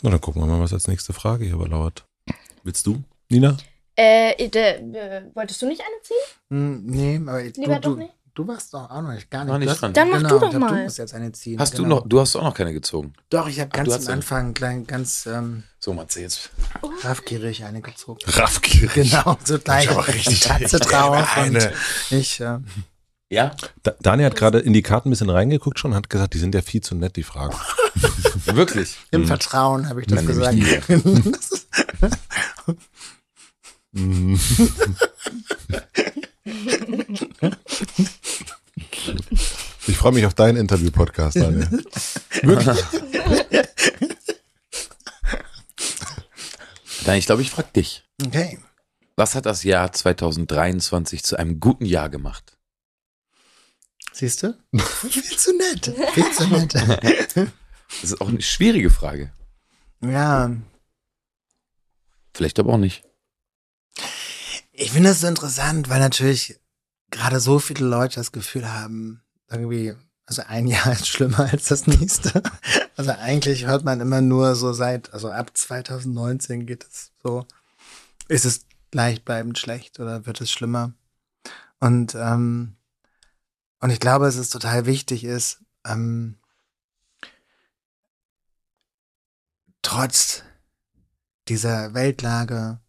Na, 0.00 0.08
dann 0.08 0.22
gucken 0.22 0.40
wir 0.40 0.46
mal, 0.46 0.60
was 0.60 0.72
als 0.72 0.88
nächste 0.88 1.12
Frage 1.12 1.44
hier 1.44 1.54
überlauert. 1.54 2.06
Willst 2.62 2.86
du, 2.86 3.04
Nina? 3.28 3.56
Äh, 3.96 4.48
de, 4.48 4.62
äh, 4.62 5.22
wolltest 5.34 5.60
du 5.62 5.66
nicht 5.66 5.80
eine 5.80 6.02
ziehen? 6.02 6.16
Hm, 6.50 6.86
nee, 6.86 7.20
aber 7.26 7.42
Lieber 7.42 7.80
du, 7.80 7.90
doch 7.90 7.96
nicht? 7.96 8.12
Du, 8.34 8.42
du 8.44 8.48
warst 8.48 8.72
doch 8.74 8.90
auch 8.90 9.02
noch 9.02 9.12
nicht, 9.12 9.30
gar 9.30 9.44
nicht. 9.44 9.52
Noch 9.52 9.58
nicht 9.58 9.68
Du 9.68 9.72
hast- 9.72 9.80
dran. 9.80 9.92
Dann 9.94 10.10
mach 10.10 10.18
genau, 10.18 10.28
du 10.28 10.38
doch 10.38 10.46
ich 10.52 10.58
glaub, 10.58 10.70
mal. 10.70 10.76
Du 10.76 10.82
musst 10.84 10.98
jetzt 10.98 11.14
eine 11.14 11.32
ziehen. 11.32 11.58
Hast 11.58 11.76
du 11.78 11.82
genau. 11.82 11.96
noch, 11.96 12.06
du 12.08 12.20
hast 12.20 12.36
auch 12.36 12.42
noch 12.42 12.54
keine 12.54 12.72
gezogen. 12.74 13.14
Doch, 13.30 13.48
ich 13.48 13.58
habe 13.58 13.70
ganz 13.70 13.88
du 13.88 13.94
am. 13.94 14.08
Anfang 14.18 14.54
klein, 14.54 14.86
ganz 14.86 15.26
ähm, 15.26 15.64
So, 15.78 15.94
Matze, 15.94 16.20
jetzt. 16.20 16.50
raffgierig 17.02 17.64
eine 17.64 17.80
gezogen. 17.80 18.20
Raffgierig. 18.26 19.10
Genau, 19.10 19.38
so 19.44 19.58
gleich 19.58 19.90
aber 19.90 20.06
richtig 20.06 20.40
Katze 20.42 20.78
drauf 20.78 21.36
eine. 21.36 21.72
ich, 22.10 22.38
äh, 22.40 22.58
Ja? 23.30 23.56
Da, 23.82 23.92
Dani 24.00 24.24
hat 24.24 24.36
gerade 24.36 24.58
in 24.58 24.74
die 24.74 24.82
Karten 24.82 25.08
ein 25.08 25.10
bisschen 25.10 25.30
reingeguckt 25.30 25.78
schon 25.78 25.92
und 25.92 25.96
hat 25.96 26.10
gesagt, 26.10 26.34
die 26.34 26.38
sind 26.38 26.54
ja 26.54 26.60
viel 26.60 26.82
zu 26.82 26.94
nett, 26.94 27.16
die 27.16 27.22
Fragen. 27.22 27.56
Wirklich? 28.44 28.96
im 29.10 29.22
Mhm. 29.22 29.26
Vertrauen 29.26 29.88
habe 29.88 30.02
ich 30.02 30.06
das 30.06 30.18
Dann 30.18 30.26
gesagt. 30.26 30.56
Mhm. 33.96 34.38
Ich 39.88 39.96
freue 39.96 40.12
mich 40.12 40.26
auf 40.26 40.34
deinen 40.34 40.56
Interview-Podcast, 40.56 41.36
Daniel. 41.36 41.68
Wirklich? 42.42 42.84
Nein, 47.06 47.18
ich 47.18 47.26
glaube, 47.26 47.42
ich 47.42 47.50
frage 47.50 47.68
dich. 47.74 48.04
okay. 48.24 48.58
Was 49.18 49.34
hat 49.34 49.46
das 49.46 49.62
Jahr 49.62 49.92
2023 49.92 51.22
zu 51.22 51.38
einem 51.38 51.58
guten 51.60 51.86
Jahr 51.86 52.10
gemacht? 52.10 52.58
Siehst 54.12 54.42
du? 54.42 54.54
Viel 55.08 55.22
zu 55.22 55.56
nett. 55.56 55.92
Viel 56.12 56.30
zu 56.32 56.46
nett. 56.48 56.74
Das 56.74 58.02
ist 58.02 58.20
auch 58.20 58.28
eine 58.28 58.42
schwierige 58.42 58.90
Frage. 58.90 59.32
ja, 60.02 60.50
Vielleicht 62.34 62.58
aber 62.58 62.74
auch 62.74 62.78
nicht. 62.78 63.04
Ich 64.76 64.92
finde 64.92 65.10
es 65.10 65.20
so 65.20 65.26
interessant, 65.26 65.88
weil 65.88 66.00
natürlich 66.00 66.60
gerade 67.10 67.40
so 67.40 67.58
viele 67.58 67.86
Leute 67.86 68.16
das 68.16 68.32
Gefühl 68.32 68.70
haben, 68.70 69.22
irgendwie, 69.48 69.94
also 70.26 70.42
ein 70.46 70.66
Jahr 70.66 70.92
ist 70.92 71.08
schlimmer 71.08 71.50
als 71.50 71.66
das 71.66 71.86
nächste. 71.86 72.42
Also 72.96 73.10
eigentlich 73.12 73.66
hört 73.66 73.84
man 73.84 74.00
immer 74.00 74.20
nur 74.20 74.54
so 74.54 74.72
seit, 74.72 75.12
also 75.12 75.30
ab 75.30 75.50
2019 75.56 76.66
geht 76.66 76.84
es 76.84 77.12
so, 77.22 77.46
ist 78.28 78.44
es 78.44 78.66
gleichbleibend 78.90 79.58
schlecht 79.58 79.98
oder 79.98 80.26
wird 80.26 80.40
es 80.40 80.50
schlimmer? 80.50 80.92
Und, 81.80 82.14
ähm, 82.14 82.76
und 83.80 83.90
ich 83.90 84.00
glaube, 84.00 84.26
es 84.26 84.50
total 84.50 84.86
wichtig 84.86 85.24
ist, 85.24 85.62
ähm, 85.86 86.38
trotz 89.82 90.42
dieser 91.48 91.94
Weltlage, 91.94 92.80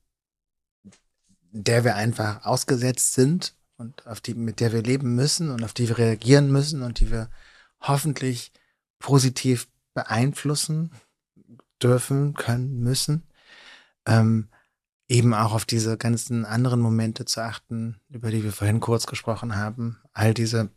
der 1.51 1.83
wir 1.83 1.95
einfach 1.95 2.45
ausgesetzt 2.45 3.13
sind 3.13 3.55
und 3.77 4.05
auf 4.07 4.21
die, 4.21 4.33
mit 4.33 4.59
der 4.59 4.73
wir 4.73 4.83
leben 4.83 5.15
müssen 5.15 5.49
und 5.51 5.63
auf 5.63 5.73
die 5.73 5.87
wir 5.87 5.97
reagieren 5.97 6.51
müssen 6.51 6.81
und 6.81 6.99
die 6.99 7.11
wir 7.11 7.29
hoffentlich 7.79 8.51
positiv 8.99 9.67
beeinflussen 9.93 10.91
dürfen, 11.81 12.33
können, 12.33 12.79
müssen, 12.79 13.23
ähm, 14.05 14.49
eben 15.07 15.33
auch 15.33 15.53
auf 15.53 15.65
diese 15.65 15.97
ganzen 15.97 16.45
anderen 16.45 16.79
Momente 16.81 17.25
zu 17.25 17.41
achten, 17.41 17.99
über 18.09 18.31
die 18.31 18.43
wir 18.43 18.51
vorhin 18.51 18.79
kurz 18.79 19.05
gesprochen 19.05 19.55
haben. 19.55 19.99
All 20.13 20.33
diese, 20.33 20.69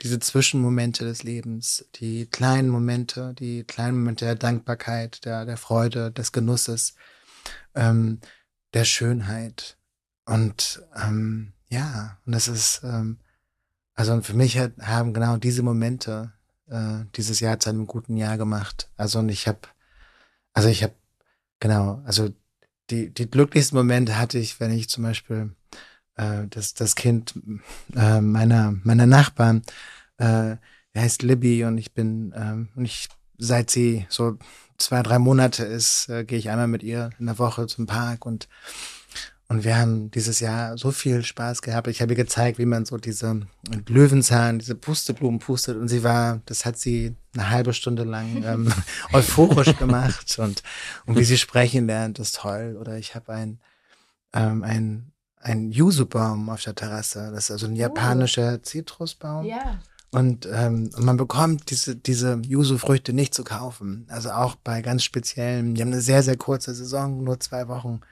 diese 0.00 0.18
Zwischenmomente 0.20 1.04
des 1.04 1.22
Lebens, 1.22 1.88
die 1.96 2.26
kleinen 2.26 2.68
Momente, 2.68 3.34
die 3.34 3.64
kleinen 3.64 3.98
Momente 3.98 4.24
der 4.24 4.36
Dankbarkeit, 4.36 5.24
der, 5.24 5.44
der 5.44 5.56
Freude, 5.56 6.10
des 6.10 6.32
Genusses, 6.32 6.94
ähm, 7.74 8.20
der 8.74 8.84
Schönheit. 8.84 9.77
Und 10.28 10.82
ähm, 10.94 11.52
ja, 11.70 12.18
und 12.26 12.32
das 12.32 12.48
ist, 12.48 12.82
ähm, 12.84 13.18
also 13.94 14.20
für 14.20 14.34
mich 14.34 14.58
hat, 14.58 14.72
haben 14.78 15.14
genau 15.14 15.38
diese 15.38 15.62
Momente 15.62 16.32
äh, 16.68 17.04
dieses 17.16 17.40
Jahr 17.40 17.58
zu 17.58 17.70
einem 17.70 17.86
guten 17.86 18.16
Jahr 18.16 18.36
gemacht. 18.36 18.90
Also 18.96 19.20
und 19.20 19.30
ich 19.30 19.48
habe, 19.48 19.60
also 20.52 20.68
ich 20.68 20.82
habe, 20.82 20.94
genau, 21.60 22.02
also 22.04 22.28
die, 22.90 23.12
die 23.12 23.30
glücklichsten 23.30 23.76
Momente 23.76 24.18
hatte 24.18 24.38
ich, 24.38 24.60
wenn 24.60 24.70
ich 24.70 24.90
zum 24.90 25.04
Beispiel 25.04 25.54
äh, 26.16 26.46
das, 26.50 26.74
das 26.74 26.94
Kind 26.94 27.34
äh, 27.96 28.20
meiner, 28.20 28.74
meiner 28.84 29.06
Nachbarn, 29.06 29.62
äh, 30.18 30.56
der 30.94 31.02
heißt 31.02 31.22
Libby 31.22 31.64
und 31.64 31.78
ich 31.78 31.92
bin, 31.94 32.34
ähm, 32.36 32.68
und 32.76 32.84
ich, 32.84 33.08
seit 33.38 33.70
sie 33.70 34.06
so 34.10 34.38
zwei, 34.76 35.02
drei 35.02 35.18
Monate 35.18 35.64
ist, 35.64 36.08
äh, 36.10 36.24
gehe 36.24 36.38
ich 36.38 36.50
einmal 36.50 36.68
mit 36.68 36.82
ihr 36.82 37.10
in 37.18 37.26
der 37.26 37.38
Woche 37.38 37.66
zum 37.66 37.86
Park 37.86 38.26
und 38.26 38.48
und 39.50 39.64
wir 39.64 39.78
haben 39.78 40.10
dieses 40.10 40.40
Jahr 40.40 40.76
so 40.76 40.90
viel 40.90 41.24
Spaß 41.24 41.62
gehabt. 41.62 41.88
Ich 41.88 42.02
habe 42.02 42.12
ihr 42.12 42.16
gezeigt, 42.16 42.58
wie 42.58 42.66
man 42.66 42.84
so 42.84 42.98
diese 42.98 43.40
Löwenzahn, 43.88 44.58
diese 44.58 44.74
Pusteblumen 44.74 45.40
pustet. 45.40 45.78
Und 45.78 45.88
sie 45.88 46.04
war, 46.04 46.42
das 46.44 46.66
hat 46.66 46.78
sie 46.78 47.16
eine 47.32 47.48
halbe 47.48 47.72
Stunde 47.72 48.04
lang 48.04 48.42
ähm, 48.44 48.70
euphorisch 49.14 49.74
gemacht. 49.78 50.38
Und, 50.38 50.62
und 51.06 51.16
wie 51.16 51.24
sie 51.24 51.38
sprechen 51.38 51.86
lernt, 51.86 52.18
ist 52.18 52.36
toll. 52.36 52.76
Oder 52.78 52.98
ich 52.98 53.14
habe 53.14 53.32
ein, 53.32 53.58
ähm, 54.34 54.62
ein, 54.62 55.12
ein 55.40 55.72
Yuzu-Baum 55.72 56.50
auf 56.50 56.62
der 56.62 56.74
Terrasse. 56.74 57.30
Das 57.32 57.44
ist 57.44 57.50
also 57.50 57.68
ein 57.68 57.76
japanischer 57.76 58.62
Zitrusbaum. 58.62 59.46
Ja. 59.46 59.78
Und, 60.10 60.46
ähm, 60.52 60.90
und 60.94 61.04
man 61.04 61.16
bekommt 61.16 61.70
diese, 61.70 61.96
diese 61.96 62.42
Yuzu-Früchte 62.46 63.14
nicht 63.14 63.32
zu 63.32 63.44
kaufen. 63.44 64.04
Also 64.10 64.30
auch 64.30 64.56
bei 64.56 64.82
ganz 64.82 65.04
speziellen, 65.04 65.74
die 65.74 65.80
haben 65.80 65.92
eine 65.92 66.02
sehr, 66.02 66.22
sehr 66.22 66.36
kurze 66.36 66.74
Saison, 66.74 67.24
nur 67.24 67.40
zwei 67.40 67.66
Wochen. 67.68 68.02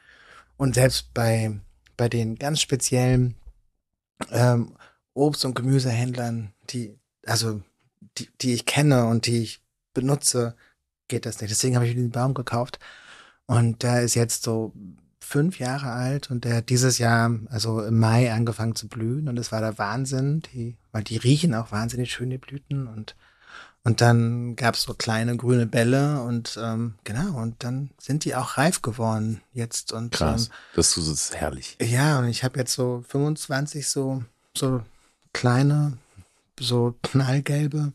Und 0.57 0.75
selbst 0.75 1.13
bei, 1.15 1.61
bei 1.97 2.09
den 2.09 2.37
ganz 2.37 2.61
speziellen 2.61 3.37
ähm, 4.31 4.77
Obst- 5.15 5.45
und 5.45 5.55
Gemüsehändlern, 5.55 6.53
die, 6.71 6.99
also 7.27 7.63
die, 8.19 8.29
die 8.41 8.55
ich 8.55 8.67
kenne 8.67 9.07
und 9.07 9.27
die 9.27 9.43
ich 9.43 9.63
benutze, 9.95 10.57
geht 11.09 11.27
das 11.27 11.41
nicht. 11.41 11.51
Deswegen 11.51 11.77
habe 11.77 11.87
ich 11.87 11.95
mir 11.95 12.03
den 12.03 12.11
Baum 12.11 12.35
gekauft. 12.35 12.79
Und 13.47 13.83
der 13.83 14.03
ist 14.03 14.15
jetzt 14.15 14.43
so 14.43 14.73
fünf 15.21 15.59
Jahre 15.59 15.91
alt 15.91 16.31
und 16.31 16.45
der 16.45 16.57
hat 16.57 16.69
dieses 16.69 16.99
Jahr, 16.99 17.37
also 17.49 17.83
im 17.83 17.99
Mai, 17.99 18.33
angefangen 18.33 18.75
zu 18.75 18.89
blühen. 18.89 19.29
Und 19.29 19.39
es 19.39 19.53
war 19.53 19.61
der 19.61 19.79
Wahnsinn, 19.79 20.43
die, 20.53 20.77
weil 20.93 21.05
die 21.05 21.17
riechen 21.17 21.55
auch 21.55 21.73
wahnsinnig 21.73 22.13
schön, 22.13 22.31
die 22.31 22.39
Blüten. 22.39 22.87
Und 22.87 23.17
und 23.87 24.01
dann 24.01 24.57
gab 24.57 24.75
es 24.75 24.83
so 24.83 24.95
kleine 24.95 25.37
grüne 25.37 25.65
Bälle 25.65 26.21
und 26.23 26.59
ähm, 26.61 26.97
genau, 27.05 27.41
und 27.41 27.63
dann 27.63 27.91
sind 27.99 28.25
die 28.25 28.35
auch 28.35 28.59
reif 28.59 28.83
geworden 28.83 29.43
jetzt. 29.53 29.93
Und 29.93 30.11
Krass. 30.11 30.51
Das 30.75 30.89
ist, 30.89 30.97
das 30.97 31.07
ist 31.07 31.37
herrlich. 31.37 31.77
Ähm, 31.79 31.89
ja, 31.89 32.19
und 32.19 32.25
ich 32.25 32.43
habe 32.43 32.59
jetzt 32.59 32.73
so 32.73 33.05
25 33.07 33.87
so, 33.87 34.25
so 34.57 34.83
kleine, 35.33 35.99
so 36.59 36.97
knallgelbe 37.05 37.93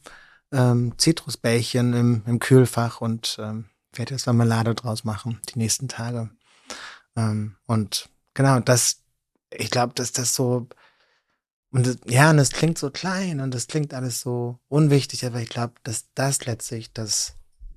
ähm, 0.53 0.93
Zitrusbällchen 0.97 1.91
im, 1.91 2.23
im 2.25 2.39
Kühlfach 2.39 3.01
und 3.01 3.35
ähm, 3.41 3.65
werde 3.91 4.13
jetzt 4.13 4.27
Marmelade 4.27 4.73
draus 4.75 5.03
machen, 5.03 5.41
die 5.53 5.59
nächsten 5.59 5.89
Tage. 5.89 6.29
Ähm, 7.17 7.57
und 7.65 8.07
genau, 8.33 8.61
das, 8.61 9.01
ich 9.49 9.69
glaube, 9.69 9.93
dass 9.95 10.13
das 10.13 10.35
so 10.35 10.69
und 11.71 11.87
das, 11.87 11.97
ja, 12.05 12.29
und 12.29 12.39
es 12.39 12.51
klingt 12.51 12.77
so 12.77 12.89
klein 12.91 13.39
und 13.39 13.55
es 13.55 13.67
klingt 13.67 13.93
alles 13.93 14.21
so 14.21 14.59
unwichtig, 14.67 15.25
aber 15.25 15.41
ich 15.41 15.49
glaube, 15.49 15.73
dass 15.83 16.11
das 16.13 16.45
letztlich 16.45 16.93
das 16.93 17.35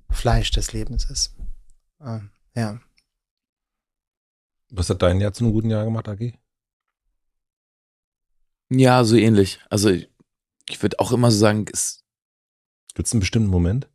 Fleisch 0.09 0.51
des 0.51 0.73
Lebens 0.73 1.09
ist. 1.09 1.35
Ähm, 2.01 2.29
ja. 2.53 2.79
Was 4.69 4.89
hat 4.89 5.01
dein 5.01 5.21
Jahr 5.21 5.33
zu 5.33 5.43
einem 5.43 5.53
guten 5.53 5.69
Jahr 5.69 5.85
gemacht, 5.85 6.07
Agi? 6.07 6.37
Ja, 8.69 9.03
so 9.03 9.15
ähnlich. 9.15 9.59
Also 9.69 9.89
ich, 9.89 10.09
ich 10.67 10.81
würde 10.81 10.99
auch 10.99 11.11
immer 11.11 11.31
so 11.31 11.37
sagen, 11.37 11.65
es, 11.71 12.05
Gibt 12.95 13.07
es 13.07 13.13
einen 13.13 13.19
bestimmten 13.19 13.49
Moment? 13.49 13.89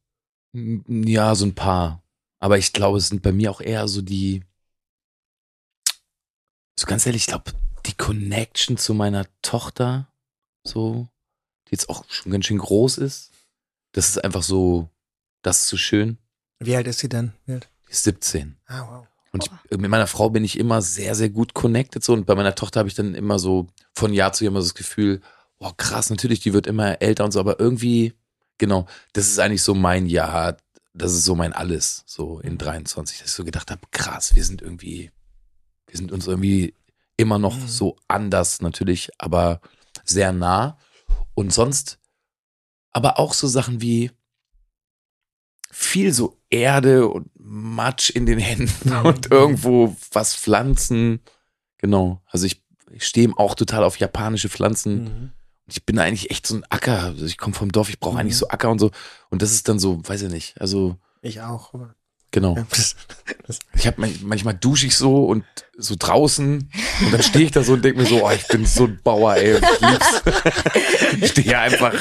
ja, 0.52 1.34
so 1.36 1.46
ein 1.46 1.54
paar. 1.54 2.04
Aber 2.38 2.58
ich 2.58 2.72
glaube, 2.72 2.98
es 2.98 3.08
sind 3.08 3.22
bei 3.22 3.32
mir 3.32 3.50
auch 3.50 3.60
eher 3.60 3.86
so 3.86 4.02
die, 4.02 4.44
so 6.78 6.86
ganz 6.86 7.06
ehrlich, 7.06 7.22
ich 7.22 7.28
glaube, 7.28 7.52
die 7.86 7.94
Connection 7.94 8.76
zu 8.76 8.94
meiner 8.94 9.26
Tochter, 9.42 10.08
so, 10.64 11.08
die 11.68 11.72
jetzt 11.72 11.88
auch 11.88 12.04
schon 12.08 12.32
ganz 12.32 12.46
schön 12.46 12.58
groß 12.58 12.98
ist. 12.98 13.30
Das 13.92 14.08
ist 14.08 14.24
einfach 14.24 14.42
so, 14.42 14.88
das 15.42 15.60
ist 15.60 15.68
so 15.68 15.76
schön. 15.76 16.18
Wie 16.58 16.76
alt 16.76 16.86
ist 16.86 16.98
sie 16.98 17.08
denn? 17.08 17.32
Wie 17.46 17.54
alt? 17.54 17.68
Die 17.88 17.92
ist 17.92 18.04
17. 18.04 18.56
Ah, 18.66 18.86
wow. 18.88 19.06
Und 19.32 19.44
ich, 19.44 19.78
mit 19.78 19.90
meiner 19.90 20.06
Frau 20.06 20.30
bin 20.30 20.44
ich 20.44 20.58
immer 20.58 20.82
sehr, 20.82 21.14
sehr 21.14 21.30
gut 21.30 21.54
connected 21.54 22.02
so. 22.02 22.12
Und 22.12 22.26
bei 22.26 22.34
meiner 22.34 22.54
Tochter 22.54 22.80
habe 22.80 22.88
ich 22.88 22.94
dann 22.94 23.14
immer 23.14 23.38
so 23.38 23.68
von 23.94 24.12
Jahr 24.12 24.32
zu 24.32 24.44
Jahr 24.44 24.50
immer 24.50 24.60
so 24.60 24.68
das 24.68 24.74
Gefühl, 24.74 25.20
oh 25.58 25.70
krass, 25.76 26.10
natürlich, 26.10 26.40
die 26.40 26.52
wird 26.52 26.66
immer 26.66 27.00
älter 27.00 27.24
und 27.24 27.32
so, 27.32 27.40
aber 27.40 27.60
irgendwie, 27.60 28.14
genau, 28.58 28.86
das 29.12 29.28
ist 29.28 29.38
eigentlich 29.38 29.62
so 29.62 29.74
mein 29.74 30.06
Jahr, 30.06 30.56
das 30.94 31.12
ist 31.12 31.24
so 31.24 31.34
mein 31.34 31.52
Alles, 31.52 32.02
so 32.06 32.40
in 32.40 32.58
23, 32.58 33.18
dass 33.18 33.28
ich 33.28 33.32
so 33.32 33.44
gedacht 33.44 33.70
habe, 33.70 33.82
krass, 33.90 34.34
wir 34.34 34.44
sind 34.44 34.62
irgendwie, 34.62 35.10
wir 35.86 35.96
sind 35.96 36.10
uns 36.12 36.26
irgendwie 36.26 36.74
immer 37.20 37.38
noch 37.38 37.56
Mhm. 37.56 37.66
so 37.68 37.96
anders 38.08 38.60
natürlich, 38.62 39.10
aber 39.18 39.60
sehr 40.04 40.32
nah. 40.32 40.78
Und 41.34 41.52
sonst 41.52 41.98
aber 42.92 43.18
auch 43.18 43.34
so 43.34 43.46
Sachen 43.46 43.80
wie 43.80 44.10
viel 45.70 46.12
so 46.12 46.36
Erde 46.50 47.06
und 47.08 47.30
Matsch 47.38 48.10
in 48.10 48.26
den 48.26 48.38
Händen 48.38 48.92
und 49.06 49.30
irgendwo 49.30 49.96
was 50.12 50.34
pflanzen. 50.34 51.20
Genau. 51.78 52.20
Also 52.26 52.46
ich, 52.46 52.62
ich 52.90 53.06
stehe 53.06 53.30
auch 53.36 53.54
total 53.54 53.84
auf 53.84 53.98
japanische 53.98 54.48
Pflanzen. 54.48 55.04
Mhm. 55.04 55.32
Ich 55.66 55.86
bin 55.86 55.98
eigentlich 56.00 56.30
echt 56.32 56.46
so 56.46 56.56
ein 56.56 56.64
Acker. 56.68 57.04
Also 57.04 57.24
ich 57.24 57.38
komme 57.38 57.54
vom 57.54 57.70
Dorf, 57.70 57.88
ich 57.88 58.00
brauche 58.00 58.14
Mhm. 58.14 58.20
eigentlich 58.20 58.36
so 58.36 58.48
Acker 58.48 58.70
und 58.70 58.80
so. 58.80 58.90
Und 59.30 59.42
das 59.42 59.52
ist 59.52 59.68
dann 59.68 59.78
so, 59.78 60.00
weiß 60.06 60.22
ich 60.22 60.30
nicht. 60.32 60.60
Also, 60.60 60.96
Ich 61.22 61.40
auch. 61.42 61.72
Genau. 62.30 62.56
Das, 62.70 62.96
das, 63.46 63.58
Ich 63.74 63.86
habe 63.86 64.06
manchmal 64.22 64.54
dusche 64.54 64.86
ich 64.86 64.96
so 64.96 65.24
und 65.24 65.44
so 65.76 65.94
draußen 65.98 66.70
und 67.04 67.12
dann 67.12 67.22
stehe 67.22 67.46
ich 67.46 67.50
da 67.52 67.62
so 67.62 67.72
und 67.72 67.84
denke 67.84 68.00
mir 68.02 68.06
so, 68.06 68.24
oh, 68.26 68.30
ich 68.30 68.46
bin 68.48 68.66
so 68.66 68.84
ein 68.84 69.00
Bauer, 69.02 69.36
ey, 69.36 69.56
ich 69.56 69.80
lieb's. 69.80 70.22
Ich 71.22 71.30
stehe 71.30 71.58
einfach. 71.58 71.94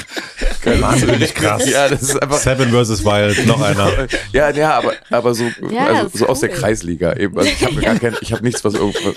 Wahnsinnig 0.64 1.34
krass. 1.34 1.68
Ja, 1.69 1.88
das 1.88 2.01
ist 2.03 2.22
einfach. 2.22 2.38
Seven 2.38 2.69
vs. 2.72 3.03
Wild, 3.06 3.45
noch 3.47 3.61
einer. 3.61 4.07
Ja, 4.34 4.49
ja, 4.51 4.77
aber, 4.77 4.93
aber 5.10 5.34
so, 5.34 5.45
Ja, 5.69 5.85
also 5.88 6.18
so 6.18 6.27
aus 6.27 6.41
der 6.41 6.49
cool. 6.51 6.57
Kreisliga 6.57 7.14
eben. 7.15 7.38
Also 7.38 7.49
ich 7.49 7.64
habe 7.64 7.76
gar 7.81 7.95
kein, 7.97 8.18
ich 8.22 8.34
habe 8.34 8.43
nichts, 8.43 8.64
was 8.65 8.73
irgendwo. 8.73 9.14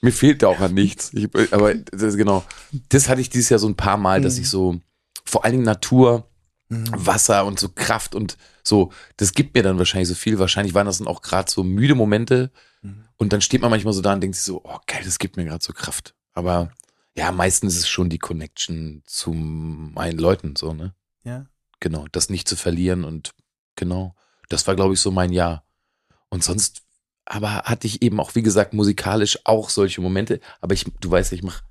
Mir 0.00 0.12
fehlt 0.12 0.42
da 0.42 0.48
auch 0.48 0.60
an 0.60 0.74
nichts. 0.74 1.12
Ich, 1.14 1.28
aber 1.52 1.74
das 1.74 2.16
genau. 2.16 2.44
Das 2.88 3.08
hatte 3.08 3.20
ich 3.20 3.30
dieses 3.30 3.50
Jahr 3.50 3.58
so 3.60 3.68
ein 3.68 3.76
paar 3.76 3.96
Mal, 3.98 4.20
dass 4.20 4.38
ich 4.38 4.48
so, 4.48 4.80
vor 5.24 5.44
allen 5.44 5.52
Dingen 5.52 5.64
Natur, 5.64 6.26
Mhm. 6.72 6.86
Wasser 6.92 7.44
und 7.44 7.60
so 7.60 7.68
Kraft 7.68 8.14
und 8.14 8.38
so, 8.62 8.92
das 9.16 9.32
gibt 9.32 9.54
mir 9.54 9.62
dann 9.62 9.78
wahrscheinlich 9.78 10.08
so 10.08 10.14
viel. 10.14 10.38
Wahrscheinlich 10.38 10.74
waren 10.74 10.86
das 10.86 10.98
dann 10.98 11.08
auch 11.08 11.22
gerade 11.22 11.50
so 11.50 11.64
müde 11.64 11.94
Momente. 11.94 12.50
Mhm. 12.82 13.04
Und 13.16 13.32
dann 13.32 13.40
steht 13.40 13.60
man 13.60 13.70
manchmal 13.70 13.92
so 13.92 14.02
da 14.02 14.12
und 14.12 14.20
denkt 14.20 14.36
sich 14.36 14.44
so, 14.44 14.62
oh 14.64 14.78
geil, 14.86 15.02
das 15.04 15.18
gibt 15.18 15.36
mir 15.36 15.44
gerade 15.44 15.64
so 15.64 15.72
Kraft. 15.72 16.14
Aber 16.32 16.70
ja, 17.16 17.32
meistens 17.32 17.74
ist 17.74 17.80
es 17.80 17.88
schon 17.88 18.08
die 18.08 18.18
Connection 18.18 19.02
zu 19.06 19.32
meinen 19.32 20.18
Leuten, 20.18 20.56
so, 20.56 20.72
ne? 20.72 20.94
ja. 21.24 21.46
Genau, 21.80 22.06
das 22.12 22.30
nicht 22.30 22.48
zu 22.48 22.54
verlieren 22.54 23.02
und 23.02 23.32
genau, 23.74 24.14
das 24.48 24.66
war, 24.68 24.76
glaube 24.76 24.94
ich, 24.94 25.00
so 25.00 25.10
mein 25.10 25.32
Jahr. 25.32 25.64
Und 26.28 26.44
sonst, 26.44 26.82
aber 27.24 27.64
hatte 27.64 27.88
ich 27.88 28.02
eben 28.02 28.20
auch, 28.20 28.36
wie 28.36 28.42
gesagt, 28.42 28.72
musikalisch 28.72 29.40
auch 29.44 29.68
solche 29.68 30.00
Momente. 30.00 30.40
Aber 30.60 30.74
ich, 30.74 30.84
du 31.00 31.10
weißt, 31.10 31.32
ich 31.32 31.42
mache, 31.42 31.64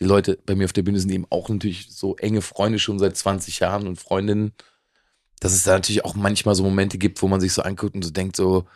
die 0.00 0.04
Leute 0.04 0.38
bei 0.44 0.54
mir 0.54 0.66
auf 0.66 0.74
der 0.74 0.82
Bühne 0.82 1.00
sind 1.00 1.10
eben 1.10 1.26
auch 1.30 1.48
natürlich 1.48 1.88
so 1.90 2.16
enge 2.16 2.42
Freunde 2.42 2.78
schon 2.78 2.98
seit 2.98 3.16
20 3.16 3.60
Jahren 3.60 3.86
und 3.86 3.96
Freundinnen, 3.96 4.52
dass 5.44 5.52
es 5.52 5.64
da 5.64 5.72
natürlich 5.72 6.06
auch 6.06 6.14
manchmal 6.14 6.54
so 6.54 6.62
Momente 6.62 6.96
gibt, 6.96 7.20
wo 7.20 7.28
man 7.28 7.38
sich 7.38 7.52
so 7.52 7.60
anguckt 7.60 7.94
und 7.94 8.02
so 8.02 8.10
denkt, 8.10 8.34
so, 8.34 8.66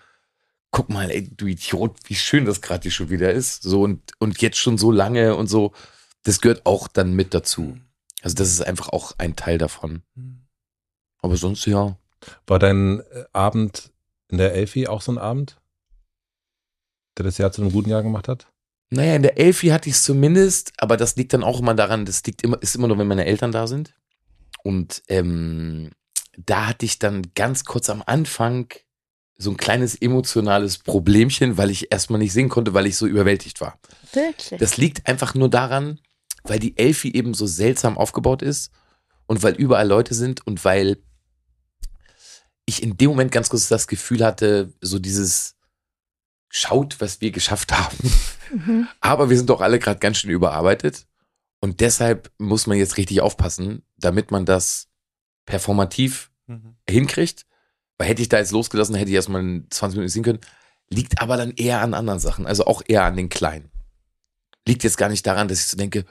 guck 0.71 0.91
mal, 0.91 1.11
ey, 1.11 1.27
du 1.27 1.47
Idiot, 1.47 1.97
wie 2.05 2.15
schön 2.15 2.45
das 2.45 2.61
gerade 2.61 2.83
hier 2.83 2.91
schon 2.91 3.09
wieder 3.09 3.33
ist. 3.33 3.63
So 3.63 3.81
und, 3.81 4.13
und 4.19 4.43
jetzt 4.43 4.59
schon 4.59 4.77
so 4.77 4.93
lange 4.93 5.35
und 5.35 5.47
so. 5.47 5.73
Das 6.25 6.43
gehört 6.43 6.67
auch 6.67 6.87
dann 6.87 7.15
mit 7.15 7.33
dazu. 7.33 7.79
Also 8.21 8.37
das 8.37 8.51
ist 8.51 8.61
einfach 8.61 8.91
auch 8.91 9.15
ein 9.17 9.35
Teil 9.35 9.57
davon. 9.57 10.03
Mhm. 10.15 10.43
Aber 11.23 11.39
sonst 11.39 11.65
ja. 11.65 11.97
War 12.47 12.59
dein 12.59 13.01
äh, 13.01 13.25
Abend 13.33 13.91
in 14.29 14.37
der 14.37 14.53
Elfi 14.53 14.89
auch 14.89 15.01
so 15.01 15.13
ein 15.13 15.19
Abend, 15.19 15.57
der 17.17 17.25
das 17.25 17.39
Jahr 17.39 17.51
zu 17.51 17.63
einem 17.63 17.73
guten 17.73 17.89
Jahr 17.89 18.03
gemacht 18.03 18.29
hat? 18.29 18.47
Naja, 18.91 19.17
in 19.17 19.23
der 19.23 19.39
Elfi 19.39 19.69
hatte 19.69 19.89
ich 19.89 19.95
es 19.95 20.03
zumindest, 20.03 20.75
aber 20.77 20.99
das 20.99 21.17
liegt 21.17 21.33
dann 21.33 21.45
auch 21.45 21.61
immer 21.61 21.75
daran, 21.75 22.05
das 22.05 22.23
liegt 22.25 22.43
immer, 22.43 22.61
ist 22.61 22.77
immer 22.77 22.89
nur, 22.89 22.99
wenn 22.99 23.09
meine 23.09 23.25
Eltern 23.25 23.53
da 23.53 23.67
sind. 23.67 23.95
Und 24.63 25.03
ähm, 25.09 25.93
da 26.47 26.69
hatte 26.69 26.87
ich 26.87 26.99
dann 26.99 27.23
ganz 27.35 27.65
kurz 27.65 27.91
am 27.91 28.03
Anfang 28.07 28.73
so 29.37 29.51
ein 29.51 29.57
kleines 29.57 29.95
emotionales 29.95 30.79
Problemchen, 30.79 31.57
weil 31.57 31.71
ich 31.71 31.93
erstmal 31.93 32.19
nicht 32.19 32.33
singen 32.33 32.49
konnte, 32.49 32.75
weil 32.75 32.87
ich 32.87 32.97
so 32.97 33.07
überwältigt 33.07 33.61
war. 33.61 33.79
Wirklich. 34.13 34.59
Das 34.59 34.77
liegt 34.77 35.07
einfach 35.07 35.35
nur 35.35 35.49
daran, 35.49 36.01
weil 36.43 36.59
die 36.59 36.77
Elfi 36.77 37.13
eben 37.13 37.35
so 37.35 37.47
seltsam 37.47 37.99
aufgebaut 37.99 38.43
ist 38.43 38.73
und 39.27 39.43
weil 39.43 39.55
überall 39.55 39.87
Leute 39.87 40.15
sind 40.15 40.47
und 40.47 40.65
weil 40.65 40.99
ich 42.67 42.83
in 42.83 42.97
dem 42.97 43.11
Moment 43.11 43.33
ganz 43.33 43.49
kurz 43.49 43.69
das 43.69 43.87
Gefühl 43.87 44.25
hatte, 44.25 44.73
so 44.81 44.99
dieses 44.99 45.57
schaut, 46.51 47.01
was 47.01 47.21
wir 47.21 47.31
geschafft 47.31 47.73
haben. 47.73 47.97
Mhm. 48.51 48.89
Aber 49.01 49.31
wir 49.31 49.37
sind 49.37 49.51
doch 49.51 49.61
alle 49.61 49.79
gerade 49.79 50.01
ganz 50.01 50.19
schön 50.19 50.31
überarbeitet 50.31 51.07
und 51.61 51.81
deshalb 51.81 52.33
muss 52.39 52.67
man 52.67 52.79
jetzt 52.79 52.97
richtig 52.97 53.21
aufpassen, 53.21 53.83
damit 53.97 54.31
man 54.31 54.45
das 54.45 54.89
performativ 55.47 56.28
Mhm. 56.49 56.75
hinkriegt. 56.89 57.47
Weil 57.99 58.09
hätte 58.09 58.23
ich 58.23 58.29
da 58.29 58.39
jetzt 58.39 58.53
losgelassen, 58.53 58.95
hätte 58.95 59.11
ich 59.11 59.15
erstmal 59.15 59.43
in 59.43 59.67
20 59.71 59.97
Minuten 59.97 60.11
singen 60.11 60.25
können. 60.25 60.41
Liegt 60.91 61.21
aber 61.21 61.37
dann 61.37 61.53
eher 61.53 61.81
an 61.81 61.95
anderen 61.95 62.21
Sachen, 62.21 62.47
also 62.47 62.65
auch 62.65 62.83
eher 62.87 63.05
an 63.05 63.17
den 63.17 63.29
Kleinen. 63.29 63.71
Liegt 64.67 64.85
jetzt 64.85 64.97
gar 64.97 65.09
nicht 65.09 65.27
daran, 65.27 65.49
dass 65.49 65.61
ich 65.61 65.67
so 65.67 65.77
denke, 65.77 66.05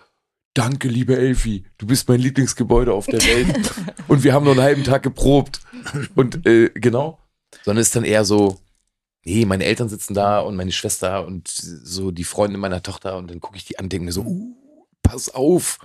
danke, 0.53 0.87
liebe 0.87 1.17
Elfi, 1.17 1.65
du 1.77 1.87
bist 1.87 2.09
mein 2.09 2.19
Lieblingsgebäude 2.19 2.93
auf 2.93 3.05
der 3.05 3.21
Welt 3.23 3.71
und 4.07 4.23
wir 4.23 4.33
haben 4.33 4.43
nur 4.43 4.53
einen 4.53 4.63
halben 4.63 4.83
Tag 4.83 5.03
geprobt. 5.03 5.61
Und 6.15 6.45
äh, 6.45 6.69
genau, 6.69 7.19
sondern 7.63 7.81
es 7.81 7.87
ist 7.87 7.95
dann 7.95 8.03
eher 8.03 8.25
so, 8.25 8.59
nee, 9.23 9.45
meine 9.45 9.65
Eltern 9.65 9.89
sitzen 9.89 10.13
da 10.13 10.39
und 10.39 10.55
meine 10.55 10.71
Schwester 10.71 11.25
und 11.25 11.47
so 11.47 12.11
die 12.11 12.23
Freunde 12.23 12.57
meiner 12.57 12.83
Tochter 12.83 13.17
und 13.17 13.29
dann 13.29 13.39
gucke 13.39 13.57
ich 13.57 13.65
die 13.65 13.79
an 13.79 13.85
und 13.85 13.93
denke 13.93 14.05
mir 14.05 14.11
so, 14.11 14.21
uh, 14.21 14.55
pass 15.03 15.29
auf, 15.29 15.79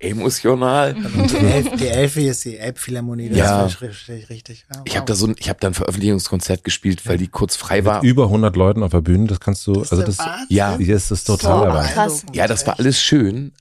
emotional. 0.00 0.94
Die, 1.30 1.36
Elf, 1.36 1.70
die 1.76 1.88
Elfi 1.88 2.28
ist 2.28 2.44
die 2.44 2.56
Elbphilharmonie, 2.56 3.28
das 3.30 3.38
Ja. 3.38 3.66
ist 3.66 3.80
richtig, 3.82 4.30
richtig. 4.30 4.66
Ja, 4.72 4.82
Ich 4.84 4.92
habe 4.96 5.02
wow. 5.02 5.06
da 5.06 5.14
so 5.14 5.26
ein, 5.26 5.36
ich 5.38 5.48
habe 5.48 5.58
da 5.60 5.66
ein 5.68 5.74
Veröffentlichungskonzert 5.74 6.62
gespielt, 6.64 7.06
weil 7.06 7.18
die 7.18 7.28
kurz 7.28 7.56
frei 7.56 7.84
war. 7.84 8.02
Mit 8.02 8.10
über 8.10 8.24
100 8.24 8.54
Leuten 8.56 8.82
auf 8.82 8.92
der 8.92 9.00
Bühne, 9.00 9.26
das 9.26 9.40
kannst 9.40 9.66
du, 9.66 9.80
ist 9.82 9.92
also 9.92 10.04
das, 10.04 10.18
Wahnsinn. 10.18 10.46
Ja. 10.50 10.76
hier 10.78 10.96
ist 10.96 11.10
das 11.10 11.24
total 11.24 11.72
So, 11.88 11.92
krass. 11.94 12.22
Ja, 12.32 12.46
das 12.46 12.66
war 12.66 12.78
alles 12.78 13.00
schön. 13.00 13.52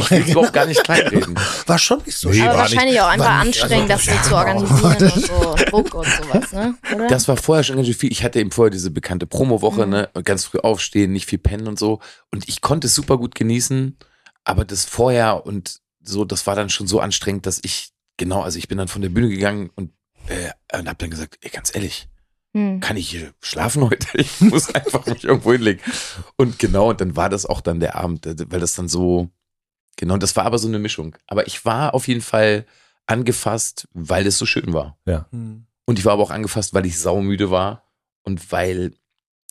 Ich 0.00 0.10
will 0.12 0.20
überhaupt 0.28 0.52
gar 0.52 0.64
nicht 0.66 0.84
kleinreden. 0.84 1.34
War 1.66 1.76
schon 1.76 1.98
nicht 2.06 2.16
so 2.16 2.28
Nee, 2.28 2.36
schön. 2.36 2.44
Aber 2.46 2.58
war 2.58 2.64
nicht- 2.66 2.74
wahrscheinlich 2.76 3.00
auch 3.00 3.08
einfach 3.08 3.24
war 3.26 3.40
anstrengend, 3.40 3.90
das 3.90 4.04
so 4.04 4.12
zu 4.28 4.36
organisieren 4.36 5.12
und 5.12 5.26
so 5.26 5.54
Druck 5.70 5.94
und 5.94 6.06
sowas, 6.06 6.52
ne? 6.52 6.74
Oder? 6.94 7.08
Das 7.08 7.26
war 7.26 7.36
vorher 7.36 7.64
schon 7.64 7.74
ganz 7.74 7.88
schön 7.88 7.96
viel. 7.96 8.12
Ich 8.12 8.22
hatte 8.22 8.38
eben 8.38 8.52
vorher 8.52 8.70
diese 8.70 8.92
bekannte 8.92 9.26
Promo-Woche, 9.26 9.86
Mhm. 9.86 9.90
ne? 9.90 10.08
Ganz 10.22 10.44
früh 10.44 10.58
aufstehen, 10.60 11.12
nicht 11.12 11.26
viel 11.26 11.40
pennen 11.40 11.66
und 11.66 11.80
so. 11.80 11.98
Und 12.30 12.48
ich 12.48 12.60
konnte 12.60 12.86
es 12.86 12.94
super 12.94 13.18
gut 13.18 13.34
genießen. 13.34 13.96
Aber 14.48 14.64
das 14.64 14.86
vorher 14.86 15.44
und 15.44 15.80
so, 16.00 16.24
das 16.24 16.46
war 16.46 16.56
dann 16.56 16.70
schon 16.70 16.86
so 16.86 17.00
anstrengend, 17.00 17.44
dass 17.44 17.60
ich, 17.62 17.90
genau, 18.16 18.40
also 18.40 18.58
ich 18.58 18.66
bin 18.66 18.78
dann 18.78 18.88
von 18.88 19.02
der 19.02 19.10
Bühne 19.10 19.28
gegangen 19.28 19.70
und, 19.74 19.92
äh, 20.28 20.78
und 20.78 20.88
hab 20.88 20.98
dann 20.98 21.10
gesagt, 21.10 21.38
ey, 21.42 21.50
ganz 21.50 21.74
ehrlich, 21.74 22.08
Hm. 22.54 22.80
kann 22.80 22.96
ich 22.96 23.10
hier 23.10 23.34
schlafen 23.42 23.82
heute? 23.90 24.06
Ich 24.14 24.40
muss 24.40 24.74
einfach 24.74 25.04
mich 25.04 25.24
irgendwo 25.24 25.52
hinlegen. 25.52 25.82
Und 26.36 26.58
genau, 26.58 26.88
und 26.88 27.00
dann 27.02 27.14
war 27.14 27.28
das 27.28 27.44
auch 27.44 27.60
dann 27.60 27.78
der 27.78 27.96
Abend, 27.96 28.24
weil 28.24 28.60
das 28.60 28.74
dann 28.74 28.88
so, 28.88 29.28
genau, 29.96 30.16
das 30.16 30.34
war 30.34 30.46
aber 30.46 30.58
so 30.58 30.66
eine 30.66 30.78
Mischung. 30.78 31.14
Aber 31.26 31.46
ich 31.46 31.66
war 31.66 31.92
auf 31.92 32.08
jeden 32.08 32.22
Fall 32.22 32.64
angefasst, 33.06 33.86
weil 33.92 34.26
es 34.26 34.38
so 34.38 34.46
schön 34.46 34.72
war. 34.72 34.96
Hm. 35.30 35.66
Und 35.84 35.98
ich 35.98 36.06
war 36.06 36.14
aber 36.14 36.22
auch 36.22 36.30
angefasst, 36.30 36.72
weil 36.72 36.86
ich 36.86 36.98
saumüde 36.98 37.50
war 37.50 37.84
und 38.22 38.50
weil 38.50 38.94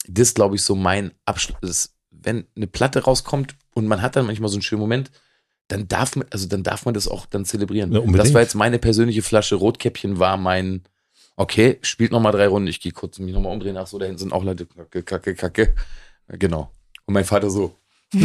das, 0.07 0.33
glaube 0.33 0.55
ich, 0.55 0.63
so 0.63 0.73
mein 0.75 1.11
Abschluss 1.25 1.57
ist. 1.61 1.93
Wenn 2.09 2.47
eine 2.55 2.65
Platte 2.67 3.03
rauskommt 3.03 3.55
und 3.77 3.85
man 3.85 4.01
hat 4.01 4.15
dann 4.15 4.25
manchmal 4.25 4.49
so 4.49 4.55
einen 4.55 4.63
schönen 4.63 4.81
Moment, 4.81 5.11
dann 5.67 5.87
darf 5.87 6.15
man, 6.15 6.25
also 6.31 6.47
dann 6.47 6.63
darf 6.63 6.85
man 6.85 6.95
das 6.95 7.07
auch 7.07 7.27
dann 7.27 7.45
zelebrieren. 7.45 7.91
Ja, 7.91 8.01
das 8.01 8.33
war 8.33 8.41
jetzt 8.41 8.55
meine 8.55 8.79
persönliche 8.79 9.21
Flasche. 9.21 9.53
Rotkäppchen 9.53 10.17
war 10.17 10.35
mein, 10.35 10.81
okay, 11.35 11.77
spielt 11.83 12.11
nochmal 12.11 12.31
drei 12.31 12.47
Runden, 12.47 12.67
ich 12.67 12.79
gehe 12.79 12.91
kurz 12.91 13.19
mich 13.19 13.35
nochmal 13.35 13.53
umdrehen. 13.53 13.77
Ach 13.77 13.85
so, 13.85 13.99
da 13.99 14.05
hinten 14.05 14.17
sind 14.17 14.33
auch 14.33 14.43
Leute, 14.43 14.65
kacke, 14.65 15.03
kacke, 15.03 15.35
kacke. 15.35 15.75
Genau. 16.27 16.71
Und 17.05 17.13
mein 17.13 17.23
Vater 17.23 17.51
so, 17.51 17.75
aus 18.15 18.21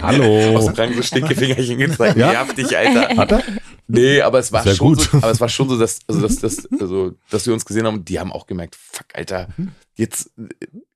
Hallo. 0.00 0.60
dem 0.60 0.74
Rang 0.74 0.94
so 0.94 1.02
Stinkefingerchen 1.02 1.76
gezeigt. 1.78 2.16
Ja? 2.16 2.32
Ja? 2.32 2.44
dich, 2.44 2.76
Alter. 2.76 3.16
Hat 3.16 3.32
er? 3.32 3.42
Nee, 3.88 4.20
aber 4.20 4.38
es 4.38 4.52
war 4.52 4.62
Sehr 4.62 4.76
schon 4.76 4.94
gut. 4.94 5.00
so, 5.00 5.16
aber 5.16 5.30
es 5.30 5.40
war 5.40 5.48
schon 5.48 5.68
so, 5.68 5.76
dass, 5.76 5.98
also, 6.06 6.20
dass, 6.20 6.36
dass, 6.36 6.68
also, 6.80 7.14
dass 7.28 7.46
wir 7.46 7.52
uns 7.52 7.64
gesehen 7.64 7.84
haben 7.84 7.96
und 7.96 8.08
die 8.08 8.20
haben 8.20 8.32
auch 8.32 8.46
gemerkt, 8.46 8.76
fuck, 8.76 9.06
Alter, 9.14 9.48
jetzt, 9.96 10.30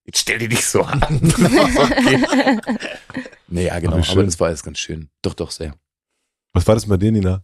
jetzt 0.05 0.19
stell 0.19 0.39
dich 0.39 0.51
nicht 0.51 0.67
so 0.67 0.83
an. 0.83 1.03
okay. 1.03 2.59
Nee, 3.49 3.67
ja, 3.67 3.79
genau, 3.79 3.97
Aber 3.97 4.09
aber, 4.09 4.25
das 4.25 4.39
war 4.41 4.49
alles 4.49 4.63
ganz 4.63 4.79
schön. 4.79 5.11
Doch, 5.23 5.35
doch, 5.35 5.51
sehr. 5.51 5.75
Was 6.53 6.67
war 6.67 6.75
das 6.75 6.87
bei 6.87 6.97
dir, 6.97 7.13
Nina? 7.13 7.43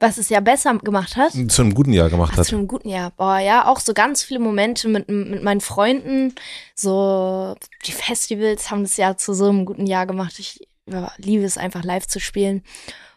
Was 0.00 0.16
es 0.16 0.28
ja 0.28 0.38
besser 0.40 0.78
gemacht 0.78 1.16
hat. 1.16 1.32
Zu 1.32 1.62
einem 1.62 1.74
guten 1.74 1.92
Jahr 1.92 2.08
gemacht 2.08 2.32
Ach, 2.34 2.38
hat. 2.38 2.46
zu 2.46 2.56
einem 2.56 2.68
guten 2.68 2.88
Jahr. 2.88 3.10
Boah, 3.10 3.38
ja, 3.38 3.66
auch 3.66 3.80
so 3.80 3.94
ganz 3.94 4.22
viele 4.22 4.38
Momente 4.38 4.88
mit, 4.88 5.08
mit 5.08 5.42
meinen 5.42 5.60
Freunden. 5.60 6.34
So, 6.74 7.56
die 7.84 7.92
Festivals 7.92 8.70
haben 8.70 8.82
das 8.82 8.96
ja 8.96 9.16
zu 9.16 9.34
so 9.34 9.48
einem 9.48 9.64
guten 9.64 9.86
Jahr 9.86 10.06
gemacht. 10.06 10.38
Ich 10.38 10.68
ja, 10.86 11.12
liebe 11.18 11.44
es 11.44 11.58
einfach 11.58 11.82
live 11.82 12.06
zu 12.06 12.20
spielen. 12.20 12.62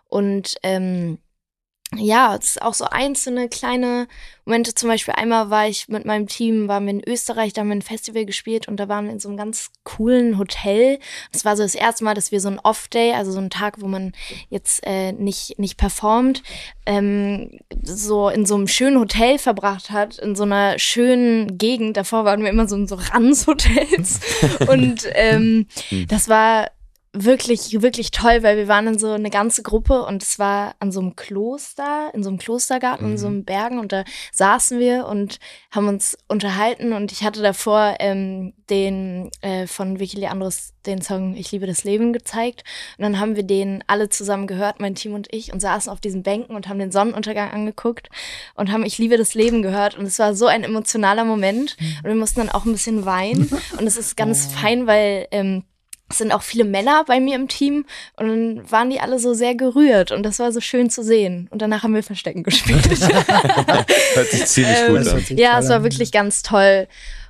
Und 0.08 0.56
ähm, 0.64 1.20
ja, 1.98 2.36
es 2.36 2.52
ist 2.52 2.62
auch 2.62 2.74
so 2.74 2.86
einzelne 2.86 3.50
kleine 3.50 4.08
Momente. 4.46 4.74
Zum 4.74 4.88
Beispiel 4.88 5.14
einmal 5.14 5.50
war 5.50 5.68
ich 5.68 5.90
mit 5.90 6.06
meinem 6.06 6.28
Team, 6.28 6.70
waren 6.70 6.86
wir 6.86 6.94
in 6.94 7.04
Österreich, 7.06 7.52
da 7.52 7.62
haben 7.62 7.68
wir 7.68 7.76
ein 7.76 7.82
Festival 7.82 8.26
gespielt 8.26 8.70
und 8.70 8.78
da 8.78 8.88
waren 8.88 9.06
wir 9.06 9.12
in 9.12 9.20
so 9.20 9.28
einem 9.28 9.38
ganz 9.38 9.72
coolen 9.84 10.38
Hotel. 10.38 11.00
Das 11.34 11.44
war 11.44 11.58
so 11.58 11.64
das 11.64 11.76
erste 11.76 12.06
Mal, 12.06 12.14
dass 12.14 12.32
wir 12.32 12.40
so 12.40 12.48
ein 12.48 12.60
Off-Day, 12.60 13.14
also 13.14 13.34
so 13.34 13.40
einen 13.40 13.50
Tag, 13.50 13.82
wo 13.82 13.88
man 13.88 14.14
jetzt 14.50 14.86
äh, 14.86 15.12
nicht, 15.12 15.60
nicht 15.60 15.78
performt, 15.78 16.44
ähm, 16.86 17.60
so 17.84 18.30
in 18.30 18.46
so 18.46 18.56
einem 18.56 18.68
schönen 18.68 18.98
Hotel 18.98 19.38
verbracht 19.38 19.92
hat, 19.92 20.18
in 20.18 20.36
so 20.36 20.44
einer 20.44 20.80
schönen 20.80 21.58
Gegend. 21.58 21.98
Davor 21.98 22.24
waren 22.24 22.42
wir 22.42 22.50
immer 22.50 22.70
so 22.70 22.78
in 22.78 22.88
so 22.88 22.96
Ranz-Hotels. 22.96 24.22
und 24.70 25.10
ähm, 25.14 25.68
hm. 25.90 26.08
das 26.08 26.30
war 26.30 26.70
wirklich, 27.14 27.82
wirklich 27.82 28.12
toll, 28.12 28.42
weil 28.42 28.56
wir 28.56 28.70
waren 28.70 28.88
in 28.88 28.98
so 28.98 29.12
eine 29.12 29.30
ganze 29.30 29.64
Gruppe 29.64 30.06
und 30.06 30.24
es 30.24 30.40
war 30.40 30.76
an 30.80 30.94
so 30.94 31.02
einem 31.02 31.18
Kloster, 31.18 32.10
in 32.14 32.24
so 32.24 32.30
einem 32.30 32.38
Klostergarten, 32.38 33.06
mhm. 33.06 33.12
in 33.12 33.18
so 33.18 33.28
einem 33.28 33.44
Bergen 33.44 33.80
und 33.80 33.92
da 33.92 34.06
saßen 34.32 34.80
wir 34.80 35.08
und 35.08 35.40
haben 35.72 35.90
uns 35.90 36.18
unterhalten 36.30 36.94
und 36.94 37.12
ich 37.12 37.24
hatte 37.24 37.42
davor 37.42 37.96
ähm, 38.00 38.54
den 38.70 39.30
äh, 39.42 39.68
von 39.68 40.00
Vicky 40.00 40.18
Leandros 40.22 40.74
den 40.86 41.02
Song 41.02 41.36
Ich 41.36 41.52
liebe 41.52 41.68
das 41.68 41.84
Leben 41.84 42.14
gezeigt 42.14 42.64
und 42.98 43.04
dann 43.04 43.20
haben 43.20 43.36
wir 43.36 43.44
den 43.44 43.84
alle 43.88 44.08
zusammen 44.08 44.48
gehört, 44.48 44.80
mein 44.80 44.96
Team 44.96 45.14
und 45.14 45.28
ich 45.34 45.52
und 45.52 45.60
saßen 45.60 45.92
auf 45.92 46.00
diesen 46.00 46.24
Bänken 46.24 46.56
und 46.56 46.70
haben 46.70 46.80
den 46.80 46.94
Sonnenuntergang 46.94 47.52
angeguckt 47.52 48.10
und 48.56 48.72
haben 48.72 48.86
Ich 48.86 48.98
liebe 48.98 49.18
das 49.18 49.34
Leben 49.34 49.62
gehört 49.62 49.98
und 49.98 50.06
es 50.06 50.18
war 50.18 50.34
so 50.34 50.48
ein 50.48 50.64
emotionaler 50.64 51.26
Moment 51.26 51.76
mhm. 51.78 51.98
und 51.98 52.06
wir 52.06 52.16
mussten 52.16 52.40
dann 52.40 52.50
auch 52.50 52.64
ein 52.64 52.72
bisschen 52.72 53.06
weinen 53.06 53.50
und 53.78 53.86
es 53.86 53.98
ist 53.98 54.16
ganz 54.16 54.48
oh. 54.50 54.60
fein, 54.60 54.88
weil 54.88 55.28
ähm, 55.32 55.66
es 56.12 56.20
sind 56.20 56.32
auch 56.32 56.44
viele 56.44 56.64
Männer 56.64 57.04
bei 57.06 57.20
mir 57.20 57.36
im 57.36 57.48
Team 57.48 57.86
und 58.16 58.28
dann 58.28 58.72
waren 58.72 58.90
die 58.90 59.00
alle 59.00 59.20
so 59.20 59.34
sehr 59.34 59.56
gerührt 59.56 60.12
und 60.12 60.24
das 60.24 60.40
war 60.40 60.52
so 60.52 60.62
schön 60.62 60.90
zu 60.90 61.04
sehen. 61.04 61.48
Und 61.52 61.62
danach 61.62 61.84
haben 61.84 61.94
wir 61.94 62.04
Verstecken 62.04 62.44
gespielt. 62.44 62.86
Hört 64.14 64.30
sich 64.30 64.46
ziemlich 64.46 64.78
ähm, 64.80 64.98
gut 64.98 65.08
an. 65.08 65.38
Ja, 65.38 65.60
es 65.60 65.70
war 65.70 65.84
wirklich 65.84 66.12
ganz 66.12 66.42
toll. 66.44 66.88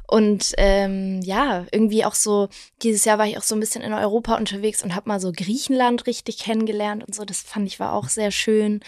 Und 0.08 0.52
ähm, 0.58 1.22
ja, 1.24 1.66
irgendwie 1.72 2.04
auch 2.04 2.16
so, 2.16 2.50
dieses 2.82 3.06
Jahr 3.06 3.18
war 3.18 3.28
ich 3.28 3.38
auch 3.38 3.44
so 3.44 3.56
ein 3.56 3.62
bisschen 3.62 3.82
in 3.82 3.94
Europa 3.94 4.36
unterwegs 4.36 4.84
und 4.84 4.94
habe 4.94 5.08
mal 5.08 5.22
so 5.22 5.32
Griechenland 5.32 6.06
richtig 6.06 6.40
kennengelernt 6.40 7.06
und 7.06 7.16
so. 7.16 7.24
Das 7.24 7.42
fand 7.42 7.66
ich 7.68 7.80
war 7.80 7.94
auch 7.94 8.10
sehr 8.10 8.32
schön. 8.32 8.82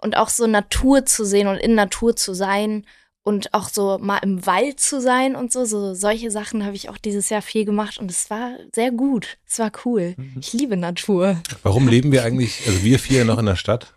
Und 0.00 0.18
auch 0.18 0.28
so 0.28 0.46
Natur 0.46 1.06
zu 1.06 1.24
sehen 1.24 1.48
und 1.48 1.56
in 1.56 1.74
Natur 1.74 2.14
zu 2.14 2.34
sein 2.34 2.84
und 3.26 3.52
auch 3.54 3.68
so 3.68 3.98
mal 4.00 4.18
im 4.18 4.46
Wald 4.46 4.78
zu 4.78 5.00
sein 5.00 5.34
und 5.34 5.52
so, 5.52 5.64
so 5.64 5.94
solche 5.94 6.30
Sachen 6.30 6.64
habe 6.64 6.76
ich 6.76 6.88
auch 6.88 6.96
dieses 6.96 7.28
Jahr 7.28 7.42
viel 7.42 7.64
gemacht 7.64 7.98
und 7.98 8.08
es 8.08 8.30
war 8.30 8.52
sehr 8.72 8.92
gut. 8.92 9.38
Es 9.44 9.58
war 9.58 9.72
cool. 9.84 10.14
Mhm. 10.16 10.36
Ich 10.40 10.52
liebe 10.52 10.76
Natur. 10.76 11.42
Warum 11.64 11.88
leben 11.88 12.12
wir 12.12 12.22
eigentlich, 12.22 12.62
also 12.68 12.84
wir 12.84 13.00
vier 13.00 13.24
noch 13.24 13.40
in 13.40 13.46
der 13.46 13.56
Stadt? 13.56 13.92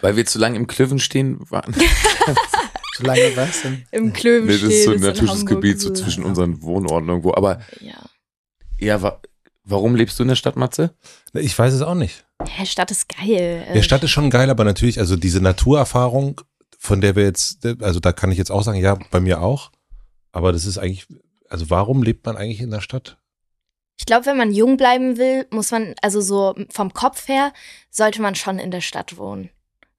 Weil 0.00 0.16
wir 0.16 0.24
zu 0.24 0.38
lange 0.38 0.56
im 0.56 0.66
Klöven 0.66 0.98
stehen 0.98 1.38
waren. 1.50 1.74
zu 2.96 3.02
lange 3.02 3.36
was 3.36 3.60
denn? 3.60 3.84
Im 3.90 4.14
Klöven 4.14 4.46
nee, 4.46 4.54
Das 4.54 4.62
ist 4.62 4.84
so 4.84 4.92
ein 4.92 5.00
natürliches 5.00 5.44
Gebiet 5.44 5.78
so 5.78 5.92
zwischen 5.92 6.22
ja. 6.22 6.28
unseren 6.30 6.62
Wohnorten 6.62 7.10
irgendwo. 7.10 7.34
Aber 7.34 7.60
ja, 7.80 8.02
ja 8.78 9.02
wa 9.02 9.20
warum 9.64 9.94
lebst 9.94 10.18
du 10.18 10.22
in 10.22 10.30
der 10.30 10.36
Stadt, 10.36 10.56
Matze? 10.56 10.94
Ich 11.34 11.58
weiß 11.58 11.74
es 11.74 11.82
auch 11.82 11.94
nicht. 11.94 12.24
Ja, 12.58 12.64
Stadt 12.64 12.90
ist 12.90 13.10
geil. 13.10 13.66
Ja, 13.74 13.82
Stadt 13.82 14.04
ist 14.04 14.10
schon 14.10 14.30
geil, 14.30 14.48
aber 14.48 14.64
natürlich, 14.64 15.00
also 15.00 15.16
diese 15.16 15.42
Naturerfahrung 15.42 16.40
von 16.86 17.00
der 17.00 17.16
wir 17.16 17.24
jetzt, 17.24 17.66
also 17.82 18.00
da 18.00 18.12
kann 18.12 18.30
ich 18.30 18.38
jetzt 18.38 18.50
auch 18.50 18.62
sagen, 18.62 18.78
ja, 18.78 18.96
bei 19.10 19.20
mir 19.20 19.42
auch. 19.42 19.72
Aber 20.32 20.52
das 20.52 20.64
ist 20.64 20.78
eigentlich, 20.78 21.06
also 21.48 21.68
warum 21.68 22.02
lebt 22.02 22.24
man 22.24 22.36
eigentlich 22.36 22.60
in 22.60 22.70
der 22.70 22.80
Stadt? 22.80 23.18
Ich 23.98 24.06
glaube, 24.06 24.26
wenn 24.26 24.36
man 24.36 24.52
jung 24.52 24.76
bleiben 24.76 25.16
will, 25.16 25.46
muss 25.50 25.70
man, 25.70 25.94
also 26.02 26.20
so 26.20 26.54
vom 26.70 26.92
Kopf 26.92 27.28
her, 27.28 27.52
sollte 27.90 28.22
man 28.22 28.34
schon 28.34 28.58
in 28.58 28.70
der 28.70 28.82
Stadt 28.82 29.16
wohnen. 29.16 29.50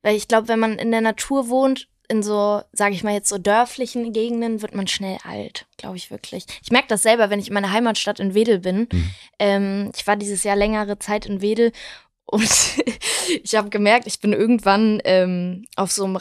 Weil 0.01 0.15
ich 0.15 0.27
glaube, 0.27 0.47
wenn 0.47 0.59
man 0.59 0.77
in 0.77 0.91
der 0.91 1.01
Natur 1.01 1.49
wohnt, 1.49 1.89
in 2.07 2.23
so, 2.23 2.61
sage 2.71 2.95
ich 2.95 3.03
mal 3.03 3.13
jetzt 3.13 3.27
so 3.27 3.37
dörflichen 3.37 4.13
Gegenden, 4.13 4.61
wird 4.61 4.73
man 4.73 4.87
schnell 4.87 5.17
alt, 5.23 5.65
glaube 5.75 5.97
ich 5.97 6.09
wirklich. 6.09 6.45
Ich 6.63 6.71
merke 6.71 6.87
das 6.87 7.01
selber, 7.01 7.29
wenn 7.29 7.39
ich 7.39 7.49
in 7.49 7.53
meiner 7.53 7.71
Heimatstadt 7.73 8.21
in 8.21 8.33
Wedel 8.33 8.59
bin. 8.59 8.87
Mhm. 8.91 9.11
Ähm, 9.39 9.91
ich 9.93 10.07
war 10.07 10.15
dieses 10.15 10.43
Jahr 10.43 10.55
längere 10.55 10.99
Zeit 10.99 11.25
in 11.25 11.41
Wedel 11.41 11.73
und 12.27 12.49
ich 13.43 13.55
habe 13.55 13.69
gemerkt, 13.69 14.07
ich 14.07 14.19
bin 14.19 14.31
irgendwann 14.31 15.01
ähm, 15.03 15.65
auf 15.75 15.91
so 15.91 16.05
einem 16.05 16.15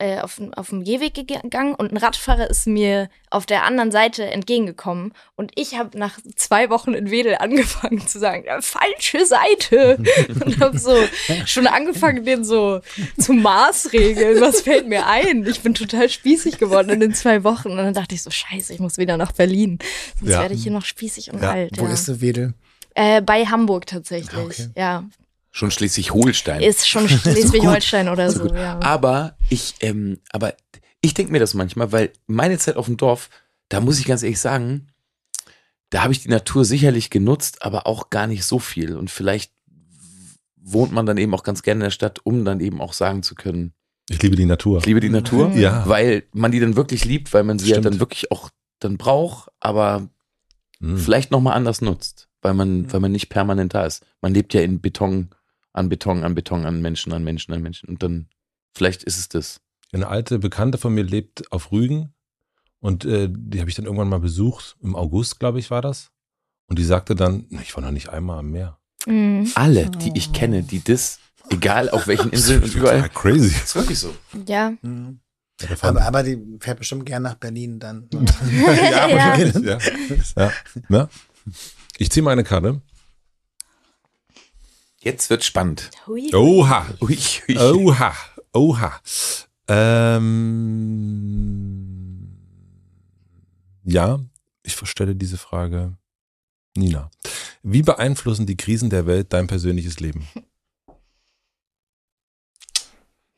Rad 0.00 0.18
äh, 0.18 0.20
auf, 0.20 0.40
auf 0.56 0.70
dem 0.70 0.84
Gehweg 0.84 1.14
gegangen 1.14 1.74
und 1.74 1.92
ein 1.92 1.96
Radfahrer 1.96 2.50
ist 2.50 2.66
mir 2.66 3.08
auf 3.30 3.46
der 3.46 3.64
anderen 3.64 3.90
Seite 3.90 4.24
entgegengekommen. 4.24 5.12
Und 5.36 5.52
ich 5.54 5.78
habe 5.78 5.98
nach 5.98 6.18
zwei 6.36 6.70
Wochen 6.70 6.94
in 6.94 7.10
Wedel 7.10 7.36
angefangen 7.36 8.06
zu 8.06 8.18
sagen, 8.18 8.44
falsche 8.60 9.24
Seite. 9.26 9.98
und 10.44 10.60
habe 10.60 10.78
so 10.78 10.96
schon 11.46 11.66
angefangen, 11.66 12.24
den 12.24 12.44
so 12.44 12.80
zu 13.18 13.32
maßregeln. 13.32 14.40
Was 14.40 14.62
fällt 14.62 14.88
mir 14.88 15.06
ein? 15.06 15.46
Ich 15.46 15.60
bin 15.60 15.74
total 15.74 16.08
spießig 16.08 16.58
geworden 16.58 16.90
in 16.90 17.00
den 17.00 17.14
zwei 17.14 17.44
Wochen. 17.44 17.70
Und 17.70 17.76
dann 17.76 17.94
dachte 17.94 18.14
ich 18.14 18.22
so, 18.22 18.30
scheiße, 18.30 18.72
ich 18.72 18.80
muss 18.80 18.98
wieder 18.98 19.16
nach 19.16 19.32
Berlin. 19.32 19.78
Sonst 20.18 20.32
ja. 20.32 20.40
werde 20.40 20.54
ich 20.54 20.62
hier 20.62 20.72
noch 20.72 20.84
spießig 20.84 21.32
und 21.32 21.42
ja. 21.42 21.52
alt. 21.52 21.78
Wo 21.78 21.86
ja. 21.86 21.92
ist 21.92 22.20
Wedel? 22.20 22.54
Äh, 22.94 23.22
bei 23.22 23.46
Hamburg 23.46 23.86
tatsächlich. 23.86 24.34
Ah, 24.34 24.44
okay. 24.44 24.68
Ja, 24.76 25.04
Schon 25.52 25.70
Schleswig-Holstein. 25.70 26.62
Ist 26.62 26.88
schon 26.88 27.08
Schleswig-Holstein 27.08 28.08
oder 28.08 28.30
so, 28.30 28.48
so 28.48 28.54
ja. 28.54 28.80
Aber 28.80 29.36
ich, 29.48 29.74
ähm, 29.80 30.18
aber 30.32 30.54
ich 31.02 31.14
denke 31.14 31.30
mir 31.30 31.38
das 31.38 31.54
manchmal, 31.54 31.92
weil 31.92 32.12
meine 32.26 32.58
Zeit 32.58 32.76
auf 32.76 32.86
dem 32.86 32.96
Dorf, 32.96 33.30
da 33.68 33.80
muss 33.80 34.00
ich 34.00 34.06
ganz 34.06 34.22
ehrlich 34.22 34.40
sagen, 34.40 34.88
da 35.90 36.02
habe 36.02 36.12
ich 36.12 36.22
die 36.22 36.28
Natur 36.28 36.64
sicherlich 36.64 37.10
genutzt, 37.10 37.62
aber 37.62 37.86
auch 37.86 38.08
gar 38.08 38.26
nicht 38.26 38.44
so 38.44 38.58
viel. 38.58 38.96
Und 38.96 39.10
vielleicht 39.10 39.52
wohnt 40.56 40.92
man 40.92 41.06
dann 41.06 41.18
eben 41.18 41.34
auch 41.34 41.42
ganz 41.42 41.62
gerne 41.62 41.80
in 41.80 41.84
der 41.84 41.90
Stadt, 41.90 42.20
um 42.24 42.44
dann 42.44 42.60
eben 42.60 42.80
auch 42.80 42.94
sagen 42.94 43.22
zu 43.22 43.34
können, 43.34 43.74
ich 44.08 44.20
liebe 44.22 44.36
die 44.36 44.46
Natur. 44.46 44.78
Ich 44.78 44.86
liebe 44.86 45.00
die 45.00 45.08
Natur, 45.08 45.52
ja. 45.52 45.84
weil 45.86 46.24
man 46.32 46.50
die 46.50 46.60
dann 46.60 46.76
wirklich 46.76 47.04
liebt, 47.04 47.32
weil 47.32 47.44
man 47.44 47.58
sie 47.58 47.66
Stimmt. 47.66 47.84
ja 47.84 47.90
dann 47.90 48.00
wirklich 48.00 48.30
auch 48.32 48.50
dann 48.80 48.96
braucht, 48.96 49.50
aber 49.60 50.08
hm. 50.80 50.98
vielleicht 50.98 51.30
nochmal 51.30 51.56
anders 51.56 51.80
nutzt, 51.80 52.28
weil 52.42 52.54
man, 52.54 52.92
weil 52.92 53.00
man 53.00 53.12
nicht 53.12 53.28
permanent 53.28 53.74
da 53.74 53.84
ist. 53.84 54.04
Man 54.20 54.34
lebt 54.34 54.54
ja 54.54 54.60
in 54.60 54.80
Beton, 54.80 55.30
an 55.72 55.88
Beton, 55.88 56.24
an 56.24 56.34
Beton, 56.34 56.66
an 56.66 56.80
Menschen, 56.80 57.12
an 57.12 57.24
Menschen, 57.24 57.52
an 57.52 57.62
Menschen. 57.62 57.88
Und 57.88 58.02
dann, 58.02 58.28
vielleicht 58.74 59.02
ist 59.02 59.18
es 59.18 59.28
das. 59.28 59.60
Eine 59.92 60.08
alte 60.08 60.38
Bekannte 60.38 60.78
von 60.78 60.94
mir 60.94 61.04
lebt 61.04 61.50
auf 61.52 61.70
Rügen 61.70 62.14
und 62.80 63.04
äh, 63.04 63.28
die 63.30 63.60
habe 63.60 63.70
ich 63.70 63.76
dann 63.76 63.84
irgendwann 63.84 64.08
mal 64.08 64.20
besucht. 64.20 64.76
Im 64.82 64.96
August, 64.96 65.38
glaube 65.38 65.58
ich, 65.58 65.70
war 65.70 65.82
das. 65.82 66.10
Und 66.66 66.78
die 66.78 66.84
sagte 66.84 67.14
dann, 67.14 67.46
ich 67.62 67.74
war 67.76 67.82
noch 67.82 67.90
nicht 67.90 68.08
einmal 68.08 68.38
am 68.38 68.50
Meer. 68.50 68.78
Mhm. 69.06 69.50
Alle, 69.54 69.90
die 69.90 70.12
ich 70.14 70.32
kenne, 70.32 70.62
die 70.62 70.82
das, 70.82 71.18
egal 71.50 71.90
auf 71.90 72.06
welchen 72.06 72.30
Inseln 72.30 72.62
und 72.62 72.74
überall. 72.74 73.08
Crazy. 73.10 73.50
Das 73.50 73.62
ist 73.64 73.74
wirklich 73.74 73.98
so. 73.98 74.14
Ja. 74.46 74.72
Mhm. 74.82 75.20
Aber, 75.80 76.02
aber, 76.02 76.22
die 76.22 76.38
fährt 76.58 76.78
bestimmt 76.78 77.06
gern 77.06 77.22
nach 77.22 77.34
Berlin 77.34 77.78
dann. 77.78 78.08
ja, 78.66 79.08
ja. 79.08 79.36
ja. 79.36 79.78
ja. 80.36 80.52
ja. 80.88 81.08
Ich 81.98 82.10
ziehe 82.10 82.22
meine 82.22 82.42
Karte. 82.42 82.80
Jetzt 85.02 85.30
wird 85.30 85.44
spannend. 85.44 85.90
Hui. 86.06 86.32
Oha. 86.32 86.86
Ui, 87.00 87.18
ui. 87.48 87.58
Oha. 87.58 88.14
Oha. 88.52 89.00
Ähm, 89.66 90.28
ja, 93.84 94.20
ich 94.62 94.76
stelle 94.84 95.16
diese 95.16 95.38
Frage. 95.38 95.96
Nina, 96.76 97.10
wie 97.62 97.82
beeinflussen 97.82 98.46
die 98.46 98.56
Krisen 98.56 98.90
der 98.90 99.06
Welt 99.06 99.32
dein 99.32 99.46
persönliches 99.48 100.00
Leben? 100.00 100.26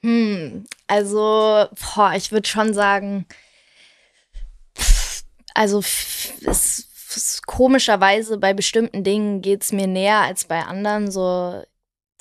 Hm, 0.02 0.66
also, 0.86 1.66
boah, 1.94 2.12
ich 2.14 2.30
würde 2.30 2.46
schon 2.46 2.74
sagen, 2.74 3.24
also 5.54 5.78
es 5.78 6.88
komischerweise 7.46 8.38
bei 8.38 8.54
bestimmten 8.54 9.04
Dingen 9.04 9.42
geht 9.42 9.62
es 9.62 9.72
mir 9.72 9.86
näher 9.86 10.20
als 10.20 10.44
bei 10.44 10.64
anderen. 10.64 11.10
So 11.10 11.62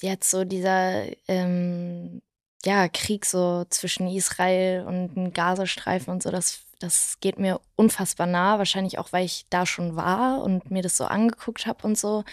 jetzt 0.01 0.29
so 0.29 0.43
dieser 0.43 1.05
ähm, 1.27 2.21
ja, 2.65 2.87
Krieg 2.87 3.25
so 3.25 3.65
zwischen 3.69 4.07
Israel 4.07 4.85
und 4.85 5.15
dem 5.15 5.33
Gazastreifen 5.33 6.13
und 6.13 6.23
so, 6.23 6.31
das, 6.31 6.61
das 6.79 7.17
geht 7.19 7.39
mir 7.39 7.59
unfassbar 7.75 8.27
nah. 8.27 8.57
Wahrscheinlich 8.57 8.99
auch, 8.99 9.11
weil 9.11 9.25
ich 9.25 9.45
da 9.49 9.65
schon 9.65 9.95
war 9.95 10.41
und 10.41 10.71
mir 10.71 10.81
das 10.81 10.97
so 10.97 11.05
angeguckt 11.05 11.65
habe 11.65 11.85
und 11.85 11.97
so. 11.97 12.23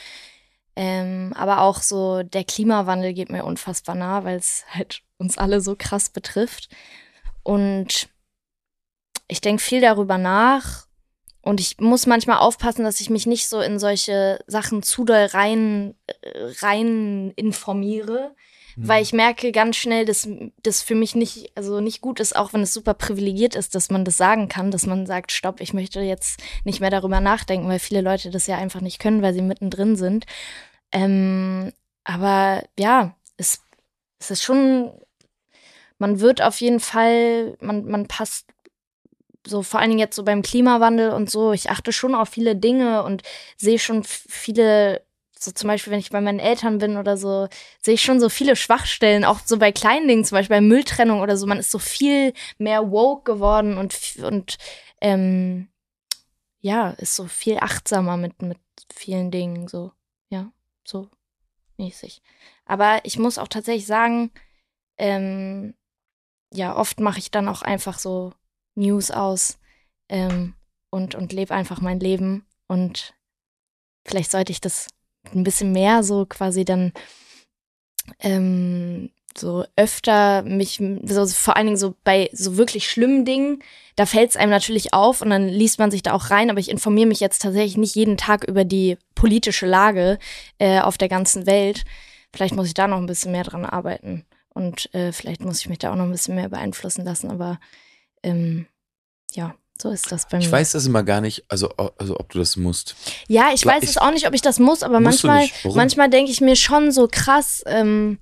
Ähm, 0.77 1.32
aber 1.37 1.62
auch 1.62 1.82
so 1.82 2.23
der 2.23 2.45
Klimawandel 2.45 3.12
geht 3.12 3.31
mir 3.31 3.45
unfassbar 3.45 3.95
nah, 3.97 4.24
weil 4.24 4.39
es 4.39 4.65
halt 4.70 5.03
uns 5.19 5.37
alle 5.37 5.61
so 5.61 5.77
krass 5.77 6.11
betrifft. 6.11 6.69
Und 7.43 8.09
ich 9.28 9.41
denke 9.41 9.62
viel 9.62 9.81
darüber 9.81 10.19
nach 10.19 10.87
und 11.43 11.61
ich 11.61 11.79
muss 11.79 12.07
manchmal 12.07 12.39
aufpassen, 12.39 12.85
dass 12.85 13.01
ich 13.01 13.11
mich 13.11 13.27
nicht 13.27 13.49
so 13.49 13.61
in 13.61 13.79
solche 13.79 14.43
Sachen 14.47 14.83
zu 14.83 15.05
doll 15.05 15.27
rein, 15.33 15.95
rein 16.61 17.33
informiere, 17.37 18.35
mhm. 18.77 18.89
weil 18.89 19.03
ich 19.03 19.12
merke 19.12 19.51
ganz 19.53 19.77
schnell, 19.77 20.05
dass 20.05 20.29
das 20.62 20.83
für 20.83 20.95
mich 20.95 21.15
nicht, 21.15 21.53
also 21.55 21.81
nicht 21.81 22.01
gut 22.01 22.21
ist, 22.21 22.37
auch 22.37 22.53
wenn 22.53 22.62
es 22.62 22.75
super 22.75 22.95
privilegiert 22.95 23.55
ist, 23.55 23.75
dass 23.75 23.91
man 23.91 24.05
das 24.05 24.17
sagen 24.17 24.49
kann, 24.49 24.71
dass 24.71 24.87
man 24.87 25.07
sagt, 25.07 25.33
stopp, 25.33 25.61
ich 25.61 25.73
möchte 25.73 26.01
jetzt 26.01 26.41
nicht 26.65 26.81
mehr 26.81 26.91
darüber 26.91 27.21
nachdenken, 27.21 27.69
weil 27.69 27.79
viele 27.79 28.03
Leute 28.03 28.31
das 28.31 28.47
ja 28.47 28.59
einfach 28.59 28.81
nicht 28.83 28.99
können, 28.99 29.23
weil 29.23 29.33
sie 29.33 29.43
mittendrin 29.43 29.97
sind. 29.97 30.27
Ähm, 30.93 31.73
aber 32.05 32.65
ja, 32.79 33.17
es, 33.37 33.62
es 34.19 34.31
ist 34.31 34.43
schon 34.43 34.93
man 36.01 36.19
wird 36.19 36.41
auf 36.43 36.61
jeden 36.61 36.81
Fall, 36.81 37.57
man, 37.61 37.85
man 37.85 38.09
passt 38.09 38.47
so 39.47 39.62
vor 39.62 39.81
allen 39.81 39.91
Dingen 39.91 40.01
jetzt 40.01 40.17
so 40.17 40.25
beim 40.25 40.43
Klimawandel 40.43 41.11
und 41.11 41.31
so, 41.31 41.53
ich 41.53 41.71
achte 41.71 41.93
schon 41.93 42.15
auf 42.15 42.29
viele 42.29 42.57
Dinge 42.57 43.03
und 43.03 43.23
sehe 43.57 43.79
schon 43.79 44.05
viele, 44.05 45.05
so 45.39 45.51
zum 45.53 45.69
Beispiel, 45.69 45.93
wenn 45.93 46.01
ich 46.01 46.11
bei 46.11 46.21
meinen 46.21 46.39
Eltern 46.39 46.79
bin 46.79 46.97
oder 46.97 47.17
so, 47.17 47.49
sehe 47.81 47.95
ich 47.95 48.03
schon 48.03 48.21
so 48.21 48.29
viele 48.29 48.57
Schwachstellen, 48.57 49.25
auch 49.25 49.41
so 49.45 49.59
bei 49.59 49.73
kleinen 49.73 50.09
Dingen, 50.09 50.25
zum 50.25 50.37
Beispiel 50.37 50.57
bei 50.57 50.61
Mülltrennung 50.61 51.21
oder 51.21 51.37
so, 51.37 51.47
man 51.47 51.59
ist 51.59 51.71
so 51.71 51.79
viel 51.79 52.35
mehr 52.59 52.91
woke 52.91 53.33
geworden 53.33 53.79
und, 53.79 54.17
und 54.23 54.59
ähm, 55.01 55.69
ja, 56.61 56.91
ist 56.91 57.17
so 57.17 57.27
viel 57.27 57.59
achtsamer 57.59 58.17
mit, 58.17 58.43
mit 58.43 58.59
vielen 58.95 59.31
Dingen, 59.31 59.69
so, 59.69 59.93
ja, 60.29 60.53
so 60.85 61.09
mäßig. 61.79 62.23
Aber 62.67 63.01
ich 63.05 63.19
muss 63.19 63.39
auch 63.39 63.49
tatsächlich 63.49 63.87
sagen, 63.87 64.31
ähm, 64.99 65.75
ja, 66.53 66.77
oft 66.77 67.01
mache 67.01 67.19
ich 67.19 67.31
dann 67.31 67.49
auch 67.49 67.62
einfach 67.62 67.99
so 67.99 68.33
News 68.75 69.11
aus 69.11 69.59
ähm, 70.09 70.55
und, 70.91 71.15
und 71.15 71.33
lebe 71.33 71.55
einfach 71.55 71.81
mein 71.81 72.01
Leben. 72.01 72.47
Und 72.67 73.15
vielleicht 74.07 74.31
sollte 74.31 74.53
ich 74.53 74.61
das 74.61 74.89
ein 75.35 75.45
bisschen 75.45 75.73
mehr 75.73 76.03
so 76.03 76.27
quasi 76.27 76.65
dann 76.65 76.93
ähm, 78.21 79.11
so 79.37 79.65
öfter 79.77 80.43
mich, 80.43 80.83
so, 81.05 81.27
vor 81.27 81.57
allen 81.57 81.67
Dingen 81.67 81.77
so 81.77 81.95
bei 82.05 82.31
so 82.33 82.57
wirklich 82.57 82.91
schlimmen 82.91 83.25
Dingen, 83.25 83.63
da 83.97 84.07
fällt 84.07 84.31
es 84.31 84.37
einem 84.37 84.51
natürlich 84.51 84.93
auf 84.93 85.23
und 85.23 85.31
dann 85.31 85.49
liest 85.49 85.79
man 85.79 85.91
sich 85.91 86.03
da 86.03 86.15
auch 86.15 86.31
rein, 86.31 86.51
aber 86.51 86.59
ich 86.59 86.71
informiere 86.71 87.07
mich 87.07 87.21
jetzt 87.21 87.43
tatsächlich 87.43 87.77
nicht 87.77 87.95
jeden 87.95 88.17
Tag 88.17 88.45
über 88.45 88.65
die 88.65 88.99
politische 89.15 89.67
Lage 89.67 90.19
äh, 90.59 90.81
auf 90.81 90.99
der 90.99 91.09
ganzen 91.09 91.47
Welt. 91.47 91.85
Vielleicht 92.35 92.55
muss 92.55 92.67
ich 92.67 92.75
da 92.75 92.89
noch 92.89 92.99
ein 92.99 93.07
bisschen 93.07 93.33
mehr 93.33 93.45
dran 93.45 93.65
arbeiten 93.65 94.25
und 94.55 94.93
äh, 94.95 95.13
vielleicht 95.13 95.43
muss 95.43 95.61
ich 95.61 95.69
mich 95.69 95.79
da 95.79 95.93
auch 95.93 95.97
noch 95.97 96.05
ein 96.05 96.13
bisschen 96.13 96.35
mehr 96.35 96.49
beeinflussen 96.49 97.05
lassen, 97.05 97.31
aber 97.31 97.61
ähm, 98.23 98.67
ja, 99.33 99.55
so 99.81 99.91
ist 99.91 100.11
das 100.13 100.29
bei 100.29 100.39
mir. 100.39 100.45
Ich 100.45 100.53
weiß 100.53 100.73
das 100.73 100.87
immer 100.87 101.03
gar 101.03 101.21
nicht, 101.21 101.45
also, 101.49 101.71
also 101.71 102.19
ob 102.19 102.31
du 102.31 102.39
das 102.39 102.57
musst. 102.57 102.95
Ja, 103.29 103.51
ich 103.55 103.65
weiß 103.65 103.83
ich, 103.83 103.91
es 103.91 103.97
auch 103.97 104.13
nicht, 104.13 104.27
ob 104.27 104.35
ich 104.35 104.43
das 104.43 104.59
muss, 104.59 104.83
aber 104.83 105.01
manchmal, 105.01 105.49
manchmal 105.75 106.11
denke 106.11 106.31
ich 106.31 106.41
mir 106.41 106.57
schon 106.57 106.93
so 106.93 107.09
krass, 107.11 107.63
ähm, 107.67 108.19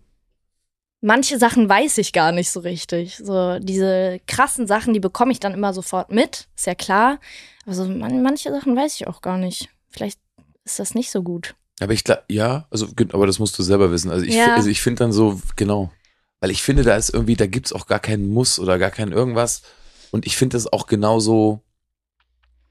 manche 1.01 1.39
Sachen 1.39 1.69
weiß 1.69 1.99
ich 1.99 2.13
gar 2.13 2.33
nicht 2.33 2.51
so 2.51 2.61
richtig. 2.61 3.17
So 3.17 3.59
diese 3.59 4.21
krassen 4.27 4.67
Sachen, 4.67 4.95
die 4.95 5.01
bekomme 5.01 5.33
ich 5.33 5.41
dann 5.41 5.55
immer 5.55 5.73
sofort 5.73 6.11
mit, 6.11 6.49
ist 6.57 6.67
ja 6.67 6.75
klar. 6.75 7.19
Also 7.67 7.87
man, 7.87 8.23
manche 8.23 8.51
Sachen 8.51 8.77
weiß 8.77 8.95
ich 8.97 9.07
auch 9.07 9.21
gar 9.21 9.39
nicht. 9.39 9.69
Vielleicht 9.89 10.19
ist 10.65 10.79
das 10.79 10.95
nicht 10.95 11.11
so 11.11 11.23
gut. 11.23 11.55
Aber 11.81 11.93
ich 11.93 12.05
glaube, 12.05 12.25
ja, 12.29 12.67
also 12.71 12.89
aber 13.13 13.27
das 13.27 13.39
musst 13.39 13.59
du 13.59 13.63
selber 13.63 13.91
wissen. 13.93 14.11
Also 14.11 14.25
ich, 14.25 14.35
ja. 14.35 14.55
also 14.55 14.69
ich 14.69 14.81
finde 14.81 15.05
dann 15.05 15.13
so, 15.13 15.41
genau, 15.57 15.93
weil 16.41 16.51
ich 16.51 16.63
finde, 16.63 16.83
da 16.83 16.97
ist 16.97 17.11
irgendwie, 17.11 17.37
da 17.37 17.47
gibt 17.47 17.67
es 17.67 17.73
auch 17.73 17.87
gar 17.87 18.01
keinen 18.01 18.29
Muss 18.29 18.59
oder 18.59 18.79
gar 18.79 18.91
kein 18.91 19.13
irgendwas. 19.13 19.63
Und 20.11 20.27
ich 20.27 20.37
finde 20.37 20.57
das 20.57 20.73
auch 20.73 20.87
genauso 20.87 21.63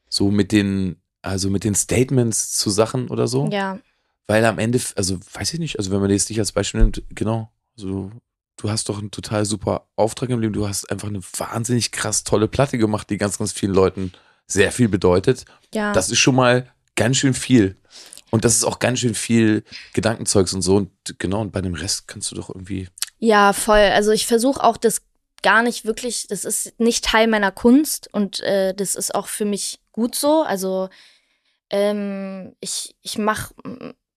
so 0.09 0.31
mit 0.31 0.51
den, 0.51 1.01
also 1.21 1.49
mit 1.49 1.63
den 1.63 1.75
Statements 1.75 2.51
zu 2.51 2.69
Sachen 2.69 3.09
oder 3.09 3.27
so. 3.27 3.49
Ja. 3.51 3.79
Weil 4.25 4.43
am 4.45 4.59
Ende, 4.59 4.79
also 4.95 5.19
weiß 5.33 5.53
ich 5.53 5.59
nicht, 5.59 5.77
also 5.77 5.91
wenn 5.91 6.01
man 6.01 6.09
jetzt 6.09 6.29
dich 6.29 6.39
als 6.39 6.51
Beispiel 6.51 6.81
nimmt, 6.81 7.01
genau, 7.09 7.49
also 7.77 8.11
du 8.57 8.69
hast 8.69 8.89
doch 8.89 8.99
einen 8.99 9.11
total 9.11 9.45
super 9.45 9.87
Auftrag 9.95 10.29
im 10.29 10.41
Leben, 10.41 10.53
du 10.53 10.67
hast 10.67 10.91
einfach 10.91 11.07
eine 11.07 11.21
wahnsinnig 11.37 11.91
krass 11.91 12.23
tolle 12.23 12.47
Platte 12.47 12.77
gemacht, 12.77 13.09
die 13.09 13.17
ganz, 13.17 13.37
ganz 13.37 13.51
vielen 13.51 13.73
Leuten 13.73 14.11
sehr 14.47 14.71
viel 14.71 14.89
bedeutet. 14.89 15.45
Ja. 15.73 15.93
Das 15.93 16.09
ist 16.09 16.19
schon 16.19 16.35
mal 16.35 16.71
ganz 16.95 17.17
schön 17.17 17.33
viel. 17.33 17.77
Und 18.29 18.43
das 18.43 18.55
ist 18.55 18.65
auch 18.65 18.79
ganz 18.79 18.99
schön 18.99 19.15
viel 19.15 19.63
Gedankenzeugs 19.93 20.53
und 20.53 20.61
so. 20.61 20.75
Und 20.75 20.91
genau, 21.19 21.41
und 21.41 21.51
bei 21.51 21.61
dem 21.61 21.75
Rest 21.75 22.07
kannst 22.07 22.31
du 22.31 22.35
doch 22.35 22.49
irgendwie. 22.49 22.89
Ja, 23.19 23.53
voll. 23.53 23.77
Also 23.77 24.11
ich 24.11 24.27
versuche 24.27 24.61
auch 24.61 24.77
das 24.77 25.01
gar 25.43 25.63
nicht 25.63 25.85
wirklich, 25.85 26.27
das 26.27 26.45
ist 26.45 26.79
nicht 26.79 27.05
Teil 27.05 27.27
meiner 27.27 27.51
Kunst 27.51 28.09
und 28.13 28.39
äh, 28.41 28.73
das 28.73 28.95
ist 28.95 29.13
auch 29.15 29.27
für 29.27 29.45
mich 29.45 29.79
gut 29.91 30.15
so. 30.15 30.43
Also 30.43 30.89
ähm, 31.69 32.55
ich, 32.59 32.95
ich 33.01 33.17
mach, 33.17 33.51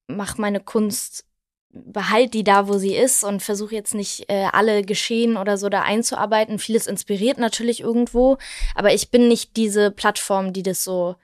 mach 0.06 0.38
meine 0.38 0.60
Kunst, 0.60 1.24
behalte 1.72 2.30
die 2.30 2.44
da, 2.44 2.68
wo 2.68 2.78
sie 2.78 2.94
ist 2.96 3.22
und 3.22 3.42
versuche 3.42 3.74
jetzt 3.74 3.94
nicht 3.94 4.28
äh, 4.28 4.48
alle 4.52 4.82
Geschehen 4.82 5.36
oder 5.36 5.56
so 5.56 5.68
da 5.68 5.82
einzuarbeiten. 5.82 6.58
Vieles 6.58 6.86
inspiriert 6.86 7.38
natürlich 7.38 7.80
irgendwo, 7.80 8.38
aber 8.74 8.92
ich 8.92 9.10
bin 9.10 9.28
nicht 9.28 9.56
diese 9.56 9.90
Plattform, 9.90 10.52
die 10.52 10.62
das 10.62 10.82
so, 10.82 11.16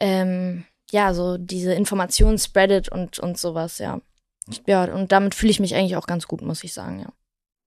ähm, 0.00 0.64
ja, 0.90 1.12
so 1.12 1.38
diese 1.38 1.74
Informationen 1.74 2.38
spreadet 2.38 2.88
und, 2.88 3.18
und 3.18 3.38
sowas, 3.38 3.78
ja. 3.78 4.00
Ja, 4.66 4.84
und 4.84 5.12
damit 5.12 5.34
fühle 5.34 5.50
ich 5.50 5.60
mich 5.60 5.74
eigentlich 5.74 5.96
auch 5.96 6.06
ganz 6.06 6.26
gut, 6.26 6.40
muss 6.40 6.64
ich 6.64 6.72
sagen, 6.72 7.00
ja. 7.00 7.12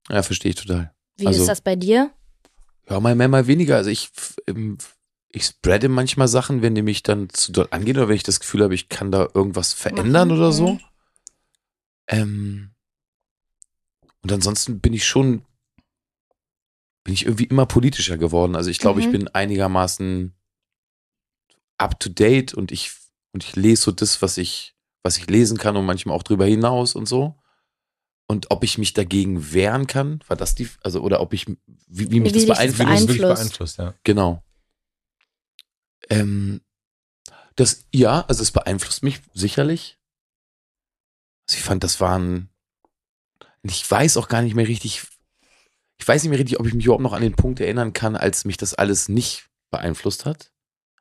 Ja, 0.09 0.23
verstehe 0.23 0.51
ich 0.51 0.55
total. 0.55 0.93
Wie 1.22 1.27
also, 1.27 1.41
ist 1.41 1.48
das 1.48 1.61
bei 1.61 1.76
dir? 1.76 2.11
Ja, 2.89 2.99
mal 2.99 3.15
mehr, 3.15 3.27
mal 3.27 3.48
weniger. 3.48 3.77
Also 3.77 3.89
ich, 3.89 4.10
ich 5.30 5.45
spreade 5.45 5.88
manchmal 5.88 6.27
Sachen, 6.27 6.61
wenn 6.61 6.76
die 6.76 6.81
mich 6.81 7.03
dann 7.03 7.30
zu 7.30 7.52
dort 7.52 7.72
angehen 7.72 7.98
oder 7.98 8.10
wenn 8.10 8.15
ich 8.15 8.23
das 8.23 8.39
Gefühl 8.39 8.64
habe, 8.64 8.76
ich 8.76 8.89
kann 8.89 9.11
da 9.11 9.27
irgendwas 9.34 9.73
verändern 9.73 10.30
Machen. 10.30 10.39
oder 10.39 10.52
so. 10.52 10.73
Mhm. 10.73 10.80
Ähm, 12.07 12.72
und 14.22 14.31
ansonsten 14.31 14.80
bin 14.80 14.93
ich 14.93 15.07
schon, 15.07 15.43
bin 17.03 17.14
ich 17.14 17.26
irgendwie 17.26 17.45
immer 17.45 17.65
politischer 17.65 18.18
geworden. 18.18 18.56
Also 18.56 18.69
ich 18.69 18.80
glaube, 18.80 18.99
mhm. 18.99 19.06
ich 19.06 19.11
bin 19.11 19.27
einigermaßen 19.30 20.34
up 21.77 21.99
to 21.99 22.10
date 22.10 22.53
und 22.53 22.72
ich, 22.72 22.91
und 23.31 23.43
ich 23.43 23.56
lese 23.56 23.84
so 23.84 23.91
das, 23.91 24.22
was 24.22 24.38
ich, 24.38 24.76
was 25.03 25.18
ich 25.18 25.30
lesen 25.30 25.57
kann 25.57 25.77
und 25.77 25.85
manchmal 25.85 26.15
auch 26.15 26.23
drüber 26.23 26.45
hinaus 26.45 26.95
und 26.95 27.07
so. 27.07 27.40
Und 28.32 28.49
ob 28.49 28.64
ich 28.64 28.78
mich 28.78 28.94
dagegen 28.94 29.52
wehren 29.52 29.88
kann, 29.88 30.24
war 30.26 30.38
das 30.38 30.56
die, 30.56 30.70
also, 30.84 31.02
oder 31.02 31.20
ob 31.20 31.34
ich, 31.34 31.48
wie, 31.48 32.12
wie 32.12 32.22
mich 32.22 32.34
wie 32.34 32.45
das 32.45 32.45
beeinflusst. 32.45 32.78
beeinflusst. 32.78 33.10
Wie 33.10 33.22
das 33.22 33.40
beeinflusst, 33.40 33.78
ja. 33.78 33.94
Genau. 34.06 34.41
Ähm, 36.10 36.62
das, 37.58 37.88
ja, 37.91 38.22
also 38.30 38.41
es 38.41 38.52
beeinflusst 38.52 39.03
mich 39.03 39.20
sicherlich. 39.34 39.99
Also 41.45 41.58
ich 41.58 41.64
fand, 41.66 41.84
das 41.84 41.99
waren, 41.99 42.49
ich 43.64 43.91
weiß 43.91 44.16
auch 44.16 44.30
gar 44.30 44.41
nicht 44.41 44.56
mehr 44.56 44.70
richtig, 44.70 45.06
ich 45.98 46.08
weiß 46.08 46.24
nicht 46.24 46.30
mehr 46.30 46.40
richtig, 46.40 46.58
ob 46.58 46.66
ich 46.68 46.74
mich 46.74 46.86
überhaupt 46.86 47.03
noch 47.03 47.12
an 47.12 47.24
den 47.24 47.36
Punkt 47.36 47.60
erinnern 47.60 47.91
kann, 47.91 48.16
als 48.16 48.45
mich 48.45 48.56
das 48.56 48.74
alles 48.74 49.10
nicht 49.10 49.49
beeinflusst 49.72 50.26
hat. 50.26 50.53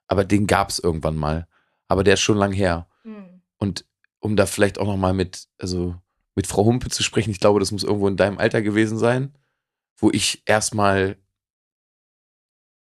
Aber 0.09 0.25
den 0.25 0.49
gab 0.49 0.71
es 0.71 0.81
irgendwann 0.81 1.15
mal. 1.15 1.47
Aber 1.87 2.03
der 2.03 2.15
ist 2.15 2.23
schon 2.23 2.39
lang 2.39 2.51
her. 2.51 2.89
Mhm. 3.05 3.41
Und 3.57 3.85
um 4.19 4.35
da 4.35 4.47
vielleicht 4.47 4.81
auch 4.81 4.87
noch 4.87 4.97
mal 4.97 5.15
mit, 5.15 5.47
also 5.59 5.95
mit 6.41 6.47
Frau 6.47 6.65
Humpe 6.65 6.89
zu 6.89 7.03
sprechen. 7.03 7.31
Ich 7.31 7.39
glaube, 7.39 7.61
das 7.61 7.71
muss 7.71 7.85
irgendwo 7.85 8.09
in 8.09 8.17
deinem 8.17 8.39
Alter 8.39 8.63
gewesen 8.63 8.97
sein, 8.97 9.35
wo 9.99 10.11
ich 10.11 10.43
erstmal 10.47 11.19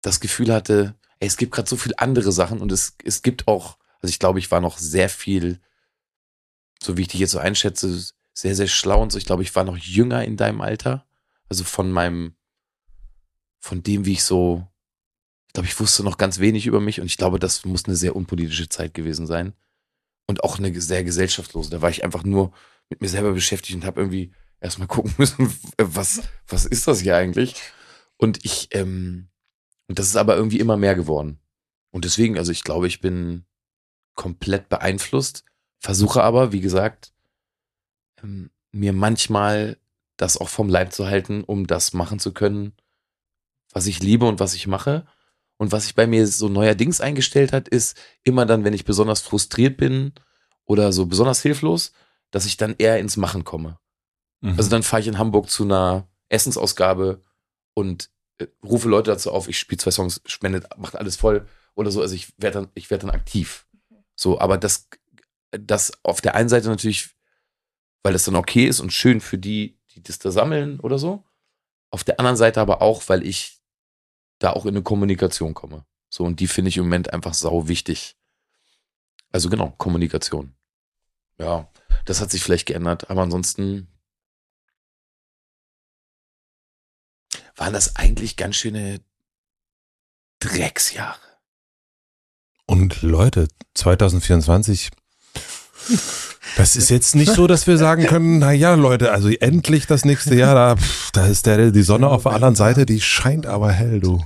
das 0.03 0.21
Gefühl 0.21 0.53
hatte, 0.53 0.95
ey, 1.21 1.27
es 1.27 1.39
gibt 1.39 1.53
gerade 1.53 1.67
so 1.67 1.77
viele 1.77 1.99
andere 1.99 2.33
Sachen 2.33 2.61
und 2.61 2.71
es, 2.71 2.97
es 3.03 3.23
gibt 3.23 3.49
auch, 3.49 3.79
also 4.03 4.11
ich 4.11 4.19
glaube, 4.19 4.41
ich 4.41 4.51
war 4.51 4.61
noch 4.61 4.77
sehr 4.77 5.09
viel, 5.09 5.59
so 6.83 6.99
wie 6.99 7.03
ich 7.03 7.09
dich 7.09 7.21
jetzt 7.21 7.31
so 7.31 7.39
einschätze, 7.39 8.11
sehr, 8.35 8.55
sehr 8.55 8.67
schlau 8.67 9.01
und 9.01 9.11
so. 9.11 9.17
Ich 9.17 9.25
glaube, 9.25 9.43
ich 9.43 9.57
war 9.57 9.65
noch 9.65 9.79
jünger 9.79 10.23
in 10.23 10.37
deinem 10.37 10.61
Alter. 10.61 11.07
Also 11.49 11.65
von 11.65 11.91
meinem, 11.91 12.35
von 13.59 13.83
dem, 13.83 14.05
wie 14.05 14.13
ich 14.13 14.23
so, 14.23 14.69
ich 15.47 15.55
glaube, 15.55 15.67
ich 15.67 15.81
wusste 15.81 16.05
noch 16.05 16.19
ganz 16.19 16.41
wenig 16.41 16.67
über 16.67 16.81
mich 16.81 17.01
und 17.01 17.07
ich 17.07 17.17
glaube, 17.17 17.39
das 17.39 17.65
muss 17.65 17.87
eine 17.87 17.97
sehr 17.97 18.15
unpolitische 18.15 18.69
Zeit 18.69 18.93
gewesen 18.93 19.27
sein. 19.27 19.55
Und 20.27 20.45
auch 20.45 20.59
eine 20.59 20.79
sehr 20.79 21.05
gesellschaftslose. 21.05 21.71
Da 21.71 21.81
war 21.81 21.89
ich 21.89 22.05
einfach 22.05 22.23
nur 22.23 22.53
mit 22.91 23.01
mir 23.01 23.09
selber 23.09 23.33
beschäftigt 23.33 23.77
und 23.77 23.87
habe 23.87 24.01
irgendwie 24.01 24.33
erstmal 24.61 24.89
gucken 24.89 25.15
müssen, 25.19 25.53
was, 25.79 26.23
was 26.47 26.67
ist 26.67 26.87
das 26.87 27.01
hier 27.01 27.17
eigentlich? 27.17 27.55
Und 28.17 28.45
ich, 28.45 28.69
ähm, 28.73 29.31
und 29.89 29.99
das 29.99 30.07
ist 30.09 30.17
aber 30.17 30.37
irgendwie 30.37 30.61
immer 30.61 30.77
mehr 30.77 30.95
geworden. 30.95 31.41
Und 31.91 32.05
deswegen, 32.05 32.37
also 32.37 32.53
ich 32.53 32.63
glaube, 32.63 32.87
ich 32.87 33.01
bin 33.01 33.45
komplett 34.15 34.69
beeinflusst, 34.69 35.45
versuche 35.79 36.23
aber, 36.23 36.53
wie 36.53 36.61
gesagt, 36.61 37.13
ähm, 38.23 38.51
mir 38.73 38.93
manchmal 38.93 39.79
das 40.17 40.37
auch 40.37 40.49
vom 40.49 40.69
Leib 40.69 40.93
zu 40.93 41.07
halten, 41.07 41.43
um 41.43 41.67
das 41.67 41.95
machen 41.95 42.19
zu 42.19 42.33
können, 42.33 42.75
was 43.73 43.87
ich 43.87 44.01
liebe 44.01 44.27
und 44.27 44.39
was 44.41 44.55
ich 44.55 44.67
mache. 44.67 45.07
Und 45.57 45.73
was 45.73 45.85
sich 45.85 45.95
bei 45.95 46.07
mir 46.07 46.27
so 46.27 46.49
neuerdings 46.49 47.01
eingestellt 47.01 47.53
hat, 47.53 47.69
ist 47.69 47.99
immer 48.25 48.47
dann, 48.47 48.65
wenn 48.65 48.73
ich 48.73 48.85
besonders 48.85 49.21
frustriert 49.21 49.77
bin 49.77 50.13
oder 50.65 50.93
so 50.93 51.07
besonders 51.07 51.43
hilflos, 51.43 51.93
dass 52.31 52.47
ich 52.47 52.57
dann 52.57 52.75
eher 52.79 52.99
ins 52.99 53.17
Machen 53.17 53.45
komme. 53.45 53.79
Mhm. 54.41 54.57
Also 54.57 54.71
dann 54.71 54.83
fahre 54.83 55.03
ich 55.03 55.09
in 55.09 55.19
Hamburg 55.19 55.51
zu 55.51 55.65
einer 55.65 56.09
Essensausgabe 56.29 57.23
und 57.75 58.11
äh, 58.39 58.47
rufe 58.63 58.89
Leute 58.89 59.11
dazu 59.11 59.33
auf, 59.33 59.49
ich 59.49 59.59
spiele 59.59 59.79
zwei 59.79 59.91
Songs, 59.91 60.21
spendet, 60.25 60.67
macht 60.79 60.97
alles 60.97 61.17
voll 61.17 61.47
oder 61.75 61.91
so. 61.91 62.01
Also 62.01 62.15
ich 62.15 62.33
werde 62.39 62.61
dann, 62.61 62.69
ich 62.75 62.91
werde 62.91 63.07
dann 63.07 63.15
aktiv. 63.15 63.67
So, 64.15 64.41
aber 64.41 64.59
das, 64.59 64.89
das 65.51 65.93
auf 66.03 66.21
der 66.21 66.35
einen 66.35 66.49
Seite 66.49 66.69
natürlich, 66.69 67.11
weil 68.03 68.13
das 68.13 68.25
dann 68.25 68.37
okay 68.37 68.67
ist 68.67 68.81
und 68.81 68.93
schön 68.93 69.21
für 69.21 69.39
die, 69.39 69.79
die 69.93 70.03
das 70.03 70.19
da 70.19 70.31
sammeln 70.31 70.81
oder 70.81 70.99
so. 70.99 71.25
Auf 71.91 72.05
der 72.05 72.21
anderen 72.21 72.37
Seite 72.37 72.61
aber 72.61 72.83
auch, 72.83 73.09
weil 73.09 73.27
ich 73.27 73.61
da 74.39 74.53
auch 74.53 74.65
in 74.65 74.71
eine 74.71 74.83
Kommunikation 74.83 75.55
komme. 75.55 75.85
So, 76.09 76.25
und 76.25 76.41
die 76.41 76.47
finde 76.47 76.69
ich 76.69 76.77
im 76.77 76.85
Moment 76.85 77.13
einfach 77.13 77.35
sau 77.35 77.69
wichtig. 77.69 78.17
Also 79.33 79.49
genau, 79.49 79.75
Kommunikation. 79.77 80.55
Ja. 81.39 81.69
Das 82.11 82.21
hat 82.21 82.33
sich 82.33 82.43
vielleicht 82.43 82.67
geändert, 82.67 83.09
aber 83.09 83.23
ansonsten 83.23 83.87
waren 87.55 87.73
das 87.73 87.95
eigentlich 87.95 88.37
ganz 88.37 88.57
schöne 88.57 89.01
Drecksjahre. 90.41 91.21
Und 92.67 93.03
Leute, 93.03 93.47
2024, 93.75 94.91
das 96.57 96.75
ist 96.75 96.91
jetzt 96.91 97.15
nicht 97.15 97.33
so, 97.33 97.47
dass 97.47 97.69
wir 97.69 97.79
sagen 97.79 98.07
können, 98.07 98.41
na 98.41 98.51
ja, 98.51 98.75
Leute, 98.75 99.13
also 99.13 99.29
endlich 99.29 99.87
das 99.87 100.05
nächste 100.05 100.35
Jahr, 100.35 100.57
da, 100.57 100.83
da 101.13 101.29
ist 101.29 101.47
der, 101.47 101.71
die 101.71 101.83
Sonne 101.83 102.09
auf 102.09 102.25
der 102.25 102.33
anderen 102.33 102.57
Seite, 102.57 102.87
die 102.87 103.01
scheint 103.01 103.47
aber 103.47 103.71
hell, 103.71 104.01
du. 104.01 104.21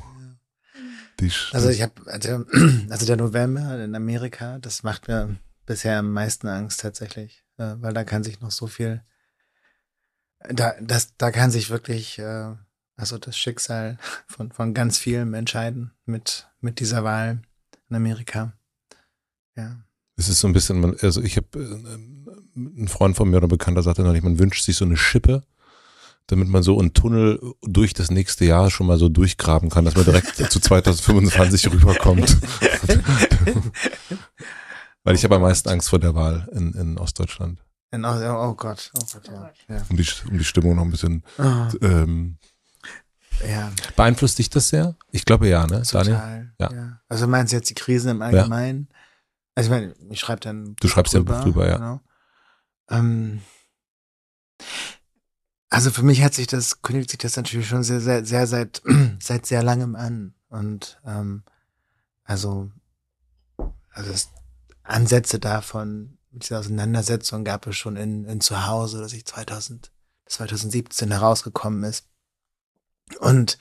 Die 1.20 1.31
Also 1.52 1.69
ich 1.69 1.82
habe, 1.82 1.93
also, 2.06 2.47
also 2.89 3.05
der 3.05 3.16
November 3.16 3.85
in 3.85 3.94
Amerika, 3.94 4.59
das 4.59 4.85
macht 4.85 5.06
mir 5.06 5.36
bisher 5.66 5.98
am 5.98 6.12
meisten 6.12 6.48
Angst 6.48 6.81
tatsächlich, 6.81 7.43
äh, 7.59 7.74
weil 7.78 7.93
da 7.93 8.05
kann 8.05 8.24
sich 8.24 8.40
noch 8.40 8.51
so 8.51 8.66
viel, 8.66 9.02
da, 10.48 10.74
das, 10.81 11.16
da 11.16 11.31
kann 11.31 11.51
sich 11.51 11.70
wirklich, 11.70 12.18
äh, 12.18 12.55
also 12.97 13.18
das 13.18 13.36
Schicksal 13.36 13.98
von, 14.26 14.52
von 14.52 14.74
ganz 14.74 14.98
vielen 14.98 15.35
entscheiden 15.35 15.93
mit, 16.05 16.48
mit 16.60 16.81
dieser 16.81 17.05
Wahl 17.05 17.43
in 17.89 17.97
Amerika. 17.97 18.52
Ja. 19.56 19.85
Es 20.16 20.28
ist 20.28 20.40
so 20.40 20.47
ein 20.47 20.52
bisschen, 20.52 20.97
also 21.01 21.20
ich 21.22 21.36
habe 21.36 21.59
äh, 21.59 21.97
ein 22.56 22.89
Freund 22.89 23.16
von 23.16 23.28
mir 23.28 23.39
oder 23.39 23.47
ein 23.47 23.51
Bekannter 23.51 23.82
sagte 23.82 24.02
neulich, 24.02 24.22
man 24.22 24.39
wünscht 24.39 24.64
sich 24.64 24.76
so 24.76 24.85
eine 24.85 24.97
Schippe, 24.97 25.43
damit 26.28 26.48
man 26.48 26.62
so 26.62 26.78
einen 26.78 26.94
Tunnel 26.94 27.40
durch 27.62 27.94
das 27.94 28.10
nächste 28.10 28.44
Jahr 28.44 28.70
schon 28.70 28.86
mal 28.86 28.98
so 28.98 29.09
durchgraben 29.09 29.70
kann, 29.70 29.85
dass 29.85 29.97
man 29.97 30.05
direkt 30.05 30.36
zu 30.51 30.60
2025 30.60 31.72
rüberkommt. 31.72 32.36
Weil 35.05 35.14
ich 35.14 35.24
habe 35.24 35.36
am 35.36 35.43
meisten 35.43 35.68
Angst 35.68 35.89
vor 35.90 35.98
der 35.98 36.14
Wahl 36.14 36.48
in, 36.52 36.72
in 36.72 36.98
Ostdeutschland, 36.98 37.62
In, 37.93 38.05
oh, 38.05 38.09
oh 38.10 38.55
Gott, 38.55 38.90
oh 38.97 39.05
Gott, 39.12 39.28
ja. 39.28 39.76
Ja. 39.76 39.82
um 39.89 39.97
die, 39.97 40.06
um 40.31 40.39
die 40.39 40.44
Stimmung 40.44 40.76
noch 40.76 40.82
ein 40.85 40.90
bisschen. 40.90 41.22
Oh, 41.39 41.66
Ähm, 41.82 42.39
ja. 43.47 43.70
beeinflusst 43.97 44.39
dich 44.39 44.48
das 44.51 44.68
sehr? 44.68 44.97
Ich 45.10 45.24
glaube 45.24 45.48
ja, 45.48 45.66
ne, 45.66 45.82
Daniel? 45.90 46.14
Total. 46.14 46.52
Ja. 46.59 46.72
Ja. 46.72 47.01
Also 47.09 47.26
meinst 47.26 47.52
du 47.52 47.56
jetzt 47.56 47.68
die 47.70 47.74
Krisen 47.74 48.10
im 48.10 48.22
Allgemeinen? 48.22 48.89
Also 49.55 49.68
ich 49.68 49.78
meine, 49.81 49.94
ich 50.10 50.20
schreibe 50.20 50.40
dann. 50.40 50.74
Du 50.81 50.89
schreibst 50.89 51.12
ja 51.14 51.20
ein 51.20 51.24
Buch 51.24 51.40
drüber, 51.40 51.68
ja. 51.68 51.76
Genau. 51.76 52.01
Ähm, 52.90 53.40
also 55.68 55.90
für 55.90 56.02
mich 56.02 56.22
hat 56.22 56.35
sich 56.35 56.47
das, 56.47 56.82
kündigt 56.82 57.10
sich 57.10 57.18
das 57.18 57.36
natürlich 57.36 57.68
schon 57.68 57.82
sehr, 57.82 58.01
sehr, 58.01 58.24
sehr 58.24 58.47
seit, 58.47 58.82
seit 59.20 59.47
sehr 59.47 59.62
langem 59.62 59.97
an. 59.97 60.35
Und 60.48 61.01
ähm, 61.05 61.43
also, 62.24 62.70
also 63.90 64.10
es, 64.12 64.31
Ansätze 64.85 65.39
davon, 65.39 66.19
mit 66.31 66.44
dieser 66.44 66.61
Auseinandersetzung 66.61 67.44
gab 67.44 67.66
es 67.66 67.77
schon 67.77 67.97
in, 67.97 68.24
in 68.24 68.40
Zuhause, 68.40 69.01
dass 69.01 69.12
ich 69.12 69.24
2000, 69.24 69.90
2017 70.27 71.11
herausgekommen 71.11 71.85
ist. 71.85 72.09
Und, 73.19 73.59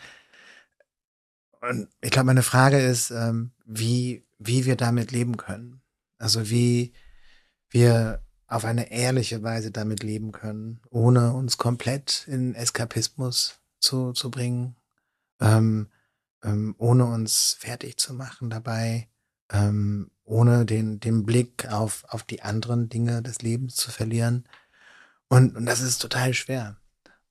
und 1.62 1.88
ich 2.02 2.12
glaube, 2.12 2.28
meine 2.28 2.44
Frage 2.44 2.80
ist, 2.80 3.12
ähm, 3.12 3.52
wie, 3.66 4.26
wie 4.38 4.66
wir 4.66 4.76
damit 4.76 5.12
leben 5.12 5.38
können. 5.38 5.82
Also 6.18 6.50
wie 6.50 6.94
wir 7.70 8.24
auf 8.48 8.66
eine 8.66 8.92
ehrliche 8.92 9.42
Weise 9.42 9.72
damit 9.72 10.04
leben 10.04 10.32
können, 10.32 10.80
ohne 10.90 11.34
uns 11.34 11.58
komplett 11.58 12.28
in 12.28 12.54
Eskapismus 12.54 13.60
zu, 13.80 14.14
zu 14.14 14.30
bringen, 14.30 14.76
ähm, 15.42 15.90
ähm, 16.44 16.76
ohne 16.78 17.06
uns 17.06 17.56
fertig 17.60 17.98
zu 17.98 18.14
machen 18.14 18.50
dabei, 18.50 19.10
ähm, 19.52 20.12
ohne 20.26 20.66
den, 20.66 21.00
den 21.00 21.26
Blick 21.26 21.68
auf, 21.72 22.06
auf 22.08 22.24
die 22.24 22.42
anderen 22.42 22.90
Dinge 22.90 23.22
des 23.22 23.42
Lebens 23.42 23.76
zu 23.76 23.92
verlieren. 23.92 24.46
Und, 25.28 25.56
und 25.56 25.66
das 25.66 25.82
ist 25.82 26.00
total 26.00 26.34
schwer. 26.34 26.78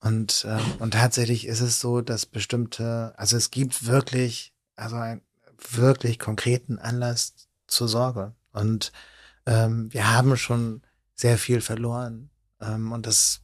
Und, 0.01 0.45
ähm, 0.49 0.65
und 0.81 0.95
tatsächlich 0.95 1.47
ist 1.47 1.61
es 1.61 1.79
so, 1.79 2.01
dass 2.01 2.27
bestimmte, 2.27 3.15
also 3.17 3.37
es 3.37 3.51
gibt 3.51 3.87
wirklich, 3.87 4.53
also 4.75 4.97
einen 4.97 5.23
wirklich 5.71 6.19
konkreten 6.19 6.79
Anlass 6.79 7.49
zur 7.69 7.89
Sorge. 7.89 8.35
Und 8.53 8.93
ähm, 9.47 9.93
wir 9.93 10.13
haben 10.13 10.37
schon 10.37 10.83
sehr 11.15 11.39
viel 11.39 11.61
verloren. 11.61 12.31
Ähm, 12.61 12.93
und 12.93 13.07
das 13.07 13.43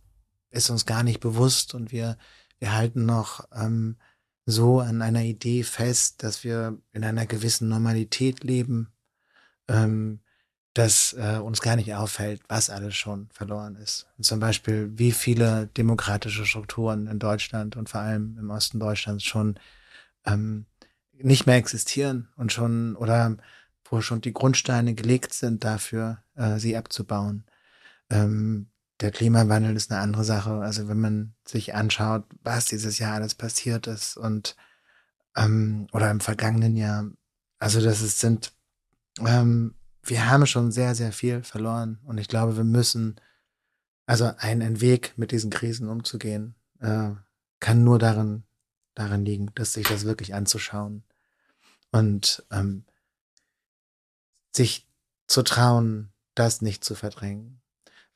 ist 0.51 0.71
uns 0.71 0.85
gar 0.85 1.05
nicht 1.05 1.21
bewusst. 1.21 1.75
Und 1.75 1.93
wir, 1.93 2.19
wir 2.59 2.75
halten 2.75 3.07
noch 3.07 3.49
ähm, 3.53 3.97
so 4.45 4.81
an 4.81 5.01
einer 5.03 5.23
Idee 5.23 5.63
fest, 5.63 6.23
dass 6.23 6.43
wir 6.43 6.79
in 6.93 7.05
einer 7.05 7.27
gewissen 7.27 7.69
Normalität 7.69 8.43
leben, 8.43 8.89
ähm, 9.69 10.21
dass 10.75 11.13
äh, 11.15 11.39
uns 11.39 11.61
gar 11.61 11.77
nicht 11.77 11.95
auffällt, 11.95 12.41
was 12.49 12.71
alles 12.71 12.95
schon 12.95 13.29
verloren 13.33 13.77
ist. 13.77 14.07
Und 14.17 14.25
zum 14.25 14.39
Beispiel, 14.39 14.91
wie 14.95 15.13
viele 15.13 15.67
demokratische 15.77 16.47
Strukturen 16.47 17.07
in 17.07 17.19
Deutschland 17.19 17.77
und 17.77 17.89
vor 17.89 18.01
allem 18.01 18.37
im 18.39 18.51
Osten 18.51 18.79
Deutschlands 18.79 19.25
schon 19.25 19.59
ähm, 20.25 20.67
nicht 21.13 21.47
mehr 21.47 21.57
existieren 21.57 22.29
und 22.37 22.53
schon 22.53 22.97
oder 22.97 23.37
wo 23.91 24.01
schon 24.01 24.21
die 24.21 24.33
Grundsteine 24.33 24.95
gelegt 24.95 25.33
sind 25.35 25.65
dafür, 25.65 26.23
äh, 26.37 26.59
sie 26.59 26.77
abzubauen. 26.77 27.45
Ähm, 28.11 28.69
der 29.01 29.11
Klimawandel 29.11 29.77
ist 29.77 29.91
eine 29.91 30.01
andere 30.01 30.25
Sache. 30.25 30.61
Also 30.61 30.89
wenn 30.89 31.01
man 31.01 31.35
sich 31.45 31.75
anschaut, 31.75 32.25
was 32.43 32.67
dieses 32.67 32.99
Jahr 32.99 33.15
alles 33.15 33.35
passiert 33.35 33.87
ist 33.87 34.17
und 34.17 34.57
ähm, 35.37 35.87
oder 35.93 36.11
im 36.11 36.21
vergangenen 36.21 36.77
Jahr, 36.77 37.11
also 37.59 37.81
das 37.81 38.03
ist, 38.03 38.21
sind, 38.21 38.53
ähm, 39.27 39.75
wir 40.03 40.31
haben 40.31 40.47
schon 40.47 40.73
sehr, 40.73 40.95
sehr 40.95 41.13
viel 41.13 41.43
verloren 41.43 41.99
und 42.05 42.19
ich 42.19 42.29
glaube, 42.29 42.57
wir 42.57 42.65
müssen, 42.65 43.17
also 44.07 44.31
ein, 44.39 44.81
Weg 44.81 45.15
mit 45.17 45.33
diesen 45.33 45.51
Krisen 45.51 45.89
umzugehen, 45.89 46.55
äh, 46.81 47.11
kann 47.61 47.85
nur 47.85 47.99
darin, 47.99 48.45
darin 48.95 49.25
liegen, 49.25 49.51
dass 49.55 49.75
sich 49.75 49.87
das 49.87 50.05
wirklich 50.05 50.35
anzuschauen 50.35 51.05
und 51.93 52.45
ähm, 52.51 52.85
sich 54.55 54.89
zu 55.27 55.43
trauen, 55.43 56.11
das 56.35 56.63
nicht 56.63 56.85
zu 56.85 56.95
verdrängen. 56.95 57.61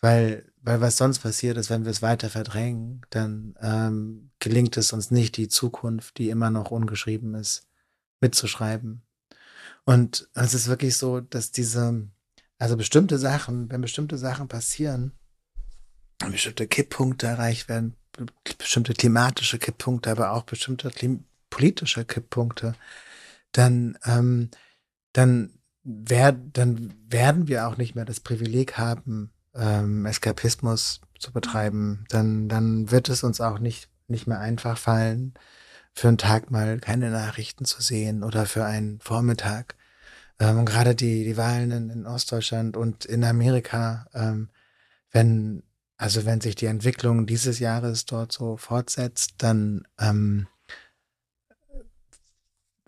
Weil, 0.01 0.51
weil 0.61 0.81
was 0.81 0.97
sonst 0.97 1.21
passiert 1.21 1.57
ist, 1.57 1.71
wenn 1.71 1.85
wir 1.85 1.93
es 1.93 2.03
weiter 2.03 2.29
verdrängen, 2.29 3.03
dann 3.11 3.55
ähm, 3.61 4.31
gelingt 4.41 4.77
es 4.77 4.93
uns 4.93 5.11
nicht, 5.11 5.37
die 5.37 5.49
Zukunft, 5.49 6.19
die 6.19 6.31
immer 6.31 6.51
noch 6.51 6.73
ungeschrieben 6.73 7.35
ist, 7.35 7.69
mitzuschreiben. 8.21 9.03
Und 9.85 10.29
es 10.35 10.55
ist 10.55 10.69
wirklich 10.69 10.97
so, 10.97 11.21
dass 11.21 11.51
diese, 11.51 12.09
also 12.59 12.77
bestimmte 12.77 13.19
Sachen, 13.19 13.71
wenn 13.71 13.81
bestimmte 13.81 14.19
Sachen 14.19 14.49
passieren, 14.49 15.13
bestimmte 16.31 16.69
Kipppunkte 16.69 17.27
erreicht 17.27 17.69
werden, 17.69 17.97
bestimmte 18.59 18.95
klimatische 18.95 19.59
Kipppunkte, 19.59 20.11
aber 20.11 20.33
auch 20.33 20.45
bestimmte 20.45 20.91
politische 21.51 22.05
Kipppunkte, 22.05 22.75
dann, 23.53 23.99
ähm, 24.05 24.51
dann, 25.13 25.59
wer, 25.83 26.33
dann 26.33 26.95
werden 27.09 27.49
wir 27.49 27.67
auch 27.67 27.77
nicht 27.77 27.95
mehr 27.95 28.05
das 28.05 28.21
Privileg 28.21 28.79
haben, 28.79 29.33
ähm, 29.55 30.07
Eskapismus 30.07 31.01
zu 31.19 31.33
betreiben. 31.33 32.05
Dann, 32.09 32.49
dann 32.49 32.91
wird 32.91 33.09
es 33.09 33.23
uns 33.23 33.41
auch 33.41 33.59
nicht, 33.59 33.89
nicht 34.09 34.27
mehr 34.27 34.41
einfach 34.41 34.79
fallen, 34.79 35.35
für 35.95 36.09
einen 36.09 36.19
Tag 36.19 36.51
mal 36.51 36.79
keine 36.81 37.11
Nachrichten 37.11 37.65
zu 37.65 37.83
sehen 37.83 38.23
oder 38.23 38.47
für 38.47 38.65
einen 38.65 39.01
Vormittag. 39.01 39.77
Ähm, 40.39 40.65
gerade 40.65 40.95
die, 40.95 41.25
die 41.25 41.37
Wahlen 41.37 41.71
in, 41.71 41.91
in 41.91 42.07
Ostdeutschland 42.07 42.77
und 42.77 43.05
in 43.05 43.25
Amerika, 43.25 44.07
ähm, 44.15 44.49
wenn, 45.11 45.63
also 45.97 46.25
wenn 46.25 46.41
sich 46.41 46.55
die 46.55 46.67
Entwicklung 46.67 47.27
dieses 47.27 47.59
Jahres 47.59 48.07
dort 48.07 48.33
so 48.33 48.57
fortsetzt, 48.57 49.35
dann 49.39 49.87
ähm, 49.99 50.47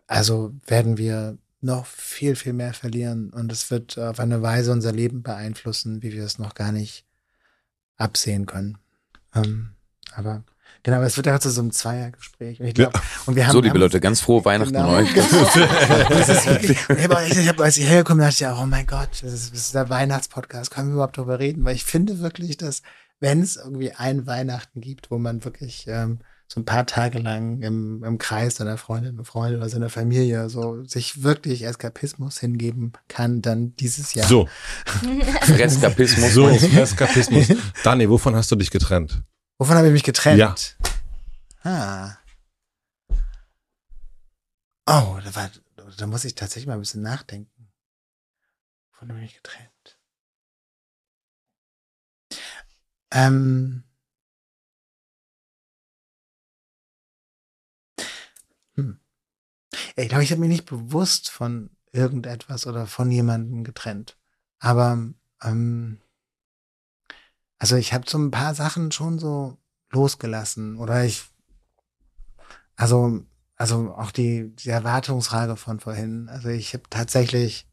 also 0.07 0.55
werden 0.67 0.99
wir 0.99 1.39
noch 1.61 1.87
viel, 1.87 2.37
viel 2.37 2.53
mehr 2.53 2.75
verlieren 2.75 3.31
und 3.31 3.51
es 3.51 3.71
wird 3.71 3.99
auf 3.99 4.21
eine 4.21 4.43
Weise 4.43 4.73
unser 4.73 4.93
Leben 4.93 5.23
beeinflussen, 5.23 6.03
wie 6.03 6.13
wir 6.13 6.25
es 6.25 6.39
noch 6.39 6.55
gar 6.55 6.73
nicht 6.73 7.07
absehen 7.97 8.47
können. 8.47 8.79
Ähm, 9.35 9.75
aber 10.13 10.45
genau, 10.85 11.03
es 11.03 11.17
wird 11.17 11.27
ja 11.27 11.41
zu 11.41 11.51
so 11.51 11.61
einem 11.61 11.73
Zweiergespräch. 11.73 12.61
Und, 12.61 12.67
ich 12.67 12.75
glaub, 12.75 12.93
und 13.27 13.35
wir 13.35 13.47
haben, 13.47 13.53
So, 13.53 13.59
liebe 13.61 13.71
haben, 13.71 13.81
Leute, 13.81 13.99
ganz 14.01 14.21
frohe 14.21 14.45
Weihnachten 14.45 14.73
Genau. 14.73 14.93
euch. 14.93 15.13
das 16.09 16.29
ist 16.29 16.47
wirklich, 16.47 16.79
ich 16.89 17.49
habe, 17.49 17.65
als 17.65 17.77
ich 17.77 17.89
hergekommen 17.89 18.19
bin, 18.19 18.27
dachte 18.27 18.35
ich 18.35 18.41
ja, 18.41 18.57
oh 18.57 18.67
mein 18.67 18.87
Gott, 18.87 19.09
das 19.23 19.33
ist, 19.33 19.53
das 19.53 19.61
ist 19.61 19.75
der 19.75 19.91
Weihnachtspodcast, 19.91 20.71
können 20.71 20.89
wir 20.91 20.95
überhaupt 20.95 21.19
darüber 21.19 21.41
reden? 21.41 21.65
Weil 21.65 21.75
ich 21.75 21.85
finde 21.85 22.21
wirklich, 22.21 22.57
dass 22.57 22.83
wenn 23.19 23.41
es 23.43 23.57
irgendwie 23.57 23.93
ein 23.93 24.27
Weihnachten 24.27 24.81
gibt, 24.81 25.11
wo 25.11 25.19
man 25.19 25.45
wirklich 25.45 25.87
ähm, 25.89 26.19
so 26.47 26.61
ein 26.61 26.65
paar 26.67 26.85
Tage 26.85 27.19
lang 27.21 27.63
im, 27.63 28.05
im 28.05 28.19
Kreis 28.19 28.57
seiner 28.57 28.77
Freundinnen 28.77 29.19
und 29.19 29.25
Freunde 29.25 29.57
oder 29.57 29.69
seiner 29.69 29.89
Familie 29.89 30.51
so 30.51 30.85
sich 30.85 31.23
wirklich 31.23 31.65
Eskapismus 31.65 32.39
hingeben 32.39 32.93
kann, 33.09 33.41
dann 33.41 33.75
dieses 33.77 34.13
Jahr. 34.15 34.29
So, 34.29 34.47
Eskapismus. 35.59 36.35
so, 36.35 36.49
Eskapismus. 36.49 37.47
Dani, 37.83 38.11
wovon 38.11 38.37
hast 38.37 38.51
du 38.51 38.57
dich 38.57 38.71
getrennt? 38.71 39.23
Wovon 39.59 39.77
habe 39.77 39.87
ich 39.87 39.93
mich 39.93 40.03
getrennt? 40.03 40.39
Ja. 40.39 40.55
Ah. 41.63 42.19
Oh, 44.87 45.19
da, 45.25 45.35
war, 45.35 45.51
da 45.97 46.07
muss 46.07 46.25
ich 46.25 46.35
tatsächlich 46.35 46.67
mal 46.67 46.75
ein 46.75 46.81
bisschen 46.81 47.03
nachdenken. 47.03 47.73
Wovon 48.93 49.09
habe 49.09 49.21
ich 49.21 49.27
mich 49.27 49.43
getrennt? 49.43 49.99
Ähm. 53.13 53.85
ich 59.97 60.09
glaube, 60.09 60.25
ich 60.25 60.31
habe 60.31 60.41
mich 60.41 60.51
nicht 60.51 60.67
bewusst 60.67 61.31
von 61.31 61.71
irgendetwas 61.93 62.67
oder 62.67 62.87
von 62.87 63.11
jemandem 63.11 63.65
getrennt. 63.65 64.19
Aber 64.59 64.99
ähm, 65.43 66.01
also 67.65 67.77
ich 67.77 67.95
habe 67.95 68.05
so 68.07 68.19
ein 68.19 68.31
paar 68.31 68.55
Sachen 68.55 68.93
schon 68.93 69.19
so 69.19 69.57
losgelassen 69.91 70.77
oder 70.77 71.03
ich 71.03 71.25
also 72.77 73.25
also 73.57 73.95
auch 73.97 74.11
die, 74.11 74.55
die 74.57 74.69
Erwartungsfrage 74.69 75.57
von 75.57 75.81
vorhin. 75.81 76.29
Also 76.29 76.51
ich 76.51 76.75
habe 76.75 76.83
tatsächlich, 76.91 77.67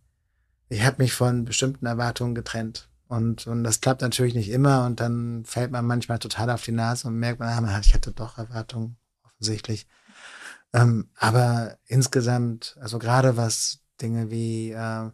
ich 0.70 0.86
habe 0.86 1.04
mich 1.04 1.12
von 1.12 1.44
bestimmten 1.44 1.86
Erwartungen 1.86 2.36
getrennt. 2.36 2.88
Und, 3.10 3.46
und 3.48 3.66
das 3.66 3.82
klappt 3.82 4.02
natürlich 4.02 4.36
nicht 4.36 4.52
immer 4.52 4.86
und 4.86 5.02
dann 5.02 5.44
fällt 5.44 5.72
man 5.72 5.86
manchmal 5.86 6.20
total 6.20 6.50
auf 6.50 6.64
die 6.64 6.72
Nase 6.72 7.10
und 7.10 7.16
merkt 7.18 7.42
man, 7.42 7.50
ah, 7.66 7.80
ich 7.82 7.94
hatte 7.94 8.14
doch 8.14 8.38
Erwartungen, 8.38 8.96
offensichtlich. 9.26 9.86
Ähm, 10.72 11.10
aber 11.18 11.78
insgesamt, 11.88 12.78
also 12.80 13.00
gerade 13.00 13.36
was 13.36 13.80
Dinge 14.02 14.32
wie 14.32 14.72
äh, 14.72 15.12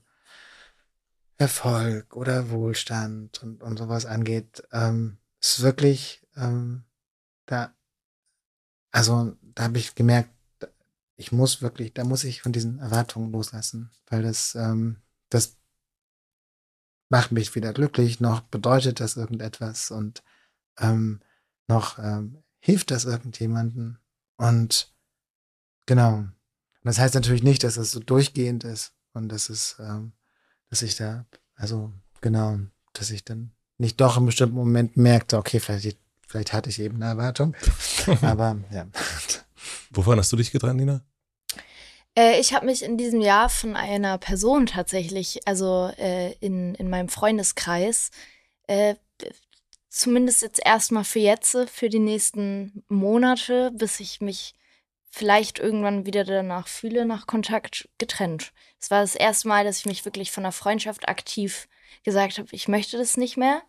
Erfolg 1.38 2.16
oder 2.16 2.50
Wohlstand 2.50 3.44
und, 3.44 3.62
und 3.62 3.78
sowas 3.78 4.06
angeht, 4.06 4.64
ähm, 4.72 5.18
ist 5.40 5.62
wirklich 5.62 6.26
ähm, 6.36 6.84
da, 7.46 7.74
also 8.92 9.36
da 9.42 9.64
habe 9.64 9.78
ich 9.78 9.96
gemerkt, 9.96 10.32
ich 11.16 11.32
muss 11.32 11.62
wirklich, 11.62 11.94
da 11.94 12.04
muss 12.04 12.24
ich 12.24 12.42
von 12.42 12.52
diesen 12.52 12.80
Erwartungen 12.80 13.32
loslassen, 13.32 13.92
weil 14.08 14.22
das, 14.22 14.56
ähm, 14.56 14.98
das 15.30 15.58
macht 17.10 17.32
mich 17.32 17.56
wieder 17.56 17.74
glücklich, 17.74 18.20
noch 18.20 18.42
bedeutet 18.42 19.00
das 19.00 19.18
irgendetwas 19.18 19.92
und 19.92 20.24
ähm, 20.80 21.22
noch 21.68 21.98
ähm, 22.00 22.44
hilft 22.60 22.92
das 22.92 23.06
irgendjemanden 23.06 24.00
und 24.38 24.94
genau. 25.86 26.18
Und 26.18 26.36
das 26.84 27.00
heißt 27.00 27.16
natürlich 27.16 27.44
nicht, 27.44 27.64
dass 27.64 27.78
es 27.78 27.92
so 27.92 28.00
durchgehend 28.00 28.64
ist 28.64 28.94
und 29.14 29.30
dass 29.30 29.50
es, 29.50 29.78
ähm, 29.80 30.14
dass 30.70 30.82
ich 30.82 30.96
da, 30.96 31.26
also 31.56 31.92
genau, 32.22 32.60
dass 32.94 33.12
ich 33.12 33.24
dann 33.24 33.52
nicht 33.78 34.02
doch 34.02 34.18
im 34.18 34.26
bestimmten 34.26 34.56
Moment 34.56 34.98
merkte, 34.98 35.38
okay, 35.38 35.60
vielleicht, 35.60 35.98
vielleicht 36.28 36.54
hatte 36.54 36.70
ich 36.70 36.80
eben 36.80 36.96
eine 36.96 37.06
Erwartung, 37.06 37.56
aber 38.22 38.58
ja. 38.72 38.88
Wovon 39.92 40.18
hast 40.18 40.32
du 40.32 40.38
dich 40.38 40.52
getrennt, 40.52 40.80
Nina? 40.80 41.02
Äh, 42.18 42.40
ich 42.40 42.54
habe 42.54 42.66
mich 42.66 42.84
in 42.84 42.98
diesem 42.98 43.22
Jahr 43.22 43.50
von 43.50 43.76
einer 43.76 44.18
Person 44.18 44.66
tatsächlich, 44.66 45.48
also 45.48 45.92
äh, 45.98 46.34
in, 46.40 46.76
in 46.76 46.90
meinem 46.90 47.10
Freundeskreis, 47.10 48.10
äh, 48.68 48.96
zumindest 49.90 50.42
jetzt 50.42 50.60
erstmal 50.64 51.04
für 51.04 51.20
jetzt, 51.20 51.58
für 51.72 51.90
die 51.90 52.00
nächsten 52.00 52.84
Monate, 52.88 53.72
bis 53.74 54.00
ich 54.00 54.22
mich 54.22 54.56
vielleicht 55.10 55.60
irgendwann 55.60 56.06
wieder 56.06 56.24
danach 56.24 56.68
fühle, 56.68 57.06
nach 57.06 57.28
Kontakt 57.28 57.90
getrennt. 57.98 58.54
Es 58.80 58.92
war 58.92 59.02
das 59.02 59.16
erste 59.16 59.48
Mal, 59.48 59.64
dass 59.64 59.80
ich 59.80 59.86
mich 59.86 60.06
wirklich 60.06 60.32
von 60.32 60.44
einer 60.44 60.52
Freundschaft 60.52 61.08
aktiv 61.08 61.68
gesagt 62.04 62.38
habe, 62.38 62.50
ich 62.52 62.68
möchte 62.68 62.98
das 62.98 63.18
nicht 63.18 63.38
mehr. 63.38 63.62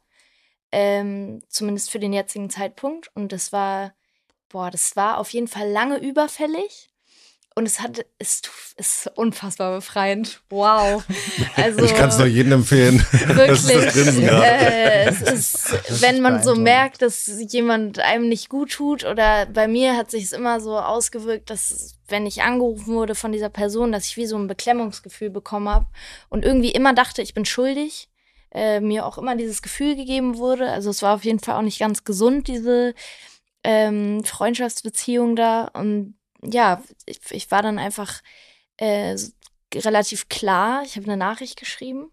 Ähm, 0.71 1.43
zumindest 1.49 1.91
für 1.91 1.99
den 1.99 2.13
jetzigen 2.13 2.51
Zeitpunkt. 2.51 3.11
Und 3.15 3.33
das 3.33 3.53
war 3.53 3.95
boah, 4.49 4.71
das 4.71 4.97
war 4.97 5.19
auf 5.19 5.31
jeden 5.31 5.49
Fall 5.49 5.71
lange 5.71 5.99
überfällig. 5.99 6.91
Und 7.59 7.67
es 7.67 7.81
hat, 7.81 8.07
es 8.21 8.43
ist 8.77 9.11
unfassbar 9.17 9.75
befreiend. 9.75 10.43
Wow. 10.49 11.03
Also, 11.57 11.81
ich 11.85 11.93
kann 11.93 12.09
es 12.09 12.17
nur 12.17 12.29
jedem 12.29 12.53
empfehlen. 12.53 12.99
Wirklich. 13.11 13.93
Grinsen, 13.93 14.23
ja. 14.23 14.45
äh, 14.45 15.09
es 15.09 15.23
ist, 15.23 16.03
wenn 16.03 16.21
man 16.21 16.41
so 16.41 16.55
merkt, 16.55 17.03
dass 17.03 17.29
jemand 17.49 17.99
einem 17.99 18.29
nicht 18.29 18.49
gut 18.49 18.71
tut, 18.71 19.05
oder 19.05 19.47
bei 19.47 19.67
mir 19.67 19.97
hat 19.97 20.13
sich 20.13 20.23
es 20.23 20.31
immer 20.31 20.61
so 20.61 20.79
ausgewirkt, 20.79 21.51
dass 21.51 21.97
wenn 22.07 22.27
ich 22.27 22.43
angerufen 22.43 22.95
wurde 22.95 23.17
von 23.17 23.33
dieser 23.33 23.49
Person, 23.49 23.91
dass 23.91 24.07
ich 24.07 24.17
wie 24.17 24.27
so 24.27 24.39
ein 24.39 24.47
Beklemmungsgefühl 24.47 25.31
bekommen 25.31 25.69
habe 25.69 25.87
und 26.29 26.45
irgendwie 26.45 26.71
immer 26.71 26.95
dachte, 26.95 27.23
ich 27.23 27.35
bin 27.35 27.45
schuldig. 27.45 28.09
Äh, 28.53 28.79
mir 28.79 29.05
auch 29.05 29.19
immer 29.19 29.35
dieses 29.35 29.63
Gefühl 29.63 29.97
gegeben 29.97 30.39
wurde. 30.39 30.71
Also 30.71 30.91
es 30.91 31.03
war 31.03 31.17
auf 31.17 31.25
jeden 31.25 31.41
Fall 31.41 31.57
auch 31.57 31.63
nicht 31.63 31.81
ganz 31.81 32.05
gesund, 32.05 32.47
diese 32.47 32.95
ähm, 33.65 34.23
Freundschaftsbeziehung 34.23 35.35
da. 35.35 35.65
Und 35.75 36.18
ja, 36.43 36.83
ich, 37.07 37.21
ich 37.31 37.51
war 37.51 37.63
dann 37.63 37.79
einfach 37.79 38.23
äh, 38.77 39.17
relativ 39.75 40.29
klar. 40.29 40.83
Ich 40.85 40.97
habe 40.97 41.07
eine 41.07 41.17
Nachricht 41.17 41.59
geschrieben 41.59 42.11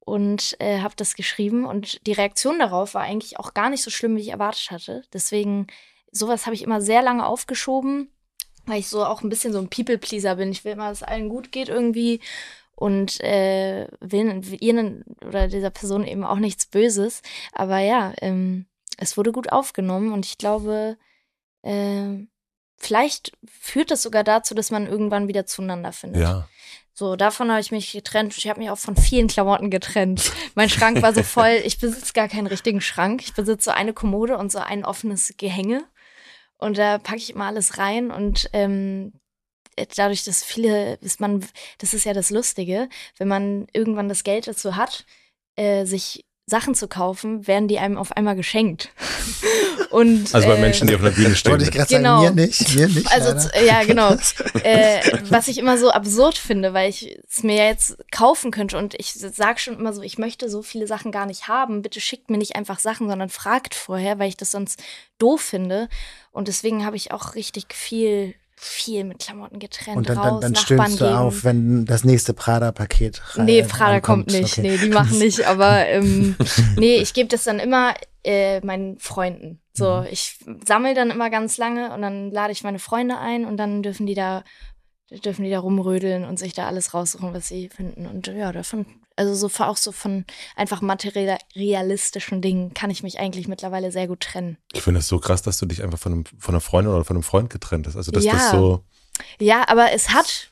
und 0.00 0.56
äh, 0.60 0.80
habe 0.80 0.94
das 0.96 1.14
geschrieben. 1.14 1.66
Und 1.66 2.04
die 2.06 2.12
Reaktion 2.12 2.58
darauf 2.58 2.94
war 2.94 3.02
eigentlich 3.02 3.38
auch 3.38 3.54
gar 3.54 3.70
nicht 3.70 3.82
so 3.82 3.90
schlimm, 3.90 4.16
wie 4.16 4.22
ich 4.22 4.30
erwartet 4.30 4.70
hatte. 4.70 5.02
Deswegen, 5.12 5.66
sowas 6.10 6.46
habe 6.46 6.54
ich 6.54 6.62
immer 6.62 6.80
sehr 6.80 7.02
lange 7.02 7.26
aufgeschoben, 7.26 8.10
weil 8.66 8.80
ich 8.80 8.88
so 8.88 9.04
auch 9.04 9.22
ein 9.22 9.28
bisschen 9.28 9.52
so 9.52 9.58
ein 9.58 9.70
People-Pleaser 9.70 10.36
bin. 10.36 10.50
Ich 10.50 10.64
will 10.64 10.72
immer, 10.72 10.88
dass 10.88 11.02
es 11.02 11.08
allen 11.08 11.28
gut 11.28 11.52
geht 11.52 11.68
irgendwie 11.68 12.20
und 12.74 13.20
äh, 13.20 13.88
will 14.00 14.42
ihnen 14.60 15.04
oder 15.26 15.48
dieser 15.48 15.70
Person 15.70 16.06
eben 16.06 16.24
auch 16.24 16.38
nichts 16.38 16.66
Böses. 16.66 17.22
Aber 17.52 17.78
ja, 17.78 18.14
ähm, 18.22 18.66
es 18.96 19.16
wurde 19.16 19.32
gut 19.32 19.52
aufgenommen 19.52 20.12
und 20.12 20.24
ich 20.26 20.38
glaube, 20.38 20.96
äh, 21.62 22.26
vielleicht 22.80 23.32
führt 23.46 23.90
das 23.90 24.02
sogar 24.02 24.24
dazu, 24.24 24.54
dass 24.54 24.70
man 24.70 24.86
irgendwann 24.86 25.28
wieder 25.28 25.46
zueinander 25.46 25.92
findet. 25.92 26.22
Ja. 26.22 26.48
So, 26.92 27.16
davon 27.16 27.50
habe 27.50 27.60
ich 27.60 27.70
mich 27.70 27.92
getrennt. 27.92 28.36
Ich 28.36 28.48
habe 28.48 28.60
mich 28.60 28.70
auch 28.70 28.78
von 28.78 28.96
vielen 28.96 29.28
Klamotten 29.28 29.70
getrennt. 29.70 30.32
Mein 30.54 30.68
Schrank 30.68 31.00
war 31.02 31.14
so 31.14 31.22
voll. 31.22 31.60
Ich 31.64 31.78
besitze 31.78 32.12
gar 32.12 32.28
keinen 32.28 32.46
richtigen 32.46 32.80
Schrank. 32.80 33.22
Ich 33.22 33.34
besitze 33.34 33.66
so 33.66 33.70
eine 33.70 33.92
Kommode 33.92 34.36
und 34.36 34.50
so 34.50 34.58
ein 34.58 34.84
offenes 34.84 35.34
Gehänge. 35.36 35.84
Und 36.58 36.76
da 36.76 36.98
packe 36.98 37.18
ich 37.18 37.30
immer 37.30 37.46
alles 37.46 37.78
rein. 37.78 38.10
Und 38.10 38.50
ähm, 38.52 39.12
dadurch, 39.96 40.24
dass 40.24 40.42
viele, 40.42 40.94
ist 40.96 41.20
man, 41.20 41.46
das 41.78 41.94
ist 41.94 42.04
ja 42.04 42.12
das 42.12 42.30
Lustige, 42.30 42.88
wenn 43.16 43.28
man 43.28 43.66
irgendwann 43.72 44.08
das 44.08 44.24
Geld 44.24 44.46
dazu 44.46 44.76
hat, 44.76 45.06
äh, 45.56 45.86
sich 45.86 46.26
Sachen 46.50 46.74
zu 46.74 46.88
kaufen, 46.88 47.46
werden 47.46 47.68
die 47.68 47.78
einem 47.78 47.96
auf 47.96 48.12
einmal 48.16 48.36
geschenkt. 48.36 48.90
Und, 49.90 50.32
also 50.34 50.46
bei 50.46 50.54
äh, 50.54 50.60
Menschen, 50.60 50.86
die 50.86 50.94
auf 50.94 51.00
einer 51.00 51.10
Bühne 51.10 51.34
stehen. 51.34 51.50
Wollte 51.50 51.64
ich 51.64 51.72
gerade 51.72 51.92
genau. 51.92 52.22
sagen, 52.22 52.36
mir 52.36 52.46
nicht, 52.46 52.74
mir 52.76 52.88
nicht. 52.88 53.10
Also 53.10 53.48
ja, 53.66 53.82
genau. 53.82 54.12
äh, 54.62 55.00
was 55.30 55.48
ich 55.48 55.58
immer 55.58 55.78
so 55.78 55.90
absurd 55.90 56.38
finde, 56.38 56.72
weil 56.74 56.90
ich 56.90 57.18
es 57.28 57.42
mir 57.42 57.56
jetzt 57.56 57.96
kaufen 58.12 58.52
könnte 58.52 58.78
und 58.78 58.94
ich 58.94 59.12
sage 59.14 59.58
schon 59.58 59.78
immer 59.78 59.92
so, 59.92 60.02
ich 60.02 60.16
möchte 60.16 60.48
so 60.48 60.62
viele 60.62 60.86
Sachen 60.86 61.10
gar 61.10 61.26
nicht 61.26 61.48
haben. 61.48 61.82
Bitte 61.82 62.00
schickt 62.00 62.30
mir 62.30 62.38
nicht 62.38 62.54
einfach 62.54 62.78
Sachen, 62.78 63.08
sondern 63.08 63.30
fragt 63.30 63.74
vorher, 63.74 64.18
weil 64.20 64.28
ich 64.28 64.36
das 64.36 64.52
sonst 64.52 64.80
doof 65.18 65.40
finde. 65.40 65.88
Und 66.30 66.46
deswegen 66.46 66.84
habe 66.84 66.96
ich 66.96 67.10
auch 67.10 67.34
richtig 67.34 67.74
viel 67.74 68.34
viel 68.62 69.04
mit 69.04 69.20
Klamotten 69.20 69.58
getrennt. 69.58 69.96
Und 69.96 70.08
dann, 70.08 70.18
raus, 70.18 70.40
dann, 70.40 70.52
dann 70.52 70.62
stöhnst 70.62 71.00
du 71.00 71.04
gegen. 71.04 71.16
auf, 71.16 71.44
wenn 71.44 71.86
das 71.86 72.04
nächste 72.04 72.34
Prada-Paket 72.34 73.22
Nee, 73.38 73.62
Prada 73.62 73.96
ankommt. 73.96 74.28
kommt 74.28 74.40
nicht. 74.40 74.58
Okay. 74.58 74.68
Nee, 74.68 74.76
die 74.76 74.90
machen 74.90 75.18
nicht. 75.18 75.44
Aber 75.46 75.86
ähm, 75.86 76.36
nee, 76.76 76.96
ich 76.96 77.14
gebe 77.14 77.28
das 77.28 77.44
dann 77.44 77.58
immer 77.58 77.94
äh, 78.22 78.60
meinen 78.60 78.98
Freunden. 78.98 79.62
So, 79.72 80.00
mhm. 80.00 80.06
ich 80.10 80.38
sammle 80.66 80.94
dann 80.94 81.10
immer 81.10 81.30
ganz 81.30 81.56
lange 81.56 81.94
und 81.94 82.02
dann 82.02 82.30
lade 82.30 82.52
ich 82.52 82.62
meine 82.62 82.78
Freunde 82.78 83.18
ein 83.18 83.46
und 83.46 83.56
dann 83.56 83.82
dürfen 83.82 84.06
die 84.06 84.14
da 84.14 84.44
dürfen 85.24 85.44
die 85.44 85.50
da 85.50 85.58
rumrödeln 85.58 86.24
und 86.24 86.38
sich 86.38 86.52
da 86.52 86.68
alles 86.68 86.94
raussuchen, 86.94 87.34
was 87.34 87.48
sie 87.48 87.68
finden. 87.68 88.06
Und 88.06 88.28
ja, 88.28 88.52
davon 88.52 88.86
also 89.16 89.34
so 89.34 89.64
auch 89.64 89.76
so 89.76 89.92
von 89.92 90.24
einfach 90.56 90.80
materialistischen 90.80 92.40
Dingen 92.40 92.74
kann 92.74 92.90
ich 92.90 93.02
mich 93.02 93.18
eigentlich 93.18 93.48
mittlerweile 93.48 93.92
sehr 93.92 94.08
gut 94.08 94.20
trennen. 94.20 94.56
Ich 94.72 94.82
finde 94.82 95.00
es 95.00 95.08
so 95.08 95.18
krass, 95.18 95.42
dass 95.42 95.58
du 95.58 95.66
dich 95.66 95.82
einfach 95.82 95.98
von 95.98 96.12
einem, 96.12 96.24
von 96.38 96.54
einer 96.54 96.60
Freundin 96.60 96.94
oder 96.94 97.04
von 97.04 97.16
einem 97.16 97.22
Freund 97.22 97.50
getrennt 97.50 97.86
hast. 97.86 97.96
Also 97.96 98.12
dass 98.12 98.24
ja. 98.24 98.32
das 98.32 98.50
so. 98.50 98.84
Ja, 99.38 99.68
aber 99.68 99.92
es 99.92 100.10
hat 100.10 100.48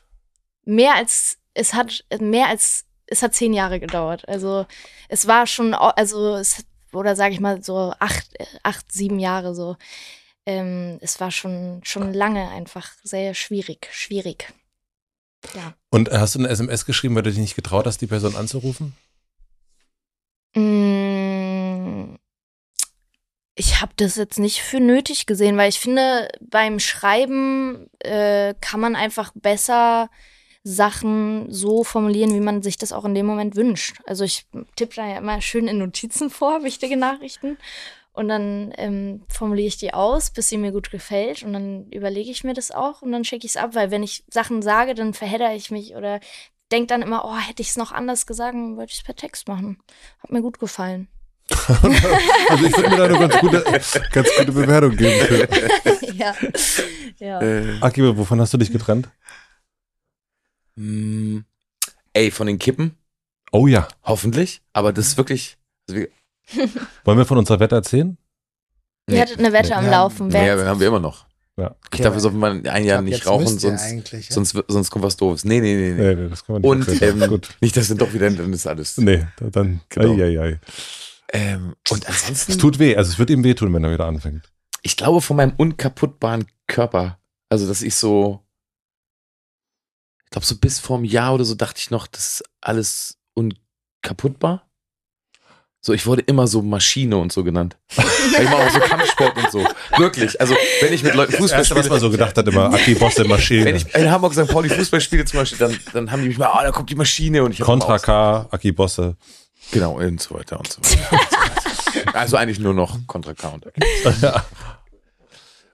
mehr 0.65 0.95
als, 0.95 1.37
es 1.53 1.73
hat 1.73 2.05
mehr 2.19 2.47
als, 2.47 2.85
es 3.07 3.23
hat 3.23 3.33
zehn 3.33 3.53
Jahre 3.53 3.79
gedauert. 3.79 4.27
Also 4.27 4.65
es 5.07 5.27
war 5.27 5.47
schon, 5.47 5.73
also 5.73 6.35
es, 6.35 6.63
oder 6.93 7.15
sage 7.15 7.33
ich 7.33 7.39
mal 7.39 7.63
so 7.63 7.93
acht, 7.99 8.27
acht, 8.63 8.91
sieben 8.91 9.19
Jahre 9.19 9.55
so. 9.55 9.77
Ähm, 10.45 10.97
es 11.01 11.19
war 11.19 11.31
schon, 11.31 11.81
schon 11.83 12.13
lange 12.13 12.49
einfach 12.49 12.91
sehr 13.03 13.33
schwierig, 13.33 13.89
schwierig. 13.91 14.53
Ja. 15.53 15.73
Und 15.89 16.11
hast 16.11 16.35
du 16.35 16.39
eine 16.39 16.49
SMS 16.49 16.85
geschrieben, 16.85 17.15
weil 17.15 17.23
du 17.23 17.29
dich 17.29 17.39
nicht 17.39 17.55
getraut 17.55 17.85
hast, 17.85 18.01
die 18.01 18.07
Person 18.07 18.35
anzurufen? 18.35 18.95
Mm, 20.55 22.15
ich 23.55 23.81
habe 23.81 23.91
das 23.97 24.15
jetzt 24.15 24.39
nicht 24.39 24.61
für 24.61 24.79
nötig 24.79 25.25
gesehen, 25.25 25.57
weil 25.57 25.69
ich 25.69 25.79
finde, 25.79 26.29
beim 26.41 26.79
Schreiben 26.79 27.89
äh, 27.99 28.53
kann 28.61 28.79
man 28.79 28.95
einfach 28.95 29.31
besser 29.35 30.09
Sachen 30.63 31.51
so 31.51 31.83
formulieren, 31.83 32.33
wie 32.33 32.41
man 32.41 32.61
sich 32.61 32.77
das 32.77 32.91
auch 32.91 33.05
in 33.05 33.15
dem 33.15 33.25
Moment 33.25 33.55
wünscht. 33.55 33.97
Also 34.05 34.23
ich 34.23 34.45
tippe 34.75 34.95
da 34.95 35.07
ja 35.07 35.17
immer 35.17 35.41
schön 35.41 35.67
in 35.67 35.77
Notizen 35.77 36.29
vor, 36.29 36.63
wichtige 36.63 36.97
Nachrichten. 36.97 37.57
Und 38.19 38.27
dann 38.27 38.73
ähm, 38.75 39.21
formuliere 39.29 39.69
ich 39.69 39.77
die 39.77 39.93
aus, 39.93 40.29
bis 40.29 40.49
sie 40.49 40.57
mir 40.57 40.73
gut 40.73 40.91
gefällt. 40.91 41.41
Und 41.41 41.53
dann 41.53 41.89
überlege 41.89 42.29
ich 42.29 42.43
mir 42.43 42.53
das 42.53 42.69
auch 42.69 43.01
und 43.01 43.13
dann 43.13 43.23
schicke 43.23 43.45
ich 43.45 43.53
es 43.53 43.57
ab, 43.57 43.75
weil 43.75 43.91
wenn 43.91 44.03
ich 44.03 44.25
Sachen 44.29 44.61
sage, 44.61 44.93
dann 44.93 45.13
verhedder 45.13 45.55
ich 45.55 45.71
mich 45.71 45.95
oder 45.95 46.19
denke 46.69 46.87
dann 46.87 47.01
immer, 47.01 47.23
oh, 47.23 47.37
hätte 47.37 47.61
ich 47.61 47.69
es 47.69 47.77
noch 47.77 47.93
anders 47.93 48.27
gesagt, 48.27 48.55
würde 48.55 48.91
ich 48.91 48.97
es 48.97 49.03
per 49.03 49.15
Text 49.15 49.47
machen. 49.47 49.77
Hat 50.21 50.31
mir 50.31 50.41
gut 50.41 50.59
gefallen. 50.59 51.07
also 51.49 52.65
ich 52.65 52.75
würde 52.75 52.89
mir 52.89 52.97
da 52.97 53.05
eine 53.05 53.19
ganz 53.19 53.39
gute, 53.39 53.63
ganz 54.11 54.29
gute 54.37 54.51
Bewertung 54.51 54.97
geben. 54.97 55.25
Für. 55.25 56.05
ja. 56.13 56.35
ja. 57.19 57.41
Äh. 57.41 57.77
Akiba, 57.79 58.17
wovon 58.17 58.41
hast 58.41 58.53
du 58.53 58.57
dich 58.57 58.73
getrennt? 58.73 59.07
Mm, 60.75 61.39
ey, 62.11 62.31
von 62.31 62.47
den 62.47 62.59
Kippen, 62.59 62.97
Oh 63.53 63.65
ja. 63.65 63.87
hoffentlich. 64.03 64.61
Aber 64.73 64.91
das 64.91 65.07
ist 65.07 65.17
wirklich. 65.17 65.57
Also 65.87 66.01
wir, 66.01 66.09
Wollen 67.05 67.17
wir 67.17 67.25
von 67.25 67.37
unserer 67.37 67.59
Wette 67.59 67.75
erzählen? 67.75 68.17
Ihr 69.07 69.15
Nee. 69.15 69.21
hattet 69.21 69.39
eine 69.39 69.53
Wette 69.53 69.69
Nee. 69.69 69.73
am 69.75 69.85
Ja, 69.85 69.91
Laufen. 69.91 70.27
nee, 70.27 70.33
Wer 70.33 70.57
wir 70.57 70.65
haben 70.65 70.79
wir 70.79 70.87
immer 70.87 70.99
noch. 70.99 71.25
Ja. 71.57 71.75
Ich 71.93 71.99
darf 71.99 72.13
jetzt 72.13 72.23
auf 72.25 72.31
mal 72.31 72.65
ein 72.67 72.85
Jahr 72.85 73.01
nicht 73.01 73.25
rauchen, 73.27 73.59
sonst, 73.59 73.91
ja? 74.13 74.21
sonst, 74.29 74.55
sonst 74.69 74.89
kommt 74.91 75.03
was 75.03 75.17
doofes. 75.17 75.43
Nee, 75.43 75.59
nee, 75.59 75.75
nee. 75.75 75.91
nee. 75.91 76.15
Nee, 76.15 76.21
nee, 76.23 76.29
das 76.29 76.45
kann 76.45 76.53
man 76.53 76.61
nicht 76.61 76.89
Und 76.89 77.01
ähm, 77.01 77.27
Gut. 77.29 77.49
nicht, 77.59 77.75
dass 77.75 77.89
dann 77.89 77.97
doch 77.97 78.13
wieder, 78.13 78.29
dann 78.29 78.53
ist 78.53 78.65
alles. 78.65 78.97
Nee, 78.97 79.25
da- 79.37 79.49
dann. 79.49 79.81
Genau. 79.89 80.13
Ei, 80.15 80.23
ei, 80.23 80.39
ei. 80.41 80.59
Ähm, 81.33 81.75
und 81.91 82.07
Es 82.07 82.23
ansonsten, 82.23 82.57
tut 82.59 82.79
weh, 82.79 82.95
also 82.95 83.11
es 83.11 83.19
wird 83.19 83.29
ihm 83.29 83.43
wehtun, 83.43 83.73
wenn 83.73 83.83
er 83.83 83.91
wieder 83.91 84.05
anfängt. 84.05 84.49
ich 84.83 84.95
glaube, 84.95 85.19
von 85.21 85.35
meinem 85.35 85.53
unkaputtbaren 85.57 86.47
Körper, 86.67 87.19
also 87.49 87.67
dass 87.67 87.81
ich 87.81 87.95
so, 87.95 88.41
ich 90.23 90.29
glaube, 90.31 90.45
so 90.45 90.55
bis 90.57 90.79
vor 90.79 90.95
einem 90.97 91.05
Jahr 91.05 91.33
oder 91.33 91.43
so 91.43 91.55
dachte 91.55 91.79
ich 91.79 91.91
noch, 91.91 92.07
das 92.07 92.27
ist 92.39 92.43
alles 92.61 93.17
unkaputtbar. 93.33 94.68
So, 95.81 95.93
ich 95.93 96.05
wurde 96.05 96.21
immer 96.23 96.45
so 96.47 96.61
Maschine 96.61 97.17
und 97.17 97.31
so 97.31 97.43
genannt. 97.43 97.77
Ich 98.39 98.45
mache 98.49 98.57
auch 98.67 98.69
so 98.69 98.79
Kampfsport 98.79 99.35
und 99.37 99.51
so. 99.51 99.67
Wirklich. 99.97 100.39
Also, 100.39 100.55
wenn 100.81 100.93
ich 100.93 101.03
mit 101.03 101.13
Leuten 101.15 101.33
Fußball 101.33 101.59
Erste, 101.59 101.75
was 101.75 101.79
spiele, 101.85 101.89
man 101.89 101.99
so 101.99 102.09
gedacht 102.09 102.37
hat, 102.37 102.47
immer 102.47 102.73
Aki 102.73 102.95
Bosse 102.95 103.23
Maschine. 103.27 103.65
wenn 103.65 103.75
ich 103.75 103.93
in 103.93 104.09
Hamburg 104.09 104.33
St. 104.33 104.47
Pauli 104.47 104.69
Fußball 104.69 105.01
spiele 105.01 105.25
zum 105.25 105.39
Beispiel, 105.39 105.57
dann, 105.57 105.77
dann 105.93 106.11
haben 106.11 106.21
die 106.21 106.29
mich 106.29 106.37
mal, 106.37 106.47
ah, 106.47 106.63
da 106.63 106.71
kommt 106.71 106.89
die 106.89 106.95
Maschine 106.95 107.43
und 107.43 107.51
ich 107.51 107.63
auch- 107.63 108.01
K, 108.01 108.47
Aki 108.51 108.71
Bosse. 108.71 109.17
Genau, 109.71 109.97
und 109.99 110.21
so 110.21 110.35
weiter 110.35 110.57
und 110.59 110.71
so 110.71 110.81
weiter. 110.81 112.13
also 112.13 112.37
eigentlich 112.37 112.59
nur 112.59 112.73
noch 112.73 112.97
Contra 113.07 113.33
K 113.33 113.49
und 113.49 113.65
ja. 114.21 114.45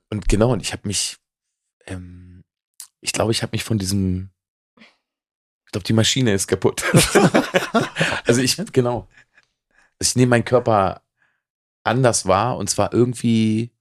Und 0.10 0.28
genau, 0.28 0.52
und 0.54 0.62
ich 0.62 0.72
habe 0.72 0.88
mich, 0.88 1.18
ähm, 1.88 2.44
ich 3.02 3.12
glaube, 3.12 3.32
ich 3.32 3.42
habe 3.44 3.52
mich 3.54 3.64
von 3.64 3.78
diesem, 3.78 4.30
ich 5.66 5.72
glaube, 5.72 5.86
die 5.86 5.94
Maschine 5.94 6.34
ist 6.34 6.48
kaputt. 6.48 6.84
also 8.26 8.42
ich, 8.42 8.58
genau. 8.72 9.08
Ich 10.00 10.16
nehme 10.16 10.32
meinen 10.32 10.46
Körper 10.46 11.02
anders 11.84 12.26
wahr 12.26 12.58
und 12.58 12.70
zwar 12.70 12.94
irgendwie 12.94 13.72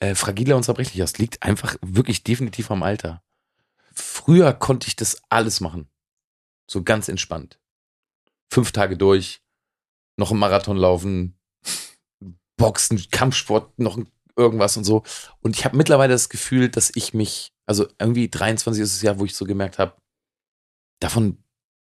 äh, 0.00 0.14
fragiler 0.14 0.56
und 0.56 0.64
zerbrechlicher. 0.64 1.04
Es 1.04 1.18
liegt 1.18 1.42
einfach 1.42 1.76
wirklich 1.80 2.24
definitiv 2.24 2.70
am 2.70 2.82
Alter. 2.82 3.22
Früher 3.94 4.52
konnte 4.52 4.88
ich 4.88 4.96
das 4.96 5.22
alles 5.28 5.60
machen. 5.60 5.88
So 6.66 6.82
ganz 6.82 7.08
entspannt. 7.08 7.60
Fünf 8.50 8.72
Tage 8.72 8.96
durch, 8.96 9.42
noch 10.16 10.30
einen 10.30 10.40
Marathon 10.40 10.76
laufen, 10.76 11.38
Boxen, 12.56 13.00
Kampfsport, 13.10 13.78
noch 13.78 13.98
irgendwas 14.36 14.76
und 14.76 14.84
so. 14.84 15.02
Und 15.40 15.56
ich 15.56 15.64
habe 15.64 15.76
mittlerweile 15.76 16.12
das 16.12 16.28
Gefühl, 16.28 16.68
dass 16.68 16.90
ich 16.94 17.14
mich, 17.14 17.52
also 17.66 17.86
irgendwie 17.98 18.28
23 18.28 18.82
ist 18.82 18.94
das 18.94 19.02
Jahr, 19.02 19.18
wo 19.18 19.24
ich 19.24 19.34
so 19.34 19.44
gemerkt 19.44 19.78
habe, 19.78 19.96
davon, 21.00 21.42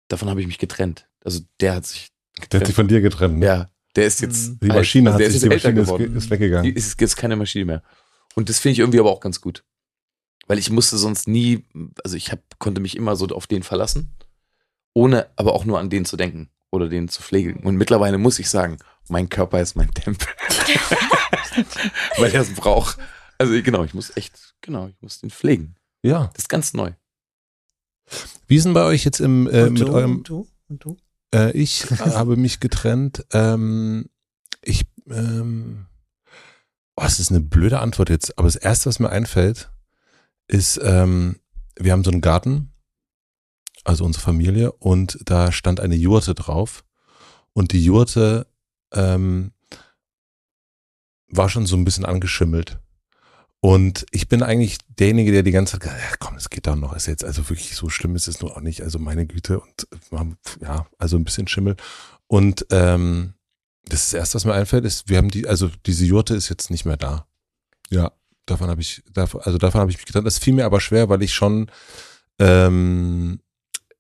davon 0.08 0.30
habe 0.30 0.42
ich 0.42 0.48
mich 0.48 0.58
getrennt. 0.58 1.10
Also 1.24 1.42
der 1.60 1.76
hat 1.76 1.86
sich 1.86 2.15
Der 2.52 2.60
hat 2.60 2.68
sich 2.68 2.76
von 2.76 2.88
dir 2.88 3.02
getrennt. 3.02 3.40
ne? 3.40 3.46
ja, 3.46 3.70
der 3.96 4.06
ist 4.06 4.22
jetzt. 4.22 4.62
Die. 4.62 4.68
Maschine 4.68 5.14
hat 5.14 5.20
der 5.20 5.28
sich, 5.28 5.38
ist 5.38 5.44
die 5.44 5.50
Maschine 5.50 5.82
ist, 5.82 5.88
geworden. 5.88 6.16
ist 6.16 6.30
weggegangen. 6.30 6.64
Die 6.64 6.78
ist 6.78 7.00
jetzt 7.00 7.16
keine 7.16 7.36
Maschine 7.36 7.66
mehr. 7.66 7.84
Und 8.36 8.50
das 8.50 8.60
finde 8.60 8.74
ich 8.74 8.80
irgendwie 8.80 9.00
aber 9.00 9.12
auch 9.12 9.22
ganz 9.22 9.42
gut. 9.42 9.64
Weil 10.48 10.60
ich 10.60 10.70
musste 10.70 10.98
sonst 10.98 11.28
nie, 11.28 11.64
also 12.04 12.16
ich 12.16 12.32
hab, 12.32 12.40
konnte 12.60 12.82
mich 12.82 12.96
immer 12.96 13.16
so 13.16 13.26
auf 13.28 13.48
den 13.48 13.64
verlassen, 13.64 14.14
ohne 14.94 15.28
aber 15.36 15.54
auch 15.54 15.66
nur 15.66 15.80
an 15.80 15.90
den 15.90 16.06
zu 16.06 16.18
denken 16.18 16.50
oder 16.72 16.90
den 16.90 17.08
zu 17.08 17.22
pflegen. 17.22 17.64
Und 17.64 17.78
mittlerweile 17.78 18.18
muss 18.18 18.38
ich 18.38 18.50
sagen, 18.50 18.78
mein 19.10 19.30
Körper 19.30 19.62
ist 19.62 19.76
mein 19.76 19.92
Tempel. 19.92 20.28
Weil 22.18 22.32
er 22.34 22.42
es 22.42 22.54
braucht. 22.54 22.98
Also 23.38 23.54
genau, 23.62 23.84
ich 23.84 23.94
muss 23.94 24.16
echt, 24.16 24.56
genau, 24.62 24.88
ich 24.88 25.02
muss 25.02 25.20
den 25.22 25.30
pflegen. 25.30 25.76
Ja. 26.04 26.30
Das 26.34 26.44
ist 26.44 26.50
ganz 26.50 26.74
neu. 26.74 26.92
Wie 28.48 28.58
ist 28.58 28.66
denn 28.66 28.74
bei 28.74 28.84
euch 28.84 29.04
jetzt 29.04 29.20
im, 29.20 29.48
äh, 29.48 29.64
Und 29.64 29.74
mit 29.74 29.82
du, 29.82 29.94
eurem, 29.94 30.18
und 30.18 30.30
du? 30.30 30.48
Und 30.70 30.84
du? 30.84 30.98
Äh, 31.36 31.52
ich 31.52 31.90
habe 32.00 32.38
mich 32.38 32.60
getrennt, 32.60 33.26
ähm, 33.34 34.10
ich, 34.62 34.86
ähm, 35.10 35.88
oh, 36.96 37.04
es 37.06 37.20
ist 37.20 37.30
eine 37.30 37.42
blöde 37.42 37.80
Antwort 37.80 38.10
jetzt, 38.10 38.38
aber 38.38 38.48
das 38.48 38.56
erste, 38.56 38.88
was 38.88 39.00
mir 39.00 39.10
einfällt, 39.10 39.70
ist, 40.48 40.80
ähm, 40.82 41.40
wir 41.78 41.92
haben 41.92 42.04
so 42.04 42.12
einen 42.12 42.22
Garten, 42.22 42.72
also 43.84 44.06
unsere 44.06 44.24
Familie, 44.24 44.72
und 44.72 45.20
da 45.26 45.52
stand 45.52 45.80
eine 45.80 45.96
Jurte 45.96 46.34
drauf. 46.34 46.86
Und 47.54 47.72
die 47.72 47.84
Jurte 47.84 48.48
ähm, 48.94 49.52
war 51.28 51.50
schon 51.50 51.66
so 51.66 51.76
ein 51.76 51.86
bisschen 51.86 52.06
angeschimmelt. 52.06 52.80
Und 53.66 54.06
ich 54.12 54.28
bin 54.28 54.44
eigentlich 54.44 54.78
derjenige, 55.00 55.32
der 55.32 55.42
die 55.42 55.50
ganze 55.50 55.72
Zeit 55.72 55.80
gesagt 55.80 56.00
ja, 56.00 56.16
komm, 56.20 56.36
es 56.36 56.52
geht 56.52 56.68
doch 56.68 56.76
noch. 56.76 56.96
Ist 56.96 57.08
jetzt 57.08 57.26
also 57.26 57.50
wirklich 57.50 57.76
so 57.76 57.90
schlimm 57.90 58.16
ist 58.16 58.28
es 58.28 58.40
nur 58.40 58.56
auch 58.56 58.62
nicht. 58.62 58.84
Also 58.84 59.00
meine 59.00 59.26
Güte 59.26 59.60
und 59.60 59.88
haben, 60.12 60.38
ja, 60.62 60.86
also 61.00 61.18
ein 61.18 61.24
bisschen 61.24 61.48
Schimmel. 61.48 61.76
Und 62.28 62.68
ähm, 62.70 63.34
das, 63.86 64.02
ist 64.02 64.14
das 64.14 64.20
erste, 64.20 64.36
was 64.36 64.46
mir 64.46 64.54
einfällt, 64.54 64.86
ist, 64.86 65.10
wir 65.10 65.18
haben 65.18 65.32
die, 65.32 65.48
also 65.48 65.72
diese 65.88 66.06
Jurte 66.06 66.36
ist 66.36 66.48
jetzt 66.50 66.70
nicht 66.70 66.86
mehr 66.86 66.96
da. 66.96 67.26
Ja, 67.90 68.12
davon 68.46 68.70
habe 68.70 68.82
ich, 68.82 69.02
davon, 69.12 69.42
also 69.42 69.58
davon 69.58 69.82
habe 69.82 69.90
ich 69.90 69.98
mich 69.98 70.06
gedacht. 70.06 70.28
Das 70.28 70.38
fiel 70.38 70.54
mir 70.54 70.66
aber 70.66 70.80
schwer, 70.80 71.10
weil 71.10 71.24
ich 71.24 71.34
schon, 71.34 71.72
ähm, 72.38 73.40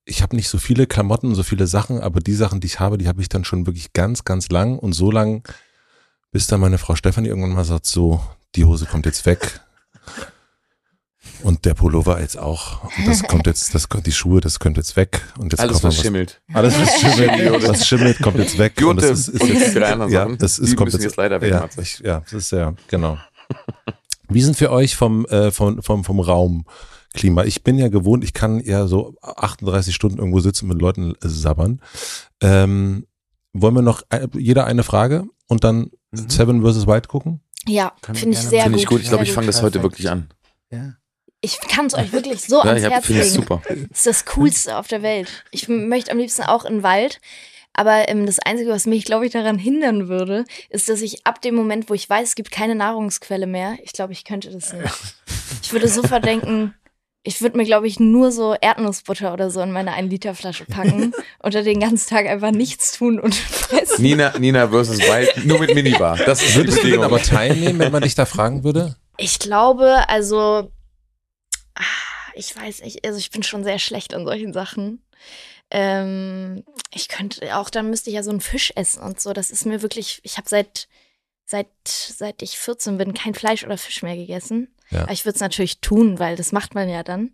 ich 0.03 0.21
habe 0.21 0.35
nicht 0.35 0.49
so 0.49 0.59
viele 0.59 0.85
Klamotten 0.85 1.29
und 1.29 1.35
so 1.35 1.41
viele 1.41 1.65
Sachen, 1.65 2.01
aber 2.01 2.19
die 2.19 2.35
Sachen, 2.35 2.59
die 2.59 2.67
ich 2.67 2.79
habe, 2.79 2.99
die 2.99 3.07
habe 3.07 3.23
ich 3.23 3.29
dann 3.29 3.45
schon 3.45 3.65
wirklich 3.65 3.93
ganz, 3.93 4.25
ganz 4.25 4.49
lang 4.49 4.77
und 4.77 4.93
so 4.93 5.09
lang, 5.09 5.41
bis 6.31 6.45
dann 6.45 6.59
meine 6.59 6.77
Frau 6.77 6.95
Stefanie 6.95 7.29
irgendwann 7.29 7.53
mal 7.53 7.65
sagt, 7.65 7.87
so, 7.87 8.21
die 8.55 8.65
Hose 8.65 8.85
kommt 8.85 9.05
jetzt 9.05 9.25
weg. 9.25 9.61
Und 11.43 11.65
der 11.65 11.73
Pullover 11.73 12.21
jetzt 12.21 12.37
auch. 12.37 12.83
Und 12.97 13.07
das 13.07 13.21
kommt 13.23 13.45
jetzt, 13.45 13.75
das 13.75 13.89
kommt, 13.89 14.07
die 14.07 14.11
Schuhe, 14.11 14.41
das 14.41 14.59
kommt 14.59 14.77
jetzt 14.77 14.95
weg. 14.95 15.21
Und 15.37 15.51
jetzt 15.51 15.59
Alles, 15.59 15.83
wir 15.83 15.89
was 15.89 15.97
schimmelt. 16.01 16.41
alles, 16.53 16.79
was 16.79 16.99
schimmelt, 17.15 17.67
was 17.67 17.87
schimmelt, 17.87 18.19
kommt 18.21 18.37
jetzt 18.37 18.57
weg. 18.57 18.73
Und 18.77 18.83
Jurte 18.83 19.07
das 19.09 19.19
ist, 19.19 19.29
ist 19.29 19.41
und 19.41 19.49
jetzt, 19.49 19.75
ja, 19.75 19.97
Sachen, 20.09 20.37
das 20.37 20.55
die 20.55 20.63
ist, 20.63 20.75
kommt 20.75 20.87
müssen 20.87 21.01
jetzt, 21.01 21.03
jetzt 21.03 21.17
leider 21.17 21.41
weg, 21.41 21.51
ja, 21.51 21.69
ich, 21.77 21.99
ja, 21.99 22.21
das 22.21 22.33
ist 22.33 22.51
ja, 22.51 22.73
genau. 22.87 23.17
Wie 24.29 24.41
sind 24.41 24.55
für 24.57 24.71
euch 24.71 24.95
vom, 24.95 25.25
äh, 25.25 25.51
vom, 25.51 25.83
vom, 25.83 26.03
vom 26.03 26.19
Raumklima? 26.19 27.43
Ich 27.43 27.63
bin 27.63 27.77
ja 27.77 27.89
gewohnt, 27.89 28.23
ich 28.23 28.33
kann 28.33 28.59
ja 28.61 28.87
so 28.87 29.15
38 29.21 29.93
Stunden 29.93 30.17
irgendwo 30.17 30.39
sitzen 30.39 30.65
und 30.65 30.69
mit 30.69 30.81
Leuten 30.81 31.11
äh, 31.15 31.27
sabbern. 31.27 31.81
Ähm, 32.41 33.05
wollen 33.53 33.75
wir 33.75 33.81
noch 33.81 34.03
äh, 34.09 34.27
jeder 34.33 34.65
eine 34.65 34.83
Frage 34.83 35.25
und 35.47 35.63
dann 35.63 35.91
Mhm. 36.15 36.29
Seven 36.29 36.61
vs. 36.63 36.87
Wild 36.87 37.07
gucken? 37.07 37.41
Ja, 37.67 37.93
finde 38.13 38.31
ich 38.31 38.39
sehr 38.39 38.63
Finde 38.63 38.77
gut. 38.77 38.79
ich 38.83 38.87
gut. 38.87 39.01
Ich 39.01 39.07
glaube, 39.09 39.23
ich 39.23 39.31
fange 39.31 39.47
das 39.47 39.61
heute 39.61 39.81
wirklich 39.81 40.09
an. 40.09 40.29
Ja. 40.71 40.93
Ich 41.41 41.59
kann 41.59 41.85
es 41.87 41.93
euch 41.93 42.11
wirklich 42.11 42.41
so 42.41 42.57
Ja, 42.63 42.69
ans 42.71 42.79
ich 42.79 42.85
hab- 42.85 42.93
Herz 42.93 43.05
finde 43.05 43.21
legen. 43.21 43.29
ich 43.33 43.35
super. 43.35 43.61
Das 43.67 43.97
ist 43.99 44.07
das 44.07 44.25
Coolste 44.25 44.77
auf 44.77 44.87
der 44.87 45.01
Welt. 45.01 45.43
Ich 45.51 45.67
möchte 45.67 46.11
am 46.11 46.17
liebsten 46.17 46.43
auch 46.43 46.65
in 46.65 46.75
den 46.75 46.83
Wald. 46.83 47.19
Aber 47.77 48.07
ähm, 48.07 48.25
das 48.25 48.39
Einzige, 48.39 48.69
was 48.69 48.85
mich, 48.85 49.03
glaube 49.03 49.25
ich, 49.25 49.33
daran 49.33 49.57
hindern 49.59 50.07
würde, 50.07 50.45
ist, 50.69 50.87
dass 50.87 51.01
ich 51.01 51.25
ab 51.27 51.41
dem 51.41 51.55
Moment, 51.55 51.89
wo 51.89 51.93
ich 51.93 52.09
weiß, 52.09 52.29
es 52.29 52.35
gibt 52.35 52.49
keine 52.49 52.73
Nahrungsquelle 52.73 53.47
mehr, 53.47 53.77
ich 53.83 53.91
glaube, 53.91 54.13
ich 54.13 54.23
könnte 54.23 54.49
das 54.49 54.71
nicht. 54.71 54.93
Ich 55.61 55.73
würde 55.73 55.89
sofort 55.89 56.23
denken, 56.23 56.73
ich 57.27 57.41
würde 57.41 57.57
mir, 57.57 57.65
glaube 57.65 57.87
ich, 57.87 57.99
nur 57.99 58.31
so 58.31 58.53
Erdnussbutter 58.53 59.33
oder 59.33 59.49
so 59.49 59.59
in 59.59 59.71
meine 59.71 59.97
1-Liter-Flasche 59.97 60.65
packen 60.65 61.11
und 61.39 61.55
dann 61.55 61.65
den 61.65 61.79
ganzen 61.79 62.07
Tag 62.07 62.27
einfach 62.27 62.51
nichts 62.51 62.91
tun 62.91 63.19
und 63.19 63.33
fressen. 63.33 64.03
Nina, 64.03 64.37
Nina 64.37 64.69
versus 64.69 64.99
Wild, 64.99 65.43
nur 65.43 65.59
mit 65.59 65.73
Minibar. 65.73 66.17
Das 66.17 66.43
ist 66.43 66.55
Würdest 66.55 66.83
du 66.83 66.87
denn 66.87 67.01
aber 67.01 67.19
teilnehmen, 67.19 67.79
wenn 67.79 67.91
man 67.91 68.03
dich 68.03 68.13
da 68.13 68.25
fragen 68.25 68.63
würde? 68.63 68.95
Ich 69.17 69.39
glaube, 69.39 70.07
also, 70.07 70.71
ah, 71.73 72.31
ich 72.35 72.55
weiß 72.55 72.83
nicht, 72.83 73.03
also 73.03 73.17
ich 73.17 73.31
bin 73.31 73.41
schon 73.41 73.63
sehr 73.63 73.79
schlecht 73.79 74.13
an 74.13 74.25
solchen 74.25 74.53
Sachen. 74.53 75.01
Ähm, 75.71 76.63
ich 76.93 77.07
könnte 77.07 77.57
auch, 77.57 77.71
dann 77.71 77.89
müsste 77.89 78.11
ich 78.11 78.15
ja 78.15 78.23
so 78.23 78.29
einen 78.29 78.41
Fisch 78.41 78.71
essen 78.75 79.01
und 79.01 79.19
so. 79.19 79.33
Das 79.33 79.49
ist 79.49 79.65
mir 79.65 79.81
wirklich, 79.81 80.19
ich 80.21 80.37
habe 80.37 80.47
seit, 80.47 80.87
seit, 81.43 81.69
seit 81.87 82.43
ich 82.43 82.59
14 82.59 82.99
bin 82.99 83.15
kein 83.15 83.33
Fleisch 83.33 83.63
oder 83.63 83.79
Fisch 83.79 84.03
mehr 84.03 84.15
gegessen. 84.15 84.74
Ja. 84.89 85.03
Aber 85.03 85.11
Ich 85.11 85.25
würde 85.25 85.35
es 85.35 85.41
natürlich 85.41 85.81
tun, 85.81 86.19
weil 86.19 86.35
das 86.35 86.51
macht 86.51 86.75
man 86.75 86.89
ja 86.89 87.03
dann. 87.03 87.31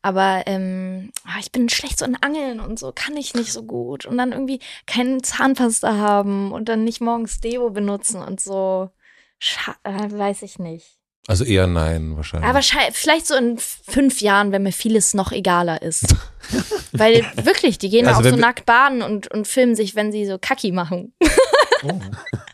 Aber 0.00 0.44
ähm, 0.46 1.10
ah, 1.24 1.38
ich 1.40 1.50
bin 1.50 1.68
schlecht 1.68 1.98
so 1.98 2.04
in 2.04 2.16
Angeln 2.16 2.60
und 2.60 2.78
so, 2.78 2.92
kann 2.94 3.16
ich 3.16 3.34
nicht 3.34 3.52
so 3.52 3.64
gut. 3.64 4.06
Und 4.06 4.18
dann 4.18 4.32
irgendwie 4.32 4.60
keinen 4.86 5.22
Zahnpasta 5.22 5.96
haben 5.96 6.52
und 6.52 6.68
dann 6.68 6.84
nicht 6.84 7.00
morgens 7.00 7.40
Deo 7.40 7.70
benutzen 7.70 8.22
und 8.22 8.40
so. 8.40 8.90
Scha 9.38 9.74
äh, 9.84 10.10
weiß 10.10 10.42
ich 10.42 10.58
nicht. 10.58 10.98
Also 11.28 11.44
eher 11.44 11.66
nein, 11.66 12.16
wahrscheinlich. 12.16 12.48
Aber 12.48 12.62
vielleicht 12.62 13.26
so 13.26 13.34
in 13.34 13.58
fünf 13.58 14.22
Jahren, 14.22 14.50
wenn 14.50 14.62
mir 14.62 14.72
vieles 14.72 15.12
noch 15.12 15.30
egaler 15.30 15.82
ist. 15.82 16.06
Weil 16.92 17.22
wirklich, 17.34 17.76
die 17.76 17.90
gehen 17.90 18.06
Also 18.06 18.20
auch 18.20 18.32
so 18.32 18.36
nackt 18.36 18.64
baden 18.64 19.02
und, 19.02 19.30
und 19.30 19.46
filmen 19.46 19.76
sich, 19.76 19.94
wenn 19.94 20.10
sie 20.10 20.24
so 20.24 20.38
Kacki 20.38 20.72
machen. 20.72 21.12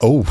oh, 0.01 0.25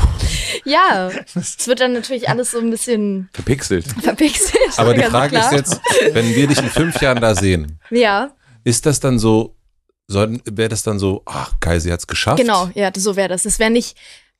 Ja, 0.64 1.10
es 1.34 1.66
wird 1.66 1.80
dann 1.80 1.92
natürlich 1.92 2.28
alles 2.28 2.52
so 2.52 2.58
ein 2.58 2.70
bisschen 2.70 3.28
Verpixelt. 3.32 3.86
verpixelt. 4.02 4.78
aber 4.78 4.94
die 4.94 5.02
Frage 5.02 5.36
klar. 5.36 5.52
ist 5.52 5.56
jetzt, 5.56 5.80
wenn 6.12 6.34
wir 6.34 6.46
dich 6.46 6.58
in 6.58 6.68
fünf 6.68 7.00
Jahren 7.00 7.20
da 7.20 7.34
sehen, 7.34 7.78
Ja, 7.90 8.30
ist 8.64 8.86
das 8.86 9.00
dann 9.00 9.18
so, 9.18 9.54
wäre 10.08 10.68
das 10.68 10.82
dann 10.82 10.98
so, 10.98 11.22
ach 11.26 11.52
geil, 11.60 11.80
sie 11.80 11.92
hat's 11.92 12.06
geschafft? 12.06 12.38
genau, 12.38 12.70
ja, 12.74 12.90
so 12.96 13.16
wäre 13.16 13.28
das. 13.28 13.44
Es 13.44 13.58
wäre 13.58 13.70
nicht, 13.70 13.96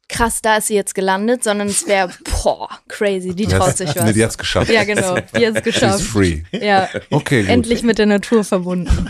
krass, 0.08 0.40
da 0.42 0.56
ist 0.58 0.66
sie 0.68 0.74
jetzt 0.74 0.94
gelandet, 0.94 1.42
sondern 1.44 1.68
es 1.68 1.86
wäre, 1.86 2.10
boah, 2.42 2.68
crazy, 2.88 3.34
die 3.34 3.46
traut 3.46 3.76
sich 3.76 3.88
was. 3.96 4.04
Nee, 4.04 4.12
die 4.12 4.22
hat's 4.24 4.36
geschafft. 4.38 4.70
ja, 4.70 4.84
genau, 4.84 5.14
die 5.36 5.46
hat 5.46 5.56
es 5.56 5.62
She's 5.62 5.62
geschafft. 5.64 6.02
free. 6.04 6.42
Ja, 6.52 6.88
Okay, 7.10 7.42
gut. 7.42 7.50
endlich 7.50 7.82
mit 7.82 7.98
der 7.98 8.06
Natur 8.06 8.44
verbunden. 8.44 9.08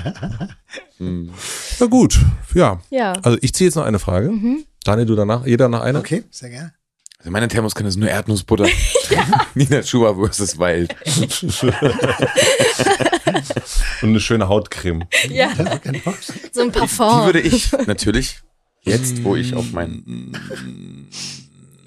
Na 0.98 1.86
gut, 1.86 2.18
ja. 2.54 2.80
Ja. 2.90 3.12
Also 3.22 3.38
ich 3.40 3.52
ziehe 3.54 3.68
jetzt 3.68 3.74
noch 3.74 3.84
eine 3.84 3.98
Frage. 3.98 4.30
Mhm. 4.30 4.64
Daniel, 4.84 5.06
du 5.06 5.14
danach, 5.16 5.46
jeder 5.46 5.68
nach 5.68 5.80
einer? 5.82 5.98
Okay, 5.98 6.24
sehr 6.30 6.50
gerne. 6.50 6.74
Also 7.18 7.30
meine 7.30 7.48
Thermoskanne 7.48 7.88
ist 7.88 7.96
nur 7.96 8.08
Erdnussbutter. 8.10 8.66
Nina 9.54 9.82
Schuber 9.82 10.14
versus 10.14 10.58
Wild. 10.58 10.94
Und 14.02 14.08
eine 14.10 14.20
schöne 14.20 14.48
Hautcreme. 14.48 15.04
ja, 15.30 15.48
Genau. 15.82 16.14
so 16.52 16.60
ein 16.62 16.70
Die 16.72 16.78
Parfum 16.78 17.24
würde 17.24 17.40
ich 17.40 17.72
natürlich 17.86 18.40
jetzt, 18.82 19.24
wo 19.24 19.36
ich 19.36 19.54
auf 19.54 19.72
mein, 19.72 20.32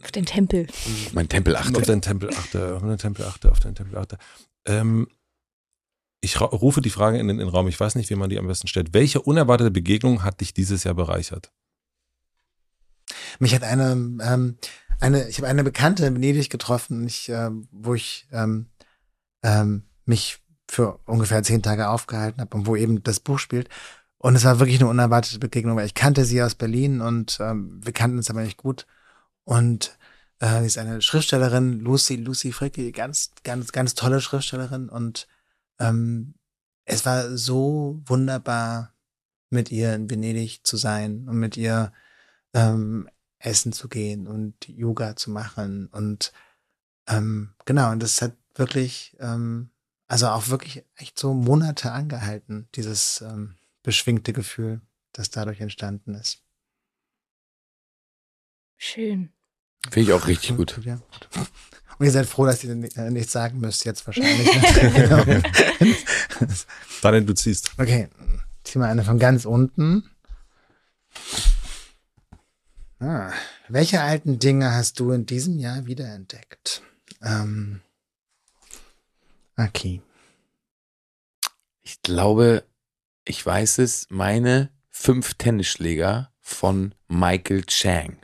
auf 0.03 0.11
den 0.11 0.25
Tempel. 0.25 0.65
mein 1.13 1.29
Tempel 1.29 1.55
Auf 1.55 1.67
achte. 1.67 1.81
deinen 1.83 2.01
Tempel 2.01 2.29
achte, 2.35 2.75
auf 2.75 2.81
deinen 2.81 2.97
Tempel 2.97 3.25
achte, 3.25 3.51
auf 3.51 3.59
deinen 3.59 3.75
Tempel 3.75 3.97
achte. 3.99 4.17
Ähm, 4.65 5.07
ich 6.19 6.41
rufe 6.41 6.81
die 6.81 6.89
Frage 6.89 7.19
in 7.19 7.27
den, 7.27 7.39
in 7.39 7.45
den 7.45 7.49
Raum, 7.49 7.67
ich 7.67 7.79
weiß 7.79 7.93
nicht, 7.95 8.09
wie 8.09 8.15
man 8.15 8.29
die 8.31 8.39
am 8.39 8.47
besten 8.47 8.67
stellt. 8.67 8.93
Welche 8.93 9.21
unerwartete 9.21 9.69
Begegnung 9.69 10.23
hat 10.23 10.41
dich 10.41 10.51
dieses 10.53 10.83
Jahr 10.83 10.95
bereichert? 10.95 11.51
Mich 13.39 13.55
hat 13.55 13.63
eine, 13.63 13.91
ähm, 13.91 14.57
eine, 14.99 15.27
ich 15.29 15.37
habe 15.37 15.47
eine 15.47 15.63
Bekannte 15.63 16.05
in 16.05 16.15
Venedig 16.15 16.49
getroffen, 16.49 17.05
ich, 17.05 17.29
ähm, 17.29 17.67
wo 17.71 17.93
ich 17.93 18.27
ähm, 18.31 18.67
ähm, 19.43 19.83
mich 20.05 20.39
für 20.69 20.99
ungefähr 21.05 21.43
zehn 21.43 21.63
Tage 21.63 21.89
aufgehalten 21.89 22.41
habe 22.41 22.55
und 22.57 22.65
wo 22.67 22.75
eben 22.75 23.03
das 23.03 23.19
Buch 23.19 23.39
spielt. 23.39 23.69
Und 24.17 24.35
es 24.35 24.43
war 24.43 24.59
wirklich 24.59 24.79
eine 24.79 24.89
unerwartete 24.89 25.39
Begegnung, 25.39 25.77
weil 25.77 25.85
ich 25.85 25.93
kannte 25.93 26.25
sie 26.25 26.41
aus 26.41 26.55
Berlin 26.55 27.01
und 27.01 27.37
ähm, 27.39 27.79
wir 27.83 27.93
kannten 27.93 28.17
uns 28.17 28.29
aber 28.29 28.41
nicht 28.41 28.57
gut. 28.57 28.87
Und 29.43 29.97
äh, 30.39 30.61
sie 30.61 30.67
ist 30.67 30.77
eine 30.77 31.01
Schriftstellerin, 31.01 31.79
Lucy, 31.79 32.15
Lucy 32.15 32.51
Fricke, 32.51 32.91
ganz, 32.91 33.31
ganz, 33.43 33.71
ganz 33.71 33.93
tolle 33.93 34.19
Schriftstellerin. 34.19 34.89
Und 34.89 35.27
ähm, 35.79 36.33
es 36.85 37.05
war 37.05 37.37
so 37.37 38.01
wunderbar, 38.05 38.93
mit 39.49 39.71
ihr 39.71 39.93
in 39.93 40.09
Venedig 40.09 40.65
zu 40.65 40.77
sein 40.77 41.27
und 41.27 41.37
mit 41.37 41.57
ihr 41.57 41.91
ähm, 42.57 43.09
essen 43.39 43.71
zu 43.71 43.87
gehen 43.87 44.27
und 44.27 44.67
Yoga 44.67 45.15
zu 45.15 45.29
machen. 45.31 45.87
Und 45.87 46.33
ähm, 47.07 47.53
genau, 47.65 47.91
und 47.91 48.01
das 48.01 48.21
hat 48.21 48.35
wirklich, 48.55 49.15
ähm, 49.19 49.69
also 50.07 50.27
auch 50.27 50.49
wirklich 50.49 50.83
echt 50.95 51.19
so 51.19 51.33
Monate 51.33 51.91
angehalten, 51.91 52.67
dieses 52.75 53.21
ähm, 53.21 53.55
beschwingte 53.83 54.33
Gefühl, 54.33 54.81
das 55.13 55.29
dadurch 55.29 55.61
entstanden 55.61 56.15
ist. 56.15 56.41
Schön. 58.75 59.31
Finde 59.89 60.09
ich 60.09 60.13
auch 60.13 60.27
richtig 60.27 60.55
gut. 60.55 60.79
Ja, 60.83 60.95
gut. 60.95 61.29
Und 61.97 62.05
ihr 62.05 62.11
seid 62.11 62.27
froh, 62.27 62.45
dass 62.45 62.63
ihr 62.63 62.71
äh, 62.71 63.09
nichts 63.09 63.31
sagen 63.31 63.59
müsst 63.59 63.85
jetzt 63.85 64.05
wahrscheinlich. 64.05 64.45
ne? 65.25 65.41
genau. 66.39 66.55
Daniel, 67.01 67.25
du 67.25 67.33
ziehst. 67.33 67.71
Okay, 67.77 68.09
zieh 68.63 68.77
mal 68.77 68.89
eine 68.89 69.03
von 69.03 69.17
ganz 69.17 69.45
unten. 69.45 70.09
Ah, 72.99 73.31
welche 73.67 74.01
alten 74.01 74.39
Dinge 74.39 74.73
hast 74.73 74.99
du 74.99 75.11
in 75.11 75.25
diesem 75.25 75.59
Jahr 75.59 75.85
wiederentdeckt? 75.85 76.81
Ähm, 77.21 77.81
okay. 79.55 80.01
Ich 81.83 82.01
glaube, 82.01 82.63
ich 83.23 83.45
weiß 83.45 83.77
es, 83.79 84.07
meine 84.09 84.71
fünf 84.89 85.35
Tennisschläger 85.35 86.31
von 86.39 86.95
Michael 87.07 87.65
Chang. 87.65 88.17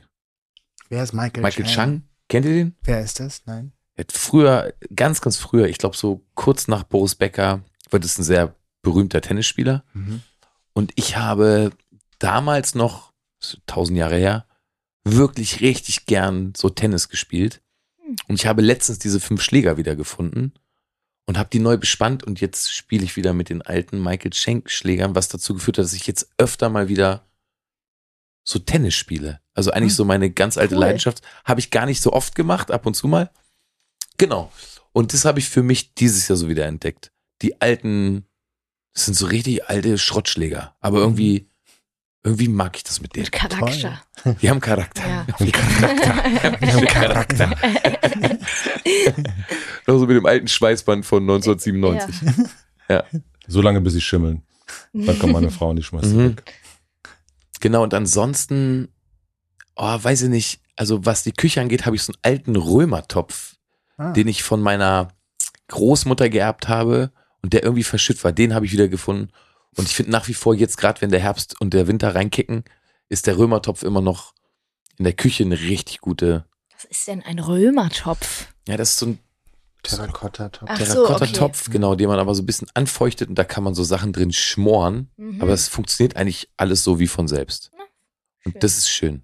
Wer 0.88 1.04
ist 1.04 1.12
Michael, 1.12 1.42
Michael 1.42 1.66
Chang, 1.66 2.02
kennt 2.28 2.46
ihr 2.46 2.52
den? 2.52 2.76
Wer 2.82 3.00
ist 3.00 3.20
das? 3.20 3.42
Nein. 3.46 3.72
Er 3.94 4.06
früher, 4.10 4.74
ganz, 4.94 5.20
ganz 5.20 5.36
früher, 5.36 5.68
ich 5.68 5.78
glaube 5.78 5.96
so 5.96 6.26
kurz 6.34 6.66
nach 6.66 6.82
Boris 6.82 7.14
Becker, 7.14 7.62
war 7.90 8.00
das 8.00 8.18
ein 8.18 8.24
sehr 8.24 8.56
berühmter 8.82 9.20
Tennisspieler. 9.20 9.84
Mhm. 9.92 10.22
Und 10.72 10.92
ich 10.96 11.16
habe 11.16 11.70
damals 12.18 12.74
noch, 12.74 13.12
tausend 13.66 13.98
Jahre 13.98 14.16
her, 14.16 14.46
wirklich 15.04 15.60
richtig 15.60 16.06
gern 16.06 16.52
so 16.56 16.70
Tennis 16.70 17.08
gespielt. 17.08 17.60
Und 18.28 18.34
ich 18.36 18.46
habe 18.46 18.62
letztens 18.62 18.98
diese 18.98 19.20
fünf 19.20 19.42
Schläger 19.42 19.76
wieder 19.76 19.96
gefunden 19.96 20.52
und 21.26 21.38
habe 21.38 21.48
die 21.50 21.58
neu 21.58 21.76
bespannt 21.76 22.22
und 22.22 22.40
jetzt 22.40 22.72
spiele 22.72 23.04
ich 23.04 23.16
wieder 23.16 23.32
mit 23.32 23.48
den 23.48 23.62
alten 23.62 24.02
Michael 24.02 24.32
Schenk 24.32 24.70
Schlägern, 24.70 25.14
was 25.14 25.28
dazu 25.28 25.54
geführt 25.54 25.78
hat, 25.78 25.84
dass 25.84 25.92
ich 25.94 26.06
jetzt 26.06 26.28
öfter 26.38 26.68
mal 26.68 26.88
wieder 26.88 27.26
so 28.46 28.58
Tennis 28.58 28.94
spiele. 28.94 29.40
Also 29.54 29.70
eigentlich 29.70 29.92
Hm. 29.92 29.96
so 29.96 30.04
meine 30.04 30.30
ganz 30.30 30.58
alte 30.58 30.74
Cool. 30.74 30.80
Leidenschaft. 30.82 31.22
Habe 31.44 31.60
ich 31.60 31.70
gar 31.70 31.86
nicht 31.86 32.02
so 32.02 32.12
oft 32.12 32.34
gemacht, 32.34 32.70
ab 32.70 32.84
und 32.84 32.94
zu 32.94 33.08
mal. 33.08 33.30
Genau. 34.18 34.52
Und 34.92 35.12
das 35.12 35.24
habe 35.24 35.38
ich 35.38 35.48
für 35.48 35.62
mich 35.62 35.94
dieses 35.94 36.28
Jahr 36.28 36.36
so 36.36 36.48
wieder 36.48 36.66
entdeckt. 36.66 37.10
Die 37.42 37.60
alten, 37.60 38.26
das 38.92 39.06
sind 39.06 39.14
so 39.14 39.26
richtig 39.26 39.66
alte 39.68 39.96
Schrottschläger. 39.96 40.76
Aber 40.80 40.98
irgendwie, 40.98 41.48
irgendwie 42.24 42.48
mag 42.48 42.76
ich 42.76 42.82
das 42.84 43.00
mit 43.00 43.14
denen. 43.14 43.24
Mit 43.24 43.32
Charakter. 43.32 44.00
Die 44.40 44.48
haben 44.50 44.60
Charakter. 44.60 45.02
Ja. 45.06 45.26
Die 45.38 45.52
haben 46.72 46.86
Charakter. 46.86 47.50
Noch 49.86 49.98
so 49.98 50.06
mit 50.06 50.16
dem 50.16 50.26
alten 50.26 50.48
Schweißband 50.48 51.04
von 51.04 51.22
1997. 51.22 52.14
So 53.46 53.60
lange, 53.60 53.80
bis 53.80 53.92
sie 53.92 54.00
schimmeln. 54.00 54.42
Dann 54.92 55.18
kommt 55.18 55.32
meine 55.34 55.50
Frau 55.50 55.70
und 55.70 55.76
die 55.76 55.82
schmeißt 55.82 56.06
sie 56.06 56.14
Mhm. 56.16 56.36
weg. 56.38 56.54
Genau, 57.60 57.82
und 57.82 57.92
ansonsten, 57.94 58.88
oh, 59.76 59.98
weiß 60.02 60.22
ich 60.22 60.28
nicht, 60.30 60.60
also 60.76 61.04
was 61.06 61.22
die 61.22 61.32
Küche 61.32 61.60
angeht, 61.60 61.84
habe 61.86 61.96
ich 61.96 62.02
so 62.02 62.12
einen 62.12 62.20
alten 62.34 62.56
Römertopf, 62.56 63.56
Ah. 63.96 64.12
den 64.12 64.26
ich 64.28 64.42
von 64.42 64.60
meiner 64.60 65.08
Großmutter 65.68 66.28
geerbt 66.28 66.68
habe 66.68 67.12
und 67.42 67.52
der 67.52 67.62
irgendwie 67.62 67.84
verschütt 67.84 68.22
war. 68.24 68.32
Den 68.32 68.54
habe 68.54 68.66
ich 68.66 68.72
wieder 68.72 68.88
gefunden. 68.88 69.28
Und 69.76 69.88
ich 69.88 69.94
finde 69.94 70.12
nach 70.12 70.28
wie 70.28 70.34
vor 70.34 70.54
jetzt, 70.54 70.76
gerade 70.76 71.00
wenn 71.00 71.10
der 71.10 71.20
Herbst 71.20 71.60
und 71.60 71.74
der 71.74 71.86
Winter 71.86 72.14
reinkicken, 72.14 72.64
ist 73.08 73.26
der 73.26 73.38
Römertopf 73.38 73.82
immer 73.82 74.00
noch 74.00 74.34
in 74.98 75.04
der 75.04 75.12
Küche 75.12 75.44
eine 75.44 75.58
richtig 75.58 76.00
gute. 76.00 76.44
Was 76.72 76.84
ist 76.84 77.08
denn 77.08 77.22
ein 77.22 77.38
Römertopf? 77.38 78.48
Ja, 78.68 78.76
das 78.76 78.90
ist 78.90 78.98
so 78.98 79.06
ein 79.06 79.18
Terrakotta-Top. 79.82 80.68
Ach 80.70 80.80
so, 80.80 81.06
Terrakotta-Topf, 81.06 81.70
genau, 81.70 81.94
den 81.94 82.08
man 82.08 82.18
aber 82.18 82.34
so 82.34 82.42
ein 82.42 82.46
bisschen 82.46 82.68
anfeuchtet 82.74 83.28
und 83.28 83.34
da 83.36 83.44
kann 83.44 83.64
man 83.64 83.74
so 83.74 83.84
Sachen 83.84 84.12
drin 84.12 84.32
schmoren. 84.32 85.10
Mhm. 85.16 85.40
Aber 85.40 85.52
es 85.52 85.68
funktioniert 85.68 86.16
eigentlich 86.16 86.48
alles 86.56 86.82
so 86.84 86.98
wie 86.98 87.06
von 87.06 87.28
selbst. 87.28 87.70
schön. 88.42 88.52
Und 88.52 88.62
das 88.62 88.78
ist 88.78 88.88
schön. 88.88 89.22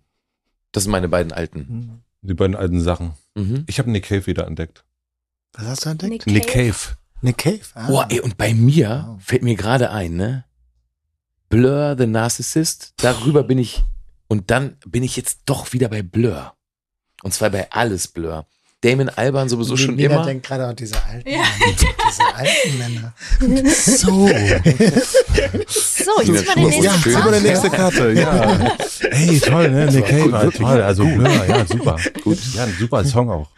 Das 0.73 0.85
sind 0.85 0.93
meine 0.93 1.09
beiden 1.09 1.33
alten. 1.33 1.59
Mhm. 1.59 2.01
Die 2.23 2.35
beiden 2.35 2.57
alten 2.57 2.81
Sachen. 2.81 3.15
Mhm. 3.35 3.65
Ich 3.67 3.79
habe 3.79 3.91
Nick 3.91 4.05
Cave 4.05 4.27
wieder 4.27 4.47
entdeckt. 4.47 4.85
Was 5.55 5.65
hast 5.67 5.87
du 5.87 5.91
entdeckt? 5.91 6.27
Nick 6.27 6.27
Nick 6.27 6.47
Cave. 6.49 6.97
Nick 7.23 7.39
Cave. 7.39 7.61
Ah. 7.75 7.87
Boah, 7.87 8.07
ey, 8.11 8.21
und 8.21 8.37
bei 8.37 8.55
mir 8.55 9.05
Wow. 9.09 9.23
fällt 9.23 9.43
mir 9.43 9.55
gerade 9.57 9.91
ein, 9.91 10.17
ne? 10.17 10.45
Blur 11.49 11.97
the 11.99 12.07
Narcissist, 12.07 12.95
darüber 12.99 13.43
bin 13.43 13.59
ich, 13.59 13.83
und 14.29 14.51
dann 14.51 14.77
bin 14.87 15.03
ich 15.03 15.17
jetzt 15.17 15.41
doch 15.47 15.73
wieder 15.73 15.89
bei 15.89 16.03
Blur. 16.03 16.55
Und 17.23 17.35
zwar 17.35 17.51
bei 17.51 17.71
alles 17.71 18.07
Blur. 18.09 18.47
Damon 18.83 19.11
Alban 19.11 19.47
sowieso 19.51 19.77
schon 19.77 19.97
Nina 19.97 20.15
immer. 20.15 20.25
denkt 20.25 20.47
gerade 20.47 20.65
an 20.67 20.75
diese 20.77 20.95
alten 21.05 21.29
Ja. 21.29 21.43
Männer. 21.59 21.77
Diese 22.09 22.35
alten 22.35 22.79
Männer. 22.79 23.15
So. 23.75 24.29
So, 25.69 26.23
Nina 26.23 26.39
jetzt 26.39 26.47
mal 26.47 26.55
den 26.55 26.73
Schumacher. 26.73 26.81
nächsten 26.81 26.83
Ja, 26.83 26.95
Zieh 27.03 27.11
mal 27.19 27.41
die 27.41 27.47
nächste 27.47 27.71
Karte, 27.71 28.13
ja. 28.13 28.77
Hey, 29.11 29.41
toll, 29.41 29.71
ne? 29.71 29.87
Nick 29.93 30.07
Cave, 30.07 30.51
toll. 30.57 30.83
Also 30.83 31.05
Blur, 31.05 31.29
ja, 31.47 31.67
super. 31.67 31.97
Gut. 32.25 32.39
Ja, 32.55 32.65
ein 32.65 32.77
super 32.79 33.05
Song 33.05 33.29
auch. 33.31 33.51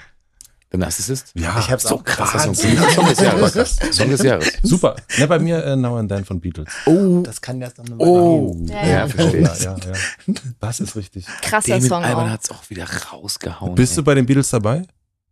The 0.73 0.78
Narcissist? 0.78 1.32
Ja, 1.35 1.59
Ich 1.59 1.70
hab's 1.70 1.82
So 1.85 1.97
auch 1.97 2.05
krasser 2.05 2.39
Song. 2.39 2.49
Wahnsinn. 2.57 2.78
Song 2.94 3.07
des 3.09 3.20
Jahres. 3.20 3.77
Song 3.97 4.09
des 4.11 4.23
Jahres. 4.23 4.53
super. 4.62 4.97
Ne, 5.19 5.28
bei 5.28 5.39
mir 5.39 5.62
äh, 5.65 5.77
Now 5.77 5.97
and 5.99 6.09
Then 6.11 6.24
von 6.24 6.40
Beatles. 6.40 6.69
Oh, 6.86 7.20
Das 7.23 7.40
kann 7.40 7.59
noch 7.59 7.69
eine 7.78 7.94
oh. 7.99 8.55
Weile 8.59 8.73
Ja, 8.73 8.82
Ja, 8.86 8.89
ja. 9.01 9.09
verstehe. 9.09 9.43
Ja, 9.43 9.55
ja, 9.57 9.77
ja. 9.77 10.35
Das 10.61 10.81
ist 10.81 10.97
richtig. 10.97 11.27
krasser 11.43 11.74
Damon 11.74 11.89
Song 11.89 12.03
Alban 12.05 12.31
hat's 12.31 12.51
auch 12.51 12.69
wieder 12.70 12.86
rausgehauen. 13.12 13.74
Bist 13.74 13.97
du 13.97 14.01
ey. 14.01 14.05
bei 14.05 14.15
den 14.15 14.24
Beatles 14.27 14.51
dabei? 14.51 14.82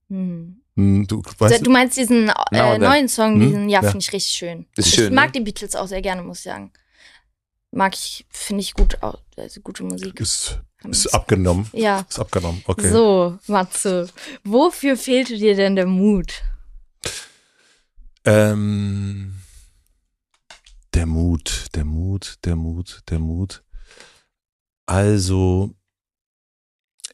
Hm. 0.08 0.60
Hm, 0.76 1.06
Du 1.06 1.22
weißt, 1.38 1.66
Du 1.66 1.70
meinst 1.70 1.96
diesen 1.96 2.28
äh, 2.52 2.78
neuen 2.78 3.08
Song, 3.08 3.34
Hm? 3.34 3.40
diesen, 3.40 3.68
ja, 3.68 3.80
Ja. 3.82 3.90
finde 3.90 4.02
ich 4.04 4.12
richtig 4.12 4.34
schön. 4.34 4.66
Ist 4.76 4.88
ich 4.88 4.94
schön, 4.94 5.14
mag 5.14 5.26
ne? 5.26 5.32
die 5.32 5.40
Beatles 5.40 5.74
auch 5.74 5.88
sehr 5.88 6.02
gerne, 6.02 6.22
muss 6.22 6.38
ich 6.38 6.44
sagen. 6.44 6.72
Mag 7.72 7.94
ich, 7.94 8.26
finde 8.30 8.60
ich 8.62 8.74
gut, 8.74 8.98
also 9.00 9.60
gute 9.62 9.84
Musik. 9.84 10.18
ist, 10.20 10.58
ist 10.88 11.08
abgenommen. 11.08 11.68
Ja. 11.72 12.06
Ist 12.08 12.18
abgenommen, 12.18 12.62
okay. 12.66 12.90
So, 12.90 13.38
Matze, 13.46 14.08
wofür 14.44 14.96
fehlte 14.96 15.36
dir 15.36 15.54
denn 15.54 15.76
der 15.76 15.86
Mut? 15.86 16.42
Ähm, 18.24 19.40
der 20.94 21.06
Mut, 21.06 21.66
der 21.74 21.84
Mut, 21.84 22.38
der 22.44 22.56
Mut, 22.56 23.02
der 23.08 23.18
Mut. 23.18 23.62
Also, 24.86 25.74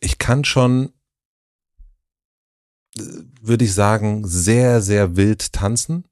ich 0.01 0.19
kann 0.19 0.45
schon, 0.45 0.93
äh, 2.97 3.03
würde 3.41 3.65
ich 3.65 3.75
sagen, 3.75 4.27
sehr, 4.27 4.81
sehr 4.81 5.17
wild 5.17 5.53
tanzen. 5.53 6.05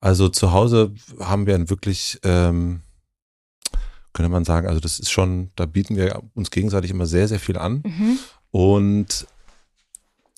Also 0.00 0.28
zu 0.28 0.52
Hause 0.52 0.94
haben 1.18 1.46
wir 1.46 1.54
ein 1.54 1.70
wirklich, 1.70 2.20
ähm, 2.22 2.82
könnte 4.18 4.28
man 4.30 4.44
sagen. 4.44 4.66
Also 4.68 4.80
das 4.80 4.98
ist 4.98 5.10
schon, 5.10 5.50
da 5.56 5.64
bieten 5.64 5.96
wir 5.96 6.20
uns 6.34 6.50
gegenseitig 6.50 6.90
immer 6.90 7.06
sehr, 7.06 7.28
sehr 7.28 7.38
viel 7.40 7.56
an. 7.56 7.82
Mhm. 7.86 8.18
Und 8.50 9.26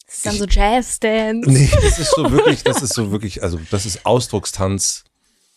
Das 0.07 0.17
ist 0.19 0.27
dann 0.27 0.37
so 0.37 0.45
Jazz-Dance. 0.45 1.51
nee, 1.51 1.71
das 1.83 1.99
ist 1.99 2.15
so 2.15 2.31
wirklich, 2.31 2.63
das 2.63 2.83
ist 2.83 2.95
so 2.95 3.11
wirklich, 3.11 3.43
also 3.43 3.59
das 3.71 3.87
ist 3.87 4.05
Ausdruckstanz 4.07 5.05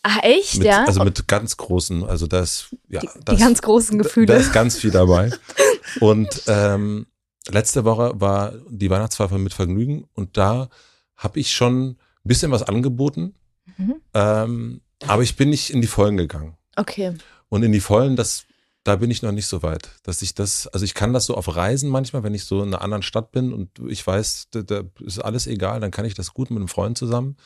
Ach, 0.02 0.18
echt, 0.22 0.56
mit, 0.58 0.66
ja? 0.66 0.84
also 0.84 1.02
mit 1.04 1.28
ganz 1.28 1.56
großen, 1.56 2.04
also 2.04 2.26
das, 2.26 2.74
ja, 2.88 3.00
die, 3.00 3.08
das, 3.24 3.34
die 3.36 3.40
ganz 3.42 3.62
großen 3.62 3.96
Da 3.98 4.02
Gefühle. 4.04 4.34
ist 4.36 4.52
ganz 4.52 4.76
viel 4.78 4.90
dabei. 4.90 5.30
Und 6.00 6.42
ähm, 6.46 7.06
letzte 7.48 7.84
Woche 7.84 8.12
war 8.14 8.52
die 8.70 8.90
Weihnachtsfeier 8.90 9.36
mit 9.38 9.52
Vergnügen 9.54 10.06
und 10.14 10.36
da 10.36 10.68
habe 11.16 11.38
ich 11.40 11.52
schon 11.52 11.90
ein 11.90 11.96
bisschen 12.24 12.50
was 12.50 12.62
angeboten, 12.62 13.34
Mhm. 13.76 13.94
ähm, 14.12 14.80
aber 15.06 15.22
ich 15.22 15.36
bin 15.36 15.48
nicht 15.50 15.70
in 15.70 15.80
die 15.80 15.86
Vollen 15.86 16.16
gegangen. 16.18 16.56
Okay. 16.76 17.14
Und 17.48 17.62
in 17.62 17.72
die 17.72 17.80
Vollen, 17.80 18.16
das, 18.16 18.44
da 18.84 18.96
bin 18.96 19.10
ich 19.10 19.22
noch 19.22 19.32
nicht 19.32 19.46
so 19.46 19.62
weit, 19.62 19.90
dass 20.02 20.22
ich 20.22 20.34
das, 20.34 20.66
also 20.68 20.84
ich 20.84 20.94
kann 20.94 21.12
das 21.12 21.26
so 21.26 21.34
auf 21.34 21.54
Reisen 21.54 21.88
manchmal, 21.88 22.22
wenn 22.22 22.34
ich 22.34 22.44
so 22.44 22.62
in 22.62 22.68
einer 22.68 22.82
anderen 22.82 23.02
Stadt 23.02 23.32
bin 23.32 23.52
und 23.52 23.70
ich 23.88 24.06
weiß, 24.06 24.48
da, 24.50 24.62
da 24.62 24.82
ist 25.00 25.18
alles 25.18 25.46
egal, 25.46 25.80
dann 25.80 25.90
kann 25.90 26.04
ich 26.04 26.14
das 26.14 26.34
gut 26.34 26.50
mit 26.50 26.58
einem 26.58 26.68
Freund 26.68 26.98
zusammen. 26.98 27.36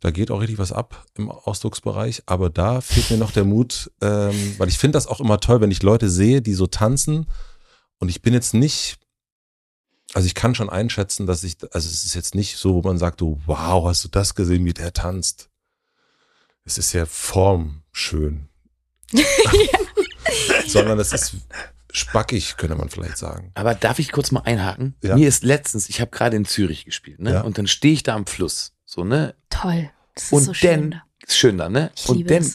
Da 0.00 0.10
geht 0.10 0.30
auch 0.30 0.40
richtig 0.40 0.58
was 0.58 0.72
ab 0.72 1.06
im 1.16 1.30
Ausdrucksbereich, 1.30 2.24
aber 2.26 2.50
da 2.50 2.82
fehlt 2.82 3.10
mir 3.10 3.16
noch 3.16 3.30
der 3.32 3.44
Mut, 3.44 3.90
ähm, 4.02 4.54
weil 4.58 4.68
ich 4.68 4.76
finde 4.76 4.96
das 4.96 5.06
auch 5.06 5.20
immer 5.20 5.40
toll, 5.40 5.62
wenn 5.62 5.70
ich 5.70 5.82
Leute 5.82 6.10
sehe, 6.10 6.42
die 6.42 6.52
so 6.52 6.66
tanzen 6.66 7.26
und 7.98 8.08
ich 8.10 8.22
bin 8.22 8.34
jetzt 8.34 8.52
nicht, 8.52 8.98
also 10.12 10.26
ich 10.26 10.34
kann 10.34 10.54
schon 10.54 10.70
einschätzen, 10.70 11.26
dass 11.26 11.44
ich, 11.44 11.56
also 11.72 11.88
es 11.88 12.04
ist 12.04 12.14
jetzt 12.14 12.34
nicht 12.34 12.56
so, 12.56 12.74
wo 12.74 12.82
man 12.82 12.98
sagt, 12.98 13.22
wow, 13.22 13.86
hast 13.86 14.04
du 14.04 14.08
das 14.08 14.34
gesehen, 14.34 14.64
wie 14.64 14.74
der 14.74 14.92
tanzt? 14.92 15.48
Es 16.64 16.78
ist 16.78 16.92
ja 16.92 17.06
formschön. 17.06 18.48
Sondern 20.66 20.98
es 20.98 21.12
ist 21.12 21.36
spackig, 21.92 22.56
könnte 22.56 22.76
man 22.76 22.88
vielleicht 22.90 23.18
sagen. 23.18 23.52
Aber 23.54 23.74
darf 23.74 23.98
ich 23.98 24.12
kurz 24.12 24.30
mal 24.32 24.40
einhaken? 24.40 24.96
Ja. 25.02 25.16
Mir 25.16 25.28
ist 25.28 25.44
letztens, 25.44 25.88
ich 25.88 26.00
habe 26.00 26.10
gerade 26.10 26.36
in 26.36 26.44
Zürich 26.44 26.84
gespielt, 26.84 27.20
ne? 27.20 27.34
Ja. 27.34 27.40
Und 27.42 27.58
dann 27.58 27.66
stehe 27.66 27.94
ich 27.94 28.02
da 28.02 28.14
am 28.14 28.26
Fluss, 28.26 28.74
so, 28.84 29.04
ne? 29.04 29.34
Toll. 29.50 29.90
Das 30.14 30.24
ist 30.24 30.32
Und 30.32 30.42
so 30.44 30.54
schön. 30.54 30.70
dann, 30.70 30.90
da. 30.90 31.02
ist 31.26 31.36
schön 31.38 31.58
da, 31.58 31.68
ne? 31.68 31.90
Ich 31.96 32.08
Und 32.08 32.30
dann 32.30 32.52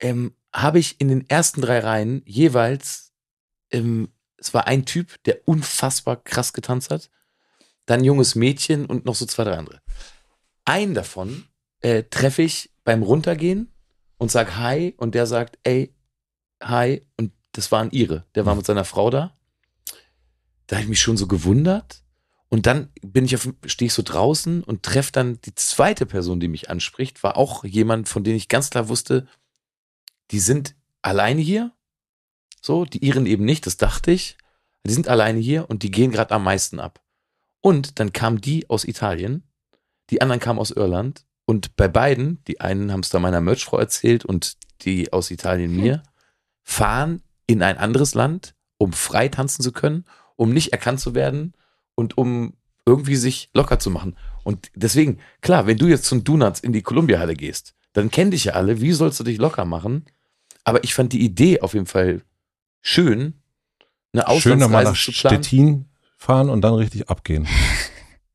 ähm, 0.00 0.34
habe 0.52 0.78
ich 0.78 1.00
in 1.00 1.08
den 1.08 1.28
ersten 1.28 1.60
drei 1.62 1.80
Reihen 1.80 2.22
jeweils, 2.26 3.12
ähm, 3.70 4.12
es 4.36 4.52
war 4.54 4.66
ein 4.66 4.84
Typ, 4.84 5.22
der 5.24 5.40
unfassbar 5.46 6.16
krass 6.16 6.52
getanzt 6.52 6.90
hat, 6.90 7.10
dann 7.86 8.00
ein 8.00 8.04
junges 8.04 8.34
Mädchen 8.34 8.86
und 8.86 9.04
noch 9.04 9.14
so 9.14 9.26
zwei, 9.26 9.44
drei 9.44 9.56
andere. 9.56 9.80
Einen 10.64 10.94
davon 10.94 11.46
äh, 11.80 12.04
treffe 12.04 12.42
ich 12.42 12.70
beim 12.84 13.02
Runtergehen 13.02 13.71
und 14.22 14.30
sag 14.30 14.56
Hi 14.56 14.94
und 14.98 15.16
der 15.16 15.26
sagt, 15.26 15.58
ey, 15.64 15.92
Hi 16.62 17.04
und 17.16 17.32
das 17.50 17.72
war 17.72 17.80
ein 17.80 17.90
Ire, 17.90 18.24
der 18.36 18.46
war 18.46 18.54
mit 18.54 18.64
seiner 18.64 18.84
Frau 18.84 19.10
da. 19.10 19.36
Da 20.68 20.76
habe 20.76 20.84
ich 20.84 20.88
mich 20.88 21.00
schon 21.00 21.16
so 21.16 21.26
gewundert 21.26 22.04
und 22.48 22.66
dann 22.66 22.92
bin 23.00 23.24
ich 23.24 23.34
auf, 23.34 23.52
stehe 23.66 23.88
ich 23.88 23.92
so 23.92 24.02
draußen 24.04 24.62
und 24.62 24.84
treffe 24.84 25.10
dann 25.10 25.40
die 25.40 25.56
zweite 25.56 26.06
Person, 26.06 26.38
die 26.38 26.46
mich 26.46 26.70
anspricht, 26.70 27.24
war 27.24 27.36
auch 27.36 27.64
jemand, 27.64 28.08
von 28.08 28.22
dem 28.22 28.36
ich 28.36 28.46
ganz 28.46 28.70
klar 28.70 28.88
wusste, 28.88 29.26
die 30.30 30.38
sind 30.38 30.76
alleine 31.02 31.40
hier. 31.40 31.72
So, 32.60 32.84
die 32.84 33.04
Iren 33.04 33.26
eben 33.26 33.44
nicht, 33.44 33.66
das 33.66 33.76
dachte 33.76 34.12
ich. 34.12 34.38
Die 34.86 34.92
sind 34.92 35.08
alleine 35.08 35.40
hier 35.40 35.68
und 35.68 35.82
die 35.82 35.90
gehen 35.90 36.12
gerade 36.12 36.32
am 36.32 36.44
meisten 36.44 36.78
ab. 36.78 37.02
Und 37.60 37.98
dann 37.98 38.12
kam 38.12 38.40
die 38.40 38.70
aus 38.70 38.84
Italien, 38.84 39.42
die 40.10 40.22
anderen 40.22 40.40
kamen 40.40 40.60
aus 40.60 40.70
Irland 40.70 41.24
und 41.52 41.76
bei 41.76 41.86
beiden, 41.86 42.42
die 42.48 42.62
einen 42.62 42.90
haben 42.90 43.00
es 43.00 43.10
da 43.10 43.18
meiner 43.18 43.42
Merchfrau 43.42 43.78
erzählt 43.78 44.24
und 44.24 44.56
die 44.80 45.12
aus 45.12 45.30
Italien 45.30 45.76
mir, 45.76 46.02
fahren 46.62 47.20
in 47.46 47.62
ein 47.62 47.76
anderes 47.76 48.14
Land, 48.14 48.54
um 48.78 48.94
frei 48.94 49.28
tanzen 49.28 49.62
zu 49.62 49.70
können, 49.70 50.06
um 50.36 50.54
nicht 50.54 50.72
erkannt 50.72 51.00
zu 51.00 51.14
werden 51.14 51.52
und 51.94 52.16
um 52.16 52.54
irgendwie 52.86 53.16
sich 53.16 53.50
locker 53.52 53.78
zu 53.78 53.90
machen. 53.90 54.16
Und 54.44 54.70
deswegen, 54.74 55.18
klar, 55.42 55.66
wenn 55.66 55.76
du 55.76 55.88
jetzt 55.88 56.06
zum 56.06 56.24
Donuts 56.24 56.60
in 56.60 56.72
die 56.72 56.80
Columbia-Halle 56.80 57.34
gehst, 57.34 57.74
dann 57.92 58.10
kennen 58.10 58.30
dich 58.30 58.44
ja 58.44 58.54
alle, 58.54 58.80
wie 58.80 58.92
sollst 58.92 59.20
du 59.20 59.24
dich 59.24 59.36
locker 59.36 59.66
machen? 59.66 60.06
Aber 60.64 60.82
ich 60.84 60.94
fand 60.94 61.12
die 61.12 61.20
Idee 61.20 61.60
auf 61.60 61.74
jeden 61.74 61.84
Fall 61.84 62.22
schön, 62.80 63.42
eine 64.14 64.22
Schön 64.40 64.54
Auslandsreise 64.54 64.90
nach 64.90 64.98
zu 64.98 65.12
planen. 65.12 65.44
Stettin 65.44 65.84
fahren 66.16 66.48
und 66.48 66.62
dann 66.62 66.72
richtig 66.72 67.10
abgehen. 67.10 67.46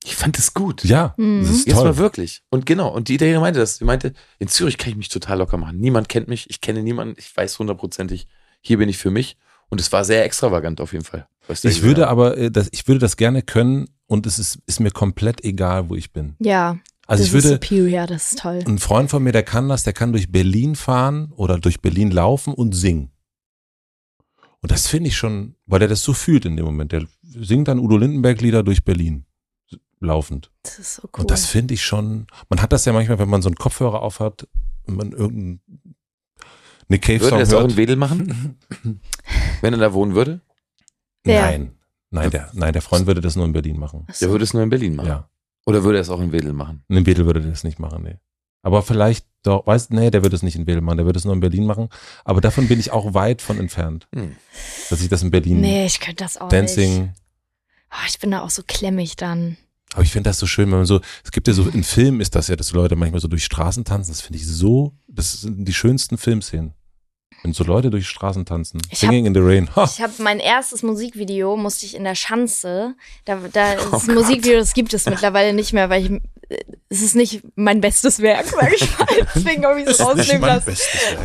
Ich 0.10 0.16
fand 0.16 0.40
es 0.40 0.54
gut. 0.54 0.86
Ja, 0.86 1.14
Mhm. 1.18 1.42
das 1.42 1.50
ist 1.52 1.68
Jetzt 1.68 1.76
toll. 1.76 1.86
mal 1.90 1.98
wirklich. 1.98 2.42
Und 2.50 2.66
genau, 2.66 2.88
und 2.94 3.10
die 3.10 3.16
Italienerin 3.16 3.42
meinte 3.42 3.60
das. 3.60 3.76
Sie 3.78 3.84
meinte, 3.86 4.14
in 4.40 4.48
Zürich 4.48 4.78
kann 4.78 4.92
ich 4.92 4.96
mich 4.98 5.10
total 5.10 5.38
locker 5.40 5.58
machen. 5.58 5.78
Niemand 5.80 6.08
kennt 6.08 6.30
mich, 6.30 6.50
ich 6.50 6.62
kenne 6.62 6.82
niemanden, 6.82 7.16
ich 7.18 7.36
weiß 7.36 7.60
hundertprozentig, 7.60 8.28
hier 8.62 8.78
bin 8.78 8.88
ich 8.88 8.98
für 8.98 9.12
mich. 9.12 9.36
Und 9.70 9.82
es 9.82 9.92
war 9.92 10.06
sehr 10.06 10.24
extravagant 10.24 10.80
auf 10.80 10.94
jeden 10.94 11.04
Fall. 11.04 11.28
Ich 11.64 11.82
würde 11.82 12.04
hat. 12.04 12.10
aber, 12.10 12.38
äh, 12.38 12.50
das, 12.50 12.70
ich 12.72 12.88
würde 12.88 13.00
das 13.00 13.18
gerne 13.18 13.42
können 13.42 13.90
und 14.06 14.26
es 14.26 14.40
ist, 14.40 14.60
ist 14.66 14.80
mir 14.80 14.92
komplett 14.92 15.44
egal, 15.44 15.90
wo 15.90 15.96
ich 15.96 16.14
bin. 16.14 16.36
Ja, 16.40 16.78
Also 17.06 17.22
das 17.24 17.28
ich 17.28 17.34
würde, 17.34 17.48
ist 17.50 17.54
superior, 17.64 18.08
das 18.08 18.32
ist 18.32 18.40
toll. 18.40 18.64
ein 18.66 18.80
Freund 18.80 19.10
von 19.10 19.22
mir, 19.24 19.34
der 19.34 19.44
kann 19.44 19.68
das, 19.68 19.84
der 19.84 19.92
kann 19.94 20.14
durch 20.14 20.32
Berlin 20.32 20.76
fahren 20.76 21.34
oder 21.36 21.58
durch 21.60 21.82
Berlin 21.82 22.12
laufen 22.12 22.54
und 22.54 22.74
singen. 22.76 23.12
Und 24.62 24.72
das 24.72 24.88
finde 24.88 25.10
ich 25.10 25.18
schon, 25.18 25.56
weil 25.66 25.80
der 25.80 25.88
das 25.90 26.02
so 26.02 26.14
fühlt 26.14 26.46
in 26.46 26.56
dem 26.56 26.66
Moment. 26.66 26.92
Der 26.94 27.06
singt 27.22 27.68
dann 27.68 27.80
Udo 27.80 27.98
Lindenberg 27.98 28.40
Lieder 28.42 28.64
durch 28.64 28.84
Berlin 28.86 29.26
laufend. 30.00 30.52
Das 30.64 30.80
ist 30.80 30.96
so 30.96 31.04
cool. 31.14 31.22
Und 31.22 31.32
das 31.32 31.46
finde 31.46 31.74
ich 31.74 31.84
schon, 31.84 32.28
man 32.50 32.62
hat 32.62 32.72
das 32.74 32.86
ja 32.86 32.94
manchmal, 32.94 33.20
wenn 33.20 33.30
man 33.30 33.42
so 33.42 33.50
einen 33.50 33.56
Kopfhörer 33.56 34.02
aufhat, 34.02 34.48
wenn 34.86 34.96
man 34.96 35.12
irgendeinen 35.12 35.62
Nick 36.90 37.02
Cave 37.02 37.20
Würde 37.20 37.30
Song 37.30 37.40
er 37.40 37.46
das 37.46 37.54
auch 37.54 37.62
in 37.62 37.68
hört. 37.68 37.78
Wedel 37.78 37.96
machen? 37.98 38.58
Wenn 39.62 39.74
er 39.74 39.80
da 39.80 39.92
wohnen 39.94 40.16
würde? 40.16 40.40
Wer? 41.26 41.42
Nein. 41.42 41.72
Nein, 42.12 42.32
der, 42.32 42.50
nein, 42.54 42.72
der 42.72 42.82
Freund 42.82 43.06
würde 43.08 43.20
das 43.20 43.36
nur 43.36 43.44
in 43.46 43.52
Berlin 43.52 43.78
machen. 43.78 44.06
Ach 44.10 44.18
Der 44.18 44.30
würde 44.30 44.46
es 44.46 44.54
nur 44.54 44.64
in 44.64 44.70
Berlin 44.70 44.96
machen. 44.96 45.08
Ja. 45.10 45.30
Oder 45.66 45.84
würde 45.84 45.98
er 45.98 46.02
es 46.02 46.10
auch 46.10 46.22
in 46.22 46.32
Wedel 46.32 46.54
machen? 46.54 46.86
In 46.88 47.06
Wedel 47.06 47.26
würde 47.26 47.42
der 47.42 47.50
das 47.52 47.66
nicht 47.66 47.80
machen, 47.80 48.04
nee. 48.04 48.16
Aber 48.62 48.82
vielleicht 48.84 49.26
doch, 49.44 49.68
weißt 49.68 49.92
nee, 49.92 50.10
der 50.12 50.24
würde 50.24 50.38
es 50.38 50.44
nicht 50.44 50.56
in 50.56 50.66
Wedel 50.66 50.80
machen, 50.80 50.96
der 50.98 51.06
würde 51.06 51.20
es 51.20 51.26
nur 51.26 51.34
in 51.34 51.42
Berlin 51.42 51.66
machen. 51.66 51.90
Aber 52.24 52.40
davon 52.40 52.70
bin 52.70 52.80
ich 52.80 52.92
auch 52.92 53.14
weit 53.14 53.42
von 53.42 53.60
entfernt, 53.60 54.08
Hm. 54.16 54.38
dass 54.90 55.02
ich 55.02 55.10
das 55.10 55.22
in 55.24 55.32
Berlin 55.32 55.60
Nee, 55.60 55.86
ich 55.86 56.00
könnte 56.00 56.24
das 56.24 56.38
auch 56.38 56.44
nicht. 56.50 56.54
Dancing. 56.54 57.14
Oh, 57.92 58.06
ich 58.08 58.20
bin 58.20 58.32
da 58.32 58.42
auch 58.44 58.50
so 58.50 58.64
klemmig 58.66 59.18
dann. 59.18 59.58
Aber 59.94 60.04
ich 60.04 60.12
finde 60.12 60.30
das 60.30 60.40
so 60.40 60.46
schön, 60.46 60.70
wenn 60.72 60.80
man 60.80 60.86
so, 60.86 61.02
es 61.24 61.32
gibt 61.32 61.48
ja 61.48 61.54
so, 61.54 61.68
in 61.68 61.84
Filmen 61.84 62.20
ist 62.20 62.36
das 62.36 62.50
ja, 62.50 62.56
dass 62.56 62.72
Leute 62.74 62.96
manchmal 62.96 63.22
so 63.22 63.28
durch 63.28 63.46
Straßen 63.46 63.86
tanzen. 63.86 64.12
Das 64.12 64.22
finde 64.22 64.40
ich 64.40 64.48
so, 64.48 64.94
das 65.08 65.42
sind 65.42 65.66
die 65.66 65.74
schönsten 65.74 66.18
Filmszenen. 66.18 66.74
Wenn 67.44 67.54
so 67.54 67.64
Leute 67.64 67.90
durch 67.90 68.08
Straßen 68.08 68.46
tanzen. 68.46 68.82
Ich 68.90 69.00
Singing 69.00 69.26
in 69.28 69.34
the 69.34 69.40
Rain. 69.42 69.70
Ha. 69.76 69.84
Ich 69.86 70.02
habe 70.02 70.14
mein 70.20 70.40
erstes 70.40 70.82
Musikvideo, 70.82 71.56
musste 71.56 71.86
ich 71.86 71.96
in 71.96 72.04
der 72.04 72.16
Schanze. 72.16 72.96
Da, 73.26 73.40
da 73.54 73.74
ist 73.76 73.88
Oh 73.92 74.02
ein 74.08 74.16
Musikvideo, 74.16 74.58
das 74.58 74.74
gibt 74.74 74.94
es 74.94 75.06
mittlerweile 75.06 75.54
nicht 75.54 75.72
mehr, 75.72 75.90
weil 75.90 76.04
ich, 76.04 76.22
es 76.90 77.02
ist 77.02 77.16
nicht 77.16 77.44
mein 77.56 77.80
bestes 77.80 78.20
Werk, 78.22 78.48
sag 78.48 78.74
ich 78.74 78.98
mal. 78.98 79.08
Deswegen 79.36 79.66
habe 79.66 79.82
ich 79.82 79.88
es 79.88 80.00
rausnehmen 80.00 80.42
lassen. 80.42 80.76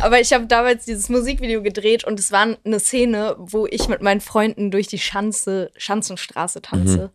Aber 0.01 0.19
ich 0.21 0.31
habe 0.33 0.45
damals 0.45 0.85
dieses 0.85 1.09
Musikvideo 1.09 1.63
gedreht 1.63 2.03
und 2.03 2.19
es 2.19 2.31
war 2.31 2.47
eine 2.63 2.79
Szene, 2.79 3.35
wo 3.39 3.65
ich 3.65 3.87
mit 3.87 4.01
meinen 4.01 4.21
Freunden 4.21 4.69
durch 4.69 4.87
die 4.87 4.99
Schanze, 4.99 5.71
Schanzenstraße 5.77 6.61
tanze. 6.61 7.11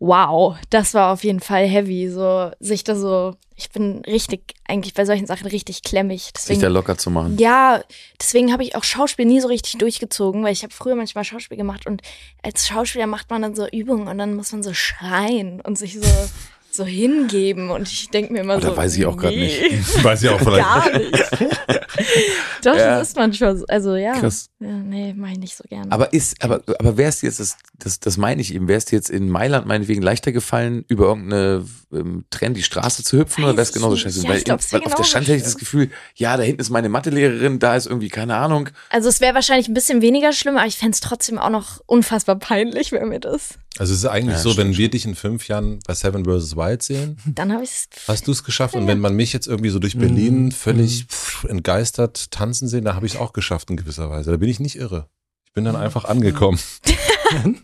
Wow, 0.00 0.56
das 0.70 0.92
war 0.92 1.12
auf 1.12 1.24
jeden 1.24 1.40
Fall 1.40 1.66
heavy. 1.66 2.10
So, 2.10 2.50
sich 2.60 2.84
da 2.84 2.94
so, 2.96 3.36
ich 3.56 3.70
bin 3.70 4.02
richtig, 4.06 4.54
eigentlich 4.66 4.92
bei 4.92 5.04
solchen 5.04 5.26
Sachen 5.26 5.46
richtig 5.46 5.82
klemmig. 5.82 6.24
Sich 6.24 6.32
Deswegen, 6.34 6.60
da 6.60 6.68
locker 6.68 6.98
zu 6.98 7.10
machen. 7.10 7.38
ja, 7.38 7.80
deswegen 8.20 8.52
habe 8.52 8.64
ich 8.64 8.76
auch 8.76 8.84
Schauspiel 8.84 9.24
nie 9.24 9.40
so 9.40 9.48
richtig 9.48 9.78
durchgezogen, 9.78 10.42
weil 10.42 10.52
ich 10.52 10.62
habe 10.62 10.74
früher 10.74 10.96
manchmal 10.96 11.24
Schauspiel 11.24 11.56
gemacht 11.56 11.86
und 11.86 12.02
als 12.42 12.66
Schauspieler 12.66 13.06
macht 13.06 13.30
man 13.30 13.42
dann 13.42 13.54
so 13.54 13.66
Übungen 13.68 14.08
und 14.08 14.18
dann 14.18 14.34
muss 14.34 14.52
man 14.52 14.62
so 14.62 14.74
schreien 14.74 15.60
und 15.60 15.78
sich 15.78 15.94
so, 15.94 16.06
so 16.74 16.84
hingeben 16.84 17.70
und 17.70 17.88
ich 17.90 18.08
denke 18.10 18.32
mir 18.32 18.40
immer 18.40 18.56
Oh, 18.56 18.60
da 18.60 18.68
so. 18.70 18.76
weiß 18.76 18.96
ich 18.96 19.06
auch 19.06 19.16
grad 19.16 19.30
nee, 19.32 19.80
Weiß 20.02 20.22
ich 20.22 20.28
auch 20.28 20.40
vielleicht. 20.40 20.64
Gar 20.64 20.98
nicht. 20.98 21.12
Doch, 22.64 22.76
Ja. 22.76 22.98
das 22.98 23.08
ist 23.08 23.16
manchmal 23.16 23.56
so. 23.56 23.64
Also 23.66 23.94
ja. 23.96 24.12
Krass. 24.18 24.50
ja 24.60 24.68
nee, 24.72 25.12
mache 25.14 25.32
ich 25.32 25.38
nicht 25.38 25.56
so 25.56 25.64
gerne. 25.68 25.90
Aber 25.92 26.12
ist, 26.12 26.42
aber, 26.42 26.62
aber 26.78 26.96
wäre 26.96 27.08
es 27.08 27.20
jetzt, 27.22 27.40
das, 27.40 27.56
das, 27.78 28.00
das 28.00 28.16
meine 28.16 28.40
ich 28.40 28.54
eben, 28.54 28.68
wäre 28.68 28.78
es 28.78 28.84
dir 28.86 28.96
jetzt 28.96 29.10
in 29.10 29.28
Mailand 29.28 29.66
meinetwegen 29.66 30.02
leichter 30.02 30.32
gefallen, 30.32 30.84
über 30.88 31.04
irgendeine 31.06 31.64
ähm, 31.92 32.24
Trenn 32.30 32.54
die 32.54 32.62
Straße 32.62 33.04
zu 33.04 33.18
hüpfen 33.18 33.44
oder 33.44 33.52
wäre 33.52 33.62
es 33.62 33.68
Weiß 33.68 33.74
genauso 33.74 33.94
nicht. 33.94 34.02
scheiße? 34.02 34.22
Ja, 34.22 34.28
weil 34.28 34.38
ich 34.38 34.44
glaub, 34.44 34.60
in, 34.60 34.72
weil 34.72 34.82
auf 34.84 34.94
der 34.94 35.04
Stand 35.04 35.26
hätte 35.28 35.36
ich 35.36 35.42
das. 35.44 35.56
Gefühl, 35.58 35.90
ja, 36.14 36.36
da 36.36 36.42
hinten 36.42 36.60
ist 36.60 36.70
meine 36.70 36.88
Mathelehrerin, 36.88 37.58
da 37.58 37.76
ist 37.76 37.86
irgendwie, 37.86 38.08
keine 38.08 38.36
Ahnung. 38.36 38.68
also 38.90 39.08
es 39.08 39.20
wäre 39.20 39.34
wahrscheinlich 39.34 39.68
ein 39.68 39.74
bisschen 39.74 40.02
weniger 40.02 40.32
schlimm, 40.32 40.56
aber 40.56 40.66
ich 40.66 40.76
fände 40.76 40.92
es 40.94 41.00
trotzdem 41.00 41.38
auch 41.38 41.50
noch 41.50 41.80
unfassbar 41.86 42.36
peinlich, 42.36 42.90
wäre 42.92 43.06
mir 43.06 43.20
das. 43.20 43.50
Also 43.78 43.92
es 43.92 44.00
ist 44.00 44.06
eigentlich 44.06 44.36
Ja, 44.36 44.42
so, 44.42 44.50
wenn 44.56 44.68
stimmt, 44.68 44.78
wir 44.78 44.90
dich 44.90 45.04
in 45.04 45.14
fünf 45.16 45.48
Jahren 45.48 45.80
bei 45.86 45.94
Seven 45.94 46.24
vs. 46.24 46.54
Wild 46.56 46.82
sehen, 46.82 47.18
Dann 47.26 47.52
habe 47.52 47.64
ich 47.64 47.70
es. 47.70 47.88
hast 48.06 48.26
du 48.28 48.32
es 48.32 48.44
geschafft. 48.44 48.74
Und 48.76 48.86
wenn 48.86 49.00
man 49.00 49.14
mich 49.14 49.32
jetzt 49.32 49.48
irgendwie 49.48 49.70
so 49.70 49.78
durch 49.80 49.98
Berlin 49.98 50.52
völlig 50.52 51.06
pff, 51.06 51.44
entgeistert 51.44 52.30
tanzen 52.30 52.68
sehen, 52.68 52.84
dann 52.84 52.94
habe 52.94 53.06
ich 53.06 53.14
es 53.14 53.18
auch 53.20 53.32
geschafft 53.32 53.70
in 53.70 53.76
gewisser 53.76 54.08
Weise. 54.10 54.30
Da 54.30 54.36
bin 54.36 54.48
ich 54.48 54.60
nicht 54.60 54.76
irre. 54.76 55.08
Ich 55.44 55.52
bin 55.52 55.64
dann 55.64 55.76
einfach 55.76 56.04
angekommen. 56.04 56.58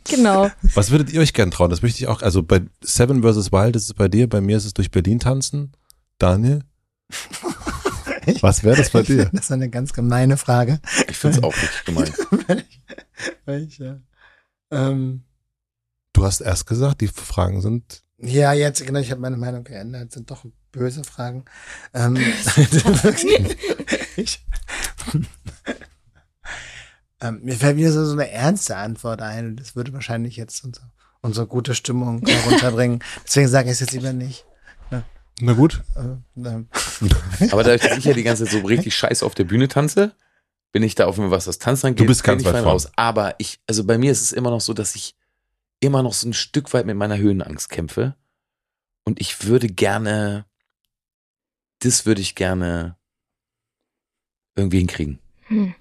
Genau. 0.08 0.50
Was 0.74 0.90
würdet 0.90 1.12
ihr 1.12 1.20
euch 1.20 1.32
gern 1.34 1.50
trauen? 1.52 1.70
Das 1.70 1.82
möchte 1.82 1.98
ich 1.98 2.08
auch. 2.08 2.22
Also 2.22 2.42
bei 2.42 2.62
Seven 2.82 3.22
vs. 3.22 3.52
Wild 3.52 3.76
ist 3.76 3.84
es 3.84 3.94
bei 3.94 4.08
dir, 4.08 4.28
bei 4.28 4.40
mir 4.40 4.56
ist 4.56 4.64
es 4.64 4.74
durch 4.74 4.90
Berlin 4.90 5.20
tanzen. 5.20 5.72
Daniel? 6.18 6.62
Was 8.40 8.64
wäre 8.64 8.76
das 8.76 8.90
bei 8.90 9.02
dir? 9.04 9.26
Das 9.32 9.44
ist 9.44 9.52
eine 9.52 9.68
ganz 9.68 9.92
gemeine 9.92 10.36
Frage. 10.38 10.80
Ich 11.08 11.16
finde 11.18 11.38
es 11.38 11.42
auch 11.44 11.54
richtig 11.54 11.84
gemein. 11.84 12.12
weil 12.48 12.58
ich, 12.68 12.80
weil 13.44 13.62
ich, 13.62 13.78
ja, 13.78 13.98
ähm, 14.72 15.22
Du 16.12 16.24
hast 16.24 16.40
erst 16.40 16.66
gesagt, 16.66 17.00
die 17.00 17.08
Fragen 17.08 17.60
sind. 17.60 18.02
ja, 18.18 18.52
jetzt, 18.52 18.84
genau, 18.84 19.00
ich 19.00 19.10
habe 19.10 19.20
meine 19.20 19.36
Meinung 19.36 19.64
geändert. 19.64 20.08
Das 20.08 20.14
sind 20.14 20.30
doch 20.30 20.44
böse 20.72 21.04
Fragen. 21.04 21.44
Ähm, 21.94 22.16
ich, 24.16 24.44
ähm, 27.20 27.40
mir 27.42 27.54
fällt 27.54 27.76
wieder 27.76 27.92
so, 27.92 28.04
so 28.04 28.12
eine 28.12 28.30
ernste 28.30 28.76
Antwort 28.76 29.22
ein 29.22 29.46
und 29.48 29.56
das 29.60 29.76
würde 29.76 29.92
wahrscheinlich 29.92 30.36
jetzt 30.36 30.64
unsere, 30.64 30.86
unsere 31.20 31.46
gute 31.46 31.74
Stimmung 31.74 32.22
herunterbringen. 32.26 33.02
Deswegen 33.26 33.48
sage 33.48 33.68
ich 33.68 33.72
es 33.72 33.80
jetzt 33.80 33.92
lieber 33.92 34.12
nicht. 34.12 34.44
Na 35.42 35.54
gut. 35.54 35.82
Äh, 35.96 36.46
ähm, 36.46 36.68
Aber 37.50 37.62
dadurch, 37.62 37.80
dass 37.80 37.96
ich 37.96 38.04
ja 38.04 38.12
die 38.12 38.22
ganze 38.22 38.44
Zeit 38.44 38.52
so 38.52 38.66
richtig 38.66 38.94
scheiße 38.94 39.24
auf 39.24 39.34
der 39.34 39.44
Bühne 39.44 39.68
tanze, 39.68 40.12
bin 40.72 40.82
ich 40.82 40.94
da 40.94 41.06
auf 41.06 41.16
Fall, 41.16 41.30
was 41.30 41.46
das 41.46 41.58
Tanzen 41.58 41.88
angeht, 41.88 42.00
Du 42.00 42.06
bist 42.06 42.24
ganz 42.24 42.44
weit 42.44 42.64
raus. 42.64 42.90
Aber 42.96 43.34
ich, 43.38 43.58
also 43.66 43.84
bei 43.84 43.96
mir 43.98 44.12
ist 44.12 44.20
es 44.20 44.32
immer 44.32 44.50
noch 44.50 44.60
so, 44.60 44.74
dass 44.74 44.94
ich 44.94 45.14
immer 45.80 46.02
noch 46.02 46.14
so 46.14 46.28
ein 46.28 46.34
Stück 46.34 46.72
weit 46.72 46.86
mit 46.86 46.96
meiner 46.96 47.18
Höhenangst 47.18 47.68
kämpfe. 47.68 48.14
Und 49.04 49.20
ich 49.20 49.44
würde 49.44 49.68
gerne, 49.68 50.44
das 51.80 52.06
würde 52.06 52.20
ich 52.20 52.34
gerne 52.34 52.96
irgendwie 54.54 54.78
hinkriegen. 54.78 55.18
Hm. 55.46 55.74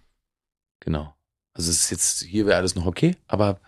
Genau. 0.80 1.14
Also 1.54 1.72
es 1.72 1.82
ist 1.82 1.90
jetzt, 1.92 2.22
hier 2.24 2.46
wäre 2.46 2.58
alles 2.58 2.76
noch 2.76 2.86
okay, 2.86 3.18
aber 3.28 3.60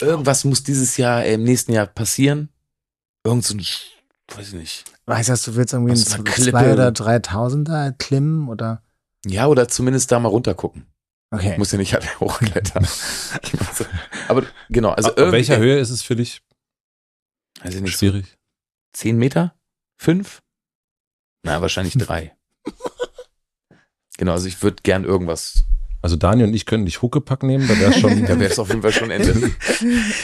irgendwas 0.00 0.44
muss 0.44 0.62
dieses 0.62 0.96
Jahr, 0.96 1.24
äh, 1.24 1.34
im 1.34 1.44
nächsten 1.44 1.72
Jahr 1.72 1.86
passieren. 1.86 2.50
Irgend 3.24 3.44
so 3.44 3.54
ein, 3.54 3.64
weiß 4.36 4.48
ich 4.48 4.54
nicht. 4.54 4.84
weißt 5.06 5.28
du, 5.30 5.50
du 5.50 5.56
willst 5.56 5.72
irgendwie 5.72 5.92
ein 5.92 5.96
einer 5.98 6.24
2 6.24 6.30
Klippe. 6.30 6.72
oder 6.72 6.88
3000er 6.88 7.92
klimmen 7.92 8.48
oder? 8.48 8.82
Ja, 9.26 9.46
oder 9.46 9.68
zumindest 9.68 10.12
da 10.12 10.20
mal 10.20 10.28
runtergucken. 10.28 10.86
Okay. 11.30 11.52
Ich 11.52 11.58
muss 11.58 11.72
ja 11.72 11.78
nicht 11.78 11.94
alle 11.94 12.06
hochklettern. 12.20 12.86
aber 14.28 14.44
genau, 14.70 14.90
also 14.90 15.10
Auf 15.10 15.32
welcher 15.32 15.58
Höhe 15.58 15.78
ist 15.78 15.90
es 15.90 16.02
für 16.02 16.16
dich 16.16 16.40
Weiß 17.62 17.74
ich 17.74 17.80
nicht, 17.82 17.98
schwierig? 17.98 18.38
zehn 18.92 19.18
Meter? 19.18 19.54
Fünf? 20.00 20.42
Na, 21.42 21.60
wahrscheinlich 21.60 21.94
drei. 21.98 22.34
genau, 24.16 24.32
also 24.32 24.46
ich 24.46 24.62
würde 24.62 24.82
gern 24.82 25.04
irgendwas, 25.04 25.64
Also 26.02 26.16
Daniel 26.16 26.48
und 26.48 26.54
ich 26.54 26.66
können 26.66 26.86
dich 26.86 27.02
Huckepack 27.02 27.42
nehmen, 27.42 27.66
da 27.68 27.78
wäre 27.78 27.92
schon. 27.92 28.24
da 28.26 28.38
wäre 28.40 28.50
es 28.52 28.58
auf 28.58 28.68
jeden 28.68 28.82
Fall 28.82 28.92
schon 28.92 29.10
Ende. 29.10 29.52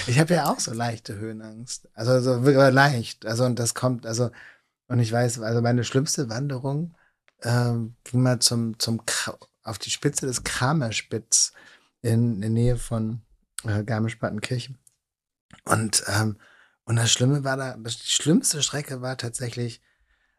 Ich 0.07 0.19
habe 0.19 0.35
ja 0.35 0.51
auch 0.51 0.61
so 0.61 0.73
leichte 0.73 1.17
Höhenangst. 1.17 1.89
Also 1.95 2.21
so 2.21 2.45
wirklich 2.45 2.73
leicht. 2.73 3.27
Also 3.27 3.45
und 3.45 3.59
das 3.59 3.75
kommt, 3.75 4.07
also, 4.07 4.31
und 4.89 5.01
ich 5.01 5.11
weiß, 5.13 5.41
also 5.41 5.61
meine 5.61 5.85
schlimmste 5.85 6.29
Wanderung 6.31 6.95
ähm, 7.43 7.95
ging 8.05 8.23
mal 8.23 8.39
zum, 8.39 8.79
zum 8.79 9.05
auf 9.65 9.79
die 9.79 9.91
Spitze 9.91 10.27
des 10.27 10.45
Kramerspitz 10.45 11.53
in, 12.03 12.35
in 12.37 12.41
der 12.41 12.51
Nähe 12.51 12.77
von 12.77 13.23
äh, 13.65 13.83
Garmisch-Partenkirchen. 13.83 14.79
Und, 15.65 16.05
ähm, 16.09 16.37
und 16.85 16.97
das 16.97 17.11
Schlimme 17.11 17.45
war 17.45 17.57
da, 17.57 17.77
die 17.77 17.91
schlimmste 17.91 18.63
Strecke 18.63 19.01
war 19.01 19.17
tatsächlich, 19.17 19.81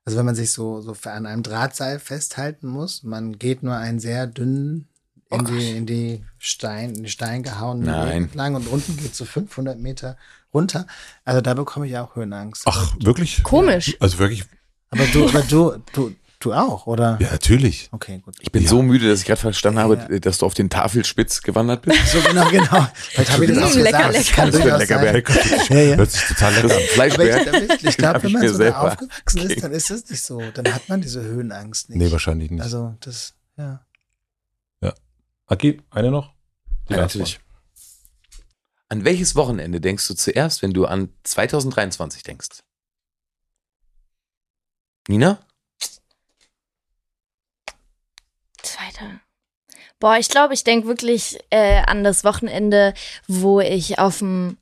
also 0.05 0.17
wenn 0.17 0.25
man 0.25 0.35
sich 0.35 0.51
so, 0.51 0.81
so 0.81 0.95
an 1.09 1.25
einem 1.25 1.43
Drahtseil 1.43 1.99
festhalten 1.99 2.67
muss, 2.67 3.03
man 3.03 3.39
geht 3.39 3.63
nur 3.63 3.75
einen 3.75 3.99
sehr 3.99 4.27
dünnen 4.27 4.87
in 5.31 5.41
Oh 5.41 5.43
die, 5.43 5.71
in 5.71 5.85
die 5.87 6.23
Stein, 6.37 6.93
in 6.93 7.03
die 7.03 7.09
Stein 7.09 7.41
gehauenen. 7.41 7.87
Weg 7.87 8.13
entlang 8.13 8.53
und 8.53 8.67
unten 8.67 8.95
geht 8.97 9.15
so 9.15 9.25
500 9.25 9.79
Meter 9.79 10.17
runter. 10.53 10.85
Also 11.23 11.41
da 11.41 11.55
bekomme 11.55 11.87
ich 11.87 11.97
auch 11.97 12.15
Höhenangst. 12.15 12.63
Ach, 12.65 12.95
wirklich? 12.99 13.41
Komisch. 13.41 13.97
Also 13.99 14.19
wirklich? 14.19 14.45
Aber 14.91 15.05
du, 15.07 15.27
aber 15.27 15.41
du, 15.41 15.83
du, 15.93 16.15
du 16.45 16.53
auch, 16.53 16.87
oder? 16.87 17.17
Ja, 17.21 17.31
natürlich. 17.31 17.89
Okay, 17.91 18.19
gut. 18.19 18.35
Ich 18.39 18.51
bin 18.51 18.63
Ja. 18.63 18.69
so 18.69 18.81
müde, 18.81 19.09
dass 19.09 19.19
ich 19.19 19.25
gerade 19.25 19.41
verstanden 19.41 19.79
habe, 19.79 20.07
Ja. 20.09 20.19
dass 20.19 20.37
du 20.37 20.45
auf 20.45 20.53
den 20.53 20.69
Tafelspitz 20.69 21.41
gewandert 21.41 21.81
bist. 21.83 21.97
So 22.11 22.21
genau, 22.21 22.47
genau. 22.49 22.87
Vielleicht 22.93 23.31
habe 23.31 23.45
ich 23.45 23.51
das 23.53 23.63
auch 23.63 23.75
Mm, 23.75 23.79
lecker, 23.79 24.07
gesagt. 24.11 24.15
Das 24.15 24.53
lecker. 24.53 24.69
Das 24.77 24.79
lecker 24.79 24.95
sein. 24.95 25.03
werden. 25.03 25.65
Ja, 25.69 25.79
ja. 25.79 25.95
Hört 25.97 26.11
sich 26.11 26.23
total 26.25 26.53
lecker 26.53 26.75
an. 26.75 26.81
Fleischberg. 26.93 27.47
Aber 27.47 27.61
ich, 27.75 27.83
ich 27.83 27.97
glaube, 27.97 28.13
Hab 28.15 28.23
wenn 28.23 28.29
ich 28.29 28.33
man 28.35 28.47
so 28.49 28.57
da 28.59 28.81
aufgewachsen 28.81 29.39
ist, 29.49 29.63
dann 29.63 29.71
ist 29.71 29.89
das 29.89 30.09
nicht 30.09 30.23
so. 30.23 30.41
Dann 30.53 30.73
hat 30.73 30.87
man 30.89 31.01
diese 31.01 31.21
Höhenangst 31.21 31.89
nicht. 31.89 31.97
Nee, 31.99 32.11
wahrscheinlich 32.11 32.51
nicht. 32.51 32.61
Also 32.63 32.95
das, 33.01 33.33
ja. 33.57 33.81
Aki, 35.47 35.79
eine 35.91 36.09
noch? 36.09 36.33
Die 36.89 36.93
Ja, 36.93 37.01
natürlich. 37.01 37.39
An 38.89 39.03
welches 39.05 39.35
Wochenende 39.35 39.79
denkst 39.79 40.07
du 40.07 40.15
zuerst, 40.15 40.61
wenn 40.63 40.73
du 40.73 40.85
an 40.85 41.09
2023 41.23 42.23
denkst? 42.23 42.47
Nina? 45.07 45.39
Zweiter. 48.95 49.19
Boah, 49.99 50.17
ich 50.17 50.29
glaube, 50.29 50.53
ich 50.53 50.63
denke 50.63 50.87
wirklich 50.87 51.39
äh, 51.49 51.81
an 51.85 52.03
das 52.03 52.23
Wochenende, 52.23 52.93
wo 53.27 53.59
ich 53.59 53.99
auf 53.99 54.19
dem 54.19 54.57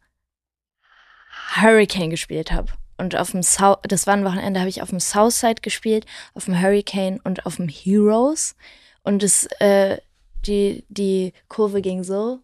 Hurricane 1.55 2.09
gespielt 2.09 2.51
habe. 2.51 2.71
Und 2.97 3.15
auf 3.15 3.31
dem 3.31 3.43
South, 3.43 3.79
das 3.83 4.07
war 4.07 4.13
ein 4.13 4.25
Wochenende, 4.25 4.59
habe 4.59 4.69
ich 4.69 4.81
auf 4.81 4.89
dem 4.89 4.99
Southside 4.99 5.61
gespielt, 5.61 6.05
auf 6.35 6.45
dem 6.45 6.61
Hurricane 6.61 7.19
und 7.23 7.45
auf 7.45 7.57
dem 7.57 7.67
Heroes. 7.67 8.55
Und 9.03 9.23
das, 9.23 9.45
äh, 9.59 9.97
die, 10.45 10.85
die 10.89 11.33
Kurve 11.47 11.81
ging 11.81 12.03
so. 12.03 12.39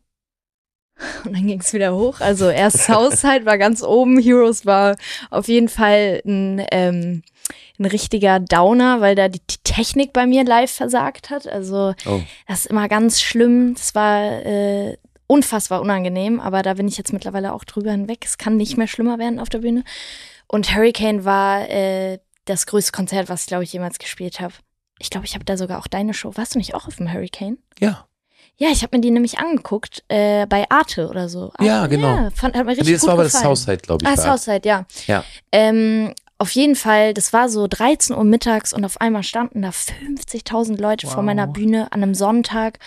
Und 1.24 1.34
dann 1.34 1.48
ging 1.48 1.62
es 1.62 1.72
wieder 1.72 1.96
hoch. 1.96 2.20
Also 2.20 2.50
erst 2.50 2.80
Southside 2.80 3.46
war 3.46 3.58
ganz 3.58 3.82
oben, 3.84 4.20
Heroes 4.20 4.66
war 4.66 4.98
auf 5.30 5.48
jeden 5.48 5.70
Fall 5.70 6.22
ein, 6.26 6.66
ähm, 6.72 7.24
ein 7.80 7.86
richtiger 7.86 8.40
Downer, 8.40 9.02
weil 9.02 9.16
da 9.16 9.28
die, 9.28 9.40
die 9.50 9.58
Technik 9.64 10.14
bei 10.14 10.26
mir 10.26 10.44
live 10.44 10.72
versagt 10.72 11.30
hat. 11.30 11.48
Also 11.48 11.94
Oh. 12.06 12.22
das 12.48 12.60
ist 12.62 12.66
immer 12.68 12.88
ganz 12.88 13.22
schlimm. 13.22 13.76
Das 13.76 13.96
war 13.96 14.46
äh, 14.46 14.98
unfassbar 15.28 15.82
unangenehm, 15.82 16.40
aber 16.40 16.62
da 16.64 16.74
bin 16.76 16.88
ich 16.88 16.98
jetzt 16.98 17.14
mittlerweile 17.14 17.54
auch 17.54 17.64
drüber 17.64 17.92
hinweg. 17.92 18.24
Es 18.26 18.38
kann 18.38 18.58
nicht 18.58 18.78
mehr 18.78 18.88
schlimmer 18.88 19.20
werden 19.20 19.40
auf 19.40 19.50
der 19.50 19.60
Bühne. 19.60 19.84
Und 20.48 20.76
Hurricane 20.76 21.24
war 21.26 21.70
äh, 21.70 22.20
das 22.46 22.66
größte 22.66 22.92
Konzert, 22.92 23.30
was 23.30 23.42
ich, 23.42 23.48
glaube 23.48 23.64
ich, 23.64 23.72
jemals 23.74 24.00
gespielt 24.00 24.40
habe. 24.40 24.54
Ich 24.98 25.10
glaube, 25.12 25.26
ich 25.26 25.36
habe 25.36 25.46
da 25.46 25.56
sogar 25.56 25.80
auch 25.80 25.88
deine 25.88 26.14
Show. 26.14 26.32
Warst 26.36 26.56
du 26.56 26.58
nicht 26.60 26.74
auch 26.76 26.88
auf 26.88 26.96
dem 26.96 27.14
Hurricane? 27.14 27.58
Ja. 27.80 28.06
Ja, 28.58 28.68
ich 28.72 28.82
habe 28.84 28.98
mir 28.98 29.02
die 29.02 29.12
nämlich 29.12 29.40
angeguckt 29.40 30.04
äh, 30.10 30.46
bei 30.48 30.70
Arte 30.70 31.08
oder 31.08 31.30
so. 31.30 31.52
Arte, 31.54 31.64
Ja, 31.64 31.88
genau. 31.88 32.08
Ja, 32.14 32.30
fand, 32.36 32.58
hat 32.58 32.66
mir 32.66 32.72
richtig 32.72 32.88
Nee, 32.88 32.94
das 32.94 33.04
war 33.06 33.14
aber 33.14 33.24
das. 33.24 33.40
Southside, 33.40 33.78
glaube 33.78 34.04
ich. 34.04 34.10
Ah. 34.10 34.18
Southside, 34.18 34.68
ja. 34.68 34.86
Ja. 35.08 35.24
Ähm, 35.54 36.14
auf 36.40 36.52
jeden 36.52 36.76
Fall, 36.76 37.14
das 37.14 37.34
war 37.34 37.50
so 37.50 37.68
13 37.68 38.16
Uhr 38.16 38.24
mittags 38.24 38.74
und 38.74 38.84
auf 38.86 39.00
einmal 39.02 39.24
standen 39.24 39.62
da 39.62 39.70
50.000 39.70 40.80
Leute 40.82 41.06
vor 41.06 41.18
Wow. 41.18 41.24
meiner 41.26 41.48
Bühne 41.48 41.92
an 41.92 42.02
einem 42.02 42.16
Sonntag 42.16 42.80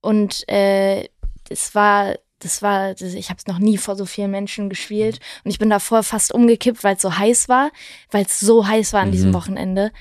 und 0.00 0.48
äh, 0.48 1.08
es 1.50 1.74
war, 1.74 2.14
das 2.40 2.62
war, 2.62 2.94
das, 2.94 3.14
ich 3.14 3.28
habe 3.30 3.38
es 3.38 3.46
noch 3.46 3.58
nie 3.58 3.76
vor 3.78 3.94
so 3.96 4.06
vielen 4.06 4.30
Menschen 4.30 4.68
gespielt 4.70 5.20
und 5.44 5.50
ich 5.50 5.58
bin 5.58 5.70
davor 5.70 6.02
fast 6.02 6.32
umgekippt, 6.32 6.82
weil 6.82 6.96
es 6.96 7.02
so 7.02 7.16
heiß 7.16 7.48
war, 7.48 7.70
weil 8.10 8.24
es 8.24 8.40
so 8.40 8.66
heiß 8.66 8.92
war 8.92 9.02
an 9.02 9.12
diesem 9.12 9.30
Mhm. 9.30 9.34
Wochenende. 9.34 9.92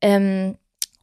Ähm, 0.00 0.56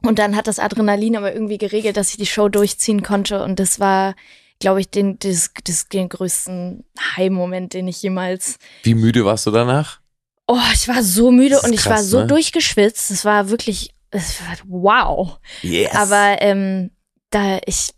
und 0.03 0.19
dann 0.19 0.35
hat 0.35 0.45
das 0.47 0.59
Adrenalin 0.59 1.17
aber 1.17 1.33
irgendwie 1.33 1.57
geregelt, 1.57 1.97
dass 1.97 2.11
ich 2.11 2.17
die 2.17 2.25
Show 2.27 2.49
durchziehen 2.49 3.01
konnte 3.03 3.43
und 3.43 3.59
das 3.59 3.79
war, 3.79 4.15
glaube 4.59 4.79
ich, 4.81 4.89
den, 4.91 5.17
das, 5.19 5.51
das, 5.63 5.87
den 5.89 6.07
größten 6.09 6.83
High-Moment, 7.17 7.73
den 7.73 7.87
ich 7.87 8.01
jemals 8.03 8.57
Wie 8.83 8.93
müde 8.93 9.25
warst 9.25 9.47
du 9.47 9.51
danach? 9.51 9.99
Oh, 10.47 10.57
ich 10.73 10.87
war 10.87 11.03
so 11.03 11.31
müde 11.31 11.59
und 11.61 11.73
ich 11.73 11.85
war 11.85 12.01
so 12.01 12.21
ne? 12.21 12.27
durchgeschwitzt. 12.27 13.11
Es 13.11 13.25
war 13.25 13.49
wirklich, 13.49 13.93
es 14.11 14.41
war, 14.41 14.55
wow. 14.65 15.39
Yes. 15.61 15.93
Aber 15.93 16.41
ähm, 16.41 16.91
da 17.29 17.59
ich, 17.65 17.93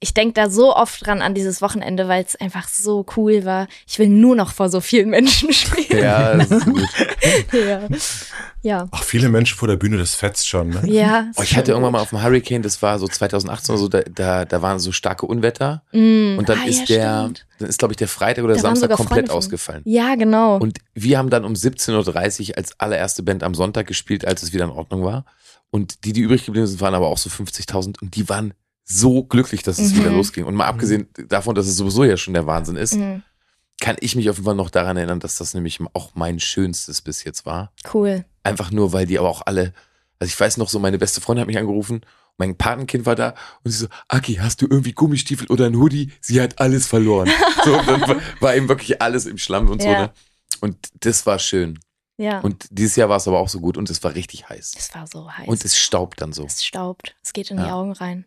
ich 0.00 0.14
denke 0.14 0.34
da 0.34 0.48
so 0.48 0.74
oft 0.76 1.04
dran 1.04 1.22
an 1.22 1.34
dieses 1.34 1.60
Wochenende, 1.60 2.06
weil 2.06 2.24
es 2.24 2.36
einfach 2.36 2.68
so 2.68 3.04
cool 3.16 3.44
war. 3.44 3.66
Ich 3.86 3.98
will 3.98 4.08
nur 4.08 4.36
noch 4.36 4.52
vor 4.52 4.68
so 4.68 4.80
vielen 4.80 5.10
Menschen 5.10 5.52
spielen. 5.52 6.02
ja, 6.02 6.34
das 6.36 6.50
ist 6.50 6.64
gut. 6.64 6.82
ja. 7.52 7.80
Ja. 8.62 8.88
Ach, 8.90 9.02
viele 9.04 9.28
Menschen 9.28 9.56
vor 9.56 9.68
der 9.68 9.76
Bühne, 9.76 9.98
das 9.98 10.14
fetzt 10.14 10.48
schon, 10.48 10.70
ne? 10.70 10.82
Ja. 10.86 11.30
Oh, 11.36 11.42
ich 11.42 11.56
hatte 11.56 11.70
irgendwann 11.72 11.92
mal 11.92 12.00
auf 12.00 12.10
dem 12.10 12.22
Hurricane, 12.22 12.60
das 12.62 12.82
war 12.82 12.98
so 12.98 13.06
2018 13.06 13.72
oder 13.72 13.80
so, 13.80 13.88
da, 13.88 14.00
da, 14.02 14.44
da 14.44 14.62
waren 14.62 14.78
so 14.80 14.90
starke 14.90 15.26
Unwetter. 15.26 15.82
Mm, 15.92 16.38
Und 16.38 16.48
dann 16.48 16.58
ah, 16.60 16.66
ist 16.66 16.88
ja, 16.88 16.96
der, 16.96 17.20
stimmt. 17.22 17.46
dann 17.60 17.68
ist 17.68 17.78
glaube 17.78 17.92
ich 17.92 17.96
der 17.98 18.08
Freitag 18.08 18.44
oder 18.44 18.54
Da 18.54 18.60
Samstag 18.60 18.90
komplett 18.90 19.08
Freunde 19.08 19.26
von 19.28 19.34
mir. 19.34 19.38
ausgefallen. 19.38 19.82
Ja, 19.84 20.14
genau. 20.16 20.56
Und 20.58 20.78
wir 20.94 21.18
haben 21.18 21.30
dann 21.30 21.44
um 21.44 21.52
17.30 21.54 22.50
Uhr 22.50 22.56
als 22.58 22.78
allererste 22.80 23.22
Band 23.22 23.42
am 23.44 23.54
Sonntag 23.54 23.86
gespielt, 23.86 24.26
als 24.26 24.42
es 24.42 24.52
wieder 24.52 24.64
in 24.64 24.70
Ordnung 24.70 25.04
war. 25.04 25.24
Und 25.70 26.04
die, 26.04 26.12
die 26.12 26.20
übrig 26.22 26.44
geblieben 26.44 26.66
sind, 26.66 26.80
waren 26.80 26.94
aber 26.94 27.06
auch 27.08 27.18
so 27.18 27.30
50.000 27.30 28.00
und 28.02 28.16
die 28.16 28.28
waren 28.28 28.54
so 28.90 29.22
glücklich, 29.24 29.62
dass 29.62 29.78
es 29.78 29.92
Mhm. 29.92 29.98
wieder 29.98 30.10
losging. 30.10 30.44
Und 30.44 30.54
mal 30.54 30.66
abgesehen 30.66 31.08
davon, 31.28 31.54
dass 31.54 31.66
es 31.66 31.76
sowieso 31.76 32.04
ja 32.04 32.16
schon 32.16 32.32
der 32.34 32.46
Wahnsinn 32.46 32.76
ist, 32.76 32.94
Mhm. 32.94 33.22
kann 33.80 33.96
ich 34.00 34.16
mich 34.16 34.28
auf 34.30 34.36
jeden 34.36 34.46
Fall 34.46 34.54
noch 34.54 34.70
daran 34.70 34.96
erinnern, 34.96 35.20
dass 35.20 35.36
das 35.36 35.52
nämlich 35.54 35.78
auch 35.92 36.12
mein 36.14 36.40
schönstes 36.40 37.02
bis 37.02 37.22
jetzt 37.24 37.44
war. 37.46 37.72
Cool. 37.92 38.24
Einfach 38.42 38.70
nur, 38.70 38.92
weil 38.92 39.06
die 39.06 39.18
aber 39.18 39.28
auch 39.28 39.42
alle, 39.44 39.74
also 40.18 40.30
ich 40.32 40.40
weiß 40.40 40.56
noch 40.56 40.68
so, 40.70 40.78
meine 40.78 40.98
beste 40.98 41.20
Freundin 41.20 41.42
hat 41.42 41.48
mich 41.48 41.58
angerufen, 41.58 42.00
mein 42.38 42.56
Patenkind 42.56 43.04
war 43.04 43.14
da 43.16 43.34
und 43.64 43.70
sie 43.72 43.78
so, 43.78 43.86
Aki, 44.08 44.36
hast 44.36 44.62
du 44.62 44.66
irgendwie 44.70 44.92
Gummistiefel 44.92 45.48
oder 45.48 45.66
ein 45.66 45.76
Hoodie? 45.76 46.12
Sie 46.20 46.40
hat 46.40 46.58
alles 46.60 46.86
verloren. 46.86 47.28
so, 47.64 47.76
dann 47.82 48.20
war- 48.40 48.56
eben 48.56 48.68
wirklich 48.68 49.02
alles 49.02 49.26
im 49.26 49.38
Schlamm 49.38 49.68
und 49.68 49.82
so, 49.82 49.88
Ja. 49.88 50.02
ne? 50.02 50.10
Und 50.60 50.76
das 51.00 51.26
war 51.26 51.38
schön. 51.38 51.78
Ja. 52.16 52.40
Und 52.40 52.66
dieses 52.70 52.96
Jahr 52.96 53.08
war 53.08 53.18
es 53.18 53.28
aber 53.28 53.38
auch 53.38 53.48
so 53.48 53.60
gut 53.60 53.76
und 53.76 53.90
es 53.90 54.02
war 54.02 54.14
richtig 54.14 54.48
heiß. 54.48 54.74
es 54.76 54.92
war 54.94 55.06
so 55.06 55.30
heiß. 55.30 55.46
Und 55.46 55.64
es 55.64 55.76
staubt 55.78 56.20
dann 56.20 56.32
so. 56.32 56.44
es 56.46 56.64
staubt. 56.64 57.14
Es 57.22 57.32
geht 57.32 57.50
in 57.52 57.58
die 57.58 57.62
Ja. 57.64 57.74
Augen 57.74 57.92
rein. 57.92 58.24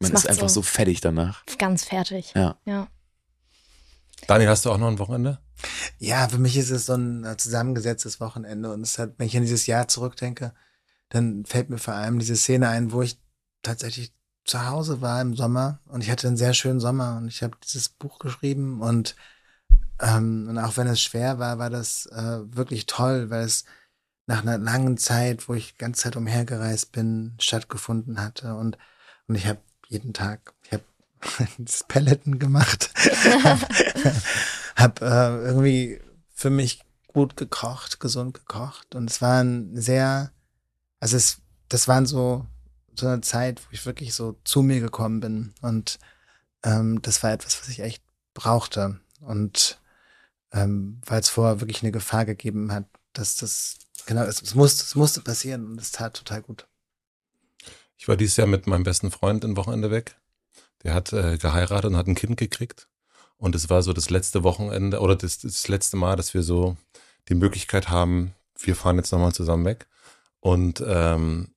Man 0.00 0.12
ist 0.12 0.28
einfach 0.28 0.48
so 0.48 0.60
so- 0.60 0.62
fertig 0.62 1.00
danach. 1.00 1.44
Ganz 1.58 1.84
fertig. 1.84 2.32
Ja. 2.34 2.58
Ja. 2.64 2.88
Daniel, 4.26 4.48
hast 4.48 4.64
du 4.64 4.70
auch 4.70 4.78
noch 4.78 4.88
ein 4.88 4.98
Wochenende? 4.98 5.38
Ja, 5.98 6.28
für 6.28 6.38
mich 6.38 6.56
ist 6.56 6.70
es 6.70 6.86
so 6.86 6.94
ein 6.94 7.24
äh, 7.24 7.36
zusammengesetztes 7.36 8.20
Wochenende 8.20 8.72
und 8.72 8.82
es 8.82 8.98
hat, 8.98 9.14
wenn 9.18 9.26
ich 9.26 9.36
an 9.36 9.42
dieses 9.42 9.66
Jahr 9.66 9.88
zurückdenke, 9.88 10.52
dann 11.10 11.44
fällt 11.44 11.70
mir 11.70 11.78
vor 11.78 11.94
allem 11.94 12.18
diese 12.18 12.36
Szene 12.36 12.68
ein, 12.68 12.92
wo 12.92 13.02
ich 13.02 13.18
tatsächlich 13.62 14.12
zu 14.44 14.66
Hause 14.66 15.00
war 15.00 15.20
im 15.22 15.34
Sommer 15.36 15.80
und 15.86 16.02
ich 16.02 16.10
hatte 16.10 16.26
einen 16.26 16.36
sehr 16.36 16.54
schönen 16.54 16.80
Sommer 16.80 17.16
und 17.16 17.28
ich 17.28 17.42
habe 17.42 17.56
dieses 17.64 17.88
Buch 17.88 18.18
geschrieben 18.18 18.82
und, 18.82 19.14
ähm, 20.00 20.46
und 20.48 20.58
auch 20.58 20.76
wenn 20.76 20.86
es 20.86 21.00
schwer 21.00 21.38
war, 21.38 21.58
war 21.58 21.70
das 21.70 22.06
äh, 22.06 22.40
wirklich 22.54 22.86
toll, 22.86 23.30
weil 23.30 23.44
es 23.44 23.64
nach 24.26 24.42
einer 24.42 24.58
langen 24.58 24.96
Zeit, 24.98 25.48
wo 25.48 25.54
ich 25.54 25.72
die 25.72 25.78
ganze 25.78 26.02
Zeit 26.02 26.16
umhergereist 26.16 26.92
bin, 26.92 27.34
stattgefunden 27.40 28.20
hatte 28.20 28.54
und, 28.54 28.76
und 29.28 29.34
ich 29.36 29.46
habe 29.46 29.60
jeden 29.88 30.12
Tag, 30.12 30.54
ich 30.64 30.72
habe 30.72 30.84
das 31.58 31.84
Pelleten 31.84 32.38
gemacht, 32.38 32.92
habe 34.76 35.06
äh, 35.06 35.46
irgendwie 35.46 36.00
für 36.32 36.50
mich 36.50 36.82
gut 37.06 37.36
gekocht, 37.36 38.00
gesund 38.00 38.34
gekocht. 38.34 38.94
Und 38.94 39.10
es 39.10 39.22
war 39.22 39.42
ein 39.42 39.70
sehr, 39.74 40.32
also 41.00 41.16
es, 41.16 41.38
das 41.68 41.88
waren 41.88 42.06
so 42.06 42.46
so 42.98 43.06
eine 43.08 43.20
Zeit, 43.20 43.60
wo 43.64 43.68
ich 43.72 43.84
wirklich 43.86 44.14
so 44.14 44.36
zu 44.44 44.62
mir 44.62 44.80
gekommen 44.80 45.20
bin. 45.20 45.54
Und 45.62 45.98
ähm, 46.62 47.02
das 47.02 47.22
war 47.22 47.32
etwas, 47.32 47.60
was 47.60 47.68
ich 47.68 47.80
echt 47.80 48.02
brauchte. 48.34 49.00
Und 49.20 49.80
ähm, 50.52 51.00
weil 51.06 51.20
es 51.20 51.28
vorher 51.28 51.60
wirklich 51.60 51.82
eine 51.82 51.92
Gefahr 51.92 52.24
gegeben 52.24 52.72
hat, 52.72 52.86
dass 53.12 53.36
das 53.36 53.78
genau, 54.06 54.22
es, 54.22 54.42
es 54.42 54.54
musste, 54.54 54.82
es 54.82 54.94
musste 54.94 55.20
passieren 55.20 55.66
und 55.66 55.80
es 55.80 55.92
tat 55.92 56.14
total 56.14 56.42
gut. 56.42 56.66
Ich 57.96 58.08
war 58.08 58.16
dieses 58.16 58.36
Jahr 58.36 58.46
mit 58.46 58.66
meinem 58.66 58.84
besten 58.84 59.10
Freund 59.10 59.44
ein 59.44 59.56
Wochenende 59.56 59.90
weg. 59.90 60.16
Der 60.82 60.94
hat 60.94 61.12
äh, 61.12 61.38
geheiratet 61.38 61.90
und 61.90 61.96
hat 61.96 62.06
ein 62.06 62.14
Kind 62.14 62.36
gekriegt. 62.36 62.88
Und 63.36 63.54
es 63.54 63.70
war 63.70 63.82
so 63.82 63.92
das 63.92 64.10
letzte 64.10 64.42
Wochenende 64.42 65.00
oder 65.00 65.16
das, 65.16 65.38
das 65.38 65.68
letzte 65.68 65.96
Mal, 65.96 66.16
dass 66.16 66.34
wir 66.34 66.42
so 66.42 66.76
die 67.28 67.34
Möglichkeit 67.34 67.88
haben, 67.88 68.34
wir 68.58 68.76
fahren 68.76 68.96
jetzt 68.96 69.12
nochmal 69.12 69.32
zusammen 69.32 69.64
weg. 69.64 69.86
Und 70.40 70.82
ähm, 70.86 71.54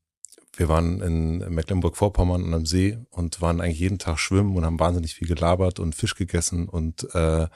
wir 0.55 0.69
waren 0.69 1.01
in 1.01 1.39
Mecklenburg-Vorpommern 1.53 2.43
und 2.43 2.53
am 2.53 2.65
See 2.65 2.97
und 3.11 3.41
waren 3.41 3.61
eigentlich 3.61 3.79
jeden 3.79 3.99
Tag 3.99 4.17
schwimmen 4.17 4.55
und 4.55 4.65
haben 4.65 4.79
wahnsinnig 4.79 5.13
viel 5.13 5.27
gelabert 5.27 5.79
und 5.79 5.93
Fisch 5.93 6.15
gegessen 6.15 6.67
und 6.67 7.13
äh, 7.13 7.47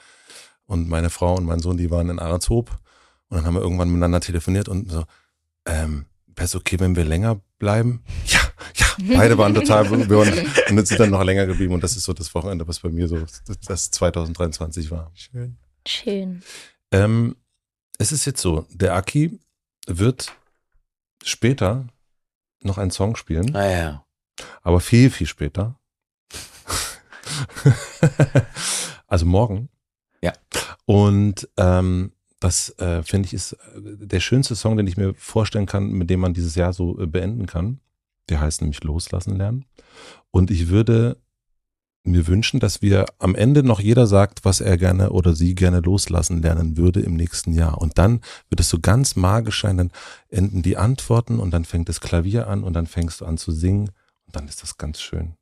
und 0.66 0.88
meine 0.88 1.10
Frau 1.10 1.34
und 1.34 1.44
mein 1.44 1.60
Sohn, 1.60 1.76
die 1.76 1.90
waren 1.90 2.08
in 2.08 2.18
Ahrenshoop 2.18 2.70
und 3.28 3.36
dann 3.36 3.44
haben 3.44 3.54
wir 3.54 3.60
irgendwann 3.60 3.88
miteinander 3.88 4.20
telefoniert 4.20 4.68
und 4.68 4.90
so, 4.90 5.04
ähm, 5.66 6.06
wäre 6.34 6.44
es 6.44 6.54
okay, 6.54 6.78
wenn 6.80 6.96
wir 6.96 7.04
länger 7.04 7.40
bleiben? 7.58 8.04
Ja, 8.26 8.40
ja, 8.76 9.16
beide 9.18 9.38
waren 9.38 9.54
total 9.54 9.84
berührend 9.88 10.36
und 10.70 10.76
jetzt 10.76 10.88
sind 10.88 11.00
dann 11.00 11.10
noch 11.10 11.22
länger 11.24 11.46
geblieben 11.46 11.74
und 11.74 11.82
das 11.82 11.96
ist 11.96 12.04
so 12.04 12.12
das 12.12 12.34
Wochenende, 12.34 12.66
was 12.68 12.80
bei 12.80 12.88
mir 12.90 13.08
so 13.08 13.24
das 13.66 13.90
2023 13.90 14.90
war. 14.90 15.10
Schön. 15.14 15.56
Schön. 15.86 16.42
Ähm, 16.90 17.36
es 17.98 18.12
ist 18.12 18.24
jetzt 18.24 18.40
so, 18.40 18.66
der 18.70 18.94
Aki 18.94 19.40
wird 19.86 20.32
später 21.24 21.86
noch 22.62 22.78
einen 22.78 22.90
Song 22.90 23.16
spielen, 23.16 23.46
Naja. 23.46 24.04
aber 24.62 24.80
viel, 24.80 25.10
viel 25.10 25.26
später. 25.26 25.78
also 29.06 29.26
morgen. 29.26 29.68
Ja. 30.22 30.32
Und 30.84 31.48
ähm, 31.56 32.12
das 32.42 32.76
äh, 32.78 33.02
finde 33.02 33.26
ich 33.26 33.34
ist 33.34 33.52
äh, 33.52 33.56
der 34.06 34.20
schönste 34.20 34.56
Song, 34.56 34.76
den 34.76 34.86
ich 34.86 34.96
mir 34.96 35.14
vorstellen 35.14 35.66
kann, 35.66 35.90
mit 35.92 36.10
dem 36.10 36.20
man 36.20 36.34
dieses 36.34 36.54
Jahr 36.54 36.72
so 36.72 36.98
äh, 36.98 37.06
beenden 37.06 37.46
kann. 37.46 37.80
Der 38.28 38.40
heißt 38.40 38.60
nämlich 38.60 38.82
Loslassen 38.84 39.36
lernen. 39.36 39.64
Und 40.30 40.50
ich 40.50 40.68
würde 40.68 41.16
mir 42.04 42.26
wünschen, 42.26 42.58
dass 42.58 42.82
wir 42.82 43.06
am 43.18 43.34
Ende 43.34 43.62
noch 43.62 43.78
jeder 43.78 44.06
sagt, 44.06 44.44
was 44.44 44.60
er 44.60 44.76
gerne 44.76 45.10
oder 45.10 45.34
sie 45.34 45.54
gerne 45.54 45.80
loslassen 45.80 46.42
lernen 46.42 46.76
würde 46.76 47.00
im 47.00 47.14
nächsten 47.14 47.52
Jahr. 47.52 47.78
Und 47.80 47.98
dann 47.98 48.20
wird 48.48 48.60
es 48.60 48.68
so 48.68 48.80
ganz 48.80 49.14
magisch 49.14 49.62
sein, 49.62 49.76
dann 49.76 49.92
enden 50.28 50.62
die 50.62 50.76
Antworten 50.76 51.38
und 51.38 51.52
dann 51.52 51.64
fängt 51.64 51.88
das 51.88 52.00
Klavier 52.00 52.48
an 52.48 52.64
und 52.64 52.72
dann 52.72 52.86
fängst 52.86 53.20
du 53.20 53.24
an 53.24 53.38
zu 53.38 53.52
singen 53.52 53.90
und 54.26 54.34
dann 54.34 54.48
ist 54.48 54.62
das 54.62 54.78
ganz 54.78 55.00
schön. 55.00 55.36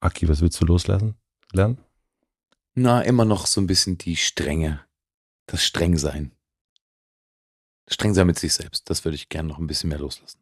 Aki, 0.00 0.28
was 0.28 0.40
willst 0.40 0.60
du 0.60 0.66
loslassen 0.66 1.16
lernen? 1.52 1.78
Na, 2.78 3.00
immer 3.00 3.24
noch 3.24 3.46
so 3.46 3.60
ein 3.60 3.66
bisschen 3.66 3.96
die 3.98 4.16
Strenge. 4.16 4.80
Das 5.46 5.64
Strengsein. 5.64 6.32
Streng 7.88 8.14
sein 8.14 8.26
mit 8.26 8.38
sich 8.38 8.52
selbst. 8.52 8.90
Das 8.90 9.04
würde 9.04 9.14
ich 9.14 9.28
gerne 9.28 9.48
noch 9.48 9.58
ein 9.58 9.66
bisschen 9.66 9.88
mehr 9.88 9.98
loslassen. 9.98 10.40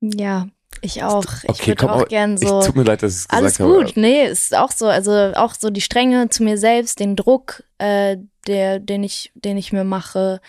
Ja, 0.00 0.46
ich 0.80 1.02
auch. 1.02 1.24
ich 1.42 1.48
Okay, 1.48 1.66
würde 1.68 1.80
komm, 1.80 1.90
auch 1.90 2.08
gern 2.08 2.34
Ich 2.34 2.46
so. 2.46 2.62
tut 2.62 2.76
mir 2.76 2.84
leid, 2.84 3.02
dass 3.02 3.12
ich 3.14 3.18
es 3.22 3.28
gesagt 3.28 3.42
Alles 3.42 3.58
habe. 3.58 3.84
gut, 3.86 3.96
nee, 3.96 4.26
ist 4.26 4.54
auch 4.54 4.70
so. 4.70 4.86
Also 4.86 5.10
auch 5.34 5.54
so 5.54 5.70
die 5.70 5.80
Strenge 5.80 6.28
zu 6.28 6.44
mir 6.44 6.56
selbst, 6.56 7.00
den 7.00 7.16
Druck, 7.16 7.64
äh, 7.78 8.18
der, 8.46 8.78
den 8.78 9.02
ich, 9.02 9.32
den 9.34 9.56
ich 9.56 9.72
mir 9.72 9.84
mache 9.84 10.40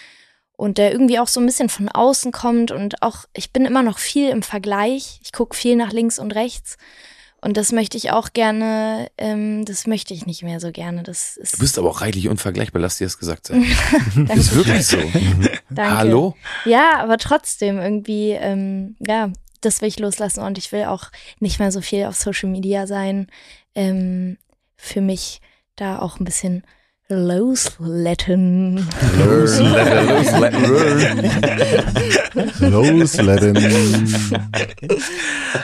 und 0.51 0.77
der 0.77 0.91
irgendwie 0.91 1.17
auch 1.19 1.27
so 1.27 1.39
ein 1.39 1.45
bisschen 1.47 1.69
von 1.69 1.89
außen 1.89 2.31
kommt 2.31 2.69
und 2.71 3.01
auch, 3.01 3.25
ich 3.33 3.51
bin 3.53 3.65
immer 3.65 3.81
noch 3.81 3.97
viel 3.97 4.29
im 4.29 4.43
Vergleich. 4.43 5.19
Ich 5.23 5.31
gucke 5.31 5.55
viel 5.55 5.75
nach 5.77 5.93
links 5.93 6.19
und 6.19 6.35
rechts 6.35 6.77
und 7.41 7.55
das 7.55 7.71
möchte 7.71 7.97
ich 7.97 8.11
auch 8.11 8.33
gerne, 8.33 9.09
ähm, 9.17 9.63
das 9.65 9.87
möchte 9.87 10.13
ich 10.13 10.25
nicht 10.25 10.43
mehr 10.43 10.59
so 10.59 10.71
gerne. 10.71 11.03
Das 11.03 11.37
ist. 11.37 11.53
Du 11.53 11.59
bist 11.59 11.77
aber 11.77 11.89
auch 11.89 12.01
reichlich 12.01 12.27
unvergleichbar, 12.27 12.81
lass 12.81 12.97
dir 12.97 13.05
das 13.05 13.17
gesagt 13.17 13.47
sein. 13.47 13.65
Danke. 14.15 14.33
ist 14.33 14.53
wirklich 14.55 14.85
so. 14.85 14.97
Danke. 15.69 15.97
Hallo? 15.97 16.35
Ja, 16.65 16.99
aber 16.99 17.17
trotzdem 17.17 17.77
irgendwie, 17.77 18.31
ähm, 18.31 18.95
ja, 19.05 19.31
das 19.61 19.81
will 19.81 19.87
ich 19.87 19.99
loslassen 19.99 20.41
und 20.41 20.57
ich 20.57 20.71
will 20.71 20.85
auch 20.85 21.11
nicht 21.39 21.59
mehr 21.59 21.71
so 21.71 21.81
viel 21.81 22.05
auf 22.05 22.15
Social 22.15 22.49
Media 22.49 22.87
sein. 22.87 23.27
Ähm, 23.75 24.37
für 24.75 25.01
mich 25.01 25.41
da 25.75 25.99
auch 25.99 26.19
ein 26.19 26.25
bisschen 26.25 26.63
losletten. 27.09 28.87
Loslassen. 32.59 33.55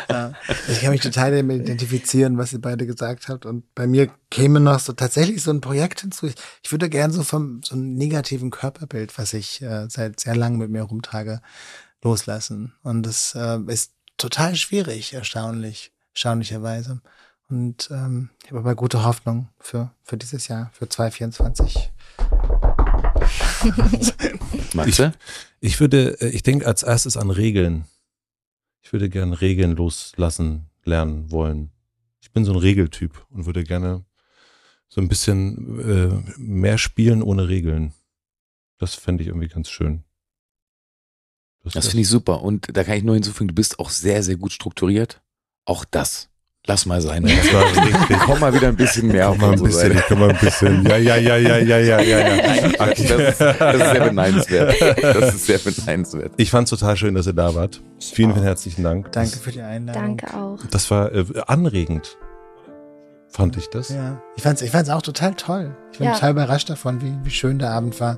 Ja, 0.10 0.34
ich 0.68 0.82
kann 0.82 0.90
mich 0.90 1.02
total 1.02 1.36
damit 1.36 1.62
identifizieren, 1.62 2.40
was 2.40 2.52
ihr 2.52 2.62
beide 2.62 2.88
gesagt 2.88 3.28
habt. 3.30 3.46
Und 3.46 3.64
bei 3.76 3.86
mir 3.86 4.10
käme 4.32 4.60
noch 4.60 4.80
so 4.80 4.94
tatsächlich 4.94 5.44
so 5.44 5.52
ein 5.52 5.62
Projekt 5.62 6.02
hinzu. 6.02 6.26
Ich, 6.64 6.72
würde 6.72 6.90
gern 6.90 7.12
so 7.12 7.24
vom 7.24 7.62
so 7.64 7.76
einem 7.76 7.94
negativen 7.94 8.50
Körperbild, 8.50 9.16
was 9.18 9.34
ich 9.34 9.62
äh, 9.62 9.88
seit 9.88 10.20
sehr 10.20 10.36
langem 10.36 10.60
mit 10.60 10.72
mir 10.72 10.82
rumtrage, 10.82 11.42
loslassen. 12.04 12.74
Und 12.82 13.04
das 13.04 13.36
äh, 13.36 13.60
ist 13.68 13.94
total 14.18 14.56
schwierig, 14.56 15.14
erstaunlich, 15.14 15.92
erstaunlicherweise. 16.14 17.02
Und 17.50 17.90
ähm, 17.92 18.30
ich 18.44 18.50
habe 18.50 18.60
aber 18.60 18.76
gute 18.76 19.04
Hoffnung 19.04 19.50
für, 19.60 19.92
für 20.02 20.18
dieses 20.18 20.48
Jahr, 20.48 20.72
für 20.74 20.90
2024. 20.90 21.78
Matze? 24.74 25.14
Ich 25.60 25.80
würde, 25.80 26.20
äh, 26.22 26.30
ich 26.30 26.44
denke 26.44 26.66
als 26.66 26.84
erstes 26.84 27.18
an 27.18 27.30
Regeln. 27.30 27.86
Ich 28.82 28.94
würde 28.94 29.10
gerne 29.10 29.42
Regeln 29.42 29.76
loslassen 29.76 30.70
lernen 30.84 31.32
wollen. 31.32 31.72
Ich 32.22 32.32
bin 32.32 32.46
so 32.46 32.54
ein 32.54 32.60
Regeltyp 32.60 33.26
und 33.30 33.46
würde 33.46 33.64
gerne 33.64 34.06
so 34.88 35.02
ein 35.02 35.08
bisschen 35.08 35.80
äh, 35.80 36.34
mehr 36.38 36.78
spielen 36.78 37.22
ohne 37.22 37.48
Regeln. 37.48 37.94
Das 38.78 38.96
fände 38.96 39.24
ich 39.24 39.30
irgendwie 39.30 39.48
ganz 39.48 39.70
schön. 39.70 40.04
Das 41.64 41.88
finde 41.88 42.02
ich 42.02 42.10
super. 42.10 42.42
Und 42.42 42.76
da 42.76 42.84
kann 42.84 42.98
ich 42.98 43.04
nur 43.04 43.16
hinzufügen, 43.16 43.48
du 43.48 43.56
bist 43.56 43.80
auch 43.80 43.90
sehr, 43.90 44.22
sehr 44.22 44.36
gut 44.36 44.52
strukturiert. 44.52 45.24
Auch 45.66 45.84
das. 45.84 46.30
Lass 46.68 46.86
mal 46.88 47.00
sein. 47.00 47.24
Das 47.24 47.54
war 47.54 47.64
richtig. 47.86 48.18
Komm 48.26 48.40
mal 48.40 48.54
wieder 48.54 48.70
ein 48.70 48.76
bisschen 48.76 49.08
mehr 49.08 49.28
Komm 49.28 49.38
mal 49.40 49.52
ein 49.54 49.62
bisschen, 49.62 49.72
Seite. 49.82 49.94
ich 49.96 50.06
komm 50.08 50.20
mal 50.20 50.30
ein 50.32 50.38
bisschen. 50.38 50.84
Ja, 50.86 50.98
ja, 50.98 51.16
ja, 51.18 51.38
ja, 51.38 51.58
ja, 51.58 51.78
ja, 51.78 52.00
ja, 52.00 52.20
ja. 52.20 52.70
Das 52.78 53.00
ist, 53.00 53.12
das 53.42 53.76
ist 53.76 53.92
sehr 53.92 54.00
beneidenswert. 54.08 54.82
Das 55.04 55.36
ist 55.36 55.46
sehr 55.46 55.60
beneidenswert. 55.60 56.32
Ich 56.38 56.50
fand 56.50 56.72
es 56.72 56.78
total 56.80 56.98
schön, 56.98 57.14
dass 57.14 57.28
ihr 57.28 57.34
da 57.34 57.54
wart. 57.54 57.82
Vielen, 58.00 58.34
vielen 58.34 58.46
herzlichen 58.46 58.84
Dank. 58.84 59.12
Danke 59.12 59.38
für 59.38 59.52
die 59.52 59.62
Einladung. 59.62 60.18
Danke 60.18 60.34
auch. 60.36 60.60
Das 60.72 60.90
war 60.90 61.14
äh, 61.14 61.26
anregend. 61.46 62.18
Fand 63.30 63.58
ich 63.58 63.70
das. 63.70 63.90
Ja, 63.90 64.22
ich 64.38 64.44
fand's, 64.44 64.62
ich 64.62 64.72
fand's 64.72 64.90
auch 64.90 65.02
total 65.02 65.34
toll. 65.34 65.76
Ich 65.92 65.98
bin 66.00 66.08
Ja. 66.08 66.14
total 66.14 66.32
überrascht 66.32 66.70
davon, 66.70 67.02
wie, 67.02 67.14
wie 67.24 67.32
schön 67.32 67.60
der 67.60 67.72
Abend 67.72 68.00
war. 68.00 68.18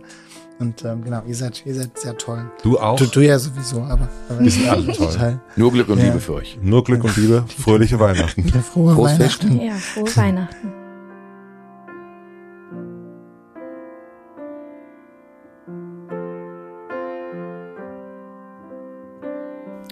Und 0.59 0.83
ähm, 0.85 1.03
genau, 1.03 1.21
ihr 1.27 1.35
seid, 1.35 1.63
ihr 1.67 1.75
seid 1.75 1.97
sehr 1.99 2.17
toll. 2.17 2.49
Du 2.63 2.79
auch. 2.79 2.97
Du, 2.97 3.05
du 3.05 3.19
ja 3.19 3.37
sowieso, 3.37 3.81
aber, 3.83 4.09
aber 4.27 4.39
Wir 4.39 4.49
sind 4.49 4.67
alle 4.67 4.85
toll. 4.87 5.07
total. 5.07 5.39
Nur 5.55 5.71
Glück 5.71 5.87
und 5.89 5.99
Ja. 5.99 6.05
Liebe 6.05 6.19
für 6.19 6.33
euch. 6.33 6.57
Nur 6.61 6.83
Glück 6.83 7.03
und 7.03 7.15
Liebe. 7.15 7.45
Fröhliche 7.59 7.99
Weihnachten. 7.99 8.47
Ja, 8.47 8.61
frohe 8.61 8.95
Frohes 8.95 9.19
Weihnachten. 9.19 9.61
Ja, 9.61 9.73
frohe 9.75 10.15
Weihnachten. 10.17 10.73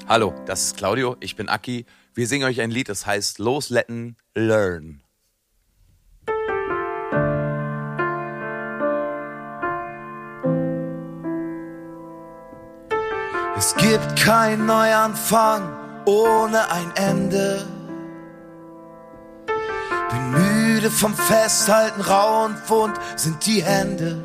Hallo, 0.07 0.33
das 0.45 0.65
ist 0.67 0.77
Claudio, 0.77 1.15
ich 1.19 1.35
bin 1.35 1.49
Aki. 1.49 1.85
Wir 2.13 2.27
singen 2.27 2.45
euch 2.45 2.61
ein 2.61 2.71
Lied, 2.71 2.89
das 2.89 3.05
heißt 3.05 3.39
Losletten 3.39 4.17
Learn. 4.35 5.01
Es 13.57 13.73
gibt 13.75 14.17
kein 14.17 14.65
Neuanfang 14.65 15.61
ohne 16.05 16.69
ein 16.69 16.91
Ende. 16.95 17.65
Bin 20.09 20.31
müde 20.31 20.91
vom 20.91 21.13
Festhalten, 21.13 22.01
rau 22.01 22.45
und 22.45 22.69
wund 22.69 22.99
sind 23.15 23.45
die 23.45 23.63
Hände. 23.63 24.21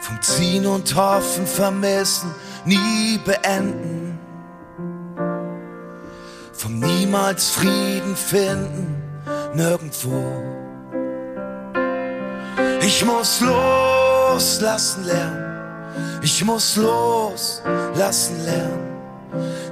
Vom 0.00 0.20
Ziehen 0.20 0.66
und 0.66 0.94
Hoffen, 0.94 1.46
Vermissen, 1.46 2.34
nie 2.66 3.18
beenden. 3.24 4.18
Vom 6.52 6.78
niemals 6.78 7.50
Frieden 7.50 8.14
finden, 8.14 9.02
nirgendwo. 9.54 10.42
Ich 12.82 13.02
muss 13.04 13.40
loslassen 13.40 15.06
lernen. 15.06 15.51
Ich 16.22 16.44
muss 16.44 16.76
loslassen 16.76 18.44
lernen. 18.44 18.92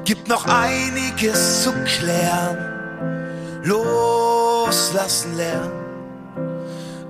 Gibt 0.04 0.26
noch 0.28 0.46
einiges 0.46 1.62
zu 1.62 1.72
klären. 1.84 2.58
Loslassen 3.62 5.36
lernen. 5.36 5.72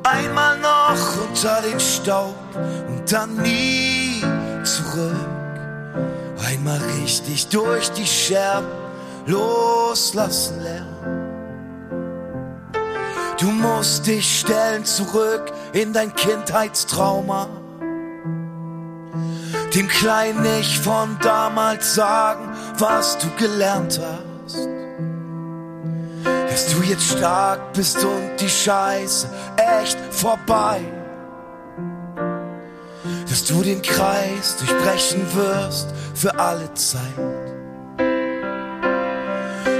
Einmal 0.02 0.58
noch 0.58 1.26
unter 1.26 1.62
den 1.62 1.80
Staub 1.80 2.34
und 2.88 3.10
dann 3.10 3.36
nie 3.36 4.22
zurück. 4.64 5.14
Einmal 6.46 6.80
richtig 7.00 7.48
durch 7.48 7.90
die 7.92 8.06
Scherben 8.06 8.68
loslassen 9.26 10.62
lernen. 10.62 10.90
Du 13.38 13.46
musst 13.46 14.06
dich 14.06 14.40
stellen 14.40 14.84
zurück 14.84 15.50
in 15.72 15.94
dein 15.94 16.14
Kindheitstrauma. 16.14 17.48
Dem 19.74 19.88
Kleinen 19.88 20.42
nicht 20.42 20.78
von 20.78 21.16
damals 21.22 21.94
sagen, 21.94 22.48
was 22.78 23.18
du 23.18 23.28
gelernt 23.36 24.00
hast. 24.00 24.68
Dass 26.24 26.66
du 26.74 26.82
jetzt 26.82 27.16
stark 27.18 27.72
bist 27.72 28.04
und 28.04 28.36
die 28.40 28.48
Scheiße 28.48 29.28
echt 29.56 29.98
vorbei. 30.10 30.80
Dass 33.28 33.44
du 33.44 33.62
den 33.62 33.80
Kreis 33.80 34.56
durchbrechen 34.58 35.22
wirst 35.34 35.88
für 36.14 36.36
alle 36.38 36.72
Zeit. 36.74 37.00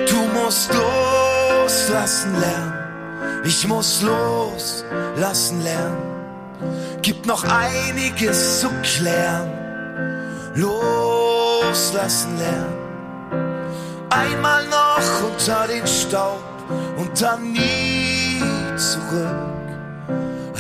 Du 0.08 0.16
musst 0.38 0.70
loslassen 0.72 2.38
lernen 2.38 2.80
ich 3.44 3.66
muss 3.66 4.02
loslassen 4.02 5.62
lernen. 5.62 5.96
Gibt 7.02 7.26
noch 7.26 7.44
einiges 7.44 8.60
zu 8.60 8.68
klären. 8.82 9.59
Loslassen 10.60 12.38
lernen. 12.38 12.80
Einmal 14.10 14.66
noch 14.66 15.22
unter 15.24 15.66
den 15.66 15.86
Staub 15.86 16.42
und 16.98 17.20
dann 17.20 17.52
nie 17.52 18.42
zurück. 18.76 19.50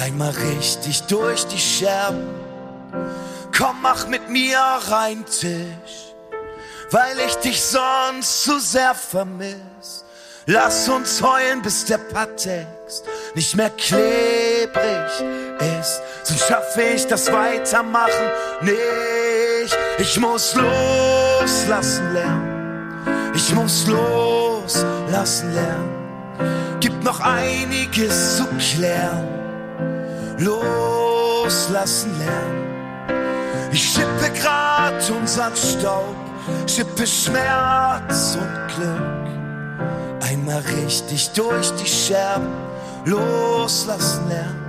Einmal 0.02 0.30
richtig 0.30 1.02
durch 1.02 1.46
die 1.46 1.58
Scherben. 1.58 2.28
Komm, 3.56 3.76
mach 3.82 4.06
mit 4.06 4.30
mir 4.30 4.58
rein 4.58 5.24
Tisch, 5.26 6.14
weil 6.90 7.18
ich 7.26 7.34
dich 7.36 7.62
sonst 7.62 8.44
zu 8.44 8.58
sehr 8.58 8.94
vermiss. 8.94 10.04
Lass 10.46 10.88
uns 10.88 11.22
heulen, 11.22 11.60
bis 11.60 11.84
der 11.84 11.98
Patext 11.98 13.04
nicht 13.34 13.54
mehr 13.54 13.70
klebrig 13.70 15.10
ist. 15.78 16.00
Sonst 16.24 16.48
schaffe 16.48 16.82
ich 16.82 17.06
das 17.06 17.30
Weitermachen 17.30 18.30
nicht. 18.62 19.29
Ich 19.98 20.18
muss 20.18 20.54
loslassen 20.54 22.12
lernen. 22.12 23.32
Ich 23.34 23.54
muss 23.54 23.86
loslassen 23.86 25.54
lernen. 25.54 26.80
Gibt 26.80 27.04
noch 27.04 27.20
einiges 27.20 28.38
zu 28.38 28.46
klären. 28.58 29.28
Loslassen 30.38 32.18
lernen. 32.18 33.70
Ich 33.72 33.82
schippe 33.82 34.30
grad 34.40 35.10
unseren 35.10 35.54
Staub, 35.54 36.16
schippe 36.66 37.06
Schmerz 37.06 38.36
und 38.40 38.74
Glück 38.74 39.20
einmal 40.30 40.62
richtig 40.84 41.30
durch 41.32 41.70
die 41.76 41.86
Scherben 41.86 42.48
loslassen 43.04 44.28
lernen. 44.28 44.60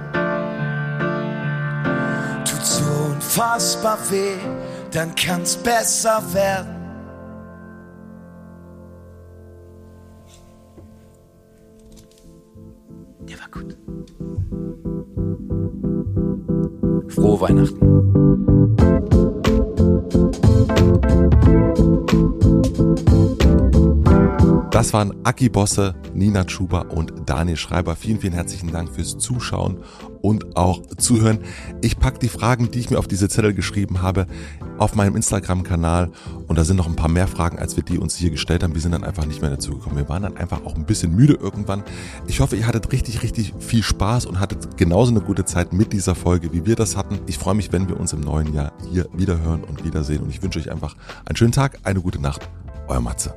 Tut 2.45 2.65
so 2.65 2.83
unfassbar 3.11 3.97
weh, 4.09 4.37
dann 4.91 5.15
kann's 5.15 5.55
besser 5.55 6.21
werden. 6.33 6.75
Der 13.27 13.39
war 13.39 13.49
gut. 13.51 13.77
Frohe 17.13 17.41
Weihnachten. 17.41 18.01
Das 24.71 24.93
waren 24.93 25.13
Aki 25.23 25.49
Bosse, 25.49 25.95
Nina 26.13 26.47
Schuber 26.47 26.91
und 26.91 27.13
Daniel 27.25 27.55
Schreiber. 27.55 27.95
Vielen, 27.95 28.19
vielen 28.19 28.33
herzlichen 28.33 28.71
Dank 28.71 28.89
fürs 28.89 29.17
Zuschauen 29.17 29.77
und 30.21 30.55
auch 30.55 30.81
Zuhören. 30.97 31.39
Ich 31.81 31.99
packe 31.99 32.19
die 32.19 32.29
Fragen, 32.29 32.71
die 32.71 32.79
ich 32.79 32.89
mir 32.89 32.99
auf 32.99 33.07
diese 33.07 33.29
Zettel 33.29 33.53
geschrieben 33.53 34.01
habe, 34.01 34.27
auf 34.77 34.95
meinem 34.95 35.15
Instagram-Kanal 35.15 36.11
und 36.47 36.57
da 36.57 36.63
sind 36.63 36.77
noch 36.77 36.87
ein 36.87 36.95
paar 36.95 37.09
mehr 37.09 37.27
Fragen, 37.27 37.59
als 37.59 37.75
wir 37.75 37.83
die 37.83 37.97
uns 37.97 38.15
hier 38.15 38.31
gestellt 38.31 38.63
haben. 38.63 38.73
Wir 38.73 38.81
sind 38.81 38.91
dann 38.91 39.03
einfach 39.03 39.25
nicht 39.25 39.41
mehr 39.41 39.49
dazu 39.49 39.71
gekommen. 39.71 39.97
Wir 39.97 40.09
waren 40.09 40.23
dann 40.23 40.37
einfach 40.37 40.65
auch 40.65 40.75
ein 40.75 40.85
bisschen 40.85 41.15
müde 41.15 41.33
irgendwann. 41.33 41.83
Ich 42.27 42.39
hoffe, 42.39 42.55
ihr 42.55 42.67
hattet 42.67 42.91
richtig, 42.91 43.23
richtig 43.23 43.53
viel 43.59 43.83
Spaß 43.83 44.25
und 44.25 44.39
hattet 44.39 44.77
genauso 44.77 45.11
eine 45.11 45.21
gute 45.21 45.45
Zeit 45.45 45.73
mit 45.73 45.93
dieser 45.93 46.15
Folge, 46.15 46.53
wie 46.53 46.65
wir 46.65 46.75
das 46.75 46.97
hatten. 46.97 47.19
Ich 47.27 47.37
freue 47.37 47.55
mich, 47.55 47.71
wenn 47.71 47.87
wir 47.87 47.99
uns 47.99 48.13
im 48.13 48.21
neuen 48.21 48.53
Jahr 48.53 48.71
hier 48.91 49.07
wiederhören 49.13 49.63
und 49.63 49.83
wiedersehen 49.85 50.21
und 50.23 50.29
ich 50.29 50.41
wünsche 50.41 50.59
euch 50.59 50.71
einfach 50.71 50.95
einen 51.25 51.35
schönen 51.35 51.51
Tag, 51.51 51.79
eine 51.83 52.01
gute 52.01 52.21
Nacht. 52.21 52.49
Euer 52.87 53.01
Matze. 53.01 53.35